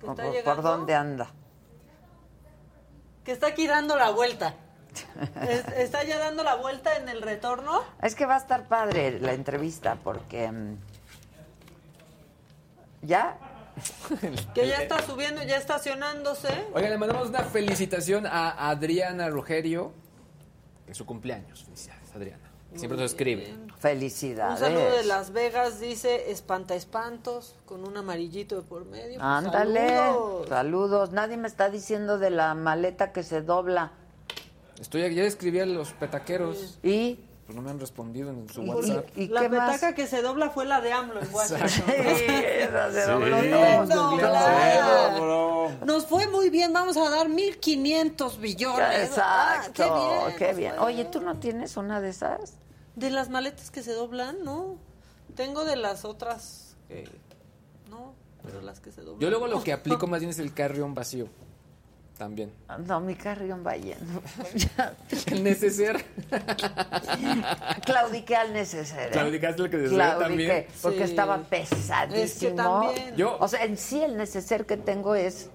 ¿por, 0.00 0.62
dónde 0.62 0.94
anda? 0.94 1.30
Que 3.24 3.32
está 3.32 3.46
aquí 3.48 3.66
dando 3.66 3.96
la 3.96 4.10
vuelta. 4.10 4.54
Es- 5.48 5.68
¿Está 5.76 6.02
ya 6.02 6.18
dando 6.18 6.42
la 6.42 6.56
vuelta 6.56 6.96
en 6.96 7.08
el 7.08 7.22
retorno? 7.22 7.82
Es 8.02 8.14
que 8.14 8.26
va 8.26 8.34
a 8.34 8.38
estar 8.38 8.66
padre 8.66 9.20
la 9.20 9.32
entrevista 9.32 9.96
porque... 10.02 10.50
mm, 10.50 10.76
¿Ya? 13.02 13.36
Que 14.54 14.66
ya 14.66 14.82
está 14.82 15.02
subiendo, 15.02 15.42
ya 15.42 15.56
estacionándose. 15.56 16.48
Oigan, 16.74 16.90
le 16.90 16.98
mandamos 16.98 17.28
una 17.28 17.44
felicitación 17.44 18.26
a 18.26 18.70
Adriana 18.70 19.28
Rugerio 19.28 19.92
en 20.86 20.94
su 20.94 21.06
cumpleaños. 21.06 21.64
Felicidades, 21.64 22.14
Adriana. 22.14 22.48
Siempre 22.74 22.98
nos 22.98 23.12
escribe. 23.12 23.54
Un 23.54 23.70
Felicidades. 23.78 24.60
saludo 24.60 24.96
de 24.96 25.04
Las 25.04 25.32
Vegas, 25.32 25.80
dice 25.80 26.30
Espanta 26.30 26.74
Espantos, 26.74 27.56
con 27.64 27.86
un 27.86 27.96
amarillito 27.96 28.56
de 28.56 28.62
por 28.62 28.84
medio. 28.84 29.22
Ándale. 29.22 29.88
saludos. 29.88 30.48
Saludos. 30.48 31.12
Nadie 31.12 31.36
me 31.38 31.48
está 31.48 31.70
diciendo 31.70 32.18
de 32.18 32.30
la 32.30 32.54
maleta 32.54 33.12
que 33.12 33.22
se 33.22 33.40
dobla. 33.40 33.92
Estoy 34.80 35.12
ya 35.14 35.24
escribí 35.24 35.60
a 35.60 35.66
los 35.66 35.92
petaqueros. 35.92 36.78
¿Y? 36.82 37.18
Pues 37.48 37.56
no 37.56 37.62
me 37.62 37.70
han 37.70 37.80
respondido 37.80 38.28
en 38.28 38.46
su 38.50 38.60
¿Y- 38.62 38.68
WhatsApp. 38.68 39.06
y- 39.16 39.22
y 39.22 39.28
la 39.28 39.40
petaca 39.48 39.94
que 39.94 40.06
se 40.06 40.20
dobla 40.20 40.50
fue 40.50 40.66
la 40.66 40.82
de 40.82 40.92
AMLO 40.92 41.18
en. 41.20 41.26
Sí, 41.28 41.54
se 42.92 43.06
dobló 43.06 43.40
Sí, 43.40 43.48
bro. 45.18 45.70
Nos 45.86 46.04
fue 46.04 46.28
muy 46.28 46.50
bien, 46.50 46.74
vamos 46.74 46.98
a 46.98 47.08
dar 47.08 47.28
1.500 47.30 48.36
billones. 48.38 49.12
Ah, 49.16 49.62
Exacto, 49.64 49.72
qué 49.72 49.84
bien. 49.88 50.36
qué 50.38 50.52
bien. 50.60 50.78
Oye, 50.78 51.06
¿tú 51.06 51.22
no 51.22 51.38
tienes 51.38 51.78
una 51.78 52.02
de 52.02 52.10
esas? 52.10 52.52
De 52.96 53.08
las 53.08 53.30
maletas 53.30 53.70
que 53.70 53.82
se 53.82 53.92
doblan, 53.94 54.44
no. 54.44 54.76
Tengo 55.34 55.64
de 55.64 55.76
las 55.76 56.04
otras 56.04 56.76
que... 56.88 57.08
No, 57.88 58.12
pero 58.42 58.60
las 58.60 58.80
que 58.80 58.92
se 58.92 59.00
doblan. 59.00 59.20
Yo 59.20 59.30
luego 59.30 59.46
lo 59.46 59.62
que 59.64 59.72
aplico 59.72 60.06
más 60.06 60.20
bien 60.20 60.30
es 60.32 60.38
el 60.38 60.52
carrión 60.52 60.92
vacío. 60.94 61.28
También. 62.18 62.52
No, 62.84 63.00
mi 63.00 63.14
carrión 63.14 63.62
va 63.64 63.76
lleno. 63.76 64.20
El 65.26 65.44
neceser. 65.44 66.04
Claudiqué 67.84 68.36
al 68.36 68.52
neceser. 68.52 69.08
¿eh? 69.08 69.10
Claudicaste 69.12 69.62
el 69.62 69.70
neceser 69.70 69.94
Claudiqué, 69.96 70.24
también. 70.28 70.66
porque 70.82 70.98
Sí. 70.98 71.02
estaba 71.04 71.38
pesadísimo. 71.38 72.24
Es 72.24 72.38
que 72.38 72.50
también. 72.50 73.16
Yo- 73.16 73.36
O 73.38 73.46
sea, 73.48 73.64
en 73.64 73.76
sí 73.76 74.02
el 74.02 74.16
neceser 74.16 74.66
que 74.66 74.76
tengo 74.76 75.14
es 75.14 75.48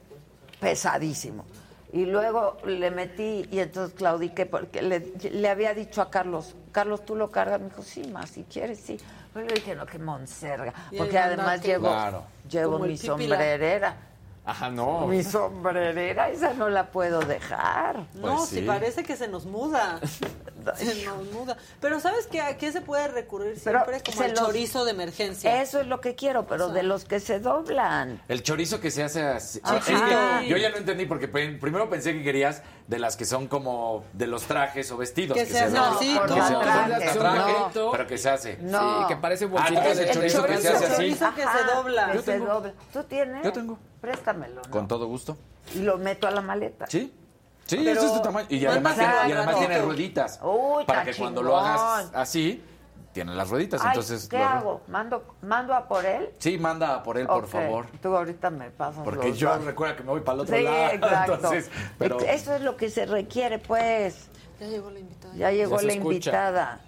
pesadísimo. 0.59 1.45
Y 1.91 2.05
luego 2.05 2.57
le 2.65 2.89
metí 2.89 3.45
y 3.51 3.59
entonces 3.59 3.93
claudiqué 3.95 4.45
porque 4.47 4.81
le, 4.81 4.99
le 5.31 5.49
había 5.49 5.73
dicho 5.75 6.01
a 6.01 6.09
Carlos, 6.09 6.55
Carlos, 6.71 7.05
tú 7.05 7.15
lo 7.15 7.29
cargas. 7.29 7.59
Me 7.59 7.67
dijo, 7.69 7.83
sí, 7.83 8.07
más 8.07 8.29
si 8.31 8.43
quieres, 8.45 8.79
sí. 8.79 8.97
Pero 9.33 9.45
le 9.47 9.53
dije, 9.55 9.75
no, 9.75 9.85
que 9.85 9.99
monserga. 9.99 10.73
Porque 10.97 11.19
además 11.19 11.61
llevo, 11.61 11.89
Claro. 11.89 12.23
llevo 12.49 12.79
mi 12.79 12.97
sombrerera. 12.97 13.95
Ajá, 14.45 14.69
no. 14.69 15.07
Mi 15.07 15.23
sombrerera, 15.23 16.29
esa 16.29 16.53
no 16.53 16.67
la 16.69 16.91
puedo 16.91 17.21
dejar. 17.21 18.05
No, 18.15 18.35
Pues 18.37 18.49
si 18.49 18.55
sí. 18.59 18.61
parece 18.63 19.03
que 19.03 19.15
se 19.15 19.27
nos 19.29 19.45
muda. 19.45 19.99
se 20.75 21.05
nos 21.05 21.25
muda. 21.31 21.55
Pero 21.79 21.99
¿sabes 22.01 22.27
qué? 22.27 22.41
¿A 22.41 22.57
qué 22.57 22.71
se 22.73 22.81
puede 22.81 23.07
recurrir 23.07 23.57
Pero 23.63 23.79
siempre? 23.85 24.01
Como 24.03 24.17
se 24.17 24.25
el 24.25 24.31
los- 24.31 24.39
chorizo 24.41 24.83
de 24.83 24.91
emergencia. 24.91 25.61
Eso 25.61 25.79
es 25.79 25.87
lo 25.87 26.01
que 26.01 26.15
quiero, 26.15 26.45
pero 26.45 26.69
de 26.69 26.83
los 26.83 27.05
que 27.05 27.21
se 27.21 27.39
doblan. 27.39 28.21
El 28.27 28.43
chorizo 28.43 28.81
que 28.81 28.91
se 28.91 29.03
hace 29.03 29.21
así. 29.23 29.61
Ajá. 29.63 29.77
Es 29.77 29.85
que 30.43 30.49
yo 30.49 30.57
ya 30.57 30.69
no 30.71 30.77
entendí 30.77 31.05
porque 31.05 31.29
pe- 31.29 31.57
primero 31.59 31.89
pensé 31.89 32.11
que 32.13 32.23
querías 32.23 32.63
de 32.87 32.99
las 32.99 33.15
que 33.15 33.25
son 33.25 33.47
como 33.47 34.03
de 34.13 34.27
los 34.27 34.43
trajes 34.43 34.91
o 34.91 34.97
vestidos. 34.97 35.37
Que 35.37 35.45
se 35.45 35.59
hace 35.59 35.75
doblan. 35.77 35.93
así, 35.93 36.19
Que 36.19 36.41
se 36.41 36.53
No. 36.53 36.59
traje, 36.59 37.71
pero 37.91 38.07
que 38.07 38.17
se 38.17 38.29
hace. 38.29 38.57
No. 38.61 39.01
Sí, 39.01 39.07
que 39.07 39.15
parece 39.17 39.45
Ah, 39.45 39.47
bolsita 39.47 39.87
el 39.91 39.97
de- 39.97 40.11
chorizo 40.11 40.43
que 40.45 40.57
se 40.57 40.67
hace 40.69 40.85
así. 40.85 40.95
chorizo. 40.95 41.33
que 41.35 41.41
se 41.43 41.73
dobla. 41.75 42.07
que 42.07 42.13
Yo 42.15 42.21
se 42.21 42.31
tengo. 42.33 42.45
dobla. 42.53 42.73
¿Tú 42.91 43.03
tienes? 43.03 43.43
Yo 43.43 43.51
tengo. 43.53 43.79
Préstamelo, 44.01 44.61
¿no? 44.65 44.69
Con 44.71 44.87
todo 44.87 45.07
gusto. 45.07 45.37
Y 45.73 45.79
lo 45.79 45.97
meto 45.97 46.27
a 46.27 46.31
la 46.31 46.41
maleta. 46.41 46.85
Sí. 46.89 47.13
Sí, 47.65 47.77
Pero- 47.77 47.91
ese 48.01 48.05
es 48.07 48.13
tu 48.15 48.21
tamaño. 48.21 48.47
Y 48.49 48.65
además, 48.65 48.97
Exacto. 48.97 49.17
tiene, 49.21 49.29
y 49.29 49.37
además 49.37 49.57
tiene 49.59 49.81
rueditas. 49.81 50.39
Uy, 50.43 50.83
para 50.85 51.05
que 51.05 51.13
cuando 51.15 51.41
lo 51.41 51.57
hagas 51.57 52.09
así, 52.13 52.61
tiene 53.13 53.33
las 53.35 53.49
rueditas. 53.49 53.79
Ay, 53.81 53.89
entonces, 53.89 54.27
¿qué 54.27 54.37
lo- 54.39 54.43
hago? 54.45 54.81
¿Mando, 54.87 55.35
¿Mando 55.41 55.73
a 55.73 55.87
por 55.87 56.03
él? 56.05 56.31
Sí, 56.39 56.57
manda 56.57 57.01
por 57.03 57.17
él, 57.17 57.27
por 57.27 57.47
favor. 57.47 57.85
Tú 58.01 58.15
ahorita 58.15 58.49
me 58.49 58.71
pasas 58.71 59.03
Porque 59.03 59.29
los 59.29 59.37
yo 59.37 59.49
datos. 59.49 59.65
recuerda 59.65 59.95
que 59.95 60.03
me 60.03 60.09
voy 60.09 60.21
para 60.21 60.33
el 60.35 60.39
otro 60.41 60.57
Sí, 60.57 60.63
lado. 60.63 60.87
exacto. 60.93 61.33
Entonces, 61.35 61.71
pero 61.97 62.19
Eso 62.19 62.55
es 62.55 62.61
lo 62.61 62.75
que 62.75 62.89
se 62.89 63.05
requiere, 63.05 63.59
pues. 63.59 64.27
Ya 64.59 64.67
llegó 64.67 64.89
la 64.91 64.99
invitada. 64.99 65.33
Ya 65.35 65.51
llegó 65.51 65.77
Ya 65.79 65.87
la 65.87 65.93
invitada. 65.93 66.79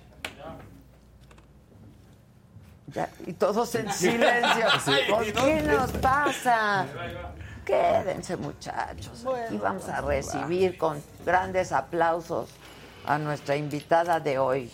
Ya, 2.88 3.10
y 3.26 3.34
todos 3.34 3.74
en 3.76 3.92
silencio. 3.92 4.66
Sí. 4.86 4.92
¿Por 5.10 5.24
qué 5.26 5.62
nos 5.64 5.92
pasa? 5.94 6.86
Quédense, 7.66 8.38
muchachos. 8.38 9.26
Aquí 9.48 9.58
vamos 9.58 9.90
a 9.90 10.02
recibir 10.02 10.78
con 10.78 11.02
grandes 11.26 11.72
aplausos 11.72 12.50
a 13.06 13.18
nuestra 13.18 13.56
invitada 13.56 14.20
de 14.20 14.38
hoy. 14.38 14.72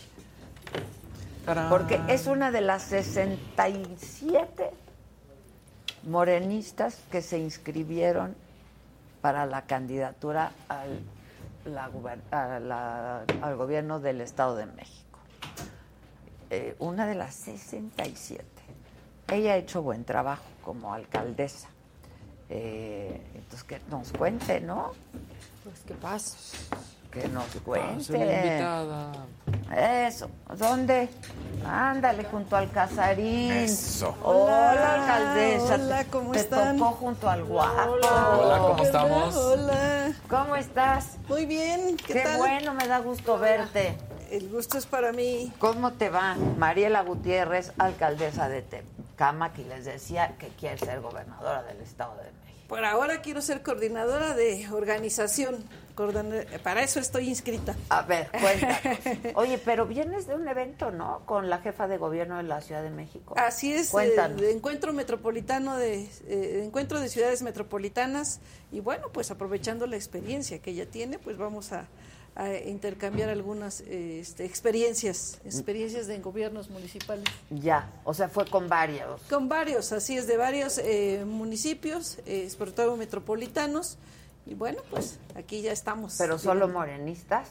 Porque 1.69 1.99
es 2.07 2.27
una 2.27 2.51
de 2.51 2.61
las 2.61 2.83
67 2.83 4.71
morenistas 6.03 6.99
que 7.11 7.21
se 7.21 7.39
inscribieron 7.39 8.35
para 9.21 9.45
la 9.45 9.63
candidatura 9.63 10.51
al, 10.67 10.99
la 11.65 11.89
guber- 11.89 12.21
a 12.31 12.59
la- 12.59 13.23
al 13.41 13.55
gobierno 13.55 13.99
del 13.99 14.21
Estado 14.21 14.55
de 14.55 14.65
México. 14.67 15.19
Eh, 16.49 16.75
una 16.79 17.05
de 17.07 17.15
las 17.15 17.35
67. 17.35 18.43
Ella 19.31 19.53
ha 19.53 19.57
hecho 19.57 19.81
buen 19.81 20.03
trabajo 20.03 20.43
como 20.63 20.93
alcaldesa. 20.93 21.69
Eh, 22.49 23.21
entonces, 23.35 23.63
que 23.63 23.79
nos 23.89 24.11
cuente, 24.11 24.59
¿no? 24.59 24.91
Pues, 25.63 25.79
¿qué 25.87 25.93
pasa? 25.93 26.37
Que 27.11 27.27
nos 27.27 27.43
Pásale, 27.45 27.61
cuente. 27.65 28.17
invitada. 28.17 29.11
Eso. 30.07 30.29
¿Dónde? 30.57 31.09
Ándale, 31.65 32.23
junto 32.25 32.55
al 32.55 32.71
Casarín. 32.71 33.51
Eso. 33.51 34.15
Hola, 34.23 34.71
Hola, 34.71 34.93
alcaldesa. 34.95 35.75
hola, 35.75 36.05
¿cómo 36.09 36.31
Te 36.31 36.39
están? 36.39 36.77
tocó 36.77 36.91
junto 36.91 37.29
al 37.29 37.43
guapo. 37.43 37.91
Hola, 37.91 38.57
¿cómo 38.59 38.83
estamos? 38.83 39.35
Hola. 39.35 40.13
¿Cómo 40.29 40.55
estás? 40.55 41.17
Muy 41.27 41.45
bien, 41.45 41.97
¿qué, 41.97 42.13
Qué 42.13 42.19
tal? 42.21 42.37
bueno, 42.37 42.73
me 42.73 42.87
da 42.87 42.99
gusto 42.99 43.37
verte. 43.37 43.97
El 44.31 44.49
gusto 44.49 44.77
es 44.77 44.85
para 44.85 45.11
mí. 45.11 45.51
¿Cómo 45.59 45.91
te 45.93 46.09
va? 46.09 46.35
Mariela 46.57 47.01
Gutiérrez, 47.03 47.73
alcaldesa 47.77 48.47
de 48.47 48.61
Tecámac, 48.61 49.57
y 49.59 49.65
les 49.65 49.83
decía 49.83 50.35
que 50.39 50.47
quiere 50.47 50.77
ser 50.77 51.01
gobernadora 51.01 51.63
del 51.63 51.81
Estado 51.81 52.15
de 52.15 52.23
México. 52.23 52.37
Por 52.69 52.85
ahora 52.85 53.21
quiero 53.21 53.41
ser 53.41 53.61
coordinadora 53.63 54.33
de 54.33 54.65
organización. 54.71 55.65
Coordina- 55.95 56.45
Para 56.63 56.83
eso 56.83 56.99
estoy 56.99 57.27
inscrita. 57.29 57.75
A 57.89 58.01
ver, 58.03 58.29
cuéntanos. 58.31 59.35
Oye, 59.35 59.57
pero 59.57 59.85
vienes 59.85 60.27
de 60.27 60.35
un 60.35 60.47
evento, 60.47 60.91
¿no? 60.91 61.21
Con 61.25 61.49
la 61.49 61.59
jefa 61.59 61.87
de 61.87 61.97
gobierno 61.97 62.37
de 62.37 62.43
la 62.43 62.61
Ciudad 62.61 62.83
de 62.83 62.89
México. 62.89 63.33
Así 63.37 63.73
es, 63.73 63.89
Cuéntanos. 63.89 64.41
eh, 64.41 64.45
de 64.45 64.51
encuentro 64.51 64.93
metropolitano 64.93 65.77
de 65.77 66.09
eh, 66.27 66.61
encuentro 66.65 66.99
de 66.99 67.09
ciudades 67.09 67.41
metropolitanas 67.41 68.39
y 68.71 68.79
bueno, 68.79 69.09
pues 69.11 69.31
aprovechando 69.31 69.87
la 69.87 69.95
experiencia 69.95 70.59
que 70.59 70.71
ella 70.71 70.85
tiene, 70.85 71.19
pues 71.19 71.37
vamos 71.37 71.71
a, 71.73 71.87
a 72.35 72.53
intercambiar 72.53 73.29
algunas 73.29 73.81
eh, 73.81 74.19
este, 74.21 74.45
experiencias, 74.45 75.39
experiencias 75.43 76.07
de 76.07 76.19
gobiernos 76.19 76.69
municipales. 76.69 77.25
Ya, 77.49 77.89
o 78.05 78.13
sea, 78.13 78.29
fue 78.29 78.45
con 78.45 78.69
varios. 78.69 79.21
Con 79.29 79.49
varios, 79.49 79.91
así 79.91 80.17
es, 80.17 80.27
de 80.27 80.37
varios 80.37 80.77
eh, 80.77 81.23
municipios, 81.25 82.19
eh, 82.25 82.49
sobre 82.49 82.71
todo 82.71 82.95
metropolitanos. 82.95 83.97
Y 84.45 84.53
bueno, 84.55 84.81
pues 84.89 85.19
aquí 85.35 85.61
ya 85.61 85.71
estamos. 85.71 86.15
¿Pero 86.17 86.37
solo 86.39 86.67
morenistas? 86.67 87.47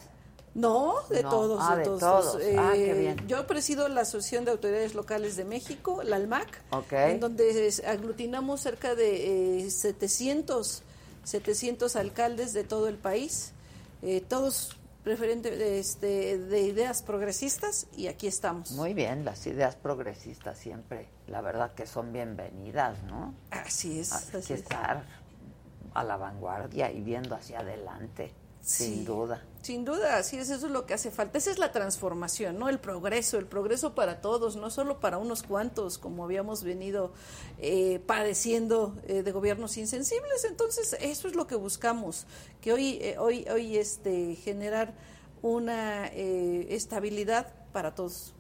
No, 0.55 0.95
de 1.09 1.23
No. 1.23 1.31
todos, 1.31 1.61
Ah, 1.63 1.73
de 1.77 1.79
de 1.79 1.85
todos. 1.85 2.01
todos. 2.01 2.43
Ah, 2.59 2.73
qué 2.75 2.91
Eh, 2.91 2.99
bien. 2.99 3.29
Yo 3.29 3.47
presido 3.47 3.89
la 3.89 4.01
Asociación 4.01 4.45
de 4.45 4.51
Autoridades 4.51 4.95
Locales 4.95 5.37
de 5.37 5.45
México, 5.45 6.03
la 6.03 6.17
ALMAC, 6.17 6.61
Ok. 6.73 6.93
en 6.93 7.21
donde 7.21 7.73
aglutinamos 7.87 8.61
cerca 8.61 8.97
de 8.97 9.67
eh, 9.67 9.71
700, 9.71 10.83
700 11.23 11.95
alcaldes 11.95 12.53
de 12.53 12.65
todo 12.65 12.89
el 12.89 12.97
país, 12.97 13.53
eh, 14.03 14.21
todos 14.27 14.77
preferentes 15.05 15.57
de, 15.57 15.79
este, 15.79 16.37
de 16.39 16.61
ideas 16.63 17.03
progresistas, 17.03 17.87
y 17.97 18.09
aquí 18.09 18.27
estamos. 18.27 18.73
Muy 18.73 18.93
bien, 18.93 19.25
las 19.25 19.47
ideas 19.47 19.77
progresistas 19.77 20.59
siempre, 20.59 21.09
la 21.29 21.41
verdad 21.43 21.73
que 21.75 21.87
son 21.87 22.13
bienvenidas, 22.13 23.03
¿no? 23.05 23.35
Así 23.51 24.01
es. 24.01 24.13
Hay 24.13 24.19
así 24.19 24.49
que 24.49 24.55
es. 24.55 24.61
estar 24.63 25.05
a 25.95 26.05
la 26.05 26.17
vanguardia 26.17 26.91
y 26.91 27.01
viendo 27.01 27.35
hacia 27.35 27.61
adelante, 27.61 28.33
sin 28.63 29.05
duda. 29.05 29.43
Sin 29.63 29.85
duda, 29.85 30.17
así 30.17 30.39
es, 30.39 30.49
eso 30.51 30.67
es 30.67 30.73
lo 30.73 30.87
que 30.87 30.95
hace 30.95 31.11
falta. 31.11 31.39
Esa 31.39 31.51
es 31.51 31.59
la 31.59 31.73
transformación, 31.73 32.59
¿no? 32.59 32.69
El 32.69 32.79
progreso, 32.79 33.39
el 33.39 33.47
progreso 33.47 33.95
para 33.95 34.21
todos, 34.21 34.57
no 34.57 34.71
solo 34.71 35.01
para 35.01 35.19
unos 35.19 35.43
cuantos, 35.43 35.99
como 35.99 36.25
habíamos 36.25 36.63
venido 36.63 37.13
eh, 37.59 38.01
padeciendo 38.07 38.97
eh, 39.07 39.23
de 39.23 39.33
gobiernos 39.33 39.77
insensibles. 39.77 40.45
Entonces, 40.45 40.97
eso 41.01 41.29
es 41.29 41.35
lo 41.35 41.47
que 41.47 41.57
buscamos, 41.57 42.27
que 42.61 42.73
hoy, 42.73 42.99
eh, 43.03 43.17
hoy, 43.19 43.47
hoy, 43.51 43.77
este, 43.77 44.35
generar 44.37 44.95
una 45.43 46.07
eh, 46.09 46.67
estabilidad 46.71 47.53
para 47.73 47.95
todos. 47.95 48.35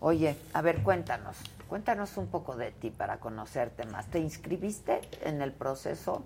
Oye, 0.00 0.36
a 0.52 0.62
ver, 0.62 0.82
cuéntanos, 0.82 1.36
cuéntanos 1.68 2.16
un 2.16 2.26
poco 2.28 2.56
de 2.56 2.72
ti 2.72 2.90
para 2.90 3.18
conocerte 3.18 3.84
más. 3.86 4.06
¿Te 4.10 4.20
inscribiste 4.20 5.00
en 5.22 5.40
el 5.40 5.52
proceso 5.52 6.22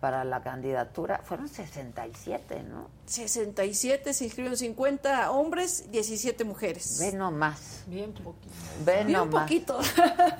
para 0.00 0.24
la 0.24 0.42
candidatura? 0.42 1.20
Fueron 1.24 1.48
67, 1.48 2.62
¿no? 2.64 2.88
67, 3.06 4.12
se 4.12 4.24
inscribieron 4.24 4.56
50 4.56 5.30
hombres, 5.30 5.90
17 5.90 6.44
mujeres. 6.44 6.98
Ve 7.00 7.12
nomás. 7.12 7.82
Bien 7.86 8.12
poquito. 8.12 8.54
Ve 8.84 9.04
Bien 9.04 9.12
nomás. 9.12 9.42
poquito. 9.44 9.78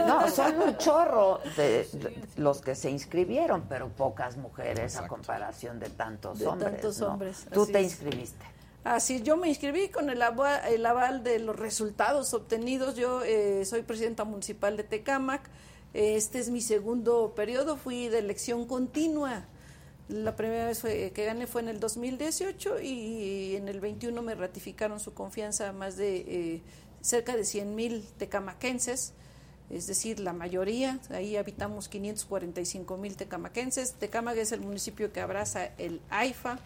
No, 0.07 0.29
son 0.31 0.61
un 0.61 0.77
chorro 0.77 1.41
de, 1.57 1.85
de 1.93 2.23
los 2.37 2.61
que 2.61 2.75
se 2.75 2.91
inscribieron, 2.91 3.63
pero 3.69 3.89
pocas 3.89 4.37
mujeres 4.37 4.97
a 4.97 5.09
comparación 5.09 5.79
de 5.79 5.91
tantos 5.91 6.39
De 6.39 6.47
hombres. 6.47 6.73
tantos 6.73 6.99
¿no? 7.01 7.07
hombres, 7.09 7.47
Tú 7.53 7.67
te 7.67 7.81
es. 7.81 7.85
inscribiste. 7.93 8.45
Así, 8.85 9.21
yo 9.23 9.37
me 9.37 9.49
inscribí 9.49 9.89
con 9.89 10.11
el 10.11 10.23
aval, 10.23 10.61
el 10.69 10.87
aval 10.87 11.25
de 11.25 11.41
los 11.41 11.57
resultados 11.57 12.33
obtenidos. 12.35 12.95
Yo 12.95 13.23
eh, 13.25 13.65
soy 13.65 13.83
presidenta 13.83 14.23
municipal 14.25 14.77
de 14.77 14.85
Tecámac. 14.85 15.43
Este 15.99 16.41
es 16.41 16.51
mi 16.51 16.61
segundo 16.61 17.33
periodo. 17.35 17.79
Fui 17.79 18.09
de 18.09 18.19
elección 18.19 18.67
continua. 18.67 19.47
La 20.11 20.37
primera 20.37 20.67
vez 20.67 20.81
fue- 20.83 21.11
que 21.15 21.25
gané 21.25 21.47
fue 21.47 21.63
en 21.63 21.69
el 21.69 21.81
2018 21.81 22.81
y 22.83 23.57
en 23.57 23.67
el 23.69 23.81
21 23.81 24.21
me 24.21 24.35
ratificaron 24.35 25.01
su 25.01 25.15
confianza 25.15 25.73
más 25.73 25.97
de 25.97 26.17
eh, 26.19 26.63
cerca 27.01 27.35
de 27.35 27.47
100 27.47 27.75
mil 27.75 28.05
tecamaquenses. 28.19 29.15
Es 29.71 29.87
decir, 29.87 30.21
la 30.21 30.35
mayoría, 30.35 31.01
ahí 31.09 31.37
habitamos 31.39 31.89
545 31.89 32.99
mil 32.99 33.17
tecamaquenses. 33.17 33.95
Tecámac 33.95 34.37
es 34.37 34.53
el 34.53 34.61
municipio 34.61 35.11
que 35.15 35.23
abraza 35.23 35.71
el 35.79 36.03
AIFA. 36.11 36.59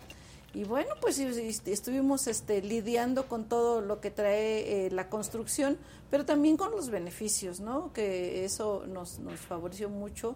Y 0.52 0.64
bueno, 0.64 0.94
pues 1.00 1.18
y 1.18 1.48
estuvimos 1.70 2.26
este, 2.26 2.60
lidiando 2.60 3.28
con 3.28 3.44
todo 3.44 3.80
lo 3.80 4.00
que 4.00 4.10
trae 4.10 4.86
eh, 4.86 4.90
la 4.90 5.08
construcción, 5.08 5.78
pero 6.10 6.24
también 6.24 6.56
con 6.56 6.72
los 6.72 6.90
beneficios, 6.90 7.60
¿no? 7.60 7.92
Que 7.92 8.44
eso 8.44 8.84
nos, 8.88 9.20
nos 9.20 9.38
favoreció 9.38 9.88
mucho, 9.88 10.34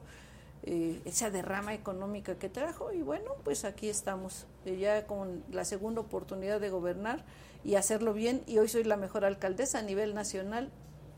eh, 0.62 1.01
esa 1.05 1.31
derrama 1.31 1.75
económica 1.75 2.36
que 2.36 2.49
trajo. 2.49 2.93
Y 2.93 3.02
bueno, 3.02 3.33
pues 3.43 3.65
aquí 3.65 3.89
estamos, 3.89 4.47
eh, 4.67 4.78
ya 4.78 5.05
con 5.07 5.43
la 5.51 5.65
segunda 5.65 6.01
oportunidad 6.01 6.60
de 6.60 6.70
gobernar 6.70 7.25
y 7.65 7.75
hacerlo 7.75 8.15
bien. 8.15 8.43
Y 8.47 8.59
hoy 8.59 8.68
soy 8.68 8.84
la 8.84 8.97
mejor 8.97 9.25
alcaldesa 9.25 9.81
a 9.81 9.83
nivel 9.83 10.15
nacional 10.15 10.70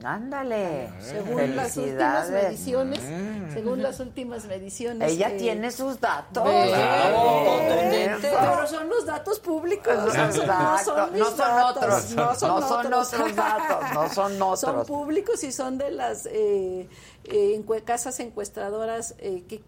Ándale. 0.05 0.91
según 1.01 1.57
las 1.57 1.77
últimas 1.77 2.31
mediciones, 2.31 3.01
Mm. 3.03 3.53
según 3.55 3.83
las 3.83 3.99
últimas 4.01 4.45
mediciones. 4.45 5.11
Ella 5.11 5.31
eh, 5.31 5.39
tiene 5.39 5.71
sus 5.71 5.99
datos. 6.01 6.43
Claro. 6.45 7.61
Pero 8.21 8.67
son 8.67 8.89
los 8.89 9.07
datos 9.07 9.41
públicos, 9.41 9.95
no 9.97 10.11
son, 10.13 10.47
no 10.47 10.79
son 10.85 11.13
mis 11.13 11.21
No 11.21 11.27
son 11.29 11.39
datos, 11.39 11.77
otros. 11.77 12.11
no 12.11 12.35
son, 12.35 12.49
No 12.49 12.69
son 12.69 12.85
otros. 12.87 13.13
otros 13.15 13.37
datos, 13.37 13.85
no 13.95 14.09
son 14.11 14.43
otros. 14.43 14.61
Son 14.61 14.87
públicos 14.87 15.43
y 15.45 15.53
son 15.53 15.79
de 15.79 15.91
las 15.91 16.27
eh, 16.27 16.89
eh, 17.25 17.65
casas 17.85 18.21
encuestadoras 18.21 19.15
eh, 19.19 19.45
que 19.49 19.63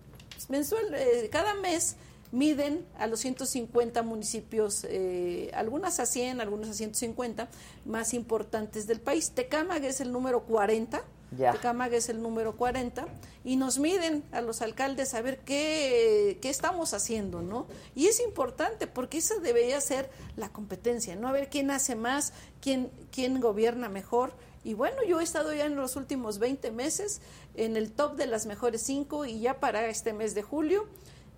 mensual, 0.48 0.94
eh, 0.94 1.28
cada 1.32 1.54
mes 1.54 1.96
miden 2.32 2.86
a 2.98 3.06
los 3.06 3.20
150 3.20 4.02
municipios, 4.02 4.84
eh, 4.88 5.50
algunas 5.54 6.00
a 6.00 6.06
100, 6.06 6.40
algunas 6.40 6.70
a 6.70 6.74
150, 6.74 7.48
más 7.84 8.14
importantes 8.14 8.86
del 8.86 9.00
país. 9.00 9.30
Tecámac 9.30 9.82
es 9.84 10.00
el 10.00 10.12
número 10.12 10.44
40. 10.44 11.02
Ya. 11.36 11.52
Tecámac 11.52 11.92
es 11.92 12.08
el 12.08 12.22
número 12.22 12.56
40 12.56 13.06
y 13.44 13.56
nos 13.56 13.78
miden 13.78 14.24
a 14.32 14.40
los 14.40 14.62
alcaldes 14.62 15.12
a 15.12 15.20
ver 15.20 15.40
qué, 15.40 16.38
qué 16.40 16.48
estamos 16.48 16.94
haciendo, 16.94 17.42
¿no? 17.42 17.66
Y 17.94 18.06
es 18.06 18.18
importante 18.20 18.86
porque 18.86 19.18
esa 19.18 19.38
debería 19.38 19.78
ser 19.82 20.08
la 20.36 20.48
competencia, 20.48 21.16
¿no? 21.16 21.28
A 21.28 21.32
ver 21.32 21.50
quién 21.50 21.70
hace 21.70 21.96
más, 21.96 22.32
quién, 22.62 22.90
quién 23.12 23.40
gobierna 23.40 23.90
mejor. 23.90 24.32
Y 24.64 24.74
bueno, 24.74 25.02
yo 25.06 25.20
he 25.20 25.22
estado 25.22 25.52
ya 25.52 25.66
en 25.66 25.76
los 25.76 25.96
últimos 25.96 26.38
20 26.38 26.70
meses 26.70 27.20
en 27.54 27.76
el 27.76 27.92
top 27.92 28.16
de 28.16 28.26
las 28.26 28.46
mejores 28.46 28.82
cinco 28.82 29.24
y 29.24 29.40
ya 29.40 29.60
para 29.60 29.86
este 29.88 30.12
mes 30.12 30.34
de 30.34 30.42
julio, 30.42 30.86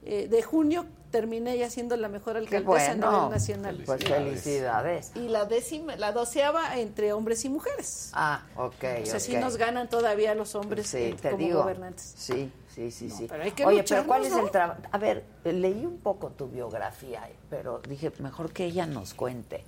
eh, 0.05 0.29
de 0.29 0.43
junio, 0.43 0.87
terminé 1.11 1.59
ya 1.59 1.69
siendo 1.71 1.97
la 1.97 2.09
mejor 2.09 2.37
alcaldesa 2.37 2.93
a 2.93 2.95
nivel 2.95 3.31
nacional. 3.31 3.83
Pues 3.85 4.05
felicidades. 4.05 5.11
Y 5.17 5.29
la 5.29 5.45
décima, 5.45 5.97
la 5.97 6.13
doceava 6.13 6.79
entre 6.79 7.13
hombres 7.13 7.45
y 7.45 7.49
mujeres. 7.49 8.11
Ah, 8.15 8.43
ok. 8.57 8.85
O 9.03 9.07
sea, 9.07 9.21
sí 9.21 9.37
nos 9.37 9.57
ganan 9.57 9.89
todavía 9.89 10.35
los 10.35 10.55
hombres 10.55 10.87
Sí, 10.87 10.99
eh, 10.99 11.17
te 11.21 11.31
como 11.31 11.43
digo. 11.45 11.61
gobernantes. 11.63 12.15
Sí, 12.17 12.53
sí, 12.75 12.91
sí, 12.93 13.11
sí. 13.11 13.27
pero 13.29 13.43
hay 13.43 13.51
que 13.53 13.67
Oye, 13.67 13.85
pero 13.89 14.07
¿cuál 14.07 14.25
es 14.25 14.33
el 14.33 14.51
trabajo? 14.51 14.81
A 14.93 14.99
ver, 14.99 15.25
leí 15.45 15.85
un 15.85 15.99
poco 15.99 16.29
tu 16.29 16.47
biografía, 16.49 17.29
pero 17.51 17.81
dije, 17.89 18.13
mejor 18.21 18.53
que 18.53 18.65
ella 18.67 18.87
nos 18.87 19.13
cuente. 19.15 19.65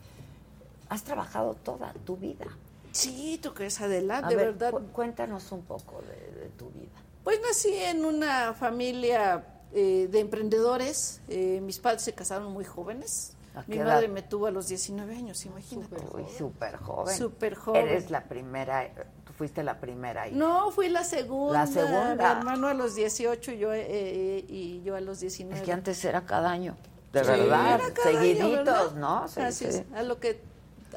Has 0.89 1.03
trabajado 1.03 1.55
toda 1.63 1.93
tu 2.05 2.17
vida. 2.17 2.47
Sí, 2.93 3.41
tú 3.43 3.55
crees, 3.55 3.81
Adela, 3.81 4.21
de 4.23 4.37
ver, 4.37 4.47
verdad. 4.53 4.71
cu- 4.73 4.87
cuéntanos 4.93 5.51
un 5.51 5.63
poco 5.63 6.03
de, 6.03 6.41
de 6.41 6.49
tu 6.51 6.69
vida. 6.71 6.91
Pues 7.25 7.41
nací 7.41 7.75
en 7.75 8.05
una 8.05 8.53
familia 8.53 9.43
eh, 9.75 10.09
de 10.11 10.21
emprendedores. 10.21 11.21
Eh, 11.29 11.61
mis 11.63 11.79
padres 11.79 12.03
se 12.03 12.13
casaron 12.15 12.53
muy 12.53 12.65
jóvenes. 12.65 13.35
¿A 13.55 13.65
Mi 13.67 13.79
madre 13.79 14.07
edad? 14.07 14.15
me 14.15 14.23
tuvo 14.23 14.47
a 14.47 14.51
los 14.51 14.69
19 14.69 15.15
años, 15.15 15.45
imagínate. 15.45 15.97
Súper 16.39 16.77
joven. 16.77 17.17
Súper 17.19 17.55
joven. 17.55 17.87
Eres 17.87 18.11
la 18.11 18.25
primera, 18.25 18.89
tú 19.27 19.33
fuiste 19.35 19.63
la 19.63 19.79
primera 19.79 20.27
hija. 20.27 20.37
No, 20.37 20.71
fui 20.71 20.89
la 20.89 21.05
segunda. 21.05 21.61
La 21.61 21.67
segunda. 21.67 22.15
Mi 22.17 22.39
hermano 22.41 22.69
a 22.69 22.75
los 22.75 22.95
18 22.95 23.53
y 23.53 23.59
yo, 23.59 23.75
eh, 23.75 23.85
eh, 23.89 24.45
y 24.49 24.83
yo 24.83 24.97
a 24.97 25.03
los 25.03 25.21
19. 25.21 25.59
Es 25.61 25.63
que 25.67 25.73
antes 25.73 26.03
era 26.05 26.25
cada 26.25 26.51
año. 26.51 26.77
De 27.13 27.23
Sí, 27.25 27.31
verdad. 27.31 27.79
cada 27.95 28.09
año, 28.09 28.21
Seguiditos, 28.21 28.51
¿verdad? 28.53 28.91
¿no? 28.95 29.29
Sí, 29.29 29.41
Así 29.43 29.65
es, 29.67 29.77
sí. 29.77 29.85
a 29.95 30.03
lo 30.03 30.19
que 30.19 30.41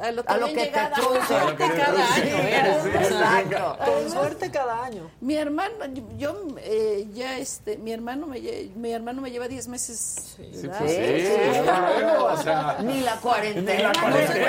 a 0.01 0.11
lo 0.11 0.23
que, 0.23 0.33
A 0.33 0.37
lo 0.37 0.47
que 0.47 0.53
te 0.53 0.65
llegado. 0.65 0.93
truje. 0.95 1.17
Con 1.19 1.27
suerte 1.27 1.67
cada 1.77 2.15
Sí, 2.15 2.21
año 2.21 2.81
sí, 2.83 2.89
exacto. 2.89 3.77
Con 3.85 4.11
suerte 4.11 4.51
cada 4.51 4.83
año. 4.83 5.11
Mi 5.21 5.35
hermano, 5.35 5.73
yo 6.17 6.35
eh, 6.59 7.07
ya 7.13 7.37
este, 7.37 7.77
mi 7.77 7.91
hermano 7.91 8.27
me 8.27 8.39
mi 8.75 8.91
hermano 8.91 9.21
me 9.21 9.31
lleva 9.31 9.47
10 9.47 9.67
meses. 9.67 10.35
Sí, 10.35 10.67
pues 10.67 10.91
sí, 10.91 11.61
claro, 11.63 12.25
o 12.25 12.37
sea, 12.37 12.77
Ni 12.81 13.01
la 13.01 13.15
cuarentena. 13.17 13.91
Ni 13.91 13.99
la 14.01 14.09
no 14.09 14.17
se 14.27 14.39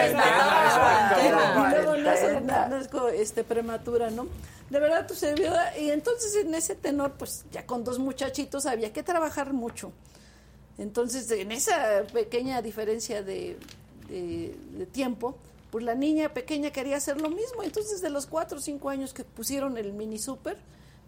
luego 1.71 1.97
no 1.97 2.69
nazco, 2.69 3.09
este, 3.09 3.45
prematura, 3.45 4.11
¿no? 4.11 4.27
De 4.71 4.81
verdad, 4.81 5.07
tu 5.07 5.15
servidora. 5.15 5.79
Y 5.79 5.91
entonces 5.91 6.35
en 6.37 6.55
ese 6.55 6.75
tenor, 6.75 7.13
pues 7.13 7.45
ya 7.53 7.67
con 7.67 7.85
dos 7.85 7.99
muchachitos 7.99 8.67
había 8.67 8.93
que 8.93 9.03
trabajar 9.03 9.53
mucho. 9.53 9.93
Entonces, 10.79 11.31
en 11.31 11.53
esa 11.53 12.03
pequeña 12.13 12.61
diferencia 12.63 13.23
de, 13.23 13.57
de- 14.09 14.57
de 14.79 14.87
tiempo, 14.87 15.37
pues 15.71 15.85
la 15.85 15.95
niña 15.95 16.29
pequeña 16.31 16.71
quería 16.71 16.97
hacer 16.97 17.21
lo 17.21 17.29
mismo. 17.29 17.63
Entonces, 17.63 18.01
de 18.01 18.11
los 18.11 18.27
cuatro 18.27 18.59
o 18.59 18.61
cinco 18.61 18.89
años 18.89 19.13
que 19.13 19.25
pusieron 19.25 19.77
el 19.79 19.93
mini 19.93 20.19
super, 20.19 20.57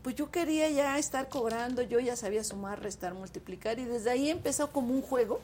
pues 0.03 0.15
yo 0.15 0.31
quería 0.31 0.69
ya 0.71 0.99
estar 0.99 1.29
cobrando, 1.29 1.83
yo 1.83 1.99
ya 2.01 2.17
sabía 2.17 2.45
sumar, 2.45 2.81
restar, 2.83 3.15
multiplicar, 3.15 3.79
y 3.79 3.85
desde 3.85 4.11
ahí 4.11 4.31
empezó 4.31 4.71
como 4.71 4.93
un 4.95 5.03
juego 5.03 5.41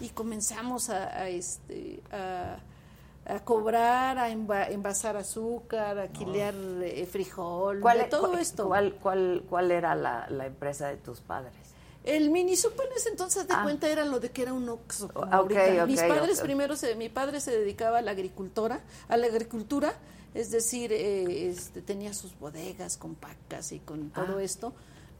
y 0.00 0.08
comenzamos 0.08 0.90
a, 0.90 1.08
a, 1.08 1.28
este, 1.28 2.00
a, 2.12 2.56
a 3.26 3.40
cobrar, 3.44 4.16
a 4.18 4.30
enva- 4.30 4.70
envasar 4.70 5.16
azúcar, 5.16 5.98
a 5.98 6.08
quilear 6.08 6.54
eh, 6.82 7.06
frijol, 7.06 7.80
¿Cuál, 7.80 7.98
de 7.98 8.04
todo 8.04 8.28
cuál- 8.30 8.40
esto. 8.40 8.66
¿Cuál, 8.66 8.94
cuál, 8.94 9.42
cuál 9.48 9.70
era 9.70 9.94
la, 9.94 10.26
la 10.30 10.46
empresa 10.46 10.88
de 10.88 10.96
tus 10.96 11.20
padres? 11.20 11.52
El 12.04 12.30
mini 12.30 12.56
super 12.56 12.86
en 12.86 12.96
ese 12.96 13.10
entonces 13.10 13.46
de 13.46 13.54
Ah. 13.54 13.62
cuenta 13.62 13.88
era 13.88 14.04
lo 14.04 14.20
de 14.20 14.30
que 14.30 14.42
era 14.42 14.52
un 14.54 14.68
Oxxo. 14.68 15.08
como 15.12 15.26
Ah, 15.32 15.40
ok, 15.42 15.52
ahorita. 15.52 15.82
ok, 15.84 15.90
Mis 15.90 16.00
padres 16.00 16.40
primero, 16.40 16.76
se, 16.76 16.94
mi 16.94 17.08
padre 17.08 17.40
se 17.40 17.50
dedicaba 17.50 17.98
a 17.98 18.02
la 18.02 18.12
agricultura, 18.12 18.80
a 19.08 19.16
la 19.18 19.26
agricultura, 19.26 19.94
es 20.34 20.50
decir, 20.50 20.92
eh, 20.92 21.48
este, 21.50 21.82
tenía 21.82 22.14
sus 22.14 22.38
bodegas 22.38 22.96
con 22.96 23.14
pacas 23.16 23.72
y 23.72 23.80
con 23.80 24.10
todo 24.10 24.38
Ah. 24.38 24.42
esto. 24.42 24.72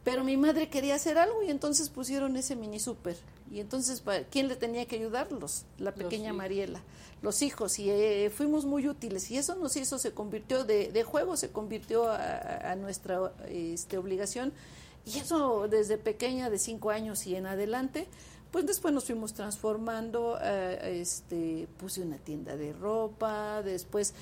Pero 0.03 0.23
mi 0.23 0.35
madre 0.37 0.69
quería 0.69 0.95
hacer 0.95 1.19
algo 1.19 1.43
y 1.43 1.51
entonces 1.51 1.89
pusieron 1.89 2.35
ese 2.35 2.55
mini 2.55 2.79
super. 2.79 3.15
Y 3.51 3.59
entonces, 3.59 4.01
¿quién 4.31 4.47
le 4.47 4.55
tenía 4.55 4.87
que 4.87 4.95
ayudarlos? 4.95 5.65
La 5.77 5.93
pequeña. 5.93 6.33
Mariela, 6.33 6.81
los 7.21 7.43
hijos. 7.43 7.77
Y 7.77 7.91
eh, 7.91 8.31
fuimos 8.35 8.65
muy 8.65 8.87
útiles. 8.87 9.29
Y 9.29 9.37
eso 9.37 9.53
nos 9.55 9.75
hizo, 9.75 9.99
se 9.99 10.11
convirtió 10.13 10.63
de, 10.63 10.91
de 10.91 11.03
juego, 11.03 11.37
se 11.37 11.51
convirtió 11.51 12.09
a, 12.09 12.15
a- 12.15 12.71
a 12.71 12.75
nuestra 12.75 13.31
este, 13.47 13.99
obligación. 13.99 14.53
Y 15.05 15.19
eso 15.19 15.67
desde 15.67 15.97
pequeña, 15.97 16.49
de 16.49 16.59
cinco 16.59 16.91
años 16.91 17.25
y 17.27 17.35
en 17.35 17.45
adelante, 17.47 18.07
pues 18.51 18.65
después 18.65 18.93
nos 18.93 19.05
fuimos 19.05 19.33
transformando. 19.33 20.37
eh, 20.41 20.99
este, 21.01 21.67
puse 21.77 22.01
una 22.01 22.17
tienda 22.17 22.55
de 22.55 22.73
ropa, 22.73 23.61
después 23.63 24.13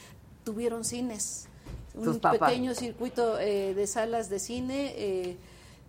tuvieron 0.43 0.83
cines. 0.85 1.47
Un 1.95 2.19
pequeño 2.19 2.73
circuito 2.75 3.39
eh, 3.39 3.73
de 3.73 3.87
salas 3.87 4.29
de 4.29 4.39
cine 4.39 4.93
eh, 4.95 5.37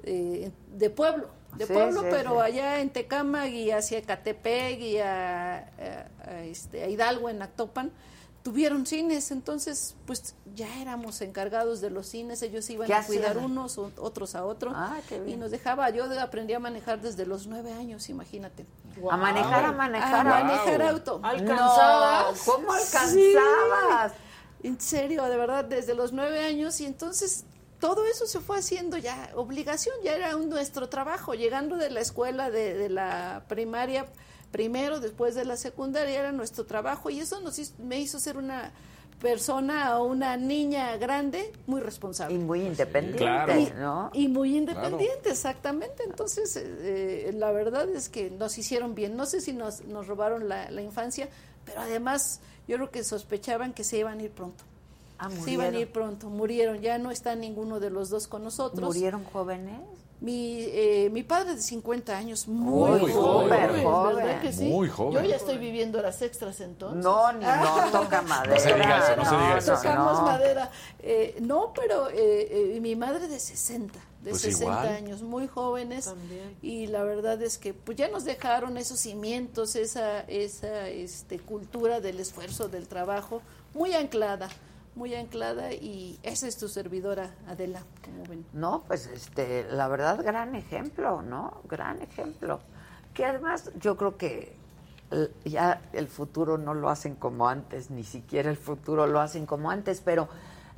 eh, 0.03 0.51
de 0.77 0.91
pueblo, 0.91 1.29
de 1.57 1.67
Sí, 1.67 1.73
pueblo, 1.73 2.01
sí, 2.01 2.07
pero 2.11 2.31
sí. 2.37 2.41
allá 2.41 2.81
en 2.81 2.91
Tecama 2.91 3.47
y 3.49 3.71
hacia 3.71 4.03
Catepec 4.03 4.81
y 4.81 4.99
a, 4.99 5.59
a- 5.59 6.09
a, 6.25 6.43
este, 6.45 6.83
a 6.83 6.89
Hidalgo, 6.89 7.29
en 7.29 7.43
Actopan, 7.43 7.93
tuvieron 8.43 8.87
cines, 8.87 9.31
entonces 9.31 9.95
pues 10.07 10.35
ya 10.55 10.81
éramos 10.81 11.21
encargados 11.21 11.81
de 11.81 11.91
los 11.91 12.07
cines, 12.07 12.41
ellos 12.43 12.69
iban 12.71 12.87
¿Qué 12.87 12.95
a 12.95 13.05
cuidar 13.05 13.33
hacían? 13.33 13.45
unos, 13.45 13.77
o- 13.77 13.93
otros 13.99 14.35
a 14.35 14.45
otro, 14.47 14.73
Ah, 14.75 14.97
y 15.27 15.37
nos 15.37 15.51
dejaba, 15.51 15.91
yo 15.91 16.05
aprendí 16.21 16.55
a 16.55 16.59
manejar 16.59 17.01
desde 17.03 17.27
los 17.27 17.47
nueve 17.47 17.73
años, 17.73 18.09
imagínate. 18.09 18.65
A 19.11 19.17
manejar, 19.17 19.65
a 19.67 19.73
manejar. 19.73 20.27
A 20.27 20.45
manejar 20.45 20.83
auto. 20.83 21.21
No, 21.21 22.35
¿cómo 22.47 22.73
alcanzabas? 22.73 24.13
En 24.63 24.81
serio, 24.81 25.25
de 25.25 25.37
verdad, 25.37 25.65
desde 25.65 25.95
los 25.95 26.13
nueve 26.13 26.41
años 26.45 26.81
y 26.81 26.87
entonces 26.87 27.45
todo 27.79 28.05
eso 28.05 28.27
se 28.27 28.41
fue 28.41 28.59
haciendo 28.59 28.99
ya 28.99 29.31
obligación, 29.35 29.95
ya 30.05 30.15
era 30.15 30.37
un- 30.37 30.51
nuestro 30.51 30.89
trabajo, 30.91 31.33
llegando 31.35 31.77
de 31.77 31.89
la 31.91 32.01
escuela, 32.01 32.51
de, 32.51 32.75
de 32.75 32.89
la 32.91 33.45
primaria 33.49 34.07
primero, 34.51 35.01
después 35.01 35.35
de 35.35 35.45
la 35.45 35.57
secundaria, 35.57 36.19
era 36.19 36.33
nuestro 36.33 36.65
trabajo 36.65 37.11
y 37.11 37.21
eso 37.21 37.41
nos 37.41 37.59
hizo- 37.59 37.75
me 37.79 37.99
hizo 38.01 38.19
ser 38.19 38.37
una 38.37 38.73
persona 39.21 39.99
o 39.99 40.05
una 40.05 40.37
niña 40.39 40.97
grande 40.97 41.53
muy 41.67 41.81
responsable. 41.83 42.35
Y 42.35 42.39
muy 42.39 42.63
independiente, 42.63 43.19
Claro. 43.19 43.55
¿no? 43.79 44.11
Y 44.15 44.29
muy 44.29 44.57
independiente, 44.57 45.31
exactamente. 45.31 46.05
Entonces, 46.05 46.57
eh, 46.57 47.29
eh, 47.29 47.33
la 47.35 47.53
verdad 47.53 47.89
es 47.91 48.09
que 48.09 48.31
nos 48.31 48.57
hicieron 48.57 48.95
bien. 48.95 49.17
No 49.17 49.27
sé 49.27 49.43
si 49.43 49.53
nos, 49.53 49.85
nos 49.85 50.07
robaron 50.07 50.49
la, 50.49 50.71
la 50.71 50.81
infancia, 50.81 51.29
pero 51.67 51.83
además 51.83 52.41
yo 52.67 52.77
creo 52.77 52.91
que 52.91 53.05
sospechaban 53.05 53.75
que 53.75 53.85
se 53.85 53.99
iban 53.99 54.21
a 54.21 54.23
ir 54.23 54.31
pronto. 54.31 54.65
Ah, 55.19 55.29
se 55.45 55.51
iban 55.51 55.75
a 55.75 55.79
ir 55.79 55.93
pronto, 55.93 56.31
murieron. 56.31 56.81
Ya 56.81 56.97
no 56.97 57.11
está 57.11 57.35
ninguno 57.35 57.79
de 57.79 57.91
los 57.91 58.09
dos 58.09 58.27
con 58.27 58.43
nosotros. 58.43 58.81
¿Murieron 58.83 59.23
jóvenes? 59.25 59.79
Mi, 60.21 60.59
eh, 60.65 61.09
mi 61.11 61.23
padre 61.23 61.55
de 61.55 61.63
50 61.63 62.15
años, 62.15 62.47
muy, 62.47 63.01
Muy 63.01 63.11
joven, 63.11 63.59
joven, 63.69 63.85
joven. 63.85 64.17
¿verdad 64.17 64.43
que 64.43 64.53
sí? 64.53 64.65
Muy 64.65 64.89
joven. 64.89 65.15
Yo 65.23 65.29
ya 65.31 65.37
estoy 65.37 65.57
viviendo 65.57 65.99
horas 65.99 66.21
extras 66.21 66.61
entonces. 66.61 67.03
No, 67.03 67.33
ni 67.33 67.45
no, 67.45 67.91
toca 67.91 68.21
madera. 68.21 68.55
No 68.55 68.61
se 68.61 68.75
diga 68.75 68.99
eso, 68.99 69.17
no 69.17 69.25
se 69.25 69.37
diga 69.37 69.59
eso. 69.59 69.75
Tocamos 69.77 70.19
no. 70.19 70.27
madera. 70.27 70.71
Eh, 70.99 71.37
no, 71.41 71.73
pero 71.75 72.11
eh, 72.11 72.75
eh, 72.77 72.81
mi 72.83 72.97
madre 72.97 73.29
de 73.29 73.41
60, 73.41 73.99
de 74.23 74.31
Pues 74.31 74.43
60 74.43 74.65
igual. 74.65 74.89
años, 74.89 75.23
muy 75.23 75.49
jóvenes. 75.49 76.13
Y 76.61 76.87
la 76.89 77.03
verdad 77.03 77.41
es 77.43 77.57
que 77.57 77.73
pues 77.73 77.97
ya 77.97 78.09
nos 78.09 78.25
dejaron 78.25 78.77
esos 78.77 79.01
cimientos, 79.01 79.75
esa, 79.75 80.21
esa 80.21 80.87
este, 80.89 81.39
cultura 81.39 82.01
del 82.01 82.21
esfuerzo, 82.21 82.69
del 82.69 82.89
trabajo, 82.89 83.41
muy 83.73 83.95
anclada, 83.95 84.51
muy 85.01 85.15
anclada. 85.15 85.73
Y 85.73 86.19
esa 86.23 86.47
es 86.47 86.57
tu 86.59 86.69
servidora, 86.69 87.35
Adela, 87.49 87.83
como 88.05 88.23
ven. 88.25 88.45
No, 88.53 88.85
pues 88.87 89.07
este, 89.07 89.65
la 89.71 89.89
verdad, 89.89 90.23
gran 90.23 90.55
ejemplo, 90.55 91.23
¿no? 91.23 91.63
Gran 91.69 92.01
ejemplo. 92.03 92.61
Que 93.15 93.25
además 93.25 93.73
yo 93.81 93.97
creo 93.97 94.17
que 94.19 94.55
ya 95.45 95.81
el 95.93 96.07
futuro 96.07 96.57
no 96.59 96.75
lo 96.75 96.89
hacen 96.91 97.17
como 97.17 97.49
antes, 97.49 97.91
ni 97.91 98.05
siquiera 98.05 98.49
el 98.51 98.57
futuro 98.57 99.07
lo 99.09 99.21
hacen 99.21 99.45
como 99.47 99.71
antes, 99.71 100.01
pero 100.03 100.29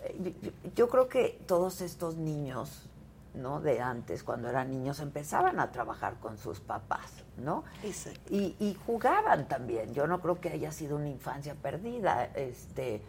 eh, 0.04 0.34
yo- 0.40 0.50
yo 0.74 0.88
creo 0.88 1.08
que 1.08 1.38
todos 1.46 1.82
estos 1.82 2.16
niños, 2.16 2.88
¿no? 3.34 3.60
De 3.60 3.80
antes, 3.82 4.22
cuando 4.22 4.48
eran 4.48 4.70
niños, 4.70 5.00
empezaban 5.00 5.60
a 5.60 5.70
trabajar 5.72 6.14
con 6.20 6.38
sus 6.38 6.60
papás, 6.60 7.12
¿no? 7.36 7.64
Exacto. 7.82 8.20
Y, 8.30 8.56
y 8.58 8.74
jugaban 8.86 9.48
también. 9.48 9.92
Yo 9.92 10.06
no 10.06 10.20
creo 10.20 10.40
que 10.40 10.48
haya 10.50 10.72
sido 10.72 10.96
una 10.96 11.08
infancia 11.08 11.54
perdida. 11.54 12.24
Este, 12.34 13.02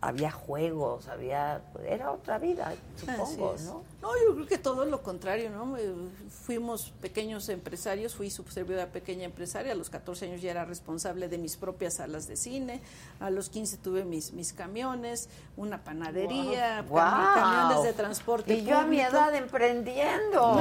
había 0.00 0.30
juegos, 0.30 1.08
había, 1.08 1.62
era 1.86 2.10
otra 2.10 2.38
vida, 2.38 2.74
supongo. 2.96 3.54
¿no? 3.64 3.82
No, 4.02 4.10
yo 4.26 4.34
creo 4.34 4.46
que 4.46 4.58
todo 4.58 4.84
lo 4.84 5.02
contrario, 5.02 5.50
¿no? 5.50 5.76
Eh, 5.76 5.94
Fuimos 6.28 6.92
pequeños 7.00 7.48
empresarios, 7.48 8.16
fui 8.16 8.28
su 8.28 8.42
servidora 8.44 8.88
pequeña 8.88 9.24
empresaria, 9.24 9.72
a 9.72 9.74
los 9.76 9.90
14 9.90 10.26
años 10.26 10.42
ya 10.42 10.50
era 10.50 10.64
responsable 10.64 11.28
de 11.28 11.38
mis 11.38 11.56
propias 11.56 11.96
salas 11.96 12.26
de 12.26 12.36
cine, 12.36 12.80
a 13.20 13.30
los 13.30 13.48
15 13.48 13.76
tuve 13.76 14.04
mis, 14.04 14.32
mis 14.32 14.52
camiones, 14.52 15.28
una 15.56 15.84
panadería, 15.84 16.84
camiones 16.92 17.84
de 17.84 17.92
transporte 17.92 18.54
Y 18.54 18.64
yo 18.64 18.78
a 18.78 18.86
mi 18.86 19.00
edad 19.00 19.32
emprendiendo. 19.36 20.58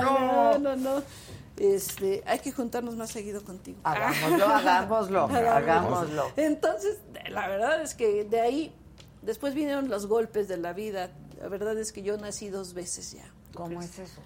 No, 0.00 0.58
no, 0.58 0.76
no. 0.76 1.02
Este, 1.60 2.22
hay 2.24 2.38
que 2.38 2.52
juntarnos 2.52 2.96
más 2.96 3.10
seguido 3.10 3.44
contigo. 3.44 3.78
Hagámoslo, 3.84 4.46
hagámoslo, 4.46 5.24
hagámoslo. 5.26 6.32
Entonces, 6.36 7.00
la 7.28 7.48
verdad 7.48 7.82
es 7.82 7.94
que 7.94 8.24
de 8.24 8.40
ahí, 8.40 8.74
después 9.20 9.52
vinieron 9.54 9.90
los 9.90 10.06
golpes 10.06 10.48
de 10.48 10.56
la 10.56 10.72
vida. 10.72 11.10
La 11.38 11.48
verdad 11.48 11.76
es 11.78 11.92
que 11.92 12.00
yo 12.00 12.16
nací 12.16 12.48
dos 12.48 12.72
veces 12.72 13.12
ya. 13.12 13.30
¿Cómo 13.52 13.82
es 13.82 13.98
eso? 13.98 14.22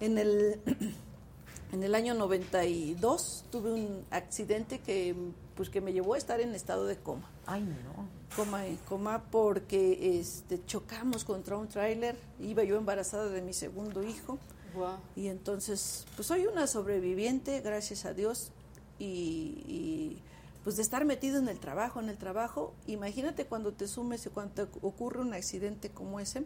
En 0.00 0.16
el, 0.16 0.62
en 1.72 1.82
el 1.82 1.94
año 1.94 2.14
92 2.14 3.44
tuve 3.50 3.70
un 3.70 4.06
accidente 4.10 4.78
que, 4.78 5.14
pues, 5.54 5.68
que 5.68 5.82
me 5.82 5.92
llevó 5.92 6.14
a 6.14 6.18
estar 6.18 6.40
en 6.40 6.54
estado 6.54 6.86
de 6.86 6.96
coma. 6.96 7.28
Ay, 7.44 7.64
no. 7.64 8.08
Coma 8.34 8.62
coma 8.88 9.22
porque 9.30 10.18
este, 10.18 10.64
chocamos 10.64 11.24
contra 11.24 11.58
un 11.58 11.68
tráiler. 11.68 12.16
Iba 12.40 12.64
yo 12.64 12.78
embarazada 12.78 13.28
de 13.28 13.42
mi 13.42 13.52
segundo 13.52 14.02
hijo. 14.02 14.38
Y 15.16 15.28
entonces, 15.28 16.06
pues 16.16 16.28
soy 16.28 16.46
una 16.46 16.66
sobreviviente, 16.66 17.60
gracias 17.60 18.04
a 18.04 18.14
Dios. 18.14 18.52
Y, 18.98 20.18
pues 20.64 20.76
de 20.76 20.82
estar 20.82 21.04
metido 21.04 21.38
en 21.38 21.48
el 21.48 21.58
trabajo, 21.58 22.00
en 22.00 22.08
el 22.08 22.16
trabajo. 22.16 22.72
Imagínate 22.86 23.46
cuando 23.46 23.72
te 23.72 23.88
sumes 23.88 24.24
y 24.26 24.30
cuando 24.30 24.54
te 24.54 24.78
ocurre 24.82 25.20
un 25.20 25.34
accidente 25.34 25.90
como 25.90 26.20
ese, 26.20 26.44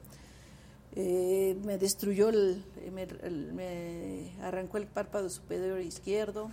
eh, 0.95 1.59
me 1.65 1.77
destruyó, 1.77 2.31
el, 2.31 2.65
me, 2.95 3.07
me 3.53 4.33
arrancó 4.41 4.79
el 4.79 4.87
párpado 4.87 5.29
superior 5.29 5.81
izquierdo, 5.81 6.51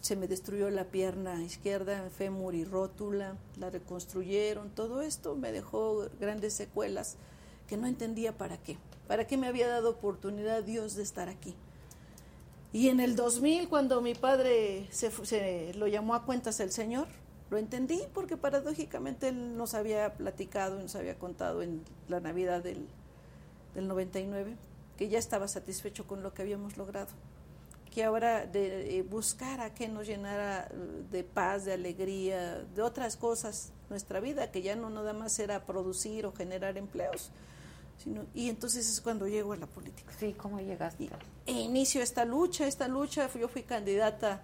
se 0.00 0.16
me 0.16 0.28
destruyó 0.28 0.70
la 0.70 0.84
pierna 0.84 1.42
izquierda, 1.42 2.10
fémur 2.10 2.54
y 2.54 2.64
rótula, 2.64 3.36
la 3.56 3.70
reconstruyeron, 3.70 4.70
todo 4.70 5.02
esto 5.02 5.36
me 5.36 5.52
dejó 5.52 6.08
grandes 6.20 6.54
secuelas 6.54 7.16
que 7.66 7.76
no 7.76 7.86
entendía 7.86 8.36
para 8.36 8.58
qué, 8.58 8.76
para 9.06 9.26
qué 9.26 9.36
me 9.36 9.46
había 9.46 9.68
dado 9.68 9.90
oportunidad 9.90 10.62
Dios 10.62 10.94
de 10.94 11.02
estar 11.02 11.28
aquí. 11.28 11.54
Y 12.72 12.88
en 12.88 13.00
el 13.00 13.14
2000, 13.14 13.68
cuando 13.68 14.00
mi 14.00 14.14
padre 14.14 14.88
se, 14.90 15.72
lo 15.74 15.86
llamó 15.86 16.14
a 16.14 16.24
cuentas 16.24 16.58
el 16.60 16.72
Señor, 16.72 17.06
lo 17.50 17.58
entendí 17.58 18.02
porque 18.12 18.36
paradójicamente 18.36 19.28
él 19.28 19.56
nos 19.56 19.74
había 19.74 20.14
platicado, 20.14 20.80
nos 20.80 20.96
había 20.96 21.16
contado 21.18 21.62
en 21.62 21.82
la 22.08 22.20
Navidad 22.20 22.62
del, 22.62 22.88
del 23.74 23.86
99 23.86 24.56
que 24.96 25.08
ya 25.08 25.18
estaba 25.18 25.48
satisfecho 25.48 26.06
con 26.06 26.22
lo 26.22 26.34
que 26.34 26.42
habíamos 26.42 26.76
logrado, 26.76 27.10
que 27.92 28.04
ahora 28.04 28.46
de 28.46 28.98
eh, 28.98 29.02
buscar 29.02 29.60
a 29.60 29.74
que 29.74 29.88
nos 29.88 30.06
llenara 30.06 30.68
eh, 30.70 31.02
de 31.10 31.24
paz, 31.24 31.64
de 31.64 31.72
alegría, 31.72 32.64
de 32.74 32.82
otras 32.82 33.16
cosas 33.16 33.72
nuestra 33.90 34.20
vida, 34.20 34.50
que 34.50 34.62
ya 34.62 34.76
no 34.76 34.90
nada 34.90 35.12
más 35.12 35.38
era 35.38 35.64
producir 35.66 36.26
o 36.26 36.32
generar 36.32 36.76
empleos, 36.76 37.30
sino, 38.02 38.24
y 38.34 38.48
entonces 38.48 38.88
es 38.88 39.00
cuando 39.00 39.26
llego 39.26 39.52
a 39.52 39.56
la 39.56 39.66
política. 39.66 40.12
Sí, 40.18 40.34
¿cómo 40.36 40.60
llegaste? 40.60 41.08
E 41.46 41.52
inicio 41.52 42.02
esta 42.02 42.24
lucha, 42.24 42.66
esta 42.66 42.88
lucha, 42.88 43.30
yo 43.32 43.48
fui 43.48 43.62
candidata 43.62 44.42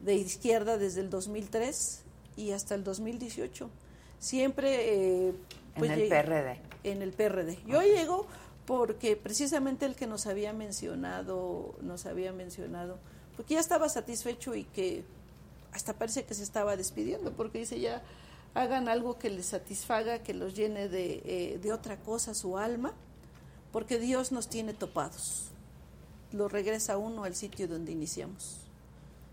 de 0.00 0.14
izquierda 0.14 0.78
desde 0.78 1.00
el 1.00 1.10
2003 1.10 2.02
y 2.36 2.52
hasta 2.52 2.74
el 2.74 2.84
2018. 2.84 3.70
Siempre... 4.18 5.28
eh, 5.28 5.34
En 5.76 5.90
el 5.90 6.08
PRD. 6.08 6.60
En 6.84 7.02
el 7.02 7.12
PRD. 7.12 7.58
Yo 7.66 7.82
llego 7.82 8.26
porque 8.66 9.16
precisamente 9.16 9.86
el 9.86 9.94
que 9.96 10.06
nos 10.06 10.26
había 10.26 10.52
mencionado, 10.52 11.74
nos 11.80 12.04
había 12.04 12.32
mencionado, 12.32 12.98
porque 13.36 13.54
ya 13.54 13.60
estaba 13.60 13.88
satisfecho 13.88 14.54
y 14.54 14.64
que 14.64 15.04
hasta 15.72 15.94
parece 15.94 16.24
que 16.24 16.34
se 16.34 16.42
estaba 16.42 16.76
despidiendo, 16.76 17.32
porque 17.32 17.58
dice 17.60 17.80
ya 17.80 18.02
hagan 18.54 18.88
algo 18.88 19.18
que 19.18 19.30
les 19.30 19.46
satisfaga, 19.46 20.22
que 20.22 20.34
los 20.34 20.54
llene 20.54 20.88
de, 20.88 21.22
eh, 21.24 21.58
de 21.62 21.72
otra 21.72 21.96
cosa 21.98 22.34
su 22.34 22.58
alma, 22.58 22.92
porque 23.72 23.98
Dios 23.98 24.32
nos 24.32 24.48
tiene 24.48 24.74
topados. 24.74 25.50
Lo 26.32 26.48
regresa 26.48 26.98
uno 26.98 27.24
al 27.24 27.34
sitio 27.34 27.68
donde 27.68 27.92
iniciamos. 27.92 28.68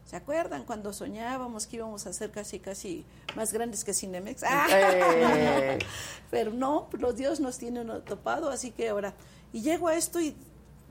¿Se 0.06 0.16
acuerdan 0.16 0.66
cuando 0.66 0.94
soñábamos 0.94 1.66
que 1.66 1.78
íbamos 1.78 2.06
a 2.06 2.14
ser 2.14 2.30
casi, 2.30 2.60
casi 2.60 3.04
más 3.36 3.52
grandes 3.52 3.84
que 3.84 3.94
Cinemex? 3.94 4.44
Eh. 4.44 5.80
Pero 6.32 6.54
no, 6.54 6.88
los 6.92 7.16
Dios 7.16 7.40
nos 7.40 7.58
tiene 7.58 7.82
uno 7.82 8.02
topado, 8.02 8.50
así 8.50 8.70
que 8.70 8.90
ahora, 8.90 9.16
y 9.52 9.62
llego 9.62 9.88
a 9.88 9.96
esto 9.96 10.22
y 10.22 10.36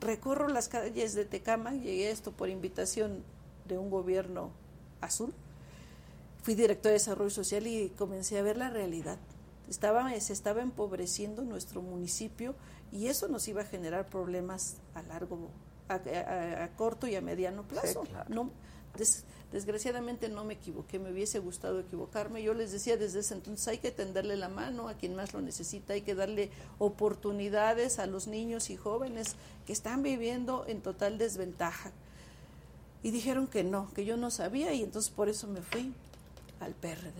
recorro 0.01 0.49
las 0.49 0.67
calles 0.67 1.13
de 1.13 1.23
Tecama, 1.23 1.71
llegué 1.71 2.07
a 2.07 2.11
esto 2.11 2.33
por 2.33 2.49
invitación 2.49 3.23
de 3.65 3.77
un 3.77 3.89
gobierno 3.89 4.51
azul, 4.99 5.33
fui 6.45 6.53
director 6.53 6.89
de 6.91 6.93
desarrollo 6.93 7.31
social 7.31 7.65
y 7.65 7.89
comencé 7.97 8.37
a 8.37 8.43
ver 8.43 8.55
la 8.55 8.69
realidad. 8.69 9.17
Estaba, 9.67 10.11
se 10.19 10.31
estaba 10.31 10.61
empobreciendo 10.61 11.41
nuestro 11.41 11.81
municipio 11.81 12.53
y 12.91 13.07
eso 13.07 13.27
nos 13.27 13.47
iba 13.47 13.61
a 13.63 13.65
generar 13.65 14.05
problemas 14.05 14.75
a 14.93 15.01
largo, 15.01 15.49
a, 15.89 15.95
a- 15.95 16.63
a 16.65 16.67
corto 16.75 17.07
y 17.07 17.15
a 17.15 17.21
mediano 17.21 17.63
plazo. 17.63 18.01
claro. 18.01 18.29
No, 18.29 18.51
des- 18.95 19.23
desgraciadamente 19.51 20.29
no 20.29 20.45
me 20.45 20.53
equivoqué, 20.53 20.99
me 20.99 21.11
hubiese 21.11 21.39
gustado 21.39 21.79
equivocarme. 21.79 22.43
Yo 22.43 22.53
les 22.53 22.71
decía 22.71 22.95
desde 22.95 23.21
ese 23.21 23.33
entonces 23.33 23.67
hay 23.67 23.79
que 23.79 23.89
tenderle 23.89 24.35
la 24.35 24.47
mano 24.49 24.87
a 24.87 24.93
quien 24.93 25.15
más 25.15 25.33
lo 25.33 25.41
necesita, 25.41 25.93
hay 25.93 26.01
que 26.03 26.13
darle 26.13 26.51
oportunidades 26.77 27.97
a 27.97 28.05
los 28.05 28.27
niños 28.27 28.69
y 28.69 28.75
jóvenes 28.77 29.35
que 29.65 29.73
están 29.73 30.03
viviendo 30.03 30.63
en 30.67 30.81
total 30.81 31.17
desventaja. 31.17 31.91
Y 33.03 33.11
dijeron 33.11 33.47
que 33.47 33.63
no, 33.63 33.91
que 33.93 34.03
yo 34.05 34.17
no 34.17 34.31
sabía 34.31 34.73
y 34.73 34.81
entonces 34.83 35.11
por 35.11 35.29
eso 35.29 35.47
me 35.47 35.61
fui 35.61 35.93
al 36.59 36.73
PRD. 36.73 37.13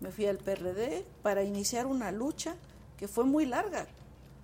Me 0.00 0.10
fui 0.10 0.26
al 0.26 0.38
PRD 0.38 1.04
para 1.22 1.42
iniciar 1.42 1.86
una 1.86 2.12
lucha 2.12 2.54
que 2.96 3.08
fue 3.08 3.24
muy 3.24 3.46
larga, 3.46 3.86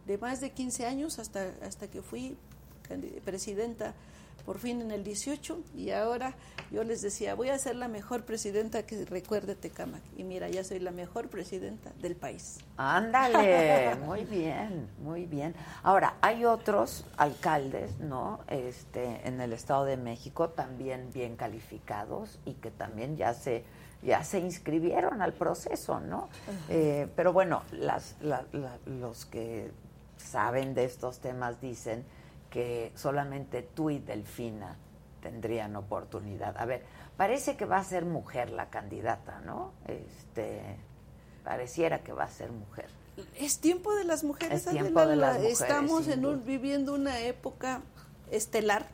de 0.07 0.19
más 0.19 0.41
de 0.41 0.51
15 0.51 0.87
años 0.87 1.19
hasta, 1.19 1.53
hasta 1.63 1.89
que 1.89 2.03
fui 2.03 2.37
presidenta 3.25 3.95
por 4.45 4.59
fin 4.59 4.81
en 4.81 4.91
el 4.91 5.05
18 5.05 5.59
y 5.77 5.91
ahora 5.91 6.35
yo 6.71 6.85
les 6.85 7.03
decía, 7.03 7.35
voy 7.35 7.51
a 7.51 7.59
ser 7.59 7.77
la 7.77 7.87
mejor 7.87 8.25
presidenta 8.25 8.85
que 8.85 9.05
recuerde 9.05 9.55
Tecamac. 9.55 10.03
Y 10.17 10.25
mira, 10.25 10.49
ya 10.49 10.65
soy 10.65 10.81
la 10.81 10.91
mejor 10.91 11.29
presidenta 11.29 11.93
del 12.01 12.17
país. 12.17 12.59
Ándale, 12.77 13.95
muy 14.07 14.25
bien, 14.25 14.89
muy 14.99 15.27
bien. 15.27 15.55
Ahora, 15.83 16.17
hay 16.23 16.45
otros 16.45 17.05
alcaldes, 17.17 17.99
¿no? 18.01 18.41
Este, 18.49 19.21
en 19.29 19.41
el 19.41 19.53
Estado 19.53 19.85
de 19.85 19.97
México 19.97 20.49
también 20.49 21.11
bien 21.13 21.37
calificados 21.37 22.39
y 22.45 22.55
que 22.55 22.71
también 22.71 23.17
ya 23.17 23.35
se 23.35 23.65
ya 24.03 24.25
se 24.25 24.39
inscribieron 24.41 25.23
al 25.23 25.33
proceso, 25.33 26.01
¿no? 26.01 26.29
Eh, 26.69 27.09
pero 27.17 27.33
bueno, 27.33 27.63
las, 27.73 28.17
la- 28.21 28.45
la- 28.53 28.79
los 28.87 29.27
que 29.27 29.71
saben 30.17 30.75
de 30.75 30.85
estos 30.85 31.19
temas 31.21 31.61
dicen 31.61 32.05
que 32.51 32.93
solamente 32.97 33.63
tú 33.63 33.91
y 33.91 33.99
Delfina 33.99 34.77
tendrían 35.23 35.77
oportunidad. 35.77 36.57
A 36.59 36.65
ver, 36.65 36.83
parece 37.17 37.57
que 37.57 37.65
va 37.65 37.79
a 37.79 37.85
ser 37.85 38.05
mujer 38.05 38.51
la 38.51 38.71
candidata, 38.71 39.41
¿no? 39.41 39.73
Este, 39.87 40.61
pareciera 41.45 42.03
que 42.03 42.13
va 42.13 42.25
a 42.25 42.29
ser 42.31 42.51
mujer. 42.51 42.87
Es 43.39 43.59
tiempo 43.61 43.95
de 43.95 44.05
las 44.05 44.25
mujeres. 44.25 44.67
Es 44.67 44.73
tiempo 44.73 45.01
de 45.07 45.17
las 45.17 45.35
la- 45.35 45.39
mujeres, 45.39 45.61
Estamos 45.61 46.09
en 46.09 46.27
un- 46.27 46.45
viviendo 46.45 46.95
una 46.95 47.21
época 47.21 47.83
estelar 48.31 48.87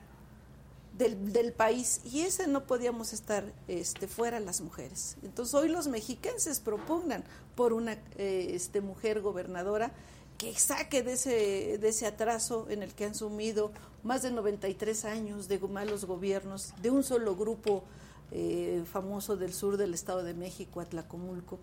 del, 0.99 1.52
país 1.52 2.01
y 2.05 2.20
ese 2.23 2.49
no 2.49 2.65
podíamos 2.65 3.12
estar 3.12 3.44
este, 3.68 4.09
fuera 4.09 4.41
las 4.41 4.60
mujeres. 4.60 5.17
Entonces 5.23 5.55
hoy 5.55 5.68
los 5.68 5.86
mexiquenses 5.86 6.59
propugnan 6.59 7.25
por 7.55 7.73
una 7.73 7.93
eh, 8.17 8.51
este, 8.52 8.81
mujer 8.81 9.20
gobernadora 9.20 9.93
que 10.36 10.55
saque 10.55 11.02
de 11.02 11.12
ese, 11.12 11.78
de 11.78 11.89
ese 11.89 12.07
atraso 12.07 12.67
en 12.68 12.83
el 12.83 12.94
que 12.94 13.05
han 13.05 13.15
sumido 13.15 13.73
más 14.02 14.23
de 14.23 14.31
93 14.31 15.05
años 15.05 15.49
de 15.49 15.59
malos 15.60 16.05
gobiernos 16.05 16.75
de 16.83 16.91
un 16.91 17.02
solo 17.02 17.36
grupo 17.36 17.85
eh, 18.31 18.85
famoso 18.91 19.36
del 19.36 19.55
sur 19.55 19.77
del 19.77 19.94
Estado 19.94 20.23
de 20.23 20.35
México, 20.35 20.81
Atlacomulco 20.81 21.59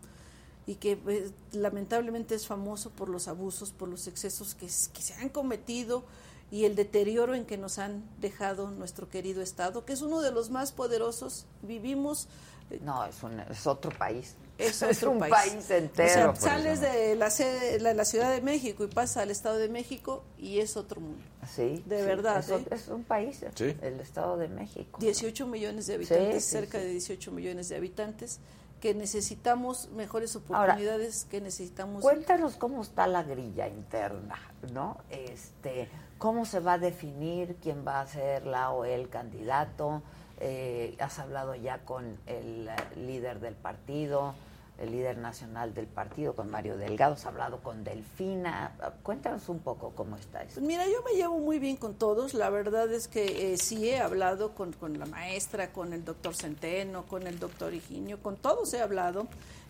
y 0.67 0.75
que 0.75 0.97
eh, 1.07 1.31
lamentablemente 1.51 2.35
es 2.35 2.47
famoso 2.47 2.89
por 2.89 3.09
los 3.09 3.27
abusos, 3.27 3.71
por 3.71 3.87
los 3.87 4.07
excesos 4.07 4.55
que 4.55 4.69
se 4.69 5.13
han 5.15 5.29
cometido 5.29 6.05
y 6.51 6.65
el 6.65 6.75
deterioro 6.75 7.33
en 7.35 7.45
que 7.45 7.57
nos 7.57 7.79
han 7.79 8.03
dejado 8.19 8.69
nuestro 8.71 9.09
querido 9.09 9.41
Estado, 9.41 9.83
que 9.85 9.93
es 9.93 10.01
uno 10.01 10.21
de 10.21 10.31
los 10.31 10.49
más 10.49 10.71
poderosos. 10.71 11.45
Vivimos... 11.63 12.27
eh, 12.69 12.79
No, 12.83 13.03
es, 13.05 13.21
un, 13.23 13.39
es 13.39 13.65
otro 13.67 13.91
país. 13.91 14.35
es, 14.57 14.81
Es 14.83 14.97
otro 14.99 15.11
un 15.11 15.19
país 15.19 15.69
entero, 15.71 16.11
O 16.11 16.13
sea, 16.13 16.27
por 16.33 16.37
sales 16.37 16.81
eso. 16.81 16.91
de 16.93 17.15
la, 17.15 17.29
sede- 17.29 17.79
la, 17.79 17.93
la 17.93 18.05
Ciudad 18.05 18.31
de 18.31 18.41
México 18.41 18.83
y 18.83 18.87
pasas 18.87 19.17
al 19.17 19.31
Estado 19.31 19.57
de 19.57 19.69
México 19.69 20.23
y 20.37 20.59
es 20.59 20.77
otro 20.77 21.01
mundo. 21.01 21.21
Sí, 21.53 21.83
De 21.85 21.99
sí, 21.99 22.05
verdad. 22.05 22.39
Es, 22.39 22.49
¿eh? 22.49 22.65
es 22.71 22.87
un 22.87 23.03
país, 23.03 23.43
Sí. 23.55 23.75
el 23.81 23.99
Estado 23.99 24.37
de 24.37 24.47
México. 24.47 24.99
18 25.01 25.47
millones 25.47 25.87
de 25.87 25.95
habitantes, 25.95 26.43
Sí, 26.43 26.49
sí, 26.49 26.51
cerca 26.51 26.77
sí. 26.79 26.85
de 26.85 26.91
18 26.91 27.31
millones 27.31 27.69
de 27.69 27.75
habitantes, 27.75 28.39
que 28.79 28.93
necesitamos 28.93 29.89
mejores 29.95 30.35
Ahora, 30.35 30.73
oportunidades, 30.73 31.25
que 31.25 31.41
necesitamos... 31.41 32.03
Cuéntanos 32.03 32.55
cómo 32.55 32.81
está 32.83 33.07
la 33.07 33.23
grilla 33.23 33.67
interna, 33.67 34.39
¿no? 34.73 34.97
Este, 35.09 35.89
cómo 36.17 36.45
se 36.45 36.59
va 36.59 36.73
a 36.73 36.77
definir 36.77 37.57
quién 37.61 37.85
va 37.85 38.01
a 38.01 38.07
ser 38.07 38.45
la 38.45 38.71
o 38.71 38.85
el 38.85 39.09
candidato. 39.09 40.01
Eh, 40.39 40.95
has 40.99 41.19
hablado 41.19 41.55
ya 41.55 41.79
con 41.79 42.17
el 42.25 42.67
eh, 42.67 42.75
líder 42.97 43.39
del 43.39 43.55
partido, 43.55 44.33
el 44.77 44.91
líder 44.91 45.17
nacional 45.17 45.73
del 45.73 45.87
partido, 45.87 46.35
con 46.35 46.49
Mario 46.49 46.77
Delgado. 46.77 47.13
Has 47.13 47.25
hablado 47.25 47.59
con 47.59 47.83
Delfina. 47.83 48.73
Cuéntanos 49.03 49.47
un 49.47 49.59
poco 49.59 49.91
cómo 49.95 50.17
está 50.17 50.43
eso. 50.43 50.55
Pues 50.55 50.65
mira, 50.65 50.85
yo 50.85 51.01
me 51.03 51.13
llevo 51.17 51.37
muy 51.39 51.59
bien 51.59 51.77
con 51.77 51.93
todos. 51.93 52.33
La 52.33 52.49
verdad 52.49 52.91
es 52.91 53.07
que 53.07 53.53
eh, 53.53 53.57
sí 53.57 53.89
he 53.89 53.99
hablado 53.99 54.53
con, 54.53 54.73
con 54.73 54.99
la 54.99 55.05
maestra, 55.05 55.71
con 55.71 55.93
el 55.93 56.03
doctor 56.03 56.35
Centeno, 56.35 57.05
con 57.05 57.27
el 57.27 57.39
doctor 57.39 57.73
Higinio, 57.73 58.21
con 58.21 58.35
todos 58.35 58.73
he 58.73 58.81
hablado 58.81 59.27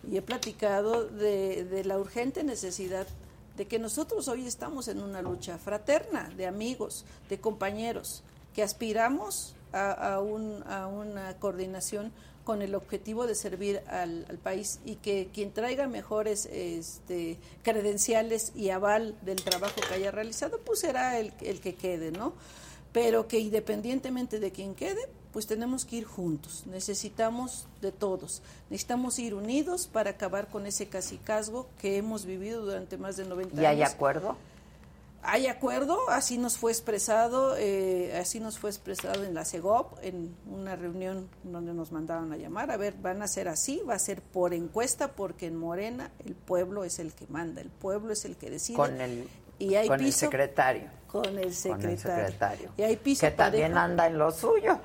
y 0.08 0.16
he 0.16 0.22
platicado 0.22 1.06
de, 1.06 1.64
de 1.64 1.84
la 1.84 1.98
urgente 1.98 2.42
necesidad 2.42 3.06
de 3.56 3.66
que 3.66 3.78
nosotros 3.78 4.28
hoy 4.28 4.46
estamos 4.46 4.88
en 4.88 5.00
una 5.02 5.22
lucha 5.22 5.58
fraterna, 5.58 6.30
de 6.36 6.46
amigos, 6.46 7.04
de 7.28 7.38
compañeros, 7.40 8.22
que 8.54 8.62
aspiramos 8.62 9.54
a, 9.72 10.14
a 10.14 10.20
un- 10.20 10.62
a 10.68 10.86
una 10.86 11.36
coordinación 11.38 12.12
con 12.44 12.62
el 12.62 12.74
objetivo 12.76 13.26
de 13.26 13.34
servir 13.34 13.80
al, 13.88 14.24
país 14.42 14.78
y 14.84 14.96
que 14.96 15.28
quien 15.34 15.52
traiga 15.52 15.88
mejores 15.88 16.46
este, 16.46 17.38
credenciales 17.64 18.52
y 18.54 18.70
aval 18.70 19.16
del 19.22 19.42
trabajo 19.42 19.74
que 19.88 19.94
haya 19.94 20.12
realizado, 20.12 20.60
pues 20.64 20.78
será 20.80 21.18
el, 21.18 21.32
el 21.40 21.60
que 21.60 21.74
quede, 21.74 22.12
¿no? 22.12 22.34
pero 22.92 23.28
que 23.28 23.38
independientemente 23.40 24.38
de 24.40 24.52
quién 24.52 24.74
quede, 24.74 25.00
pues 25.36 25.46
tenemos 25.46 25.84
que 25.84 25.96
ir 25.96 26.04
juntos, 26.06 26.62
necesitamos 26.64 27.66
de 27.82 27.92
todos, 27.92 28.40
necesitamos 28.70 29.18
ir 29.18 29.34
unidos 29.34 29.86
para 29.86 30.08
acabar 30.08 30.48
con 30.48 30.64
ese 30.64 30.88
casicazgo 30.88 31.68
que 31.78 31.98
hemos 31.98 32.24
vivido 32.24 32.64
durante 32.64 32.96
más 32.96 33.18
de 33.18 33.26
90 33.26 33.60
¿Y 33.60 33.66
hay 33.66 33.82
años. 33.82 33.92
acuerdo? 33.92 34.38
Hay 35.20 35.46
acuerdo, 35.46 36.08
así 36.08 36.38
nos 36.38 36.56
fue 36.56 36.72
expresado, 36.72 37.54
eh, 37.58 38.16
así 38.18 38.40
nos 38.40 38.58
fue 38.58 38.70
expresado 38.70 39.24
en 39.24 39.34
la 39.34 39.44
CEGOP, 39.44 39.98
en 40.00 40.34
una 40.50 40.74
reunión 40.74 41.28
donde 41.42 41.74
nos 41.74 41.92
mandaron 41.92 42.32
a 42.32 42.38
llamar. 42.38 42.70
A 42.70 42.78
ver, 42.78 42.94
van 42.94 43.20
a 43.20 43.28
ser 43.28 43.48
así, 43.48 43.82
va 43.86 43.92
a 43.92 43.98
ser 43.98 44.22
por 44.22 44.54
encuesta, 44.54 45.08
porque 45.08 45.48
en 45.48 45.56
Morena 45.56 46.12
el 46.24 46.34
pueblo 46.34 46.82
es 46.82 46.98
el 46.98 47.12
que 47.12 47.26
manda, 47.26 47.60
el 47.60 47.68
pueblo 47.68 48.14
es 48.14 48.24
el 48.24 48.36
que 48.36 48.48
decide. 48.48 48.76
Con 48.76 49.02
el, 49.02 49.28
y 49.58 49.74
hay 49.74 49.86
con 49.86 50.00
el 50.00 50.14
secretario. 50.14 50.88
Con 51.22 51.38
el 51.38 51.54
secretario. 51.54 51.82
Con 51.82 51.90
el 51.90 51.98
secretario. 51.98 52.70
Y 52.76 52.82
hay 52.82 52.96
piso 52.96 53.26
que 53.26 53.32
también 53.32 53.76
anda 53.76 54.06
en 54.06 54.18
lo 54.18 54.30
suyo, 54.30 54.78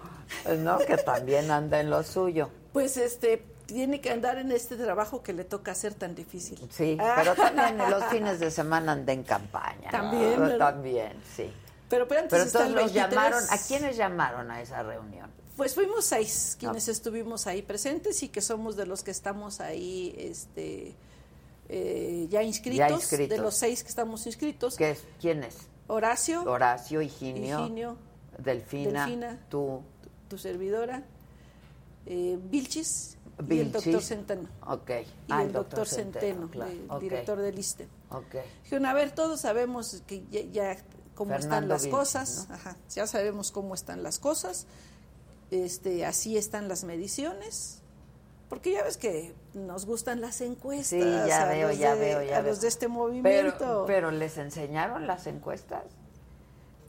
¿no? 0.60 0.78
que 0.80 0.98
también 0.98 1.52
anda 1.52 1.80
en 1.80 1.90
lo 1.90 2.04
suyo. 2.04 2.50
Pues 2.74 2.98
este 2.98 3.44
tiene 3.66 4.02
que 4.02 4.10
andar 4.12 4.38
en 4.38 4.52
este 4.52 4.76
trabajo 4.76 5.24
que 5.24 5.32
le 5.34 5.46
toca 5.46 5.72
hacer 5.72 5.94
tan 5.94 6.14
difícil. 6.16 6.60
Sí, 6.72 6.98
Ah. 7.00 7.14
pero 7.18 7.36
también 7.36 7.80
en 7.80 7.90
los 7.90 8.04
fines 8.06 8.40
de 8.40 8.52
semana 8.52 8.92
anda 8.94 9.14
en 9.14 9.24
campaña. 9.24 9.86
¿no? 9.86 9.92
También, 9.92 10.40
¿verdad? 10.40 10.58
También, 10.74 11.14
sí. 11.36 11.50
Pero, 11.90 12.08
pero 12.08 12.22
antes 12.22 12.32
Pero 12.32 12.44
entonces 12.44 12.72
los 12.72 12.94
23. 12.94 13.10
llamaron, 13.12 13.44
¿a 13.50 13.58
quiénes 13.68 13.98
llamaron 13.98 14.52
a 14.52 14.62
esa 14.62 14.84
reunión? 14.84 15.30
Pues 15.58 15.76
fuimos 15.76 16.06
seis 16.06 16.56
quienes 16.60 16.88
estuvimos 16.88 17.46
ahí 17.48 17.62
presentes 17.62 18.24
y 18.24 18.30
que 18.30 18.42
somos 18.42 18.76
de 18.78 18.86
los 18.86 19.04
que 19.04 19.12
estamos 19.12 19.60
ahí 19.60 20.16
este, 20.18 20.96
eh, 21.70 22.28
ya, 22.30 22.42
inscritos, 22.44 22.78
Ya 22.80 22.90
inscritos. 22.90 23.38
De 23.38 23.44
los 23.44 23.56
seis 23.56 23.84
que 23.84 23.90
estamos 23.90 24.26
inscritos. 24.26 24.76
¿Qué 24.76 24.92
es? 24.92 25.04
¿Quién 25.20 25.44
es? 25.44 25.56
Horacio. 25.92 26.44
Horacio, 26.44 27.02
Higinio, 27.02 27.60
Higinio, 27.66 27.98
Delfina, 28.38 29.06
Delfina, 29.06 29.40
tú, 29.50 29.82
tu 30.30 30.38
servidora, 30.38 31.04
eh, 32.06 32.40
Vilchis, 32.42 33.18
y 33.50 33.60
el 33.60 33.72
doctor 33.72 34.02
Centeno. 34.02 34.44
Y 34.88 35.02
Ah, 35.30 35.44
el 35.44 35.52
doctor 35.52 35.88
Centeno, 35.88 36.50
claro. 36.50 36.72
el 36.72 37.00
director 37.00 37.40
del 37.40 37.58
ISTE. 37.60 37.88
Ok. 38.10 38.36
Dijeron, 38.64 38.86
a 38.86 38.94
ver, 38.94 39.12
todos 39.12 39.42
sabemos 39.42 40.02
que 40.08 40.24
ya, 40.32 40.42
ya 40.42 40.78
cómo 41.16 41.36
están 41.36 41.68
las 41.68 41.84
Vilchis, 41.84 42.00
cosas, 42.00 42.48
ajá, 42.50 42.78
ya 42.90 43.06
sabemos 43.08 43.52
cómo 43.52 43.74
están 43.74 44.02
las 44.02 44.20
cosas, 44.20 44.68
este, 45.50 46.06
así 46.06 46.38
están 46.38 46.68
las 46.70 46.84
mediciones, 46.86 47.81
porque 48.52 48.74
ya 48.74 48.84
ves 48.84 48.98
que 48.98 49.34
nos 49.54 49.86
gustan 49.86 50.20
las 50.20 50.42
encuestas. 50.42 50.90
Sí, 50.90 51.00
ya 51.00 51.44
a 51.44 51.46
veo, 51.54 51.72
ya 51.72 51.96
de- 51.96 52.00
veo, 52.02 52.22
ya 52.22 52.38
a 52.40 52.42
veo. 52.42 52.52
los 52.52 52.60
de 52.60 52.68
este 52.68 52.90
movimiento. 52.90 53.86
pero 53.88 54.12
les 54.12 54.38
enseñaron 54.38 55.08
las 55.08 55.26
encuestas. 55.26 55.84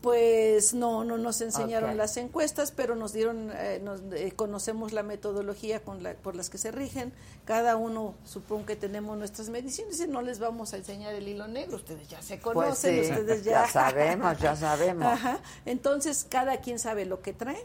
Pues 0.02 0.74
no, 0.74 1.04
no 1.04 1.16
nos 1.18 1.40
enseñaron 1.40 1.96
las 1.96 2.16
encuestas, 2.16 2.72
pero 2.72 2.96
nos 2.96 3.12
dieron, 3.12 3.52
eh, 3.54 3.80
nos, 3.80 4.00
eh, 4.12 4.32
conocemos 4.34 4.92
la 4.92 5.04
metodología 5.04 5.78
con 5.78 6.02
la, 6.02 6.14
por 6.14 6.34
las 6.34 6.50
que 6.50 6.58
se 6.58 6.72
rigen. 6.72 7.12
Cada 7.44 7.76
uno 7.76 8.16
supongo 8.24 8.66
que 8.66 8.74
tenemos 8.74 9.16
nuestras 9.16 9.48
mediciones 9.48 10.00
y 10.00 10.08
no 10.08 10.20
les 10.22 10.40
vamos 10.40 10.72
a 10.72 10.78
enseñar 10.78 11.14
el 11.14 11.28
hilo 11.28 11.46
negro. 11.46 11.76
Ustedes 11.76 12.08
ya 12.08 12.20
se 12.20 12.38
Pues 12.38 12.52
conocen, 12.56 13.04
sí, 13.04 13.10
ustedes 13.12 13.44
ya. 13.44 13.62
ya 13.62 13.68
sabemos, 13.68 14.36
ya 14.40 14.56
sabemos. 14.66 15.06
Ajá. 15.06 15.38
Entonces 15.66 16.26
cada 16.28 16.56
quien 16.56 16.80
sabe 16.80 17.04
lo 17.06 17.22
que 17.22 17.32
trae 17.32 17.64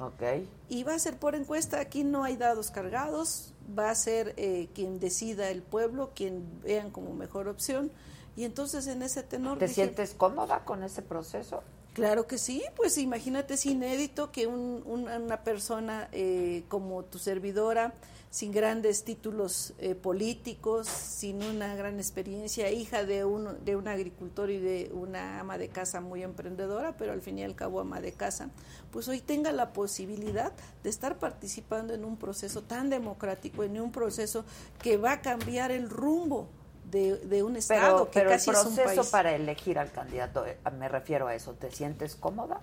Ok. 0.00 0.22
y 0.68 0.84
va 0.84 0.94
a 0.94 0.98
ser 0.98 1.16
por 1.18 1.34
encuesta. 1.34 1.80
Aquí 1.80 2.04
no 2.04 2.24
hay 2.24 2.36
dados 2.36 2.70
cargados, 2.70 3.52
va 3.76 3.90
a 3.90 3.94
ser 3.94 4.34
eh, 4.36 4.68
quien 4.74 5.00
decida 5.00 5.50
el 5.50 5.62
pueblo, 5.62 6.10
quien 6.14 6.44
vean 6.62 6.90
como 6.90 7.12
mejor 7.14 7.48
opción. 7.48 7.90
Y 8.36 8.44
entonces 8.44 8.86
en 8.86 9.02
ese 9.02 9.22
tenor 9.24 9.58
¿Te 9.58 9.64
dije, 9.66 9.82
sientes 9.82 10.14
cómoda 10.14 10.64
con 10.64 10.84
ese 10.84 11.02
proceso? 11.02 11.62
Claro 11.94 12.28
que 12.28 12.38
sí, 12.38 12.62
pues 12.76 12.96
imagínate, 12.98 13.54
es 13.54 13.66
inédito 13.66 14.30
que 14.30 14.46
un- 14.46 14.84
un- 14.86 15.08
una 15.08 15.42
persona 15.42 16.08
eh, 16.12 16.62
como 16.68 17.02
tu 17.04 17.18
servidora, 17.18 17.94
sin 18.30 18.52
grandes 18.52 19.04
títulos 19.04 19.72
eh, 19.78 19.94
políticos, 19.94 20.86
sin 20.86 21.42
una 21.42 21.74
gran 21.76 21.96
experiencia, 21.96 22.70
hija 22.70 23.04
de 23.04 23.24
un, 23.24 23.64
de 23.64 23.74
un 23.74 23.88
agricultor 23.88 24.50
y 24.50 24.58
de 24.58 24.90
una 24.92 25.40
ama 25.40 25.56
de 25.56 25.68
casa 25.68 26.00
muy 26.00 26.22
emprendedora, 26.22 26.96
pero 26.98 27.12
al 27.12 27.22
fin 27.22 27.38
y 27.38 27.42
al 27.44 27.54
cabo 27.54 27.80
ama 27.80 28.00
de 28.02 28.12
casa, 28.12 28.50
pues 28.90 29.08
hoy 29.08 29.20
tenga 29.20 29.50
la 29.52 29.72
posibilidad 29.72 30.52
de 30.82 30.90
estar 30.90 31.18
participando 31.18 31.94
en 31.94 32.04
un 32.04 32.16
proceso 32.18 32.62
tan 32.62 32.90
democrático, 32.90 33.64
en 33.64 33.80
un 33.80 33.92
proceso 33.92 34.44
que 34.82 34.98
va 34.98 35.12
a 35.12 35.20
cambiar 35.22 35.70
el 35.70 35.88
rumbo 35.88 36.48
de, 36.90 37.16
de 37.16 37.42
un 37.42 37.56
Estado 37.56 37.96
Pero, 37.96 38.10
que 38.10 38.18
pero 38.20 38.30
el 38.30 38.36
casi 38.36 38.50
es 38.50 38.56
un 38.58 38.74
proceso 38.74 39.00
país. 39.02 39.10
para 39.10 39.34
elegir 39.34 39.78
al 39.78 39.90
candidato, 39.90 40.46
eh, 40.46 40.58
me 40.78 40.88
refiero 40.88 41.28
a 41.28 41.34
eso, 41.34 41.54
¿te 41.54 41.70
sientes 41.70 42.14
cómoda? 42.14 42.60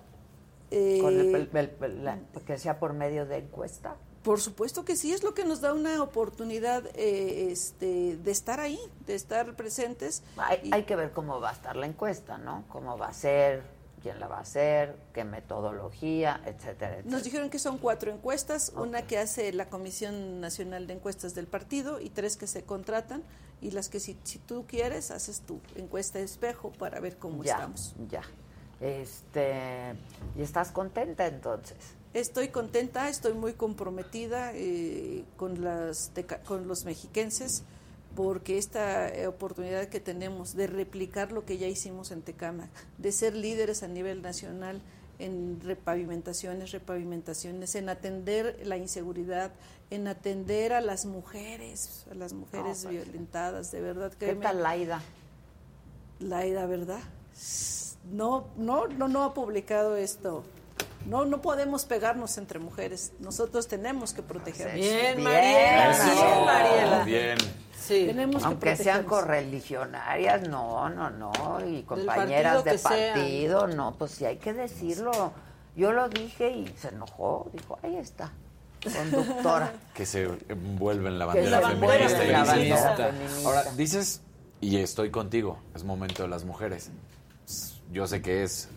Eh, 0.70 0.98
Con 1.00 1.12
el- 1.14 1.34
el- 1.34 1.48
el- 1.52 1.70
el- 1.80 2.04
la- 2.04 2.18
que 2.44 2.58
sea 2.58 2.78
por 2.80 2.92
medio 2.92 3.24
de 3.26 3.38
encuesta. 3.38 3.96
Por 4.26 4.40
supuesto 4.40 4.84
que 4.84 4.96
sí, 4.96 5.12
es 5.12 5.22
lo 5.22 5.34
que 5.34 5.44
nos 5.44 5.60
da 5.60 5.72
una 5.72 6.02
oportunidad 6.02 6.84
eh, 6.96 7.52
este, 7.52 8.16
de 8.16 8.30
estar 8.32 8.58
ahí, 8.58 8.80
de 9.06 9.14
estar 9.14 9.54
presentes. 9.54 10.24
Hay, 10.36 10.68
hay 10.72 10.82
que 10.82 10.96
ver 10.96 11.12
cómo 11.12 11.40
va 11.40 11.50
a 11.50 11.52
estar 11.52 11.76
la 11.76 11.86
encuesta, 11.86 12.36
¿no? 12.36 12.64
Cómo 12.68 12.98
va 12.98 13.06
a 13.06 13.12
ser, 13.12 13.62
quién 14.02 14.18
la 14.18 14.26
va 14.26 14.38
a 14.38 14.40
hacer, 14.40 14.96
qué 15.14 15.22
metodología, 15.22 16.40
etcétera, 16.44 16.94
etcétera. 16.94 17.04
Nos 17.04 17.22
dijeron 17.22 17.50
que 17.50 17.60
son 17.60 17.78
cuatro 17.78 18.10
encuestas, 18.10 18.72
una 18.74 19.02
que 19.02 19.16
hace 19.16 19.52
la 19.52 19.68
Comisión 19.68 20.40
Nacional 20.40 20.88
de 20.88 20.94
Encuestas 20.94 21.36
del 21.36 21.46
partido 21.46 22.00
y 22.00 22.10
tres 22.10 22.36
que 22.36 22.48
se 22.48 22.64
contratan 22.64 23.22
y 23.60 23.70
las 23.70 23.88
que 23.88 24.00
si, 24.00 24.18
si 24.24 24.40
tú 24.40 24.64
quieres 24.66 25.12
haces 25.12 25.42
tu 25.42 25.60
encuesta 25.76 26.18
de 26.18 26.24
espejo 26.24 26.72
para 26.72 26.98
ver 26.98 27.16
cómo 27.16 27.44
ya, 27.44 27.52
estamos. 27.52 27.94
Ya. 28.10 28.22
Este, 28.80 29.94
¿y 30.36 30.42
estás 30.42 30.72
contenta 30.72 31.28
entonces? 31.28 31.76
Estoy 32.16 32.48
contenta, 32.48 33.10
estoy 33.10 33.34
muy 33.34 33.52
comprometida 33.52 34.52
eh, 34.54 35.22
con, 35.36 35.62
las 35.62 36.10
con 36.46 36.66
los 36.66 36.86
mexiquenses 36.86 37.62
porque 38.14 38.56
esta 38.56 39.10
eh, 39.10 39.26
oportunidad 39.26 39.88
que 39.88 40.00
tenemos 40.00 40.56
de 40.56 40.66
replicar 40.66 41.30
lo 41.30 41.44
que 41.44 41.58
ya 41.58 41.66
hicimos 41.66 42.12
en 42.12 42.22
Tecama, 42.22 42.70
de 42.96 43.12
ser 43.12 43.36
líderes 43.36 43.82
a 43.82 43.88
nivel 43.88 44.22
nacional 44.22 44.80
en 45.18 45.60
repavimentaciones, 45.60 46.72
repavimentaciones, 46.72 47.74
en 47.74 47.90
atender 47.90 48.62
la 48.64 48.78
inseguridad, 48.78 49.52
en 49.90 50.08
atender 50.08 50.72
a 50.72 50.80
las 50.80 51.04
mujeres, 51.04 52.06
a 52.10 52.14
las 52.14 52.32
mujeres 52.32 52.84
No, 52.84 52.92
pues, 52.92 53.04
violentadas, 53.04 53.70
de 53.72 53.82
verdad 53.82 54.10
que 54.14 54.28
¿Qué 54.28 54.36
tal 54.36 54.62
Laida? 54.62 55.02
Laida, 56.20 56.64
¿verdad? 56.64 57.02
No, 58.10 58.46
no, 58.56 58.86
no, 58.86 59.06
no 59.06 59.22
ha 59.22 59.34
publicado 59.34 59.96
esto. 59.96 60.44
No, 61.06 61.24
no 61.24 61.40
podemos 61.40 61.84
pegarnos 61.84 62.36
entre 62.38 62.58
mujeres. 62.58 63.12
Nosotros 63.20 63.68
tenemos 63.68 64.12
que 64.12 64.22
protegernos. 64.22 64.74
Bien, 64.74 65.22
Mariela, 65.22 66.04
bien, 66.04 66.44
Mariela. 66.44 67.04
Bien. 67.04 67.38
Sí. 67.78 68.06
Tenemos 68.06 68.42
que 68.42 68.48
Aunque 68.48 68.76
sean 68.76 69.04
correligionarias, 69.04 70.48
no, 70.48 70.88
no, 70.88 71.10
no, 71.10 71.32
y 71.64 71.82
compañeras 71.84 72.56
partido 72.56 72.72
de 72.72 72.78
sean. 72.78 73.14
partido, 73.14 73.66
no, 73.68 73.94
pues 73.96 74.10
sí 74.12 74.24
hay 74.24 74.38
que 74.38 74.52
decirlo. 74.52 75.32
Yo 75.76 75.92
lo 75.92 76.08
dije 76.08 76.50
y 76.50 76.66
se 76.76 76.88
enojó, 76.88 77.48
dijo, 77.52 77.78
ahí 77.82 77.96
está, 77.96 78.32
conductora. 78.82 79.72
Que 79.94 80.04
se 80.04 80.28
envuelve 80.48 81.08
en 81.08 81.18
la 81.18 81.26
bandera 81.26 81.60
se 81.60 81.72
envuelve 81.72 82.04
feminista 82.08 82.32
la 82.32 82.44
bandera 82.44 82.96
feminista. 82.96 83.48
Ahora, 83.48 83.64
dices, 83.76 84.22
y 84.60 84.78
estoy 84.78 85.10
contigo, 85.10 85.58
es 85.74 85.84
momento 85.84 86.22
de 86.22 86.28
las 86.28 86.44
mujeres. 86.44 86.90
Yo 87.92 88.08
sé 88.08 88.20
que 88.20 88.42
es 88.42 88.68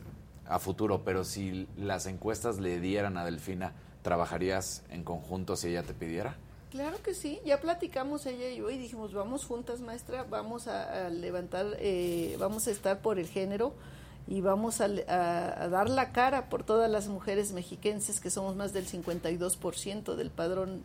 a 0.50 0.60
futuro, 0.60 1.03
pero 1.06 1.24
si 1.24 1.68
las 1.78 2.06
encuestas 2.08 2.60
le 2.60 2.80
dieran 2.80 3.18
a 3.18 3.24
Delfina, 3.26 3.74
¿trabajarías 4.02 4.84
en 4.90 5.03
conjunto 5.03 5.56
si 5.56 5.69
ella 5.69 5.84
te 5.84 5.94
pidiera? 5.94 6.36
Claro 6.72 6.98
que 7.03 7.14
sí, 7.16 7.40
ya 7.45 7.60
platicamos 7.61 8.26
ella 8.26 8.50
y 8.50 8.58
yo 8.58 8.69
y 8.69 8.78
dijimos, 8.78 9.14
vamos 9.14 9.45
juntas, 9.45 9.80
maestra, 9.82 10.24
vamos 10.30 10.68
a, 10.68 11.10
levantar, 11.10 11.66
eh, 11.80 12.36
vamos 12.40 12.68
a 12.68 12.72
estar 12.72 13.00
por 13.00 13.18
el 13.18 13.28
género 13.28 13.74
y 14.28 14.42
vamos 14.42 14.80
a- 14.82 14.86
a 14.86 15.68
dar 15.69 15.90
la 15.90 16.11
cara 16.11 16.50
por 16.50 16.64
todas 16.64 16.90
las 16.92 17.08
mujeres 17.08 17.52
mexiquenses, 17.53 18.19
que 18.19 18.30
somos 18.30 18.56
más 18.56 18.72
del 18.74 18.86
52% 18.86 20.16
del 20.16 20.30
padrón 20.30 20.84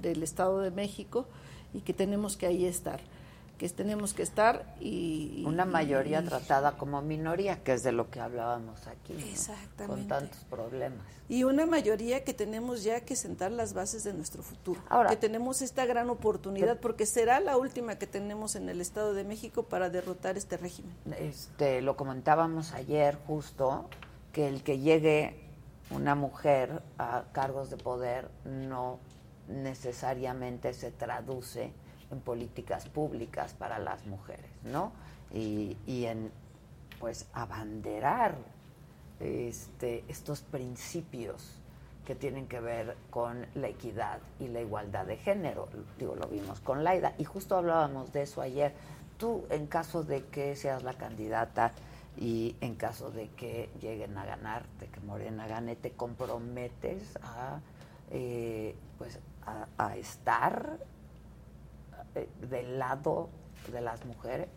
del 0.00 0.22
Estado 0.22 0.60
de 0.60 0.70
México 0.70 1.26
y 1.72 1.80
que 1.80 1.92
tenemos 1.92 2.36
que 2.36 2.46
ahí 2.46 2.64
estar, 2.64 3.00
que 3.58 3.68
tenemos 3.68 4.14
que 4.14 4.22
estar 4.22 4.74
y... 4.80 5.44
Una 5.46 5.64
mayoría 5.64 6.20
y- 6.20 6.24
tratada 6.24 6.76
como 6.76 7.00
minoría, 7.02 7.62
que 7.62 7.72
es 7.74 7.82
de 7.82 7.92
lo 7.92 8.10
que 8.10 8.20
hablábamos 8.20 8.86
aquí, 8.86 9.12
¿no? 9.12 9.20
Exactamente. 9.20 9.86
con 9.86 10.08
tantos 10.08 10.38
problemas. 10.50 11.06
Y 11.28 11.44
una 11.44 11.64
mayoría 11.64 12.24
que 12.24 12.34
tenemos 12.34 12.82
ya 12.82 13.00
que 13.02 13.16
sentar 13.16 13.52
las 13.52 13.72
bases 13.72 14.04
de 14.04 14.12
nuestro 14.12 14.42
futuro. 14.42 14.80
Ahora- 14.88 15.10
que 15.10 15.16
tenemos 15.16 15.62
esta 15.62 15.86
gran 15.86 16.10
oportunidad, 16.10 16.78
porque 16.80 17.06
será 17.06 17.40
la 17.40 17.56
última 17.56 17.96
que 17.96 18.06
tenemos 18.06 18.56
en 18.56 18.68
el 18.68 18.80
Estado 18.80 19.14
de 19.14 19.24
México 19.24 19.62
para 19.62 19.88
derrotar 19.88 20.36
este 20.36 20.56
régimen. 20.56 20.92
Este, 21.18 21.80
lo 21.80 21.96
comentábamos 21.96 22.72
ayer 22.72 23.16
justo, 23.26 23.88
que 24.32 24.48
el 24.48 24.62
que 24.64 24.80
llegue 24.80 25.40
una 25.90 26.14
mujer 26.14 26.82
a 26.98 27.24
cargos 27.32 27.70
de 27.70 27.76
poder 27.76 28.28
no 28.44 28.98
necesariamente 29.48 30.72
se 30.74 30.90
traduce 30.90 31.72
políticas 32.20 32.88
públicas 32.88 33.54
para 33.54 33.78
las 33.78 34.06
mujeres, 34.06 34.50
¿no? 34.64 34.92
Y, 35.32 35.76
en, 35.86 36.30
pues, 37.00 37.26
abanderar 37.32 38.36
este, 39.20 40.04
estos 40.08 40.42
principios 40.42 41.60
que 42.04 42.14
tienen 42.14 42.46
que 42.46 42.60
ver 42.60 42.96
con 43.10 43.46
la 43.54 43.68
equidad 43.68 44.18
y 44.38 44.48
la 44.48 44.60
igualdad 44.60 45.06
de 45.06 45.16
género. 45.16 45.68
Digo, 45.98 46.14
lo 46.14 46.28
vimos 46.28 46.60
con 46.60 46.84
Laida 46.84 47.14
y 47.18 47.24
justo 47.24 47.56
hablábamos 47.56 48.12
de 48.12 48.22
eso 48.22 48.42
ayer. 48.42 48.74
Tú, 49.18 49.44
en 49.50 49.66
caso 49.66 50.02
de 50.04 50.24
que 50.26 50.54
seas 50.56 50.82
la 50.82 50.94
candidata 50.94 51.72
y 52.16 52.56
en 52.60 52.74
caso 52.74 53.10
de 53.10 53.28
que 53.30 53.70
lleguen 53.80 54.16
a 54.18 54.24
ganar, 54.24 54.66
de 54.78 54.86
que 54.86 55.00
Morena 55.00 55.46
gane, 55.46 55.76
te 55.76 55.92
comprometes 55.92 57.16
a, 57.22 57.60
eh, 58.10 58.74
pues, 58.98 59.18
a, 59.78 59.96
estar 59.96 60.78
del 62.50 62.78
lado 62.78 63.28
de 63.72 63.80
las 63.80 64.04
mujeres. 64.04 64.48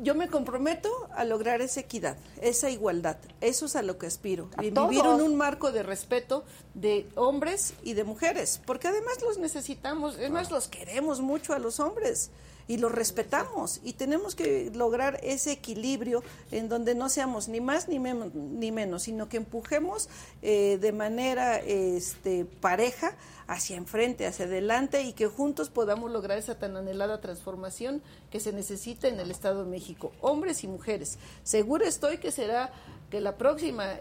Yo 0.00 0.14
me 0.14 0.28
comprometo 0.28 1.08
a 1.16 1.24
lograr 1.24 1.60
esa 1.60 1.80
equidad, 1.80 2.16
esa 2.40 2.70
igualdad. 2.70 3.16
Eso 3.40 3.66
es 3.66 3.74
a 3.74 3.82
lo 3.82 3.98
que 3.98 4.06
aspiro. 4.06 4.48
A 4.56 4.64
Y 4.64 4.70
vivir 4.70 5.04
en 5.04 5.20
un 5.20 5.34
marco 5.34 5.72
de 5.72 5.82
respeto 5.82 6.44
de 6.74 7.08
hombres 7.16 7.74
y 7.82 7.94
de 7.94 8.04
mujeres, 8.04 8.60
porque 8.64 8.86
además 8.86 9.20
los 9.22 9.38
necesitamos, 9.38 10.16
es 10.18 10.30
más, 10.30 10.52
los 10.52 10.68
queremos 10.68 11.20
mucho 11.20 11.52
a 11.52 11.58
los 11.58 11.80
hombres 11.80 12.30
y 12.68 12.76
los 12.76 12.92
respetamos 12.92 13.80
y 13.82 13.94
tenemos 13.94 14.34
que 14.36 14.70
lograr 14.74 15.18
ese 15.22 15.50
equilibrio 15.52 16.22
en 16.52 16.68
donde 16.68 16.94
no 16.94 17.08
seamos 17.08 17.48
ni 17.48 17.60
más 17.60 17.88
ni, 17.88 17.98
men- 17.98 18.30
ni 18.60 18.70
menos, 18.70 19.02
sino 19.04 19.28
que 19.28 19.38
empujemos 19.38 20.08
eh, 20.42 20.78
de 20.80 20.92
manera 20.92 21.56
este, 21.58 22.44
pareja 22.44 23.16
hacia 23.46 23.76
enfrente, 23.78 24.26
hacia 24.26 24.44
adelante 24.44 25.02
y 25.02 25.14
que 25.14 25.26
juntos 25.26 25.70
podamos 25.70 26.10
lograr 26.10 26.36
esa 26.36 26.58
tan 26.58 26.76
anhelada 26.76 27.20
transformación 27.22 28.02
que 28.30 28.38
se 28.38 28.52
necesita 28.52 29.08
en 29.08 29.18
el 29.18 29.30
Estado 29.30 29.64
de 29.64 29.70
México, 29.70 30.12
hombres 30.20 30.62
y 30.62 30.68
mujeres. 30.68 31.18
Segura 31.44 31.88
estoy 31.88 32.18
que 32.18 32.30
será 32.30 32.70
que 33.10 33.22
la 33.22 33.38
próxima 33.38 33.94
eh, 33.94 34.00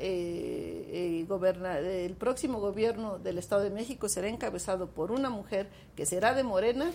eh, 1.22 1.26
goberna- 1.30 1.80
el 1.80 2.16
próximo 2.16 2.60
gobierno 2.60 3.18
del 3.20 3.38
Estado 3.38 3.64
de 3.64 3.70
México 3.70 4.10
será 4.10 4.28
encabezado 4.28 4.88
por 4.88 5.12
una 5.12 5.30
mujer 5.30 5.70
que 5.96 6.06
será 6.06 6.34
de 6.34 6.44
Morena 6.44 6.92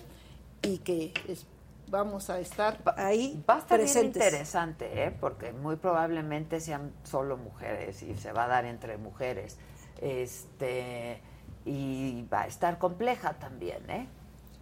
y 0.60 0.76
que 0.78 1.15
es- 1.26 1.47
vamos 1.92 2.30
a 2.30 2.40
estar 2.40 2.82
ahí 2.96 3.44
Va 3.48 3.56
a 3.56 3.58
estar 3.58 3.78
bien 3.78 3.92
presentes. 3.92 4.24
interesante, 4.24 5.04
¿eh? 5.04 5.16
porque 5.20 5.52
muy 5.52 5.76
probablemente 5.76 6.58
sean 6.58 6.92
solo 7.04 7.36
mujeres 7.36 8.02
y 8.02 8.16
se 8.16 8.32
va 8.32 8.44
a 8.44 8.48
dar 8.48 8.64
entre 8.64 8.96
mujeres. 8.96 9.58
Este 10.00 11.20
y 11.64 12.24
va 12.32 12.42
a 12.42 12.46
estar 12.48 12.78
compleja 12.78 13.34
también, 13.34 13.88
¿eh? 13.88 14.08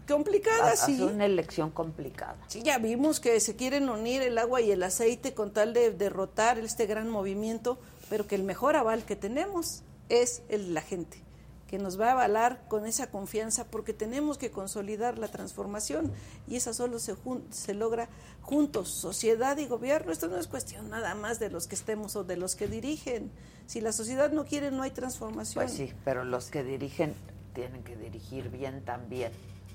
Complicada, 0.06 0.74
sí. 0.76 0.98
ser 0.98 1.06
una 1.06 1.24
elección 1.24 1.70
complicada. 1.70 2.36
Sí, 2.48 2.62
ya 2.62 2.78
vimos 2.78 3.20
que 3.20 3.38
se 3.38 3.54
quieren 3.54 3.88
unir 3.88 4.20
el 4.22 4.36
agua 4.36 4.60
y 4.60 4.72
el 4.72 4.82
aceite 4.82 5.32
con 5.32 5.52
tal 5.52 5.72
de 5.72 5.92
derrotar 5.92 6.58
este 6.58 6.84
gran 6.86 7.08
movimiento, 7.08 7.78
pero 8.10 8.26
que 8.26 8.34
el 8.34 8.42
mejor 8.42 8.74
aval 8.74 9.04
que 9.04 9.14
tenemos 9.14 9.82
es 10.08 10.42
el 10.48 10.66
de 10.66 10.72
la 10.72 10.82
gente, 10.82 11.22
que 11.70 11.78
nos 11.78 12.00
va 12.00 12.08
a 12.08 12.12
avalar 12.12 12.64
con 12.66 12.84
esa 12.84 13.12
confianza 13.12 13.64
porque 13.64 13.92
tenemos 13.92 14.38
que 14.38 14.50
consolidar 14.50 15.18
la 15.18 15.28
transformación 15.28 16.10
y 16.48 16.56
esa 16.56 16.72
solo 16.74 16.98
se, 16.98 17.14
jun- 17.14 17.44
se 17.52 17.74
logra 17.74 18.08
juntos, 18.42 18.88
sociedad 18.88 19.56
y 19.56 19.66
gobierno. 19.68 20.10
Esto 20.10 20.26
no 20.26 20.36
es 20.36 20.48
cuestión 20.48 20.90
nada 20.90 21.14
más 21.14 21.38
de 21.38 21.48
los 21.48 21.68
que 21.68 21.76
estemos 21.76 22.16
o 22.16 22.24
de 22.24 22.36
los 22.36 22.56
que 22.56 22.66
dirigen. 22.66 23.30
Si 23.66 23.80
la 23.80 23.92
sociedad 23.92 24.32
no 24.32 24.44
quiere, 24.46 24.72
no 24.72 24.82
hay 24.82 24.90
transformación. 24.90 25.64
Pues 25.64 25.76
sí, 25.76 25.92
pero 26.04 26.24
los 26.24 26.50
que 26.50 26.64
dirigen 26.64 27.14
tienen 27.54 27.84
que 27.84 27.94
dirigir 27.94 28.48
bien 28.50 28.84
también, 28.84 29.30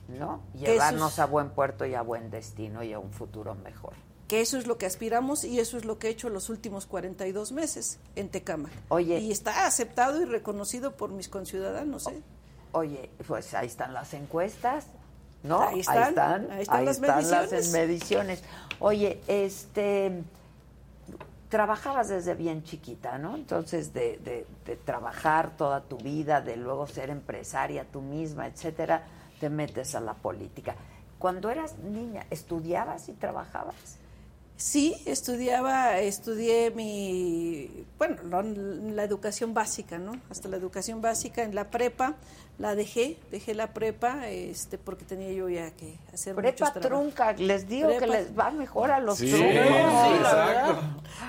¿no? 0.10 0.42
Llevarnos 0.54 1.18
a 1.20 1.26
buen 1.28 1.52
puerto 1.52 1.86
y 1.86 1.94
a 1.94 2.02
buen 2.02 2.30
destino 2.30 2.84
y 2.84 2.92
a 2.92 3.00
un 3.00 3.14
futuro 3.14 3.56
mejor. 3.56 3.94
Que 4.28 4.42
eso 4.42 4.58
es 4.58 4.66
lo 4.68 4.78
que 4.78 4.86
aspiramos 4.88 5.44
y 5.44 5.60
eso 5.60 5.78
es 5.78 5.86
lo 5.86 6.00
que 6.00 6.08
he 6.08 6.10
hecho 6.12 6.30
los 6.30 6.50
últimos 6.50 6.86
42 6.88 7.52
meses 7.52 8.00
en 8.16 8.30
Tecama. 8.30 8.70
Oye. 8.90 9.20
Y 9.20 9.32
está 9.32 9.68
aceptado 9.68 10.22
y 10.22 10.26
reconocido 10.26 10.96
por 10.96 11.12
mis 11.12 11.30
conciudadanos. 11.30 12.08
¿eh? 12.08 12.22
Oye, 12.72 13.10
pues 13.28 13.54
ahí 13.54 13.68
están 13.68 13.94
las 13.94 14.14
encuestas, 14.16 14.88
¿no? 15.44 15.62
Ahí 15.62 15.82
están, 15.82 15.96
ahí 15.96 16.08
están, 16.10 16.52
ahí 16.52 16.62
están 16.64 16.86
las 16.86 17.00
mediciones. 17.00 17.72
mediciones. 17.72 18.44
Oye, 18.80 19.22
este, 19.28 20.24
trabajabas 21.50 22.08
desde 22.10 22.34
bien 22.34 22.64
chiquita, 22.64 23.18
¿no? 23.18 23.36
Entonces, 23.36 23.94
de, 23.94 24.18
de- 24.18 24.48
de 24.66 24.76
trabajar 24.76 25.56
toda 25.56 25.82
tu 25.82 25.98
vida, 25.98 26.42
de 26.42 26.58
luego 26.58 26.88
ser 26.88 27.10
empresaria 27.12 27.86
tú 27.92 28.02
misma, 28.02 28.48
etcétera, 28.48 29.04
te 29.40 29.50
metes 29.50 29.94
a 29.96 30.00
la 30.02 30.16
política. 30.16 30.76
Cuando 31.20 31.50
eras 31.50 31.78
niña, 31.78 32.26
¿estudiabas 32.30 33.08
y 33.10 33.14
trabajabas? 33.14 33.76
Sí, 34.58 34.96
estudiaba, 35.06 36.00
estudié 36.00 36.72
mi, 36.72 37.70
bueno, 37.98 38.16
lo- 38.24 38.42
la 38.42 39.04
educación 39.04 39.54
básica, 39.54 39.98
¿no? 39.98 40.14
Hasta 40.30 40.48
la 40.48 40.56
educación 40.56 41.02
básica 41.02 41.44
en 41.44 41.54
la 41.56 41.70
prepa, 41.70 42.16
la 42.58 42.74
dejé, 42.74 43.18
dejé 43.32 43.54
la 43.54 43.74
prepa, 43.74 44.30
este, 44.30 44.78
porque 44.78 45.04
tenía 45.04 45.30
yo 45.34 45.50
ya 45.50 45.72
que 45.72 45.98
hacer 46.14 46.36
Prepa 46.36 46.52
muchos 46.52 46.72
trabajos. 46.82 46.82
trunca, 47.14 47.34
les 47.34 47.68
digo 47.68 47.90
que 47.98 48.08
les 48.08 48.38
va 48.40 48.50
mejor 48.52 48.92
a 48.92 49.02
los 49.02 49.18
Sí, 49.18 49.30
truncos. 49.30 49.52
sí, 49.52 49.60
la 49.60 50.16
exacto. 50.16 50.46
verdad. 50.48 50.76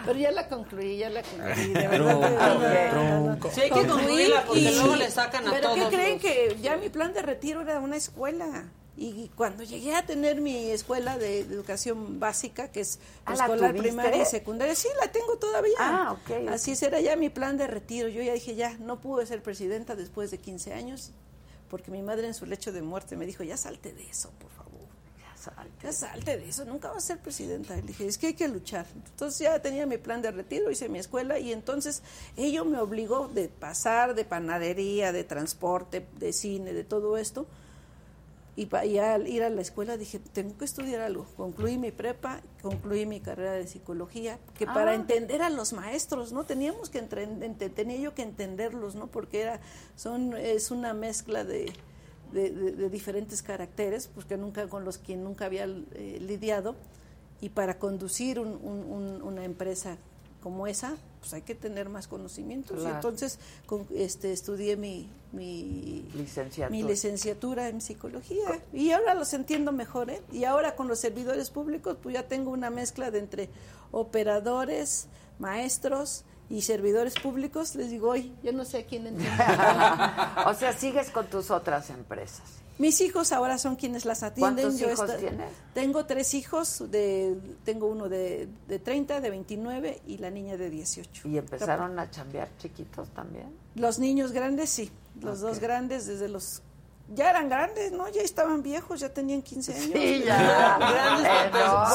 Pero 0.05 0.19
ya 0.21 0.31
la 0.31 0.49
concluí, 0.49 0.97
ya 0.99 1.11
la 1.11 1.23
concluí. 1.25 1.67
De 1.73 1.89
Trunco, 1.89 2.21
verdad. 2.21 3.39
Sí, 3.53 3.61
hay 3.63 3.71
que 3.73 3.87
concluirla, 3.89 4.45
porque 4.45 4.71
luego 4.71 4.95
le 4.95 5.11
sacan 5.11 5.49
a 5.49 5.51
¿Pero 5.51 5.73
todos 5.73 5.89
qué 5.91 5.97
creen 5.97 6.13
los- 6.13 6.23
que 6.23 6.57
ya 6.63 6.77
mi 6.77 6.91
plan 6.91 7.13
de 7.13 7.23
retiro 7.23 7.61
era 7.63 7.81
una 7.81 7.97
escuela? 7.97 8.67
Y 8.99 9.31
cuando 9.37 9.63
llegué 9.63 9.95
a 9.95 10.07
tener 10.07 10.41
mi 10.41 10.71
escuela 10.71 11.19
de, 11.19 11.41
educación 11.41 12.19
básica, 12.19 12.73
que 12.73 12.81
es 12.81 12.99
Ah, 13.27 13.35
¿la 13.35 13.47
tuviste? 13.47 13.73
primaria 13.75 14.23
y 14.23 14.25
secundaria, 14.25 14.75
sí, 14.75 14.89
la 14.99 15.13
tengo 15.13 15.37
todavía. 15.37 15.75
Ah, 15.79 16.17
Así 16.51 16.75
será 16.77 16.99
ya 17.01 17.15
mi 17.15 17.29
plan 17.29 17.59
de 17.59 17.67
retiro. 17.67 18.09
Yo 18.09 18.23
ya 18.23 18.33
dije, 18.33 18.55
ya, 18.55 18.75
no 18.79 18.99
pude 19.01 19.27
ser 19.27 19.43
presidenta 19.43 19.97
después 19.97 20.31
de 20.31 20.39
15 20.39 20.73
años, 20.73 21.13
porque 21.69 21.91
mi 21.91 22.01
madre 22.01 22.27
en 22.27 22.33
su 22.33 22.47
lecho 22.47 22.73
de 22.73 22.81
muerte 22.81 23.17
me 23.17 23.27
dijo, 23.27 23.43
ya 23.45 23.59
salte 23.59 23.93
de 23.93 24.09
eso, 24.09 24.31
por 24.39 24.51
favor. 24.53 24.67
Ya 25.19 25.37
salte. 25.37 25.87
Ya 25.87 25.93
salte 25.93 26.37
de 26.39 26.49
eso, 26.49 26.65
nunca 26.65 26.89
vas 26.89 27.05
a 27.05 27.07
ser 27.09 27.19
presidenta. 27.19 27.77
Y 27.77 27.83
le 27.83 27.89
dije, 27.89 28.07
es 28.07 28.17
que 28.17 28.29
hay 28.29 28.35
que 28.35 28.49
luchar. 28.49 28.87
Entonces 28.95 29.41
ya 29.41 29.61
tenía 29.61 29.85
mi 29.85 29.99
plan 29.99 30.23
de 30.23 30.31
retiro, 30.31 30.71
hice 30.71 30.89
mi 30.89 31.01
escuela 31.01 31.39
y 31.39 31.53
entonces 31.53 32.03
ello 32.39 32.65
me 32.65 32.79
obligó 32.79 33.29
de 33.29 33.49
pasar 33.51 34.15
de 34.15 34.25
panadería, 34.25 35.13
de 35.13 35.23
transporte, 35.23 36.07
de 36.19 36.33
cine, 36.33 36.73
de 36.73 36.85
todo 36.85 37.19
esto. 37.19 37.47
Y, 38.59 38.69
y 38.87 38.99
al 38.99 39.29
ir 39.29 39.43
a 39.43 39.51
la 39.51 39.61
escuela 39.61 39.99
dije, 39.99 40.19
tengo 40.19 40.57
que 40.57 40.65
estudiar 40.65 41.03
algo. 41.03 41.27
Concluí 41.37 41.77
mi 41.77 41.91
prepa, 41.93 42.41
concluí 42.63 43.05
mi 43.05 43.21
carrera 43.21 43.53
de 43.53 43.67
psicología, 43.67 44.39
que 44.57 44.65
para 44.67 44.93
Ah. 44.93 44.95
entender 44.95 45.43
a 45.43 45.51
los 45.51 45.75
maestros, 45.75 46.33
¿no? 46.33 46.45
Teníamos 46.45 46.89
que, 46.89 46.99
entre- 46.99 47.25
ente- 47.25 47.69
tenía 47.69 47.99
yo 47.99 48.15
que 48.15 48.23
entenderlos, 48.23 48.95
¿no? 48.95 49.09
Porque 49.09 49.43
era, 49.43 49.61
son, 49.95 50.35
es 50.37 50.71
una 50.71 50.95
mezcla 50.95 51.45
de, 51.45 51.71
de, 52.33 52.51
de- 52.51 52.73
de 52.73 52.89
diferentes 52.89 53.43
caracteres, 53.43 54.09
pues 54.15 54.25
que 54.25 54.39
nunca, 54.39 54.67
con 54.69 54.85
los 54.87 54.97
que 54.97 55.17
nunca 55.17 55.45
había 55.45 55.65
eh, 55.65 56.19
lidiado. 56.27 56.77
Y 57.43 57.51
para 57.51 57.79
conducir 57.79 58.39
un- 58.41 58.59
un- 58.63 58.85
un- 58.91 59.21
una 59.23 59.45
empresa 59.45 59.99
como 60.43 60.67
esa, 60.67 60.95
pues 61.21 61.33
hay 61.35 61.43
que 61.43 61.55
tener 61.55 61.89
más 61.89 62.07
conocimientos. 62.09 62.83
Y 62.83 62.87
entonces 62.87 63.39
con- 63.67 63.87
este, 63.95 64.33
estudié 64.33 64.77
mi, 64.77 65.09
mi, 65.33 66.09
Licenciatura. 66.15 66.71
mi 66.71 66.83
licenciatura 66.83 67.69
en 67.69 67.81
psicología. 67.81 68.47
Y 68.73 68.93
ahora 68.93 69.15
los 69.15 69.33
entiendo 69.35 69.73
mejor, 69.73 70.11
¿eh? 70.11 70.23
Y 70.33 70.45
ahora 70.45 70.77
con 70.77 70.87
los 70.89 71.01
servidores 71.01 71.51
públicos, 71.51 71.97
pues 72.03 72.15
ya 72.15 72.29
tengo 72.29 72.51
una 72.51 72.71
mezcla 72.71 73.11
de 73.11 73.19
entre 73.19 73.51
operadores, 73.91 75.09
maestros 75.39 76.25
y 76.49 76.63
servidores 76.63 77.15
públicos. 77.15 77.75
Les 77.75 77.91
digo, 77.91 78.11
hoy 78.11 78.33
yo 78.43 78.53
no 78.53 78.65
sé 78.65 78.79
a 78.79 78.87
quién 78.87 79.07
entiendo. 79.07 79.43
o 80.47 80.55
sea, 80.55 80.73
sigues 80.73 81.11
con 81.11 81.27
tus 81.27 81.51
otras 81.51 81.91
empresas. 81.91 82.43
Mis 82.79 83.01
hijos 83.01 83.33
ahora 83.33 83.59
son 83.59 83.77
quienes 83.77 84.05
las 84.05 84.23
atienden. 84.23 84.67
¿Cuántos 84.67 84.81
Yo 84.81 84.93
hijos 84.93 85.17
tienes? 85.17 85.51
Tengo 85.73 86.05
tres 86.05 86.35
hijos, 86.35 86.85
de, 86.91 87.39
tengo 87.65 87.87
uno 87.87 88.09
de, 88.09 88.49
de 88.69 88.79
30, 88.79 89.21
de 89.21 89.31
29 89.31 90.03
y 90.07 90.19
la 90.19 90.31
niña 90.31 90.57
de 90.57 90.69
18. 90.69 91.29
¿Y 91.29 91.39
empezaron 91.39 91.99
a 91.99 92.11
chambear 92.11 92.49
chiquitos 92.59 93.09
también? 93.11 93.47
Los 93.75 93.99
niños 93.99 94.33
grandes, 94.33 94.71
sí. 94.71 94.91
Los 95.21 95.41
dos 95.41 95.61
grandes 95.61 96.07
desde 96.07 96.29
los... 96.29 96.63
Ya 97.09 97.31
eran 97.31 97.49
grandes, 97.49 97.93
¿no? 97.93 98.09
Ya 98.09 98.23
estaban 98.23 98.63
viejos, 98.65 98.99
ya 98.99 99.09
tenían 99.11 99.41
15 99.41 99.73
años. 99.75 99.91
Sí, 99.95 100.23
ya. 100.27 100.77
Grandes. 100.79 101.87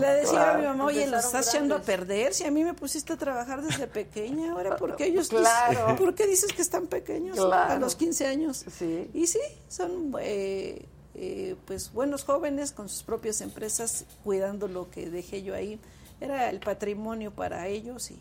Le 0.00 0.06
decía 0.14 0.30
Claro. 0.32 0.52
a 0.52 0.58
mi 0.58 0.66
mamá, 0.66 0.84
oye, 0.86 1.06
los 1.06 1.24
Empezaron 1.24 1.26
estás 1.40 1.54
echando 1.54 1.74
a 1.76 1.80
perder. 1.82 2.32
Si 2.34 2.44
a 2.44 2.50
mí 2.50 2.64
me 2.64 2.74
pusiste 2.74 3.12
a 3.12 3.16
trabajar 3.16 3.62
desde 3.62 3.86
pequeña, 3.86 4.52
ahora, 4.52 4.76
¿por 4.76 4.96
qué 4.96 5.06
ellos 5.06 5.28
Claro. 5.28 5.96
¿Por 5.98 6.14
qué 6.14 6.26
dices 6.26 6.52
que 6.52 6.62
están 6.62 6.86
pequeños 6.86 7.36
Claro. 7.36 7.72
a 7.74 7.76
los 7.78 7.94
15 7.96 8.26
años? 8.26 8.64
Sí. 8.78 9.10
Y 9.12 9.26
sí, 9.26 9.40
son 9.68 10.14
eh, 10.20 10.86
eh, 11.14 11.56
pues 11.66 11.92
buenos 11.92 12.24
jóvenes 12.24 12.72
con 12.72 12.88
sus 12.88 13.02
propias 13.02 13.40
empresas, 13.40 14.04
cuidando 14.24 14.68
lo 14.68 14.90
que 14.90 15.10
dejé 15.10 15.42
yo 15.42 15.54
ahí. 15.54 15.78
Era 16.20 16.50
el 16.50 16.60
patrimonio 16.60 17.30
para 17.32 17.66
ellos 17.68 18.10
y 18.10 18.18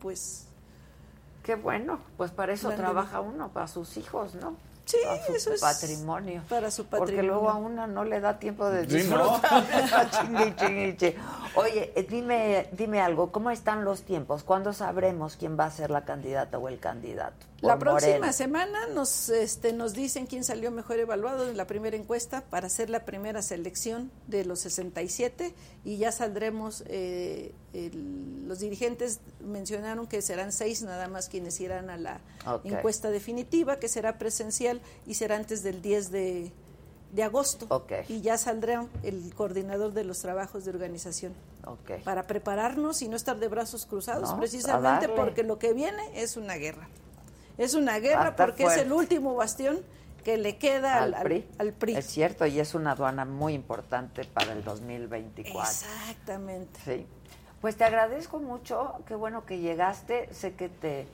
pues 0.00 0.44
Qué 1.48 1.54
bueno, 1.54 1.98
pues 2.18 2.30
para 2.30 2.52
eso 2.52 2.68
Grande. 2.68 2.84
trabaja 2.84 3.20
uno, 3.22 3.48
para 3.48 3.66
sus 3.68 3.96
hijos, 3.96 4.34
¿no? 4.34 4.54
Sí, 4.84 4.98
a 5.08 5.24
su 5.24 5.32
eso 5.34 5.54
es 5.54 5.62
patrimonio. 5.62 6.42
para 6.46 6.70
su 6.70 6.84
Porque 6.84 7.00
patrimonio. 7.14 7.30
luego 7.32 7.48
a 7.48 7.54
una 7.54 7.86
no 7.86 8.04
le 8.04 8.20
da 8.20 8.38
tiempo 8.38 8.68
de 8.68 8.82
Sí, 8.86 9.08
¿no? 9.08 9.16
disfrutar 9.30 10.10
chingue, 10.10 10.56
chingue, 10.56 10.96
chingue. 10.98 11.16
Oye, 11.54 11.90
eh, 11.96 12.06
dime, 12.06 12.68
dime 12.72 13.00
algo, 13.00 13.32
¿cómo 13.32 13.48
están 13.50 13.82
los 13.86 14.02
tiempos? 14.02 14.44
¿Cuándo 14.44 14.74
sabremos 14.74 15.36
quién 15.36 15.58
va 15.58 15.64
a 15.64 15.70
ser 15.70 15.90
la 15.90 16.04
candidata 16.04 16.58
o 16.58 16.68
el 16.68 16.78
candidato? 16.80 17.46
La 17.60 17.76
próxima 17.78 18.12
Morena. 18.18 18.32
semana 18.32 18.86
nos, 18.94 19.28
este, 19.30 19.72
nos 19.72 19.92
dicen 19.92 20.26
quién 20.26 20.44
salió 20.44 20.70
mejor 20.70 20.98
evaluado 21.00 21.48
en 21.50 21.56
la 21.56 21.66
primera 21.66 21.96
encuesta 21.96 22.42
para 22.42 22.68
hacer 22.68 22.88
la 22.88 23.04
primera 23.04 23.42
selección 23.42 24.12
de 24.28 24.44
los 24.44 24.60
67 24.60 25.54
y 25.84 25.96
ya 25.96 26.12
saldremos. 26.12 26.84
eh, 26.86 27.52
el- 27.72 28.46
los 28.46 28.60
dirigentes 28.60 29.20
mencionaron 29.40 30.06
que 30.06 30.22
serán 30.22 30.52
seis 30.52 30.82
nada 30.82 31.08
más 31.08 31.28
quienes 31.28 31.60
irán 31.60 31.90
a 31.90 31.96
la 31.96 32.20
encuesta 32.64 33.10
definitiva, 33.10 33.78
que 33.78 33.88
será 33.88 34.18
presencial 34.18 34.80
y 35.06 35.14
será 35.14 35.34
antes 35.36 35.62
del 35.64 35.82
10 35.82 36.10
de, 36.12 36.52
de 37.12 37.22
agosto. 37.24 37.66
Ok. 37.70 37.92
Y 38.08 38.20
ya 38.20 38.38
saldrá 38.38 38.86
el 39.02 39.34
coordinador 39.34 39.92
de 39.92 40.04
los 40.04 40.20
trabajos 40.20 40.64
de 40.64 40.70
organización 40.70 41.34
para 42.04 42.22
prepararnos 42.26 43.02
y 43.02 43.08
no 43.08 43.16
estar 43.16 43.38
de 43.38 43.48
brazos 43.48 43.84
cruzados, 43.84 44.30
No, 44.30 44.38
precisamente 44.38 45.08
porque 45.08 45.42
lo 45.42 45.58
que 45.58 45.72
viene 45.74 46.02
es 46.14 46.36
una 46.36 46.54
guerra. 46.54 46.88
Es 47.58 47.74
una 47.74 47.98
guerra 47.98 48.36
porque 48.36 48.64
es 48.64 48.76
el 48.78 48.92
último 48.92 49.34
bastión 49.34 49.80
que 50.24 50.36
le 50.36 50.56
queda 50.56 51.02
al, 51.02 51.14
al 51.14 51.22
PRI. 51.22 51.48
al 51.58 51.72
PRI. 51.72 51.96
Es 51.96 52.06
cierto, 52.06 52.46
y 52.46 52.60
es 52.60 52.74
una 52.74 52.92
aduana 52.92 53.24
muy 53.24 53.54
importante 53.54 54.24
para 54.24 54.52
el 54.52 54.62
2024. 54.62 55.60
Exactamente. 55.60 56.80
Sí. 56.84 57.06
Pues 57.60 57.76
te 57.76 57.84
agradezco 57.84 58.38
mucho, 58.38 58.94
qué 59.06 59.14
bueno 59.14 59.44
que 59.44 59.58
llegaste. 59.58 60.32
Sé 60.32 60.54
que 60.54 60.68
te, 60.68 61.06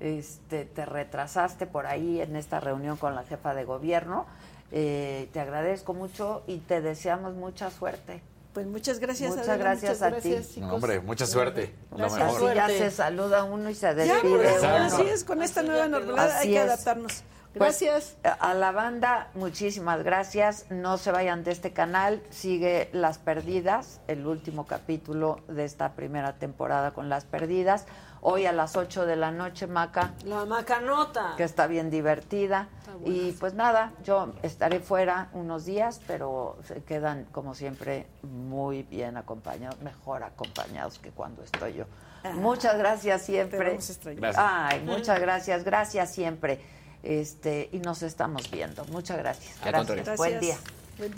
este, 0.00 0.64
te 0.64 0.86
retrasaste 0.86 1.66
por 1.66 1.86
ahí 1.86 2.20
en 2.20 2.36
esta 2.36 2.58
reunión 2.60 2.96
con 2.96 3.14
la 3.14 3.24
jefa 3.24 3.54
de 3.54 3.64
gobierno. 3.64 4.26
Eh, 4.72 5.28
te 5.32 5.40
agradezco 5.40 5.92
mucho 5.92 6.42
y 6.46 6.58
te 6.58 6.80
deseamos 6.80 7.34
mucha 7.34 7.70
suerte. 7.70 8.22
Pues 8.52 8.66
muchas 8.66 8.98
gracias. 8.98 9.30
Muchas 9.30 9.48
Adela, 9.48 9.64
gracias 9.64 10.00
muchas 10.00 10.02
a 10.02 10.20
ti. 10.20 10.30
gracias, 10.30 10.48
No, 10.48 10.54
chicos. 10.54 10.72
hombre, 10.72 11.00
mucha 11.00 11.26
suerte. 11.26 11.74
Lo 11.92 11.98
mejor. 12.10 12.20
Así 12.22 12.54
ya 12.56 12.66
se 12.68 12.90
saluda 12.90 13.44
uno 13.44 13.70
y 13.70 13.74
se 13.74 13.86
Ya, 13.86 13.94
despide 13.94 14.36
pues, 14.36 14.58
uno. 14.58 14.74
así 14.74 15.02
es, 15.02 15.24
con 15.24 15.42
esta 15.42 15.62
nueva 15.62 15.86
normalidad 15.88 16.30
Así 16.30 16.48
hay 16.48 16.54
que 16.54 16.56
es. 16.58 16.64
adaptarnos. 16.64 17.22
Pues, 17.52 17.80
Gracias. 17.80 18.16
a 18.22 18.54
la 18.54 18.70
banda, 18.70 19.28
muchísimas 19.34 20.04
gracias. 20.04 20.66
No 20.70 20.98
se 20.98 21.10
vayan 21.10 21.42
de 21.42 21.50
este 21.50 21.72
canal. 21.72 22.22
Sigue 22.30 22.88
Las 22.92 23.18
Perdidas, 23.18 24.00
el 24.06 24.24
último 24.26 24.66
capítulo 24.66 25.40
de 25.48 25.64
esta 25.64 25.94
primera 25.94 26.34
temporada 26.38 26.92
con 26.92 27.08
Las 27.08 27.24
Perdidas. 27.24 27.86
Hoy 28.22 28.44
a 28.46 28.52
las 28.52 28.76
8 28.76 29.06
de 29.06 29.16
la 29.16 29.30
noche, 29.30 29.66
Maca, 29.66 30.12
La 30.24 30.44
macanota. 30.44 31.34
que 31.36 31.44
está 31.44 31.66
bien 31.66 31.90
divertida. 31.90 32.68
Y 33.04 33.32
pues 33.32 33.54
nada, 33.54 33.92
yo 34.04 34.34
estaré 34.42 34.80
fuera 34.80 35.30
unos 35.32 35.64
días, 35.64 36.00
pero 36.06 36.58
se 36.64 36.82
quedan, 36.82 37.24
como 37.32 37.54
siempre, 37.54 38.06
muy 38.22 38.82
bien 38.82 39.16
acompañados, 39.16 39.80
mejor 39.80 40.22
acompañados 40.22 40.98
que 40.98 41.10
cuando 41.10 41.42
estoy 41.42 41.74
yo. 41.74 41.84
Ah, 42.22 42.32
muchas 42.34 42.76
gracias 42.76 43.20
te 43.22 43.26
siempre. 43.32 43.70
vamos 43.70 43.88
a 43.88 43.92
extrañar. 43.92 44.20
Gracias. 44.20 44.44
Ay, 44.46 44.80
muchas 44.84 45.18
gracias, 45.18 45.64
gracias 45.64 46.12
siempre. 46.12 46.60
Este, 47.02 47.70
y 47.72 47.78
nos 47.78 48.02
estamos 48.02 48.50
viendo. 48.50 48.84
Muchas 48.86 49.16
gracias. 49.16 49.56
Gracias. 49.64 49.86
contrario. 49.86 50.16
Buen 50.18 50.32
Gracias. 50.32 50.40
día. 50.40 50.58
Buen 50.98 51.14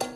día. 0.00 0.15